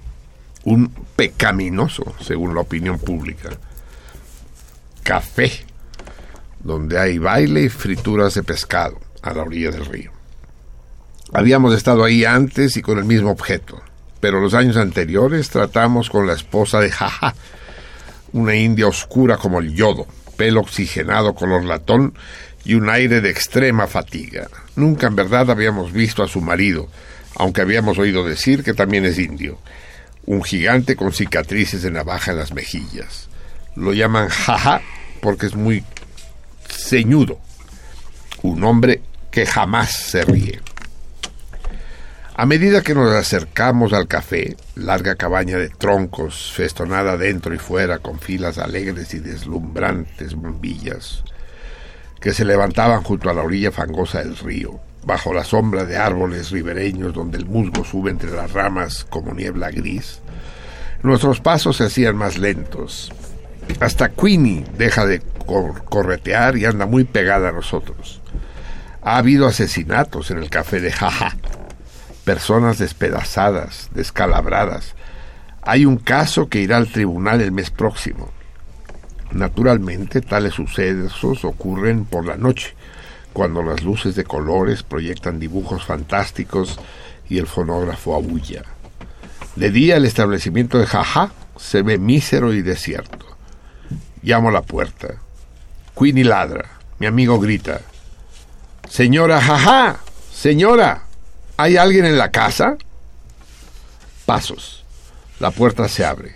un 0.64 0.90
pecaminoso, 1.16 2.14
según 2.20 2.54
la 2.54 2.60
opinión 2.60 2.98
pública. 2.98 3.48
Café, 5.02 5.64
donde 6.62 6.98
hay 6.98 7.18
baile 7.18 7.62
y 7.62 7.68
frituras 7.68 8.34
de 8.34 8.42
pescado 8.42 8.98
a 9.22 9.32
la 9.32 9.42
orilla 9.42 9.70
del 9.70 9.86
río. 9.86 10.12
Habíamos 11.32 11.74
estado 11.74 12.04
ahí 12.04 12.24
antes 12.24 12.76
y 12.76 12.82
con 12.82 12.98
el 12.98 13.04
mismo 13.04 13.30
objeto, 13.30 13.80
pero 14.20 14.40
los 14.40 14.54
años 14.54 14.76
anteriores 14.76 15.48
tratamos 15.48 16.10
con 16.10 16.26
la 16.26 16.34
esposa 16.34 16.80
de 16.80 16.90
Jaja, 16.90 17.34
una 18.32 18.54
india 18.54 18.86
oscura 18.86 19.36
como 19.36 19.60
el 19.60 19.74
yodo, 19.74 20.06
pelo 20.36 20.60
oxigenado 20.60 21.34
color 21.34 21.64
latón 21.64 22.14
y 22.64 22.74
un 22.74 22.88
aire 22.88 23.20
de 23.20 23.30
extrema 23.30 23.86
fatiga. 23.86 24.48
Nunca 24.76 25.06
en 25.06 25.16
verdad 25.16 25.50
habíamos 25.50 25.92
visto 25.92 26.22
a 26.22 26.28
su 26.28 26.40
marido, 26.40 26.88
aunque 27.36 27.62
habíamos 27.62 27.98
oído 27.98 28.24
decir 28.24 28.62
que 28.62 28.74
también 28.74 29.04
es 29.04 29.18
indio, 29.18 29.58
un 30.26 30.42
gigante 30.42 30.96
con 30.96 31.12
cicatrices 31.12 31.82
de 31.82 31.90
navaja 31.90 32.30
en 32.30 32.38
las 32.38 32.52
mejillas. 32.52 33.28
Lo 33.74 33.92
llaman 33.92 34.28
Jaja 34.28 34.82
porque 35.20 35.46
es 35.46 35.54
muy 35.54 35.82
ceñudo, 36.72 37.38
un 38.42 38.64
hombre 38.64 39.02
que 39.30 39.46
jamás 39.46 39.92
se 39.92 40.24
ríe. 40.24 40.60
A 42.34 42.46
medida 42.46 42.82
que 42.82 42.94
nos 42.94 43.12
acercamos 43.12 43.92
al 43.92 44.08
café, 44.08 44.56
larga 44.74 45.16
cabaña 45.16 45.58
de 45.58 45.68
troncos, 45.68 46.52
festonada 46.52 47.16
dentro 47.16 47.54
y 47.54 47.58
fuera 47.58 47.98
con 47.98 48.18
filas 48.18 48.58
alegres 48.58 49.12
y 49.14 49.18
deslumbrantes 49.18 50.34
bombillas, 50.34 51.22
que 52.20 52.32
se 52.32 52.44
levantaban 52.44 53.02
junto 53.02 53.28
a 53.28 53.34
la 53.34 53.42
orilla 53.42 53.70
fangosa 53.70 54.20
del 54.20 54.36
río, 54.38 54.80
bajo 55.04 55.34
la 55.34 55.44
sombra 55.44 55.84
de 55.84 55.96
árboles 55.98 56.50
ribereños 56.50 57.12
donde 57.12 57.38
el 57.38 57.46
musgo 57.46 57.84
sube 57.84 58.10
entre 58.10 58.30
las 58.30 58.52
ramas 58.52 59.04
como 59.08 59.34
niebla 59.34 59.70
gris, 59.70 60.20
nuestros 61.02 61.40
pasos 61.40 61.76
se 61.76 61.84
hacían 61.84 62.16
más 62.16 62.38
lentos. 62.38 63.12
Hasta 63.80 64.10
Queenie 64.10 64.64
deja 64.76 65.06
de 65.06 65.20
cor- 65.20 65.84
corretear 65.84 66.56
y 66.56 66.64
anda 66.64 66.86
muy 66.86 67.04
pegada 67.04 67.48
a 67.48 67.52
nosotros. 67.52 68.20
Ha 69.02 69.16
habido 69.16 69.46
asesinatos 69.46 70.30
en 70.30 70.38
el 70.38 70.50
café 70.50 70.80
de 70.80 70.92
Jaja, 70.92 71.36
personas 72.24 72.78
despedazadas, 72.78 73.90
descalabradas. 73.94 74.94
Hay 75.62 75.84
un 75.86 75.96
caso 75.96 76.48
que 76.48 76.60
irá 76.60 76.76
al 76.76 76.88
tribunal 76.88 77.40
el 77.40 77.52
mes 77.52 77.70
próximo. 77.70 78.30
Naturalmente, 79.32 80.20
tales 80.20 80.54
sucesos 80.54 81.44
ocurren 81.44 82.04
por 82.04 82.26
la 82.26 82.36
noche, 82.36 82.74
cuando 83.32 83.62
las 83.62 83.82
luces 83.82 84.14
de 84.14 84.24
colores 84.24 84.82
proyectan 84.82 85.40
dibujos 85.40 85.84
fantásticos 85.84 86.78
y 87.28 87.38
el 87.38 87.46
fonógrafo 87.46 88.14
aúlla. 88.14 88.62
De 89.56 89.70
día 89.70 89.96
el 89.96 90.04
establecimiento 90.04 90.78
de 90.78 90.86
Jaja 90.86 91.32
se 91.56 91.82
ve 91.82 91.98
mísero 91.98 92.52
y 92.52 92.62
desierto. 92.62 93.31
Llamo 94.22 94.48
a 94.48 94.52
la 94.52 94.62
puerta. 94.62 95.08
Queenie 95.98 96.24
ladra. 96.24 96.64
Mi 96.98 97.06
amigo 97.06 97.40
grita. 97.40 97.80
Señora 98.88 99.40
Jaja, 99.40 99.98
señora, 100.32 101.02
¿hay 101.56 101.76
alguien 101.76 102.04
en 102.04 102.18
la 102.18 102.30
casa? 102.30 102.76
Pasos. 104.26 104.84
La 105.40 105.50
puerta 105.50 105.88
se 105.88 106.04
abre. 106.04 106.34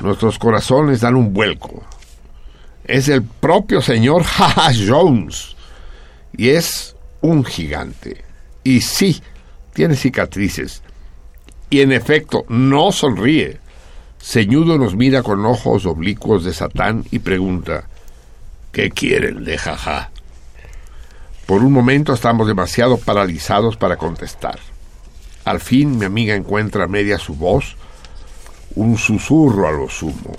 Nuestros 0.00 0.38
corazones 0.38 1.00
dan 1.00 1.16
un 1.16 1.34
vuelco. 1.34 1.84
Es 2.84 3.08
el 3.08 3.22
propio 3.22 3.82
señor 3.82 4.24
Jaja 4.24 4.70
Jones. 4.88 5.56
Y 6.32 6.48
es 6.50 6.96
un 7.20 7.44
gigante. 7.44 8.24
Y 8.64 8.80
sí, 8.80 9.22
tiene 9.74 9.96
cicatrices. 9.96 10.82
Y 11.68 11.82
en 11.82 11.92
efecto, 11.92 12.44
no 12.48 12.92
sonríe. 12.92 13.60
Ceñudo 14.22 14.76
nos 14.76 14.94
mira 14.94 15.22
con 15.22 15.44
ojos 15.46 15.86
oblicuos 15.86 16.44
de 16.44 16.52
Satán 16.52 17.04
y 17.10 17.20
pregunta, 17.20 17.84
¿qué 18.70 18.90
quieren 18.90 19.44
de 19.44 19.56
jaja? 19.56 20.10
Por 21.46 21.64
un 21.64 21.72
momento 21.72 22.12
estamos 22.12 22.46
demasiado 22.46 22.98
paralizados 22.98 23.76
para 23.76 23.96
contestar. 23.96 24.60
Al 25.44 25.58
fin 25.58 25.98
mi 25.98 26.04
amiga 26.04 26.34
encuentra 26.34 26.86
media 26.86 27.18
su 27.18 27.34
voz, 27.34 27.76
un 28.74 28.98
susurro 28.98 29.66
a 29.66 29.72
lo 29.72 29.88
sumo. 29.88 30.36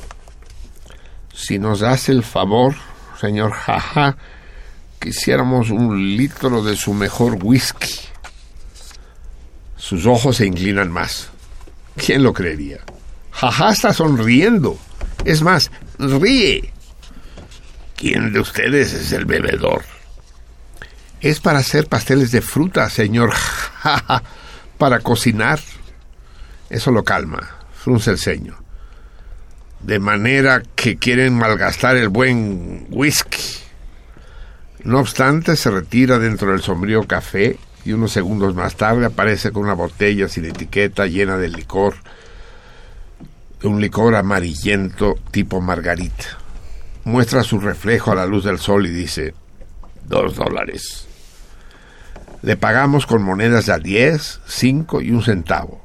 Si 1.34 1.58
nos 1.58 1.82
hace 1.82 2.12
el 2.12 2.24
favor, 2.24 2.76
señor 3.20 3.52
jaja, 3.52 4.16
quisiéramos 5.00 5.72
un 5.72 6.16
litro 6.16 6.64
de 6.64 6.78
su 6.78 6.94
mejor 6.94 7.40
whisky. 7.42 7.96
Sus 9.76 10.06
ojos 10.06 10.38
se 10.38 10.46
inclinan 10.46 10.92
más. 10.92 11.30
¿Quién 11.98 12.24
lo 12.24 12.32
creería? 12.32 12.80
Jaja 13.32 13.72
está 13.72 13.94
sonriendo. 13.94 14.78
Es 15.26 15.42
más, 15.42 15.72
ríe. 15.98 16.74
¿Quién 17.96 18.34
de 18.34 18.40
ustedes 18.40 18.94
es 18.94 19.12
el 19.12 19.26
bebedor? 19.26 19.84
Es 21.22 21.40
para 21.40 21.60
hacer 21.60 21.88
pasteles 21.88 22.32
de 22.32 22.42
fruta, 22.42 22.90
señor. 22.90 23.32
Jaja. 23.32 24.24
para 24.78 25.00
cocinar. 25.00 25.60
Eso 26.70 26.92
lo 26.92 27.04
calma. 27.04 27.48
Frunce 27.74 28.10
el 28.10 28.18
ceño. 28.18 28.58
De 29.80 30.00
manera 30.00 30.64
que 30.76 30.98
quieren 30.98 31.38
malgastar 31.38 31.98
el 31.98 32.10
buen 32.10 32.88
whisky. 32.90 33.62
No 34.84 35.00
obstante, 35.00 35.56
se 35.56 35.70
retira 35.70 36.18
dentro 36.18 36.52
del 36.52 36.62
sombrío 36.62 37.04
café 37.04 37.60
y 37.86 37.94
unos 37.94 38.12
segundos 38.12 38.56
más 38.56 38.76
tarde 38.76 39.06
aparece 39.06 39.52
con 39.52 39.64
una 39.64 39.74
botella 39.74 40.28
sin 40.28 40.46
etiqueta 40.46 41.06
llena 41.06 41.38
de 41.38 41.50
licor, 41.50 41.96
un 43.64 43.80
licor 43.80 44.16
amarillento 44.16 45.16
tipo 45.32 45.62
margarita. 45.62 46.40
Muestra 47.04 47.44
su 47.44 47.60
reflejo 47.60 48.12
a 48.12 48.16
la 48.16 48.26
luz 48.26 48.44
del 48.44 48.60
sol 48.60 48.86
y 48.86 48.90
dice, 48.90 49.34
dos 50.08 50.36
dólares. 50.36 51.08
Le 52.42 52.58
pagamos 52.58 53.06
con 53.06 53.24
monedas 53.24 53.68
de 53.68 53.74
a 53.74 53.80
diez, 53.80 54.40
cinco 54.48 55.02
y 55.02 55.12
un 55.12 55.24
centavo. 55.24 55.82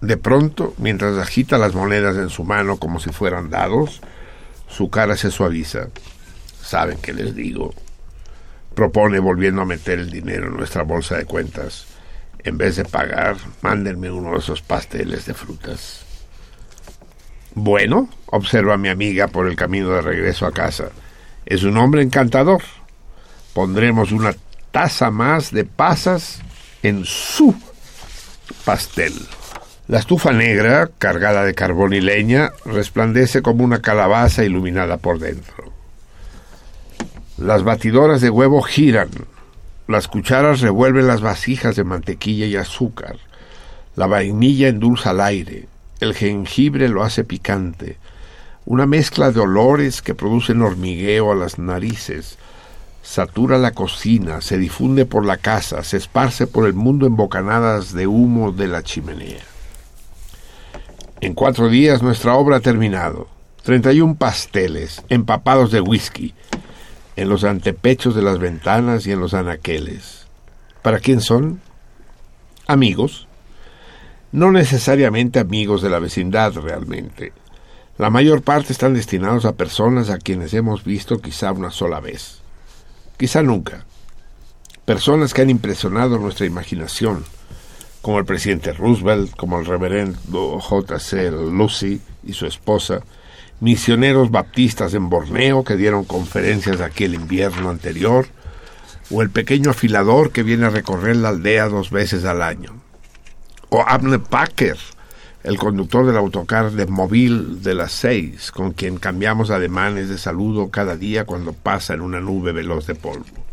De 0.00 0.16
pronto, 0.16 0.74
mientras 0.78 1.18
agita 1.18 1.58
las 1.58 1.74
monedas 1.74 2.16
en 2.16 2.30
su 2.30 2.44
mano 2.44 2.78
como 2.78 3.00
si 3.00 3.10
fueran 3.10 3.50
dados, 3.50 4.00
su 4.68 4.88
cara 4.88 5.16
se 5.16 5.30
suaviza. 5.30 5.88
¿Saben 6.62 6.98
qué 7.02 7.12
les 7.12 7.34
digo? 7.34 7.74
propone 8.74 9.18
volviendo 9.18 9.62
a 9.62 9.66
meter 9.66 9.98
el 9.98 10.10
dinero 10.10 10.46
en 10.46 10.56
nuestra 10.56 10.84
bolsa 10.84 11.16
de 11.16 11.24
cuentas. 11.24 11.86
En 12.38 12.56
vez 12.56 12.76
de 12.76 12.84
pagar, 12.84 13.36
mándenme 13.60 14.10
uno 14.10 14.32
de 14.32 14.38
esos 14.38 14.62
pasteles 14.62 15.26
de 15.26 15.34
frutas. 15.34 16.06
Bueno, 17.54 18.08
observa 18.26 18.76
mi 18.76 18.88
amiga 18.88 19.28
por 19.28 19.46
el 19.48 19.56
camino 19.56 19.90
de 19.90 20.02
regreso 20.02 20.46
a 20.46 20.52
casa. 20.52 20.90
Es 21.46 21.64
un 21.64 21.76
hombre 21.76 22.02
encantador. 22.02 22.62
Pondremos 23.54 24.12
una 24.12 24.34
taza 24.70 25.10
más 25.10 25.50
de 25.50 25.64
pasas 25.64 26.40
en 26.82 27.04
su 27.04 27.54
pastel. 28.64 29.14
La 29.88 29.98
estufa 29.98 30.32
negra, 30.32 30.88
cargada 30.98 31.44
de 31.44 31.54
carbón 31.54 31.92
y 31.92 32.00
leña, 32.00 32.52
resplandece 32.64 33.42
como 33.42 33.64
una 33.64 33.82
calabaza 33.82 34.44
iluminada 34.44 34.98
por 34.98 35.18
dentro. 35.18 35.72
Las 37.36 37.64
batidoras 37.64 38.20
de 38.20 38.30
huevo 38.30 38.62
giran. 38.62 39.08
Las 39.88 40.06
cucharas 40.06 40.60
revuelven 40.60 41.08
las 41.08 41.20
vasijas 41.20 41.74
de 41.74 41.82
mantequilla 41.82 42.46
y 42.46 42.54
azúcar. 42.54 43.16
La 43.96 44.06
vainilla 44.06 44.68
endulza 44.68 45.10
el 45.10 45.20
aire. 45.20 45.66
El 46.00 46.14
jengibre 46.14 46.88
lo 46.88 47.02
hace 47.02 47.24
picante. 47.24 47.98
Una 48.64 48.86
mezcla 48.86 49.30
de 49.30 49.40
olores 49.40 50.00
que 50.00 50.14
producen 50.14 50.62
hormigueo 50.62 51.30
a 51.30 51.34
las 51.34 51.58
narices. 51.58 52.38
Satura 53.02 53.58
la 53.58 53.72
cocina, 53.72 54.40
se 54.40 54.56
difunde 54.56 55.04
por 55.04 55.26
la 55.26 55.36
casa, 55.36 55.84
se 55.84 55.98
esparce 55.98 56.46
por 56.46 56.66
el 56.66 56.74
mundo 56.74 57.06
en 57.06 57.16
bocanadas 57.16 57.92
de 57.92 58.06
humo 58.06 58.52
de 58.52 58.68
la 58.68 58.82
chimenea. 58.82 59.42
En 61.20 61.34
cuatro 61.34 61.68
días 61.68 62.02
nuestra 62.02 62.34
obra 62.34 62.56
ha 62.56 62.60
terminado. 62.60 63.28
Treinta 63.62 63.92
y 63.92 64.00
un 64.00 64.16
pasteles, 64.16 65.02
empapados 65.10 65.70
de 65.70 65.82
whisky, 65.82 66.34
en 67.16 67.28
los 67.28 67.44
antepechos 67.44 68.14
de 68.14 68.22
las 68.22 68.38
ventanas 68.38 69.06
y 69.06 69.12
en 69.12 69.20
los 69.20 69.34
anaqueles. 69.34 70.26
¿Para 70.80 70.98
quién 70.98 71.20
son? 71.20 71.60
Amigos. 72.66 73.28
No 74.32 74.52
necesariamente 74.52 75.40
amigos 75.40 75.82
de 75.82 75.90
la 75.90 75.98
vecindad 75.98 76.54
realmente. 76.54 77.32
La 77.98 78.10
mayor 78.10 78.42
parte 78.42 78.72
están 78.72 78.94
destinados 78.94 79.44
a 79.44 79.56
personas 79.56 80.08
a 80.08 80.18
quienes 80.18 80.54
hemos 80.54 80.84
visto 80.84 81.20
quizá 81.20 81.50
una 81.50 81.72
sola 81.72 81.98
vez. 81.98 82.40
Quizá 83.16 83.42
nunca. 83.42 83.84
Personas 84.84 85.34
que 85.34 85.42
han 85.42 85.50
impresionado 85.50 86.18
nuestra 86.18 86.46
imaginación, 86.46 87.24
como 88.02 88.20
el 88.20 88.24
presidente 88.24 88.72
Roosevelt, 88.72 89.34
como 89.34 89.58
el 89.58 89.66
reverendo 89.66 90.60
J.C. 90.60 91.32
Lucy 91.32 92.00
y 92.24 92.32
su 92.32 92.46
esposa, 92.46 93.00
misioneros 93.58 94.30
baptistas 94.30 94.94
en 94.94 95.10
Borneo 95.10 95.64
que 95.64 95.76
dieron 95.76 96.04
conferencias 96.04 96.80
aquí 96.80 97.04
el 97.04 97.14
invierno 97.14 97.68
anterior, 97.68 98.28
o 99.10 99.22
el 99.22 99.30
pequeño 99.30 99.70
afilador 99.70 100.30
que 100.30 100.44
viene 100.44 100.66
a 100.66 100.70
recorrer 100.70 101.16
la 101.16 101.30
aldea 101.30 101.68
dos 101.68 101.90
veces 101.90 102.24
al 102.24 102.42
año, 102.42 102.79
o 103.70 103.82
Abner 103.86 104.20
Packer, 104.20 104.76
el 105.42 105.56
conductor 105.56 106.06
del 106.06 106.16
autocar 106.16 106.70
de 106.70 106.86
móvil 106.86 107.62
de 107.62 107.74
las 107.74 107.92
seis, 107.92 108.52
con 108.52 108.72
quien 108.72 108.98
cambiamos 108.98 109.50
ademanes 109.50 110.08
de 110.08 110.18
saludo 110.18 110.70
cada 110.70 110.96
día 110.96 111.24
cuando 111.24 111.52
pasa 111.52 111.94
en 111.94 112.02
una 112.02 112.20
nube 112.20 112.52
veloz 112.52 112.86
de 112.86 112.94
polvo 112.94 113.50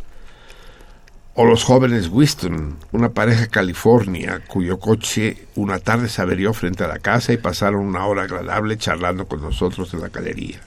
o 1.39 1.45
los 1.45 1.63
jóvenes 1.63 2.09
Winston, 2.09 2.77
una 2.91 3.09
pareja 3.09 3.45
California 3.45 4.41
cuyo 4.47 4.79
coche 4.79 5.45
una 5.53 5.77
tarde 5.77 6.09
se 6.09 6.23
averió 6.23 6.51
frente 6.51 6.83
a 6.83 6.87
la 6.87 6.97
casa 6.97 7.31
y 7.31 7.37
pasaron 7.37 7.85
una 7.85 8.07
hora 8.07 8.23
agradable 8.23 8.75
charlando 8.79 9.27
con 9.27 9.43
nosotros 9.43 9.93
en 9.93 10.01
la 10.01 10.07
galería. 10.07 10.59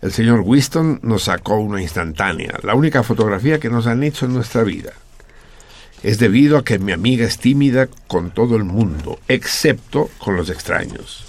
El 0.00 0.10
señor 0.10 0.40
Winston 0.40 1.00
nos 1.02 1.24
sacó 1.24 1.56
una 1.56 1.82
instantánea, 1.82 2.58
la 2.62 2.74
única 2.74 3.02
fotografía 3.02 3.60
que 3.60 3.68
nos 3.68 3.86
han 3.86 4.02
hecho 4.02 4.24
en 4.24 4.32
nuestra 4.32 4.62
vida. 4.62 4.92
Es 6.02 6.18
debido 6.18 6.58
a 6.58 6.64
que 6.64 6.78
mi 6.78 6.92
amiga 6.92 7.26
es 7.26 7.38
tímida 7.38 7.88
con 8.06 8.30
todo 8.30 8.56
el 8.56 8.64
mundo, 8.64 9.18
excepto 9.26 10.08
con 10.18 10.36
los 10.36 10.48
extraños. 10.48 11.24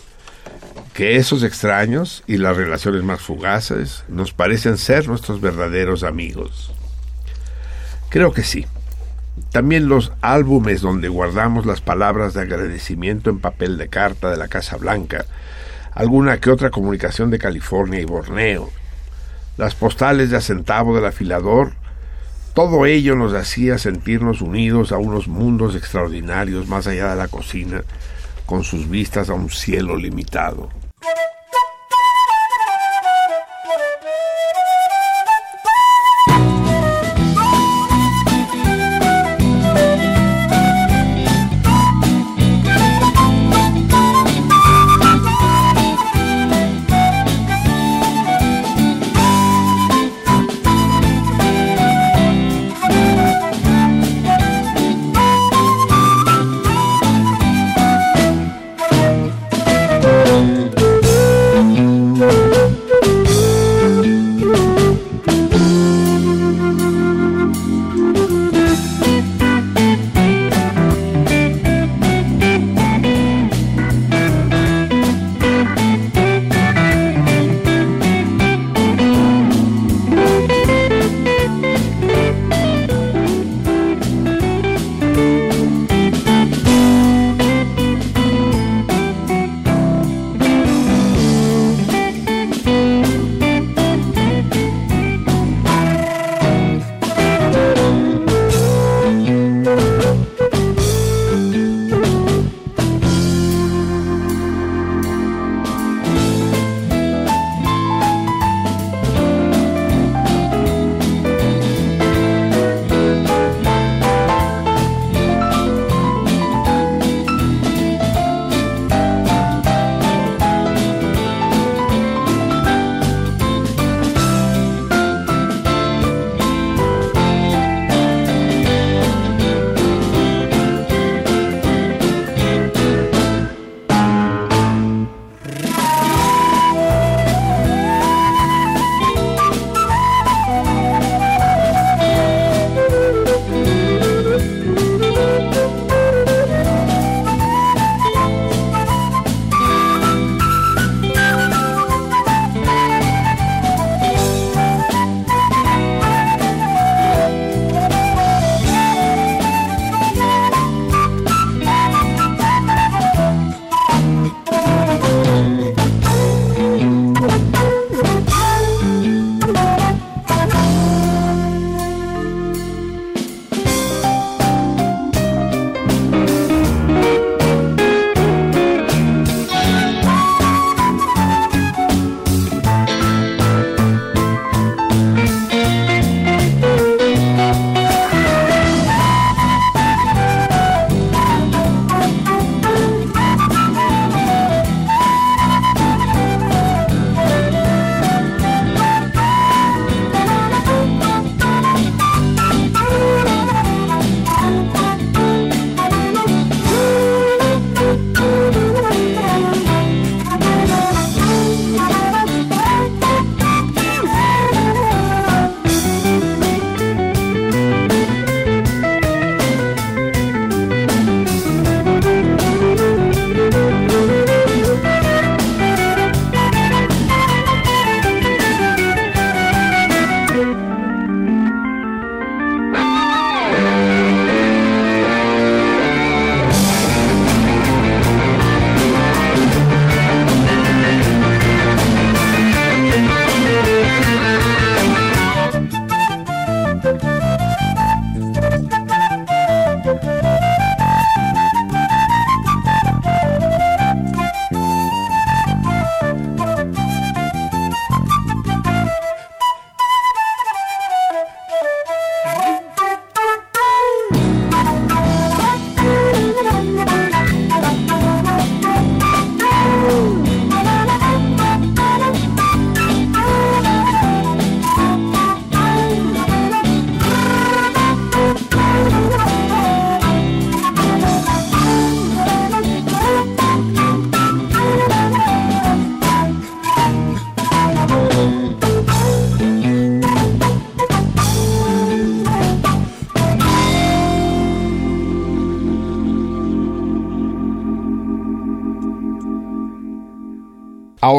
Que 0.93 1.15
esos 1.15 1.43
extraños 1.43 2.23
y 2.27 2.38
las 2.38 2.56
relaciones 2.56 3.03
más 3.03 3.22
fugaces 3.22 4.03
nos 4.07 4.31
parecen 4.31 4.77
ser 4.77 5.07
nuestros 5.07 5.41
verdaderos 5.41 6.03
amigos. 6.03 6.72
Creo 8.09 8.31
que 8.31 8.43
sí. 8.43 8.67
También 9.51 9.88
los 9.88 10.11
álbumes 10.22 10.81
donde 10.81 11.07
guardamos 11.07 11.65
las 11.65 11.81
palabras 11.81 12.33
de 12.33 12.41
agradecimiento 12.41 13.30
en 13.30 13.39
papel 13.39 13.77
de 13.77 13.88
carta 13.88 14.30
de 14.30 14.38
la 14.38 14.49
Casa 14.49 14.77
Blanca, 14.77 15.25
alguna 15.93 16.39
que 16.39 16.51
otra 16.51 16.69
comunicación 16.69 17.31
de 17.31 17.39
California 17.39 17.99
y 17.99 18.06
Borneo, 18.06 18.69
las 19.57 19.73
postales 19.75 20.30
de 20.30 20.38
a 20.38 20.41
centavo 20.41 20.95
del 20.95 21.06
afilador, 21.06 21.73
todo 22.59 22.85
ello 22.85 23.15
nos 23.15 23.33
hacía 23.33 23.77
sentirnos 23.77 24.41
unidos 24.41 24.91
a 24.91 24.97
unos 24.97 25.29
mundos 25.29 25.77
extraordinarios 25.77 26.67
más 26.67 26.88
allá 26.88 27.11
de 27.11 27.15
la 27.15 27.29
cocina, 27.29 27.83
con 28.45 28.65
sus 28.65 28.89
vistas 28.89 29.29
a 29.29 29.33
un 29.33 29.49
cielo 29.49 29.95
limitado. 29.95 30.67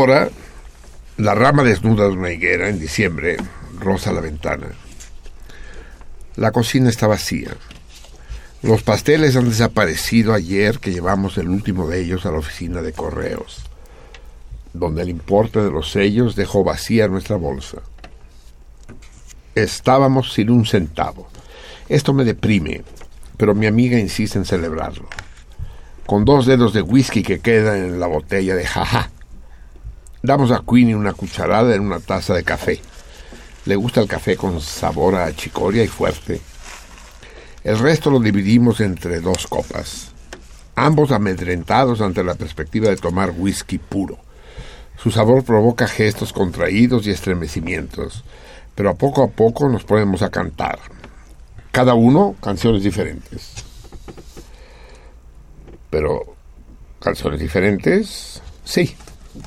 Ahora, 0.01 0.31
la 1.19 1.35
rama 1.35 1.63
desnuda 1.63 2.05
de 2.05 2.15
una 2.15 2.33
higuera 2.33 2.71
en 2.71 2.81
diciembre 2.81 3.37
roza 3.79 4.13
la 4.13 4.23
ventana. 4.23 4.69
La 6.37 6.53
cocina 6.53 6.89
está 6.89 7.07
vacía. 7.07 7.51
Los 8.63 8.83
pasteles 8.83 9.37
han 9.37 9.51
desaparecido 9.51 10.33
ayer 10.33 10.79
que 10.79 10.91
llevamos 10.91 11.37
el 11.37 11.51
último 11.51 11.87
de 11.87 12.01
ellos 12.01 12.25
a 12.25 12.31
la 12.31 12.39
oficina 12.39 12.81
de 12.81 12.95
correos, 12.95 13.61
donde 14.73 15.03
el 15.03 15.11
importe 15.11 15.61
de 15.61 15.71
los 15.71 15.91
sellos 15.91 16.35
dejó 16.35 16.65
vacía 16.65 17.07
nuestra 17.07 17.37
bolsa. 17.37 17.83
Estábamos 19.55 20.33
sin 20.33 20.49
un 20.49 20.65
centavo. 20.65 21.29
Esto 21.91 22.15
me 22.15 22.25
deprime, 22.25 22.85
pero 23.37 23.55
mi 23.55 23.67
amiga 23.67 23.99
insiste 23.99 24.39
en 24.39 24.47
celebrarlo. 24.47 25.11
Con 26.07 26.25
dos 26.25 26.47
dedos 26.47 26.73
de 26.73 26.81
whisky 26.81 27.23
que 27.23 27.41
quedan 27.41 27.77
en 27.77 28.01
la 28.01 28.07
botella 28.07 28.55
de 28.55 28.65
jaja. 28.67 29.10
Damos 30.23 30.51
a 30.51 30.63
Queenie 30.69 30.95
una 30.95 31.15
cucharada 31.15 31.75
en 31.75 31.81
una 31.81 31.99
taza 31.99 32.35
de 32.35 32.45
café. 32.45 32.81
Le 33.65 33.75
gusta 33.77 34.03
el 34.03 34.09
café 34.09 34.37
con 34.37 34.61
sabor 34.61 35.15
a 35.15 35.35
chicoria 35.35 35.83
y 35.83 35.89
fuerte. 35.89 36.41
El 37.65 37.79
resto 37.79 38.11
lo 38.11 38.21
dividimos 38.21 38.81
entre 38.81 39.21
dos 39.21 39.47
copas, 39.47 40.13
ambos 40.77 41.11
amedrentados 41.11 42.03
ante 42.03 42.23
la 42.23 42.35
perspectiva 42.35 42.89
de 42.89 42.97
tomar 42.97 43.33
whisky 43.37 43.79
puro. 43.79 44.19
Su 44.97 45.11
sabor 45.11 45.43
provoca 45.43 45.89
gestos 45.89 46.35
contraídos 46.35 47.07
y 47.07 47.11
estremecimientos, 47.11 48.25
pero 48.75 48.91
a 48.91 48.95
poco 48.95 49.23
a 49.23 49.29
poco 49.29 49.71
nos 49.71 49.85
ponemos 49.85 50.21
a 50.21 50.31
cantar. 50.31 50.79
Cada 51.71 51.95
uno 51.95 52.37
canciones 52.43 52.83
diferentes. 52.83 53.55
Pero 55.89 56.35
canciones 57.01 57.41
diferentes, 57.41 58.43
sí, 58.65 58.95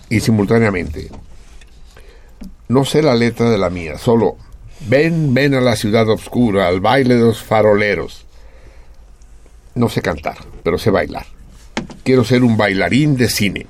y 0.10 0.20
simultáneamente. 0.20 1.10
No 2.68 2.86
sé 2.86 3.02
la 3.02 3.16
letra 3.16 3.50
de 3.50 3.58
la 3.58 3.70
mía, 3.70 3.98
solo 3.98 4.38
ven, 4.88 5.34
ven 5.34 5.54
a 5.54 5.62
la 5.62 5.76
ciudad 5.76 6.10
oscura, 6.10 6.68
al 6.68 6.82
baile 6.82 7.16
de 7.16 7.22
los 7.22 7.44
faroleros. 7.44 8.26
No 9.76 9.90
sé 9.90 10.02
cantar, 10.02 10.38
pero 10.64 10.78
sé 10.78 10.90
bailar. 10.92 11.26
Quiero 12.04 12.24
ser 12.24 12.44
un 12.44 12.58
bailarín 12.58 13.16
de 13.16 13.30
cine. 13.30 13.68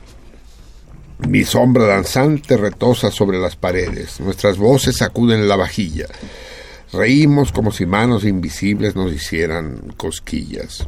Mi 1.27 1.43
sombra 1.43 1.85
danzante 1.85 2.57
retosa 2.57 3.09
sobre 3.09 3.39
las 3.39 3.55
paredes, 3.55 4.19
nuestras 4.19 4.57
voces 4.57 4.97
sacuden 4.97 5.47
la 5.47 5.55
vajilla. 5.55 6.07
Reímos 6.91 7.51
como 7.51 7.71
si 7.71 7.85
manos 7.85 8.25
invisibles 8.25 8.95
nos 8.95 9.11
hicieran 9.11 9.93
cosquillas. 9.95 10.85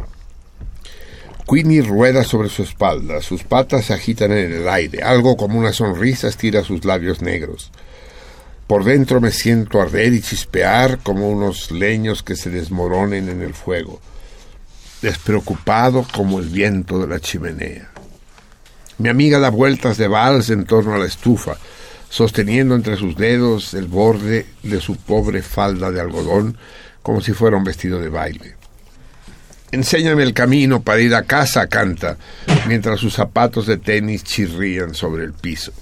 Queenie 1.48 1.83
rueda 1.83 2.24
sobre 2.24 2.49
su 2.49 2.64
espalda, 2.64 3.22
sus 3.22 3.43
patas 3.43 3.85
se 3.85 3.93
agitan 3.93 4.32
en 4.32 4.51
el 4.51 4.67
aire, 4.67 5.03
algo 5.03 5.38
como 5.38 5.59
una 5.59 5.74
sonrisa 5.74 6.27
estira 6.27 6.64
sus 6.64 6.83
labios 6.85 7.22
negros. 7.22 7.72
Por 8.65 8.83
dentro 8.83 9.22
me 9.22 9.30
siento 9.30 9.80
arder 9.80 10.14
y 10.14 10.22
chispear 10.22 10.98
como 11.03 11.30
unos 11.30 11.69
leños 11.69 12.24
que 12.24 12.35
se 12.35 12.49
desmoronen 12.49 13.30
en 13.30 13.43
el 13.43 13.53
fuego, 13.53 14.01
despreocupado 15.03 16.07
como 16.11 16.40
el 16.40 16.49
viento 16.49 16.98
de 16.98 17.07
la 17.07 17.19
chimenea. 17.19 17.91
Mi 18.98 19.09
amiga 19.09 19.38
da 19.38 19.51
vueltas 19.51 19.98
de 19.98 20.07
vals 20.07 20.49
en 20.49 20.65
torno 20.65 20.95
a 20.95 20.98
la 20.98 21.06
estufa, 21.06 21.57
sosteniendo 22.09 22.74
entre 22.74 22.98
sus 22.98 23.15
dedos 23.15 23.75
el 23.75 23.85
borde 23.85 24.48
de 24.64 24.82
su 24.82 24.95
pobre 24.95 25.43
falda 25.43 25.91
de 25.91 26.01
algodón 26.01 26.57
como 27.03 27.22
si 27.22 27.33
fuera 27.33 27.56
un 27.56 27.64
vestido 27.64 27.99
de 27.99 28.09
baile. 28.09 28.55
Enséñame 29.72 30.24
el 30.24 30.34
camino 30.34 30.82
para 30.82 31.02
ir 31.02 31.16
a 31.16 31.24
casa, 31.24 31.68
canta, 31.68 32.18
mientras 32.68 33.00
sus 33.00 33.14
zapatos 33.14 33.66
de 33.68 33.77
tenis 33.77 34.24
chirrían 34.24 34.94
sobre 34.94 35.24
el 35.24 35.34
piso. 35.34 35.74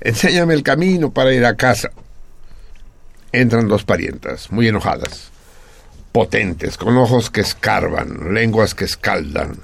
Enséñame 0.00 0.54
el 0.54 0.62
camino 0.62 1.10
para 1.10 1.32
ir 1.32 1.44
a 1.44 1.56
casa. 1.56 1.90
Entran 3.32 3.66
dos 3.66 3.84
parientas, 3.84 4.52
muy 4.52 4.68
enojadas, 4.68 5.30
potentes, 6.12 6.76
con 6.76 6.96
ojos 6.96 7.30
que 7.30 7.40
escarban, 7.40 8.34
lenguas 8.34 8.74
que 8.74 8.84
escaldan. 8.84 9.58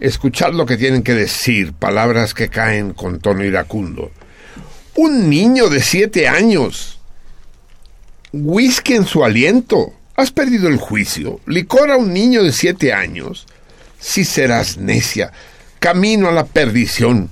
Escuchad 0.00 0.52
lo 0.52 0.64
que 0.64 0.76
tienen 0.76 1.02
que 1.02 1.14
decir, 1.14 1.74
palabras 1.74 2.32
que 2.32 2.48
caen 2.48 2.94
con 2.94 3.20
tono 3.20 3.44
iracundo. 3.44 4.10
Un 4.96 5.28
niño 5.28 5.68
de 5.68 5.82
siete 5.82 6.26
años. 6.26 6.98
Whisky 8.32 8.94
en 8.94 9.06
su 9.06 9.24
aliento. 9.24 9.92
¿Has 10.18 10.32
perdido 10.32 10.66
el 10.66 10.78
juicio? 10.78 11.38
¿Licor 11.46 11.92
a 11.92 11.96
un 11.96 12.12
niño 12.12 12.42
de 12.42 12.50
siete 12.50 12.92
años? 12.92 13.46
Si 14.00 14.24
serás 14.24 14.76
necia. 14.76 15.30
Camino 15.78 16.28
a 16.28 16.32
la 16.32 16.44
perdición. 16.44 17.30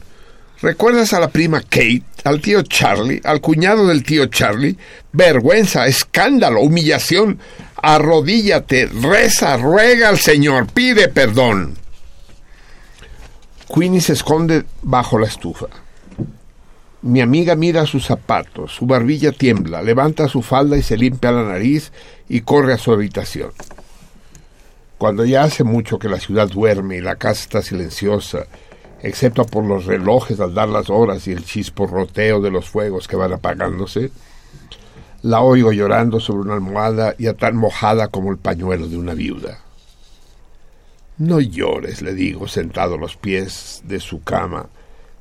¿Recuerdas 0.62 1.12
a 1.12 1.18
la 1.18 1.26
prima 1.26 1.62
Kate, 1.62 2.04
al 2.22 2.40
tío 2.40 2.62
Charlie, 2.62 3.20
al 3.24 3.40
cuñado 3.40 3.88
del 3.88 4.04
tío 4.04 4.26
Charlie? 4.26 4.78
Vergüenza, 5.10 5.88
escándalo, 5.88 6.60
humillación. 6.60 7.40
Arrodíllate, 7.74 8.86
reza, 8.86 9.56
ruega 9.56 10.08
al 10.08 10.20
Señor, 10.20 10.68
pide 10.68 11.08
perdón. 11.08 11.76
Queenie 13.68 14.00
se 14.00 14.12
esconde 14.12 14.62
bajo 14.82 15.18
la 15.18 15.26
estufa. 15.26 15.66
Mi 17.06 17.20
amiga 17.20 17.54
mira 17.54 17.86
sus 17.86 18.04
zapatos, 18.04 18.72
su 18.72 18.84
barbilla 18.84 19.30
tiembla, 19.30 19.80
levanta 19.80 20.26
su 20.26 20.42
falda 20.42 20.76
y 20.76 20.82
se 20.82 20.96
limpia 20.96 21.30
la 21.30 21.44
nariz 21.44 21.92
y 22.28 22.40
corre 22.40 22.72
a 22.72 22.78
su 22.78 22.90
habitación. 22.90 23.52
Cuando 24.98 25.24
ya 25.24 25.44
hace 25.44 25.62
mucho 25.62 26.00
que 26.00 26.08
la 26.08 26.18
ciudad 26.18 26.48
duerme 26.48 26.96
y 26.96 27.00
la 27.00 27.14
casa 27.14 27.42
está 27.42 27.62
silenciosa, 27.62 28.48
excepto 29.02 29.46
por 29.46 29.62
los 29.62 29.84
relojes 29.84 30.40
al 30.40 30.52
dar 30.52 30.68
las 30.68 30.90
horas 30.90 31.28
y 31.28 31.30
el 31.30 31.44
chisporroteo 31.44 32.40
de 32.40 32.50
los 32.50 32.68
fuegos 32.68 33.06
que 33.06 33.14
van 33.14 33.34
apagándose, 33.34 34.10
la 35.22 35.42
oigo 35.42 35.70
llorando 35.70 36.18
sobre 36.18 36.40
una 36.40 36.54
almohada 36.54 37.14
ya 37.20 37.34
tan 37.34 37.54
mojada 37.54 38.08
como 38.08 38.32
el 38.32 38.38
pañuelo 38.38 38.88
de 38.88 38.96
una 38.96 39.14
viuda. 39.14 39.60
No 41.18 41.40
llores, 41.40 42.02
le 42.02 42.14
digo, 42.14 42.48
sentado 42.48 42.96
a 42.96 42.98
los 42.98 43.16
pies 43.16 43.82
de 43.84 44.00
su 44.00 44.24
cama 44.24 44.70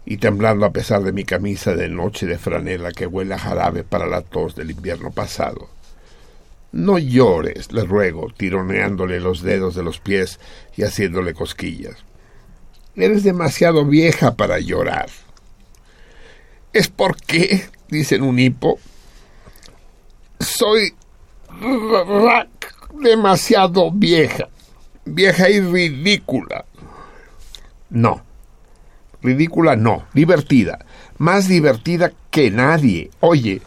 y 0.06 0.18
temblando 0.18 0.66
a 0.66 0.72
pesar 0.72 1.04
de 1.04 1.12
mi 1.12 1.24
camisa 1.24 1.74
de 1.74 1.90
noche 1.90 2.28
de 2.28 2.38
franela 2.38 2.92
que 2.92 3.08
huele 3.08 3.34
a 3.34 3.40
jarabe 3.40 3.84
para 3.84 4.06
la 4.06 4.22
tos 4.22 4.56
del 4.56 4.72
invierno 4.72 5.12
pasado. 5.12 5.70
No 6.72 7.00
llores, 7.00 7.72
le 7.72 7.84
ruego, 7.84 8.32
tironeándole 8.36 9.20
los 9.20 9.42
dedos 9.42 9.76
de 9.76 9.84
los 9.84 10.00
pies 10.00 10.40
y 10.76 10.84
haciéndole 10.84 11.34
cosquillas. 11.34 12.04
Eres 12.96 13.24
demasiado 13.24 13.86
vieja 13.86 14.36
para 14.36 14.60
llorar. 14.60 15.08
¿Es 16.72 16.90
porque, 16.90 17.66
dicen 17.88 18.22
un 18.22 18.38
hipo, 18.38 18.78
soy 20.40 20.94
demasiado 23.02 23.92
vieja, 23.92 24.50
vieja 25.06 25.50
y 25.50 25.62
ridícula? 25.62 26.66
No, 27.90 28.25
ridícula 29.26 29.76
no, 29.76 30.06
divertida, 30.14 30.86
más 31.18 31.48
divertida 31.48 32.12
que 32.32 32.52
nadie. 32.52 33.10
Oye, 33.20 33.62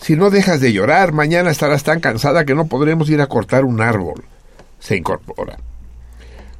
si 0.00 0.16
no 0.16 0.30
dejas 0.30 0.60
de 0.60 0.72
llorar, 0.72 1.12
mañana 1.12 1.50
estarás 1.50 1.84
tan 1.84 2.00
cansada 2.00 2.46
que 2.46 2.54
no 2.54 2.66
podremos 2.66 3.10
ir 3.10 3.20
a 3.20 3.26
cortar 3.26 3.64
un 3.64 3.82
árbol. 3.82 4.24
Se 4.78 4.96
incorpora. 4.96 5.58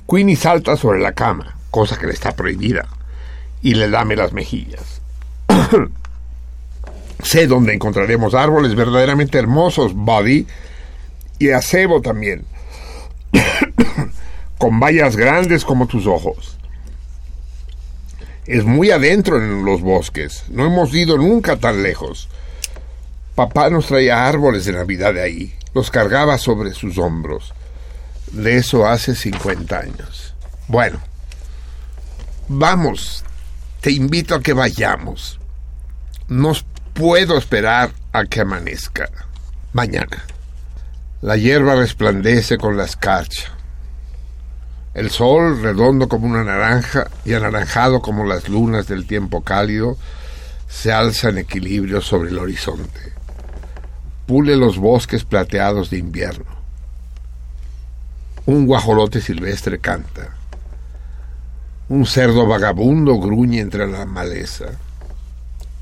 Queenie 0.08 0.36
salta 0.36 0.76
sobre 0.76 1.00
la 1.00 1.12
cama, 1.12 1.56
cosa 1.70 1.98
que 1.98 2.06
le 2.06 2.12
está 2.12 2.32
prohibida, 2.32 2.86
y 3.62 3.74
le 3.74 3.88
lame 3.88 4.16
las 4.16 4.32
mejillas. 4.32 5.00
sé 7.22 7.46
dónde 7.46 7.72
encontraremos 7.72 8.34
árboles 8.34 8.74
verdaderamente 8.74 9.38
hermosos, 9.38 9.94
Buddy, 9.94 10.46
y 11.38 11.50
acebo 11.50 12.02
también, 12.02 12.44
con 14.58 14.80
vallas 14.80 15.16
grandes 15.16 15.64
como 15.64 15.86
tus 15.86 16.06
ojos. 16.06 16.59
Es 18.50 18.64
muy 18.64 18.90
adentro 18.90 19.36
en 19.36 19.64
los 19.64 19.80
bosques, 19.80 20.42
no 20.48 20.66
hemos 20.66 20.92
ido 20.92 21.16
nunca 21.16 21.58
tan 21.58 21.84
lejos. 21.84 22.28
Papá 23.36 23.70
nos 23.70 23.86
traía 23.86 24.26
árboles 24.26 24.64
de 24.64 24.72
Navidad 24.72 25.14
de 25.14 25.22
ahí, 25.22 25.54
los 25.72 25.92
cargaba 25.92 26.36
sobre 26.36 26.74
sus 26.74 26.98
hombros. 26.98 27.54
De 28.32 28.56
eso 28.56 28.88
hace 28.88 29.14
50 29.14 29.78
años. 29.78 30.34
Bueno, 30.66 30.98
vamos, 32.48 33.22
te 33.82 33.92
invito 33.92 34.34
a 34.34 34.42
que 34.42 34.52
vayamos. 34.52 35.38
No 36.26 36.50
puedo 36.92 37.38
esperar 37.38 37.92
a 38.12 38.24
que 38.24 38.40
amanezca. 38.40 39.08
Mañana. 39.72 40.24
La 41.22 41.36
hierba 41.36 41.76
resplandece 41.76 42.58
con 42.58 42.76
la 42.76 42.86
escarcha. 42.86 43.59
El 44.92 45.10
sol, 45.10 45.62
redondo 45.62 46.08
como 46.08 46.26
una 46.26 46.42
naranja 46.42 47.08
y 47.24 47.34
anaranjado 47.34 48.02
como 48.02 48.24
las 48.24 48.48
lunas 48.48 48.88
del 48.88 49.06
tiempo 49.06 49.42
cálido, 49.42 49.96
se 50.68 50.92
alza 50.92 51.28
en 51.28 51.38
equilibrio 51.38 52.00
sobre 52.00 52.30
el 52.30 52.38
horizonte. 52.38 53.12
Pule 54.26 54.56
los 54.56 54.78
bosques 54.78 55.24
plateados 55.24 55.90
de 55.90 55.98
invierno. 55.98 56.46
Un 58.46 58.66
guajolote 58.66 59.20
silvestre 59.20 59.78
canta. 59.78 60.34
Un 61.88 62.04
cerdo 62.06 62.46
vagabundo 62.46 63.18
gruñe 63.20 63.60
entre 63.60 63.86
la 63.86 64.06
maleza. 64.06 64.66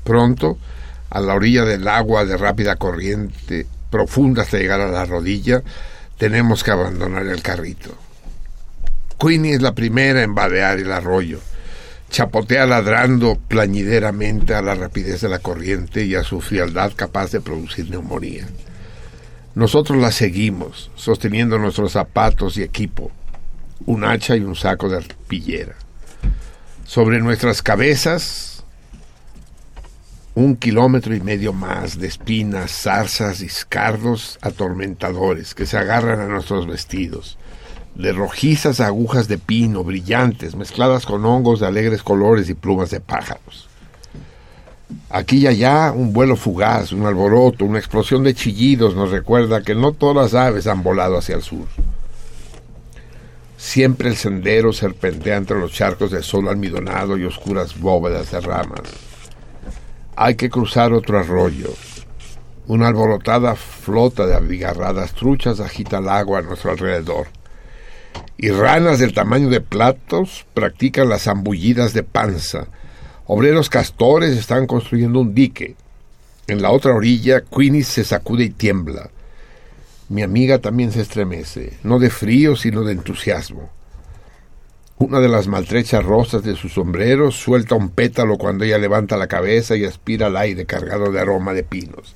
Pronto, 0.03 0.57
a 1.09 1.19
la 1.19 1.33
orilla 1.33 1.65
del 1.65 1.87
agua 1.87 2.25
de 2.25 2.37
rápida 2.37 2.75
corriente, 2.75 3.65
profunda 3.89 4.43
hasta 4.43 4.57
llegar 4.57 4.81
a 4.81 4.91
la 4.91 5.05
rodilla, 5.05 5.63
tenemos 6.17 6.63
que 6.63 6.71
abandonar 6.71 7.25
el 7.25 7.41
carrito. 7.41 7.95
Queenie 9.19 9.55
es 9.55 9.61
la 9.61 9.75
primera 9.75 10.23
en 10.23 10.33
vadear 10.33 10.79
el 10.79 10.93
arroyo. 10.93 11.39
Chapotea 12.09 12.65
ladrando 12.65 13.37
plañideramente 13.49 14.55
a 14.55 14.61
la 14.61 14.75
rapidez 14.75 15.19
de 15.21 15.27
la 15.27 15.39
corriente 15.39 16.05
y 16.05 16.15
a 16.15 16.23
su 16.23 16.39
frialdad 16.39 16.93
capaz 16.95 17.31
de 17.31 17.41
producir 17.41 17.89
neumonía. 17.89 18.47
Nosotros 19.55 19.97
la 19.97 20.11
seguimos, 20.11 20.89
sosteniendo 20.95 21.59
nuestros 21.59 21.91
zapatos 21.91 22.57
y 22.57 22.63
equipo, 22.63 23.11
un 23.85 24.05
hacha 24.05 24.37
y 24.37 24.39
un 24.39 24.55
saco 24.55 24.87
de 24.87 24.97
arpillera. 24.97 25.75
Sobre 26.85 27.19
nuestras 27.19 27.61
cabezas, 27.61 28.63
un 30.33 30.55
kilómetro 30.55 31.13
y 31.13 31.19
medio 31.19 31.51
más 31.51 31.99
de 31.99 32.07
espinas, 32.07 32.71
zarzas 32.71 33.41
y 33.41 33.49
cardos 33.67 34.39
atormentadores 34.41 35.53
que 35.53 35.65
se 35.65 35.77
agarran 35.77 36.21
a 36.21 36.27
nuestros 36.27 36.65
vestidos, 36.67 37.37
de 37.95 38.13
rojizas 38.13 38.79
agujas 38.79 39.27
de 39.27 39.37
pino 39.37 39.83
brillantes 39.83 40.55
mezcladas 40.55 41.05
con 41.05 41.25
hongos 41.25 41.59
de 41.59 41.67
alegres 41.67 42.03
colores 42.03 42.49
y 42.49 42.53
plumas 42.53 42.89
de 42.89 42.99
pájaros. 42.99 43.67
Aquí 45.09 45.37
y 45.39 45.47
allá 45.47 45.91
un 45.91 46.13
vuelo 46.13 46.35
fugaz, 46.35 46.91
un 46.91 47.05
alboroto, 47.05 47.65
una 47.65 47.79
explosión 47.79 48.23
de 48.23 48.33
chillidos 48.33 48.95
nos 48.95 49.11
recuerda 49.11 49.61
que 49.61 49.75
no 49.75 49.91
todas 49.91 50.15
las 50.15 50.33
aves 50.33 50.67
han 50.67 50.81
volado 50.81 51.17
hacia 51.17 51.35
el 51.35 51.43
sur. 51.43 51.67
Siempre 53.57 54.09
el 54.09 54.15
sendero 54.15 54.71
serpentea 54.71 55.35
entre 55.35 55.59
los 55.59 55.73
charcos 55.73 56.11
de 56.11 56.23
sol 56.23 56.47
almidonado 56.47 57.17
y 57.17 57.25
oscuras 57.25 57.77
bóvedas 57.79 58.31
de 58.31 58.39
ramas. 58.39 58.81
Hay 60.15 60.35
que 60.35 60.49
cruzar 60.49 60.93
otro 60.93 61.19
arroyo. 61.19 61.69
Una 62.67 62.87
alborotada 62.87 63.55
flota 63.55 64.25
de 64.25 64.35
abigarradas 64.35 65.13
truchas 65.13 65.59
agita 65.59 65.97
el 65.97 66.07
agua 66.07 66.39
a 66.39 66.41
nuestro 66.41 66.71
alrededor. 66.71 67.27
Y 68.37 68.49
ranas 68.49 68.99
del 68.99 69.13
tamaño 69.13 69.49
de 69.49 69.61
platos 69.61 70.45
practican 70.53 71.09
las 71.09 71.23
zambullidas 71.23 71.93
de 71.93 72.03
panza. 72.03 72.67
Obreros 73.25 73.69
castores 73.69 74.37
están 74.37 74.65
construyendo 74.65 75.19
un 75.19 75.33
dique. 75.33 75.75
En 76.47 76.61
la 76.61 76.71
otra 76.71 76.93
orilla, 76.93 77.41
Queenie 77.41 77.83
se 77.83 78.03
sacude 78.03 78.45
y 78.45 78.49
tiembla. 78.49 79.09
Mi 80.07 80.23
amiga 80.23 80.57
también 80.57 80.91
se 80.91 81.01
estremece, 81.01 81.77
no 81.83 81.99
de 81.99 82.09
frío, 82.09 82.55
sino 82.55 82.83
de 82.83 82.93
entusiasmo. 82.93 83.69
Una 84.97 85.19
de 85.19 85.29
las 85.29 85.47
maltrechas 85.47 86.03
rosas 86.03 86.43
de 86.43 86.55
su 86.55 86.67
sombrero 86.67 87.31
suelta 87.31 87.75
un 87.75 87.89
pétalo 87.89 88.37
cuando 88.37 88.65
ella 88.65 88.77
levanta 88.77 89.15
la 89.15 89.27
cabeza 89.27 89.75
y 89.75 89.85
aspira 89.85 90.27
al 90.27 90.35
aire 90.35 90.65
cargado 90.65 91.11
de 91.11 91.21
aroma 91.21 91.53
de 91.53 91.63
pinos. 91.63 92.15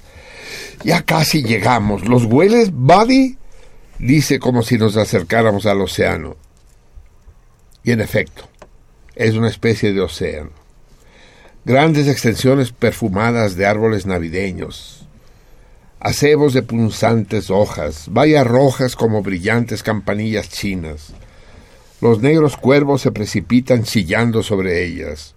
Ya 0.84 1.04
casi 1.04 1.44
llegamos. 1.44 2.08
¿Los 2.08 2.26
hueles, 2.26 2.72
Buddy? 2.74 3.38
Dice 4.00 4.40
como 4.40 4.64
si 4.64 4.78
nos 4.78 4.98
acercáramos 4.98 5.66
al 5.66 5.82
océano. 5.82 6.36
Y 7.84 7.92
en 7.92 8.02
efecto, 8.02 8.48
es 9.16 9.36
una 9.36 9.50
especie 9.50 9.94
de 9.94 10.02
océano. 10.02 10.52
Grandes 11.66 12.08
extensiones 12.08 12.72
perfumadas 12.72 13.56
de 13.56 13.66
árboles 13.66 14.06
navideños, 14.06 15.08
acebos 16.00 16.54
de 16.54 16.62
punzantes 16.62 17.50
hojas, 17.50 18.10
vallas 18.10 18.46
rojas 18.46 18.98
como 18.98 19.22
brillantes 19.22 19.84
campanillas 19.84 20.50
chinas. 20.50 21.14
Los 22.02 22.20
negros 22.20 22.58
cuervos 22.58 23.02
se 23.02 23.14
precipitan 23.14 23.84
chillando 23.84 24.44
sobre 24.44 24.84
ellas. 24.84 25.36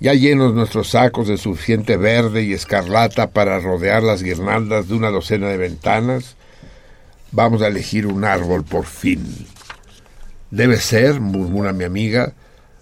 Ya 0.00 0.14
llenos 0.14 0.54
nuestros 0.54 0.90
sacos 0.90 1.28
de 1.28 1.38
suficiente 1.38 1.96
verde 1.96 2.42
y 2.42 2.52
escarlata 2.52 3.30
para 3.30 3.60
rodear 3.60 4.02
las 4.02 4.24
guirnaldas 4.24 4.88
de 4.88 4.94
una 4.94 5.10
docena 5.10 5.46
de 5.46 5.56
ventanas, 5.56 6.36
vamos 7.34 7.62
a 7.62 7.66
elegir 7.66 8.06
un 8.06 8.24
árbol 8.24 8.64
por 8.64 8.86
fin. 8.86 9.22
Debe 10.50 10.76
ser, 10.76 11.20
murmura 11.20 11.72
mi 11.72 11.84
amiga, 11.84 12.32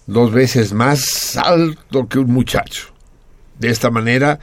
dos 0.06 0.30
veces 0.30 0.74
más 0.74 1.36
alto 1.36 2.06
que 2.06 2.18
un 2.18 2.30
muchacho. 2.30 2.88
De 3.58 3.70
esta 3.70 3.90
manera, 3.90 4.38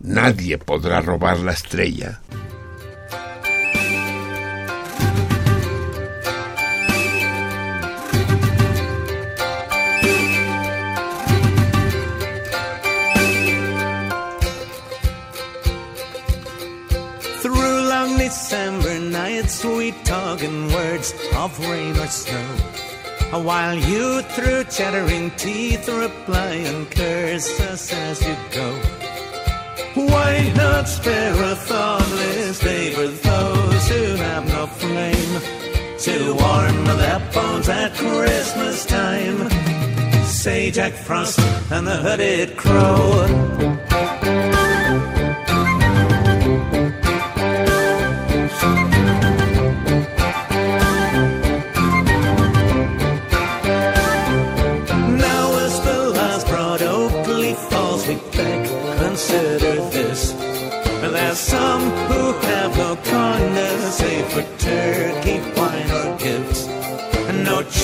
nadie 0.00 0.58
podrá 0.58 1.00
robar 1.00 1.38
la 1.38 1.52
estrella. 1.52 2.20
Sweet 19.64 19.94
talking 20.04 20.70
words 20.74 21.14
of 21.36 21.58
rain 21.70 21.96
or 21.96 22.06
snow. 22.06 22.48
While 23.48 23.76
you 23.76 24.20
through 24.34 24.64
chattering 24.64 25.30
teeth 25.38 25.88
reply 25.88 26.52
and 26.70 26.90
curse 26.90 27.48
us 27.60 27.90
as 27.90 28.20
you 28.26 28.36
go. 28.52 28.68
Why 29.94 30.52
not 30.54 30.86
spare 30.86 31.32
a 31.52 31.54
thoughtless 31.54 32.58
day 32.58 32.90
for 32.92 33.08
those 33.08 33.88
who 33.88 34.04
have 34.26 34.46
no 34.48 34.66
flame 34.66 35.34
to 36.06 36.16
warm 36.42 36.84
their 37.00 37.20
bones 37.32 37.68
at 37.70 37.94
Christmas 37.94 38.84
time? 38.84 39.38
Say 40.24 40.70
Jack 40.72 40.92
Frost 40.92 41.38
and 41.70 41.86
the 41.86 41.96
hooded 41.96 42.58
crow. 42.58 44.03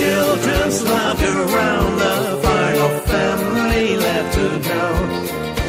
Children's 0.01 0.83
laughter 0.83 1.35
around 1.47 1.99
the 1.99 2.41
fire, 2.43 2.75
no 2.75 2.89
family 3.01 3.97
left 3.99 4.35
to 4.35 4.47
know. 4.67 4.95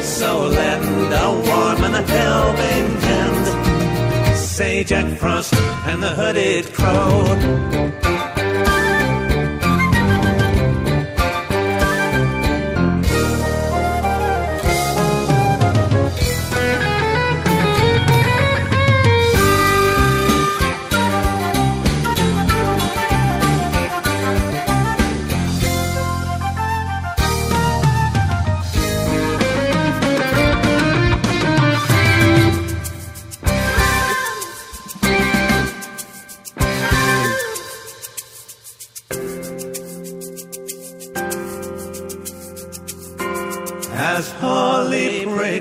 So 0.00 0.46
lend 0.46 1.12
a 1.12 1.28
warm 1.48 1.84
and 1.84 1.96
a 1.96 2.04
helping 2.16 2.88
hand. 3.08 4.38
Say 4.38 4.84
Jack 4.84 5.18
Frost 5.18 5.54
and 5.90 6.02
the 6.02 6.12
hooded 6.20 6.72
crow. 6.72 8.31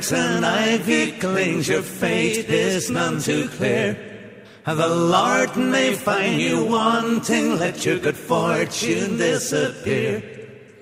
And 0.10 0.46
ivy 0.46 1.12
clings, 1.20 1.68
your 1.68 1.84
fate 1.84 2.50
is 2.50 2.90
none 2.90 3.20
too 3.22 3.48
clear. 3.50 3.96
The 4.66 4.88
Lord 4.88 5.56
may 5.58 5.94
find 5.94 6.42
you 6.42 6.66
wanting, 6.66 7.58
let 7.58 7.86
your 7.86 8.00
good 8.00 8.18
fortune 8.18 9.18
disappear. 9.18 10.24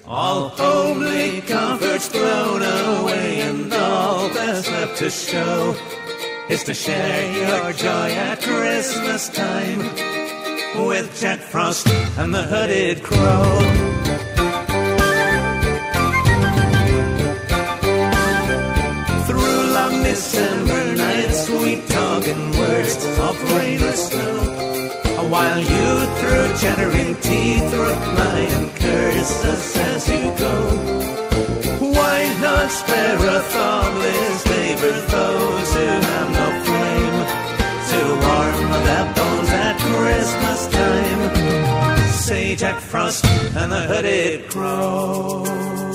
All 0.05 0.49
homely 0.49 1.41
comforts 1.41 2.07
thrown 2.07 2.61
away, 2.61 3.41
and 3.41 3.73
all 3.73 4.29
that's 4.29 4.69
left 4.69 4.97
to 4.99 5.09
show 5.09 5.75
is 6.49 6.63
to 6.63 6.73
share 6.73 7.31
your 7.33 7.73
joy 7.73 8.11
at 8.11 8.41
Christmas 8.41 9.27
time 9.29 9.79
with 10.87 11.19
Jack 11.19 11.39
Frost 11.39 11.87
and 12.17 12.33
the 12.33 12.43
Hooded 12.43 13.03
Crow. 13.03 13.88
December 20.09 20.95
nights, 20.95 21.45
sweet 21.45 21.87
talking 21.87 22.49
words 22.57 23.05
of 23.19 23.35
rain 23.53 23.79
or 23.83 23.91
snow. 23.93 25.29
While 25.29 25.59
you 25.59 25.89
through 26.17 26.49
chattering 26.61 27.13
teeth 27.21 27.71
reply 27.71 28.39
and 28.57 28.75
curse 28.75 29.45
us 29.45 29.77
as 29.77 30.09
you 30.09 30.25
go. 30.43 30.55
Why 31.93 32.17
not 32.41 32.71
spare 32.71 33.17
a 33.17 33.39
thoughtless 33.53 34.47
labor 34.47 34.99
those 35.13 35.73
who 35.75 35.87
have 36.09 36.29
no 36.41 36.47
flame 36.65 37.17
to 37.91 38.01
warm 38.25 38.83
their 38.87 39.05
bones 39.13 39.49
at 39.67 39.77
Christmas 39.77 40.61
time. 40.73 42.09
Say 42.13 42.55
Jack 42.55 42.79
Frost 42.79 43.25
and 43.25 43.71
the 43.71 43.81
hooded 43.81 44.49
crow. 44.49 45.88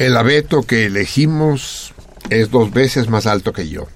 El 0.00 0.16
abeto 0.16 0.62
que 0.62 0.86
elegimos 0.86 1.92
es 2.30 2.50
dos 2.50 2.72
veces 2.72 3.10
más 3.10 3.26
alto 3.26 3.52
que 3.52 3.68
yo. 3.68 3.86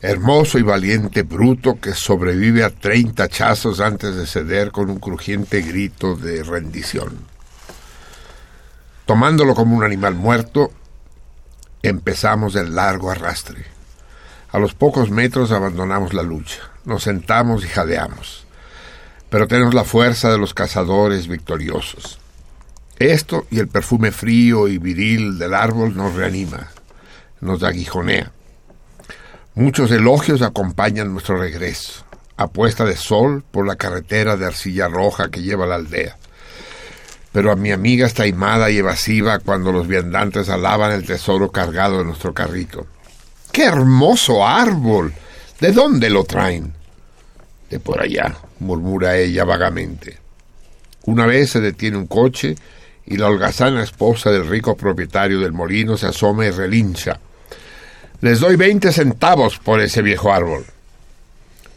Hermoso 0.00 0.58
y 0.58 0.62
valiente 0.62 1.20
bruto 1.22 1.78
que 1.78 1.92
sobrevive 1.92 2.64
a 2.64 2.70
30 2.70 3.24
hachazos 3.24 3.78
antes 3.80 4.16
de 4.16 4.26
ceder 4.26 4.72
con 4.72 4.88
un 4.88 5.00
crujiente 5.00 5.60
grito 5.60 6.16
de 6.16 6.42
rendición. 6.44 7.18
Tomándolo 9.04 9.54
como 9.54 9.76
un 9.76 9.84
animal 9.84 10.14
muerto, 10.14 10.72
empezamos 11.82 12.54
el 12.54 12.74
largo 12.74 13.10
arrastre. 13.10 13.66
A 14.50 14.58
los 14.58 14.72
pocos 14.72 15.10
metros 15.10 15.52
abandonamos 15.52 16.14
la 16.14 16.22
lucha, 16.22 16.70
nos 16.86 17.02
sentamos 17.02 17.66
y 17.66 17.68
jadeamos. 17.68 18.46
Pero 19.28 19.46
tenemos 19.46 19.74
la 19.74 19.84
fuerza 19.84 20.30
de 20.30 20.38
los 20.38 20.54
cazadores 20.54 21.28
victoriosos. 21.28 22.21
Esto 23.10 23.46
y 23.50 23.58
el 23.58 23.66
perfume 23.66 24.12
frío 24.12 24.68
y 24.68 24.78
viril 24.78 25.36
del 25.36 25.54
árbol 25.54 25.96
nos 25.96 26.14
reanima, 26.14 26.68
nos 27.40 27.64
aguijonea. 27.64 28.30
Muchos 29.56 29.90
elogios 29.90 30.40
acompañan 30.40 31.12
nuestro 31.12 31.36
regreso, 31.36 32.04
a 32.36 32.46
puesta 32.46 32.84
de 32.84 32.94
sol 32.94 33.42
por 33.50 33.66
la 33.66 33.74
carretera 33.74 34.36
de 34.36 34.46
arcilla 34.46 34.86
roja 34.86 35.30
que 35.30 35.42
lleva 35.42 35.64
a 35.64 35.68
la 35.68 35.74
aldea. 35.74 36.16
Pero 37.32 37.50
a 37.50 37.56
mi 37.56 37.72
amiga 37.72 38.06
está 38.06 38.22
taimada 38.22 38.70
y 38.70 38.78
evasiva 38.78 39.40
cuando 39.40 39.72
los 39.72 39.88
viandantes 39.88 40.48
alaban 40.48 40.92
el 40.92 41.04
tesoro 41.04 41.50
cargado 41.50 41.98
de 41.98 42.04
nuestro 42.04 42.32
carrito. 42.32 42.86
¡Qué 43.50 43.64
hermoso 43.64 44.46
árbol! 44.46 45.12
¿De 45.58 45.72
dónde 45.72 46.08
lo 46.08 46.22
traen? 46.22 46.72
De 47.68 47.80
por 47.80 48.00
allá, 48.00 48.36
murmura 48.60 49.16
ella 49.16 49.42
vagamente. 49.44 50.18
Una 51.04 51.26
vez 51.26 51.50
se 51.50 51.60
detiene 51.60 51.96
un 51.96 52.06
coche 52.06 52.54
y 53.06 53.16
la 53.16 53.28
holgazana 53.28 53.82
esposa 53.82 54.30
del 54.30 54.48
rico 54.48 54.76
propietario 54.76 55.40
del 55.40 55.52
molino 55.52 55.96
se 55.96 56.06
asoma 56.06 56.46
y 56.46 56.50
relincha. 56.50 57.18
Les 58.20 58.40
doy 58.40 58.56
veinte 58.56 58.92
centavos 58.92 59.58
por 59.58 59.80
ese 59.80 60.02
viejo 60.02 60.32
árbol. 60.32 60.64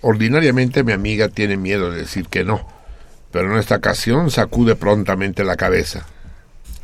Ordinariamente 0.02 0.84
mi 0.84 0.92
amiga 0.92 1.30
tiene 1.30 1.58
miedo 1.58 1.90
de 1.92 2.02
decir 2.02 2.28
que 2.28 2.44
no, 2.44 2.68
pero 3.32 3.52
en 3.52 3.60
esta 3.60 3.78
ocasión 3.78 4.30
sacude 4.30 4.76
prontamente 4.76 5.44
la 5.44 5.56
cabeza. 5.56 6.06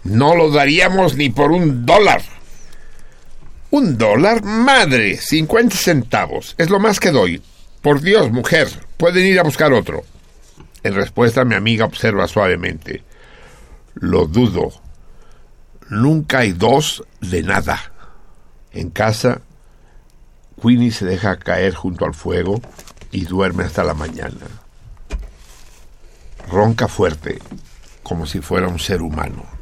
No 0.04 0.36
lo 0.36 0.50
daríamos 0.50 1.16
ni 1.16 1.30
por 1.30 1.52
un 1.52 1.86
dólar. 1.86 2.24
¿Un 3.70 3.98
dólar? 3.98 4.44
Madre, 4.44 5.18
cincuenta 5.18 5.76
centavos. 5.76 6.56
Es 6.58 6.70
lo 6.72 6.80
más 6.80 7.00
que 7.00 7.12
doy. 7.12 7.42
Por 7.82 8.02
Dios, 8.02 8.32
mujer, 8.32 8.68
pueden 8.98 9.26
ir 9.26 9.40
a 9.40 9.44
buscar 9.44 9.72
otro. 9.72 10.04
En 10.84 10.96
respuesta, 10.96 11.46
mi 11.46 11.54
amiga 11.54 11.86
observa 11.86 12.28
suavemente. 12.28 13.04
Lo 13.96 14.28
dudo. 14.28 14.72
Nunca 15.90 16.40
hay 16.40 16.54
dos 16.54 17.04
de 17.20 17.44
nada. 17.44 17.80
En 18.72 18.90
casa, 18.90 19.42
Queenie 20.62 20.92
se 20.92 21.06
deja 21.06 21.38
caer 21.38 21.74
junto 21.74 22.06
al 22.06 22.14
fuego 22.14 22.62
y 23.12 23.26
duerme 23.26 23.64
hasta 23.64 23.84
la 23.84 23.94
mañana. 23.94 24.48
Ronca 26.50 26.88
fuerte, 26.88 27.40
como 28.04 28.26
si 28.26 28.40
fuera 28.42 28.68
un 28.68 28.80
ser 28.80 29.02
humano. 29.02 29.61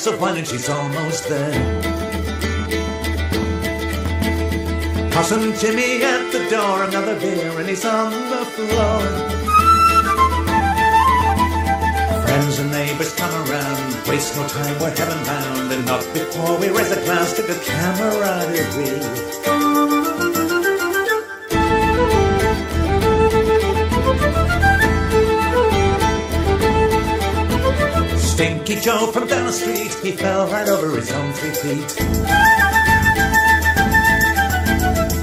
Glass 0.00 0.14
of 0.14 0.20
wine, 0.20 0.38
and 0.38 0.46
she's 0.46 0.68
almost 0.68 1.28
there. 1.28 1.80
Cousin 5.10 5.54
Jimmy 5.56 6.02
at 6.02 6.32
the 6.32 6.48
door, 6.48 6.84
another 6.84 7.18
beer, 7.20 7.58
and 7.58 7.68
he's 7.68 7.84
on 7.84 8.12
the 8.30 8.44
floor. 8.54 9.00
Friends 12.24 12.58
and 12.60 12.70
neighbors 12.70 13.14
come 13.14 13.34
around, 13.44 14.08
waste 14.08 14.36
no 14.36 14.46
time, 14.48 14.80
we're 14.80 14.96
heaven 14.96 15.24
bound, 15.26 15.72
and 15.72 15.84
not 15.84 16.02
before 16.14 16.58
we 16.58 16.68
raise 16.68 16.90
a 16.92 17.04
glass 17.04 17.34
to 17.34 17.42
good 17.42 17.60
camaraderie. 17.62 19.59
Joe 28.82 29.12
from 29.12 29.26
down 29.26 29.44
the 29.44 29.52
street, 29.52 29.92
he 30.02 30.12
fell 30.12 30.46
right 30.46 30.66
over 30.66 30.96
his 30.96 31.12
own 31.12 31.32
three 31.34 31.50
feet. 31.50 31.90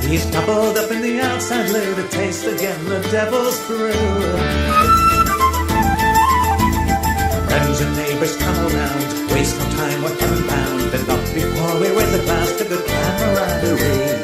He's 0.06 0.26
doubled 0.30 0.78
up 0.78 0.92
in 0.92 1.02
the 1.02 1.20
outside 1.22 1.68
lid 1.72 1.96
to 1.96 2.08
taste 2.10 2.46
again 2.46 2.86
the 2.86 3.02
devil's 3.10 3.58
brew. 3.66 3.92
Friends 7.50 7.82
and 7.82 7.96
neighbors 7.98 8.38
come 8.38 8.60
around, 8.68 9.32
waste 9.32 9.58
no 9.58 9.66
time, 9.76 10.04
we're 10.04 10.18
bound, 10.48 10.94
and 10.94 11.08
not 11.08 11.34
before 11.34 11.80
we 11.82 11.90
raise 11.98 12.14
a 12.14 12.24
glass 12.26 12.52
to 12.60 12.64
good 12.64 12.86
camaraderie. 12.86 14.22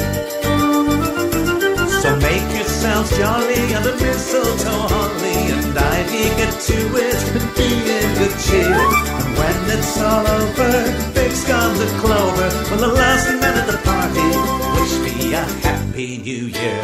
So 2.03 2.15
make 2.17 2.55
yourselves 2.55 3.17
jolly 3.17 3.73
under 3.73 3.95
mistletoe 3.97 4.87
holly 4.93 5.62
and 5.75 5.85
ivy, 5.85 6.29
get 6.37 6.53
to 6.61 6.77
it 6.95 7.17
and 7.33 7.55
be 7.55 7.69
in 7.97 8.07
good 8.17 8.35
cheer. 8.45 8.73
And 8.73 9.37
when 9.37 9.77
it's 9.77 10.01
all 10.01 10.25
over, 10.27 11.13
big 11.13 11.31
scones 11.31 11.79
of 11.79 11.89
clover, 12.01 12.49
when 12.69 12.79
the 12.79 12.87
last 12.87 13.27
man 13.41 13.57
at 13.57 13.67
the 13.67 13.77
party, 13.77 14.29
wish 14.77 14.93
me 15.05 15.33
a 15.33 15.43
happy 15.65 16.17
new 16.17 16.45
year. 16.47 16.81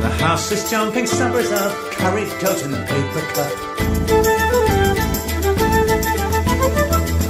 The 0.00 0.12
house 0.20 0.50
is 0.52 0.70
jumping 0.70 1.06
summers 1.06 1.50
of 1.50 1.72
curried 1.92 2.32
goat 2.40 2.62
in 2.64 2.74
a 2.74 2.84
paper 2.86 3.20
cup. 3.34 3.52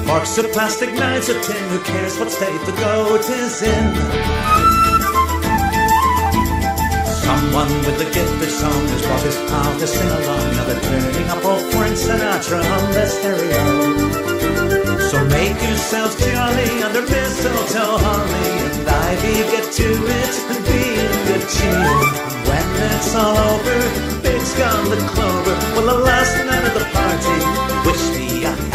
Forks 0.06 0.38
of 0.38 0.52
plastic, 0.52 0.92
knives 0.94 1.28
of 1.28 1.42
tin, 1.42 1.68
who 1.70 1.80
cares 1.80 2.18
what 2.18 2.30
state 2.30 2.60
the 2.66 2.72
goat 2.72 3.28
is 3.28 3.62
in? 3.62 4.73
Someone 7.24 7.72
with 7.86 7.98
the 7.98 8.08
gift 8.16 8.42
of 8.44 8.50
song 8.50 8.82
has 8.92 9.02
brought 9.02 9.22
his 9.22 9.38
pal 9.48 9.70
to 9.80 9.86
sing 9.86 10.10
along. 10.20 10.46
Now 10.56 10.64
they're 10.68 10.80
turning 10.80 11.28
up 11.34 11.44
old 11.44 11.64
Frank 11.72 11.96
Sinatra 11.96 12.60
on 12.76 12.84
their 12.92 13.08
stereo. 13.08 13.64
So 15.10 15.24
make 15.26 15.58
yourselves 15.68 16.14
jolly 16.20 16.70
under 16.86 17.02
mistletoe 17.02 17.98
holly 18.04 18.50
and 18.66 18.88
ivy. 18.88 19.36
Get 19.54 19.66
to 19.80 19.88
it 20.20 20.34
and 20.50 20.60
be 20.68 20.82
in 21.04 21.12
good 21.28 21.44
cheer. 21.54 21.88
When 22.48 22.66
it's 22.92 23.14
all 23.14 23.36
over, 23.52 24.14
gone 24.58 24.90
the 24.90 24.96
clover. 24.96 25.56
Well, 25.74 25.86
the 25.86 26.04
last 26.04 26.36
night 26.46 26.64
of 26.64 26.74
the 26.78 26.86
party, 26.94 27.38
wish 27.86 28.04
me 28.16 28.44
a 28.44 28.73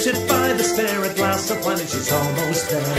Sister 0.00 0.26
by 0.28 0.54
the 0.54 0.64
spirit 0.64 1.14
glass 1.14 1.50
of 1.50 1.62
wine, 1.62 1.78
and 1.78 1.86
she's 1.86 2.10
almost 2.10 2.70
there. 2.70 2.94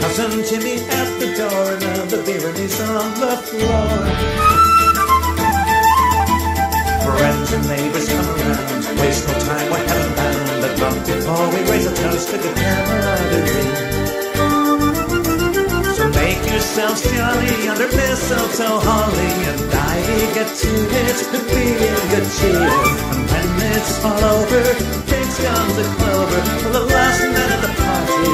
Cousin 0.00 0.42
Jimmy 0.42 0.82
at 0.82 1.10
the 1.20 1.30
door, 1.38 1.76
another 1.76 2.24
beer, 2.24 2.48
and 2.48 2.58
he's 2.58 2.80
on 2.80 3.14
the 3.20 3.36
floor. 3.46 3.88
Friends 7.06 7.52
and 7.52 7.68
neighbors 7.68 8.08
come 8.08 8.26
around, 8.26 8.98
waste 8.98 9.28
no 9.28 9.34
time, 9.38 9.70
we're 9.70 9.86
heaven 9.86 10.12
bound. 10.16 10.62
But 10.62 10.78
not 10.80 11.06
before 11.06 11.48
we 11.50 11.70
raise 11.70 11.86
a 11.86 11.94
toast 11.94 12.28
to 12.30 12.38
good 12.38 12.56
camaraderie. 12.56 14.05
Yourselves 16.76 17.08
jolly 17.10 17.68
under 17.68 17.88
mistletoe 17.88 18.80
holly 18.84 19.32
and 19.48 19.64
I 19.72 19.96
get 20.36 20.48
to 20.60 20.72
it 21.00 21.16
to 21.32 21.38
be 21.48 21.64
in 21.72 21.96
good 22.12 22.28
cheer. 22.36 22.68
And 23.08 23.24
when 23.32 23.48
it's 23.72 23.96
all 24.04 24.24
over, 24.36 24.60
pigs 25.08 25.36
comes 25.40 25.74
the 25.80 25.84
clover 25.96 26.42
for 26.60 26.70
the 26.76 26.84
last 26.84 27.22
night 27.32 27.52
of 27.56 27.60
the 27.64 27.72
party. 27.80 28.28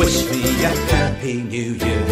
Wish 0.00 0.18
me 0.32 0.64
a 0.64 0.72
happy 0.96 1.36
new 1.42 1.76
year. 1.84 2.04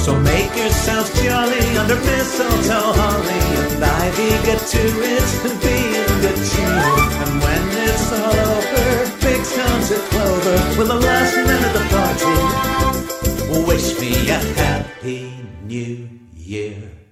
So 0.00 0.16
make 0.18 0.56
yourselves 0.56 1.12
jolly 1.22 1.76
under 1.76 1.96
mistletoe 2.08 2.92
holly 2.96 3.42
and 3.60 3.84
ivy 3.84 4.30
get 4.48 4.60
to 4.66 4.82
it 5.12 5.28
and 5.44 5.60
be 5.60 5.97
And 6.24 7.40
when 7.42 7.62
it's 7.86 8.12
all 8.12 8.34
over, 8.34 9.06
pigs 9.20 9.50
comes 9.54 9.88
the 9.88 9.98
clover 10.10 10.58
for 10.74 10.84
the 10.84 10.94
last 10.94 11.36
night 11.36 11.64
of 11.68 11.72
the 11.78 11.84
party. 11.94 13.66
Wish 13.68 14.00
me 14.00 14.12
a 14.28 14.38
happy 14.58 15.30
new 15.64 16.08
year. 16.34 17.07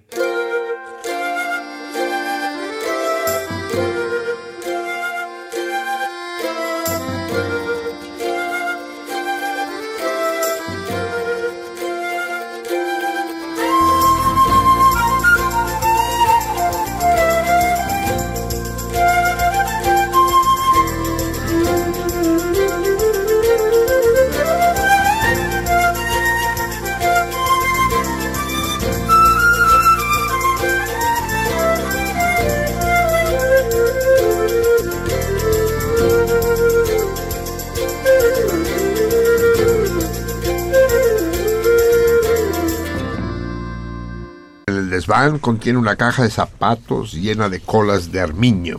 Desván 44.97 45.39
contiene 45.39 45.79
una 45.79 45.97
caja 45.97 46.23
de 46.23 46.31
zapatos 46.31 47.13
llena 47.13 47.51
de 47.51 47.61
colas 47.61 48.13
de 48.13 48.21
armiño, 48.21 48.79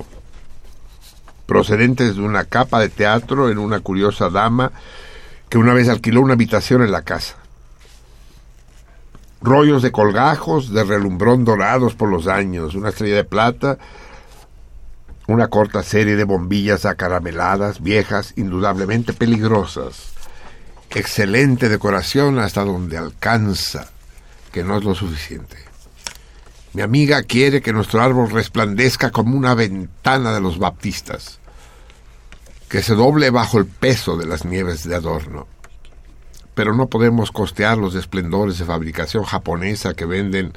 procedentes 1.45 2.15
de 2.15 2.21
una 2.23 2.45
capa 2.45 2.79
de 2.79 2.89
teatro 2.89 3.51
en 3.51 3.59
una 3.59 3.81
curiosa 3.81 4.31
dama 4.31 4.71
que 5.47 5.59
una 5.59 5.75
vez 5.75 5.89
alquiló 5.89 6.21
una 6.21 6.33
habitación 6.33 6.81
en 6.81 6.91
la 6.91 7.03
casa. 7.03 7.35
Rollos 9.41 9.83
de 9.83 9.91
colgajos 9.91 10.73
de 10.73 10.83
relumbrón 10.83 11.45
dorados 11.45 11.93
por 11.93 12.09
los 12.09 12.25
años, 12.25 12.73
una 12.73 12.89
estrella 12.89 13.17
de 13.17 13.23
plata, 13.23 13.77
una 15.27 15.49
corta 15.49 15.83
serie 15.83 16.15
de 16.15 16.23
bombillas 16.23 16.85
acarameladas, 16.85 17.83
viejas, 17.83 18.33
indudablemente 18.37 19.13
peligrosas. 19.13 20.13
Excelente 20.89 21.69
decoración 21.69 22.39
hasta 22.39 22.65
donde 22.65 22.97
alcanza, 22.97 23.91
que 24.51 24.63
no 24.63 24.79
es 24.79 24.83
lo 24.83 24.95
suficiente. 24.95 25.66
Mi 26.73 26.81
amiga 26.81 27.23
quiere 27.23 27.61
que 27.61 27.73
nuestro 27.73 28.01
árbol 28.01 28.29
resplandezca 28.29 29.11
como 29.11 29.37
una 29.37 29.55
ventana 29.55 30.33
de 30.33 30.41
los 30.41 30.59
baptistas, 30.59 31.39
que 32.69 32.83
se 32.83 32.93
doble 32.93 33.29
bajo 33.29 33.57
el 33.57 33.65
peso 33.65 34.17
de 34.17 34.25
las 34.25 34.45
nieves 34.45 34.83
de 34.83 34.95
adorno. 34.95 35.47
Pero 36.53 36.75
no 36.75 36.87
podemos 36.87 37.31
costear 37.31 37.77
los 37.77 37.95
esplendores 37.95 38.57
de 38.59 38.65
fabricación 38.65 39.23
japonesa 39.23 39.93
que 39.93 40.05
venden 40.05 40.53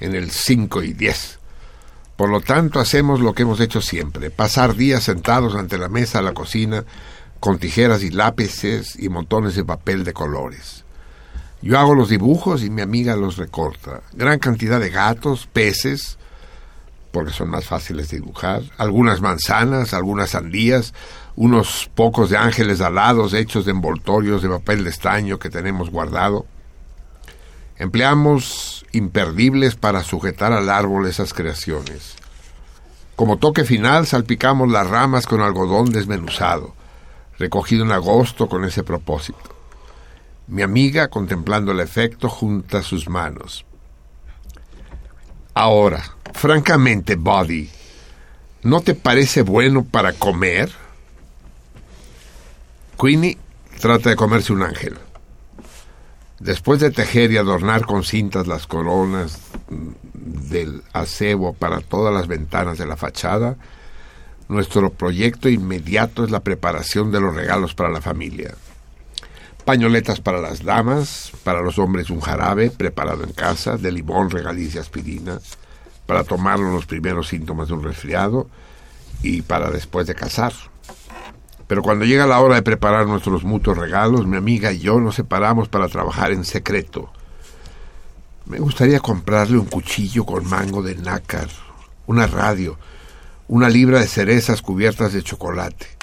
en 0.00 0.14
el 0.14 0.30
5 0.30 0.82
y 0.82 0.92
10. 0.92 1.38
Por 2.16 2.28
lo 2.30 2.40
tanto, 2.40 2.80
hacemos 2.80 3.20
lo 3.20 3.34
que 3.34 3.42
hemos 3.42 3.60
hecho 3.60 3.80
siempre, 3.80 4.30
pasar 4.30 4.74
días 4.74 5.04
sentados 5.04 5.54
ante 5.54 5.78
la 5.78 5.88
mesa 5.88 6.18
de 6.18 6.24
la 6.24 6.34
cocina 6.34 6.84
con 7.40 7.58
tijeras 7.58 8.02
y 8.02 8.10
lápices 8.10 8.96
y 8.98 9.08
montones 9.08 9.56
de 9.56 9.64
papel 9.64 10.04
de 10.04 10.12
colores. 10.12 10.81
Yo 11.62 11.78
hago 11.78 11.94
los 11.94 12.08
dibujos 12.08 12.64
y 12.64 12.70
mi 12.70 12.82
amiga 12.82 13.14
los 13.14 13.36
recorta. 13.36 14.02
Gran 14.12 14.40
cantidad 14.40 14.80
de 14.80 14.90
gatos, 14.90 15.46
peces, 15.46 16.18
porque 17.12 17.30
son 17.32 17.50
más 17.50 17.66
fáciles 17.66 18.10
de 18.10 18.16
dibujar, 18.16 18.62
algunas 18.78 19.20
manzanas, 19.20 19.94
algunas 19.94 20.30
sandías, 20.30 20.92
unos 21.36 21.88
pocos 21.94 22.30
de 22.30 22.36
ángeles 22.36 22.80
alados 22.80 23.32
hechos 23.32 23.64
de 23.64 23.70
envoltorios 23.70 24.42
de 24.42 24.48
papel 24.48 24.82
de 24.82 24.90
estaño 24.90 25.38
que 25.38 25.50
tenemos 25.50 25.90
guardado. 25.90 26.46
Empleamos 27.76 28.84
imperdibles 28.90 29.76
para 29.76 30.02
sujetar 30.02 30.52
al 30.52 30.68
árbol 30.68 31.06
esas 31.06 31.32
creaciones. 31.32 32.16
Como 33.14 33.36
toque 33.36 33.64
final 33.64 34.06
salpicamos 34.06 34.68
las 34.68 34.88
ramas 34.88 35.26
con 35.26 35.40
algodón 35.42 35.92
desmenuzado, 35.92 36.74
recogido 37.38 37.84
en 37.84 37.92
agosto 37.92 38.48
con 38.48 38.64
ese 38.64 38.82
propósito. 38.82 39.61
Mi 40.52 40.60
amiga, 40.60 41.08
contemplando 41.08 41.72
el 41.72 41.80
efecto, 41.80 42.28
junta 42.28 42.82
sus 42.82 43.08
manos. 43.08 43.64
Ahora, 45.54 46.04
francamente, 46.34 47.16
Buddy, 47.16 47.70
¿no 48.62 48.82
te 48.82 48.94
parece 48.94 49.40
bueno 49.40 49.82
para 49.82 50.12
comer? 50.12 50.70
Queenie 53.00 53.38
trata 53.80 54.10
de 54.10 54.16
comerse 54.16 54.52
un 54.52 54.62
ángel. 54.62 54.98
Después 56.38 56.80
de 56.80 56.90
tejer 56.90 57.32
y 57.32 57.38
adornar 57.38 57.86
con 57.86 58.04
cintas 58.04 58.46
las 58.46 58.66
coronas 58.66 59.38
del 59.70 60.82
acebo 60.92 61.54
para 61.54 61.80
todas 61.80 62.12
las 62.12 62.26
ventanas 62.26 62.76
de 62.76 62.84
la 62.84 62.98
fachada, 62.98 63.56
nuestro 64.48 64.90
proyecto 64.90 65.48
inmediato 65.48 66.24
es 66.24 66.30
la 66.30 66.40
preparación 66.40 67.10
de 67.10 67.22
los 67.22 67.34
regalos 67.34 67.74
para 67.74 67.88
la 67.88 68.02
familia. 68.02 68.54
Pañoletas 69.64 70.20
para 70.20 70.40
las 70.40 70.64
damas, 70.64 71.30
para 71.44 71.60
los 71.62 71.78
hombres 71.78 72.10
un 72.10 72.20
jarabe 72.20 72.70
preparado 72.70 73.22
en 73.22 73.32
casa, 73.32 73.76
de 73.76 73.92
limón, 73.92 74.28
regaliz 74.28 74.74
y 74.74 74.78
aspirina, 74.78 75.38
para 76.04 76.24
tomarlo 76.24 76.72
los 76.72 76.86
primeros 76.86 77.28
síntomas 77.28 77.68
de 77.68 77.74
un 77.74 77.84
resfriado 77.84 78.48
y 79.22 79.42
para 79.42 79.70
después 79.70 80.08
de 80.08 80.16
casar. 80.16 80.52
Pero 81.68 81.80
cuando 81.80 82.04
llega 82.04 82.26
la 82.26 82.40
hora 82.40 82.56
de 82.56 82.62
preparar 82.62 83.06
nuestros 83.06 83.44
mutuos 83.44 83.78
regalos, 83.78 84.26
mi 84.26 84.36
amiga 84.36 84.72
y 84.72 84.80
yo 84.80 85.00
nos 85.00 85.14
separamos 85.14 85.68
para 85.68 85.86
trabajar 85.86 86.32
en 86.32 86.44
secreto. 86.44 87.12
Me 88.46 88.58
gustaría 88.58 88.98
comprarle 88.98 89.58
un 89.58 89.66
cuchillo 89.66 90.26
con 90.26 90.44
mango 90.48 90.82
de 90.82 90.96
nácar, 90.96 91.48
una 92.08 92.26
radio, 92.26 92.76
una 93.46 93.68
libra 93.68 94.00
de 94.00 94.08
cerezas 94.08 94.60
cubiertas 94.60 95.12
de 95.12 95.22
chocolate. 95.22 96.01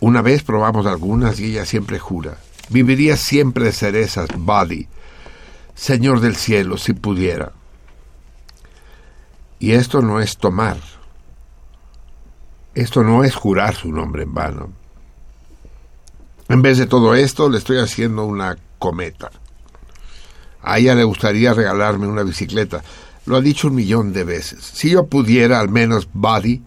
Una 0.00 0.22
vez 0.22 0.42
probamos 0.42 0.86
algunas 0.86 1.38
y 1.40 1.46
ella 1.46 1.66
siempre 1.66 1.98
jura. 1.98 2.38
Viviría 2.70 3.16
siempre 3.16 3.64
de 3.64 3.72
cerezas, 3.72 4.28
Buddy. 4.34 4.88
Señor 5.74 6.20
del 6.20 6.36
cielo, 6.36 6.78
si 6.78 6.94
pudiera. 6.94 7.52
Y 9.58 9.72
esto 9.72 10.00
no 10.00 10.20
es 10.20 10.38
tomar. 10.38 10.78
Esto 12.74 13.02
no 13.02 13.24
es 13.24 13.34
jurar 13.34 13.74
su 13.74 13.92
nombre 13.92 14.22
en 14.22 14.32
vano. 14.32 14.72
En 16.48 16.62
vez 16.62 16.78
de 16.78 16.86
todo 16.86 17.14
esto, 17.14 17.50
le 17.50 17.58
estoy 17.58 17.78
haciendo 17.78 18.24
una 18.24 18.56
cometa. 18.78 19.30
A 20.62 20.78
ella 20.78 20.94
le 20.94 21.04
gustaría 21.04 21.52
regalarme 21.52 22.06
una 22.06 22.22
bicicleta. 22.22 22.82
Lo 23.26 23.36
ha 23.36 23.40
dicho 23.40 23.68
un 23.68 23.74
millón 23.74 24.12
de 24.12 24.24
veces. 24.24 24.64
Si 24.64 24.90
yo 24.90 25.06
pudiera, 25.06 25.60
al 25.60 25.68
menos, 25.68 26.08
Buddy, 26.12 26.62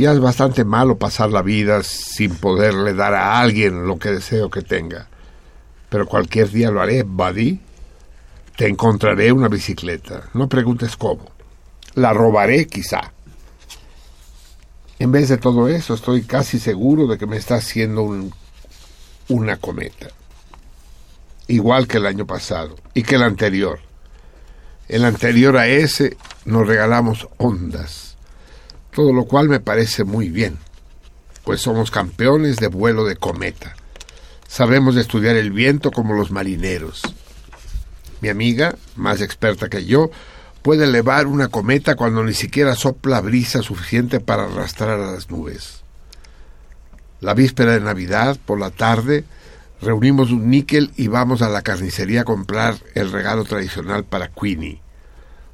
ya 0.00 0.12
es 0.12 0.20
bastante 0.20 0.64
malo 0.64 0.96
pasar 0.98 1.30
la 1.30 1.42
vida 1.42 1.82
sin 1.82 2.34
poderle 2.36 2.94
dar 2.94 3.14
a 3.14 3.38
alguien 3.38 3.86
lo 3.86 3.98
que 3.98 4.10
deseo 4.10 4.50
que 4.50 4.62
tenga. 4.62 5.08
Pero 5.90 6.06
cualquier 6.06 6.50
día 6.50 6.70
lo 6.70 6.80
haré, 6.80 7.02
Buddy. 7.02 7.60
Te 8.56 8.68
encontraré 8.68 9.32
una 9.32 9.48
bicicleta. 9.48 10.30
No 10.32 10.48
preguntes 10.48 10.96
cómo. 10.96 11.30
La 11.94 12.14
robaré, 12.14 12.66
quizá. 12.66 13.12
En 14.98 15.12
vez 15.12 15.28
de 15.28 15.36
todo 15.36 15.68
eso, 15.68 15.94
estoy 15.94 16.22
casi 16.22 16.58
seguro 16.58 17.06
de 17.06 17.18
que 17.18 17.26
me 17.26 17.36
está 17.36 17.56
haciendo 17.56 18.02
un, 18.02 18.32
una 19.28 19.56
cometa. 19.56 20.08
Igual 21.48 21.86
que 21.86 21.98
el 21.98 22.06
año 22.06 22.26
pasado 22.26 22.76
y 22.94 23.02
que 23.02 23.16
el 23.16 23.22
anterior. 23.22 23.80
El 24.88 25.04
anterior 25.04 25.56
a 25.56 25.66
ese 25.66 26.16
nos 26.44 26.66
regalamos 26.66 27.28
ondas, 27.36 28.11
todo 28.92 29.12
lo 29.12 29.24
cual 29.24 29.48
me 29.48 29.60
parece 29.60 30.04
muy 30.04 30.28
bien, 30.28 30.58
pues 31.44 31.60
somos 31.60 31.90
campeones 31.90 32.56
de 32.56 32.68
vuelo 32.68 33.04
de 33.04 33.16
cometa. 33.16 33.74
Sabemos 34.46 34.96
estudiar 34.96 35.36
el 35.36 35.50
viento 35.50 35.90
como 35.90 36.12
los 36.14 36.30
marineros. 36.30 37.02
Mi 38.20 38.28
amiga, 38.28 38.76
más 38.94 39.22
experta 39.22 39.68
que 39.68 39.86
yo, 39.86 40.10
puede 40.60 40.84
elevar 40.84 41.26
una 41.26 41.48
cometa 41.48 41.96
cuando 41.96 42.22
ni 42.22 42.34
siquiera 42.34 42.74
sopla 42.74 43.20
brisa 43.20 43.62
suficiente 43.62 44.20
para 44.20 44.44
arrastrar 44.44 45.00
a 45.00 45.12
las 45.12 45.30
nubes. 45.30 45.82
La 47.20 47.34
víspera 47.34 47.72
de 47.72 47.80
Navidad, 47.80 48.36
por 48.44 48.60
la 48.60 48.70
tarde, 48.70 49.24
reunimos 49.80 50.30
un 50.30 50.50
níquel 50.50 50.92
y 50.96 51.08
vamos 51.08 51.40
a 51.40 51.48
la 51.48 51.62
carnicería 51.62 52.20
a 52.20 52.24
comprar 52.24 52.76
el 52.94 53.10
regalo 53.10 53.44
tradicional 53.44 54.04
para 54.04 54.28
Queenie, 54.28 54.82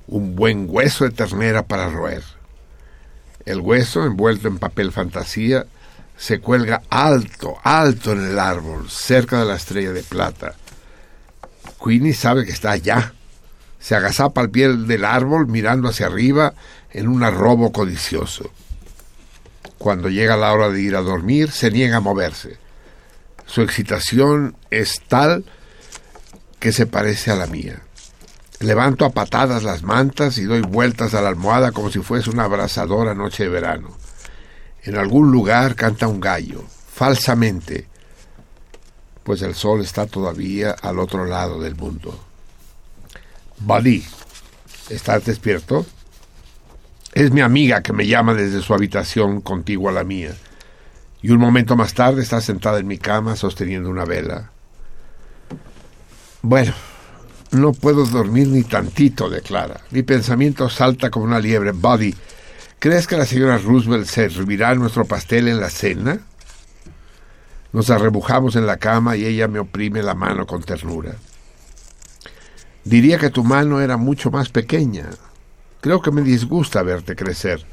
un 0.08 0.34
buen 0.34 0.66
hueso 0.68 1.04
de 1.04 1.10
ternera 1.10 1.66
para 1.66 1.88
roer. 1.88 2.37
El 3.48 3.60
hueso, 3.60 4.04
envuelto 4.04 4.46
en 4.46 4.58
papel 4.58 4.92
fantasía, 4.92 5.64
se 6.18 6.38
cuelga 6.38 6.82
alto, 6.90 7.56
alto 7.64 8.12
en 8.12 8.26
el 8.26 8.38
árbol, 8.38 8.90
cerca 8.90 9.38
de 9.38 9.46
la 9.46 9.54
estrella 9.54 9.90
de 9.90 10.02
plata. 10.02 10.54
Queenie 11.82 12.12
sabe 12.12 12.44
que 12.44 12.50
está 12.50 12.72
allá. 12.72 13.14
Se 13.80 13.94
agazapa 13.94 14.42
al 14.42 14.50
pie 14.50 14.68
del 14.68 15.02
árbol 15.02 15.46
mirando 15.46 15.88
hacia 15.88 16.08
arriba 16.08 16.52
en 16.90 17.08
un 17.08 17.22
arrobo 17.22 17.72
codicioso. 17.72 18.50
Cuando 19.78 20.10
llega 20.10 20.36
la 20.36 20.52
hora 20.52 20.68
de 20.68 20.82
ir 20.82 20.94
a 20.94 21.00
dormir, 21.00 21.50
se 21.50 21.70
niega 21.70 21.96
a 21.96 22.00
moverse. 22.00 22.58
Su 23.46 23.62
excitación 23.62 24.58
es 24.70 25.00
tal 25.08 25.46
que 26.58 26.72
se 26.72 26.84
parece 26.84 27.30
a 27.30 27.36
la 27.36 27.46
mía. 27.46 27.80
Levanto 28.60 29.04
a 29.04 29.10
patadas 29.10 29.62
las 29.62 29.82
mantas 29.82 30.36
y 30.38 30.44
doy 30.44 30.62
vueltas 30.62 31.14
a 31.14 31.20
la 31.20 31.28
almohada 31.28 31.70
como 31.70 31.90
si 31.90 32.00
fuese 32.00 32.30
una 32.30 32.44
abrasadora 32.44 33.14
noche 33.14 33.44
de 33.44 33.50
verano. 33.50 33.96
En 34.82 34.96
algún 34.96 35.30
lugar 35.30 35.76
canta 35.76 36.08
un 36.08 36.20
gallo, 36.20 36.64
falsamente, 36.92 37.86
pues 39.22 39.42
el 39.42 39.54
sol 39.54 39.82
está 39.82 40.06
todavía 40.06 40.72
al 40.72 40.98
otro 40.98 41.24
lado 41.24 41.60
del 41.60 41.76
mundo. 41.76 42.18
Buddy, 43.60 44.04
¿estás 44.88 45.24
despierto? 45.24 45.86
Es 47.12 47.30
mi 47.30 47.42
amiga 47.42 47.82
que 47.82 47.92
me 47.92 48.06
llama 48.06 48.34
desde 48.34 48.62
su 48.62 48.74
habitación 48.74 49.40
contigua 49.40 49.90
a 49.90 49.94
la 49.94 50.04
mía, 50.04 50.34
y 51.20 51.30
un 51.30 51.38
momento 51.38 51.76
más 51.76 51.94
tarde 51.94 52.22
está 52.22 52.40
sentada 52.40 52.78
en 52.78 52.86
mi 52.86 52.98
cama 52.98 53.36
sosteniendo 53.36 53.90
una 53.90 54.04
vela. 54.04 54.50
Bueno, 56.42 56.72
no 57.50 57.72
puedo 57.72 58.04
dormir 58.04 58.48
ni 58.48 58.62
tantito, 58.62 59.30
declara. 59.30 59.80
Mi 59.90 60.02
pensamiento 60.02 60.68
salta 60.68 61.10
como 61.10 61.24
una 61.24 61.40
liebre. 61.40 61.72
Buddy, 61.72 62.14
¿crees 62.78 63.06
que 63.06 63.16
la 63.16 63.26
señora 63.26 63.58
Roosevelt 63.58 64.06
servirá 64.06 64.74
nuestro 64.74 65.04
pastel 65.04 65.48
en 65.48 65.60
la 65.60 65.70
cena? 65.70 66.20
Nos 67.72 67.90
arrebujamos 67.90 68.56
en 68.56 68.66
la 68.66 68.76
cama 68.76 69.16
y 69.16 69.24
ella 69.24 69.48
me 69.48 69.58
oprime 69.58 70.02
la 70.02 70.14
mano 70.14 70.46
con 70.46 70.62
ternura. 70.62 71.16
Diría 72.84 73.18
que 73.18 73.30
tu 73.30 73.44
mano 73.44 73.80
era 73.80 73.96
mucho 73.96 74.30
más 74.30 74.48
pequeña. 74.48 75.10
Creo 75.80 76.00
que 76.00 76.10
me 76.10 76.22
disgusta 76.22 76.82
verte 76.82 77.14
crecer. 77.14 77.64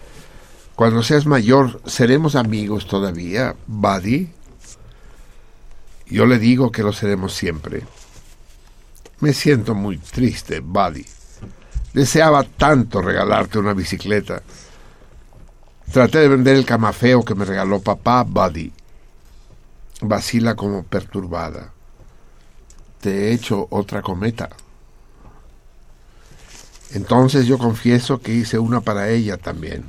Cuando 0.76 1.04
seas 1.04 1.26
mayor, 1.26 1.82
¿seremos 1.86 2.36
amigos 2.36 2.86
todavía, 2.88 3.56
Buddy? 3.66 4.30
Yo 6.08 6.26
le 6.26 6.38
digo 6.38 6.72
que 6.72 6.84
lo 6.84 6.92
seremos 6.92 7.34
siempre. 7.34 7.84
Me 9.20 9.34
siento 9.34 9.74
muy 9.74 9.98
triste, 9.98 10.60
Buddy. 10.60 11.06
Deseaba 11.94 12.44
tanto 12.44 13.02
regalarte 13.02 13.58
una 13.58 13.74
bicicleta. 13.74 14.42
Traté 15.92 16.20
de 16.20 16.28
vender 16.28 16.56
el 16.58 16.66
camafeo 16.66 17.24
que 17.24 17.36
me 17.36 17.46
regaló 17.46 17.80
papá, 17.80 18.24
Buddy. 18.24 18.74
Vacila 20.02 20.56
como 20.56 20.84
perturbada. 20.84 21.72
Te 23.00 23.30
he 23.30 23.34
hecho 23.34 23.68
otra 23.70 24.02
cometa. 24.02 24.50
Entonces 26.92 27.46
yo 27.46 27.58
confieso 27.58 28.20
que 28.20 28.34
hice 28.34 28.60
una 28.60 28.82
para 28.82 29.10
ella 29.10 29.38
también. 29.38 29.86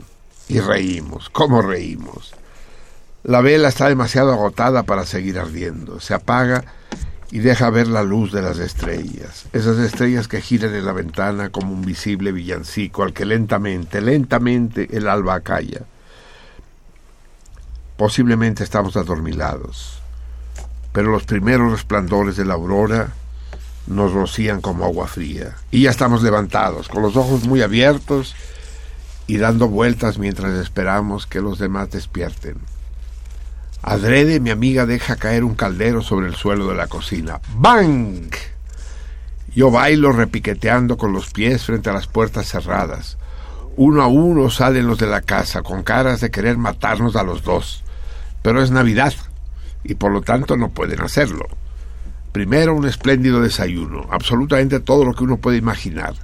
Y 0.49 0.61
reímos. 0.61 1.29
¿Cómo 1.31 1.61
reímos? 1.61 2.35
La 3.25 3.41
vela 3.41 3.69
está 3.69 3.89
demasiado 3.89 4.33
agotada 4.33 4.85
para 4.85 5.05
seguir 5.05 5.41
ardiendo. 5.41 5.99
Se 5.99 6.15
apaga 6.15 6.65
y 7.31 7.41
deja 7.41 7.71
ver 7.71 7.89
la 7.89 8.03
luz 8.03 8.33
de 8.33 8.43
las 8.43 8.59
estrellas. 8.59 9.47
Esas 9.53 9.79
estrellas 9.79 10.29
que 10.29 10.41
giran 10.41 10.75
en 10.75 10.85
la 10.85 10.93
ventana 10.93 11.51
como 11.51 11.73
un 11.73 11.83
visible 11.83 12.33
villancico 12.33 13.03
al 13.03 13.13
que 13.13 13.25
lentamente, 13.25 14.01
lentamente 14.01 14.89
el 14.97 15.09
alba 15.09 15.41
calla. 15.41 15.83
Posiblemente 17.97 18.63
estamos 18.63 18.97
adormilados, 18.97 20.01
pero 20.93 21.11
los 21.11 21.25
primeros 21.25 21.73
resplandores 21.73 22.37
de 22.37 22.45
la 22.45 22.55
aurora 22.55 23.13
nos 23.87 24.13
rocían 24.13 24.61
como 24.61 24.85
agua 24.85 25.07
fría. 25.07 25.57
Y 25.71 25.83
ya 25.83 25.91
estamos 25.91 26.23
levantados, 26.23 26.89
con 26.89 27.03
los 27.03 27.17
ojos 27.17 27.47
muy 27.47 27.63
abiertos 27.63 28.35
y 29.27 29.39
dando 29.39 29.69
vueltas 29.69 30.19
mientras 30.19 30.53
esperamos 30.55 31.27
que 31.27 31.41
los 31.41 31.59
demás 31.59 31.91
despierten. 31.91 32.57
Adrede, 33.87 34.41
mi 34.41 34.51
amiga 34.51 34.85
deja 34.85 35.15
caer 35.15 35.45
un 35.45 35.55
caldero 35.55 36.03
sobre 36.03 36.27
el 36.27 36.35
suelo 36.35 36.67
de 36.67 36.75
la 36.75 36.89
cocina. 36.89 37.41
¡Bang! 37.55 38.35
Yo 39.55 39.71
bailo 39.71 40.11
repiqueteando 40.11 40.97
con 40.97 41.13
los 41.13 41.31
pies 41.31 41.63
frente 41.63 41.89
a 41.89 41.93
las 41.93 42.09
puertas 42.09 42.49
cerradas. 42.49 43.17
Uno 43.77 44.03
a 44.03 44.09
uno 44.09 44.51
salen 44.51 44.89
los 44.89 44.99
de 44.99 45.07
la 45.07 45.21
casa, 45.21 45.63
con 45.63 45.85
caras 45.85 46.21
de 46.21 46.33
querer 46.33 46.59
matarnos 46.59 47.15
a 47.15 47.23
los 47.23 47.45
dos. 47.45 47.85
Pero 48.43 48.61
es 48.61 48.73
Navidad, 48.73 49.15
y 49.85 49.95
por 49.95 50.11
lo 50.11 50.21
tanto 50.21 50.57
no 50.57 50.71
pueden 50.71 51.01
hacerlo. 51.01 51.47
Primero 52.33 52.75
un 52.75 52.89
espléndido 52.89 53.41
desayuno, 53.41 54.09
absolutamente 54.11 54.81
todo 54.81 55.05
lo 55.05 55.15
que 55.15 55.23
uno 55.23 55.37
puede 55.37 55.59
imaginar, 55.59 56.15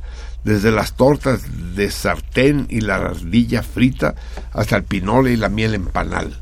desde 0.43 0.73
las 0.73 0.95
tortas 0.95 1.43
de 1.77 1.93
sartén 1.93 2.67
y 2.69 2.81
la 2.81 2.97
ardilla 2.97 3.63
frita 3.63 4.17
hasta 4.51 4.75
el 4.75 4.83
pinole 4.83 5.31
y 5.31 5.37
la 5.37 5.49
miel 5.49 5.77
en 5.77 5.87
panal, 5.87 6.42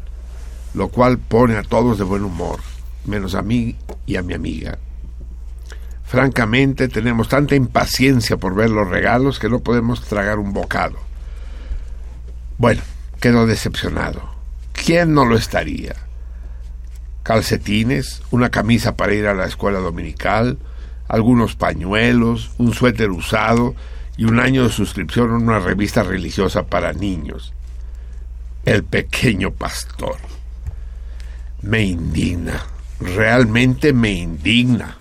lo 0.74 0.89
cual 0.89 1.18
pone 1.18 1.57
a 1.57 1.62
todos 1.62 1.99
de 1.99 2.05
buen 2.05 2.24
humor, 2.24 2.60
menos 3.05 3.34
a 3.34 3.42
mí 3.42 3.76
y 4.07 4.16
a 4.16 4.23
mi 4.23 4.34
amiga. 4.34 4.78
Francamente, 6.05 6.89
tenemos 6.89 7.28
tanta 7.28 7.55
impaciencia 7.55 8.36
por 8.36 8.55
ver 8.55 8.70
los 8.70 8.89
regalos 8.89 9.39
que 9.39 9.49
no 9.49 9.60
podemos 9.60 10.02
tragar 10.02 10.39
un 10.39 10.52
bocado. 10.52 10.97
Bueno, 12.58 12.82
quedo 13.20 13.47
decepcionado. 13.47 14.23
¿Quién 14.73 15.15
no 15.15 15.24
lo 15.24 15.36
estaría? 15.36 15.94
calcetines, 17.23 18.23
una 18.31 18.50
camisa 18.50 18.97
para 18.97 19.15
ir 19.15 19.26
a 19.26 19.34
la 19.34 19.47
escuela 19.47 19.78
dominical, 19.78 20.58
algunos 21.08 21.55
pañuelos, 21.55 22.50
un 22.58 22.74
suéter 22.74 23.10
usado 23.10 23.74
y 24.16 24.24
un 24.24 24.40
año 24.40 24.65
de 24.65 24.70
suscripción 24.70 25.31
a 25.31 25.36
una 25.36 25.58
revista 25.60 26.02
religiosa 26.02 26.65
para 26.65 26.92
niños. 26.92 27.52
El 28.65 28.84
pequeño 28.84 29.52
pastor. 29.52 30.16
Me 31.62 31.82
indigna, 31.82 32.64
realmente 33.00 33.92
me 33.92 34.12
indigna. 34.12 35.00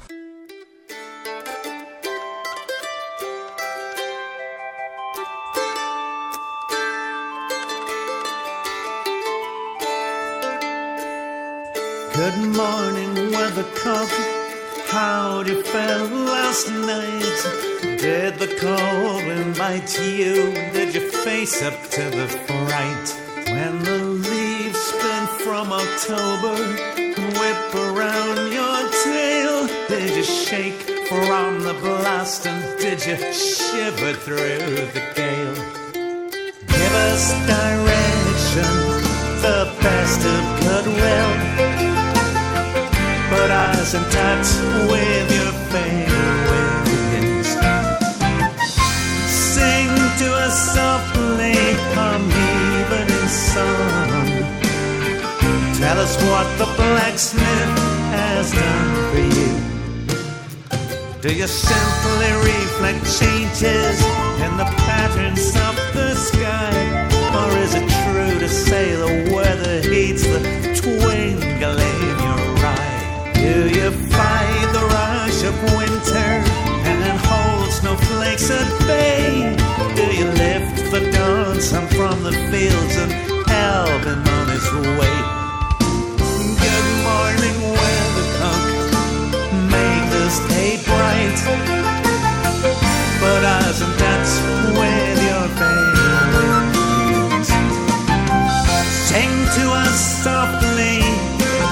Through 34.26 34.88
the 34.96 35.04
gale? 35.16 35.56
Give 36.68 36.94
us 37.08 37.24
direction, 37.48 38.72
the 39.42 39.60
best 39.82 40.22
of 40.26 40.42
goodwill 40.64 41.80
put 43.30 43.52
us 43.52 43.94
in 43.94 44.04
touch 44.20 44.50
with 44.92 45.28
your 45.38 45.54
winds. 45.74 47.50
Sing 49.54 49.92
to 50.22 50.28
us 50.46 50.56
softly, 50.76 51.58
come 51.96 52.26
evening 52.52 53.28
song. 53.28 54.28
Tell 55.82 55.98
us 56.06 56.14
what 56.30 56.48
the 56.62 56.70
blacksmith 56.80 57.74
has 58.18 58.46
done 58.52 58.92
for 59.10 59.24
you. 59.38 59.52
Do 61.22 61.30
you 61.40 61.48
simply 61.48 62.32
reflect 62.80 63.20
changes 63.20 64.00
in 64.40 64.56
the 64.56 64.64
patterns 64.88 65.48
of 65.68 65.76
the 65.94 66.16
sky? 66.16 66.72
Or 67.36 67.58
is 67.58 67.76
it 67.76 67.88
true 68.04 68.40
to 68.40 68.48
say 68.48 68.96
the 68.96 69.36
weather 69.36 69.82
heats 69.82 70.24
the 70.24 70.40
twinkle 70.80 71.78
in 71.78 72.16
your 72.24 72.42
eye? 72.64 73.32
Do 73.34 73.68
you 73.68 73.92
fight 73.92 74.70
the 74.72 74.86
rush 74.96 75.44
of 75.44 75.56
winter 75.76 76.30
and 76.88 77.02
then 77.04 77.18
hold 77.22 77.70
snowflakes 77.70 78.50
at 78.50 78.88
bay? 78.88 79.58
Do 79.96 80.06
you 80.16 80.26
lift 80.26 80.92
the 80.92 81.12
dawn 81.12 81.60
from 81.90 82.24
the 82.24 82.32
fields 82.50 82.96
and 82.96 83.12
help 83.50 84.04
him 84.04 84.24
on 84.38 84.48
his 84.48 84.68
way? 85.00 85.18
Good 86.64 86.88
morning, 87.04 87.58
weathercock. 87.76 88.64
Make 89.70 90.12
this 90.12 90.40
day 90.48 90.80
bright. 90.86 91.79
Us 99.90 100.24
softly 100.24 101.02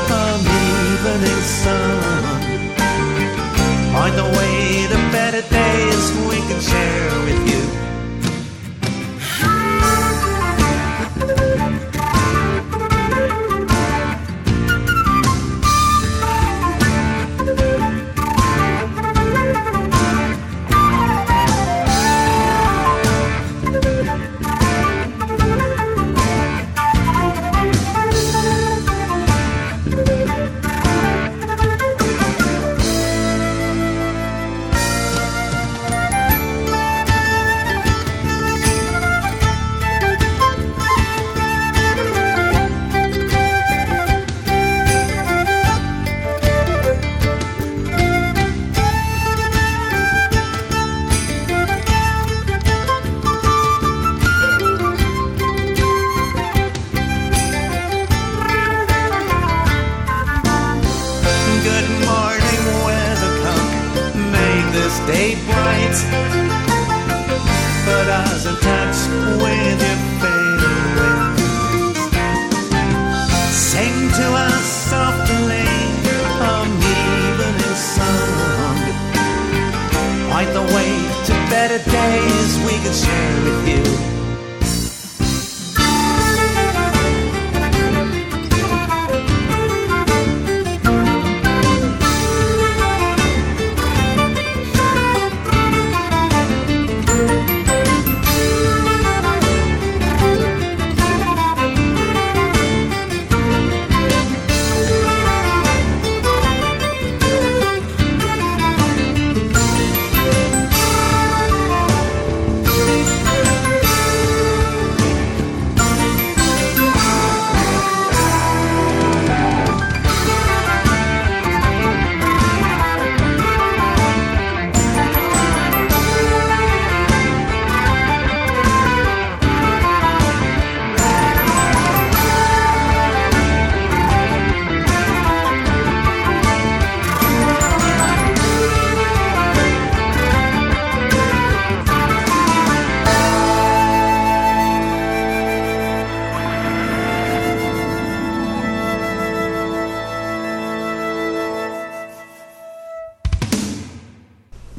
an 0.09 0.39
evening 0.65 1.41
sun. 1.61 2.23
On 4.01 4.11
the 4.21 4.27
way 4.37 4.87
to 4.91 4.97
better 5.11 5.43
days 5.49 6.05
we 6.29 6.37
can 6.49 6.59
share 6.61 7.26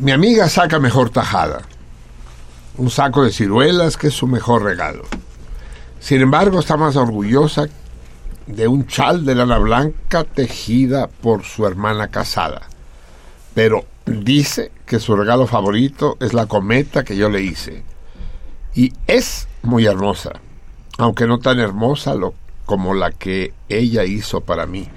Mi 0.08 0.12
amiga 0.12 0.48
saca 0.48 0.78
mejor 0.78 1.10
tajada. 1.10 1.60
Un 2.78 2.88
saco 2.88 3.24
de 3.24 3.30
ciruelas 3.30 3.98
que 3.98 4.06
es 4.06 4.14
su 4.14 4.26
mejor 4.26 4.62
regalo. 4.62 5.04
Sin 6.00 6.22
embargo, 6.22 6.60
está 6.60 6.78
más 6.78 6.96
orgullosa 6.96 7.66
de 8.46 8.68
un 8.68 8.86
chal 8.86 9.26
de 9.26 9.34
lana 9.34 9.58
blanca 9.58 10.24
tejida 10.24 11.08
por 11.08 11.44
su 11.44 11.66
hermana 11.66 12.08
casada. 12.08 12.62
Pero 13.52 13.84
dice 14.06 14.72
que 14.86 14.98
su 14.98 15.14
regalo 15.14 15.46
favorito 15.46 16.16
es 16.20 16.32
la 16.32 16.46
cometa 16.46 17.04
que 17.04 17.14
yo 17.14 17.28
le 17.28 17.42
hice. 17.42 17.82
Y 18.74 18.94
es 19.06 19.46
muy 19.62 19.84
hermosa, 19.84 20.40
aunque 20.96 21.26
no 21.26 21.38
tan 21.38 21.60
hermosa 21.60 22.14
lo, 22.14 22.32
como 22.64 22.94
la 22.94 23.10
que 23.10 23.52
ella 23.68 24.04
hizo 24.04 24.40
para 24.40 24.64
mí, 24.64 24.88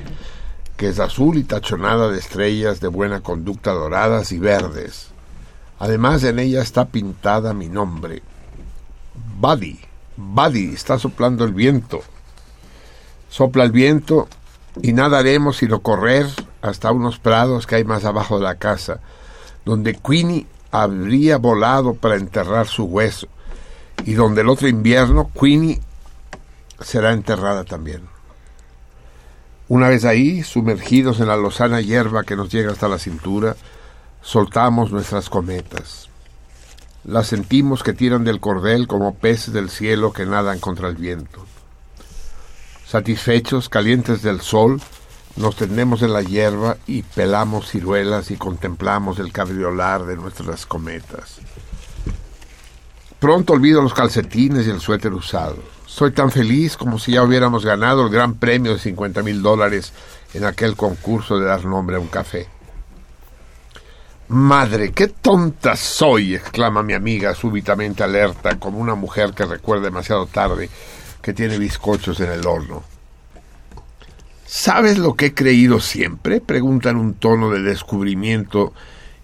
que 0.82 0.90
es 0.90 1.00
azul 1.00 1.38
y 1.38 1.43
tachonada 1.43 2.10
de 2.10 2.18
estrellas 2.18 2.80
de 2.80 2.88
buena 2.88 3.22
conducta 3.22 3.72
doradas 3.72 4.32
y 4.32 4.40
verdes. 4.40 5.10
Además 5.77 6.24
en 6.24 6.40
ella 6.40 6.64
está 6.64 6.85
pintada 6.85 7.53
mi 7.53 7.69
nombre. 7.69 8.24
Buddy, 9.40 9.80
Buddy, 10.18 10.74
está 10.74 10.98
soplando 10.98 11.45
el 11.45 11.53
viento. 11.53 12.01
Sopla 13.30 13.64
el 13.64 13.72
viento 13.72 14.27
y 14.82 14.93
nada 14.93 15.19
haremos 15.19 15.58
sino 15.58 15.84
correr 15.84 16.26
hasta 16.64 16.92
unos 16.92 17.19
prados 17.19 17.68
que 17.68 17.76
hay 17.76 17.84
más 17.84 18.03
abajo 18.03 18.40
de 18.40 18.45
la 18.45 18.56
casa, 18.56 19.01
donde 19.64 19.93
Queenie 19.93 20.48
habría 20.72 21.38
volado 21.38 21.93
para 21.93 22.16
enterrar 22.16 22.66
su 22.66 22.85
hueso, 22.85 23.27
y 24.03 24.14
donde 24.14 24.42
el 24.42 24.50
otro 24.50 24.68
invierno 24.68 25.30
Queenie 25.40 25.80
será 26.80 27.14
enterrada 27.14 27.66
también. 27.66 28.01
Una 29.74 29.88
vez 29.88 30.03
ahí, 30.03 30.43
sumergidos 30.43 31.22
en 31.22 31.30
la 31.30 31.38
lozana 31.38 31.80
hierba 31.80 32.25
que 32.25 32.35
nos 32.35 32.51
llega 32.51 32.74
hasta 32.74 32.90
la 32.90 33.00
cintura, 33.00 33.56
soltamos 34.22 34.91
nuestras 34.91 35.30
cometas. 35.30 36.09
Las 37.06 37.27
sentimos 37.27 37.82
que 37.82 37.93
tiran 37.93 38.25
del 38.25 38.41
cordel 38.41 38.85
como 38.85 39.16
peces 39.16 39.53
del 39.53 39.69
cielo 39.69 40.11
que 40.11 40.25
nadan 40.25 40.59
contra 40.59 40.90
el 40.90 40.98
viento. 40.98 41.45
Satisfechos, 42.85 43.69
calientes 43.69 44.22
del 44.22 44.41
sol, 44.41 44.82
nos 45.38 45.56
tendemos 45.56 46.01
en 46.01 46.11
la 46.11 46.22
hierba 46.22 46.75
y 46.85 47.03
pelamos 47.03 47.69
ciruelas 47.69 48.30
y 48.30 48.35
contemplamos 48.35 49.19
el 49.19 49.32
cabriolar 49.32 50.06
de 50.06 50.17
nuestras 50.17 50.66
cometas. 50.66 51.40
Pronto 53.22 53.53
olvido 53.53 53.82
los 53.82 53.93
calcetines 53.93 54.67
y 54.67 54.69
el 54.69 54.82
suéter 54.82 55.14
usado. 55.14 55.81
Soy 55.94 56.11
tan 56.11 56.32
feliz 56.32 56.78
como 56.78 56.98
si 56.98 57.11
ya 57.11 57.22
hubiéramos 57.22 57.66
ganado 57.66 58.06
el 58.06 58.14
gran 58.14 58.36
premio 58.36 58.72
de 58.72 58.80
50 58.80 59.24
mil 59.24 59.42
dólares 59.42 59.92
en 60.34 60.45
aquel 60.45 60.78
concurso 60.78 61.38
de 61.38 61.45
dar 61.45 61.66
nombre 61.66 61.98
a 61.98 62.00
un 62.00 62.08
café. 62.08 62.48
Madre, 64.30 64.94
qué 64.94 65.10
tonta 65.10 65.76
soy, 65.76 66.36
exclama 66.36 66.82
mi 66.82 66.94
amiga 66.94 67.36
súbitamente 67.36 68.03
alerta, 68.03 68.58
como 68.58 68.80
una 68.80 68.95
mujer 68.95 69.34
que 69.34 69.45
recuerda 69.45 69.84
demasiado 69.84 70.28
tarde 70.28 70.70
que 71.22 71.34
tiene 71.34 71.58
bizcochos 71.58 72.22
en 72.22 72.32
el 72.32 72.48
horno. 72.48 72.84
¿Sabes 74.45 74.98
lo 74.98 75.16
que 75.16 75.28
he 75.28 75.34
creído 75.34 75.82
siempre? 75.82 76.40
pregunta 76.40 76.90
en 76.90 76.95
un 76.95 77.16
tono 77.16 77.50
de 77.50 77.61
descubrimiento 77.61 78.74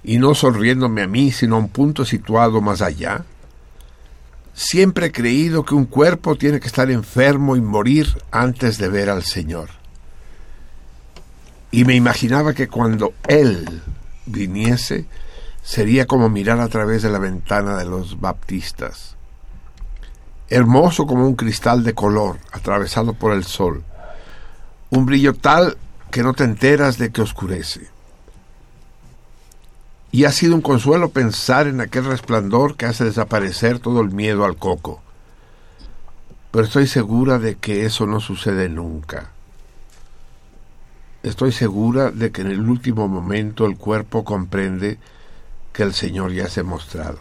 y 0.03 0.17
no 0.17 0.35
sonriéndome 0.35 1.01
a 1.01 1.07
mí, 1.07 1.31
sino 1.31 1.55
a 1.55 1.59
un 1.59 1.69
punto 1.69 2.03
situado 2.03 2.59
más 2.59 2.81
allá? 2.81 3.23
Siempre 4.59 5.05
he 5.05 5.11
creído 5.11 5.63
que 5.63 5.75
un 5.75 5.85
cuerpo 5.85 6.35
tiene 6.35 6.59
que 6.59 6.65
estar 6.65 6.89
enfermo 6.89 7.55
y 7.55 7.61
morir 7.61 8.07
antes 8.31 8.79
de 8.79 8.89
ver 8.89 9.07
al 9.07 9.21
Señor. 9.21 9.69
Y 11.69 11.85
me 11.85 11.93
imaginaba 11.93 12.55
que 12.55 12.67
cuando 12.67 13.13
Él 13.27 13.83
viniese, 14.25 15.05
sería 15.61 16.07
como 16.07 16.27
mirar 16.27 16.59
a 16.59 16.69
través 16.69 17.03
de 17.03 17.11
la 17.11 17.19
ventana 17.19 17.77
de 17.77 17.85
los 17.85 18.19
baptistas. 18.19 19.15
Hermoso 20.49 21.05
como 21.05 21.27
un 21.27 21.35
cristal 21.35 21.83
de 21.83 21.93
color 21.93 22.39
atravesado 22.51 23.13
por 23.13 23.33
el 23.33 23.43
sol. 23.43 23.83
Un 24.89 25.05
brillo 25.05 25.35
tal 25.35 25.77
que 26.09 26.23
no 26.23 26.33
te 26.33 26.45
enteras 26.45 26.97
de 26.97 27.11
que 27.11 27.21
oscurece. 27.21 27.91
Y 30.17 30.25
ha 30.25 30.31
sido 30.31 30.55
un 30.55 30.61
consuelo 30.61 31.09
pensar 31.09 31.67
en 31.67 31.79
aquel 31.79 32.05
resplandor 32.05 32.75
que 32.75 32.87
hace 32.87 33.03
desaparecer 33.03 33.77
todo 33.77 34.01
el 34.01 34.09
miedo 34.09 34.45
al 34.45 34.57
coco. 34.57 34.99
Pero 36.49 36.65
estoy 36.65 36.87
segura 36.87 37.37
de 37.37 37.57
que 37.57 37.85
eso 37.85 38.07
no 38.07 38.19
sucede 38.19 38.67
nunca. 38.67 39.29
Estoy 41.21 41.51
segura 41.51 42.09
de 42.09 42.31
que 42.31 42.41
en 42.41 42.47
el 42.47 42.67
último 42.67 43.07
momento 43.07 43.67
el 43.67 43.77
cuerpo 43.77 44.23
comprende 44.23 44.97
que 45.71 45.83
el 45.83 45.93
Señor 45.93 46.31
ya 46.31 46.49
se 46.49 46.61
ha 46.61 46.63
mostrado. 46.63 47.19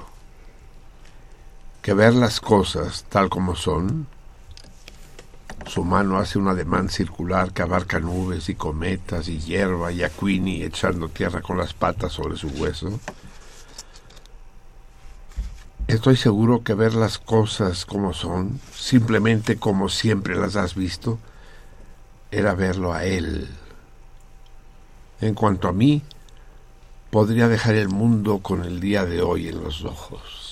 Que 1.82 1.92
ver 1.92 2.14
las 2.14 2.40
cosas 2.40 3.04
tal 3.10 3.28
como 3.28 3.56
son, 3.56 4.06
su 5.64 5.84
mano 5.84 6.18
hace 6.18 6.38
un 6.38 6.48
ademán 6.48 6.88
circular 6.88 7.52
que 7.52 7.62
abarca 7.62 7.98
nubes 7.98 8.48
y 8.48 8.54
cometas 8.54 9.28
y 9.28 9.38
hierba 9.38 9.90
y 9.92 10.02
a 10.02 10.10
Queenie 10.10 10.64
echando 10.64 11.08
tierra 11.08 11.40
con 11.40 11.58
las 11.58 11.74
patas 11.74 12.12
sobre 12.12 12.36
su 12.36 12.48
hueso. 12.48 13.00
Estoy 15.88 16.16
seguro 16.16 16.62
que 16.62 16.74
ver 16.74 16.94
las 16.94 17.18
cosas 17.18 17.86
como 17.86 18.12
son, 18.12 18.60
simplemente 18.74 19.56
como 19.56 19.88
siempre 19.88 20.36
las 20.36 20.56
has 20.56 20.74
visto, 20.74 21.18
era 22.30 22.54
verlo 22.54 22.92
a 22.92 23.04
Él. 23.04 23.48
En 25.20 25.34
cuanto 25.34 25.68
a 25.68 25.72
mí, 25.72 26.02
podría 27.10 27.48
dejar 27.48 27.76
el 27.76 27.88
mundo 27.88 28.38
con 28.38 28.64
el 28.64 28.80
día 28.80 29.04
de 29.04 29.22
hoy 29.22 29.48
en 29.48 29.62
los 29.62 29.84
ojos. 29.84 30.45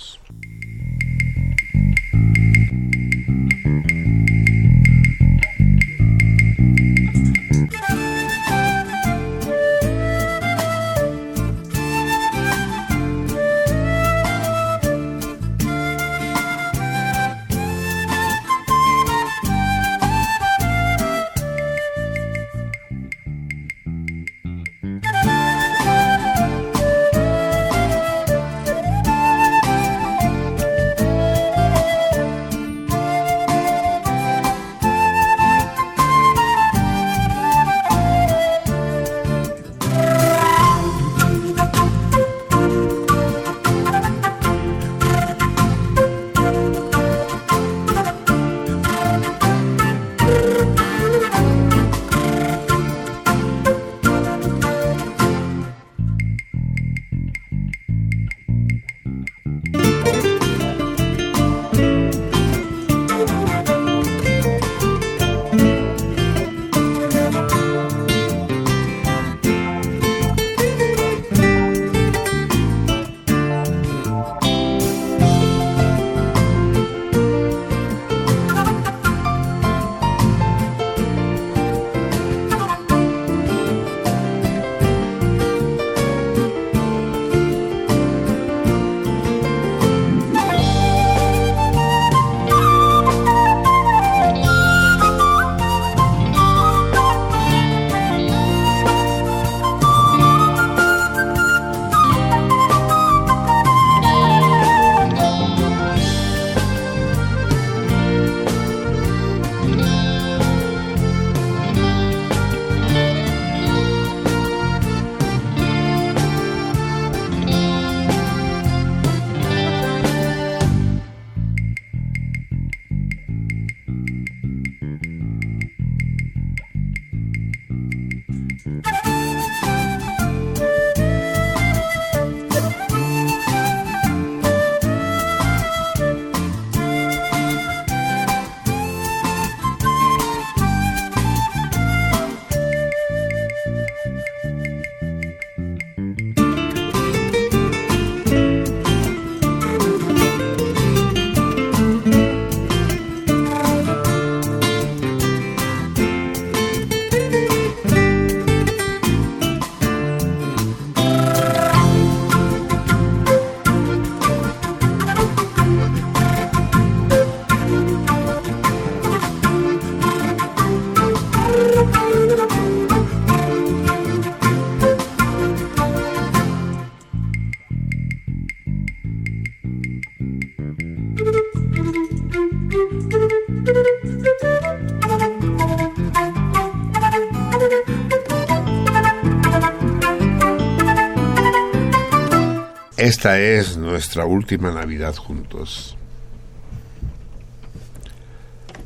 Esta 193.04 193.38
es 193.38 193.76
nuestra 193.76 194.24
última 194.24 194.70
Navidad 194.70 195.14
juntos. 195.14 195.94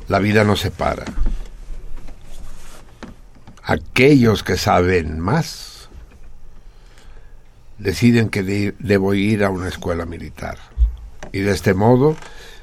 La 0.09 0.19
vida 0.19 0.43
nos 0.43 0.59
separa. 0.59 1.05
Aquellos 3.63 4.43
que 4.43 4.57
saben 4.57 5.21
más 5.21 5.87
deciden 7.77 8.27
que 8.27 8.43
de- 8.43 8.75
debo 8.79 9.13
ir 9.13 9.41
a 9.45 9.49
una 9.51 9.69
escuela 9.69 10.05
militar. 10.05 10.57
Y 11.31 11.39
de 11.39 11.51
este 11.53 11.73
modo 11.73 12.17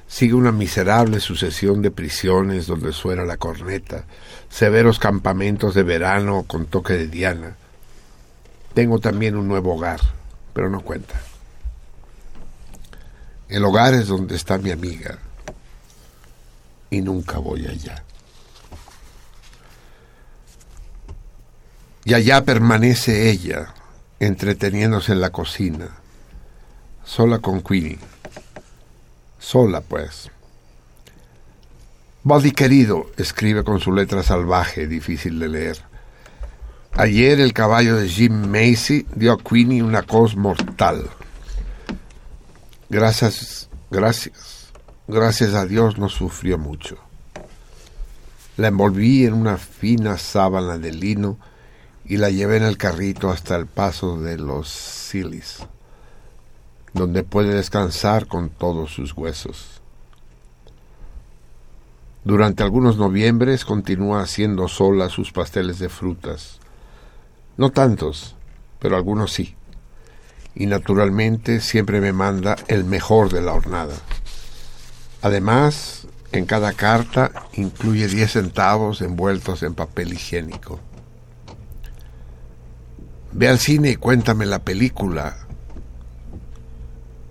sigue 0.07 0.35
una 0.35 0.53
miserable 0.53 1.21
sucesión 1.21 1.81
de 1.81 1.91
prisiones 1.91 2.67
donde 2.67 2.93
suena 2.93 3.25
la 3.25 3.39
corneta, 3.39 4.05
severos 4.51 4.99
campamentos 4.99 5.75
de 5.75 5.85
verano 5.85 6.45
con 6.47 6.67
toque 6.67 6.93
de 6.93 7.07
diana. 7.09 7.57
Tengo 8.75 8.99
también 8.99 9.37
un 9.39 9.49
nuevo 9.49 9.75
hogar, 9.77 10.01
pero 10.53 10.69
no 10.69 10.83
cuenta. 10.83 11.19
El 13.49 13.65
hogar 13.65 13.95
es 13.95 14.09
donde 14.09 14.35
está 14.35 14.59
mi 14.59 14.71
amiga 14.71 15.19
y 16.91 17.01
nunca 17.01 17.39
voy 17.39 17.67
allá. 17.67 18.05
Y 22.05 22.15
allá 22.15 22.45
permanece 22.45 23.31
ella, 23.31 23.75
entreteniéndose 24.21 25.13
en 25.13 25.21
la 25.21 25.31
cocina, 25.31 25.89
sola 27.05 27.41
con 27.41 27.63
Queenie. 27.63 27.99
Sola, 29.39 29.81
pues. 29.81 30.31
Buddy 32.23 32.51
querido, 32.51 33.11
escribe 33.17 33.63
con 33.63 33.79
su 33.81 33.93
letra 33.93 34.23
salvaje, 34.25 34.89
difícil 34.89 35.39
de 35.39 35.49
leer. 35.49 35.79
Ayer 36.93 37.41
el 37.41 37.53
caballo 37.53 37.97
de 37.97 38.09
Jim 38.09 38.49
Macy 38.49 39.07
dio 39.15 39.33
a 39.33 39.39
Queenie 39.39 39.83
una 39.83 40.03
cos 40.03 40.35
mortal. 40.35 41.09
Gracias, 42.89 43.69
gracias, 43.91 44.73
gracias 45.09 45.55
a 45.55 45.67
Dios 45.67 45.99
no 45.99 46.09
sufrió 46.09 46.57
mucho. 46.57 46.97
La 48.57 48.69
envolví 48.69 49.27
en 49.27 49.35
una 49.35 49.57
fina 49.59 50.17
sábana 50.19 50.79
de 50.79 50.93
lino 50.93 51.37
y 52.05 52.19
la 52.19 52.31
llevé 52.31 52.59
en 52.59 52.63
el 52.63 52.79
carrito 52.79 53.31
hasta 53.31 53.57
el 53.57 53.67
paso 53.67 54.21
de 54.21 54.39
los 54.39 54.69
Silis, 54.69 55.67
donde 56.93 57.25
puede 57.25 57.55
descansar 57.55 58.29
con 58.29 58.51
todos 58.51 58.93
sus 58.93 59.13
huesos. 59.15 59.83
Durante 62.23 62.63
algunos 62.63 62.99
noviembres 62.99 63.65
continúa 63.65 64.21
haciendo 64.23 64.69
sola 64.69 65.09
sus 65.09 65.33
pasteles 65.33 65.81
de 65.81 65.89
frutas. 65.89 66.61
No 67.57 67.71
tantos, 67.71 68.37
pero 68.79 68.97
algunos 68.97 69.33
sí. 69.33 69.57
Y 70.57 70.67
naturalmente 70.67 71.61
siempre 71.61 72.01
me 72.01 72.13
manda 72.13 72.57
el 72.67 72.85
mejor 72.85 73.31
de 73.31 73.43
la 73.43 73.53
hornada. 73.53 73.95
Además, 75.23 76.09
en 76.33 76.47
cada 76.47 76.73
carta 76.73 77.31
incluye 77.53 78.09
10 78.09 78.33
centavos 78.33 79.03
envueltos 79.03 79.63
en 79.63 79.75
papel 79.75 80.15
higiénico. 80.15 80.81
Ve 83.33 83.49
al 83.49 83.59
cine 83.59 83.91
y 83.91 83.97
cuéntame 83.97 84.47
la 84.47 84.61
película. 84.61 85.37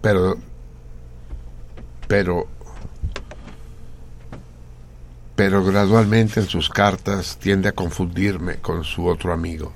Pero... 0.02 0.38
Pero... 2.08 2.48
Pero 5.36 5.66
gradualmente 5.66 6.40
en 6.40 6.48
sus 6.48 6.70
cartas 6.70 7.38
tiende 7.38 7.70
a 7.70 7.74
confundirme 7.74 8.58
con 8.58 8.84
su 8.84 9.08
otro 9.08 9.34
amigo. 9.34 9.74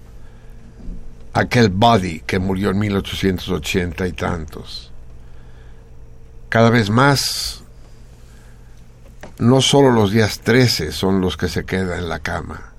Aquel 1.40 1.70
Buddy 1.70 2.22
que 2.22 2.40
murió 2.40 2.72
en 2.72 2.80
1880 2.80 4.08
y 4.08 4.12
tantos. 4.14 4.92
Cada 6.50 6.70
vez 6.70 6.90
más, 6.90 7.62
no 9.38 9.62
solo 9.62 9.92
los 9.92 10.12
días 10.12 10.40
13 10.40 10.92
son 10.92 11.22
los 11.22 11.38
que 11.38 11.48
se 11.48 11.66
queda 11.66 11.98
en 11.98 12.10
la 12.10 12.20
cama. 12.20 12.74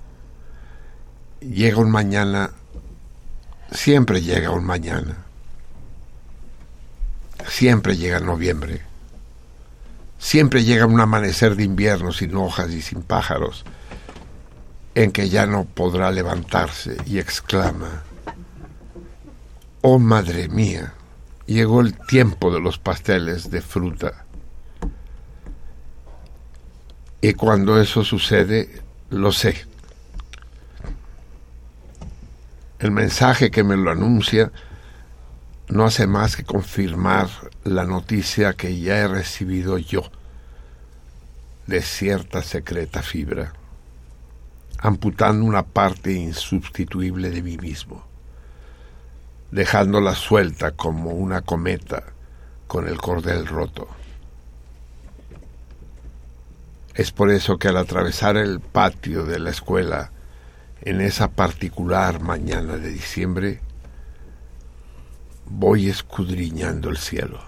Llega 1.41 1.77
un 1.77 1.89
mañana 1.89 2.51
Siempre 3.71 4.21
llega 4.21 4.51
un 4.51 4.65
mañana. 4.65 5.15
Siempre 7.47 7.95
llega 7.95 8.19
noviembre. 8.19 8.81
Siempre 10.19 10.65
llega 10.65 10.85
un 10.85 10.99
amanecer 10.99 11.55
de 11.55 11.63
invierno 11.63 12.11
sin 12.11 12.35
hojas 12.35 12.69
y 12.71 12.81
sin 12.81 13.01
pájaros, 13.01 13.63
en 14.93 15.11
que 15.11 15.29
ya 15.29 15.45
no 15.47 15.63
podrá 15.63 16.11
levantarse 16.11 16.97
y 17.05 17.17
exclama, 17.17 18.03
Oh 19.81 19.97
madre 19.99 20.47
mía, 20.47 20.93
llegó 21.47 21.81
el 21.81 21.97
tiempo 21.97 22.53
de 22.53 22.59
los 22.59 22.77
pasteles 22.77 23.49
de 23.49 23.61
fruta. 23.61 24.25
Y 27.21 27.33
cuando 27.33 27.79
eso 27.81 28.03
sucede, 28.03 28.81
lo 29.09 29.31
sé 29.31 29.71
El 32.81 32.89
mensaje 32.89 33.51
que 33.51 33.63
me 33.63 33.77
lo 33.77 33.91
anuncia 33.91 34.51
no 35.69 35.85
hace 35.85 36.07
más 36.07 36.35
que 36.35 36.43
confirmar 36.43 37.29
la 37.63 37.85
noticia 37.85 38.53
que 38.53 38.79
ya 38.79 38.97
he 38.97 39.07
recibido 39.07 39.77
yo 39.77 40.03
de 41.67 41.83
cierta 41.83 42.41
secreta 42.41 43.03
fibra, 43.03 43.53
amputando 44.79 45.45
una 45.45 45.63
parte 45.63 46.11
insubstituible 46.11 47.29
de 47.29 47.43
mí 47.43 47.57
mismo, 47.57 48.03
dejándola 49.51 50.15
suelta 50.15 50.71
como 50.71 51.11
una 51.11 51.41
cometa 51.41 52.03
con 52.67 52.87
el 52.87 52.97
cordel 52.97 53.45
roto. 53.45 53.87
Es 56.95 57.11
por 57.11 57.29
eso 57.29 57.57
que 57.57 57.67
al 57.67 57.77
atravesar 57.77 58.37
el 58.37 58.59
patio 58.59 59.25
de 59.25 59.39
la 59.39 59.49
escuela 59.49 60.11
en 60.81 61.01
esa 61.01 61.29
particular 61.29 62.21
mañana 62.21 62.77
de 62.77 62.89
diciembre, 62.89 63.61
voy 65.45 65.89
escudriñando 65.89 66.89
el 66.89 66.97
cielo, 66.97 67.41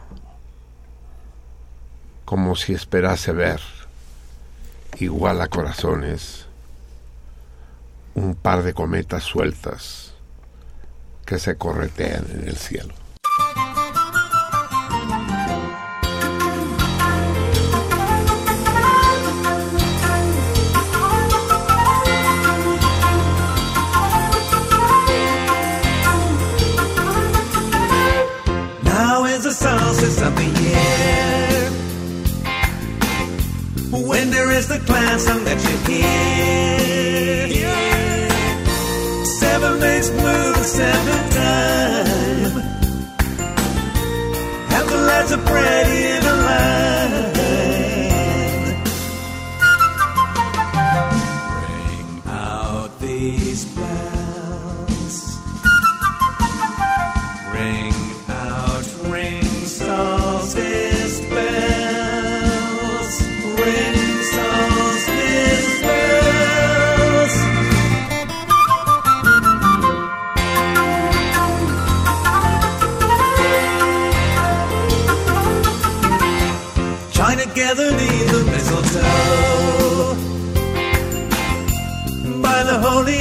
como 2.25 2.55
si 2.55 2.73
esperase 2.73 3.31
ver, 3.31 3.61
igual 4.99 5.41
a 5.41 5.47
corazones, 5.47 6.45
un 8.13 8.35
par 8.35 8.63
de 8.63 8.73
cometas 8.73 9.23
sueltas 9.23 10.02
que 11.25 11.39
se 11.39 11.55
corretean 11.55 12.25
en 12.31 12.47
el 12.47 12.57
cielo. 12.57 12.93
solstice 29.53 30.21
of 30.21 30.35
the 30.35 30.45
year. 30.61 31.69
When 34.09 34.31
there 34.31 34.51
is 34.51 34.67
the 34.67 34.79
clown 34.79 35.19
song 35.19 35.42
move 40.63 40.71
the 40.71 40.77
seventh 40.77 41.35
time. 41.35 42.57
And 44.75 44.89
the 44.89 44.97
lads 45.07 45.31
are 45.31 45.37
pretty 45.37 46.05
in 46.05 46.23
a 46.23 46.35
line. 46.45 47.02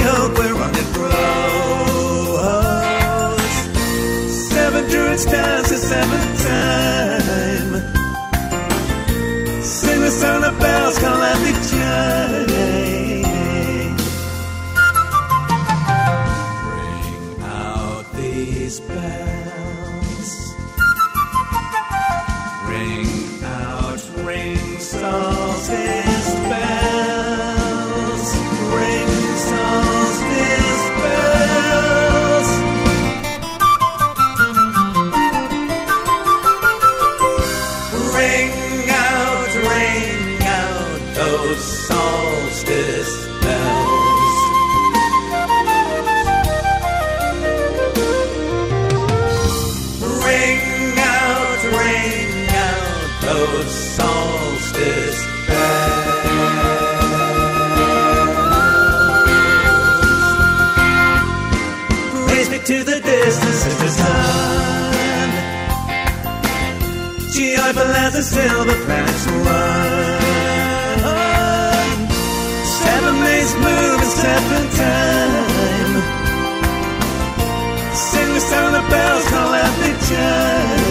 Oak 0.07 0.37
whereon 0.39 0.75
it 0.75 0.89
grows. 0.93 1.13
Seven 4.51 4.89
druids 4.91 5.25
dance 5.25 5.69
the 5.71 5.77
seventh 5.77 6.43
time. 6.47 7.73
Sing 9.63 10.01
the 10.01 10.11
sound 10.11 10.45
of 10.45 10.59
bells, 10.61 10.99
call 10.99 11.23
at 11.23 11.39
the 11.45 11.53
chime. 11.71 12.52
Joyful 68.23 68.39
as 68.39 68.67
the 68.67 68.85
planets 68.85 69.27
run. 69.27 70.21
Seven 72.65 73.15
days 73.25 73.53
move 73.57 74.01
in 74.01 74.11
step 74.17 74.43
time. 74.79 75.95
Sing 77.93 78.29
the 78.33 78.41
sound 78.41 78.77
of 78.77 78.89
bells, 78.89 79.25
call 79.29 79.53
out 79.55 79.75
the 79.81 79.91
chime. 80.07 80.82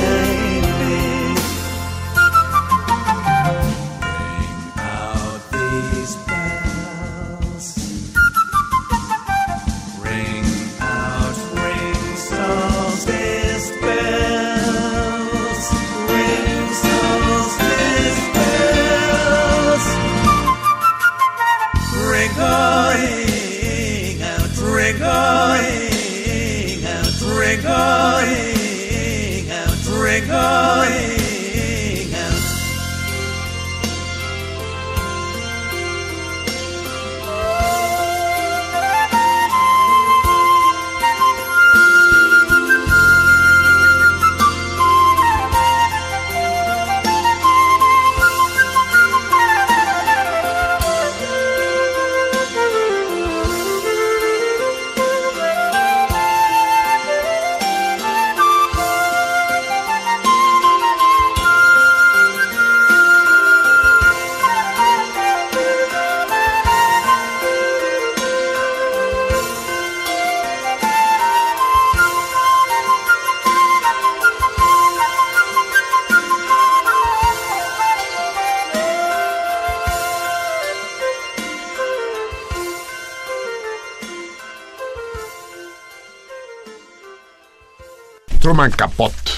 Truman 88.61 88.77
Capote. 88.77 89.31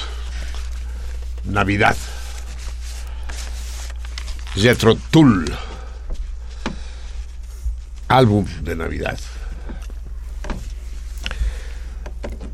Navidad. 1.45 1.95
Jethro 4.53 4.95
Tull. 5.11 5.45
Álbum 8.10 8.45
de 8.64 8.76
Navidad. 8.76 9.18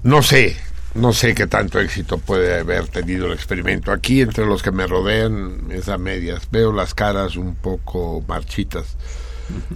No 0.03 0.21
sé, 0.21 0.57
no 0.93 1.11
sé 1.11 1.33
qué 1.33 1.47
tanto 1.47 1.79
éxito 1.79 2.19
puede 2.19 2.59
haber 2.59 2.87
tenido 2.87 3.25
el 3.25 3.33
experimento. 3.33 3.91
Aquí, 3.91 4.21
entre 4.21 4.45
los 4.45 4.61
que 4.61 4.71
me 4.71 4.85
rodean, 4.85 5.71
es 5.71 5.89
a 5.89 5.97
medias. 5.97 6.51
Veo 6.51 6.71
las 6.71 6.93
caras 6.93 7.35
un 7.35 7.55
poco 7.55 8.23
marchitas. 8.27 8.95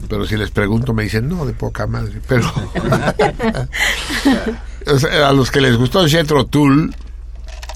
Pero 0.08 0.28
si 0.28 0.38
les 0.38 0.52
pregunto, 0.52 0.94
me 0.94 1.02
dicen, 1.02 1.28
no, 1.28 1.48
de 1.48 1.54
poca 1.54 1.88
madre. 1.88 2.22
Pero 2.28 2.54
a 4.88 5.32
los 5.34 5.52
que 5.52 5.62
les 5.62 5.78
gustó 5.78 6.08
Jethro 6.08 6.45
Tull, 6.45 6.94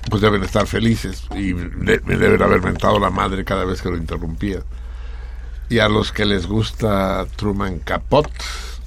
pues 0.09 0.21
deben 0.21 0.43
estar 0.43 0.67
felices 0.67 1.23
y 1.31 1.53
me 1.53 1.97
deben 1.97 2.41
haber 2.41 2.61
mentado 2.61 2.99
la 2.99 3.09
madre 3.09 3.43
cada 3.43 3.65
vez 3.65 3.81
que 3.81 3.89
lo 3.89 3.97
interrumpía. 3.97 4.63
Y 5.69 5.79
a 5.79 5.89
los 5.89 6.11
que 6.11 6.25
les 6.25 6.47
gusta 6.47 7.25
Truman 7.35 7.79
Capote, 7.79 8.31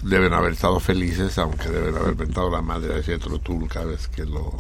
deben 0.03 0.33
haber 0.33 0.53
estado 0.53 0.81
felices, 0.81 1.37
aunque 1.39 1.69
deben 1.69 1.95
haber 1.97 2.17
mentado 2.17 2.51
la 2.51 2.63
madre 2.63 2.99
a 2.99 3.03
Jethro 3.03 3.39
Tull 3.39 3.69
cada 3.69 3.87
vez 3.87 4.09
que 4.09 4.25
lo 4.25 4.57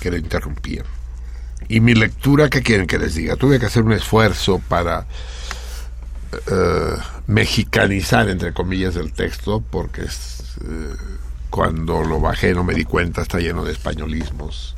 que 0.00 0.10
lo 0.10 0.16
interrumpía. 0.16 0.84
Y 1.68 1.80
mi 1.80 1.94
lectura, 1.94 2.48
¿qué 2.48 2.62
quieren 2.62 2.86
que 2.86 2.98
les 2.98 3.14
diga? 3.14 3.36
Tuve 3.36 3.58
que 3.58 3.66
hacer 3.66 3.82
un 3.82 3.92
esfuerzo 3.92 4.60
para 4.68 5.06
eh, 6.32 6.96
mexicanizar, 7.26 8.28
entre 8.28 8.52
comillas, 8.52 8.94
el 8.96 9.12
texto, 9.12 9.62
porque 9.70 10.02
es, 10.02 10.35
cuando 11.50 12.02
lo 12.02 12.20
bajé 12.20 12.54
no 12.54 12.64
me 12.64 12.74
di 12.74 12.84
cuenta, 12.84 13.22
está 13.22 13.38
lleno 13.38 13.64
de 13.64 13.72
españolismos. 13.72 14.74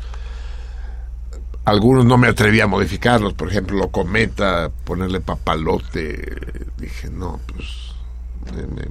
Algunos 1.65 2.07
no 2.07 2.17
me 2.17 2.29
atreví 2.29 2.61
a 2.61 2.67
modificarlos, 2.67 3.35
por 3.35 3.49
ejemplo, 3.49 3.89
cometa, 3.89 4.71
ponerle 4.85 5.21
papalote, 5.21 6.37
dije, 6.79 7.11
no, 7.11 7.41
pues 7.47 7.69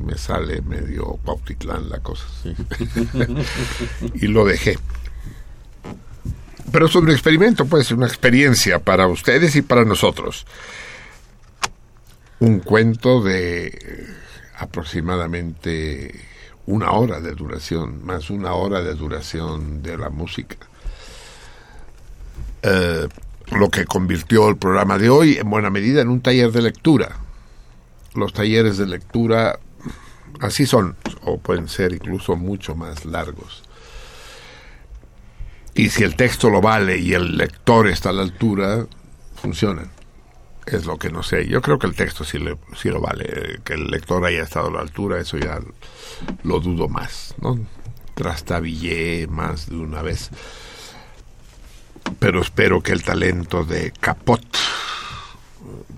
me, 0.06 0.17
sale 0.17 0.61
medio 0.61 1.17
Cuautitlán 1.24 1.90
la 1.90 1.99
cosa. 1.99 2.25
sí. 2.43 2.56
y 4.16 4.27
lo 4.27 4.45
dejé. 4.45 4.77
Pero 6.72 6.85
es 6.85 6.95
un 6.95 7.09
experimento, 7.09 7.66
pues, 7.66 7.91
una 7.91 8.06
experiencia 8.06 8.80
para 8.80 9.07
ustedes 9.07 9.56
y 9.56 9.61
para 9.61 9.85
nosotros 9.85 10.45
un 12.40 12.59
cuento 12.59 13.22
de 13.22 14.07
aproximadamente 14.57 16.14
una 16.67 16.91
hora 16.91 17.19
de 17.19 17.33
duración, 17.33 18.05
más 18.05 18.29
una 18.29 18.53
hora 18.53 18.81
de 18.81 18.93
duración 18.93 19.81
de 19.81 19.97
la 19.97 20.09
música. 20.09 20.57
Eh, 22.61 23.07
lo 23.51 23.69
que 23.69 23.85
convirtió 23.85 24.49
el 24.49 24.57
programa 24.57 24.97
de 24.97 25.09
hoy 25.09 25.37
en 25.37 25.49
buena 25.49 25.69
medida 25.69 26.01
en 26.01 26.09
un 26.09 26.21
taller 26.21 26.51
de 26.51 26.61
lectura. 26.61 27.17
Los 28.13 28.33
talleres 28.33 28.77
de 28.77 28.85
lectura 28.85 29.59
así 30.41 30.65
son, 30.65 30.95
o 31.23 31.37
pueden 31.37 31.69
ser 31.69 31.93
incluso 31.93 32.35
mucho 32.35 32.75
más 32.75 33.05
largos. 33.05 33.63
Y 35.73 35.89
si 35.89 36.03
el 36.03 36.15
texto 36.15 36.49
lo 36.49 36.59
vale 36.59 36.97
y 36.97 37.13
el 37.13 37.37
lector 37.37 37.87
está 37.87 38.09
a 38.09 38.13
la 38.13 38.23
altura, 38.23 38.85
funcionan 39.35 39.97
es 40.71 40.85
lo 40.85 40.97
que 40.97 41.09
no 41.09 41.23
sé. 41.23 41.47
Yo 41.47 41.61
creo 41.61 41.79
que 41.79 41.87
el 41.87 41.95
texto 41.95 42.23
sí, 42.23 42.39
le, 42.39 42.57
lo 42.83 43.01
vale. 43.01 43.59
Que 43.63 43.73
el 43.73 43.87
lector 43.87 44.23
haya 44.25 44.43
estado 44.43 44.67
a 44.67 44.71
la 44.71 44.81
altura, 44.81 45.19
eso 45.19 45.37
ya 45.37 45.59
lo 46.43 46.59
dudo 46.59 46.87
más, 46.87 47.35
¿no? 47.41 47.59
Trastabillé 48.15 49.27
más 49.27 49.69
de 49.69 49.77
una 49.77 50.01
vez. 50.01 50.29
Pero 52.19 52.41
espero 52.41 52.81
que 52.81 52.91
el 52.91 53.03
talento 53.03 53.63
de 53.63 53.91
Capot 53.91 54.41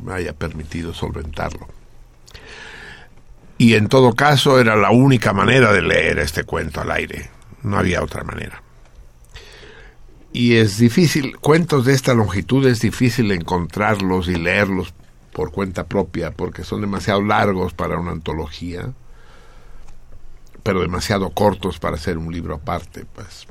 me 0.03 0.14
haya 0.14 0.33
permitido 0.33 0.93
solventarlo. 0.93 1.67
Y 3.57 3.75
en 3.75 3.89
todo 3.89 4.14
caso 4.14 4.59
era 4.59 4.75
la 4.75 4.91
única 4.91 5.33
manera 5.33 5.73
de 5.73 5.81
leer 5.81 6.19
este 6.19 6.45
cuento 6.45 6.81
al 6.81 6.91
aire. 6.91 7.30
No 7.61 7.77
había 7.77 8.01
otra 8.01 8.23
manera. 8.23 8.64
Y 10.32 10.58
es 10.58 10.77
difícil, 10.77 11.38
cuentos 11.38 11.85
de 11.85 11.93
esta 11.93 12.14
longitud 12.14 12.66
es 12.67 12.82
difícil 12.82 13.32
encontrarlos 13.32 14.27
y 14.27 14.35
leerlos 14.35 14.93
por 15.33 15.51
cuenta 15.51 15.85
propia, 15.85 16.32
porque 16.32 16.64
son 16.64 16.82
demasiado 16.82 17.22
largos 17.22 17.74
para 17.74 17.98
una 17.98 18.11
antología, 18.11 18.93
pero 20.61 20.82
demasiado 20.82 21.32
cortos 21.32 21.80
para 21.80 21.95
hacer 21.95 22.17
un 22.17 22.32
libro 22.32 22.56
aparte, 22.56 23.06
pues. 23.16 23.48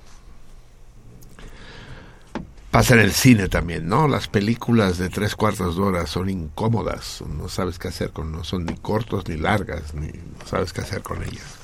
Pasa 2.70 2.94
en 2.94 3.00
el 3.00 3.12
cine 3.12 3.48
también, 3.48 3.88
¿no? 3.88 4.06
Las 4.06 4.28
películas 4.28 4.98
de 4.98 5.08
tres 5.08 5.34
cuartos 5.34 5.76
de 5.76 5.82
hora 5.82 6.06
son 6.06 6.28
incómodas, 6.28 7.24
no 7.26 7.48
sabes 7.48 7.78
qué 7.78 7.88
hacer 7.88 8.12
con, 8.12 8.30
no 8.30 8.44
son 8.44 8.66
ni 8.66 8.76
cortos 8.76 9.26
ni 9.26 9.36
largas, 9.36 9.94
ni 9.94 10.08
no 10.08 10.46
sabes 10.46 10.72
qué 10.72 10.82
hacer 10.82 11.02
con 11.02 11.24
ellas. 11.24 11.57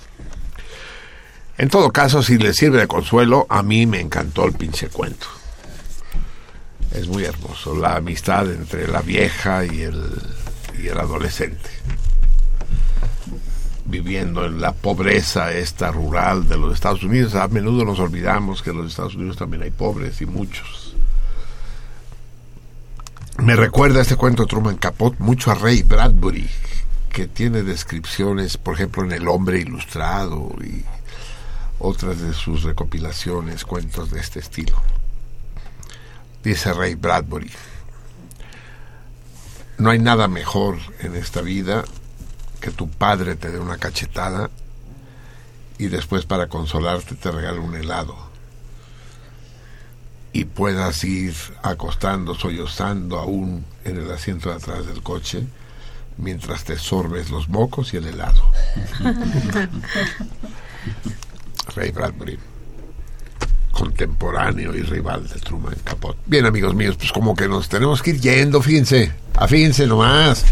En 1.56 1.68
todo 1.68 1.92
caso, 1.92 2.22
si 2.22 2.36
les 2.36 2.56
sirve 2.56 2.78
de 2.80 2.88
consuelo, 2.88 3.46
a 3.48 3.62
mí 3.62 3.86
me 3.86 4.00
encantó 4.00 4.44
el 4.44 4.54
pinche 4.54 4.88
cuento. 4.88 5.26
Es 6.92 7.06
muy 7.06 7.24
hermoso, 7.24 7.76
la 7.76 7.96
amistad 7.96 8.50
entre 8.50 8.88
la 8.88 9.02
vieja 9.02 9.64
y 9.64 9.82
el, 9.82 10.20
y 10.82 10.88
el 10.88 10.98
adolescente. 10.98 11.70
Viviendo 13.84 14.46
en 14.46 14.60
la 14.60 14.72
pobreza 14.72 15.52
esta 15.52 15.92
rural 15.92 16.48
de 16.48 16.56
los 16.56 16.74
Estados 16.74 17.04
Unidos, 17.04 17.34
a 17.34 17.46
menudo 17.48 17.84
nos 17.84 18.00
olvidamos 18.00 18.62
que 18.62 18.70
en 18.70 18.78
los 18.78 18.90
Estados 18.90 19.14
Unidos 19.14 19.36
también 19.36 19.62
hay 19.62 19.70
pobres 19.70 20.20
y 20.20 20.26
muchos. 20.26 20.96
Me 23.38 23.54
recuerda 23.56 24.00
este 24.00 24.16
cuento 24.16 24.42
de 24.42 24.48
Truman 24.48 24.76
Capote 24.76 25.16
mucho 25.18 25.50
a 25.50 25.54
Ray 25.54 25.82
Bradbury, 25.82 26.48
que 27.12 27.26
tiene 27.26 27.62
descripciones, 27.62 28.56
por 28.56 28.74
ejemplo, 28.74 29.04
en 29.04 29.12
El 29.12 29.28
hombre 29.28 29.60
ilustrado 29.60 30.52
y 30.64 30.84
otras 31.78 32.20
de 32.20 32.32
sus 32.32 32.62
recopilaciones, 32.62 33.64
cuentos 33.64 34.10
de 34.10 34.20
este 34.20 34.40
estilo. 34.40 34.80
Dice 36.42 36.72
Ray 36.72 36.94
Bradbury, 36.94 37.50
no 39.78 39.90
hay 39.90 39.98
nada 39.98 40.28
mejor 40.28 40.78
en 41.00 41.16
esta 41.16 41.40
vida 41.40 41.84
que 42.60 42.70
tu 42.70 42.88
padre 42.88 43.34
te 43.34 43.50
dé 43.50 43.58
una 43.58 43.78
cachetada 43.78 44.50
y 45.78 45.86
después 45.88 46.24
para 46.26 46.48
consolarte 46.48 47.14
te 47.14 47.30
regale 47.30 47.58
un 47.58 47.74
helado 47.74 48.16
y 50.32 50.44
puedas 50.46 51.04
ir 51.04 51.34
acostando, 51.62 52.34
sollozando 52.34 53.18
aún 53.18 53.64
en 53.84 53.96
el 53.96 54.10
asiento 54.10 54.50
de 54.50 54.56
atrás 54.56 54.86
del 54.86 55.02
coche 55.02 55.46
mientras 56.16 56.64
te 56.64 56.78
sorbes 56.78 57.30
los 57.30 57.48
mocos 57.48 57.94
y 57.94 57.98
el 57.98 58.06
helado. 58.06 58.42
Ray 61.74 61.90
Bradbury, 61.90 62.38
contemporáneo 63.72 64.74
y 64.74 64.82
rival 64.82 65.28
de 65.28 65.40
Truman 65.40 65.76
Capote. 65.84 66.18
Bien, 66.26 66.46
amigos 66.46 66.74
míos, 66.74 66.96
pues 66.96 67.12
como 67.12 67.34
que 67.34 67.48
nos 67.48 67.68
tenemos 67.68 68.02
que 68.02 68.10
ir 68.10 68.20
yendo, 68.20 68.62
fíjense, 68.62 69.12
afíjense 69.34 69.86
nomás. 69.86 70.44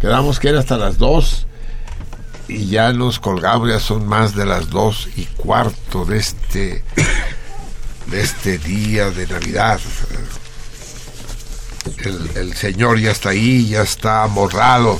Quedamos 0.00 0.38
que 0.38 0.48
era 0.48 0.60
hasta 0.60 0.76
las 0.76 0.98
dos 0.98 1.46
y 2.48 2.66
ya 2.66 2.92
nos 2.92 3.18
colgamos, 3.20 3.68
ya 3.68 3.80
son 3.80 4.06
más 4.06 4.34
de 4.34 4.46
las 4.46 4.70
dos 4.70 5.08
y 5.16 5.24
cuarto 5.26 6.04
de 6.04 6.18
este 6.18 6.84
de 8.06 8.20
este 8.20 8.58
día 8.58 9.10
de 9.10 9.26
Navidad. 9.26 9.80
El, 11.98 12.30
el 12.36 12.54
Señor 12.54 12.98
ya 12.98 13.10
está 13.10 13.30
ahí, 13.30 13.68
ya 13.68 13.82
está 13.82 14.24
amorrado 14.24 14.98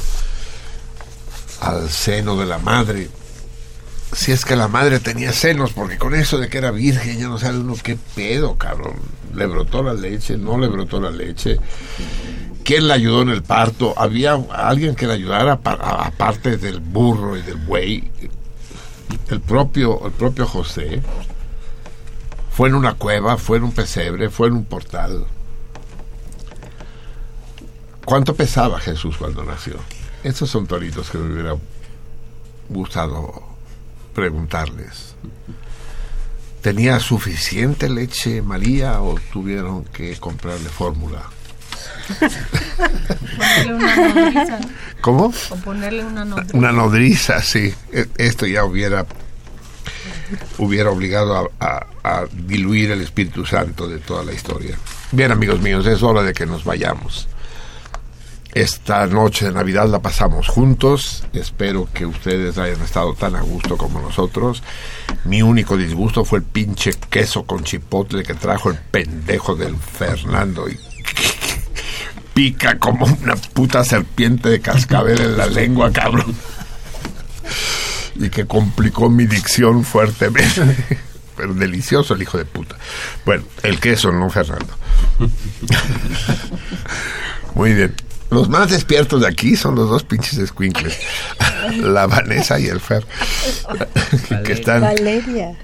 al 1.60 1.90
seno 1.90 2.36
de 2.36 2.46
la 2.46 2.58
madre. 2.58 3.08
Si 4.12 4.32
es 4.32 4.44
que 4.44 4.56
la 4.56 4.66
madre 4.66 4.98
tenía 4.98 5.32
senos, 5.32 5.72
porque 5.72 5.96
con 5.96 6.14
eso 6.14 6.38
de 6.38 6.48
que 6.48 6.58
era 6.58 6.72
virgen 6.72 7.18
ya 7.18 7.28
no 7.28 7.38
sabe 7.38 7.58
uno 7.58 7.74
qué 7.82 7.96
pedo, 8.14 8.56
cabrón. 8.56 8.96
Le 9.34 9.46
brotó 9.46 9.82
la 9.82 9.94
leche, 9.94 10.36
no 10.36 10.58
le 10.58 10.66
brotó 10.66 11.00
la 11.00 11.10
leche. 11.10 11.58
¿Quién 12.64 12.88
le 12.88 12.94
ayudó 12.94 13.22
en 13.22 13.28
el 13.28 13.42
parto? 13.42 13.94
¿Había 13.96 14.34
alguien 14.52 14.96
que 14.96 15.06
le 15.06 15.14
ayudara 15.14 15.60
aparte 15.62 16.56
del 16.56 16.80
burro 16.80 17.36
y 17.36 17.42
del 17.42 17.56
buey? 17.56 18.10
El 19.28 19.40
propio, 19.40 20.06
el 20.06 20.12
propio 20.12 20.46
José. 20.46 21.00
Fue 22.50 22.68
en 22.68 22.74
una 22.74 22.94
cueva, 22.94 23.36
fue 23.36 23.58
en 23.58 23.64
un 23.64 23.72
pesebre, 23.72 24.28
fue 24.28 24.48
en 24.48 24.54
un 24.54 24.64
portal. 24.64 25.24
¿Cuánto 28.04 28.34
pesaba 28.34 28.80
Jesús 28.80 29.16
cuando 29.16 29.44
nació? 29.44 29.76
Estos 30.24 30.50
son 30.50 30.66
toritos 30.66 31.10
que 31.10 31.18
me 31.18 31.32
hubiera 31.32 31.56
gustado 32.68 33.49
preguntarles. 34.14 35.14
¿Tenía 36.62 37.00
suficiente 37.00 37.88
leche 37.88 38.42
María 38.42 39.00
o 39.00 39.18
tuvieron 39.32 39.84
que 39.84 40.16
comprarle 40.18 40.68
fórmula? 40.68 41.22
Una. 43.68 44.60
¿Cómo? 45.00 45.32
O 45.50 45.56
ponerle 45.56 46.04
una 46.04 46.24
nodriza. 46.24 46.56
Una 46.58 46.72
nodriza, 46.72 47.42
sí. 47.42 47.72
E- 47.92 48.08
Esto 48.18 48.46
ya 48.46 48.64
hubiera 48.64 49.06
hubiera 50.58 50.90
obligado 50.90 51.50
a, 51.60 51.66
a- 51.66 51.86
a 52.04 52.26
diluir 52.32 52.90
el 52.90 53.00
Espíritu 53.00 53.44
Santo 53.46 53.88
de 53.88 53.98
toda 53.98 54.22
la 54.24 54.32
historia. 54.32 54.76
Bien, 55.12 55.32
amigos 55.32 55.60
míos, 55.60 55.86
es 55.86 56.02
hora 56.02 56.22
de 56.22 56.32
que 56.32 56.46
nos 56.46 56.64
vayamos. 56.64 57.28
Esta 58.54 59.06
noche 59.06 59.46
de 59.46 59.52
Navidad 59.52 59.88
la 59.88 60.00
pasamos 60.00 60.48
juntos. 60.48 61.24
Espero 61.32 61.88
que 61.92 62.04
ustedes 62.04 62.58
hayan 62.58 62.82
estado 62.82 63.14
tan 63.14 63.36
a 63.36 63.42
gusto 63.42 63.76
como 63.76 64.00
nosotros. 64.00 64.62
Mi 65.24 65.40
único 65.40 65.76
disgusto 65.76 66.24
fue 66.24 66.40
el 66.40 66.44
pinche 66.44 66.90
queso 67.08 67.44
con 67.44 67.62
chipotle 67.62 68.24
que 68.24 68.34
trajo 68.34 68.70
el 68.70 68.76
pendejo 68.76 69.54
del 69.54 69.76
Fernando 69.76 70.68
y 70.68 70.76
pica 72.34 72.78
como 72.78 73.06
una 73.06 73.36
puta 73.36 73.84
serpiente 73.84 74.48
de 74.48 74.60
cascabel 74.60 75.20
en 75.20 75.36
la 75.36 75.46
lengua, 75.46 75.92
cabrón. 75.92 76.34
Y 78.16 78.30
que 78.30 78.46
complicó 78.46 79.08
mi 79.08 79.26
dicción 79.26 79.84
fuertemente. 79.84 80.98
Pero 81.36 81.54
delicioso 81.54 82.14
el 82.14 82.22
hijo 82.22 82.36
de 82.36 82.44
puta. 82.44 82.76
Bueno, 83.24 83.44
el 83.62 83.78
queso, 83.78 84.10
no 84.10 84.28
Fernando. 84.28 84.74
Muy 87.54 87.74
bien. 87.74 87.94
Los 88.30 88.48
más 88.48 88.70
despiertos 88.70 89.20
de 89.22 89.26
aquí 89.28 89.56
son 89.56 89.74
los 89.74 89.88
dos 89.90 90.04
pinches 90.04 90.38
escuincles. 90.38 90.96
La 91.82 92.06
Vanessa 92.06 92.58
y 92.58 92.66
el 92.66 92.80
Fer. 92.80 93.04
que 94.44 94.52
están... 94.52 94.80
Valeria. 94.82 95.56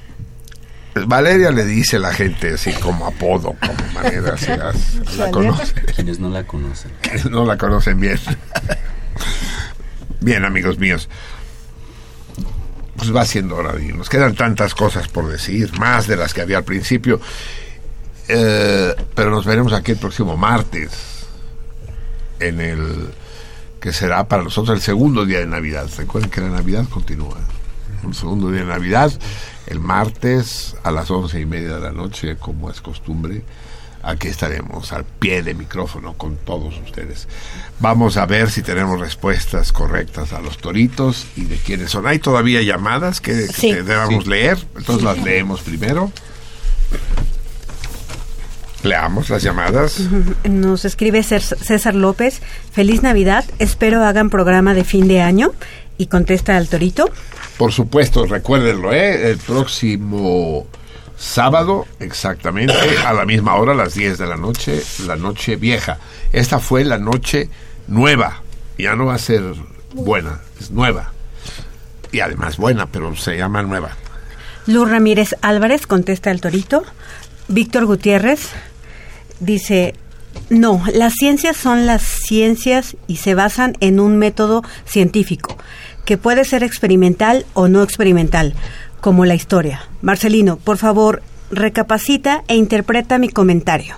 Valeria 1.07 1.51
le 1.51 1.65
dice 1.65 1.97
a 1.97 2.01
la 2.01 2.13
gente 2.13 2.55
así 2.55 2.73
como 2.73 3.07
apodo, 3.07 3.55
como 3.61 3.93
manera 3.93 4.35
así. 4.35 4.51
as- 4.51 5.17
La 5.19 5.31
conoce. 5.31 5.73
Quienes 5.95 6.19
no 6.19 6.29
la 6.31 6.45
conocen. 6.47 6.91
que 7.03 7.29
no 7.29 7.45
la 7.45 7.57
conocen 7.59 8.01
bien. 8.01 8.19
bien, 10.21 10.45
amigos 10.45 10.79
míos. 10.79 11.09
Pues 12.97 13.15
va 13.15 13.27
siendo 13.27 13.57
hora 13.57 13.73
de 13.75 13.85
ir. 13.85 13.95
Nos 13.95 14.09
quedan 14.09 14.35
tantas 14.35 14.75
cosas 14.75 15.07
por 15.09 15.29
decir, 15.31 15.71
más 15.79 16.07
de 16.07 16.17
las 16.17 16.33
que 16.33 16.41
había 16.41 16.57
al 16.59 16.65
principio. 16.65 17.21
Eh, 18.29 18.95
pero 19.15 19.31
nos 19.31 19.45
veremos 19.45 19.73
aquí 19.75 19.93
el 19.93 19.99
próximo 19.99 20.37
martes, 20.37 20.91
en 22.41 22.61
el 22.61 23.11
que 23.81 23.93
será 23.93 24.27
para 24.29 24.43
nosotros 24.43 24.77
el 24.77 24.83
segundo 24.83 25.25
día 25.27 25.39
de 25.41 25.47
Navidad. 25.47 25.89
Recuerden 25.97 26.31
que 26.31 26.41
la 26.41 26.49
Navidad 26.49 26.85
continúa. 26.89 27.37
El 28.07 28.15
segundo 28.15 28.51
día 28.51 28.61
de 28.61 28.67
Navidad, 28.67 29.13
el 29.67 29.81
martes 29.81 30.77
a 30.83 30.91
las 30.91 31.11
once 31.11 31.41
y 31.41 31.47
media 31.47 31.75
de 31.77 31.81
la 31.81 31.93
noche, 31.93 32.37
como 32.37 32.71
es 32.71 32.81
costumbre. 32.81 33.43
Aquí 34.03 34.29
estaremos 34.29 34.93
al 34.93 35.05
pie 35.05 35.43
de 35.43 35.55
micrófono 35.55 36.13
con 36.15 36.37
todos 36.37 36.75
ustedes. 36.85 37.27
Vamos 37.81 38.17
a 38.17 38.27
ver 38.27 38.51
si 38.53 38.63
tenemos 38.63 39.01
respuestas 39.01 39.73
correctas 39.73 40.33
a 40.33 40.41
los 40.41 40.59
toritos 40.59 41.27
y 41.35 41.45
de 41.47 41.57
quiénes 41.57 41.91
son. 41.91 42.07
Hay 42.07 42.21
todavía 42.21 42.63
llamadas 42.63 43.21
que, 43.21 43.33
que 43.33 43.53
Sí. 43.53 43.73
debamos 43.73 44.23
Sí. 44.25 44.31
leer, 44.31 44.59
entonces 44.77 45.03
las 45.03 45.19
leemos 45.25 45.61
primero. 45.63 46.13
Leamos 48.87 49.31
las 49.31 49.43
llamadas. 49.43 50.01
Nos 50.45 50.85
escribe 50.85 51.21
Cés- 51.21 51.57
César 51.61 51.95
López, 51.95 52.41
feliz 52.73 53.03
Navidad, 53.03 53.45
espero 53.59 54.05
hagan 54.05 54.31
programa 54.31 54.75
de 54.75 54.85
fin 54.85 55.09
de 55.09 55.21
año 55.21 55.53
y 55.99 56.07
contesta 56.07 56.57
al 56.57 56.69
torito. 56.69 57.11
Por 57.59 57.73
supuesto, 57.73 58.27
recuérdenlo, 58.27 58.93
¿eh? 58.93 59.31
el 59.31 59.39
próximo 59.39 60.67
sábado, 61.17 61.87
exactamente, 62.01 62.75
a 63.05 63.13
la 63.13 63.25
misma 63.25 63.55
hora, 63.57 63.73
a 63.73 63.75
las 63.77 63.95
10 63.95 64.19
de 64.19 64.27
la 64.27 64.37
noche, 64.37 64.83
la 65.07 65.17
noche 65.17 65.57
vieja. 65.57 65.99
Esta 66.33 66.59
fue 66.61 66.85
la 66.85 66.99
noche 66.99 67.49
nueva, 67.89 68.43
ya 68.79 68.95
no 68.95 69.07
va 69.07 69.15
a 69.15 69.19
ser 69.19 69.43
buena, 69.95 70.41
es 70.61 70.71
nueva. 70.71 71.13
Y 72.13 72.21
además 72.21 72.57
buena, 72.57 72.87
pero 72.87 73.17
se 73.17 73.37
llama 73.37 73.63
nueva. 73.63 73.91
Luz 74.67 74.89
Ramírez 74.91 75.35
Álvarez 75.43 75.87
contesta 75.87 76.31
al 76.31 76.41
torito. 76.41 76.85
Víctor 77.49 77.87
Gutiérrez 77.87 78.51
dice, 79.41 79.95
no, 80.51 80.83
las 80.93 81.15
ciencias 81.15 81.57
son 81.57 81.87
las 81.87 82.03
ciencias 82.03 82.97
y 83.07 83.17
se 83.17 83.35
basan 83.35 83.77
en 83.81 84.01
un 84.01 84.19
método 84.19 84.63
científico, 84.85 85.57
que 86.05 86.19
puede 86.19 86.45
ser 86.45 86.63
experimental 86.63 87.47
o 87.55 87.69
no 87.69 87.83
experimental, 87.83 88.55
como 89.01 89.25
la 89.25 89.35
historia. 89.35 89.89
Marcelino, 90.03 90.57
por 90.57 90.79
favor, 90.79 91.23
recapacita 91.51 92.45
e 92.49 92.57
interpreta 92.57 93.19
mi 93.19 93.29
comentario. 93.29 93.97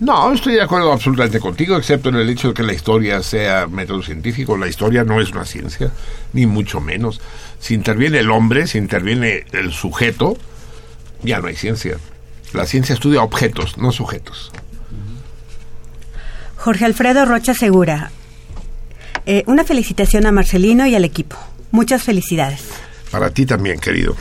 No, 0.00 0.32
estoy 0.32 0.54
de 0.54 0.62
acuerdo 0.62 0.92
absolutamente 0.92 1.40
contigo, 1.40 1.76
excepto 1.76 2.10
en 2.10 2.14
el 2.16 2.30
hecho 2.30 2.48
de 2.48 2.54
que 2.54 2.62
la 2.62 2.72
historia 2.72 3.20
sea 3.20 3.66
método 3.66 4.00
científico. 4.02 4.56
La 4.56 4.68
historia 4.68 5.02
no 5.02 5.20
es 5.20 5.32
una 5.32 5.44
ciencia, 5.44 5.90
ni 6.32 6.46
mucho 6.46 6.80
menos. 6.80 7.20
Si 7.58 7.74
interviene 7.74 8.20
el 8.20 8.30
hombre, 8.30 8.68
si 8.68 8.78
interviene 8.78 9.44
el 9.50 9.72
sujeto, 9.72 10.36
ya 11.24 11.40
no 11.40 11.48
hay 11.48 11.56
ciencia. 11.56 11.98
La 12.52 12.64
ciencia 12.64 12.92
estudia 12.92 13.22
objetos, 13.22 13.76
no 13.76 13.90
sujetos. 13.90 14.52
Jorge 16.58 16.84
Alfredo 16.84 17.24
Rocha 17.24 17.54
Segura, 17.54 18.10
eh, 19.26 19.44
una 19.46 19.64
felicitación 19.64 20.26
a 20.26 20.32
Marcelino 20.32 20.86
y 20.86 20.94
al 20.94 21.04
equipo. 21.04 21.36
Muchas 21.70 22.02
felicidades. 22.02 22.62
Para 23.10 23.30
ti 23.30 23.46
también, 23.46 23.78
querido. 23.78 24.16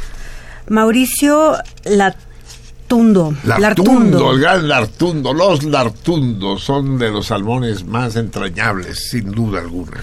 Mauricio 0.69 1.57
Latundo. 1.85 3.33
Lartundo, 3.43 4.31
el 4.31 4.39
gran 4.39 4.67
Lartundo. 4.67 5.33
Los 5.33 5.63
Lartundos 5.63 6.63
son 6.63 6.99
de 6.99 7.09
los 7.09 7.27
salmones 7.27 7.85
más 7.85 8.15
entrañables, 8.15 9.09
sin 9.09 9.31
duda 9.31 9.59
alguna. 9.59 9.97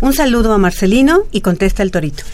Un 0.00 0.14
saludo 0.14 0.54
a 0.54 0.58
Marcelino 0.58 1.24
y 1.30 1.42
contesta 1.42 1.82
el 1.82 1.90
torito. 1.90 2.24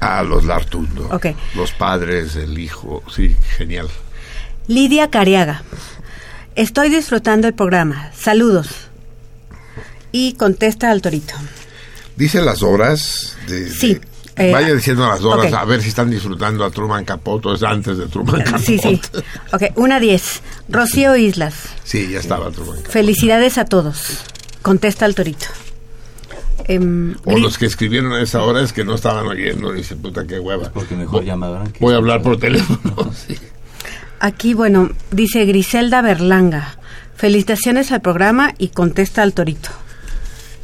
A 0.00 0.22
los 0.22 0.44
Lartundo. 0.44 1.08
Ok. 1.10 1.28
Los 1.56 1.72
padres, 1.72 2.36
el 2.36 2.58
hijo. 2.58 3.02
Sí, 3.10 3.34
genial. 3.56 3.88
Lidia 4.66 5.08
Cariaga. 5.10 5.62
Estoy 6.56 6.88
disfrutando 6.88 7.48
el 7.48 7.54
programa. 7.54 8.10
Saludos. 8.16 8.68
Y 10.12 10.34
contesta 10.34 10.90
al 10.90 11.02
torito. 11.02 11.34
Dice 12.16 12.40
las 12.42 12.62
horas 12.62 13.36
de... 13.48 13.68
Sí. 13.70 13.94
de- 13.94 14.14
eh, 14.36 14.50
vaya 14.50 14.74
diciendo 14.74 15.06
las 15.06 15.22
horas, 15.22 15.52
a 15.52 15.64
ver 15.64 15.80
si 15.80 15.90
están 15.90 16.10
disfrutando 16.10 16.64
a 16.64 16.70
Truman 16.72 17.04
Capote 17.04 17.46
o 17.48 17.54
es 17.54 17.62
antes 17.62 17.98
de 17.98 18.08
Truman 18.08 18.42
Capote. 18.42 18.64
Sí, 18.64 18.78
sí. 18.80 19.00
Ok, 19.52 19.62
una 19.76 20.00
10. 20.00 20.42
Rocío 20.70 21.14
Islas. 21.16 21.54
Sí, 21.84 22.08
ya 22.10 22.18
estaba 22.18 22.50
Truman 22.50 22.78
Capote. 22.78 22.90
Felicidades 22.90 23.58
a 23.58 23.64
todos. 23.64 24.22
Contesta 24.60 25.04
al 25.04 25.14
torito. 25.14 25.46
Em, 26.66 27.14
O 27.24 27.38
los 27.38 27.58
que 27.58 27.66
escribieron 27.66 28.12
a 28.12 28.22
esa 28.22 28.42
hora 28.42 28.60
es 28.62 28.72
que 28.72 28.84
no 28.84 28.96
estaban 28.96 29.24
oyendo. 29.26 29.72
Dice, 29.72 29.94
puta, 29.94 30.26
qué 30.26 30.40
hueva. 30.40 30.68
Porque 30.72 30.96
mejor 30.96 31.22
llamaban 31.24 31.70
que... 31.70 31.78
Voy 31.78 31.94
a 31.94 31.98
hablar 31.98 32.20
por 32.22 32.36
teléfono. 32.36 33.12
sí. 33.28 33.36
Aquí, 34.24 34.54
bueno, 34.54 34.88
dice 35.10 35.44
Griselda 35.44 36.00
Berlanga. 36.00 36.76
Felicitaciones 37.14 37.92
al 37.92 38.00
programa 38.00 38.54
y 38.56 38.68
contesta 38.68 39.22
al 39.22 39.34
torito. 39.34 39.68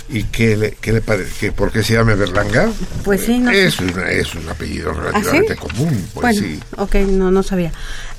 ¿Y 0.08 0.24
qué 0.24 0.56
le, 0.56 0.70
qué 0.80 0.92
le 0.94 1.02
parece? 1.02 1.52
¿Por 1.52 1.70
qué 1.70 1.82
se 1.82 1.92
llama 1.92 2.14
Berlanga? 2.14 2.70
Pues 3.04 3.20
sí, 3.26 3.38
no 3.38 3.50
Es, 3.50 3.78
una- 3.80 4.10
es 4.10 4.34
un 4.34 4.48
apellido 4.48 4.92
relativamente 4.94 5.56
común. 5.56 6.08
Pues 6.14 6.22
bueno, 6.22 6.40
sí. 6.40 6.60
ok, 6.78 6.94
no, 7.10 7.30
no 7.30 7.42
sabía. 7.42 7.70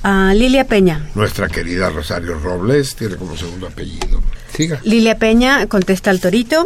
Ah, 0.04 0.32
Lilia 0.36 0.68
Peña. 0.68 1.10
Nuestra 1.16 1.48
querida 1.50 1.90
Rosario 1.90 2.38
Robles 2.38 2.96
tiene 2.96 3.16
como 3.16 3.36
segundo 3.36 3.66
apellido. 3.66 4.22
Siga. 4.56 4.80
Lilia 4.84 5.18
Peña 5.18 5.66
contesta 5.66 6.12
al 6.12 6.20
torito 6.22 6.66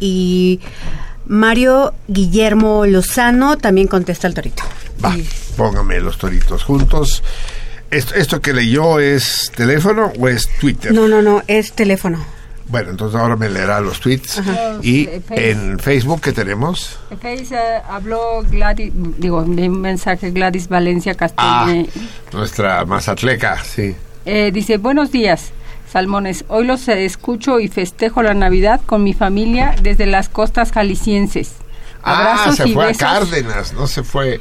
y 0.00 0.58
Mario 1.26 1.94
Guillermo 2.08 2.86
Lozano 2.86 3.56
también 3.56 3.86
contesta 3.86 4.26
al 4.26 4.34
torito. 4.34 4.64
Va, 5.02 5.16
póngame 5.56 6.00
los 6.00 6.18
toritos 6.18 6.64
juntos. 6.64 7.22
Esto, 7.90 8.14
¿Esto 8.14 8.40
que 8.40 8.52
leyó 8.52 8.98
es 8.98 9.52
teléfono 9.54 10.12
o 10.18 10.28
es 10.28 10.48
Twitter? 10.60 10.92
No, 10.92 11.06
no, 11.06 11.22
no, 11.22 11.42
es 11.46 11.72
teléfono. 11.72 12.24
Bueno, 12.68 12.90
entonces 12.90 13.20
ahora 13.20 13.36
me 13.36 13.48
leerá 13.48 13.80
los 13.80 14.00
tweets. 14.00 14.38
Ajá. 14.38 14.78
Y 14.82 15.06
Face. 15.06 15.50
en 15.50 15.78
Facebook, 15.78 16.20
¿qué 16.20 16.32
tenemos? 16.32 16.98
Face 17.22 17.54
eh, 17.54 17.80
habló 17.88 18.42
Gladys, 18.42 18.92
digo, 19.18 19.44
de 19.44 19.68
un 19.68 19.80
mensaje 19.80 20.32
Gladys 20.32 20.68
Valencia 20.68 21.14
Castañeda. 21.14 21.88
Nuestra 22.32 22.84
mazatleca, 22.84 23.62
sí. 23.62 23.94
Eh, 24.24 24.50
dice, 24.52 24.78
buenos 24.78 25.12
días, 25.12 25.52
Salmones. 25.88 26.44
Hoy 26.48 26.66
los 26.66 26.88
escucho 26.88 27.60
y 27.60 27.68
festejo 27.68 28.22
la 28.24 28.34
Navidad 28.34 28.80
con 28.84 29.04
mi 29.04 29.14
familia 29.14 29.76
desde 29.80 30.06
las 30.06 30.28
costas 30.28 30.72
jaliscienses. 30.72 31.52
Ah, 32.02 32.52
se 32.56 32.68
y 32.68 32.72
fue 32.74 32.86
besos. 32.86 33.02
a 33.02 33.06
Cárdenas, 33.06 33.72
no 33.74 33.86
se 33.86 34.02
fue 34.02 34.40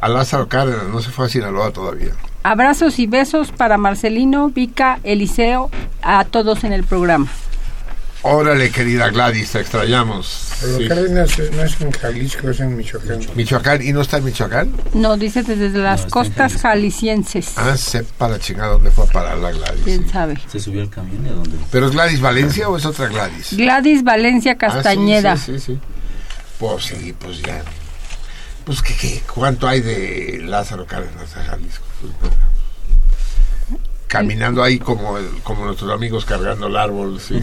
a 0.00 0.08
Lázaro 0.08 0.48
Cárdenas, 0.48 0.84
no 0.84 1.02
se 1.02 1.10
fue 1.10 1.26
a 1.26 1.28
Sinaloa 1.28 1.70
todavía. 1.72 2.12
Abrazos 2.42 2.98
y 2.98 3.06
besos 3.06 3.52
para 3.52 3.76
Marcelino, 3.76 4.48
Vica, 4.50 4.98
Eliseo, 5.04 5.70
a 6.02 6.24
todos 6.24 6.64
en 6.64 6.72
el 6.72 6.84
programa. 6.84 7.26
Órale, 8.22 8.70
querida 8.70 9.08
Gladys, 9.08 9.52
te 9.52 9.60
extrañamos. 9.60 10.52
Pero 10.60 10.76
Sí. 10.76 10.88
Cárdenas 10.88 11.38
eh, 11.38 11.50
no 11.54 11.62
es 11.62 11.80
en 11.80 11.90
Jalisco, 11.90 12.50
es 12.50 12.60
en 12.60 12.76
Michoacán. 12.76 13.20
Michoacán, 13.34 13.82
¿y 13.82 13.92
no 13.92 14.02
está 14.02 14.18
en 14.18 14.24
Michoacán? 14.24 14.72
No, 14.92 15.16
dice 15.16 15.42
desde 15.42 15.70
las 15.78 16.04
costas 16.04 16.56
jaliscienses. 16.56 17.56
Ah, 17.56 17.76
sepa 17.78 18.28
la 18.28 18.38
chingada 18.38 18.72
dónde 18.72 18.90
fue 18.90 19.04
a 19.04 19.06
parar 19.06 19.38
la 19.38 19.52
Gladys. 19.52 19.84
¿Quién 19.84 20.06
sabe? 20.10 20.38
¿Se 20.52 20.60
subió 20.60 20.82
al 20.82 20.90
camión 20.90 21.24
y 21.24 21.28
a 21.30 21.32
dónde? 21.32 21.56
¿Pero 21.70 21.86
es 21.86 21.92
Gladys 21.92 22.20
Valencia 22.20 22.68
o 22.68 22.76
es 22.76 22.84
otra 22.84 23.08
Gladys? 23.08 23.54
Gladys 23.56 24.04
Valencia 24.04 24.56
Castañeda. 24.58 25.32
Ah, 25.32 25.36
sí, 25.38 25.52
sí, 25.54 25.58
sí, 25.58 25.72
sí. 25.74 25.78
Pues 26.58 26.84
sí, 26.84 27.14
pues 27.18 27.40
ya. 27.40 27.62
Pues 28.64 28.82
¿qué, 28.82 28.94
qué? 29.00 29.22
¿Cuánto 29.34 29.66
hay 29.66 29.80
de 29.80 30.40
Lázaro 30.44 30.84
Cárdenas 30.84 31.34
a 31.38 31.42
Jalisco? 31.44 31.84
Caminando 34.06 34.62
ahí 34.62 34.78
como, 34.78 35.18
el- 35.18 35.40
como 35.42 35.64
nuestros 35.64 35.90
amigos 35.92 36.24
cargando 36.24 36.66
el 36.66 36.76
árbol, 36.76 37.20
sí. 37.20 37.40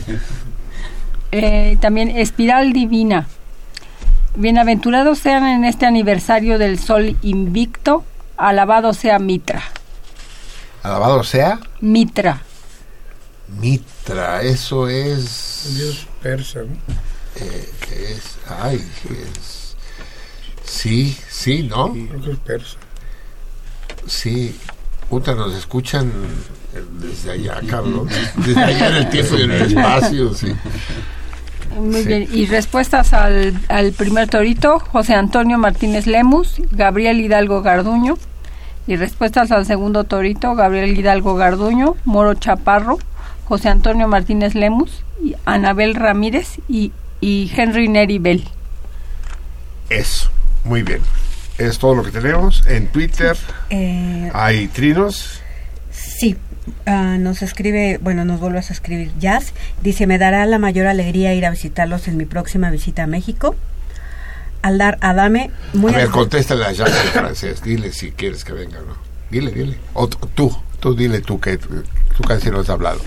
Eh, 1.31 1.77
también 1.79 2.09
Espiral 2.09 2.73
Divina. 2.73 3.27
Bienaventurados 4.35 5.19
sean 5.19 5.45
en 5.47 5.63
este 5.65 5.85
aniversario 5.85 6.57
del 6.59 6.77
sol 6.79 7.17
invicto. 7.21 8.03
Alabado 8.35 8.93
sea 8.93 9.17
Mitra. 9.17 9.63
Alabado 10.83 11.23
sea 11.23 11.59
Mitra. 11.79 12.41
Mitra, 13.59 14.41
eso 14.43 14.89
es... 14.89 15.73
Dios 15.75 16.05
persa, 16.21 16.59
¿no? 16.59 16.75
eh, 17.37 17.69
¿Qué 17.87 18.11
es? 18.13 18.37
Ay, 18.47 18.77
¿qué 19.01 19.13
es? 19.23 19.75
Sí, 20.65 21.17
sí, 21.29 21.63
¿no? 21.63 21.93
Creo 21.93 22.21
que 22.21 22.31
es 22.31 22.37
persa. 22.39 22.77
Sí. 24.07 24.55
Puta, 25.09 25.35
nos 25.35 25.53
escuchan 25.55 26.11
eh, 26.73 26.83
desde 26.99 27.31
allá, 27.31 27.61
Carlos. 27.69 28.07
Desde 28.35 28.61
allá 28.63 28.87
en 28.89 28.95
el 28.95 29.09
tiempo 29.09 29.35
y 29.37 29.41
en 29.43 29.51
el 29.51 29.61
espacio, 29.63 30.33
sí. 30.33 30.53
Muy 31.79 32.01
Sí. 32.01 32.07
bien. 32.07 32.27
Y 32.31 32.45
respuestas 32.47 33.13
al, 33.13 33.53
al 33.69 33.91
primer 33.93 34.27
torito, 34.29 34.79
José 34.79 35.13
Antonio 35.13 35.57
Martínez 35.57 36.07
Lemus, 36.07 36.55
Gabriel 36.71 37.19
Hidalgo 37.21 37.61
Garduño. 37.61 38.17
Y 38.87 38.95
respuestas 38.95 39.51
al 39.51 39.65
segundo 39.65 40.05
torito, 40.05 40.55
Gabriel 40.55 40.97
Hidalgo 40.97 41.35
Garduño, 41.35 41.95
Moro 42.05 42.33
Chaparro, 42.35 42.97
José 43.43 43.67
Antonio 43.69 44.07
Martínez 44.07 44.55
Lemus, 44.55 45.03
y 45.21 45.35
Anabel 45.45 45.93
Ramírez 45.93 46.59
y, 46.69 46.93
y 47.19 47.51
Henry 47.55 47.89
Neri 47.89 48.17
Bell. 48.17 48.45
Eso, 49.89 50.29
muy 50.63 50.83
bien. 50.83 51.01
Es 51.57 51.79
todo 51.79 51.95
lo 51.95 52.03
que 52.03 52.11
tenemos. 52.11 52.63
En 52.67 52.87
Twitter 52.87 53.35
Eh, 53.69 54.29
hay 54.33 54.67
trinos. 54.67 55.41
sí, 55.91 56.35
ah, 56.85 57.17
nos 57.19 57.41
escribe, 57.41 57.97
bueno, 58.01 58.25
nos 58.25 58.39
vuelves 58.39 58.69
a 58.69 58.73
escribir 58.73 59.11
Jazz. 59.19 59.53
Dice, 59.81 60.05
me 60.07 60.17
dará 60.17 60.45
la 60.45 60.59
mayor 60.59 60.87
alegría 60.87 61.33
ir 61.33 61.45
a 61.45 61.49
visitarlos 61.51 62.07
en 62.07 62.17
mi 62.17 62.25
próxima 62.25 62.69
visita 62.69 63.03
a 63.03 63.07
México. 63.07 63.55
Al 64.61 64.77
dar 64.77 64.97
Adame, 65.01 65.51
muy 65.73 65.93
a 65.93 65.97
ver, 65.97 66.05
al- 66.07 66.11
contéstale 66.11 66.65
a 66.65 66.71
Jacques 66.71 66.95
en 67.05 67.11
francés. 67.11 67.61
Dile 67.63 67.91
si 67.91 68.11
quieres 68.11 68.43
que 68.43 68.53
venga 68.53 68.79
o 68.79 68.83
no. 68.85 68.97
Dile, 69.29 69.51
dile. 69.51 69.77
O 69.93 70.07
tú, 70.07 70.55
tú 70.79 70.95
dile 70.95 71.21
tú 71.21 71.39
que 71.39 71.57
tú 71.57 72.23
casi 72.27 72.49
no 72.49 72.59
has 72.59 72.69
hablado. 72.69 72.99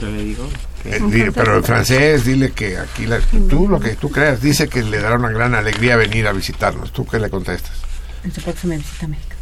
Yo 0.00 0.08
le 0.08 0.22
digo. 0.24 0.48
Eh, 0.84 0.98
dile, 1.10 1.32
pero 1.32 1.56
en 1.58 1.64
francés, 1.64 2.24
dile 2.24 2.52
que 2.52 2.78
aquí, 2.78 3.06
la- 3.06 3.20
tú 3.48 3.68
lo 3.68 3.80
que 3.80 3.96
tú 3.96 4.10
creas, 4.10 4.40
dice 4.40 4.68
que 4.68 4.82
le 4.82 4.98
dará 5.00 5.16
una 5.16 5.30
gran 5.30 5.54
alegría 5.54 5.96
venir 5.96 6.26
a 6.26 6.32
visitarnos. 6.32 6.92
¿Tú 6.92 7.04
qué 7.06 7.18
le 7.18 7.28
contestas? 7.28 7.72
En 8.24 8.32
su 8.32 8.40
próxima 8.40 8.74
visita 8.76 9.06
a 9.06 9.08
México. 9.08 9.34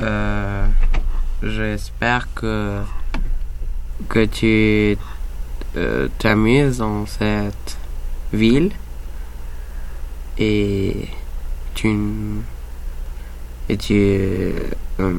Euh, 0.00 0.66
J'espère 1.42 2.26
que, 2.34 2.82
que 4.08 4.26
tu 4.26 4.98
euh, 5.76 6.08
t'amuses 6.18 6.78
dans 6.78 7.06
cette 7.06 7.76
ville 8.32 8.72
et 10.36 11.08
tu 11.74 11.88
et 13.68 13.76
tu 13.76 13.94
euh, 15.00 15.14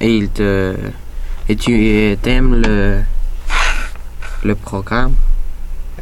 et 0.00 0.16
il 0.16 0.28
te 0.30 0.76
et 1.48 1.56
tu 1.56 2.18
aimes 2.24 2.54
le 2.56 3.02
le 4.42 4.54
programme 4.54 5.14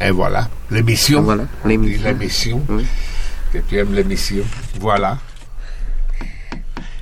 Et 0.01 0.11
voilà, 0.11 0.49
l'émission. 0.71 1.21
Voilà, 1.21 1.43
l'émission. 1.65 2.07
L'émission. 2.07 2.65
Que 3.51 3.57
tu 3.59 3.77
aimes 3.77 3.93
l'émission. 3.93 4.43
Voilà. 4.79 5.17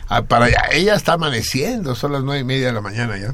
Ah, 0.09 0.21
para 0.21 0.45
allá, 0.45 0.63
ella 0.71 0.95
está 0.95 1.13
amaneciendo, 1.13 1.95
son 1.95 2.13
las 2.13 2.23
nueve 2.23 2.41
y 2.41 2.43
media 2.45 2.67
de 2.67 2.73
la 2.73 2.81
mañana 2.81 3.17
ya. 3.17 3.33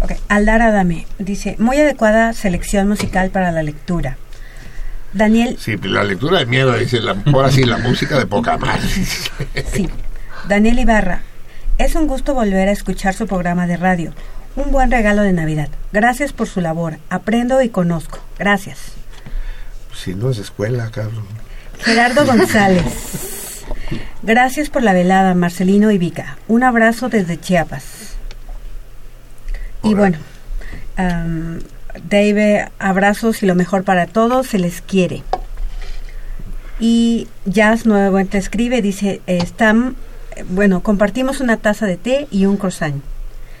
Ok, 0.00 0.12
Aldar 0.28 0.62
Adame 0.62 1.06
dice, 1.18 1.56
muy 1.58 1.76
adecuada 1.78 2.32
selección 2.32 2.88
musical 2.88 3.30
para 3.30 3.50
la 3.50 3.62
lectura. 3.64 4.16
Daniel, 5.12 5.56
Sí, 5.58 5.76
la 5.78 6.04
lectura 6.04 6.38
de 6.40 6.46
miedo, 6.46 6.72
dice, 6.76 7.00
la, 7.00 7.16
ahora 7.26 7.50
sí, 7.50 7.64
la 7.64 7.78
música 7.78 8.18
de 8.18 8.26
poca 8.26 8.58
madre. 8.58 8.86
sí. 9.72 9.88
Daniel 10.46 10.78
Ibarra, 10.78 11.22
es 11.78 11.94
un 11.96 12.06
gusto 12.06 12.34
volver 12.34 12.68
a 12.68 12.72
escuchar 12.72 13.14
su 13.14 13.26
programa 13.26 13.66
de 13.66 13.76
radio. 13.76 14.12
Un 14.54 14.70
buen 14.70 14.90
regalo 14.90 15.22
de 15.22 15.32
Navidad. 15.32 15.68
Gracias 15.92 16.32
por 16.32 16.46
su 16.48 16.60
labor. 16.60 16.98
Aprendo 17.10 17.60
y 17.62 17.68
conozco. 17.70 18.18
Gracias. 18.38 18.78
Si 19.94 20.14
no 20.14 20.30
es 20.30 20.38
escuela, 20.38 20.90
cabrón. 20.90 21.24
Gerardo 21.80 22.24
González. 22.26 22.84
Gracias 24.22 24.68
por 24.68 24.82
la 24.82 24.92
velada, 24.92 25.34
Marcelino 25.34 25.90
y 25.90 25.98
Vika. 25.98 26.36
Un 26.48 26.64
abrazo 26.64 27.08
desde 27.08 27.38
Chiapas. 27.38 27.84
Y 29.82 29.94
bueno, 29.94 30.18
am, 30.96 31.60
Dave, 32.08 32.68
abrazos 32.78 33.42
y 33.42 33.46
lo 33.46 33.54
mejor 33.54 33.84
para 33.84 34.06
todos. 34.06 34.48
Se 34.48 34.58
les 34.58 34.80
quiere. 34.82 35.22
Y 36.80 37.28
Jazz 37.44 37.86
nuevamente 37.86 38.38
escribe, 38.38 38.82
dice, 38.82 39.20
eh, 39.26 39.38
están, 39.42 39.96
bueno, 40.48 40.80
compartimos 40.80 41.40
una 41.40 41.56
taza 41.56 41.86
de 41.86 41.96
té 41.96 42.26
y 42.30 42.46
un 42.46 42.56
croissant. 42.56 43.02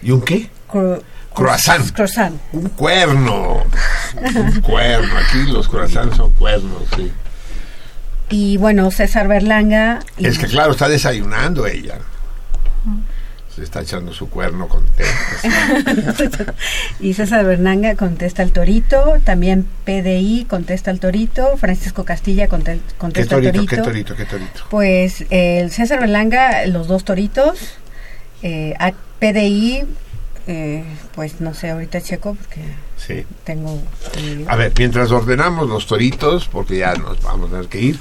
¿Y 0.02 0.10
un 0.12 0.22
qué? 0.22 0.48
Cro- 0.70 1.02
Croissant. 1.34 1.90
Croissant. 1.92 2.34
Un 2.52 2.68
cuerno. 2.70 3.62
Un 4.34 4.60
cuerno. 4.60 5.14
Aquí 5.18 5.50
los 5.52 5.68
croissants 5.68 6.16
son 6.16 6.32
cuernos, 6.32 6.82
sí. 6.96 7.12
Y 8.30 8.56
bueno, 8.58 8.90
César 8.90 9.28
Berlanga. 9.28 10.00
y- 10.18 10.26
Es 10.26 10.38
que 10.38 10.46
claro, 10.46 10.72
está 10.72 10.88
desayunando 10.88 11.66
ella. 11.66 11.98
Se 13.54 13.64
está 13.64 13.80
echando 13.80 14.12
su 14.12 14.28
cuerno 14.30 14.68
con 14.68 14.84
té. 14.86 15.04
y 17.00 17.14
César 17.14 17.44
Bernanga 17.44 17.96
contesta 17.96 18.42
al 18.42 18.52
torito, 18.52 19.14
también 19.24 19.66
PDI 19.84 20.46
contesta 20.48 20.92
al 20.92 21.00
torito, 21.00 21.56
Francisco 21.56 22.04
Castilla 22.04 22.46
conte- 22.48 22.78
¿Qué 22.86 22.94
contesta 22.98 23.34
al 23.34 23.42
torito, 23.42 23.64
torito. 23.64 23.76
qué 23.76 23.82
torito, 23.82 24.16
qué 24.16 24.24
torito? 24.26 24.60
Pues 24.70 25.24
el 25.30 25.72
César 25.72 25.98
Berlanga, 25.98 26.66
los 26.66 26.86
dos 26.86 27.04
toritos, 27.04 27.58
eh, 28.42 28.74
a- 28.78 28.92
PDI, 29.18 29.82
eh, 30.48 30.82
pues 31.14 31.40
no 31.40 31.52
sé, 31.54 31.70
ahorita 31.70 32.00
checo 32.00 32.34
porque 32.34 32.62
Sí. 32.96 33.24
tengo... 33.44 33.80
A 34.48 34.56
ver, 34.56 34.72
mientras 34.76 35.10
ordenamos 35.12 35.68
los 35.68 35.86
toritos, 35.86 36.48
porque 36.48 36.78
ya 36.78 36.94
nos 36.94 37.22
vamos 37.22 37.48
a 37.48 37.52
tener 37.52 37.68
que 37.68 37.80
ir, 37.80 37.98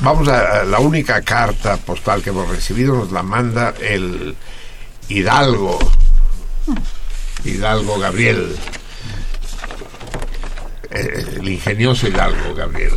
vamos 0.00 0.26
a, 0.26 0.62
a 0.62 0.64
la 0.64 0.80
única 0.80 1.22
carta 1.22 1.76
postal 1.76 2.22
que 2.22 2.30
hemos 2.30 2.48
recibido, 2.48 2.94
nos 2.96 3.12
la 3.12 3.22
manda 3.22 3.72
el 3.80 4.34
Hidalgo, 5.08 5.78
Hidalgo 7.44 7.98
Gabriel, 7.98 8.56
eh, 10.90 11.24
el 11.40 11.48
ingenioso 11.48 12.08
Hidalgo 12.08 12.54
Gabriel. 12.54 12.94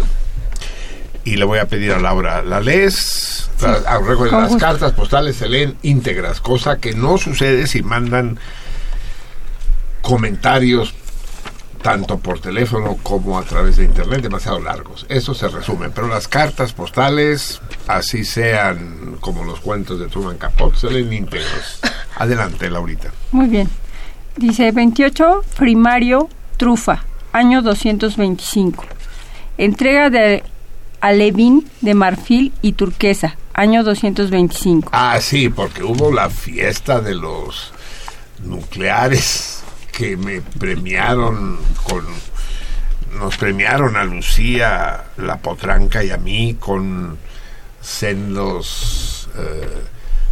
Y 1.24 1.38
le 1.38 1.46
voy 1.46 1.58
a 1.60 1.68
pedir 1.68 1.92
a 1.92 2.00
Laura, 2.00 2.44
¿la 2.44 2.60
lees? 2.62 3.50
La- 3.62 3.82
ah, 3.88 3.98
recuerda, 3.98 4.30
con 4.32 4.42
las 4.42 4.50
gusto. 4.52 4.66
cartas 4.66 4.92
postales 4.94 5.36
se 5.38 5.48
leen 5.50 5.76
íntegras, 5.82 6.40
cosa 6.40 6.78
que 6.78 6.94
no 6.94 7.18
sucede 7.18 7.66
si 7.68 7.82
mandan 7.82 8.38
comentarios 10.06 10.94
tanto 11.82 12.18
por 12.20 12.40
teléfono 12.40 12.98
como 13.04 13.38
a 13.38 13.44
través 13.44 13.78
de 13.78 13.86
internet 13.86 14.22
demasiado 14.22 14.60
largos. 14.60 15.06
Eso 15.10 15.34
se 15.34 15.48
resume, 15.48 15.90
pero 15.90 16.08
las 16.08 16.28
cartas 16.28 16.74
postales, 16.74 17.62
así 17.88 18.24
sean 18.24 19.18
como 19.20 19.44
los 19.44 19.60
cuentos 19.60 20.00
de 20.00 20.08
Truman 20.08 20.38
Capote, 20.38 20.78
se 20.78 20.90
leen 20.90 21.12
íntegros. 21.12 21.80
Adelante, 22.18 22.70
Laurita. 22.70 23.12
Muy 23.32 23.48
bien. 23.48 23.70
Dice 24.36 24.72
28, 24.72 25.44
primario, 25.58 26.30
trufa, 26.58 27.04
año 27.34 27.62
225. 27.62 28.86
Entrega 29.58 30.10
de 30.10 30.44
alevín 31.02 31.70
de 31.82 31.94
marfil 31.94 32.54
y 32.62 32.74
turquesa, 32.74 33.38
año 33.54 33.84
225. 33.84 34.90
Ah, 34.92 35.20
sí, 35.22 35.50
porque 35.50 35.84
hubo 35.84 36.12
la 36.12 36.30
fiesta 36.30 37.00
de 37.00 37.16
los 37.16 37.74
nucleares 38.44 39.55
que 39.96 40.18
me 40.18 40.42
premiaron 40.42 41.58
con 41.84 42.04
nos 43.20 43.38
premiaron 43.38 43.96
a 43.96 44.04
Lucía, 44.04 45.06
la 45.18 45.38
potranca 45.38 46.04
y 46.04 46.10
a 46.12 46.18
mí 46.18 46.58
con 46.60 47.18
sendos 47.82 49.30
eh, 49.38 49.84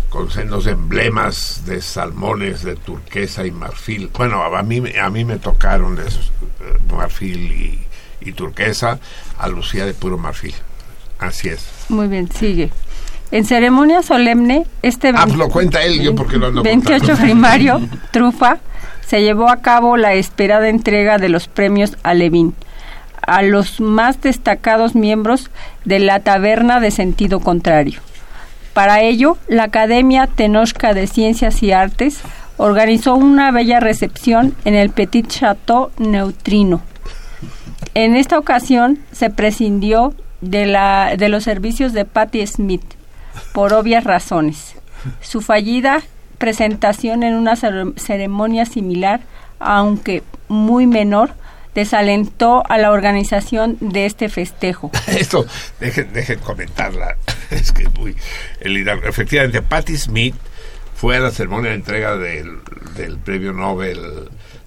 con 0.09 0.29
sendos 0.29 0.67
emblemas 0.67 1.63
de 1.65 1.81
salmones 1.81 2.63
de 2.63 2.75
turquesa 2.75 3.45
y 3.45 3.51
marfil. 3.51 4.09
Bueno, 4.15 4.43
a 4.43 4.61
mí 4.63 4.81
a 5.01 5.09
mí 5.09 5.25
me 5.25 5.37
tocaron 5.39 5.95
de 5.95 6.07
esos, 6.07 6.27
eh, 6.61 6.77
marfil 6.93 7.51
y, 7.51 7.79
y 8.21 8.31
turquesa, 8.33 8.99
a 9.39 9.47
Lucía 9.47 9.85
de 9.85 9.93
puro 9.93 10.17
marfil. 10.17 10.53
Así 11.19 11.47
es. 11.49 11.65
Muy 11.89 12.07
bien, 12.07 12.29
sigue. 12.31 12.69
En 13.31 13.45
ceremonia 13.45 14.03
solemne, 14.03 14.67
este 14.83 15.09
Ah, 15.15 15.25
vein- 15.25 15.37
lo 15.37 15.49
cuenta 15.49 15.81
él, 15.83 16.01
yo 16.01 16.13
porque 16.13 16.37
lo 16.37 16.47
ando 16.47 16.61
28 16.63 16.99
contando. 16.99 17.21
primario, 17.23 17.81
trufa, 18.11 18.59
se 19.13 19.21
llevó 19.21 19.47
a 19.47 19.57
cabo 19.57 19.95
la 19.95 20.15
esperada 20.15 20.69
entrega 20.69 21.19
de 21.19 21.29
los 21.29 21.47
premios 21.47 21.97
Alevín 22.01 22.55
a 23.21 23.43
los 23.43 23.79
más 23.79 24.19
destacados 24.19 24.95
miembros 24.95 25.51
de 25.85 25.99
la 25.99 26.21
taberna 26.21 26.79
de 26.79 26.89
sentido 26.89 27.39
contrario. 27.39 27.99
Para 28.73 29.01
ello, 29.01 29.37
la 29.47 29.65
Academia 29.65 30.25
Tenochca 30.25 30.95
de 30.95 31.05
Ciencias 31.05 31.61
y 31.61 31.73
Artes 31.73 32.21
organizó 32.57 33.13
una 33.13 33.51
bella 33.51 33.79
recepción 33.79 34.55
en 34.65 34.73
el 34.73 34.89
Petit 34.89 35.27
Chateau 35.27 35.91
Neutrino. 35.99 36.81
En 37.93 38.15
esta 38.15 38.39
ocasión 38.39 38.97
se 39.11 39.29
prescindió 39.29 40.15
de, 40.41 40.65
la, 40.65 41.13
de 41.19 41.29
los 41.29 41.43
servicios 41.43 41.93
de 41.93 42.05
Patti 42.05 42.47
Smith, 42.47 42.95
por 43.53 43.73
obvias 43.73 44.05
razones. 44.05 44.75
Su 45.21 45.41
fallida 45.41 46.01
presentación 46.47 47.23
en 47.23 47.35
una 47.35 47.53
cere- 47.55 47.97
ceremonia 47.97 48.65
similar, 48.65 49.21
aunque 49.59 50.23
muy 50.49 50.87
menor, 50.87 51.31
desalentó 51.73 52.63
a 52.69 52.77
la 52.77 52.91
organización 52.91 53.77
de 53.79 54.05
este 54.05 54.27
festejo. 54.27 54.91
Esto, 55.07 55.45
dejen, 55.79 56.39
comentarla. 56.39 57.15
Es 57.49 57.71
que 57.71 57.83
es 57.83 57.93
muy. 57.93 58.13
Efectivamente, 58.59 59.61
Patti 59.61 59.95
Smith 59.95 60.35
fue 60.95 61.15
a 61.15 61.19
la 61.21 61.31
ceremonia 61.31 61.69
de 61.69 61.77
entrega 61.77 62.17
del, 62.17 62.57
del 62.97 63.17
premio 63.19 63.53
Nobel 63.53 64.01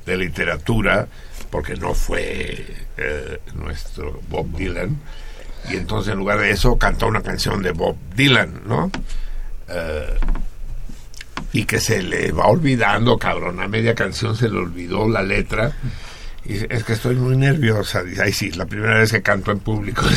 de 0.06 0.16
Literatura, 0.16 1.08
porque 1.50 1.74
no 1.76 1.92
fue 1.92 2.64
eh, 2.96 3.38
nuestro 3.54 4.22
Bob 4.30 4.46
Dylan. 4.56 4.96
Y 5.70 5.76
entonces, 5.76 6.12
en 6.14 6.20
lugar 6.20 6.38
de 6.38 6.50
eso, 6.52 6.78
cantó 6.78 7.06
una 7.08 7.20
canción 7.22 7.60
de 7.62 7.72
Bob 7.72 7.96
Dylan, 8.14 8.62
¿no? 8.66 8.90
Eh, 9.68 10.14
y 11.52 11.64
que 11.64 11.80
se 11.80 12.02
le 12.02 12.32
va 12.32 12.46
olvidando, 12.46 13.18
cabrón. 13.18 13.60
A 13.60 13.68
media 13.68 13.94
canción 13.94 14.36
se 14.36 14.48
le 14.48 14.58
olvidó 14.58 15.08
la 15.08 15.22
letra. 15.22 15.72
Y 16.44 16.54
es 16.72 16.84
que 16.84 16.92
estoy 16.92 17.16
muy 17.16 17.36
nerviosa. 17.36 18.02
Dice, 18.02 18.22
ay, 18.22 18.32
sí, 18.32 18.52
la 18.52 18.66
primera 18.66 18.98
vez 18.98 19.10
que 19.10 19.22
canto 19.22 19.50
en 19.50 19.58
público. 19.58 20.02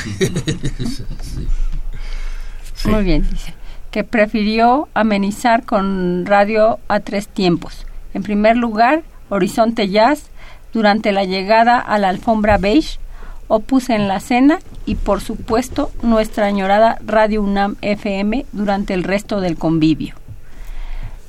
Muy 2.86 3.04
bien, 3.04 3.28
dice. 3.30 3.54
Que 3.92 4.04
prefirió 4.04 4.88
amenizar 4.94 5.66
con 5.66 6.26
radio 6.26 6.80
a 6.88 7.00
tres 7.00 7.28
tiempos. 7.28 7.88
En 8.14 8.22
primer 8.24 8.56
lugar, 8.56 9.02
Horizonte 9.30 9.90
Jazz, 9.90 10.30
durante 10.72 11.12
la 11.12 11.24
llegada 11.24 11.80
a 11.80 11.98
la 11.98 12.10
alfombra 12.10 12.58
beige, 12.58 13.00
Opus 13.48 13.90
en 13.90 14.08
la 14.08 14.20
cena 14.20 14.60
y, 14.86 14.94
por 14.94 15.22
supuesto, 15.22 15.92
nuestra 16.04 16.46
añorada 16.46 17.00
Radio 17.04 17.42
UNAM 17.42 17.78
FM 17.82 18.46
durante 18.52 18.94
el 18.94 19.04
resto 19.04 19.42
del 19.42 19.58
convivio. 19.58 20.19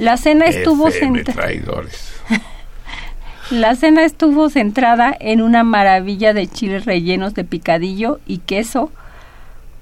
La 0.00 0.16
cena 0.16 0.46
estuvo 0.46 0.88
FM 0.88 1.18
centra- 1.24 1.34
traidores. 1.34 2.10
La 3.50 3.74
cena 3.76 4.04
estuvo 4.04 4.48
centrada 4.48 5.14
en 5.20 5.42
una 5.42 5.62
maravilla 5.62 6.32
de 6.32 6.46
chiles 6.46 6.86
rellenos 6.86 7.34
de 7.34 7.44
picadillo 7.44 8.18
y 8.26 8.38
queso, 8.38 8.90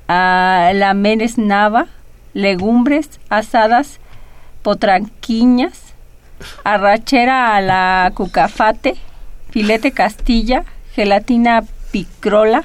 a 0.09 0.73
la 0.75 0.93
menes 0.95 1.39
nava, 1.39 1.87
legumbres 2.35 3.21
asadas, 3.29 4.01
potranquiñas, 4.63 5.95
arrachera 6.65 7.55
a 7.55 7.61
la 7.61 8.11
cucafate, 8.13 8.97
filete 9.51 9.93
castilla, 9.93 10.65
gelatina 10.95 11.63
picrola 11.93 12.65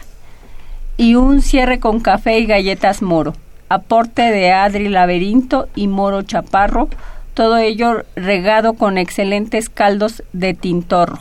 y 0.98 1.14
un 1.16 1.44
cierre 1.44 1.80
con 1.80 2.00
café 2.00 2.40
y 2.40 2.48
galletas 2.48 3.04
moro. 3.04 3.36
Aporte 3.70 4.24
de 4.24 4.52
Adri 4.52 4.90
Laberinto 4.90 5.68
y 5.76 5.88
Moro 5.88 6.24
Chaparro, 6.24 6.90
todo 7.34 7.58
ello 7.58 8.04
regado 8.16 8.74
con 8.74 8.98
excelentes 8.98 9.70
caldos 9.70 10.24
de 10.34 10.54
tintorro. 10.54 11.20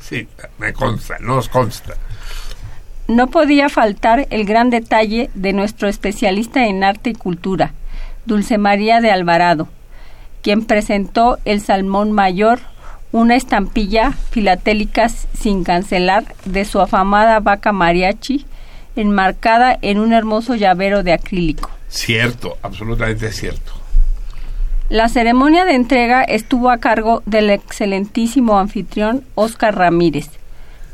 Sí, 0.00 0.28
me 0.58 0.72
consta, 0.72 1.18
nos 1.18 1.48
consta. 1.48 1.94
No 3.08 3.28
podía 3.28 3.68
faltar 3.68 4.26
el 4.30 4.44
gran 4.44 4.70
detalle 4.70 5.30
de 5.34 5.52
nuestro 5.52 5.88
especialista 5.88 6.66
en 6.66 6.84
arte 6.84 7.10
y 7.10 7.14
cultura, 7.14 7.72
Dulce 8.24 8.56
María 8.58 9.00
de 9.00 9.10
Alvarado, 9.10 9.68
quien 10.42 10.64
presentó 10.64 11.38
el 11.44 11.60
salmón 11.60 12.12
mayor, 12.12 12.60
una 13.12 13.36
estampilla 13.36 14.12
filatélica 14.30 15.08
sin 15.08 15.64
cancelar 15.64 16.34
de 16.44 16.64
su 16.64 16.80
afamada 16.80 17.40
vaca 17.40 17.72
mariachi, 17.72 18.46
enmarcada 18.96 19.78
en 19.82 19.98
un 19.98 20.12
hermoso 20.12 20.54
llavero 20.54 21.02
de 21.02 21.12
acrílico. 21.12 21.70
Cierto, 21.88 22.58
absolutamente 22.62 23.30
cierto. 23.32 23.83
La 24.90 25.08
ceremonia 25.08 25.64
de 25.64 25.74
entrega 25.74 26.22
estuvo 26.22 26.70
a 26.70 26.78
cargo 26.78 27.22
del 27.26 27.50
excelentísimo 27.50 28.58
anfitrión 28.58 29.24
Óscar 29.34 29.76
Ramírez, 29.76 30.28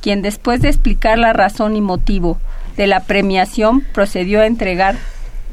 quien 0.01 0.23
después 0.23 0.63
de 0.63 0.69
explicar 0.69 1.19
la 1.19 1.33
razón 1.33 1.77
y 1.77 1.81
motivo 1.81 2.39
de 2.77 2.87
la 2.87 3.01
premiación 3.01 3.83
procedió 3.93 4.41
a 4.41 4.47
entregar 4.47 4.97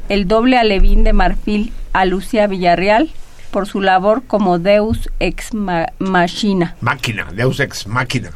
el 0.08 0.26
doble 0.28 0.56
alevín 0.56 1.04
de 1.04 1.12
marfil 1.12 1.72
a 1.92 2.04
Lucía 2.04 2.46
Villarreal 2.46 3.10
por 3.50 3.66
su 3.66 3.80
labor 3.80 4.22
como 4.26 4.58
Deus 4.58 5.10
ex 5.20 5.52
ma- 5.52 5.88
machina. 5.98 6.76
Máquina, 6.80 7.26
Deus 7.34 7.60
ex 7.60 7.86
máquina. 7.86 8.30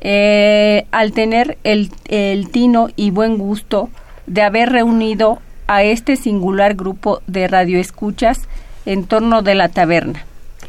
Eh, 0.00 0.86
al 0.90 1.12
tener 1.12 1.58
el, 1.64 1.90
el 2.08 2.48
tino 2.50 2.88
y 2.96 3.10
buen 3.10 3.38
gusto 3.38 3.90
de 4.26 4.42
haber 4.42 4.70
reunido 4.70 5.40
a 5.66 5.82
este 5.82 6.16
singular 6.16 6.74
grupo 6.74 7.22
de 7.26 7.48
radioescuchas 7.48 8.42
en 8.84 9.04
torno 9.04 9.42
de 9.42 9.54
la 9.54 9.68
taberna. 9.68 10.24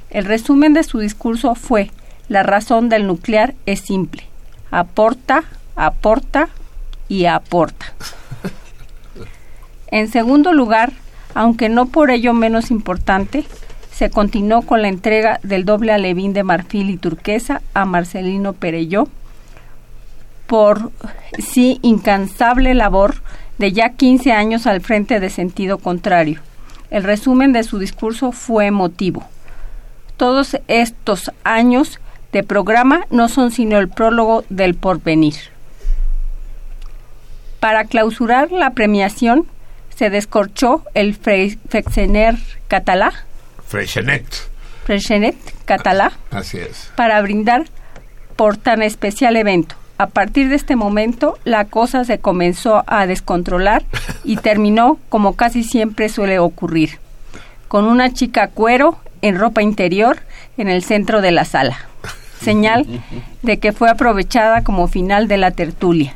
El 0.10 0.26
resumen 0.26 0.74
de 0.74 0.84
su 0.84 1.00
discurso 1.00 1.56
fue, 1.56 1.92
la 2.30 2.44
razón 2.44 2.90
del 2.90 3.08
nuclear 3.08 3.56
es 3.66 3.82
simple, 3.82 4.24
aporta, 4.72 5.44
aporta 5.76 6.50
y 7.08 7.26
aporta. 7.26 7.94
En 9.90 10.10
segundo 10.10 10.54
lugar, 10.54 10.92
Aunque 11.38 11.70
no 11.70 11.86
por 11.86 12.10
ello 12.10 12.34
menos 12.34 12.72
importante, 12.72 13.46
se 13.92 14.10
continuó 14.10 14.64
con 14.64 14.82
la 14.82 14.88
entrega 14.88 15.40
del 15.44 15.66
doble 15.66 15.92
alevín 15.92 16.34
de 16.34 16.42
marfil 16.42 16.90
y 16.90 16.98
turquesa 16.98 17.62
a 17.76 17.86
Marcelino 17.86 18.54
Perelló 18.54 19.08
por 20.48 20.92
sí 21.38 21.78
incansable 21.84 22.74
labor 22.74 23.22
de 23.58 23.72
ya 23.72 23.90
15 23.90 24.32
años 24.32 24.68
al 24.68 24.82
frente 24.82 25.20
de 25.20 25.30
sentido 25.30 25.78
contrario. 25.78 26.42
El 26.90 27.04
resumen 27.04 27.54
de 27.54 27.64
su 27.64 27.80
discurso 27.80 28.32
fue 28.32 28.66
emotivo. 28.68 29.28
Todos 30.16 30.58
estos 30.68 31.32
años 31.44 32.00
de 32.32 32.44
programa 32.44 33.06
no 33.10 33.30
son 33.30 33.52
sino 33.52 33.78
el 33.78 33.88
prólogo 33.90 34.44
del 34.50 34.76
porvenir. 34.76 35.36
Para 37.60 37.86
clausurar 37.86 38.52
la 38.52 38.72
premiación 38.72 39.46
se 39.96 40.10
descorchó 40.10 40.84
el 40.94 41.20
Fre- 41.20 41.58
Freixenet 41.70 42.38
catalá, 42.68 43.12
Freixenet. 43.68 44.26
Freixenet 44.86 45.36
catalá 45.66 46.12
Así 46.32 46.58
es. 46.60 46.92
para 46.96 47.20
brindar 47.22 47.66
por 48.36 48.58
tan 48.58 48.84
especial 48.84 49.36
evento. 49.36 49.76
A 49.98 50.08
partir 50.08 50.50
de 50.50 50.56
este 50.56 50.76
momento, 50.76 51.40
la 51.44 51.66
cosa 51.66 52.06
se 52.06 52.20
comenzó 52.20 52.84
a 52.86 53.08
descontrolar 53.08 53.84
y 54.24 54.38
terminó 54.38 55.00
como 55.10 55.36
casi 55.36 55.64
siempre 55.64 56.10
suele 56.10 56.38
ocurrir, 56.38 57.00
con 57.68 57.86
una 57.86 58.14
chica 58.14 58.48
cuero 58.48 59.00
en 59.24 59.40
ropa 59.40 59.64
interior 59.64 60.20
en 60.58 60.68
el 60.68 60.84
centro 60.84 61.22
de 61.22 61.32
la 61.32 61.46
sala, 61.46 61.78
señal 62.40 62.86
de 63.42 63.58
que 63.58 63.74
fue 63.74 63.90
aprovechada 63.90 64.64
como 64.64 64.88
final 64.88 65.28
de 65.28 65.38
la 65.38 65.52
tertulia. 65.52 66.14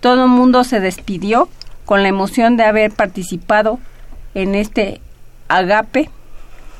Todo 0.00 0.24
el 0.24 0.30
mundo 0.30 0.64
se 0.64 0.80
despidió 0.80 1.48
con 1.84 2.02
la 2.02 2.08
emoción 2.08 2.56
de 2.56 2.64
haber 2.64 2.90
participado 2.90 3.78
en 4.34 4.56
este 4.56 5.00
agape 5.48 6.10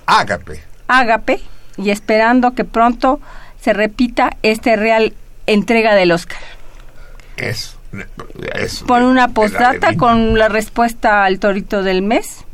Ágape. 0.06 0.60
ágape 0.88 1.40
y 1.76 1.90
esperando 1.90 2.52
que 2.52 2.64
pronto 2.64 3.20
se 3.60 3.72
repita 3.72 4.36
esta 4.42 4.76
real 4.76 5.14
entrega 5.46 5.94
del 5.94 6.12
Oscar. 6.12 6.38
Es. 7.36 7.76
es 8.54 8.82
Pon 8.82 9.02
una 9.02 9.28
postdata 9.28 9.96
con 9.96 10.38
la 10.38 10.48
respuesta 10.48 11.24
al 11.24 11.38
torito 11.38 11.82
del 11.82 12.02
mes. 12.02 12.44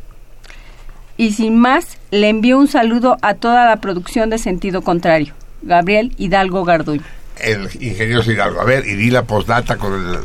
Y 1.16 1.32
sin 1.32 1.58
más, 1.58 1.98
le 2.10 2.28
envío 2.30 2.58
un 2.58 2.68
saludo 2.68 3.18
a 3.20 3.34
toda 3.34 3.66
la 3.66 3.76
producción 3.76 4.30
de 4.30 4.38
Sentido 4.38 4.82
Contrario. 4.82 5.34
Gabriel 5.62 6.14
Hidalgo 6.16 6.64
Garduño. 6.64 7.02
El 7.38 7.68
ingenioso 7.80 8.32
Hidalgo. 8.32 8.60
A 8.60 8.64
ver, 8.64 8.86
y 8.86 8.94
di 8.94 9.10
la 9.10 9.24
postdata 9.24 9.76
con 9.76 9.92
el. 9.94 10.18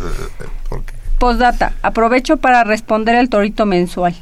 porque- 0.70 0.94
Postdata. 1.20 1.74
Aprovecho 1.82 2.38
para 2.38 2.64
responder 2.64 3.16
el 3.16 3.30
torito 3.30 3.66
mensual. 3.66 4.16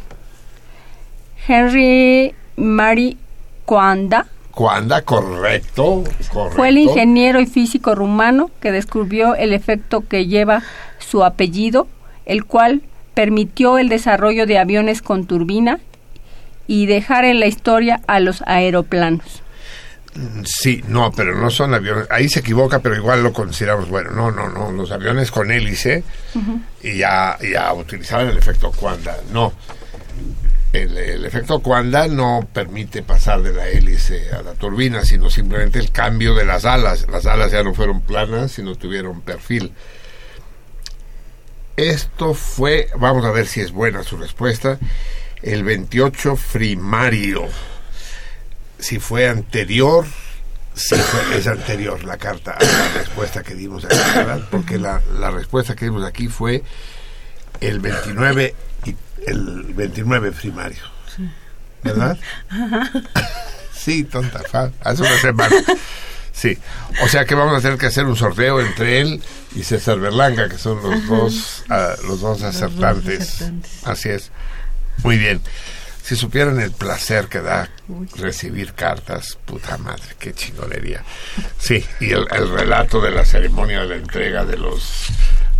Henry 1.47 2.33
Mari 2.55 3.17
Cuanda 3.65 4.27
Cuanda, 4.53 5.01
correcto. 5.01 6.03
correcto. 6.31 6.55
Fue 6.55 6.69
el 6.69 6.77
ingeniero 6.77 7.39
y 7.39 7.47
físico 7.47 7.95
rumano 7.95 8.51
que 8.61 8.71
descubrió 8.71 9.35
el 9.35 9.51
efecto 9.51 10.01
que 10.07 10.27
lleva 10.27 10.61
su 10.99 11.23
apellido, 11.23 11.87
el 12.25 12.45
cual 12.45 12.81
permitió 13.13 13.77
el 13.77 13.89
desarrollo 13.89 14.45
de 14.45 14.59
aviones 14.59 15.01
con 15.01 15.25
turbina 15.25 15.79
y 16.67 16.85
dejar 16.85 17.25
en 17.25 17.39
la 17.39 17.47
historia 17.47 18.01
a 18.07 18.19
los 18.19 18.43
aeroplanos. 18.45 19.43
Sí, 20.45 20.83
no, 20.87 21.11
pero 21.11 21.35
no 21.35 21.49
son 21.49 21.73
aviones. 21.73 22.05
Ahí 22.11 22.29
se 22.29 22.41
equivoca, 22.41 22.79
pero 22.79 22.95
igual 22.95 23.23
lo 23.23 23.33
consideramos 23.33 23.89
bueno. 23.89 24.11
No, 24.11 24.31
no, 24.31 24.47
no. 24.49 24.71
Los 24.71 24.91
aviones 24.91 25.31
con 25.31 25.49
hélice 25.49 26.03
y 26.83 26.97
ya, 26.97 27.37
ya 27.41 27.73
utilizaban 27.73 28.27
el 28.27 28.37
efecto 28.37 28.71
Cuanda. 28.71 29.17
No. 29.31 29.53
El, 30.73 31.23
efecto 31.23 31.59
Cuanda 31.59 32.07
no 32.07 32.47
permite 32.51 33.03
pasar 33.03 33.43
de 33.43 33.53
la 33.53 33.67
hélice 33.67 34.31
a 34.31 34.41
la 34.41 34.53
turbina, 34.55 35.05
sino 35.05 35.29
simplemente 35.29 35.77
el 35.77 35.91
cambio 35.91 36.33
de 36.33 36.45
las 36.45 36.65
alas. 36.65 37.05
Las 37.11 37.27
alas 37.27 37.51
ya 37.51 37.61
no 37.61 37.75
fueron 37.75 38.01
planas, 38.01 38.53
sino 38.53 38.75
tuvieron 38.75 39.21
perfil. 39.21 39.71
Esto 41.77 42.33
fue, 42.33 42.89
vamos 42.97 43.23
a 43.23 43.31
ver 43.31 43.45
si 43.45 43.61
es 43.61 43.71
buena 43.71 44.01
su 44.01 44.17
respuesta, 44.17 44.79
el 45.43 45.63
28 45.63 46.37
primario. 46.51 47.47
Si 48.79 48.97
fue 48.97 49.29
anterior, 49.29 50.05
es 51.35 51.47
anterior 51.47 52.03
la 52.03 52.17
carta 52.17 52.53
a 52.53 52.63
la 52.63 52.93
respuesta 52.95 53.43
que 53.43 53.53
dimos 53.53 53.85
aquí. 53.85 53.95
Porque 54.49 54.79
la, 54.79 55.03
la 55.19 55.29
respuesta 55.29 55.75
que 55.75 55.85
dimos 55.85 56.03
aquí 56.03 56.29
fue 56.29 56.63
el 57.61 57.79
29 57.79 58.55
y 58.55 58.72
el 59.27 59.73
29 59.73 60.31
primario. 60.31 60.83
¿Verdad? 61.83 62.17
Sí, 63.73 64.05
tonta, 64.05 64.39
fa, 64.49 64.71
hace 64.81 65.01
una 65.01 65.17
semana. 65.17 65.55
Sí, 66.31 66.57
o 67.03 67.07
sea 67.07 67.25
que 67.25 67.35
vamos 67.35 67.57
a 67.57 67.61
tener 67.61 67.77
que 67.77 67.85
hacer 67.85 68.05
un 68.05 68.15
sorteo 68.15 68.59
entre 68.59 69.01
él 69.01 69.21
y 69.55 69.63
César 69.63 69.99
Berlanga, 69.99 70.49
que 70.49 70.57
son 70.57 70.81
los 70.81 71.07
dos, 71.07 71.63
ah, 71.69 71.93
los 72.07 72.21
dos 72.21 72.41
acertantes. 72.41 73.43
Así 73.83 74.09
es. 74.09 74.31
Muy 75.03 75.17
bien. 75.17 75.41
Si 76.01 76.15
supieran 76.15 76.59
el 76.59 76.71
placer 76.71 77.27
que 77.27 77.39
da 77.39 77.69
recibir 78.15 78.73
cartas, 78.73 79.37
puta 79.45 79.77
madre, 79.77 80.15
qué 80.19 80.33
chingonería. 80.33 81.03
Sí, 81.59 81.85
y 81.99 82.11
el, 82.11 82.25
el 82.31 82.49
relato 82.49 82.99
de 82.99 83.11
la 83.11 83.23
ceremonia 83.23 83.81
de 83.81 83.87
la 83.87 83.95
entrega 83.95 84.43
de 84.43 84.57
los 84.57 85.07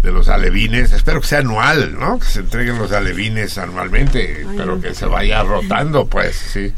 de 0.03 0.11
los 0.11 0.27
alevines, 0.27 0.91
espero 0.91 1.21
que 1.21 1.27
sea 1.27 1.39
anual, 1.39 1.97
¿no? 1.97 2.19
Que 2.19 2.27
se 2.27 2.39
entreguen 2.41 2.77
los 2.77 2.91
alevines 2.91 3.57
anualmente, 3.57 4.45
pero 4.55 4.79
que 4.79 4.93
se 4.93 5.05
vaya 5.05 5.41
rotando, 5.43 6.05
pues, 6.07 6.35
sí. 6.35 6.73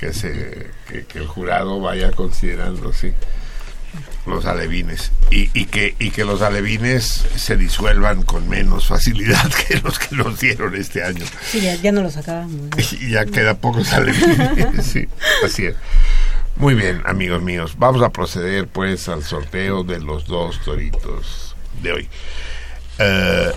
Que 0.00 0.12
se 0.12 0.70
que, 0.88 1.04
que 1.04 1.18
el 1.18 1.26
jurado 1.26 1.80
vaya 1.80 2.10
considerando, 2.12 2.92
sí 2.92 3.12
los 4.26 4.44
alevines 4.44 5.12
y, 5.30 5.50
y 5.58 5.66
que 5.66 5.94
y 5.98 6.10
que 6.10 6.24
los 6.24 6.42
alevines 6.42 7.24
se 7.36 7.56
disuelvan 7.56 8.22
con 8.22 8.48
menos 8.48 8.86
facilidad 8.86 9.50
que 9.68 9.78
los 9.80 9.98
que 9.98 10.16
nos 10.16 10.40
dieron 10.40 10.74
este 10.74 11.02
año 11.02 11.24
Sí, 11.42 11.60
ya, 11.60 11.74
ya 11.76 11.92
no 11.92 12.02
lo 12.02 12.10
sacábamos. 12.10 12.70
y 13.00 13.10
ya 13.10 13.24
queda 13.24 13.54
pocos 13.54 13.92
alevines 13.92 14.84
sí, 14.84 15.06
así 15.44 15.66
es 15.66 15.76
muy 16.56 16.74
bien 16.74 17.02
amigos 17.06 17.42
míos 17.42 17.74
vamos 17.78 18.02
a 18.02 18.10
proceder 18.10 18.66
pues 18.66 19.08
al 19.08 19.22
sorteo 19.22 19.84
de 19.84 20.00
los 20.00 20.26
dos 20.26 20.60
toritos 20.64 21.55
de 21.82 21.92
hoy 21.92 22.08
Eh, 22.98 23.52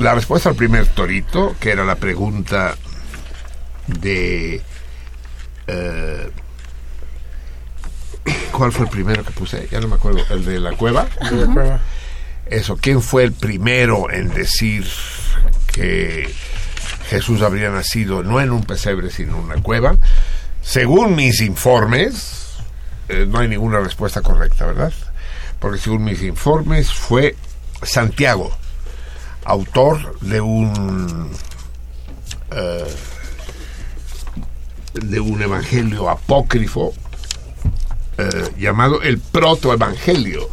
la 0.00 0.14
respuesta 0.14 0.48
al 0.48 0.56
primer 0.56 0.86
torito 0.86 1.54
que 1.60 1.70
era 1.70 1.84
la 1.84 1.94
pregunta 1.94 2.74
de 3.86 4.60
eh, 5.66 6.30
¿Cuál 8.52 8.72
fue 8.72 8.86
el 8.86 8.90
primero 8.90 9.24
que 9.24 9.32
puse? 9.32 9.68
Ya 9.70 9.80
no 9.80 9.88
me 9.88 9.96
acuerdo. 9.96 10.20
¿El 10.30 10.44
de 10.44 10.60
la 10.60 10.72
cueva? 10.72 11.06
El 11.20 11.30
de 11.30 11.46
la 11.46 11.52
cueva. 11.52 11.80
Eso. 12.46 12.76
¿Quién 12.76 13.02
fue 13.02 13.24
el 13.24 13.32
primero 13.32 14.10
en 14.10 14.28
decir 14.28 14.86
que 15.72 16.28
Jesús 17.08 17.42
habría 17.42 17.70
nacido 17.70 18.22
no 18.22 18.40
en 18.40 18.50
un 18.50 18.64
pesebre, 18.64 19.10
sino 19.10 19.38
en 19.38 19.44
una 19.44 19.62
cueva? 19.62 19.96
Según 20.62 21.16
mis 21.16 21.40
informes, 21.40 22.54
eh, 23.08 23.26
no 23.28 23.38
hay 23.38 23.48
ninguna 23.48 23.80
respuesta 23.80 24.22
correcta, 24.22 24.66
¿verdad? 24.66 24.92
Porque 25.58 25.78
según 25.78 26.04
mis 26.04 26.22
informes 26.22 26.92
fue 26.92 27.36
Santiago, 27.82 28.50
autor 29.44 30.18
de 30.20 30.40
un 30.40 31.30
eh, 32.50 32.94
de 34.94 35.20
un 35.20 35.40
evangelio 35.40 36.10
apócrifo 36.10 36.92
eh, 38.18 38.52
llamado 38.58 39.00
el 39.00 39.18
protoevangelio, 39.18 40.48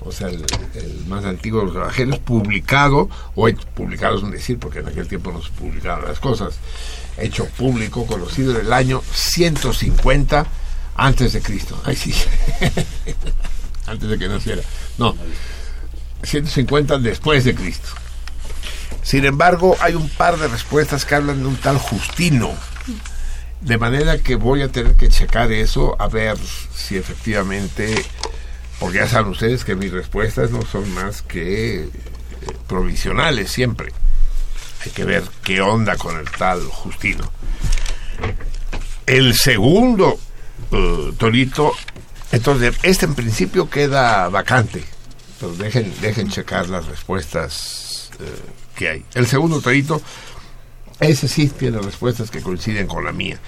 o 0.00 0.10
sea, 0.10 0.28
el, 0.28 0.42
más 1.06 1.24
antiguo 1.26 1.60
de 1.60 1.66
los 1.66 1.76
evangelios, 1.76 2.18
publicado, 2.18 3.10
o 3.34 3.46
publicado 3.74 4.16
es 4.16 4.22
un 4.22 4.30
decir, 4.30 4.58
porque 4.58 4.78
en 4.78 4.88
aquel 4.88 5.06
tiempo 5.06 5.30
no 5.30 5.42
se 5.42 5.50
publicaban 5.50 6.06
las 6.06 6.18
cosas, 6.18 6.58
hecho 7.18 7.44
público, 7.46 8.06
conocido 8.06 8.58
en 8.58 8.66
el 8.66 8.72
año 8.72 9.02
150 9.12 10.46
antes 10.96 11.34
de 11.34 11.42
Cristo. 11.42 11.80
Antes 13.84 14.08
de 14.08 14.16
que 14.16 14.28
naciera. 14.28 14.62
No, 14.96 15.14
150 16.22 16.98
después 16.98 17.44
de 17.44 17.54
Cristo. 17.54 17.88
Sin 19.02 19.24
embargo, 19.24 19.76
hay 19.80 19.94
un 19.94 20.08
par 20.08 20.38
de 20.38 20.48
respuestas 20.48 21.04
que 21.04 21.14
hablan 21.14 21.40
de 21.40 21.48
un 21.48 21.56
tal 21.56 21.78
Justino. 21.78 22.52
De 23.60 23.78
manera 23.78 24.18
que 24.18 24.36
voy 24.36 24.62
a 24.62 24.68
tener 24.68 24.94
que 24.94 25.08
checar 25.08 25.52
eso 25.52 25.96
a 26.00 26.08
ver 26.08 26.36
si 26.74 26.96
efectivamente, 26.96 27.94
porque 28.78 28.98
ya 28.98 29.08
saben 29.08 29.32
ustedes 29.32 29.64
que 29.64 29.76
mis 29.76 29.92
respuestas 29.92 30.50
no 30.50 30.62
son 30.62 30.92
más 30.94 31.22
que 31.22 31.84
eh, 31.84 31.90
provisionales 32.68 33.50
siempre. 33.50 33.92
Hay 34.84 34.90
que 34.90 35.04
ver 35.04 35.22
qué 35.44 35.60
onda 35.60 35.96
con 35.96 36.18
el 36.18 36.28
tal 36.30 36.60
Justino. 36.62 37.30
El 39.06 39.34
segundo 39.34 40.18
eh, 40.72 41.12
torito, 41.18 41.72
entonces 42.32 42.74
este 42.82 43.06
en 43.06 43.14
principio 43.14 43.68
queda 43.68 44.28
vacante, 44.28 44.84
pero 45.42 45.54
dejen, 45.54 45.92
dejen 46.00 46.28
checar 46.28 46.68
las 46.68 46.86
respuestas 46.86 48.10
eh, 48.20 48.24
que 48.76 48.88
hay. 48.88 49.04
El 49.12 49.26
segundo 49.26 49.60
torito 49.60 50.00
Ese 51.00 51.26
sí 51.26 51.48
tiene 51.48 51.78
respuestas 51.78 52.30
que 52.30 52.40
coinciden 52.40 52.86
con 52.86 53.04
la 53.04 53.10
mía. 53.10 53.38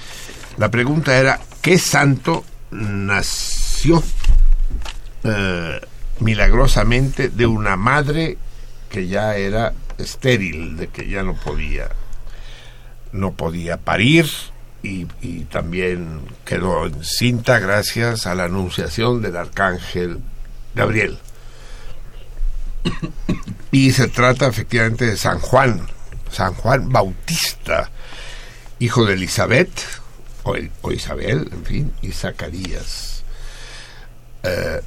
La 0.56 0.72
pregunta 0.72 1.16
era, 1.16 1.38
¿qué 1.62 1.78
santo 1.78 2.44
nació 2.72 4.02
eh, 5.22 5.80
milagrosamente 6.18 7.28
de 7.28 7.46
una 7.46 7.76
madre 7.76 8.38
que 8.88 9.06
ya 9.06 9.36
era 9.36 9.72
estéril, 9.96 10.76
de 10.76 10.88
que 10.88 11.08
ya 11.08 11.22
no 11.22 11.34
podía, 11.36 11.90
no 13.12 13.34
podía 13.34 13.76
parir 13.76 14.28
y, 14.82 15.06
y 15.22 15.44
también 15.44 16.22
quedó 16.44 16.86
encinta 16.86 17.60
gracias 17.60 18.26
a 18.26 18.34
la 18.34 18.46
anunciación 18.46 19.22
del 19.22 19.36
arcángel 19.36 20.18
Gabriel. 20.74 21.18
Y 23.70 23.92
se 23.92 24.08
trata 24.08 24.46
efectivamente 24.46 25.04
de 25.04 25.16
San 25.16 25.40
Juan, 25.40 25.86
San 26.30 26.54
Juan 26.54 26.90
Bautista, 26.90 27.90
hijo 28.78 29.04
de 29.04 29.14
Elizabeth, 29.14 29.80
o, 30.44 30.54
el- 30.54 30.70
Isabel, 30.92 31.48
en 31.52 31.64
fin, 31.64 31.92
y 32.02 32.12
Zacarías. 32.12 33.24
Eh, 34.44 34.80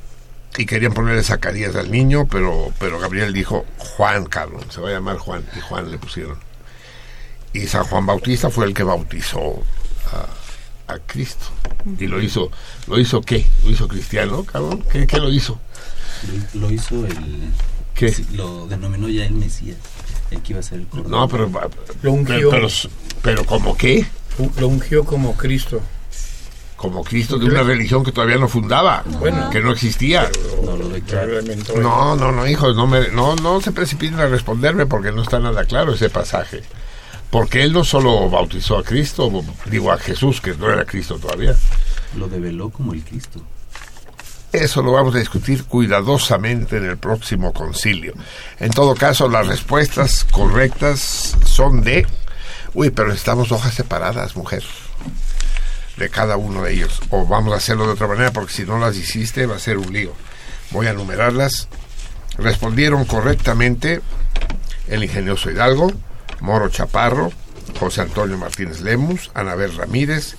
y 0.57 0.65
querían 0.65 0.93
ponerle 0.93 1.23
Zacarías 1.23 1.75
al 1.75 1.91
niño, 1.91 2.27
pero, 2.31 2.71
pero 2.79 2.99
Gabriel 2.99 3.33
dijo, 3.33 3.65
Juan, 3.77 4.25
cabrón, 4.25 4.63
se 4.71 4.79
va 4.79 4.89
a 4.89 4.93
llamar 4.93 5.17
Juan, 5.17 5.45
y 5.55 5.59
Juan 5.59 5.91
le 5.91 5.97
pusieron. 5.97 6.37
Y 7.53 7.67
San 7.67 7.83
Juan 7.85 8.05
Bautista 8.05 8.49
fue 8.49 8.65
el 8.65 8.73
que 8.73 8.83
bautizó 8.83 9.63
a, 10.87 10.97
Cristo. 11.05 11.45
Y 11.99 12.07
lo 12.07 12.21
hizo, 12.21 12.49
¿lo 12.87 12.97
hizo 12.97 13.21
qué? 13.21 13.45
¿Lo 13.63 13.71
hizo 13.71 13.87
cristiano, 13.87 14.43
cabrón? 14.45 14.83
¿Qué, 14.91 15.05
qué 15.05 15.17
lo 15.17 15.29
hizo? 15.29 15.59
Lo 16.53 16.71
hizo 16.71 17.05
el... 17.05 17.51
Lo 18.33 18.67
denominó 18.67 19.09
ya 19.09 19.25
el 19.25 19.33
Mesías, 19.33 19.77
el 20.31 20.41
que 20.41 20.53
iba 20.53 20.59
a 20.59 20.63
ser 20.63 20.79
el 20.79 20.87
Cordero. 20.87 21.09
No, 21.09 21.27
pero... 21.27 21.49
Lo 22.01 22.11
ungió. 22.11 22.49
Pero, 22.49 22.67
pero 23.21 23.45
¿como 23.45 23.75
qué? 23.75 24.05
Lo 24.59 24.67
ungió 24.67 25.03
como 25.03 25.35
Cristo. 25.35 25.81
Como 26.75 27.03
Cristo 27.03 27.39
de 27.39 27.45
una 27.45 27.63
religión 27.63 28.03
que 28.03 28.11
todavía 28.11 28.37
no 28.37 28.47
fundaba, 28.47 29.03
Bueno. 29.19 29.49
que 29.49 29.61
no 29.61 29.71
existía. 29.71 30.29
No, 31.81 32.15
no, 32.15 32.31
no, 32.31 32.47
hijos, 32.47 32.75
no, 32.75 32.85
me, 32.85 33.07
no, 33.09 33.35
no 33.35 33.61
se 33.61 33.71
precipiten 33.71 34.19
a 34.19 34.27
responderme 34.27 34.85
porque 34.85 35.11
no 35.11 35.23
está 35.23 35.39
nada 35.39 35.65
claro 35.65 35.93
ese 35.93 36.11
pasaje. 36.11 36.61
Porque 37.31 37.63
él 37.63 37.73
no 37.73 37.83
solo 37.83 38.29
bautizó 38.29 38.77
a 38.77 38.83
Cristo, 38.83 39.43
digo 39.65 39.91
a 39.91 39.97
Jesús, 39.97 40.39
que 40.39 40.53
no 40.53 40.71
era 40.71 40.85
Cristo 40.85 41.17
todavía. 41.17 41.55
Lo 42.15 42.27
develó 42.27 42.69
como 42.69 42.93
el 42.93 43.03
Cristo. 43.03 43.41
Eso 44.51 44.81
lo 44.81 44.93
vamos 44.93 45.13
a 45.15 45.19
discutir 45.19 45.65
cuidadosamente 45.65 46.77
en 46.77 46.85
el 46.85 46.97
próximo 46.97 47.51
concilio. 47.53 48.13
En 48.59 48.71
todo 48.71 48.95
caso, 48.95 49.27
las 49.27 49.47
respuestas 49.47 50.23
correctas 50.23 51.35
son 51.45 51.81
de... 51.81 52.07
Uy, 52.73 52.89
pero 52.91 53.09
necesitamos 53.09 53.51
hojas 53.51 53.73
separadas, 53.73 54.35
mujer. 54.35 54.63
De 55.97 56.09
cada 56.09 56.37
uno 56.37 56.63
de 56.63 56.73
ellos. 56.73 57.01
O 57.09 57.25
vamos 57.25 57.53
a 57.53 57.57
hacerlo 57.57 57.85
de 57.87 57.93
otra 57.93 58.07
manera, 58.07 58.31
porque 58.31 58.53
si 58.53 58.63
no 58.63 58.79
las 58.79 58.95
hiciste 58.95 59.45
va 59.45 59.57
a 59.57 59.59
ser 59.59 59.77
un 59.77 59.91
lío. 59.91 60.13
Voy 60.71 60.87
a 60.87 60.93
numerarlas. 60.93 61.67
Respondieron 62.37 63.03
correctamente 63.05 64.01
el 64.87 65.03
ingenioso 65.03 65.51
Hidalgo, 65.51 65.91
Moro 66.39 66.69
Chaparro, 66.69 67.31
José 67.79 68.01
Antonio 68.01 68.37
Martínez 68.37 68.81
Lemus, 68.81 69.31
Anabel 69.33 69.75
Ramírez 69.75 70.35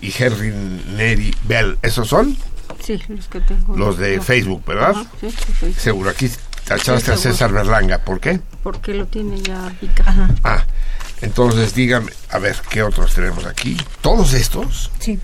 y 0.00 0.12
Henry 0.16 0.50
Neri 0.50 1.34
Bell. 1.44 1.78
¿Esos 1.82 2.08
son? 2.08 2.36
Sí, 2.82 3.00
los 3.08 3.26
que 3.28 3.40
tengo. 3.40 3.76
Los 3.76 3.98
de 3.98 4.16
yo. 4.16 4.22
Facebook, 4.22 4.64
¿verdad? 4.66 4.90
Ajá, 4.90 5.06
sí, 5.20 5.30
Facebook. 5.30 5.80
Seguro, 5.80 6.10
aquí 6.10 6.30
tachaste 6.64 7.12
a. 7.12 7.16
César 7.16 7.52
Berlanga. 7.52 7.98
¿Por 7.98 8.20
qué? 8.20 8.40
Porque 8.62 8.94
lo 8.94 9.06
tiene 9.06 9.40
ya 9.40 9.72
Vika. 9.80 10.04
Ah, 10.44 10.64
entonces 11.22 11.74
dígame, 11.74 12.12
a 12.30 12.38
ver, 12.38 12.56
¿qué 12.68 12.82
otros 12.82 13.14
tenemos 13.14 13.46
aquí? 13.46 13.76
¿Todos 14.02 14.34
estos? 14.34 14.90
Sí. 14.98 15.18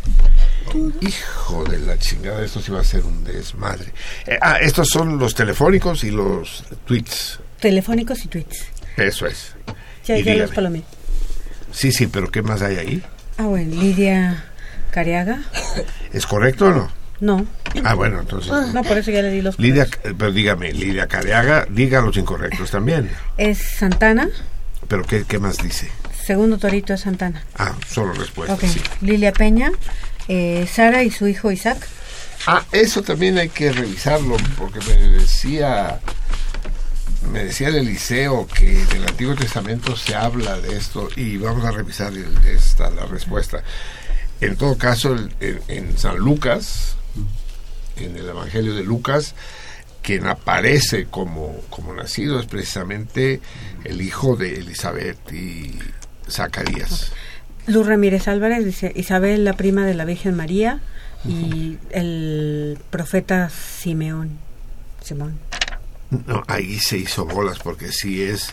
Hijo 1.00 1.64
de 1.64 1.78
la 1.80 1.98
chingada, 1.98 2.42
esto 2.44 2.60
sí 2.62 2.72
va 2.72 2.80
a 2.80 2.84
ser 2.84 3.04
un 3.04 3.24
desmadre. 3.24 3.92
Eh, 4.26 4.38
ah, 4.40 4.56
estos 4.60 4.88
son 4.88 5.18
los 5.18 5.34
telefónicos 5.34 6.02
y 6.04 6.10
los 6.10 6.64
tweets. 6.86 7.41
Telefónicos 7.60 8.25
y 8.25 8.28
tweets. 8.28 8.64
Eso 8.96 9.26
es. 9.26 9.55
Ya, 10.07 10.16
Y 10.18 10.25
ya 10.25 10.34
los 10.34 10.50
palomé. 10.50 10.82
Sí, 11.73 11.92
sí, 11.92 12.07
pero 12.07 12.30
¿qué 12.30 12.42
más 12.42 12.62
hay 12.62 12.76
ahí? 12.76 13.02
Ah, 13.39 13.44
bueno, 13.44 13.80
Lidia 13.80 14.44
Cariaga. 14.91 15.42
¿Es 16.12 16.26
correcto 16.26 16.66
o 16.66 16.70
no? 16.70 17.02
No. 17.22 17.46
Ah, 17.84 17.94
bueno, 17.94 18.18
entonces... 18.20 18.50
No, 18.74 18.82
por 18.82 18.98
eso 18.98 19.12
ya 19.12 19.22
le 19.22 19.30
di 19.30 19.42
los 19.42 19.56
Lidia, 19.56 19.84
eh, 20.02 20.12
pero 20.18 20.32
dígame, 20.32 20.72
Lidia 20.72 21.06
Careaga, 21.06 21.66
diga 21.70 22.00
los 22.00 22.16
incorrectos 22.16 22.72
también. 22.72 23.08
Es 23.38 23.58
Santana. 23.58 24.28
Pero 24.88 25.05
¿qué, 25.05 25.24
qué 25.26 25.38
más 25.38 25.58
dice? 25.58 25.88
Segundo 26.26 26.58
torito 26.58 26.92
es 26.94 27.00
Santana. 27.02 27.44
Ah, 27.56 27.76
solo 27.88 28.12
respuesta, 28.12 28.55
Ok. 28.55 28.64
sí. 28.64 28.80
Lilia 29.02 29.32
Peña. 29.32 29.70
eh, 30.26 30.66
Sara 30.72 31.05
y 31.05 31.12
su 31.12 31.28
hijo 31.28 31.52
Isaac. 31.52 31.78
Ah, 32.48 32.64
eso 32.72 33.02
también 33.02 33.38
hay 33.38 33.50
que 33.50 33.70
revisarlo, 33.70 34.36
porque 34.58 34.80
me 34.88 34.96
decía, 35.08 36.00
me 37.30 37.44
decía 37.44 37.68
el 37.68 37.76
Eliseo 37.76 38.48
que 38.48 38.82
en 38.82 38.90
el 38.96 39.05
Antiguo 39.05 39.36
Testamento 39.36 39.96
se 39.96 40.16
habla 40.16 40.58
de 40.58 40.76
esto 40.76 41.08
y 41.14 41.36
vamos 41.36 41.64
a 41.64 41.70
revisar 41.70 42.12
el- 42.12 42.36
esta 42.48 42.90
la 42.90 43.06
respuesta. 43.06 43.62
En 44.40 44.56
todo 44.56 44.76
caso, 44.76 45.12
el- 45.12 45.32
en, 45.38 45.60
en 45.68 45.98
San 45.98 46.16
Lucas, 46.18 46.96
en 47.96 48.16
el 48.16 48.28
Evangelio 48.28 48.75
de 48.75 48.84
Lucas, 48.84 49.34
quien 50.02 50.27
aparece 50.27 51.07
como, 51.07 51.61
como 51.70 51.95
nacido 51.95 52.41
es 52.41 52.46
precisamente 52.46 53.41
el 53.84 54.00
hijo 54.00 54.36
de 54.36 54.57
Elizabeth 54.57 55.32
y 55.32 55.78
Zacarías. 56.28 57.12
Luz 57.66 57.86
Ramírez 57.86 58.27
Álvarez 58.27 58.64
dice 58.64 58.93
Isabel, 58.96 59.45
la 59.45 59.52
prima 59.52 59.86
de 59.86 59.95
la 59.95 60.05
Virgen 60.05 60.34
María. 60.34 60.80
Y 61.25 61.78
el 61.91 62.77
profeta 62.91 63.48
Simeón. 63.48 64.39
Simón. 65.05 65.39
No, 66.27 66.43
ahí 66.48 66.80
se 66.80 66.98
hizo 66.98 67.25
bolas 67.27 67.61
porque 67.61 67.93
sí 67.93 68.23
es. 68.23 68.52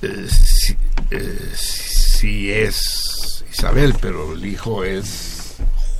eh, 0.00 0.26
sí, 0.30 0.74
eh, 1.10 1.50
sí 1.54 2.50
es 2.50 3.44
Isabel, 3.52 3.94
pero 4.00 4.32
el 4.32 4.46
hijo 4.46 4.84
es 4.84 5.35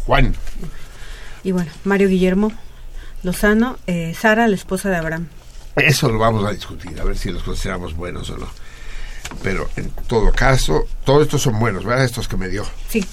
Juan. 0.07 0.35
Y 1.45 1.53
bueno, 1.53 1.71
Mario 1.85 2.09
Guillermo 2.09 2.53
Lozano. 3.23 3.79
eh, 3.87 4.15
Sara, 4.19 4.49
la 4.49 4.55
esposa 4.57 4.89
de 4.89 4.97
Abraham. 4.97 5.29
Eso 5.77 6.09
lo 6.09 6.19
vamos 6.19 6.45
a 6.49 6.53
discutir, 6.53 6.99
a 7.01 7.05
ver 7.05 7.19
si 7.19 7.31
los 7.31 7.43
consideramos 7.43 7.95
buenos 7.95 8.31
o 8.31 8.39
no. 8.39 8.49
Pero 9.43 9.69
en 9.77 9.91
todo 10.09 10.33
caso, 10.33 10.87
todos 11.05 11.23
estos 11.25 11.43
son 11.43 11.59
buenos, 11.59 11.85
¿verdad? 11.85 12.05
Estos 12.05 12.29
que 12.29 12.37
me 12.37 12.49
dio. 12.49 12.65
Sí. 12.89 13.05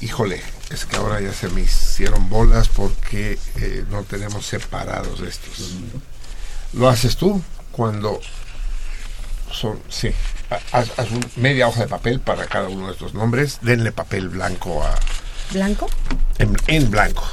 Híjole, 0.00 0.40
es 0.70 0.84
que 0.86 0.96
ahora 0.96 1.20
ya 1.20 1.32
se 1.32 1.48
me 1.48 1.62
hicieron 1.62 2.28
bolas 2.28 2.68
porque 2.68 3.38
eh, 3.56 3.84
no 3.90 4.02
tenemos 4.04 4.46
separados 4.46 5.20
estos. 5.20 5.72
¿Lo 6.74 6.88
haces 6.88 7.16
tú 7.16 7.42
cuando 7.72 8.20
son, 9.50 9.80
sí, 9.88 10.10
ha- 10.50 10.78
haz, 10.78 10.98
haz 10.98 11.10
un- 11.10 11.24
media 11.36 11.66
hoja 11.68 11.80
de 11.82 11.88
papel 11.88 12.20
para 12.20 12.46
cada 12.46 12.68
uno 12.68 12.86
de 12.88 12.92
estos 12.92 13.14
nombres, 13.14 13.58
denle 13.62 13.90
papel 13.92 14.28
blanco 14.28 14.82
a, 14.84 14.94
¿Blanco? 15.52 15.88
en, 16.38 16.90
blanco. 16.90 17.24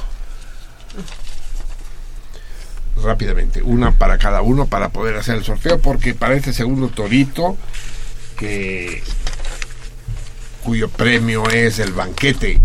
Rápidamente, 3.02 3.62
una 3.62 3.92
para 3.92 4.18
cada 4.18 4.42
uno 4.42 4.66
para 4.66 4.90
poder 4.90 5.16
hacer 5.16 5.36
el 5.36 5.44
sorteo, 5.44 5.80
porque 5.80 6.14
para 6.14 6.34
este 6.34 6.52
segundo 6.52 6.88
torito, 6.88 7.56
que 8.36 9.02
cuyo 10.62 10.88
premio 10.88 11.48
es 11.50 11.78
el 11.78 11.92
banquete 11.92 12.60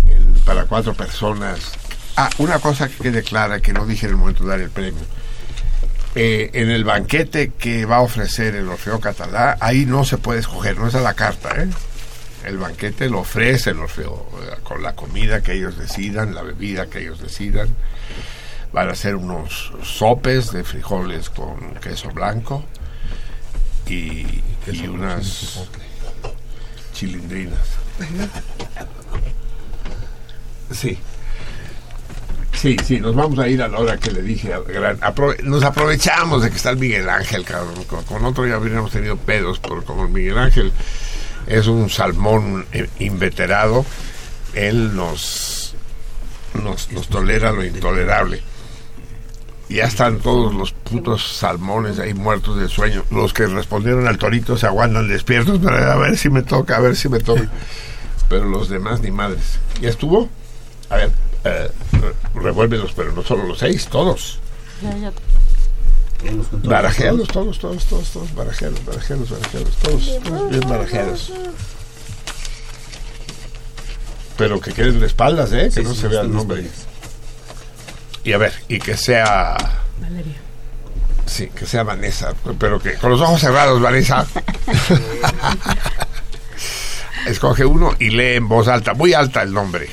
para 0.46 0.66
cuatro 0.66 0.94
personas. 0.94 1.72
Ah, 2.16 2.30
una 2.38 2.60
cosa 2.60 2.88
que 2.88 2.96
quede 2.96 3.24
clara 3.24 3.60
que 3.60 3.74
no 3.74 3.86
dije 3.86 4.06
en 4.06 4.14
el 4.14 4.18
momento 4.18 4.44
de 4.44 4.50
dar 4.50 4.60
el 4.60 4.70
premio. 4.70 5.04
Eh, 6.16 6.50
en 6.54 6.70
el 6.70 6.84
banquete 6.84 7.50
que 7.50 7.86
va 7.86 7.98
a 7.98 8.02
ofrecer 8.02 8.56
el 8.56 8.68
Orfeo 8.68 9.00
Catalá, 9.00 9.58
ahí 9.60 9.86
no 9.86 10.04
se 10.04 10.18
puede 10.18 10.40
escoger, 10.40 10.78
no 10.78 10.88
es 10.88 10.96
a 10.96 11.02
la 11.02 11.14
carta, 11.14 11.50
¿eh? 11.62 11.68
El 12.50 12.58
banquete 12.58 13.08
lo 13.10 13.20
ofrece 13.20 13.70
el 13.70 13.80
Orfeo, 13.80 14.28
con 14.64 14.82
la 14.82 14.96
comida 14.96 15.44
que 15.44 15.54
ellos 15.54 15.78
decidan, 15.78 16.34
la 16.34 16.42
bebida 16.42 16.88
que 16.88 17.00
ellos 17.00 17.20
decidan. 17.22 17.68
Van 18.74 18.90
a 18.90 18.94
hacer 18.94 19.16
unos 19.16 19.72
sopes 19.84 20.52
de 20.52 20.64
frijoles 20.64 21.30
con 21.30 21.76
queso 21.76 22.10
blanco 22.10 22.66
y, 23.88 24.42
y 24.72 24.88
unas 24.88 25.60
chilindrinas. 26.94 27.60
Sí. 30.72 30.98
Sí, 32.54 32.76
sí, 32.84 33.00
nos 33.00 33.16
vamos 33.16 33.38
a 33.40 33.48
ir 33.48 33.62
a 33.62 33.68
la 33.68 33.78
hora 33.78 33.98
que 33.98 34.12
le 34.12 34.22
dije 34.24 34.54
al 34.54 34.64
gran... 34.64 35.00
aprove- 35.02 35.42
nos 35.44 35.64
aprovechamos 35.64 36.42
de 36.42 36.50
que 36.50 36.58
está 36.58 36.72
el 36.72 36.78
Miguel 36.78 37.08
Ángel, 37.10 37.46
cabrón. 37.46 37.84
Con, 37.86 38.04
con 38.06 38.26
otro 38.26 38.46
ya 38.48 38.58
hubiéramos 38.58 38.92
tenido 38.92 39.18
pedos, 39.18 39.60
pero 39.60 39.86
como 39.86 40.04
el 40.06 40.10
Miguel 40.10 40.38
Ángel 40.38 40.74
es 41.48 41.68
un 41.68 41.90
salmón 41.90 42.66
eh, 42.72 42.90
inveterado, 43.00 43.86
él 44.54 44.96
nos, 44.96 45.76
nos, 46.62 46.92
nos 46.92 47.08
tolera 47.08 47.52
lo 47.52 47.64
intolerable. 47.66 48.42
ya 49.70 49.86
están 49.86 50.20
todos 50.20 50.54
los 50.54 50.72
putos 50.72 51.38
salmones 51.38 52.00
ahí 52.00 52.14
muertos 52.14 52.60
de 52.60 52.68
sueño. 52.68 53.04
Los 53.12 53.34
que 53.34 53.46
respondieron 53.48 54.08
al 54.08 54.18
torito 54.18 54.58
se 54.58 54.66
aguantan 54.68 55.08
despiertos 55.08 55.60
para 55.60 55.94
a 55.94 55.98
ver 55.98 56.18
si 56.18 56.30
me 56.30 56.42
toca, 56.44 56.78
a 56.78 56.80
ver 56.80 56.96
si 56.96 57.08
me 57.10 57.20
toca. 57.20 57.50
Pero 58.30 58.46
los 58.46 58.70
demás 58.70 59.02
ni 59.02 59.12
madres. 59.12 59.60
¿Ya 59.82 59.90
estuvo? 59.90 60.30
A 60.90 60.96
ver, 60.98 61.12
eh, 61.44 61.70
re- 61.94 62.42
revuélvelos, 62.42 62.94
pero 62.96 63.12
no 63.12 63.24
solo 63.24 63.44
los 63.44 63.60
seis, 63.60 63.88
todos. 63.88 64.40
Ya, 64.82 64.96
ya. 64.98 65.12
Barajeados 66.64 67.28
todos, 67.30 67.60
todos, 67.60 67.86
todos, 67.86 68.10
todos, 68.10 68.36
barajeados, 68.36 68.84
barajeados, 68.86 69.30
barajeados, 69.30 69.76
todos, 69.78 70.20
todos 70.24 70.50
bien 70.50 70.70
barajeados. 70.70 71.32
Pero 74.38 74.60
que 74.60 74.74
queden 74.74 75.00
de 75.00 75.08
espaldas, 75.08 75.52
¿eh? 75.54 75.66
Que 75.66 75.72
Sí, 75.72 75.84
no 75.84 75.94
sí, 75.94 76.02
se 76.02 76.08
vea 76.08 76.22
el 76.22 76.32
nombre. 76.32 76.68
Y 78.24 78.34
a 78.34 78.38
ver, 78.38 78.54
y 78.68 78.80
que 78.80 78.98
sea... 78.98 79.56
Valeria. 80.02 80.36
Sí, 81.26 81.48
que 81.48 81.66
sea 81.66 81.84
Vanessa, 81.84 82.34
pero 82.58 82.80
que 82.80 82.96
con 82.96 83.12
los 83.12 83.22
ojos 83.22 83.40
cerrados, 83.40 83.82
Vanessa. 83.82 84.26
Escoge 87.28 87.66
uno 87.66 87.94
y 88.00 88.10
lee 88.10 88.36
en 88.36 88.48
voz 88.48 88.68
alta, 88.68 88.94
muy 88.94 89.14
alta 89.14 89.44
el 89.44 89.54
nombre. 89.54 89.88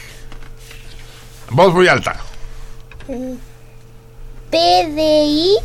Voz 1.50 1.74
muy 1.74 1.88
alta. 1.88 2.16
PDI 4.50 5.56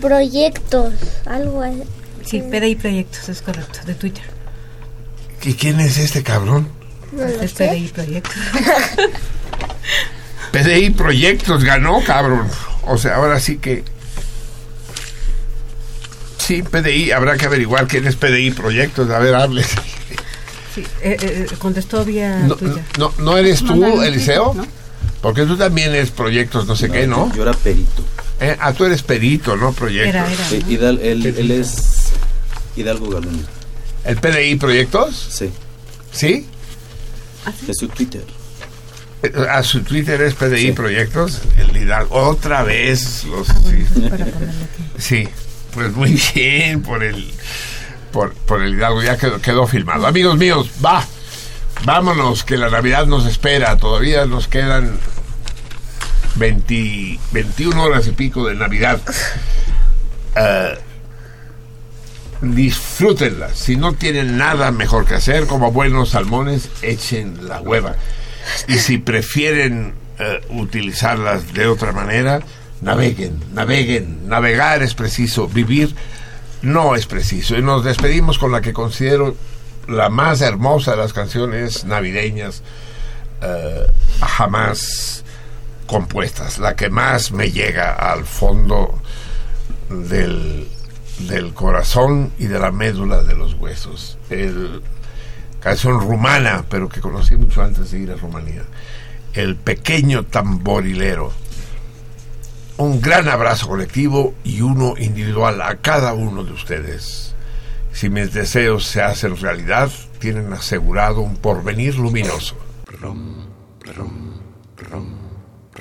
Proyectos, 0.00 0.94
algo 1.26 1.62
así. 1.62 1.82
Sí, 2.24 2.40
PDI 2.42 2.74
Proyectos, 2.74 3.28
es 3.28 3.42
correcto, 3.42 3.80
de 3.86 3.94
Twitter. 3.94 4.24
¿Y 5.42 5.54
quién 5.54 5.78
es 5.80 5.98
este 5.98 6.22
cabrón? 6.22 6.68
No 7.12 7.22
lo 7.22 7.40
es 7.42 7.52
sé. 7.52 7.68
PDI 7.68 7.88
Proyectos. 7.88 8.34
PDI 10.52 10.90
Proyectos 10.90 11.64
ganó, 11.64 12.02
cabrón. 12.04 12.48
O 12.86 12.96
sea, 12.98 13.16
ahora 13.16 13.40
sí 13.40 13.58
que. 13.58 13.84
Sí, 16.38 16.62
PDI, 16.62 17.10
habrá 17.12 17.36
que 17.36 17.46
averiguar 17.46 17.86
quién 17.86 18.06
es 18.06 18.16
PDI 18.16 18.52
Proyectos. 18.52 19.10
A 19.10 19.18
ver, 19.18 19.34
hable. 19.34 19.64
Sí, 20.74 20.84
eh, 21.02 21.16
eh, 21.20 21.46
contestó 21.58 22.04
vía 22.04 22.40
No, 22.40 22.56
Twitter. 22.56 22.82
no, 22.98 23.12
¿no 23.18 23.36
eres 23.36 23.64
tú, 23.64 24.02
Eliseo? 24.02 24.54
Porque 25.22 25.44
tú 25.46 25.56
también 25.56 25.94
eres 25.94 26.10
Proyectos, 26.10 26.66
no 26.66 26.76
sé 26.76 26.90
qué, 26.90 27.06
¿no? 27.06 27.32
Yo 27.34 27.42
era 27.42 27.52
perito. 27.52 28.04
Eh, 28.40 28.56
ah, 28.60 28.72
tú 28.72 28.84
eres 28.84 29.02
Perito, 29.02 29.56
¿no? 29.56 29.72
Proyectos. 29.72 30.14
Era, 30.14 30.30
era. 30.32 30.44
Sí, 30.48 30.62
Hidal- 30.68 31.00
él, 31.00 31.24
él 31.26 31.50
es 31.50 32.10
Hidalgo 32.76 33.08
Galuna. 33.10 33.38
¿El 34.04 34.16
PDI 34.18 34.56
Proyectos? 34.56 35.28
Sí. 35.30 35.50
¿Sí? 36.12 36.46
Es 37.68 37.76
su 37.78 37.88
Twitter. 37.88 38.22
Eh, 39.22 39.32
A 39.50 39.62
su 39.62 39.80
Twitter 39.82 40.20
es 40.22 40.34
PDI 40.34 40.72
Proyectos. 40.72 41.40
El 41.58 41.76
Hidalgo. 41.76 42.14
Otra 42.14 42.62
vez 42.62 43.24
los. 43.24 43.48
Ah. 43.50 43.54
Sí, 44.98 45.28
pues 45.74 45.92
muy 45.92 46.18
bien 46.34 46.82
por 46.82 47.02
el 47.02 47.30
por, 48.12 48.32
por 48.32 48.62
el 48.62 48.74
Hidalgo, 48.74 49.02
ya 49.02 49.16
quedó, 49.18 49.40
quedó 49.42 49.66
filmado. 49.66 50.06
Amigos 50.06 50.38
míos, 50.38 50.70
va, 50.84 51.04
vámonos, 51.84 52.44
que 52.44 52.56
la 52.56 52.70
Navidad 52.70 53.04
nos 53.06 53.26
espera, 53.26 53.76
todavía 53.76 54.24
nos 54.24 54.48
quedan 54.48 54.98
20 56.36 57.18
21 57.32 57.82
horas 57.82 58.06
y 58.06 58.12
pico 58.12 58.46
de 58.46 58.54
Navidad. 58.54 59.00
Eh, 60.36 60.78
disfrútenla, 62.42 63.54
si 63.54 63.76
no 63.76 63.94
tienen 63.94 64.36
nada 64.36 64.70
mejor 64.70 65.06
que 65.06 65.14
hacer, 65.14 65.46
como 65.46 65.72
buenos 65.72 66.10
salmones, 66.10 66.68
echen 66.82 67.48
la 67.48 67.60
hueva. 67.60 67.96
Y 68.68 68.74
si 68.74 68.98
prefieren 68.98 69.94
eh, 70.18 70.40
utilizarlas 70.50 71.52
de 71.52 71.66
otra 71.66 71.92
manera, 71.92 72.40
naveguen, 72.80 73.40
naveguen. 73.52 74.28
Navegar 74.28 74.82
es 74.82 74.94
preciso, 74.94 75.48
vivir 75.48 75.94
no 76.62 76.94
es 76.94 77.06
preciso. 77.06 77.56
Y 77.56 77.62
nos 77.62 77.84
despedimos 77.84 78.38
con 78.38 78.52
la 78.52 78.60
que 78.60 78.72
considero 78.72 79.36
la 79.88 80.08
más 80.08 80.40
hermosa 80.40 80.92
de 80.92 80.96
las 80.98 81.12
canciones 81.12 81.84
navideñas 81.84 82.62
eh, 83.40 83.86
jamás 84.20 85.24
compuestas, 85.86 86.58
la 86.58 86.76
que 86.76 86.90
más 86.90 87.32
me 87.32 87.50
llega 87.50 87.94
al 87.94 88.24
fondo 88.24 89.00
del, 89.88 90.68
del 91.28 91.54
corazón 91.54 92.32
y 92.38 92.46
de 92.46 92.58
la 92.58 92.70
médula 92.70 93.22
de 93.22 93.34
los 93.34 93.54
huesos. 93.54 94.18
El, 94.30 94.82
canción 95.66 96.00
rumana, 96.00 96.64
pero 96.68 96.88
que 96.88 97.00
conocí 97.00 97.36
mucho 97.36 97.60
antes 97.60 97.90
de 97.90 97.98
ir 97.98 98.12
a 98.12 98.14
Rumanía. 98.14 98.62
El 99.32 99.56
pequeño 99.56 100.22
tamborilero. 100.22 101.32
Un 102.76 103.00
gran 103.00 103.28
abrazo 103.28 103.66
colectivo 103.66 104.34
y 104.44 104.60
uno 104.60 104.94
individual 104.96 105.60
a 105.62 105.78
cada 105.78 106.14
uno 106.14 106.44
de 106.44 106.52
ustedes. 106.52 107.34
Si 107.92 108.08
mis 108.10 108.32
deseos 108.32 108.86
se 108.86 109.02
hacen 109.02 109.36
realidad, 109.40 109.90
tienen 110.20 110.52
asegurado 110.52 111.20
un 111.20 111.36
porvenir 111.36 111.96
luminoso. 111.96 112.54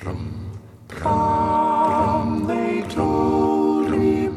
Brum, 0.06 0.54
brum, 0.88 2.46
they 2.46 2.84
told 2.90 3.90
me. 3.90 4.30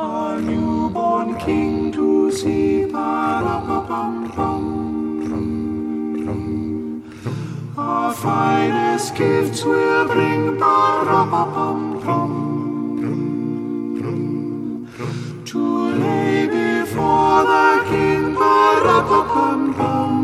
A 0.00 0.40
newborn 0.40 1.38
king 1.38 1.92
to 1.92 2.32
see. 2.32 2.92
Our 7.76 8.12
finest 8.12 9.14
gifts 9.14 9.62
will 9.62 10.08
bring. 10.08 10.58
To 15.46 15.62
lay 16.02 16.48
before 16.48 17.44
the 17.44 17.84
king, 17.88 18.34
ba-ra-ba-bum. 18.34 20.23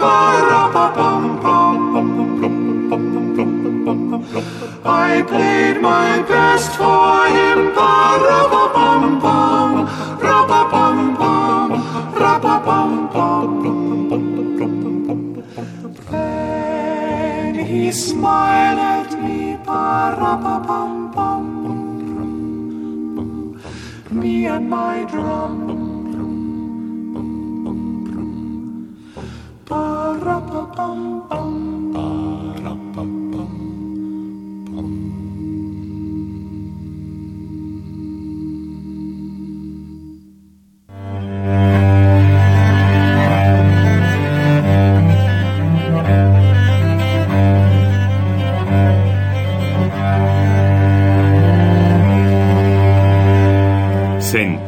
I 4.85 5.23
played 5.27 5.81
my 5.81 6.21
best 6.29 6.71
for 6.77 7.25
him, 7.35 7.73
ra-pa-pum-pum, 7.75 9.87
ra-pa-pum-pum. 12.19 13.80
He 17.71 17.91
smiled 17.91 18.79
at 18.79 19.11
me, 19.23 19.57
pa-ra-pa-pum-pum. 19.63 21.45
me 24.11 24.45
and 24.45 24.69
my 24.69 25.05
drum. 25.11 25.55
Ba-ra-ba-bum-bum, 29.69 31.60